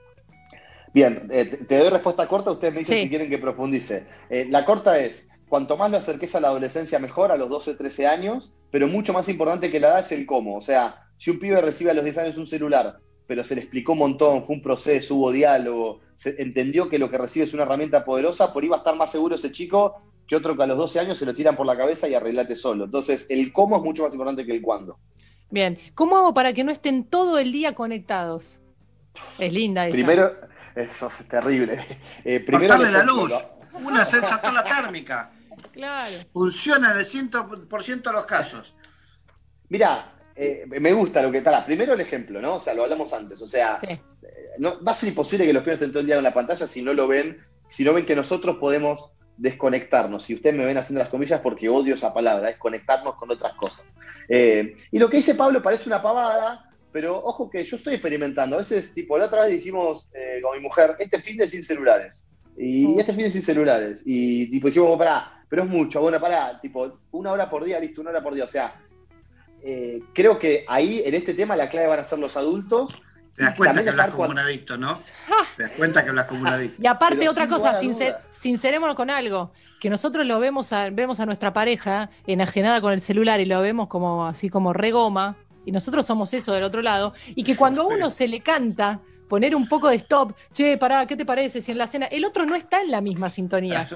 Bien, 0.95 1.29
eh, 1.31 1.45
te 1.69 1.77
doy 1.77 1.91
respuesta 1.91 2.27
corta, 2.27 2.51
ustedes 2.51 2.73
me 2.73 2.79
dicen 2.79 3.03
si 3.03 3.11
quieren 3.11 3.29
que 3.29 3.37
profundice. 3.37 4.07
Eh, 4.31 4.47
la 4.49 4.65
corta 4.65 4.99
es, 4.99 5.29
cuanto 5.49 5.77
más 5.77 5.91
lo 5.91 5.99
acerques 5.99 6.35
a 6.35 6.41
la 6.41 6.49
adolescencia 6.49 6.99
mejor, 6.99 7.31
a 7.31 7.37
los 7.37 7.49
12, 7.49 7.75
13 7.75 8.07
años, 8.07 8.55
pero 8.71 8.89
mucho 8.89 9.13
más 9.13 9.29
importante 9.29 9.71
que 9.71 9.81
la 9.81 9.89
edad 9.89 10.01
es 10.01 10.13
el 10.13 10.27
cómo. 10.27 10.57
O 10.57 10.61
sea, 10.61 11.07
si 11.17 11.31
un 11.31 11.39
pibe 11.39 11.61
recibe 11.61 11.91
a 11.91 11.95
los 11.95 12.05
10 12.05 12.19
años 12.19 12.39
un 12.39 12.47
celular, 12.47 12.99
pero 13.27 13.45
se 13.45 13.55
le 13.55 13.63
explicó 13.63 13.93
un 13.93 13.99
montón, 13.99 14.45
fue 14.45 14.57
un 14.57 14.63
proceso, 14.63 15.15
hubo 15.17 15.33
diálogo, 15.33 16.01
se 16.17 16.41
entendió 16.41 16.89
que 16.89 16.99
lo 16.99 17.11
que 17.11 17.19
recibe 17.19 17.45
es 17.45 17.55
una 17.55 17.65
herramienta 17.65 18.05
poderosa, 18.05 18.53
por 18.53 18.63
ahí 18.63 18.69
va 18.69 18.77
a 18.77 18.79
estar 18.79 18.97
más 18.97 19.11
seguro 19.11 19.35
ese 19.35 19.53
chico 19.53 20.03
que 20.27 20.37
otro 20.37 20.57
que 20.57 20.63
a 20.63 20.67
los 20.67 20.79
12 20.79 21.01
años 21.01 21.19
se 21.19 21.27
lo 21.27 21.35
tiran 21.35 21.57
por 21.57 21.67
la 21.67 21.77
cabeza 21.77 22.09
y 22.09 22.15
arreglate 22.15 22.57
solo. 22.57 22.85
Entonces, 22.85 23.27
el 23.31 23.53
cómo 23.53 23.77
es 23.77 23.83
mucho 23.83 24.03
más 24.03 24.13
importante 24.13 24.45
que 24.45 24.53
el 24.53 24.63
cuándo. 24.63 24.99
Bien, 25.51 25.79
¿cómo 25.95 26.17
hago 26.17 26.35
para 26.35 26.53
que 26.53 26.65
no 26.65 26.73
estén 26.73 27.05
todo 27.05 27.39
el 27.39 27.53
día 27.53 27.75
conectados? 27.75 28.61
Es 29.39 29.53
linda 29.53 29.87
esa. 29.87 29.95
Primero, 29.95 30.33
eso 30.75 31.07
es 31.07 31.29
terrible. 31.29 31.85
Eh, 32.25 32.41
primero 32.41 32.77
la 32.77 33.05
luz. 33.05 33.33
Una 33.85 34.05
sensación 34.05 34.55
térmica. 34.65 35.31
Claro. 35.77 36.17
Funciona 36.33 36.93
en 36.93 36.99
el 36.99 37.05
100% 37.05 38.03
de 38.03 38.13
los 38.13 38.27
casos. 38.27 38.75
Mira, 39.69 40.15
eh, 40.35 40.65
me 40.67 40.93
gusta 40.93 41.23
lo 41.23 41.31
que 41.31 41.39
está. 41.39 41.65
Primero 41.65 41.95
el 41.95 42.01
ejemplo, 42.01 42.41
¿no? 42.41 42.57
O 42.57 42.61
sea, 42.61 42.75
lo 42.75 42.85
hablamos 42.85 43.13
antes. 43.13 43.41
O 43.41 43.47
sea, 43.47 43.79
eh, 43.83 43.99
no, 44.59 44.83
va 44.83 44.93
a 44.93 44.95
ser 44.95 45.11
imposible 45.11 45.47
que 45.47 45.53
los 45.53 45.63
pibes 45.63 45.77
estén 45.77 45.93
todo 45.93 46.01
el 46.01 46.07
día 46.07 46.17
en 46.17 46.25
la 46.25 46.35
pantalla 46.35 46.67
si 46.67 46.83
no 46.83 46.93
lo 46.93 47.07
ven, 47.07 47.39
si 47.69 47.85
no 47.85 47.93
ven 47.93 48.07
que 48.07 48.17
nosotros 48.17 48.57
podemos 48.57 49.13
desconectarnos. 49.37 50.25
Si 50.25 50.35
ustedes 50.35 50.57
me 50.57 50.65
ven 50.65 50.79
haciendo 50.79 51.01
las 51.01 51.11
comillas, 51.11 51.41
porque 51.41 51.69
odio 51.69 51.95
esa 51.95 52.13
palabra, 52.13 52.51
es 52.51 52.57
conectarnos 52.57 53.17
con 53.17 53.31
otras 53.31 53.55
cosas. 53.55 53.95
y 54.29 54.99
lo 54.99 55.11
que 55.11 55.19
dice 55.19 55.35
Pablo 55.35 55.63
parece 55.63 55.89
una 55.89 56.01
pavada, 56.01 56.67
pero 56.97 57.23
ojo 57.23 57.51
que 57.51 57.63
yo 57.63 57.77
estoy 57.77 57.93
experimentando. 57.93 58.57
A 58.57 58.61
veces, 58.61 58.95
tipo, 58.95 59.19
la 59.19 59.27
otra 59.27 59.43
vez 59.43 59.51
dijimos 59.51 60.09
eh, 60.15 60.41
con 60.43 60.57
mi 60.57 60.63
mujer, 60.63 60.97
este 60.99 61.21
fin 61.21 61.37
de 61.37 61.47
sin 61.47 61.63
celulares. 61.63 62.25
Y 62.57 62.87
oh. 62.87 62.99
este 62.99 63.13
fin 63.13 63.25
de 63.25 63.31
sin 63.31 63.43
celulares. 63.43 64.03
Y 64.07 64.49
tipo, 64.49 64.69
dijimos, 64.69 64.97
pará, 64.97 65.36
pero 65.49 65.63
es 65.63 65.69
mucho, 65.69 66.01
bueno, 66.01 66.21
pará, 66.21 66.61
tipo, 66.61 66.99
una 67.13 67.33
hora 67.33 67.49
por 67.49 67.65
día, 67.65 67.79
listo, 67.79 68.01
una 68.01 68.11
hora 68.11 68.23
por 68.23 68.35
día. 68.35 68.45
O 68.45 68.49
sea, 68.49 68.75
eh, 69.63 70.03
creo 70.13 70.39
que 70.39 70.65
ahí, 70.69 71.03
en 71.05 71.15
este 71.15 71.35
tema, 71.35 71.57
la 71.57 71.69
clave 71.69 71.87
van 71.87 72.01
a 72.01 72.05
ser 72.05 72.19
los 72.19 72.37
adultos. 72.37 73.01
Te 73.35 73.45
das 73.45 73.55
cuenta 73.55 73.83
que 73.85 73.91
hablas 73.91 74.11
como 74.11 74.31
un 74.31 74.39
adicto, 74.39 74.77
¿no? 74.77 74.95
Te 75.57 75.65
das 75.65 75.73
cuenta 75.73 76.03
que 76.03 76.11
hablas 76.11 76.25
como 76.27 76.41
un 76.41 76.49
adicto. 76.49 76.83
Y 76.83 76.87
aparte, 76.87 77.29
otra 77.29 77.47
cosa, 77.47 77.79
sincerémonos 78.33 78.97
con 78.97 79.11
algo, 79.11 79.53
que 79.81 79.91
nosotros 79.91 80.27
lo 80.27 80.41
vemos 80.41 80.73
a, 80.73 80.91
vemos 80.91 81.21
a 81.21 81.27
nuestra 81.27 81.53
pareja 81.53 82.11
enajenada 82.27 82.81
con 82.81 82.93
el 82.93 83.01
celular 83.01 83.41
y 83.41 83.45
lo 83.45 83.61
vemos 83.61 83.89
como 83.89 84.27
así 84.27 84.49
como 84.49 84.73
regoma, 84.73 85.37
y 85.65 85.73
nosotros 85.73 86.07
somos 86.07 86.33
eso 86.33 86.55
del 86.55 86.65
otro 86.65 86.81
lado, 86.81 87.13
y 87.35 87.45
que 87.45 87.57
cuando 87.57 87.83
a 87.83 87.87
uno 87.87 88.09
se 88.11 88.27
le 88.27 88.41
canta 88.41 89.01
poner 89.29 89.55
un 89.55 89.69
poco 89.69 89.89
de 89.89 89.97
stop, 89.97 90.35
che, 90.53 90.77
pará, 90.79 91.07
¿qué 91.07 91.17
te 91.17 91.25
parece? 91.25 91.61
Si 91.61 91.73
en 91.73 91.79
la 91.79 91.87
cena, 91.87 92.07
el 92.07 92.25
otro 92.25 92.47
no 92.47 92.55
está 92.55 92.81
en 92.81 92.91
la 92.91 93.01
misma 93.01 93.31
sintonía. 93.31 93.89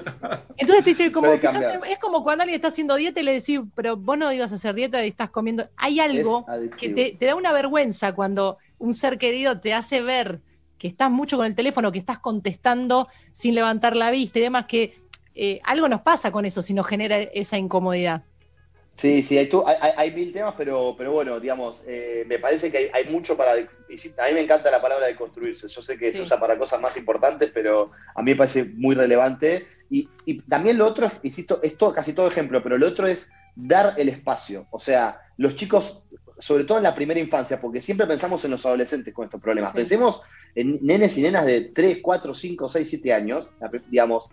Entonces 0.57 0.83
te 0.83 0.89
dice, 0.91 1.11
como, 1.11 1.31
es 1.31 1.99
como 1.99 2.23
cuando 2.23 2.43
alguien 2.43 2.55
está 2.55 2.69
haciendo 2.69 2.95
dieta 2.95 3.19
y 3.19 3.23
le 3.23 3.33
decís, 3.33 3.59
pero 3.75 3.97
vos 3.97 4.17
no 4.17 4.31
ibas 4.31 4.51
a 4.51 4.55
hacer 4.55 4.75
dieta 4.75 5.03
y 5.05 5.09
estás 5.09 5.29
comiendo. 5.29 5.69
Hay 5.77 5.99
algo 5.99 6.45
que 6.77 7.15
te, 7.17 7.25
da 7.25 7.35
una 7.35 7.51
vergüenza 7.51 8.13
cuando 8.13 8.57
un 8.77 8.93
ser 8.93 9.17
querido 9.17 9.59
te 9.59 9.73
hace 9.73 10.01
ver 10.01 10.41
que 10.77 10.87
estás 10.87 11.11
mucho 11.11 11.37
con 11.37 11.45
el 11.45 11.55
teléfono, 11.55 11.91
que 11.91 11.99
estás 11.99 12.17
contestando 12.17 13.07
sin 13.31 13.53
levantar 13.53 13.95
la 13.95 14.09
vista 14.09 14.39
y 14.39 14.41
demás, 14.41 14.65
que 14.67 14.99
eh, 15.35 15.59
algo 15.63 15.87
nos 15.87 16.01
pasa 16.01 16.31
con 16.31 16.45
eso 16.45 16.61
si 16.61 16.73
nos 16.73 16.87
genera 16.87 17.19
esa 17.19 17.57
incomodidad. 17.57 18.23
Sí, 18.95 19.23
sí, 19.23 19.37
hay, 19.37 19.49
hay, 19.97 20.11
mil 20.11 20.31
temas, 20.31 20.53
pero, 20.55 20.93
pero 20.95 21.11
bueno, 21.11 21.39
digamos, 21.39 21.81
eh, 21.87 22.23
me 22.27 22.37
parece 22.37 22.71
que 22.71 22.91
hay, 22.93 23.05
mucho 23.09 23.35
para... 23.35 23.53
A 23.53 23.55
mí 23.57 24.33
me 24.33 24.41
encanta 24.41 24.69
la 24.69 24.81
palabra 24.81 25.07
de 25.07 25.15
construirse. 25.15 25.67
Yo 25.67 25.81
sé 25.81 25.97
que 25.97 26.13
se 26.13 26.21
usa 26.21 26.39
para 26.39 26.57
cosas 26.57 26.79
más 26.79 26.95
importantes, 26.97 27.49
pero 27.51 27.91
a 28.13 28.21
mí 28.21 28.31
me 28.31 28.37
parece 28.37 28.65
muy 28.65 28.93
relevante. 28.93 29.65
Y, 29.89 30.07
también 30.47 30.77
lo 30.77 30.85
otro, 30.85 31.11
insisto, 31.23 31.59
es 31.63 31.77
todo, 31.77 31.93
casi 31.93 32.13
todo 32.13 32.27
ejemplo, 32.27 32.61
pero 32.61 32.77
lo 32.77 32.87
otro 32.87 33.07
es 33.07 33.31
dar 33.55 33.95
el 33.97 34.09
espacio. 34.09 34.67
O 34.69 34.79
sea, 34.79 35.19
los 35.37 35.55
chicos, 35.55 36.03
sobre 36.37 36.65
todo 36.65 36.77
en 36.77 36.83
la 36.83 36.93
primera 36.93 37.19
infancia, 37.19 37.59
porque 37.59 37.81
siempre 37.81 38.05
pensamos 38.05 38.45
en 38.45 38.51
los 38.51 38.65
adolescentes 38.67 39.13
con 39.13 39.25
estos 39.25 39.41
problemas. 39.41 39.73
Pensemos 39.73 40.21
en 40.53 40.77
nenes 40.85 41.17
y 41.17 41.23
nenas 41.23 41.45
de 41.47 41.61
3, 41.61 41.99
4, 42.03 42.33
5, 42.35 42.69
6, 42.69 42.89
7 42.89 43.13
años, 43.13 43.49
digamos, 43.89 44.29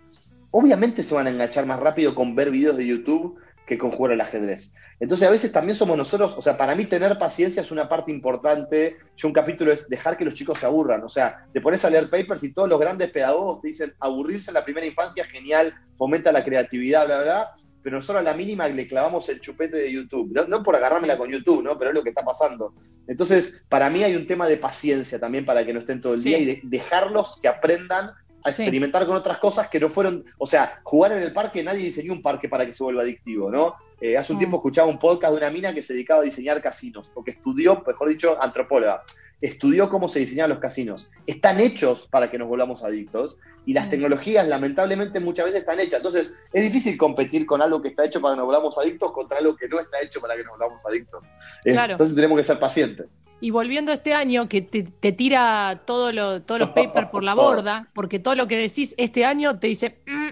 obviamente 0.50 1.02
se 1.02 1.14
van 1.14 1.26
a 1.26 1.30
enganchar 1.30 1.66
más 1.66 1.80
rápido 1.80 2.14
con 2.14 2.34
ver 2.34 2.50
videos 2.50 2.76
de 2.76 2.86
YouTube 2.86 3.38
que 3.68 3.76
con 3.76 3.90
jugar 3.92 4.14
al 4.14 4.20
ajedrez. 4.22 4.74
Entonces 4.98 5.28
a 5.28 5.30
veces 5.30 5.52
también 5.52 5.76
somos 5.76 5.96
nosotros, 5.96 6.34
o 6.36 6.42
sea, 6.42 6.56
para 6.56 6.74
mí 6.74 6.86
tener 6.86 7.18
paciencia 7.18 7.60
es 7.60 7.70
una 7.70 7.88
parte 7.88 8.10
importante. 8.10 8.96
Yo 9.16 9.28
un 9.28 9.34
capítulo 9.34 9.70
es 9.70 9.88
dejar 9.88 10.16
que 10.16 10.24
los 10.24 10.34
chicos 10.34 10.58
se 10.58 10.66
aburran, 10.66 11.04
o 11.04 11.08
sea, 11.08 11.46
te 11.52 11.60
pones 11.60 11.84
a 11.84 11.90
leer 11.90 12.10
papers 12.10 12.42
y 12.42 12.52
todos 12.52 12.68
los 12.68 12.80
grandes 12.80 13.10
pedagogos 13.10 13.60
te 13.60 13.68
dicen 13.68 13.94
aburrirse 14.00 14.50
en 14.50 14.54
la 14.54 14.64
primera 14.64 14.86
infancia 14.86 15.22
es 15.22 15.28
genial, 15.30 15.74
fomenta 15.96 16.32
la 16.32 16.42
creatividad, 16.42 17.06
bla, 17.06 17.22
bla, 17.22 17.54
pero 17.82 17.96
nosotros 17.96 18.20
a 18.20 18.30
la 18.30 18.34
mínima 18.34 18.66
le 18.68 18.86
clavamos 18.86 19.28
el 19.28 19.40
chupete 19.40 19.76
de 19.76 19.92
YouTube. 19.92 20.32
No, 20.48 20.62
por 20.62 20.74
agarrármela 20.74 21.16
con 21.16 21.30
YouTube, 21.30 21.62
¿no? 21.62 21.78
Pero 21.78 21.90
es 21.90 21.96
lo 21.96 22.02
que 22.02 22.08
está 22.08 22.24
pasando. 22.24 22.74
Entonces, 23.06 23.62
para 23.68 23.88
mí 23.88 24.02
hay 24.02 24.16
un 24.16 24.26
tema 24.26 24.48
de 24.48 24.56
paciencia 24.56 25.20
también 25.20 25.46
para 25.46 25.64
que 25.64 25.72
no 25.72 25.80
estén 25.80 26.00
todo 26.00 26.14
el 26.14 26.22
día 26.22 26.38
y 26.38 26.44
de 26.44 26.60
dejarlos 26.64 27.38
que 27.40 27.48
aprendan 27.48 28.10
a 28.48 28.50
experimentar 28.50 29.06
con 29.06 29.16
otras 29.16 29.38
cosas 29.38 29.68
que 29.68 29.80
no 29.80 29.88
fueron, 29.88 30.24
o 30.38 30.46
sea, 30.46 30.80
jugar 30.82 31.12
en 31.12 31.22
el 31.22 31.32
parque, 31.32 31.62
nadie 31.62 31.84
diseñó 31.84 32.12
un 32.12 32.22
parque 32.22 32.48
para 32.48 32.66
que 32.66 32.72
se 32.72 32.82
vuelva 32.82 33.02
adictivo, 33.02 33.50
¿no? 33.50 33.76
Eh, 34.00 34.16
hace 34.16 34.32
un 34.32 34.36
mm. 34.36 34.38
tiempo 34.38 34.56
escuchaba 34.58 34.88
un 34.88 34.98
podcast 34.98 35.32
de 35.32 35.38
una 35.38 35.50
mina 35.50 35.74
que 35.74 35.82
se 35.82 35.92
dedicaba 35.92 36.22
a 36.22 36.24
diseñar 36.24 36.60
casinos, 36.62 37.10
o 37.14 37.24
que 37.24 37.32
estudió, 37.32 37.82
mejor 37.86 38.08
dicho, 38.08 38.36
antropóloga. 38.40 39.02
estudió 39.40 39.88
cómo 39.88 40.08
se 40.08 40.20
diseñan 40.20 40.50
los 40.50 40.58
casinos. 40.58 41.10
Están 41.26 41.60
hechos 41.60 42.08
para 42.08 42.30
que 42.30 42.38
nos 42.38 42.48
volvamos 42.48 42.82
adictos 42.82 43.38
y 43.68 43.74
las 43.74 43.90
tecnologías 43.90 44.48
lamentablemente 44.48 45.20
muchas 45.20 45.44
veces 45.44 45.60
están 45.60 45.78
hechas. 45.78 45.98
Entonces 45.98 46.34
es 46.54 46.62
difícil 46.64 46.96
competir 46.96 47.44
con 47.44 47.60
algo 47.60 47.82
que 47.82 47.88
está 47.88 48.02
hecho 48.06 48.18
para 48.18 48.32
que 48.32 48.38
nos 48.38 48.46
volvamos 48.46 48.78
adictos 48.78 49.12
contra 49.12 49.36
algo 49.36 49.54
que 49.56 49.68
no 49.68 49.78
está 49.78 50.00
hecho 50.00 50.22
para 50.22 50.36
que 50.36 50.42
nos 50.42 50.52
volvamos 50.52 50.86
adictos. 50.86 51.26
Es- 51.66 51.74
Claro. 51.74 51.92
Entonces 51.92 52.16
tenemos 52.16 52.38
que 52.38 52.44
ser 52.44 52.58
pacientes. 52.58 53.20
Y 53.40 53.50
volviendo 53.50 53.92
a 53.92 53.96
este 53.96 54.14
año, 54.14 54.48
que 54.48 54.62
te, 54.62 54.84
te 54.84 55.12
tira 55.12 55.82
todo 55.84 56.12
lo, 56.12 56.40
todos 56.40 56.58
los 56.60 56.70
papers 56.70 57.10
por 57.10 57.22
la 57.22 57.34
borda, 57.34 57.90
porque 57.92 58.18
todo 58.18 58.34
lo 58.36 58.48
que 58.48 58.56
decís 58.56 58.94
este 58.96 59.26
año 59.26 59.58
te 59.58 59.66
dice, 59.66 59.98
"Mm". 60.06 60.28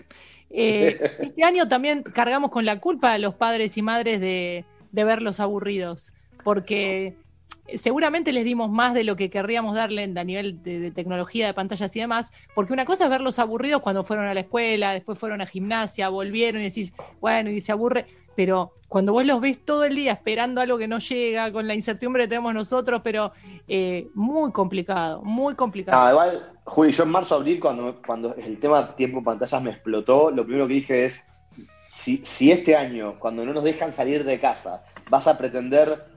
Eh, 0.48 0.98
este 1.20 1.44
año 1.44 1.68
también 1.68 2.02
cargamos 2.05 2.50
con 2.50 2.65
la 2.65 2.81
culpa 2.81 3.12
a 3.12 3.18
los 3.18 3.34
padres 3.34 3.76
y 3.76 3.82
madres 3.82 4.18
de, 4.18 4.65
de 4.92 5.05
verlos 5.05 5.40
aburridos, 5.40 6.15
porque 6.42 7.16
seguramente 7.74 8.32
les 8.32 8.44
dimos 8.44 8.70
más 8.70 8.94
de 8.94 9.04
lo 9.04 9.16
que 9.16 9.30
querríamos 9.30 9.74
darle 9.74 10.04
a 10.04 10.24
nivel 10.24 10.62
de, 10.62 10.90
tecnología, 10.90 11.46
de 11.46 11.54
pantallas 11.54 11.94
y 11.96 12.00
demás, 12.00 12.32
porque 12.54 12.72
una 12.72 12.84
cosa 12.84 13.04
es 13.04 13.10
verlos 13.10 13.38
aburridos 13.38 13.82
cuando 13.82 14.04
fueron 14.04 14.26
a 14.26 14.34
la 14.34 14.40
escuela, 14.40 14.92
después 14.92 15.18
fueron 15.18 15.40
a 15.40 15.46
gimnasia, 15.46 16.08
volvieron 16.08 16.60
y 16.60 16.64
decís, 16.64 16.92
bueno, 17.20 17.50
y 17.50 17.60
se 17.60 17.72
aburre, 17.72 18.06
pero 18.34 18.74
cuando 18.88 19.12
vos 19.12 19.26
los 19.26 19.40
ves 19.40 19.64
todo 19.64 19.84
el 19.84 19.96
día 19.96 20.12
esperando 20.12 20.60
algo 20.60 20.78
que 20.78 20.88
no 20.88 20.98
llega, 20.98 21.52
con 21.52 21.66
la 21.66 21.74
incertidumbre 21.74 22.24
que 22.24 22.28
tenemos 22.28 22.54
nosotros, 22.54 23.00
pero 23.02 23.32
eh, 23.66 24.08
muy 24.14 24.52
complicado, 24.52 25.22
muy 25.22 25.54
complicado. 25.54 26.00
Ah, 26.00 26.10
igual, 26.10 26.52
Juli, 26.64 26.92
yo 26.92 27.04
en 27.04 27.10
marzo, 27.10 27.34
abril, 27.34 27.58
cuando, 27.58 28.00
cuando 28.06 28.34
el 28.36 28.58
tema 28.60 28.94
tiempo 28.94 29.22
pantallas 29.22 29.62
me 29.62 29.70
explotó, 29.70 30.30
lo 30.30 30.44
primero 30.44 30.68
que 30.68 30.74
dije 30.74 31.04
es, 31.06 31.24
si, 31.88 32.18
si 32.24 32.50
este 32.50 32.76
año, 32.76 33.18
cuando 33.18 33.44
no 33.44 33.52
nos 33.52 33.64
dejan 33.64 33.92
salir 33.92 34.24
de 34.24 34.40
casa, 34.40 34.82
vas 35.08 35.26
a 35.26 35.38
pretender 35.38 36.15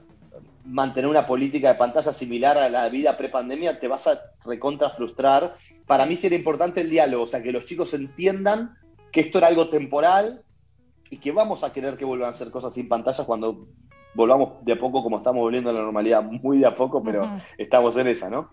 mantener 0.64 1.10
una 1.10 1.26
política 1.26 1.72
de 1.72 1.78
pantalla 1.78 2.12
similar 2.12 2.58
a 2.58 2.68
la 2.68 2.88
vida 2.88 3.16
prepandemia, 3.16 3.80
te 3.80 3.88
vas 3.88 4.06
a 4.06 4.20
recontra 4.44 4.90
frustrar. 4.90 5.54
Para 5.86 6.06
mí 6.06 6.16
sería 6.16 6.38
importante 6.38 6.80
el 6.80 6.90
diálogo, 6.90 7.24
o 7.24 7.26
sea, 7.26 7.42
que 7.42 7.52
los 7.52 7.64
chicos 7.64 7.94
entiendan 7.94 8.76
que 9.12 9.20
esto 9.20 9.38
era 9.38 9.48
algo 9.48 9.68
temporal 9.68 10.42
y 11.10 11.16
que 11.16 11.32
vamos 11.32 11.64
a 11.64 11.72
querer 11.72 11.96
que 11.96 12.04
vuelvan 12.04 12.28
a 12.28 12.32
hacer 12.32 12.50
cosas 12.50 12.74
sin 12.74 12.88
pantallas 12.88 13.26
cuando 13.26 13.66
volvamos 14.14 14.64
de 14.64 14.72
a 14.72 14.78
poco 14.78 15.02
como 15.02 15.18
estamos 15.18 15.40
volviendo 15.40 15.70
a 15.70 15.72
la 15.72 15.82
normalidad, 15.82 16.22
muy 16.22 16.58
de 16.58 16.66
a 16.66 16.74
poco, 16.74 17.02
pero 17.02 17.28
estamos 17.58 17.96
en 17.96 18.08
esa, 18.08 18.28
¿no? 18.28 18.50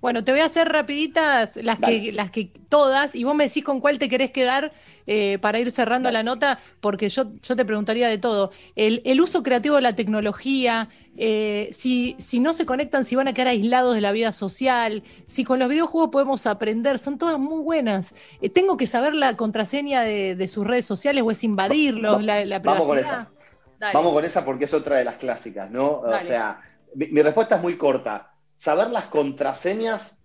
Bueno, 0.00 0.24
te 0.24 0.32
voy 0.32 0.40
a 0.40 0.46
hacer 0.46 0.68
rapiditas 0.68 1.56
las 1.56 1.78
que, 1.78 2.12
las 2.12 2.30
que 2.30 2.50
todas, 2.68 3.14
y 3.14 3.24
vos 3.24 3.34
me 3.34 3.44
decís 3.44 3.64
con 3.64 3.80
cuál 3.80 3.98
te 3.98 4.08
querés 4.08 4.30
quedar 4.30 4.72
eh, 5.06 5.38
para 5.40 5.58
ir 5.58 5.70
cerrando 5.70 6.10
la 6.10 6.22
nota, 6.22 6.58
porque 6.80 7.08
yo, 7.08 7.32
yo 7.42 7.56
te 7.56 7.64
preguntaría 7.64 8.08
de 8.08 8.18
todo. 8.18 8.50
El, 8.74 9.02
el 9.04 9.20
uso 9.20 9.42
creativo 9.42 9.76
de 9.76 9.82
la 9.82 9.94
tecnología, 9.94 10.88
eh, 11.16 11.70
si, 11.76 12.16
si 12.18 12.40
no 12.40 12.52
se 12.52 12.66
conectan, 12.66 13.04
si 13.04 13.16
van 13.16 13.28
a 13.28 13.32
quedar 13.32 13.48
aislados 13.48 13.94
de 13.94 14.00
la 14.00 14.12
vida 14.12 14.32
social, 14.32 15.02
si 15.26 15.44
con 15.44 15.58
los 15.58 15.68
videojuegos 15.68 16.10
podemos 16.10 16.46
aprender, 16.46 16.98
son 16.98 17.18
todas 17.18 17.38
muy 17.38 17.60
buenas. 17.62 18.14
Eh, 18.40 18.50
¿Tengo 18.50 18.76
que 18.76 18.86
saber 18.86 19.14
la 19.14 19.36
contraseña 19.36 20.02
de, 20.02 20.36
de 20.36 20.48
sus 20.48 20.66
redes 20.66 20.86
sociales 20.86 21.22
o 21.24 21.30
es 21.30 21.42
invadirlos, 21.44 22.22
la, 22.22 22.44
la 22.44 22.58
Vamos 22.58 22.86
con 22.86 22.96
privacidad? 22.96 23.22
esa. 23.22 23.32
Dale. 23.78 23.92
Vamos 23.92 24.12
con 24.12 24.24
esa 24.24 24.44
porque 24.44 24.64
es 24.64 24.74
otra 24.74 24.96
de 24.96 25.04
las 25.04 25.16
clásicas, 25.16 25.70
¿no? 25.70 26.00
O 26.00 26.20
sea, 26.22 26.60
mi, 26.94 27.08
mi 27.08 27.22
respuesta 27.22 27.56
es 27.56 27.62
muy 27.62 27.76
corta. 27.76 28.35
Saber 28.56 28.90
las 28.90 29.06
contraseñas 29.06 30.24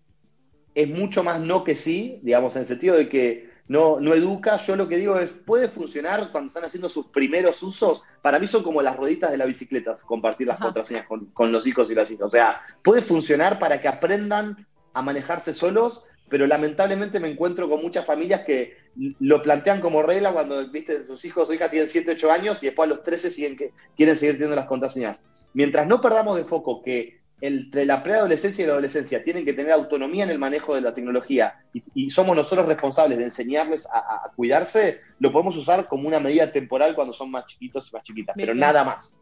es 0.73 0.87
mucho 0.89 1.23
más 1.23 1.39
no 1.39 1.63
que 1.63 1.75
sí, 1.75 2.19
digamos, 2.23 2.55
en 2.55 2.63
el 2.63 2.67
sentido 2.67 2.95
de 2.95 3.09
que 3.09 3.51
no, 3.67 3.99
no 3.99 4.13
educa. 4.13 4.57
Yo 4.57 4.75
lo 4.75 4.87
que 4.87 4.97
digo 4.97 5.17
es, 5.17 5.31
puede 5.31 5.67
funcionar 5.67 6.31
cuando 6.31 6.47
están 6.47 6.63
haciendo 6.63 6.89
sus 6.89 7.07
primeros 7.07 7.61
usos. 7.63 8.01
Para 8.21 8.39
mí 8.39 8.47
son 8.47 8.63
como 8.63 8.81
las 8.81 8.97
rueditas 8.97 9.31
de 9.31 9.37
la 9.37 9.45
bicicleta, 9.45 9.93
compartir 10.05 10.47
las 10.47 10.59
contraseñas 10.59 11.07
con, 11.07 11.27
con 11.27 11.51
los 11.51 11.67
hijos 11.67 11.89
y 11.91 11.95
las 11.95 12.11
hijas. 12.11 12.27
O 12.27 12.29
sea, 12.29 12.61
puede 12.83 13.01
funcionar 13.01 13.59
para 13.59 13.81
que 13.81 13.87
aprendan 13.87 14.67
a 14.93 15.01
manejarse 15.01 15.53
solos, 15.53 16.03
pero 16.29 16.47
lamentablemente 16.47 17.19
me 17.19 17.29
encuentro 17.29 17.69
con 17.69 17.81
muchas 17.81 18.05
familias 18.05 18.41
que 18.45 18.75
lo 19.19 19.41
plantean 19.41 19.79
como 19.79 20.03
regla 20.03 20.33
cuando, 20.33 20.69
viste, 20.69 21.05
sus 21.05 21.23
hijos 21.25 21.49
o 21.49 21.53
hijas 21.53 21.71
tienen 21.71 21.87
7, 21.87 22.11
8 22.11 22.31
años 22.31 22.63
y 22.63 22.67
después 22.67 22.87
a 22.87 22.89
los 22.89 23.03
13 23.03 23.29
siguen 23.29 23.55
que, 23.55 23.73
quieren 23.95 24.17
seguir 24.17 24.35
teniendo 24.35 24.55
las 24.55 24.67
contraseñas. 24.67 25.27
Mientras 25.53 25.87
no 25.87 26.01
perdamos 26.01 26.37
de 26.37 26.43
foco 26.43 26.81
que 26.81 27.20
entre 27.41 27.85
la 27.85 28.03
preadolescencia 28.03 28.63
y 28.63 28.67
la 28.67 28.73
adolescencia 28.73 29.23
tienen 29.23 29.43
que 29.43 29.53
tener 29.53 29.71
autonomía 29.71 30.23
en 30.23 30.29
el 30.29 30.37
manejo 30.39 30.75
de 30.75 30.81
la 30.81 30.93
tecnología 30.93 31.55
y, 31.73 31.83
y 31.95 32.09
somos 32.11 32.35
nosotros 32.35 32.67
responsables 32.67 33.17
de 33.17 33.25
enseñarles 33.25 33.87
a, 33.91 34.31
cuidarse, 34.35 34.99
lo 35.19 35.31
podemos 35.31 35.57
usar 35.57 35.87
como 35.87 36.07
una 36.07 36.19
medida 36.19 36.51
temporal 36.51 36.93
cuando 36.95 37.13
son 37.13 37.31
más 37.31 37.45
chiquitos 37.47 37.89
y 37.89 37.95
más 37.95 38.03
chiquitas, 38.03 38.35
Bien, 38.35 38.45
pero 38.45 38.53
bien. 38.53 38.61
nada 38.61 38.83
más. 38.83 39.19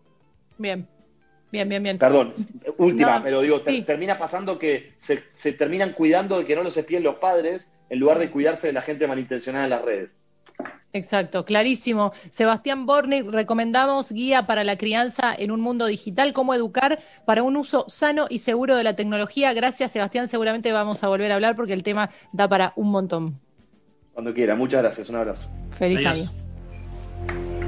Bien, 0.57 0.87
bien, 1.51 1.69
bien, 1.69 1.81
bien. 1.83 1.97
Perdón, 1.97 2.33
última, 2.77 3.19
No, 3.19 3.23
pero 3.23 3.41
digo, 3.41 3.61
ter- 3.61 3.75
sí. 3.75 3.81
termina 3.83 4.17
pasando 4.19 4.59
que 4.59 4.91
se, 4.99 5.23
se 5.33 5.53
terminan 5.53 5.93
cuidando 5.93 6.37
de 6.37 6.45
que 6.45 6.55
no 6.55 6.63
los 6.63 6.75
espíen 6.75 7.03
los 7.03 7.15
padres 7.15 7.71
en 7.89 7.99
lugar 7.99 8.19
de 8.19 8.29
cuidarse 8.29 8.67
de 8.67 8.73
la 8.73 8.81
gente 8.81 9.07
malintencionada 9.07 9.63
en 9.63 9.69
las 9.69 9.81
redes. 9.83 10.15
Exacto, 10.91 11.45
clarísimo. 11.45 12.13
Sebastián 12.31 12.85
Bornik, 12.85 13.29
recomendamos 13.29 14.11
guía 14.11 14.47
para 14.47 14.63
la 14.63 14.77
crianza 14.77 15.35
en 15.37 15.51
un 15.51 15.61
mundo 15.61 15.85
digital, 15.85 16.33
cómo 16.33 16.53
educar 16.53 16.99
para 17.25 17.43
un 17.43 17.57
uso 17.57 17.85
sano 17.87 18.25
y 18.29 18.39
seguro 18.39 18.75
de 18.75 18.83
la 18.83 18.95
tecnología. 18.95 19.53
Gracias, 19.53 19.91
Sebastián. 19.91 20.27
Seguramente 20.27 20.71
vamos 20.71 21.03
a 21.03 21.07
volver 21.07 21.31
a 21.31 21.35
hablar 21.35 21.55
porque 21.55 21.73
el 21.73 21.83
tema 21.83 22.09
da 22.31 22.47
para 22.47 22.73
un 22.75 22.89
montón. 22.89 23.39
Cuando 24.13 24.33
quiera, 24.33 24.55
muchas 24.55 24.81
gracias, 24.81 25.09
un 25.09 25.17
abrazo. 25.17 25.47
Feliz 25.77 26.05
Adiós. 26.05 26.29
año. 26.29 27.58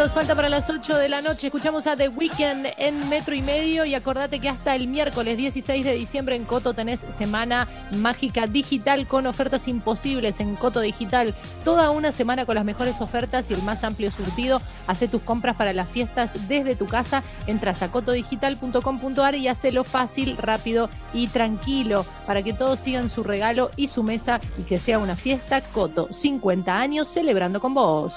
Minutos 0.00 0.14
falta 0.14 0.34
para 0.34 0.48
las 0.48 0.70
8 0.70 0.96
de 0.96 1.10
la 1.10 1.20
noche. 1.20 1.48
Escuchamos 1.48 1.86
a 1.86 1.94
The 1.94 2.08
Weeknd 2.08 2.68
en 2.78 3.08
metro 3.10 3.34
y 3.34 3.42
medio. 3.42 3.84
Y 3.84 3.94
acordate 3.94 4.40
que 4.40 4.48
hasta 4.48 4.74
el 4.74 4.86
miércoles 4.86 5.36
16 5.36 5.84
de 5.84 5.92
diciembre 5.92 6.36
en 6.36 6.46
Coto 6.46 6.72
tenés 6.72 7.00
semana 7.14 7.68
mágica 7.90 8.46
digital 8.46 9.06
con 9.06 9.26
ofertas 9.26 9.68
imposibles 9.68 10.40
en 10.40 10.56
Coto 10.56 10.80
Digital. 10.80 11.34
Toda 11.64 11.90
una 11.90 12.12
semana 12.12 12.46
con 12.46 12.54
las 12.54 12.64
mejores 12.64 13.02
ofertas 13.02 13.50
y 13.50 13.54
el 13.54 13.62
más 13.62 13.84
amplio 13.84 14.10
surtido. 14.10 14.62
Hace 14.86 15.06
tus 15.06 15.20
compras 15.20 15.56
para 15.56 15.74
las 15.74 15.88
fiestas 15.88 16.48
desde 16.48 16.76
tu 16.76 16.86
casa. 16.86 17.22
Entras 17.46 17.82
a 17.82 17.90
cotodigital.com.ar 17.90 19.34
y 19.34 19.48
hacelo 19.48 19.84
fácil, 19.84 20.38
rápido 20.38 20.88
y 21.12 21.28
tranquilo 21.28 22.06
para 22.26 22.42
que 22.42 22.54
todos 22.54 22.80
sigan 22.80 23.10
su 23.10 23.22
regalo 23.22 23.70
y 23.76 23.88
su 23.88 24.02
mesa 24.02 24.40
y 24.56 24.62
que 24.62 24.78
sea 24.78 24.98
una 24.98 25.16
fiesta 25.16 25.60
Coto. 25.60 26.08
50 26.10 26.74
años 26.74 27.06
celebrando 27.06 27.60
con 27.60 27.74
vos. 27.74 28.14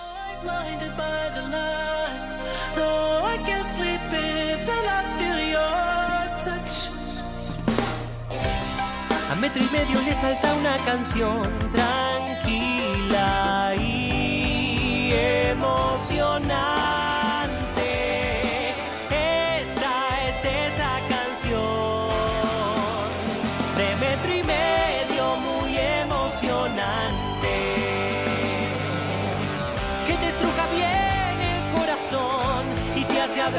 A 9.34 9.35
metro 9.35 9.64
y 9.64 9.69
medio 9.69 10.00
le 10.02 10.14
falta 10.16 10.53
una 10.53 10.77
canción 10.85 11.69
tranquila 11.72 13.74
y 13.76 15.11
emocionante. 15.11 16.82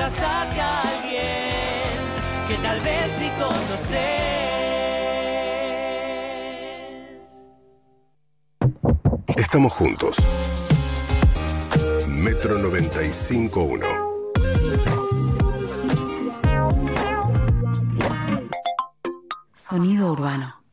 Abrazarte 0.05 0.61
a 0.61 0.83
alguien 0.83 1.97
que 2.49 2.57
tal 2.59 2.81
vez 2.81 3.19
ni 3.19 3.31
conoces. 3.43 3.95
Estamos 9.37 9.73
juntos. 9.73 10.17
Metro 12.09 12.59
95.1. 12.59 14.05
Sonido 19.53 20.13
urbano. 20.13 20.64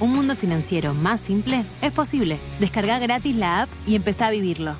Un 0.00 0.12
mundo 0.12 0.34
financiero 0.34 0.94
más 0.94 1.20
simple, 1.20 1.64
es 1.80 1.92
posible. 1.92 2.38
Descarga 2.60 2.98
gratis 2.98 3.36
la 3.36 3.62
app 3.62 3.68
y 3.86 3.94
empezá 3.94 4.28
a 4.28 4.30
vivirlo. 4.30 4.74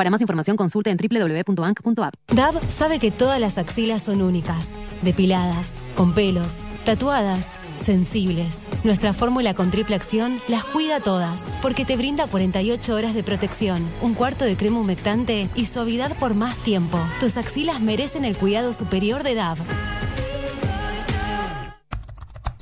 Para 0.00 0.08
más 0.08 0.22
información 0.22 0.56
consulta 0.56 0.90
en 0.90 0.96
www.anc.app. 0.96 2.14
Dab 2.34 2.70
sabe 2.70 2.98
que 2.98 3.10
todas 3.10 3.38
las 3.38 3.58
axilas 3.58 4.02
son 4.02 4.22
únicas, 4.22 4.78
depiladas, 5.02 5.84
con 5.94 6.14
pelos, 6.14 6.64
tatuadas, 6.86 7.58
sensibles. 7.76 8.66
Nuestra 8.82 9.12
fórmula 9.12 9.52
con 9.52 9.70
triple 9.70 9.96
acción 9.96 10.40
las 10.48 10.64
cuida 10.64 11.00
todas, 11.00 11.50
porque 11.60 11.84
te 11.84 11.98
brinda 11.98 12.26
48 12.26 12.94
horas 12.94 13.14
de 13.14 13.22
protección, 13.22 13.86
un 14.00 14.14
cuarto 14.14 14.46
de 14.46 14.56
crema 14.56 14.80
humectante 14.80 15.50
y 15.54 15.66
suavidad 15.66 16.16
por 16.18 16.34
más 16.34 16.56
tiempo. 16.58 16.98
Tus 17.20 17.36
axilas 17.36 17.80
merecen 17.80 18.24
el 18.24 18.38
cuidado 18.38 18.72
superior 18.72 19.22
de 19.22 19.34
Dab. 19.34 19.58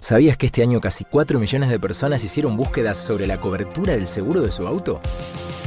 ¿Sabías 0.09 0.39
que 0.39 0.47
este 0.47 0.63
año 0.63 0.81
casi 0.81 1.05
4 1.05 1.39
millones 1.39 1.69
de 1.69 1.79
personas 1.79 2.25
hicieron 2.25 2.57
búsquedas 2.57 2.97
sobre 2.97 3.27
la 3.27 3.39
cobertura 3.39 3.93
del 3.93 4.07
seguro 4.07 4.41
de 4.41 4.51
su 4.51 4.67
auto? 4.67 5.03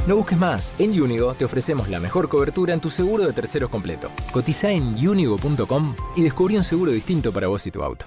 No 0.08 0.16
busques 0.16 0.36
más. 0.36 0.74
En 0.80 1.00
Unigo 1.00 1.32
te 1.34 1.44
ofrecemos 1.44 1.88
la 1.88 2.00
mejor 2.00 2.28
cobertura 2.28 2.74
en 2.74 2.80
tu 2.80 2.90
seguro 2.90 3.24
de 3.24 3.32
terceros 3.32 3.70
completo. 3.70 4.10
Cotiza 4.32 4.72
en 4.72 4.94
unigo.com 5.08 5.94
y 6.16 6.22
descubrí 6.22 6.56
un 6.56 6.64
seguro 6.64 6.90
distinto 6.90 7.30
para 7.30 7.46
vos 7.46 7.64
y 7.68 7.70
tu 7.70 7.84
auto. 7.84 8.06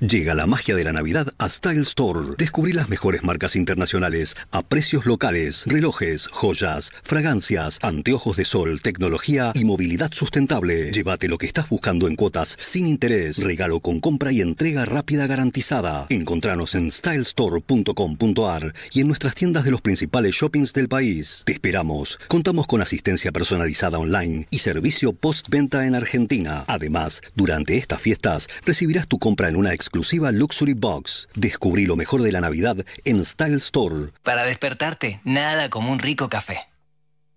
Llega 0.00 0.32
la 0.36 0.46
magia 0.46 0.76
de 0.76 0.84
la 0.84 0.92
Navidad 0.92 1.34
a 1.38 1.48
Style 1.48 1.82
Store. 1.82 2.20
Descubrí 2.38 2.72
las 2.72 2.88
mejores 2.88 3.24
marcas 3.24 3.56
internacionales 3.56 4.36
a 4.52 4.62
precios 4.62 5.06
locales, 5.06 5.64
relojes, 5.66 6.28
joyas, 6.28 6.92
fragancias, 7.02 7.80
anteojos 7.82 8.36
de 8.36 8.44
sol, 8.44 8.80
tecnología 8.80 9.50
y 9.56 9.64
movilidad 9.64 10.12
sustentable. 10.12 10.92
Llévate 10.92 11.26
lo 11.26 11.36
que 11.36 11.46
estás 11.46 11.68
buscando 11.68 12.06
en 12.06 12.14
cuotas 12.14 12.56
sin 12.60 12.86
interés, 12.86 13.42
regalo 13.42 13.80
con 13.80 13.98
compra 13.98 14.30
y 14.30 14.40
entrega 14.40 14.84
rápida 14.84 15.26
garantizada. 15.26 16.06
Encontranos 16.10 16.76
en 16.76 16.92
stylestore.com.ar 16.92 18.74
y 18.92 19.00
en 19.00 19.08
nuestras 19.08 19.34
tiendas 19.34 19.64
de 19.64 19.72
los 19.72 19.80
principales 19.80 20.36
shoppings 20.36 20.74
del 20.74 20.88
país. 20.88 21.42
Te 21.44 21.54
esperamos. 21.54 22.20
Contamos 22.28 22.68
con 22.68 22.82
asistencia 22.82 23.32
personalizada 23.32 23.98
online 23.98 24.46
y 24.50 24.60
servicio 24.60 25.12
postventa 25.12 25.88
en 25.88 25.96
Argentina. 25.96 26.62
Además, 26.68 27.20
durante 27.34 27.76
estas 27.76 28.00
fiestas 28.00 28.48
recibirás 28.64 29.08
tu 29.08 29.18
compra 29.18 29.48
en 29.48 29.56
una 29.56 29.72
exclusiva 29.88 30.30
Luxury 30.32 30.74
Box. 30.74 31.28
Descubrí 31.34 31.86
lo 31.86 31.96
mejor 31.96 32.20
de 32.20 32.30
la 32.30 32.42
Navidad 32.42 32.76
en 33.06 33.24
Style 33.24 33.56
Store. 33.56 34.12
Para 34.22 34.44
despertarte, 34.44 35.22
nada 35.24 35.70
como 35.70 35.90
un 35.90 35.98
rico 35.98 36.28
café. 36.28 36.68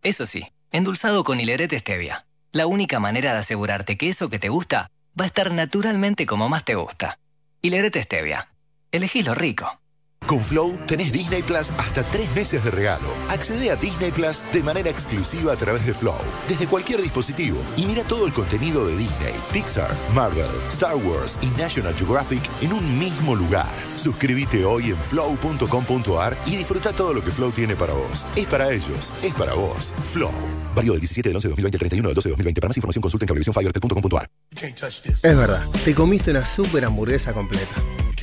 Eso 0.04 0.26
sí, 0.26 0.52
endulzado 0.70 1.24
con 1.24 1.40
hilerete 1.40 1.80
stevia. 1.80 2.26
La 2.52 2.68
única 2.68 3.00
manera 3.00 3.32
de 3.32 3.40
asegurarte 3.40 3.96
que 3.96 4.10
eso 4.10 4.30
que 4.30 4.38
te 4.38 4.50
gusta 4.50 4.92
va 5.18 5.24
a 5.24 5.28
estar 5.28 5.54
naturalmente 5.54 6.26
como 6.26 6.50
más 6.50 6.66
te 6.66 6.76
gusta. 6.76 7.20
Hilerete 7.62 8.04
stevia. 8.04 8.50
Elegí 8.92 9.24
lo 9.24 9.34
rico. 9.34 9.81
Con 10.28 10.40
Flow 10.40 10.78
tenés 10.88 11.12
Disney 11.12 11.42
Plus 11.42 11.72
hasta 11.78 12.04
tres 12.04 12.34
meses 12.34 12.64
de 12.64 12.72
regalo. 12.72 13.08
Accede 13.30 13.70
a 13.70 13.76
Disney 13.76 14.12
Plus 14.12 14.44
de 14.54 14.64
manera 14.64 14.90
exclusiva 14.90 15.52
a 15.52 15.56
través 15.58 15.86
de 15.86 15.94
Flow, 15.94 16.16
desde 16.48 16.68
cualquier 16.68 17.02
dispositivo, 17.02 17.58
y 17.76 17.86
mira 17.86 18.04
todo 18.06 18.26
el 18.28 18.32
contenido 18.32 18.88
de 18.88 18.96
Disney, 18.96 19.34
Pixar, 19.52 19.94
Marvel, 20.16 20.48
Star 20.70 20.96
Wars 20.96 21.38
y 21.42 21.48
National 21.60 21.94
Geographic 21.96 22.42
en 22.62 22.72
un 22.72 22.98
mismo 22.98 23.36
lugar. 23.36 23.68
Suscríbete 23.98 24.64
hoy 24.64 24.92
en 24.92 24.98
flow.com.ar 24.98 26.38
y 26.46 26.56
disfruta 26.56 26.94
todo 26.94 27.14
lo 27.14 27.22
que 27.24 27.32
Flow 27.32 27.52
tiene 27.52 27.76
para 27.76 27.94
vos. 27.94 28.26
Es 28.36 28.48
para 28.48 28.72
ellos, 28.72 29.12
es 29.22 29.34
para 29.34 29.54
vos. 29.54 29.94
Flow. 30.14 30.32
Válido 30.74 30.94
del 30.94 31.02
17 31.02 31.28
del 31.30 31.36
11 31.36 31.48
de 31.48 31.52
2020 31.52 31.76
al 31.76 31.80
31 31.80 32.08
del 32.10 32.16
12 32.16 32.30
de 32.30 32.32
2020. 32.32 32.62
Para 32.62 32.70
más 32.70 32.78
información 32.78 33.02
consulta 33.02 33.26
en 33.26 33.28
cablevisiónfiberte.com.ar. 33.28 34.30
Es 34.62 35.22
verdad, 35.38 35.66
te 35.84 35.94
comiste 35.94 36.32
una 36.32 36.46
super 36.46 36.86
hamburguesa 36.86 37.34
completa. 37.34 37.76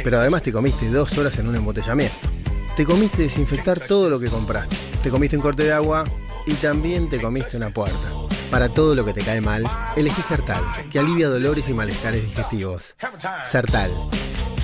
Pero 0.04 0.20
además 0.20 0.42
te 0.42 0.52
comiste 0.52 0.88
dos 0.90 1.18
horas 1.18 1.36
en 1.38 1.48
un 1.48 1.56
embotellamiento. 1.88 2.38
Te 2.76 2.84
comiste 2.84 3.22
desinfectar 3.22 3.80
todo 3.86 4.08
lo 4.08 4.20
que 4.20 4.28
compraste. 4.28 4.76
Te 5.02 5.10
comiste 5.10 5.36
un 5.36 5.42
corte 5.42 5.64
de 5.64 5.72
agua 5.72 6.04
y 6.46 6.54
también 6.54 7.08
te 7.08 7.20
comiste 7.20 7.56
una 7.56 7.70
puerta. 7.70 7.96
Para 8.50 8.68
todo 8.68 8.94
lo 8.94 9.04
que 9.04 9.12
te 9.12 9.22
cae 9.22 9.40
mal, 9.40 9.64
elegí 9.96 10.22
Sertal, 10.22 10.62
que 10.90 10.98
alivia 10.98 11.28
dolores 11.28 11.68
y 11.68 11.74
malestares 11.74 12.22
digestivos. 12.22 12.94
Sertal. 13.44 13.90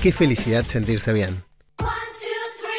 Qué 0.03 0.13
felicidad 0.13 0.65
sentirse 0.65 1.13
bien. 1.13 1.45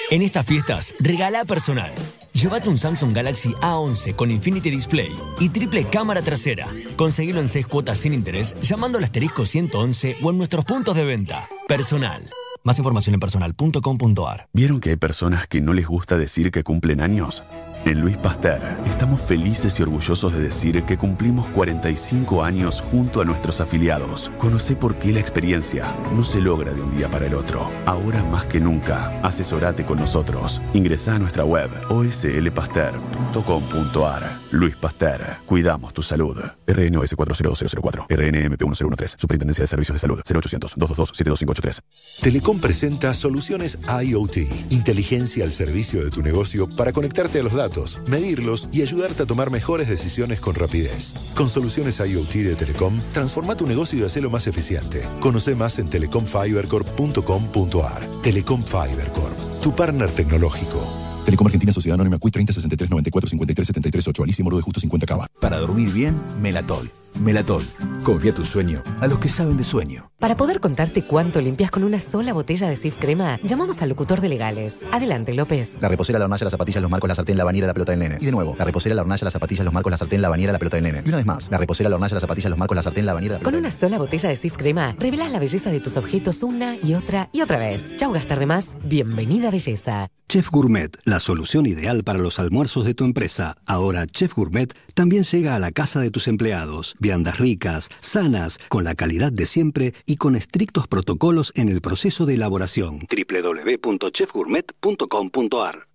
En 0.09 0.21
estas 0.21 0.45
fiestas, 0.45 0.95
regala 0.99 1.45
personal. 1.45 1.91
Llévate 2.31 2.69
un 2.69 2.77
Samsung 2.77 3.13
Galaxy 3.13 3.53
A11 3.55 4.15
con 4.15 4.29
Infinity 4.29 4.69
Display 4.69 5.09
y 5.39 5.49
triple 5.49 5.85
cámara 5.85 6.21
trasera. 6.21 6.67
Conseguilo 6.95 7.39
en 7.39 7.49
6 7.49 7.65
cuotas 7.67 7.97
sin 7.97 8.13
interés 8.13 8.55
llamando 8.61 8.97
al 8.97 9.03
asterisco 9.03 9.45
111 9.45 10.17
o 10.21 10.29
en 10.29 10.37
nuestros 10.37 10.65
puntos 10.65 10.95
de 10.95 11.05
venta. 11.05 11.49
Personal. 11.67 12.29
Más 12.65 12.79
información 12.79 13.13
en 13.13 13.19
personal.com.ar. 13.19 14.49
¿Vieron 14.51 14.79
que 14.79 14.89
hay 14.89 14.95
personas 14.95 15.45
que 15.45 15.61
no 15.61 15.71
les 15.71 15.85
gusta 15.85 16.17
decir 16.17 16.49
que 16.49 16.63
cumplen 16.63 16.99
años? 16.99 17.43
En 17.85 18.01
Luis 18.01 18.17
Pasteur 18.17 18.61
estamos 18.87 19.21
felices 19.21 19.79
y 19.79 19.83
orgullosos 19.83 20.33
de 20.33 20.41
decir 20.41 20.83
que 20.85 20.97
cumplimos 20.97 21.47
45 21.49 22.43
años 22.43 22.83
junto 22.89 23.21
a 23.21 23.25
nuestros 23.25 23.61
afiliados. 23.61 24.31
Conoce 24.39 24.75
por 24.75 24.97
qué 24.97 25.13
la 25.13 25.19
experiencia 25.19 25.95
no 26.15 26.23
se 26.23 26.41
logra 26.41 26.73
de 26.73 26.81
un 26.81 26.97
día 26.97 27.11
para 27.11 27.27
el 27.27 27.35
otro. 27.35 27.69
Ahora 27.85 28.23
más 28.23 28.47
que 28.47 28.59
nunca, 28.59 29.19
asesorate 29.21 29.85
con 29.85 29.99
nosotros. 29.99 30.59
Ingresa 30.73 31.13
a 31.13 31.19
nuestra 31.19 31.45
web 31.45 31.69
oslpasteur.com.ar. 31.89 34.45
Luis 34.51 34.75
Pasteur, 34.77 35.21
cuidamos 35.45 35.93
tu 35.93 36.01
salud. 36.01 36.37
RNOS 36.65 37.13
40004, 37.15 38.07
RNMP 38.09 38.63
1013, 38.63 39.17
Superintendencia 39.19 39.61
de 39.63 39.67
Servicios 39.67 39.95
de 39.95 39.99
Salud, 39.99 40.19
0800 40.25 40.73
222 40.75 41.09
72583. 41.13 41.81
Telecom 42.21 42.59
presenta 42.59 43.13
soluciones 43.13 43.77
IoT, 44.03 44.37
inteligencia 44.69 45.43
al 45.43 45.51
servicio 45.51 46.03
de 46.03 46.09
tu 46.09 46.21
negocio 46.21 46.67
para 46.67 46.93
conectarte 46.93 47.41
a 47.41 47.43
los 47.43 47.53
datos, 47.53 47.74
medirlos 48.07 48.67
y 48.71 48.81
ayudarte 48.81 49.23
a 49.23 49.25
tomar 49.25 49.49
mejores 49.51 49.87
decisiones 49.87 50.39
con 50.39 50.55
rapidez. 50.55 51.13
Con 51.35 51.49
soluciones 51.49 51.99
IoT 51.99 52.33
de 52.33 52.55
Telecom, 52.55 53.01
transforma 53.11 53.55
tu 53.55 53.67
negocio 53.67 53.99
y 53.99 54.03
hacelo 54.03 54.29
más 54.29 54.47
eficiente. 54.47 55.07
Conoce 55.19 55.55
más 55.55 55.77
en 55.79 55.89
telecomfibercorp.com.ar. 55.89 58.21
Telecom 58.21 58.63
Fiber 58.63 59.07
Corp, 59.09 59.37
tu 59.61 59.75
partner 59.75 60.09
tecnológico. 60.11 61.14
Telecom 61.25 61.47
Argentina 61.47 61.71
Sociedad 61.71 61.95
Anónima 61.95 62.19
CUI 62.19 62.29
30 62.29 62.53
63 62.53 62.89
94 62.91 63.29
53 63.29 63.67
73 63.67 64.07
8 64.07 64.23
Alicia 64.23 64.43
Moro 64.43 64.57
de 64.57 64.61
Justo 64.61 64.79
50 64.79 65.05
Cava. 65.07 65.27
Para 65.41 65.57
dormir 65.57 65.91
bien, 65.91 66.15
Melatol. 66.39 66.89
Melatol. 67.19 67.63
Confía 68.03 68.31
tu 68.31 68.43
sueño 68.43 68.83
a 69.01 69.07
los 69.07 69.17
que 69.17 69.27
saben 69.27 69.57
de 69.57 69.63
sueño. 69.63 70.11
Para 70.19 70.37
poder 70.37 70.59
contarte 70.59 71.03
cuánto 71.03 71.41
limpias 71.41 71.71
con 71.71 71.83
una 71.83 71.99
sola 71.99 72.33
botella 72.33 72.69
de 72.69 72.75
Sif 72.75 72.97
Crema, 72.97 73.39
llamamos 73.43 73.81
al 73.81 73.89
locutor 73.89 74.21
de 74.21 74.29
legales. 74.29 74.85
Adelante, 74.91 75.33
López. 75.33 75.77
La 75.81 75.89
reposera, 75.89 76.19
la 76.19 76.25
hornalla, 76.25 76.43
las 76.43 76.51
zapatillas, 76.51 76.81
los 76.81 76.91
marcos, 76.91 77.07
la 77.07 77.15
sartén, 77.15 77.37
la 77.37 77.43
bañera, 77.43 77.67
la 77.67 77.73
pelota 77.73 77.91
del 77.91 78.01
nene. 78.01 78.17
Y 78.21 78.25
de 78.25 78.31
nuevo, 78.31 78.55
la 78.57 78.65
reposera, 78.65 78.93
la 78.93 79.01
hornalla, 79.01 79.23
las 79.23 79.33
zapatillas, 79.33 79.65
los 79.65 79.73
marcos, 79.73 79.91
la 79.91 79.97
sartén, 79.97 80.21
la 80.21 80.29
bañera, 80.29 80.51
la 80.51 80.59
pelota 80.59 80.77
del 80.77 80.83
nene. 80.83 81.01
Y 81.05 81.07
una 81.09 81.17
vez 81.17 81.25
más, 81.25 81.49
la 81.49 81.57
reposera, 81.57 81.89
la 81.89 81.95
hornalla, 81.95 82.13
las 82.13 82.21
zapatillas, 82.21 82.49
los 82.49 82.59
marcos, 82.59 82.75
la 82.75 82.83
sartén, 82.83 83.05
la 83.05 83.13
bañera, 83.13 83.33
la 83.33 83.39
pelota 83.39 83.51
Con 83.51 83.59
una 83.59 83.71
sola 83.71 83.97
botella 83.97 84.29
de 84.29 84.35
Sif 84.35 84.57
Crema, 84.57 84.95
revelas 84.99 85.31
la 85.31 85.39
belleza 85.39 85.71
de 85.71 85.79
tus 85.79 85.97
objetos 85.97 86.43
una 86.43 86.75
y 86.75 86.93
otra 86.93 87.29
y 87.33 87.41
otra 87.41 87.57
vez. 87.57 87.95
Chau, 87.97 88.11
gastar 88.11 88.37
de 88.37 88.45
más. 88.45 88.77
Bienvenida, 88.83 89.49
belleza. 89.49 90.09
Chef 90.27 90.49
Gourmet, 90.49 90.89
la 91.03 91.19
solución 91.19 91.67
ideal 91.67 92.03
para 92.03 92.17
los 92.19 92.39
almuerzos 92.39 92.83
de 92.83 92.95
tu 92.95 93.05
empresa. 93.05 93.55
Ahora 93.65 94.05
Chef 94.07 94.33
Gourmet 94.33 94.73
también 94.95 95.23
llega 95.23 95.55
a 95.55 95.59
la 95.59 95.71
casa 95.71 95.99
de 95.99 96.09
tus 96.11 96.27
empleados. 96.27 96.95
Viandas 96.99 97.37
ricas, 97.37 97.89
sanas, 97.99 98.57
con 98.69 98.83
la 98.83 98.95
calidad 98.95 99.31
de 99.31 99.45
siempre 99.45 99.93
y 100.05 100.15
con 100.17 100.35
estrictos 100.35 100.87
protocolos 100.87 101.51
en 101.55 101.69
el 101.69 101.81
proceso 101.81 102.25
de 102.25 102.33
elaboración. 102.33 103.01
www.chefgourmet.com.ar 103.07 105.87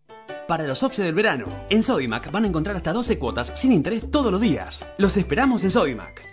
Para 0.46 0.64
los 0.66 0.84
OPSE 0.84 1.02
del 1.02 1.14
verano, 1.14 1.64
en 1.68 1.82
Sodimac 1.82 2.30
van 2.30 2.44
a 2.44 2.48
encontrar 2.48 2.76
hasta 2.76 2.92
12 2.92 3.18
cuotas 3.18 3.52
sin 3.56 3.72
interés 3.72 4.08
todos 4.10 4.30
los 4.30 4.40
días. 4.40 4.86
Los 4.96 5.16
esperamos 5.16 5.64
en 5.64 5.72
Sodimac. 5.72 6.29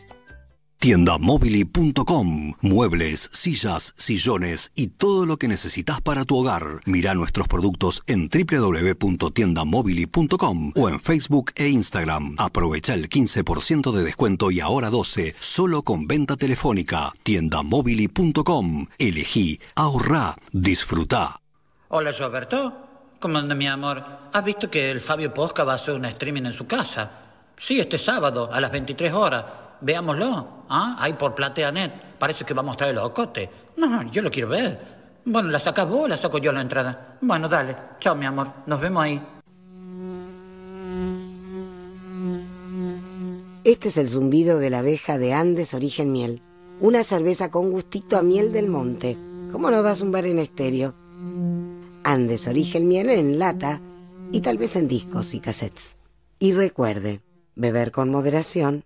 Tiendamobili.com 0.87 2.53
Muebles, 2.61 3.29
sillas, 3.33 3.93
sillones 3.97 4.71
y 4.73 4.87
todo 4.87 5.25
lo 5.25 5.35
que 5.35 5.49
necesitas 5.49 5.99
para 5.99 6.23
tu 6.23 6.37
hogar. 6.37 6.63
Mira 6.85 7.13
nuestros 7.13 7.49
productos 7.49 8.03
en 8.07 8.29
www.tiendamobili.com 8.29 10.71
o 10.73 10.87
en 10.87 11.01
Facebook 11.01 11.51
e 11.57 11.67
Instagram. 11.67 12.35
Aprovecha 12.37 12.93
el 12.93 13.09
15% 13.09 13.91
de 13.91 14.01
descuento 14.01 14.49
y 14.49 14.61
ahora 14.61 14.89
12 14.89 15.35
solo 15.37 15.81
con 15.81 16.07
venta 16.07 16.37
telefónica. 16.37 17.11
Tiendamobili.com 17.21 18.85
Elegí, 18.97 19.59
ahorrá, 19.75 20.37
disfruta. 20.53 21.41
Hola, 21.89 22.13
Roberto. 22.13 22.73
¿Cómo 23.19 23.39
anda, 23.39 23.55
mi 23.55 23.67
amor? 23.67 24.05
¿Has 24.31 24.45
visto 24.45 24.71
que 24.71 24.89
el 24.89 25.01
Fabio 25.01 25.33
Posca 25.33 25.65
va 25.65 25.73
a 25.73 25.75
hacer 25.75 25.95
un 25.95 26.05
streaming 26.05 26.45
en 26.45 26.53
su 26.53 26.65
casa? 26.65 27.11
Sí, 27.57 27.77
este 27.77 27.97
sábado, 27.97 28.49
a 28.53 28.61
las 28.61 28.71
23 28.71 29.11
horas. 29.11 29.66
Veámoslo. 29.81 30.65
¿Ah? 30.69 30.95
Ahí 30.99 31.13
por 31.13 31.35
PlateaNet. 31.35 32.17
Parece 32.17 32.45
que 32.45 32.53
va 32.53 32.61
a 32.61 32.65
mostrar 32.65 32.89
el 32.89 32.97
ocote. 32.97 33.49
No, 33.77 34.03
yo 34.11 34.21
lo 34.21 34.31
quiero 34.31 34.49
ver. 34.49 34.97
Bueno, 35.25 35.49
¿la 35.49 35.59
sacas 35.59 35.87
vos 35.87 36.05
o 36.05 36.07
la 36.07 36.17
saco 36.17 36.37
yo 36.37 36.51
la 36.51 36.61
entrada? 36.61 37.17
Bueno, 37.21 37.49
dale. 37.49 37.75
Chao, 37.99 38.15
mi 38.15 38.25
amor. 38.25 38.47
Nos 38.65 38.79
vemos 38.79 39.03
ahí. 39.03 39.21
Este 43.63 43.89
es 43.89 43.97
el 43.97 44.07
zumbido 44.07 44.59
de 44.59 44.69
la 44.69 44.79
abeja 44.79 45.17
de 45.17 45.33
Andes 45.33 45.73
Origen 45.73 46.13
Miel. 46.13 46.41
Una 46.79 47.03
cerveza 47.03 47.51
con 47.51 47.71
gustito 47.71 48.17
a 48.17 48.21
miel 48.21 48.53
del 48.53 48.69
monte. 48.69 49.17
¿Cómo 49.51 49.69
no 49.69 49.83
va 49.83 49.91
a 49.91 49.95
zumbar 49.95 50.25
en 50.25 50.39
estéreo? 50.39 50.93
Andes 52.03 52.47
Origen 52.47 52.87
Miel 52.87 53.09
en 53.09 53.39
lata 53.39 53.81
y 54.31 54.39
tal 54.39 54.57
vez 54.57 54.77
en 54.77 54.87
discos 54.87 55.33
y 55.33 55.41
cassettes. 55.41 55.97
Y 56.39 56.53
recuerde, 56.53 57.21
beber 57.55 57.91
con 57.91 58.09
moderación, 58.09 58.85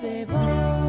baby. 0.00 0.87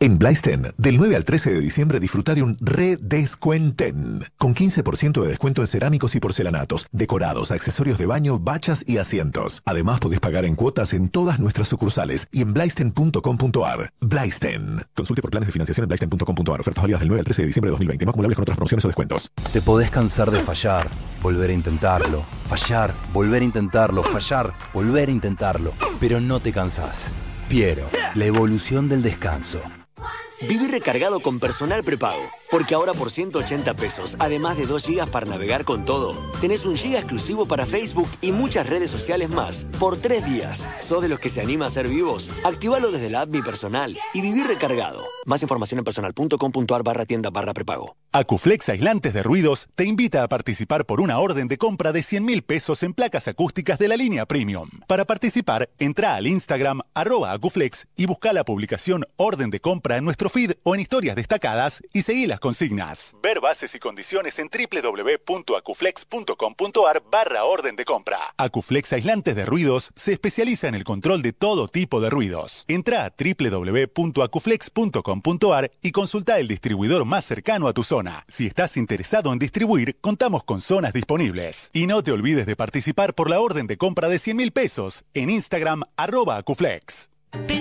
En 0.00 0.16
Blaisten, 0.16 0.62
del 0.76 0.96
9 0.96 1.16
al 1.16 1.24
13 1.24 1.54
de 1.54 1.60
diciembre 1.60 1.98
disfruta 1.98 2.32
de 2.32 2.44
un 2.44 2.56
redescuenten, 2.60 4.20
con 4.36 4.54
15% 4.54 5.20
de 5.20 5.28
descuento 5.28 5.60
en 5.60 5.66
cerámicos 5.66 6.14
y 6.14 6.20
porcelanatos, 6.20 6.86
decorados, 6.92 7.50
accesorios 7.50 7.98
de 7.98 8.06
baño, 8.06 8.38
bachas 8.38 8.84
y 8.86 8.98
asientos. 8.98 9.60
Además 9.64 9.98
podés 9.98 10.20
pagar 10.20 10.44
en 10.44 10.54
cuotas 10.54 10.92
en 10.92 11.08
todas 11.08 11.40
nuestras 11.40 11.66
sucursales 11.66 12.28
y 12.30 12.42
en 12.42 12.54
blaisten.com.ar. 12.54 13.92
Blaisten. 14.00 14.80
Consulte 14.94 15.20
por 15.20 15.32
planes 15.32 15.48
de 15.48 15.52
financiación 15.52 15.82
en 15.82 15.88
blaisten.com.ar. 15.88 16.60
Ofertas 16.60 16.82
válidas 16.82 17.00
del 17.00 17.08
9 17.08 17.18
al 17.18 17.24
13 17.24 17.42
de 17.42 17.46
diciembre 17.48 17.68
de 17.70 17.72
2020. 17.72 18.04
No 18.04 18.10
acumulables 18.10 18.36
con 18.36 18.42
otras 18.42 18.56
promociones 18.56 18.84
o 18.84 18.88
descuentos. 18.88 19.32
Te 19.52 19.60
podés 19.60 19.90
cansar 19.90 20.30
de 20.30 20.38
fallar, 20.38 20.86
volver 21.20 21.50
a 21.50 21.54
intentarlo, 21.54 22.24
fallar, 22.46 22.94
volver 23.12 23.42
a 23.42 23.46
intentarlo, 23.46 24.04
fallar, 24.04 24.54
volver 24.72 25.08
a 25.08 25.12
intentarlo, 25.12 25.72
pero 25.98 26.20
no 26.20 26.38
te 26.38 26.52
cansás. 26.52 27.10
Piero, 27.48 27.88
la 28.14 28.26
evolución 28.26 28.88
del 28.88 29.02
descanso. 29.02 29.60
One 29.98 30.27
Viví 30.46 30.68
recargado 30.68 31.18
con 31.18 31.40
personal 31.40 31.82
prepago, 31.82 32.22
porque 32.48 32.74
ahora 32.74 32.92
por 32.92 33.10
180 33.10 33.74
pesos, 33.74 34.16
además 34.20 34.56
de 34.56 34.66
2 34.66 34.84
gigas 34.86 35.08
para 35.08 35.26
navegar 35.26 35.64
con 35.64 35.84
todo, 35.84 36.16
tenés 36.40 36.64
un 36.64 36.76
giga 36.76 37.00
exclusivo 37.00 37.46
para 37.46 37.66
Facebook 37.66 38.08
y 38.20 38.30
muchas 38.30 38.68
redes 38.68 38.88
sociales 38.88 39.30
más, 39.30 39.66
por 39.80 39.96
3 39.96 40.24
días. 40.26 40.68
¿Sos 40.78 41.02
de 41.02 41.08
los 41.08 41.18
que 41.18 41.28
se 41.28 41.40
anima 41.40 41.66
a 41.66 41.70
ser 41.70 41.88
vivos? 41.88 42.30
Activalo 42.44 42.92
desde 42.92 43.10
la 43.10 43.22
app 43.22 43.30
Mi 43.30 43.42
Personal 43.42 43.98
y 44.14 44.20
viví 44.20 44.44
recargado. 44.44 45.04
Más 45.24 45.42
información 45.42 45.78
en 45.78 45.84
personal.com.ar 45.84 46.82
barra 46.84 47.04
tienda 47.04 47.30
barra 47.30 47.52
prepago. 47.52 47.96
Acuflex 48.12 48.68
Aislantes 48.68 49.12
de 49.12 49.22
Ruidos 49.22 49.68
te 49.74 49.84
invita 49.84 50.22
a 50.22 50.28
participar 50.28 50.86
por 50.86 51.00
una 51.00 51.18
orden 51.18 51.48
de 51.48 51.58
compra 51.58 51.92
de 51.92 52.02
100 52.02 52.24
mil 52.24 52.42
pesos 52.42 52.82
en 52.82 52.94
placas 52.94 53.28
acústicas 53.28 53.78
de 53.78 53.88
la 53.88 53.96
línea 53.96 54.24
Premium. 54.24 54.70
Para 54.86 55.04
participar, 55.04 55.68
entra 55.78 56.14
al 56.14 56.26
Instagram 56.26 56.80
arroba 56.94 57.32
Acuflex 57.32 57.88
y 57.96 58.06
busca 58.06 58.32
la 58.32 58.44
publicación 58.44 59.04
Orden 59.16 59.50
de 59.50 59.60
compra 59.60 59.98
en 59.98 60.04
nuestro 60.28 60.38
feed 60.40 60.52
o 60.62 60.74
en 60.74 60.80
historias 60.80 61.16
destacadas 61.16 61.82
y 61.92 62.02
seguí 62.02 62.26
las 62.26 62.40
consignas. 62.40 63.14
Ver 63.22 63.40
bases 63.40 63.74
y 63.74 63.78
condiciones 63.78 64.38
en 64.38 64.48
www.acuflex.com.ar 64.48 67.02
barra 67.10 67.44
orden 67.44 67.76
de 67.76 67.84
compra. 67.84 68.34
Acuflex 68.36 68.92
Aislantes 68.92 69.34
de 69.36 69.46
Ruidos 69.46 69.90
se 69.94 70.12
especializa 70.12 70.68
en 70.68 70.74
el 70.74 70.84
control 70.84 71.22
de 71.22 71.32
todo 71.32 71.68
tipo 71.68 72.00
de 72.00 72.10
ruidos. 72.10 72.64
Entra 72.68 73.06
a 73.06 73.14
www.acuflex.com.ar 73.18 75.70
y 75.82 75.92
consulta 75.92 76.38
el 76.38 76.48
distribuidor 76.48 77.04
más 77.04 77.24
cercano 77.24 77.68
a 77.68 77.72
tu 77.72 77.82
zona. 77.82 78.24
Si 78.28 78.46
estás 78.46 78.76
interesado 78.76 79.32
en 79.32 79.38
distribuir, 79.38 79.96
contamos 80.00 80.44
con 80.44 80.60
zonas 80.60 80.92
disponibles. 80.92 81.70
Y 81.72 81.86
no 81.86 82.02
te 82.02 82.12
olvides 82.12 82.44
de 82.46 82.56
participar 82.56 83.14
por 83.14 83.30
la 83.30 83.40
orden 83.40 83.66
de 83.66 83.78
compra 83.78 84.08
de 84.08 84.18
100 84.18 84.36
mil 84.36 84.52
pesos 84.52 85.04
en 85.14 85.30
Instagram 85.30 85.84
arroba 85.96 86.36
Acuflex. 86.36 87.08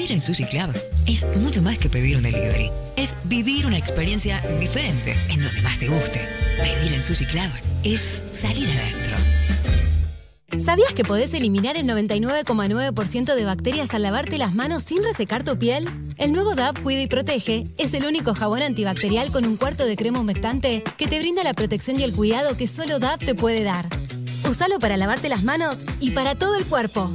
Pedir 0.07 0.19
en 0.19 0.21
Sushi 0.21 0.45
Club 0.45 0.73
es 1.05 1.27
mucho 1.35 1.61
más 1.61 1.77
que 1.77 1.89
pedir 1.89 2.15
un 2.15 2.23
delivery. 2.23 2.71
Es 2.95 3.13
vivir 3.25 3.65
una 3.65 3.77
experiencia 3.77 4.39
diferente 4.57 5.17
en 5.27 5.43
donde 5.43 5.61
más 5.61 5.77
te 5.79 5.89
guste. 5.89 6.21
Pedir 6.61 6.93
en 6.93 7.01
Sushi 7.01 7.25
Club 7.25 7.49
es 7.83 8.23
salir 8.31 8.69
adentro. 8.69 9.17
¿Sabías 10.63 10.93
que 10.93 11.03
podés 11.03 11.33
eliminar 11.33 11.75
el 11.75 11.85
99,9% 11.87 13.35
de 13.35 13.43
bacterias 13.43 13.93
al 13.93 14.03
lavarte 14.03 14.37
las 14.37 14.55
manos 14.55 14.83
sin 14.83 15.03
resecar 15.03 15.43
tu 15.43 15.59
piel? 15.59 15.89
El 16.15 16.31
nuevo 16.31 16.55
DAP 16.55 16.81
Cuida 16.83 17.01
y 17.01 17.07
Protege 17.07 17.65
es 17.77 17.93
el 17.93 18.05
único 18.05 18.33
jabón 18.33 18.61
antibacterial 18.61 19.29
con 19.33 19.43
un 19.43 19.57
cuarto 19.57 19.85
de 19.85 19.97
crema 19.97 20.21
humectante 20.21 20.83
que 20.95 21.07
te 21.07 21.19
brinda 21.19 21.43
la 21.43 21.53
protección 21.53 21.99
y 21.99 22.03
el 22.03 22.13
cuidado 22.13 22.55
que 22.55 22.67
solo 22.67 22.99
DAP 22.99 23.25
te 23.25 23.35
puede 23.35 23.63
dar. 23.63 23.89
Usalo 24.49 24.79
para 24.79 24.95
lavarte 24.95 25.27
las 25.27 25.43
manos 25.43 25.79
y 25.99 26.11
para 26.11 26.35
todo 26.35 26.55
el 26.55 26.65
cuerpo. 26.65 27.11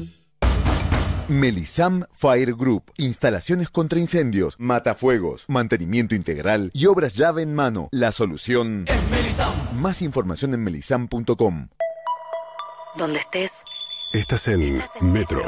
Melisam 1.29 2.05
Fire 2.13 2.55
Group. 2.55 2.93
Instalaciones 2.97 3.71
contra 3.71 3.99
incendios, 3.99 4.57
matafuegos, 4.59 5.45
mantenimiento 5.49 6.15
integral 6.15 6.71
y 6.75 6.87
obras 6.87 7.15
llave 7.15 7.43
en 7.43 7.55
mano. 7.55 7.89
La 7.93 8.13
solución. 8.13 8.87
Más 9.75 10.03
información 10.03 10.55
en 10.55 10.65
melisam.com. 10.65 11.69
Donde 12.97 13.19
estés, 13.19 13.65
Estás 14.13 14.47
en 14.49 14.79
Metro. 15.01 15.41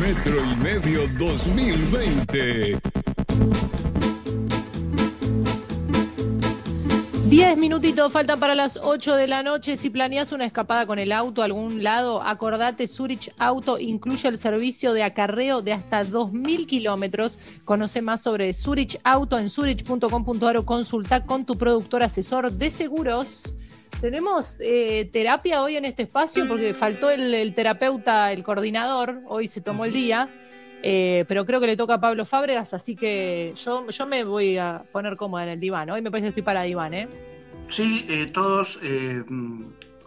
Metro 0.00 0.34
y 0.50 0.56
Medio 0.56 1.06
2020. 1.18 2.80
10 7.28 7.56
minutitos 7.56 8.12
faltan 8.12 8.38
para 8.38 8.54
las 8.54 8.78
8 8.82 9.16
de 9.16 9.26
la 9.26 9.42
noche. 9.42 9.78
Si 9.78 9.88
planeas 9.88 10.30
una 10.32 10.44
escapada 10.44 10.86
con 10.86 10.98
el 10.98 11.10
auto 11.10 11.40
a 11.40 11.46
algún 11.46 11.82
lado, 11.82 12.22
acordate, 12.22 12.86
Zurich 12.86 13.32
Auto 13.38 13.78
incluye 13.78 14.28
el 14.28 14.38
servicio 14.38 14.92
de 14.92 15.04
acarreo 15.04 15.62
de 15.62 15.72
hasta 15.72 16.04
2.000 16.04 16.66
kilómetros. 16.66 17.38
Conoce 17.64 18.02
más 18.02 18.20
sobre 18.20 18.52
Zurich 18.52 19.00
Auto 19.04 19.38
en 19.38 19.48
zurich.com.ar 19.48 20.56
o 20.58 20.66
consulta 20.66 21.24
con 21.24 21.46
tu 21.46 21.56
productor 21.56 22.02
asesor 22.02 22.52
de 22.52 22.68
seguros. 22.68 23.54
Tenemos 24.02 24.58
eh, 24.60 25.08
terapia 25.10 25.62
hoy 25.62 25.76
en 25.76 25.86
este 25.86 26.02
espacio 26.02 26.46
porque 26.46 26.74
faltó 26.74 27.10
el, 27.10 27.32
el 27.32 27.54
terapeuta, 27.54 28.32
el 28.32 28.44
coordinador, 28.44 29.22
hoy 29.28 29.48
se 29.48 29.62
tomó 29.62 29.86
el 29.86 29.94
día. 29.94 30.28
Eh, 30.86 31.24
pero 31.26 31.46
creo 31.46 31.60
que 31.60 31.66
le 31.66 31.78
toca 31.78 31.94
a 31.94 32.00
Pablo 32.00 32.26
Fábregas, 32.26 32.74
así 32.74 32.94
que 32.94 33.54
yo, 33.56 33.88
yo 33.88 34.06
me 34.06 34.22
voy 34.22 34.58
a 34.58 34.82
poner 34.92 35.16
cómoda 35.16 35.44
en 35.44 35.48
el 35.48 35.58
diván. 35.58 35.88
Hoy 35.88 36.02
me 36.02 36.10
parece 36.10 36.26
que 36.26 36.28
estoy 36.28 36.42
para 36.42 36.60
diván, 36.60 36.92
¿eh? 36.92 37.08
Sí, 37.70 38.04
eh, 38.06 38.26
todos 38.26 38.78
eh, 38.82 39.24
mm, 39.26 39.64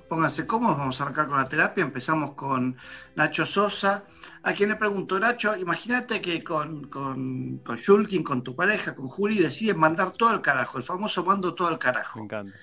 pónganse 0.08 0.46
cómodos, 0.46 0.78
vamos 0.78 1.02
a 1.02 1.06
arrancar 1.06 1.30
con 1.30 1.38
la 1.38 1.50
terapia. 1.50 1.84
Empezamos 1.84 2.36
con 2.36 2.78
Nacho 3.16 3.44
Sosa, 3.44 4.04
a 4.44 4.54
quien 4.54 4.70
le 4.70 4.76
pregunto, 4.76 5.20
Nacho, 5.20 5.56
imagínate 5.56 6.22
que 6.22 6.44
con, 6.44 6.90
con, 6.90 7.58
con 7.66 7.76
Shulkin, 7.76 8.24
con 8.24 8.44
tu 8.44 8.56
pareja, 8.56 8.94
con 8.94 9.08
Juli, 9.08 9.40
deciden 9.40 9.80
mandar 9.80 10.12
todo 10.12 10.32
el 10.32 10.42
carajo, 10.42 10.78
el 10.78 10.84
famoso 10.84 11.26
mando 11.26 11.56
todo 11.56 11.72
el 11.72 11.80
carajo. 11.80 12.20
Me 12.20 12.26
encanta. 12.26 12.56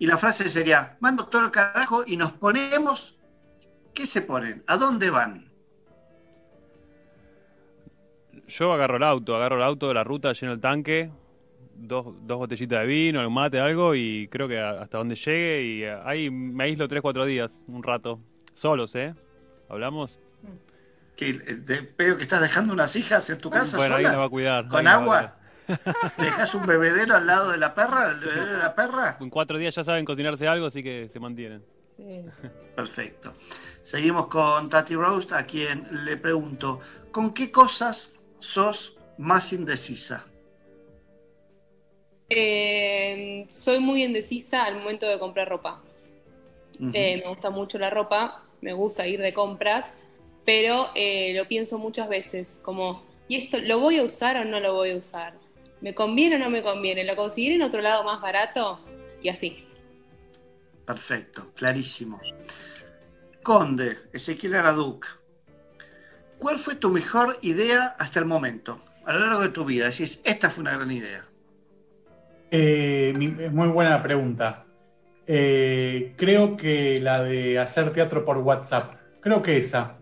Y 0.00 0.06
la 0.06 0.18
frase 0.18 0.48
sería, 0.48 0.96
mando 0.98 1.26
todo 1.26 1.44
el 1.44 1.52
carajo 1.52 2.02
y 2.04 2.16
nos 2.16 2.32
ponemos, 2.32 3.16
¿qué 3.94 4.04
se 4.04 4.22
ponen? 4.22 4.64
¿A 4.66 4.76
dónde 4.76 5.10
van? 5.10 5.49
Yo 8.50 8.72
agarro 8.72 8.96
el 8.96 9.02
auto, 9.04 9.36
agarro 9.36 9.56
el 9.56 9.62
auto 9.62 9.88
de 9.88 9.94
la 9.94 10.04
ruta, 10.04 10.32
lleno 10.32 10.52
el 10.52 10.60
tanque, 10.60 11.10
dos, 11.76 12.06
dos 12.22 12.38
botellitas 12.38 12.80
de 12.80 12.86
vino, 12.86 13.26
un 13.26 13.32
mate, 13.32 13.60
algo, 13.60 13.94
y 13.94 14.28
creo 14.28 14.48
que 14.48 14.58
hasta 14.58 14.98
donde 14.98 15.14
llegue, 15.14 15.62
y 15.62 15.82
eh, 15.84 15.96
ahí 16.04 16.30
me 16.30 16.64
aíslo 16.64 16.88
3-4 16.88 17.24
días, 17.26 17.60
un 17.68 17.82
rato. 17.82 18.18
Solos, 18.52 18.94
¿eh? 18.96 19.14
¿Hablamos? 19.68 20.18
Que, 21.16 21.30
eh, 21.30 21.62
te- 21.66 21.92
veo 21.96 22.16
que 22.16 22.22
estás 22.24 22.40
dejando 22.40 22.72
unas 22.72 22.96
hijas 22.96 23.28
en 23.30 23.38
tu 23.38 23.50
casa 23.50 23.76
bueno, 23.76 23.94
ahí 23.94 24.02
solas, 24.02 24.12
la 24.12 24.18
va 24.18 24.24
a 24.24 24.30
cuidar. 24.30 24.68
con 24.68 24.86
ahí 24.86 24.94
agua. 24.94 25.36
¿Dejas 26.18 26.52
un 26.56 26.66
bebedero 26.66 27.14
al 27.14 27.26
lado 27.26 27.52
de 27.52 27.58
la 27.58 27.72
perra? 27.74 28.10
¿El 28.10 28.16
bebedero 28.18 28.52
de 28.52 28.58
la 28.58 28.74
perra? 28.74 29.16
En 29.20 29.30
cuatro 29.30 29.56
días 29.56 29.72
ya 29.74 29.84
saben 29.84 30.04
cocinarse 30.04 30.48
algo, 30.48 30.66
así 30.66 30.82
que 30.82 31.08
se 31.12 31.20
mantienen. 31.20 31.62
Perfecto. 32.74 33.34
Seguimos 33.82 34.26
con 34.26 34.68
Tati 34.68 34.94
Roast, 34.96 35.32
a 35.32 35.44
quien 35.44 35.86
le 36.04 36.16
pregunto, 36.16 36.80
¿con 37.12 37.32
qué 37.32 37.52
cosas 37.52 38.14
sos 38.40 38.96
más 39.16 39.52
indecisa? 39.52 40.26
Eh, 42.28 43.46
soy 43.48 43.80
muy 43.80 44.04
indecisa 44.04 44.64
al 44.64 44.76
momento 44.76 45.06
de 45.06 45.18
comprar 45.18 45.48
ropa. 45.48 45.82
Eh, 46.94 47.20
me 47.22 47.28
gusta 47.28 47.50
mucho 47.50 47.78
la 47.78 47.90
ropa, 47.90 48.42
me 48.62 48.72
gusta 48.72 49.06
ir 49.06 49.20
de 49.20 49.34
compras, 49.34 49.94
pero 50.46 50.88
eh, 50.94 51.34
lo 51.34 51.46
pienso 51.46 51.78
muchas 51.78 52.08
veces, 52.08 52.60
como, 52.64 53.04
¿y 53.28 53.36
esto 53.36 53.58
lo 53.58 53.80
voy 53.80 53.98
a 53.98 54.02
usar 54.02 54.38
o 54.38 54.44
no 54.46 54.60
lo 54.60 54.74
voy 54.74 54.92
a 54.92 54.96
usar? 54.96 55.34
¿Me 55.82 55.94
conviene 55.94 56.36
o 56.36 56.38
no 56.38 56.48
me 56.48 56.62
conviene? 56.62 57.04
¿Lo 57.04 57.16
conseguiré 57.16 57.56
en 57.56 57.62
otro 57.62 57.82
lado 57.82 58.02
más 58.04 58.20
barato? 58.22 58.80
Y 59.22 59.28
así. 59.28 59.66
Perfecto, 60.86 61.52
clarísimo. 61.54 62.18
Conde, 63.42 63.98
Ezequiel 64.12 64.54
Araduc, 64.54 65.19
¿cuál 66.40 66.58
fue 66.58 66.74
tu 66.74 66.90
mejor 66.90 67.36
idea 67.42 67.94
hasta 67.98 68.18
el 68.18 68.24
momento? 68.24 68.80
A 69.04 69.12
lo 69.12 69.20
largo 69.20 69.42
de 69.42 69.50
tu 69.50 69.64
vida, 69.64 69.86
decís, 69.86 70.20
esta 70.24 70.50
fue 70.50 70.62
una 70.62 70.72
gran 70.72 70.90
idea. 70.90 71.24
Eh, 72.50 73.14
muy 73.52 73.68
buena 73.68 73.90
la 73.90 74.02
pregunta. 74.02 74.64
Eh, 75.26 76.14
creo 76.16 76.56
que 76.56 77.00
la 77.00 77.22
de 77.22 77.58
hacer 77.58 77.92
teatro 77.92 78.24
por 78.24 78.38
WhatsApp, 78.38 78.94
creo 79.20 79.40
que 79.42 79.56
esa. 79.56 79.98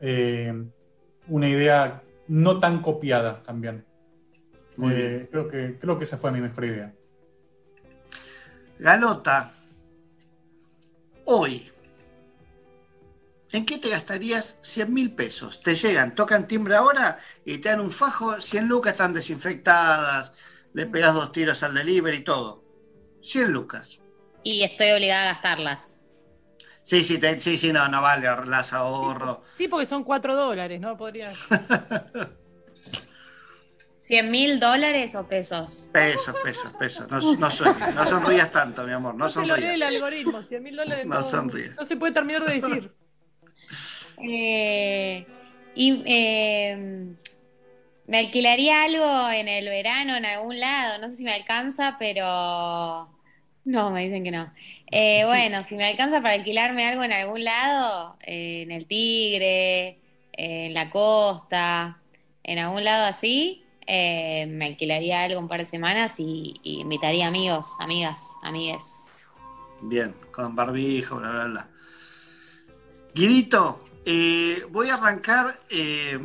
Eh, 0.00 0.54
una 1.26 1.48
idea 1.48 2.02
no 2.28 2.58
tan 2.58 2.80
copiada 2.80 3.42
también. 3.42 3.84
Muy 4.76 4.94
Eh, 4.94 5.28
creo, 5.30 5.48
que, 5.48 5.78
creo 5.78 5.98
que 5.98 6.04
esa 6.04 6.16
fue 6.16 6.32
mi 6.32 6.40
mejor 6.40 6.64
idea. 6.64 6.94
Galota, 8.78 9.50
hoy, 11.26 11.70
¿en 13.52 13.64
qué 13.66 13.78
te 13.78 13.88
gastarías 13.90 14.58
100 14.62 14.92
mil 14.92 15.14
pesos? 15.14 15.60
Te 15.60 15.74
llegan, 15.74 16.14
tocan 16.14 16.46
timbre 16.48 16.76
ahora 16.76 17.18
y 17.44 17.58
te 17.58 17.68
dan 17.70 17.80
un 17.80 17.90
fajo, 17.92 18.40
100 18.40 18.68
lucas 18.68 18.92
están 18.92 19.12
desinfectadas, 19.12 20.32
le 20.72 20.86
pegas 20.86 21.14
dos 21.14 21.32
tiros 21.32 21.62
al 21.62 21.74
delivery 21.74 22.18
y 22.18 22.24
todo. 22.24 22.64
100 23.22 23.50
lucas. 23.52 24.00
Y 24.42 24.62
estoy 24.62 24.90
obligada 24.90 25.30
a 25.30 25.32
gastarlas. 25.34 25.98
Sí, 26.82 27.04
sí, 27.04 27.18
te- 27.18 27.38
sí, 27.38 27.56
sí, 27.56 27.72
no, 27.72 27.86
no 27.88 28.00
vale, 28.00 28.28
las 28.46 28.72
ahorro. 28.72 29.42
Sí, 29.54 29.68
porque 29.68 29.86
son 29.86 30.04
4 30.04 30.34
dólares, 30.34 30.80
¿no? 30.80 30.96
Podría. 30.96 31.32
¿100 34.00 34.30
mil 34.30 34.58
dólares 34.58 35.14
o 35.14 35.26
pesos? 35.28 35.90
Pesos, 35.92 36.34
pesos, 36.42 36.72
pesos. 36.78 37.10
No, 37.10 37.20
no, 37.36 37.50
sonrías, 37.50 37.94
no 37.94 38.06
sonrías 38.06 38.50
tanto, 38.50 38.84
mi 38.84 38.92
amor, 38.92 39.14
no 39.14 39.24
No 39.24 39.28
se 39.28 39.44
lo 39.44 39.56
lee 39.56 39.66
el 39.66 39.80
sonrías. 39.80 39.94
algoritmo, 39.94 40.42
100 40.42 40.62
mil 40.62 40.76
dólares. 40.76 41.06
No 41.06 41.22
sonríe. 41.22 41.74
no 41.76 41.84
se 41.84 41.96
puede 41.96 42.12
terminar 42.12 42.44
de 42.46 42.54
decir. 42.54 42.97
Eh, 44.22 45.26
y 45.74 46.02
eh, 46.06 47.14
me 48.06 48.18
alquilaría 48.18 48.82
algo 48.82 49.30
en 49.30 49.48
el 49.48 49.66
verano 49.66 50.16
en 50.16 50.24
algún 50.24 50.58
lado. 50.58 50.98
No 50.98 51.08
sé 51.08 51.16
si 51.18 51.24
me 51.24 51.34
alcanza, 51.34 51.96
pero 51.98 53.08
no, 53.68 53.90
me 53.90 54.04
dicen 54.04 54.24
que 54.24 54.30
no. 54.30 54.50
Eh, 54.90 55.24
bueno, 55.26 55.62
si 55.62 55.76
me 55.76 55.84
alcanza 55.84 56.22
para 56.22 56.34
alquilarme 56.34 56.86
algo 56.86 57.04
en 57.04 57.12
algún 57.12 57.44
lado, 57.44 58.16
eh, 58.22 58.62
en 58.62 58.70
el 58.70 58.86
Tigre, 58.86 59.88
eh, 59.88 59.98
en 60.32 60.72
la 60.72 60.88
costa, 60.88 61.98
en 62.42 62.58
algún 62.58 62.82
lado 62.82 63.04
así, 63.04 63.62
me 63.86 64.64
alquilaría 64.64 65.22
algo 65.22 65.38
un 65.38 65.48
par 65.48 65.60
de 65.60 65.66
semanas 65.66 66.18
y, 66.18 66.54
y 66.62 66.80
invitaría 66.80 67.26
amigos, 67.26 67.76
amigas, 67.78 68.36
amigues. 68.42 69.06
Bien, 69.82 70.14
con 70.30 70.56
barbijo, 70.56 71.16
bla, 71.16 71.30
bla, 71.30 71.44
bla. 71.44 71.68
Guidito, 73.14 73.84
eh, 74.10 74.64
voy 74.70 74.88
a 74.88 74.94
arrancar, 74.94 75.54
eh, 75.68 76.18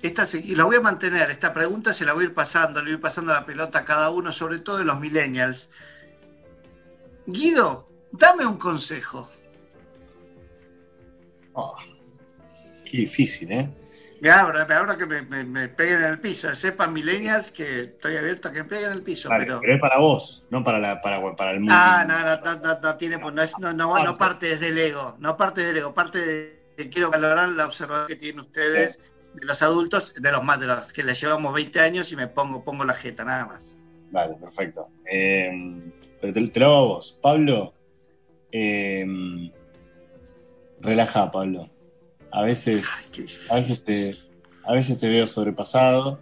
esta, 0.00 0.24
y 0.38 0.54
la 0.54 0.64
voy 0.64 0.76
a 0.76 0.80
mantener, 0.80 1.30
esta 1.30 1.52
pregunta 1.52 1.92
se 1.92 2.06
la 2.06 2.14
voy 2.14 2.24
a 2.24 2.28
ir 2.28 2.34
pasando, 2.34 2.80
le 2.80 2.84
voy 2.86 2.92
a 2.92 2.94
ir 2.94 3.00
pasando 3.02 3.34
la 3.34 3.44
pelota 3.44 3.80
a 3.80 3.84
cada 3.84 4.08
uno, 4.08 4.32
sobre 4.32 4.60
todo 4.60 4.78
de 4.78 4.86
los 4.86 4.98
millennials. 4.98 5.68
Guido, 7.26 7.84
dame 8.12 8.46
un 8.46 8.56
consejo. 8.56 9.28
Qué 12.84 12.96
difícil, 12.98 13.52
¿eh? 13.52 13.68
Me 14.20 14.30
abro, 14.30 14.66
me 14.66 14.74
abro 14.74 14.96
que 14.96 15.06
me, 15.06 15.22
me- 15.22 15.44
me 15.44 15.68
peguen 15.68 15.98
en 15.98 16.04
el 16.04 16.20
piso. 16.20 16.52
Sepan 16.54 16.92
millennials 16.92 17.50
que 17.52 17.80
estoy 17.82 18.16
abierto 18.16 18.48
a 18.48 18.52
que 18.52 18.62
me 18.62 18.68
peguen 18.68 18.86
en 18.86 18.92
el 18.94 19.02
piso, 19.02 19.28
Vale, 19.28 19.44
pero... 19.44 19.60
pero 19.60 19.74
es 19.74 19.80
para 19.80 19.98
vos, 19.98 20.46
no 20.50 20.64
para, 20.64 20.78
la, 20.78 21.00
para, 21.00 21.20
para 21.36 21.50
el 21.52 21.60
mundo. 21.60 21.74
Ah, 21.76 22.04
no, 22.08 22.18
no, 22.18 22.40
no, 22.40 22.60
no, 22.74 22.80
no 22.80 22.96
tiene, 22.96 23.18
no, 23.18 23.30
no, 23.30 23.72
no, 23.74 24.04
no 24.04 24.16
parte 24.16 24.46
desde 24.46 24.68
el 24.68 24.78
ego, 24.78 25.16
no 25.20 25.36
parte 25.36 25.60
desde 25.60 25.72
el 25.72 25.78
ego, 25.78 25.94
parte 25.94 26.18
de 26.24 26.57
que 26.78 26.88
quiero 26.88 27.10
valorar 27.10 27.48
la 27.48 27.66
observación 27.66 28.06
que 28.06 28.14
tienen 28.14 28.40
ustedes 28.40 29.12
de 29.34 29.44
los 29.44 29.60
adultos, 29.62 30.14
de 30.14 30.30
los 30.30 30.44
más 30.44 30.60
de 30.60 30.68
los 30.68 30.92
que 30.92 31.02
les 31.02 31.20
llevamos 31.20 31.52
20 31.52 31.80
años 31.80 32.12
y 32.12 32.16
me 32.16 32.28
pongo, 32.28 32.62
pongo 32.62 32.84
la 32.84 32.94
jeta, 32.94 33.24
nada 33.24 33.46
más. 33.46 33.76
Vale, 34.12 34.36
perfecto. 34.36 34.88
Eh, 35.10 35.50
pero 36.20 36.32
te, 36.32 36.48
te 36.48 36.60
lo 36.60 36.66
hago 36.66 36.76
a 36.76 36.82
vos. 36.82 37.18
Pablo, 37.20 37.74
eh, 38.52 39.04
relaja, 40.80 41.32
Pablo. 41.32 41.68
A 42.30 42.42
veces, 42.42 43.48
a 43.50 43.56
veces, 43.56 43.84
te, 43.84 44.14
a 44.64 44.72
veces 44.72 44.98
te 44.98 45.08
veo 45.08 45.26
sobrepasado, 45.26 46.20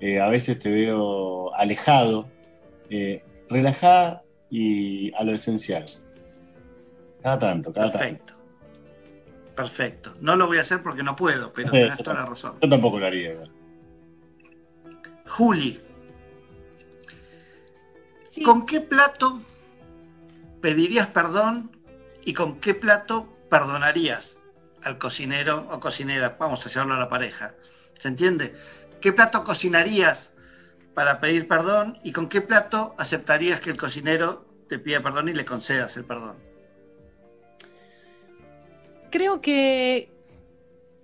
eh, 0.00 0.20
a 0.20 0.28
veces 0.28 0.58
te 0.58 0.70
veo 0.70 1.54
alejado. 1.54 2.28
Eh, 2.90 3.24
relajá 3.48 4.22
y 4.50 5.10
a 5.14 5.24
lo 5.24 5.32
esencial. 5.32 5.86
Cada 7.22 7.38
tanto, 7.38 7.72
cada 7.72 7.90
Perfecto. 7.90 8.35
Perfecto. 9.56 10.14
No 10.20 10.36
lo 10.36 10.46
voy 10.46 10.58
a 10.58 10.60
hacer 10.60 10.82
porque 10.82 11.02
no 11.02 11.16
puedo, 11.16 11.52
pero 11.52 11.70
tenés 11.72 11.96
yo 11.98 12.04
toda 12.04 12.14
la 12.14 12.24
tampoco. 12.26 12.34
razón. 12.34 12.58
Yo 12.62 12.68
tampoco 12.68 13.00
lo 13.00 13.06
haría. 13.06 13.32
Juli, 15.26 15.80
¿con 18.44 18.64
qué 18.66 18.80
plato 18.80 19.40
pedirías 20.60 21.08
perdón 21.08 21.70
y 22.24 22.32
con 22.34 22.60
qué 22.60 22.74
plato 22.74 23.36
perdonarías 23.50 24.38
al 24.84 24.98
cocinero 24.98 25.66
o 25.70 25.80
cocinera? 25.80 26.36
Vamos 26.38 26.64
a 26.64 26.68
llevarlo 26.68 26.94
a 26.94 26.98
la 26.98 27.08
pareja. 27.08 27.54
¿Se 27.98 28.08
entiende? 28.08 28.54
¿Qué 29.00 29.12
plato 29.12 29.42
cocinarías 29.42 30.34
para 30.94 31.20
pedir 31.20 31.48
perdón 31.48 31.98
y 32.04 32.12
con 32.12 32.28
qué 32.28 32.40
plato 32.40 32.94
aceptarías 32.98 33.60
que 33.60 33.70
el 33.70 33.76
cocinero 33.76 34.46
te 34.68 34.78
pida 34.78 35.00
perdón 35.02 35.28
y 35.28 35.32
le 35.32 35.44
concedas 35.44 35.96
el 35.96 36.04
perdón? 36.04 36.36
Creo 39.16 39.40
que 39.40 40.10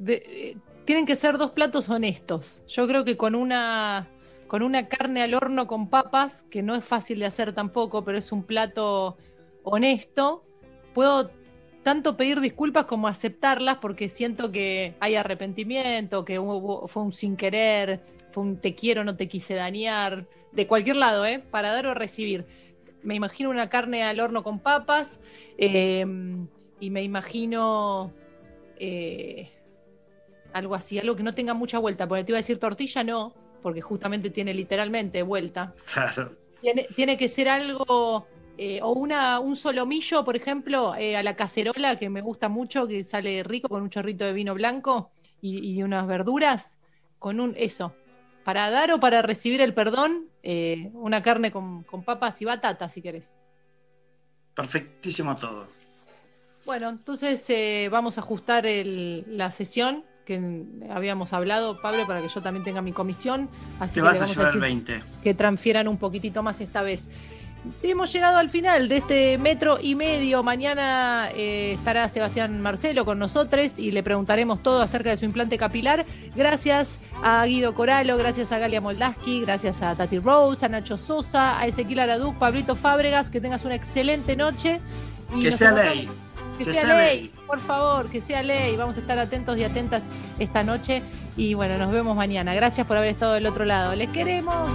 eh, 0.06 0.56
tienen 0.84 1.06
que 1.06 1.16
ser 1.16 1.38
dos 1.38 1.52
platos 1.52 1.88
honestos. 1.88 2.62
Yo 2.68 2.86
creo 2.86 3.04
que 3.04 3.16
con 3.16 3.34
una, 3.34 4.08
con 4.48 4.62
una 4.62 4.86
carne 4.88 5.22
al 5.22 5.34
horno 5.34 5.66
con 5.66 5.88
papas, 5.88 6.44
que 6.50 6.62
no 6.62 6.74
es 6.74 6.84
fácil 6.84 7.18
de 7.20 7.26
hacer 7.26 7.54
tampoco, 7.54 8.04
pero 8.04 8.18
es 8.18 8.32
un 8.32 8.42
plato 8.42 9.16
honesto, 9.62 10.44
puedo 10.92 11.30
tanto 11.82 12.16
pedir 12.16 12.40
disculpas 12.40 12.84
como 12.84 13.08
aceptarlas 13.08 13.78
porque 13.78 14.08
siento 14.08 14.52
que 14.52 14.94
hay 15.00 15.14
arrepentimiento, 15.16 16.24
que 16.24 16.38
hubo- 16.38 16.86
fue 16.88 17.02
un 17.02 17.12
sin 17.12 17.36
querer, 17.36 18.00
fue 18.30 18.42
un 18.42 18.56
te 18.60 18.74
quiero, 18.74 19.04
no 19.04 19.16
te 19.16 19.26
quise 19.28 19.54
dañar, 19.54 20.26
de 20.52 20.66
cualquier 20.66 20.96
lado, 20.96 21.24
¿eh? 21.24 21.38
Para 21.50 21.72
dar 21.72 21.86
o 21.86 21.94
recibir. 21.94 22.44
Me 23.02 23.14
imagino 23.14 23.50
una 23.50 23.68
carne 23.68 24.04
al 24.04 24.20
horno 24.20 24.42
con 24.44 24.60
papas 24.60 25.20
eh, 25.58 26.04
y 26.82 26.90
me 26.90 27.04
imagino 27.04 28.12
eh, 28.76 29.48
algo 30.52 30.74
así, 30.74 30.98
algo 30.98 31.14
que 31.14 31.22
no 31.22 31.32
tenga 31.32 31.54
mucha 31.54 31.78
vuelta, 31.78 32.08
porque 32.08 32.24
te 32.24 32.32
iba 32.32 32.38
a 32.38 32.40
decir 32.40 32.58
tortilla, 32.58 33.04
no, 33.04 33.32
porque 33.62 33.80
justamente 33.80 34.30
tiene 34.30 34.52
literalmente 34.52 35.22
vuelta. 35.22 35.74
Claro. 35.94 36.36
Tiene, 36.60 36.88
tiene 36.92 37.16
que 37.16 37.28
ser 37.28 37.48
algo, 37.48 38.26
eh, 38.58 38.80
o 38.82 38.94
una, 38.94 39.38
un 39.38 39.54
solomillo, 39.54 40.24
por 40.24 40.34
ejemplo, 40.34 40.96
eh, 40.96 41.16
a 41.16 41.22
la 41.22 41.36
cacerola, 41.36 42.00
que 42.00 42.10
me 42.10 42.20
gusta 42.20 42.48
mucho, 42.48 42.88
que 42.88 43.04
sale 43.04 43.44
rico 43.44 43.68
con 43.68 43.82
un 43.82 43.88
chorrito 43.88 44.24
de 44.24 44.32
vino 44.32 44.52
blanco 44.52 45.12
y, 45.40 45.58
y 45.58 45.84
unas 45.84 46.08
verduras, 46.08 46.80
con 47.20 47.38
un 47.38 47.54
eso. 47.56 47.94
Para 48.42 48.70
dar 48.70 48.90
o 48.90 48.98
para 48.98 49.22
recibir 49.22 49.60
el 49.60 49.72
perdón, 49.72 50.26
una 50.94 51.22
carne 51.22 51.52
con, 51.52 51.84
con 51.84 52.02
papas 52.02 52.42
y 52.42 52.44
batata, 52.44 52.88
si 52.88 53.00
querés. 53.00 53.36
Perfectísimo 54.56 55.36
todo. 55.36 55.81
Bueno, 56.66 56.88
entonces 56.90 57.44
eh, 57.48 57.88
vamos 57.90 58.18
a 58.18 58.20
ajustar 58.20 58.66
el- 58.66 59.24
la 59.28 59.50
sesión 59.50 60.04
que 60.24 60.62
habíamos 60.90 61.32
hablado, 61.32 61.80
Pablo, 61.82 62.06
para 62.06 62.22
que 62.22 62.28
yo 62.28 62.40
también 62.40 62.62
tenga 62.64 62.80
mi 62.80 62.92
comisión. 62.92 63.48
Así 63.80 63.94
Te 63.94 64.00
que 64.00 64.02
vas 64.04 64.12
le 64.14 64.18
a 64.18 64.20
vamos 64.22 64.36
llevar 64.36 64.54
el 64.54 64.60
decir 64.60 64.94
20. 64.96 65.02
que 65.24 65.34
transfieran 65.34 65.88
un 65.88 65.96
poquitito 65.98 66.42
más 66.44 66.60
esta 66.60 66.82
vez. 66.82 67.10
Hemos 67.82 68.12
llegado 68.12 68.38
al 68.38 68.50
final 68.50 68.88
de 68.88 68.96
este 68.98 69.38
metro 69.38 69.78
y 69.80 69.94
medio. 69.94 70.42
Mañana 70.42 71.28
eh, 71.34 71.72
estará 71.78 72.08
Sebastián 72.08 72.60
Marcelo 72.60 73.04
con 73.04 73.20
nosotros 73.20 73.78
y 73.78 73.92
le 73.92 74.02
preguntaremos 74.02 74.62
todo 74.64 74.80
acerca 74.80 75.10
de 75.10 75.16
su 75.16 75.24
implante 75.24 75.58
capilar. 75.58 76.04
Gracias 76.34 76.98
a 77.22 77.44
Guido 77.46 77.72
Coralo, 77.74 78.16
gracias 78.16 78.50
a 78.50 78.58
Galia 78.58 78.80
Moldaski, 78.80 79.42
gracias 79.42 79.80
a 79.82 79.94
Tati 79.94 80.18
Rose, 80.18 80.66
a 80.66 80.68
Nacho 80.68 80.96
Sosa, 80.96 81.58
a 81.58 81.66
Ezequiel 81.68 82.00
Araduc, 82.00 82.36
Pablito 82.36 82.74
Fábregas. 82.74 83.30
Que 83.30 83.40
tengas 83.40 83.64
una 83.64 83.74
excelente 83.76 84.34
noche. 84.36 84.80
y 85.34 85.42
Que 85.42 85.52
sea 85.52 85.70
encontramos- 85.70 85.96
ley. 85.96 86.08
Que, 86.58 86.64
Que 86.64 86.72
sea, 86.72 86.96
ley. 86.96 87.32
por 87.46 87.58
favor, 87.58 88.08
que 88.10 88.20
sea 88.20 88.42
ley. 88.42 88.76
Vamos 88.76 88.96
a 88.96 89.00
estar 89.00 89.18
atentos 89.18 89.56
y 89.58 89.64
atentas 89.64 90.04
esta 90.38 90.62
noche. 90.62 91.02
Y 91.36 91.54
bueno, 91.54 91.78
nos 91.78 91.90
vemos 91.92 92.16
mañana. 92.16 92.54
Gracias 92.54 92.86
por 92.86 92.96
haber 92.96 93.10
estado 93.10 93.32
del 93.34 93.46
otro 93.46 93.64
lado. 93.64 93.94
Les 93.94 94.10
queremos. 94.10 94.70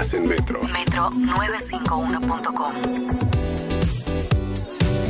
Estás 0.00 0.18
en 0.18 0.28
Metro. 0.28 0.62
Metro951.com. 0.62 2.74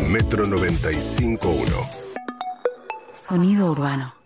Metro 0.09 0.49
95.1. 0.49 1.89
Sonido 3.12 3.70
urbano. 3.70 4.17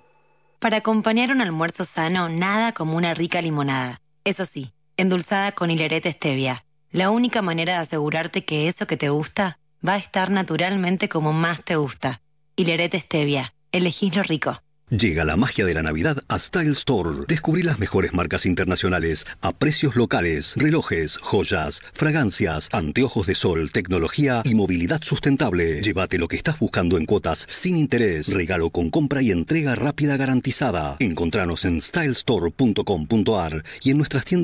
Para 0.61 0.79
acompañar 0.79 1.33
un 1.33 1.43
almuerzo 1.43 1.85
sano, 1.85 2.31
nada 2.31 2.73
como 2.73 2.97
una 2.97 3.13
rica 3.13 3.43
limonada. 3.43 4.01
Eso 4.25 4.47
sí, 4.47 4.73
endulzada 4.97 5.53
con 5.53 5.71
hilerete 5.71 6.11
stevia. 6.11 6.65
La 6.91 7.11
única 7.11 7.43
manera 7.43 7.75
de 7.75 7.81
asegurarte 7.81 8.47
que 8.47 8.67
eso 8.67 8.87
que 8.87 8.97
te 8.97 9.11
gusta 9.11 9.59
va 9.87 9.93
a 9.93 9.99
estar 9.99 10.31
naturalmente 10.31 11.11
como 11.11 11.35
más 11.35 11.63
te 11.63 11.77
gusta. 11.77 12.23
Hilerete 12.57 12.99
stevia. 13.01 13.53
Elegís 13.71 14.17
lo 14.17 14.23
rico. 14.23 14.64
Llega 14.91 15.25
la 15.25 15.39
magia 15.39 15.65
de 15.65 15.73
la 15.73 15.83
Navidad 15.83 16.19
a 16.29 16.39
Style 16.39 16.73
Store. 16.73 17.25
Descubrí 17.27 17.63
las 17.63 17.79
mejores 17.79 18.13
marcas 18.13 18.45
internacionales 18.45 19.25
a 19.41 19.53
precios 19.53 19.97
locales, 19.97 20.53
relojes, 20.57 21.17
joyas, 21.17 21.81
fragancias, 21.95 22.69
anteojos 22.71 23.27
de 23.27 23.35
sol, 23.35 23.71
tecnología 23.73 24.43
y 24.45 24.55
movilidad 24.55 25.01
sustentable. 25.03 25.81
Llévate 25.81 26.19
lo 26.19 26.29
que 26.29 26.37
estás 26.37 26.59
buscando 26.59 26.99
en 26.99 27.07
cuotas 27.07 27.47
sin 27.51 27.79
interés, 27.79 28.29
regalo 28.35 28.69
con 28.69 28.91
compra 28.91 29.23
y 29.23 29.31
entrega 29.31 29.75
rápida 29.75 30.19
garantizada. 30.19 30.97
Encontranos 30.99 31.65
en 31.65 31.81
stylestore.com.ar 31.81 33.65
y 33.83 33.91
en 33.91 33.97
nuestras 33.97 34.27
tiendas 34.27 34.35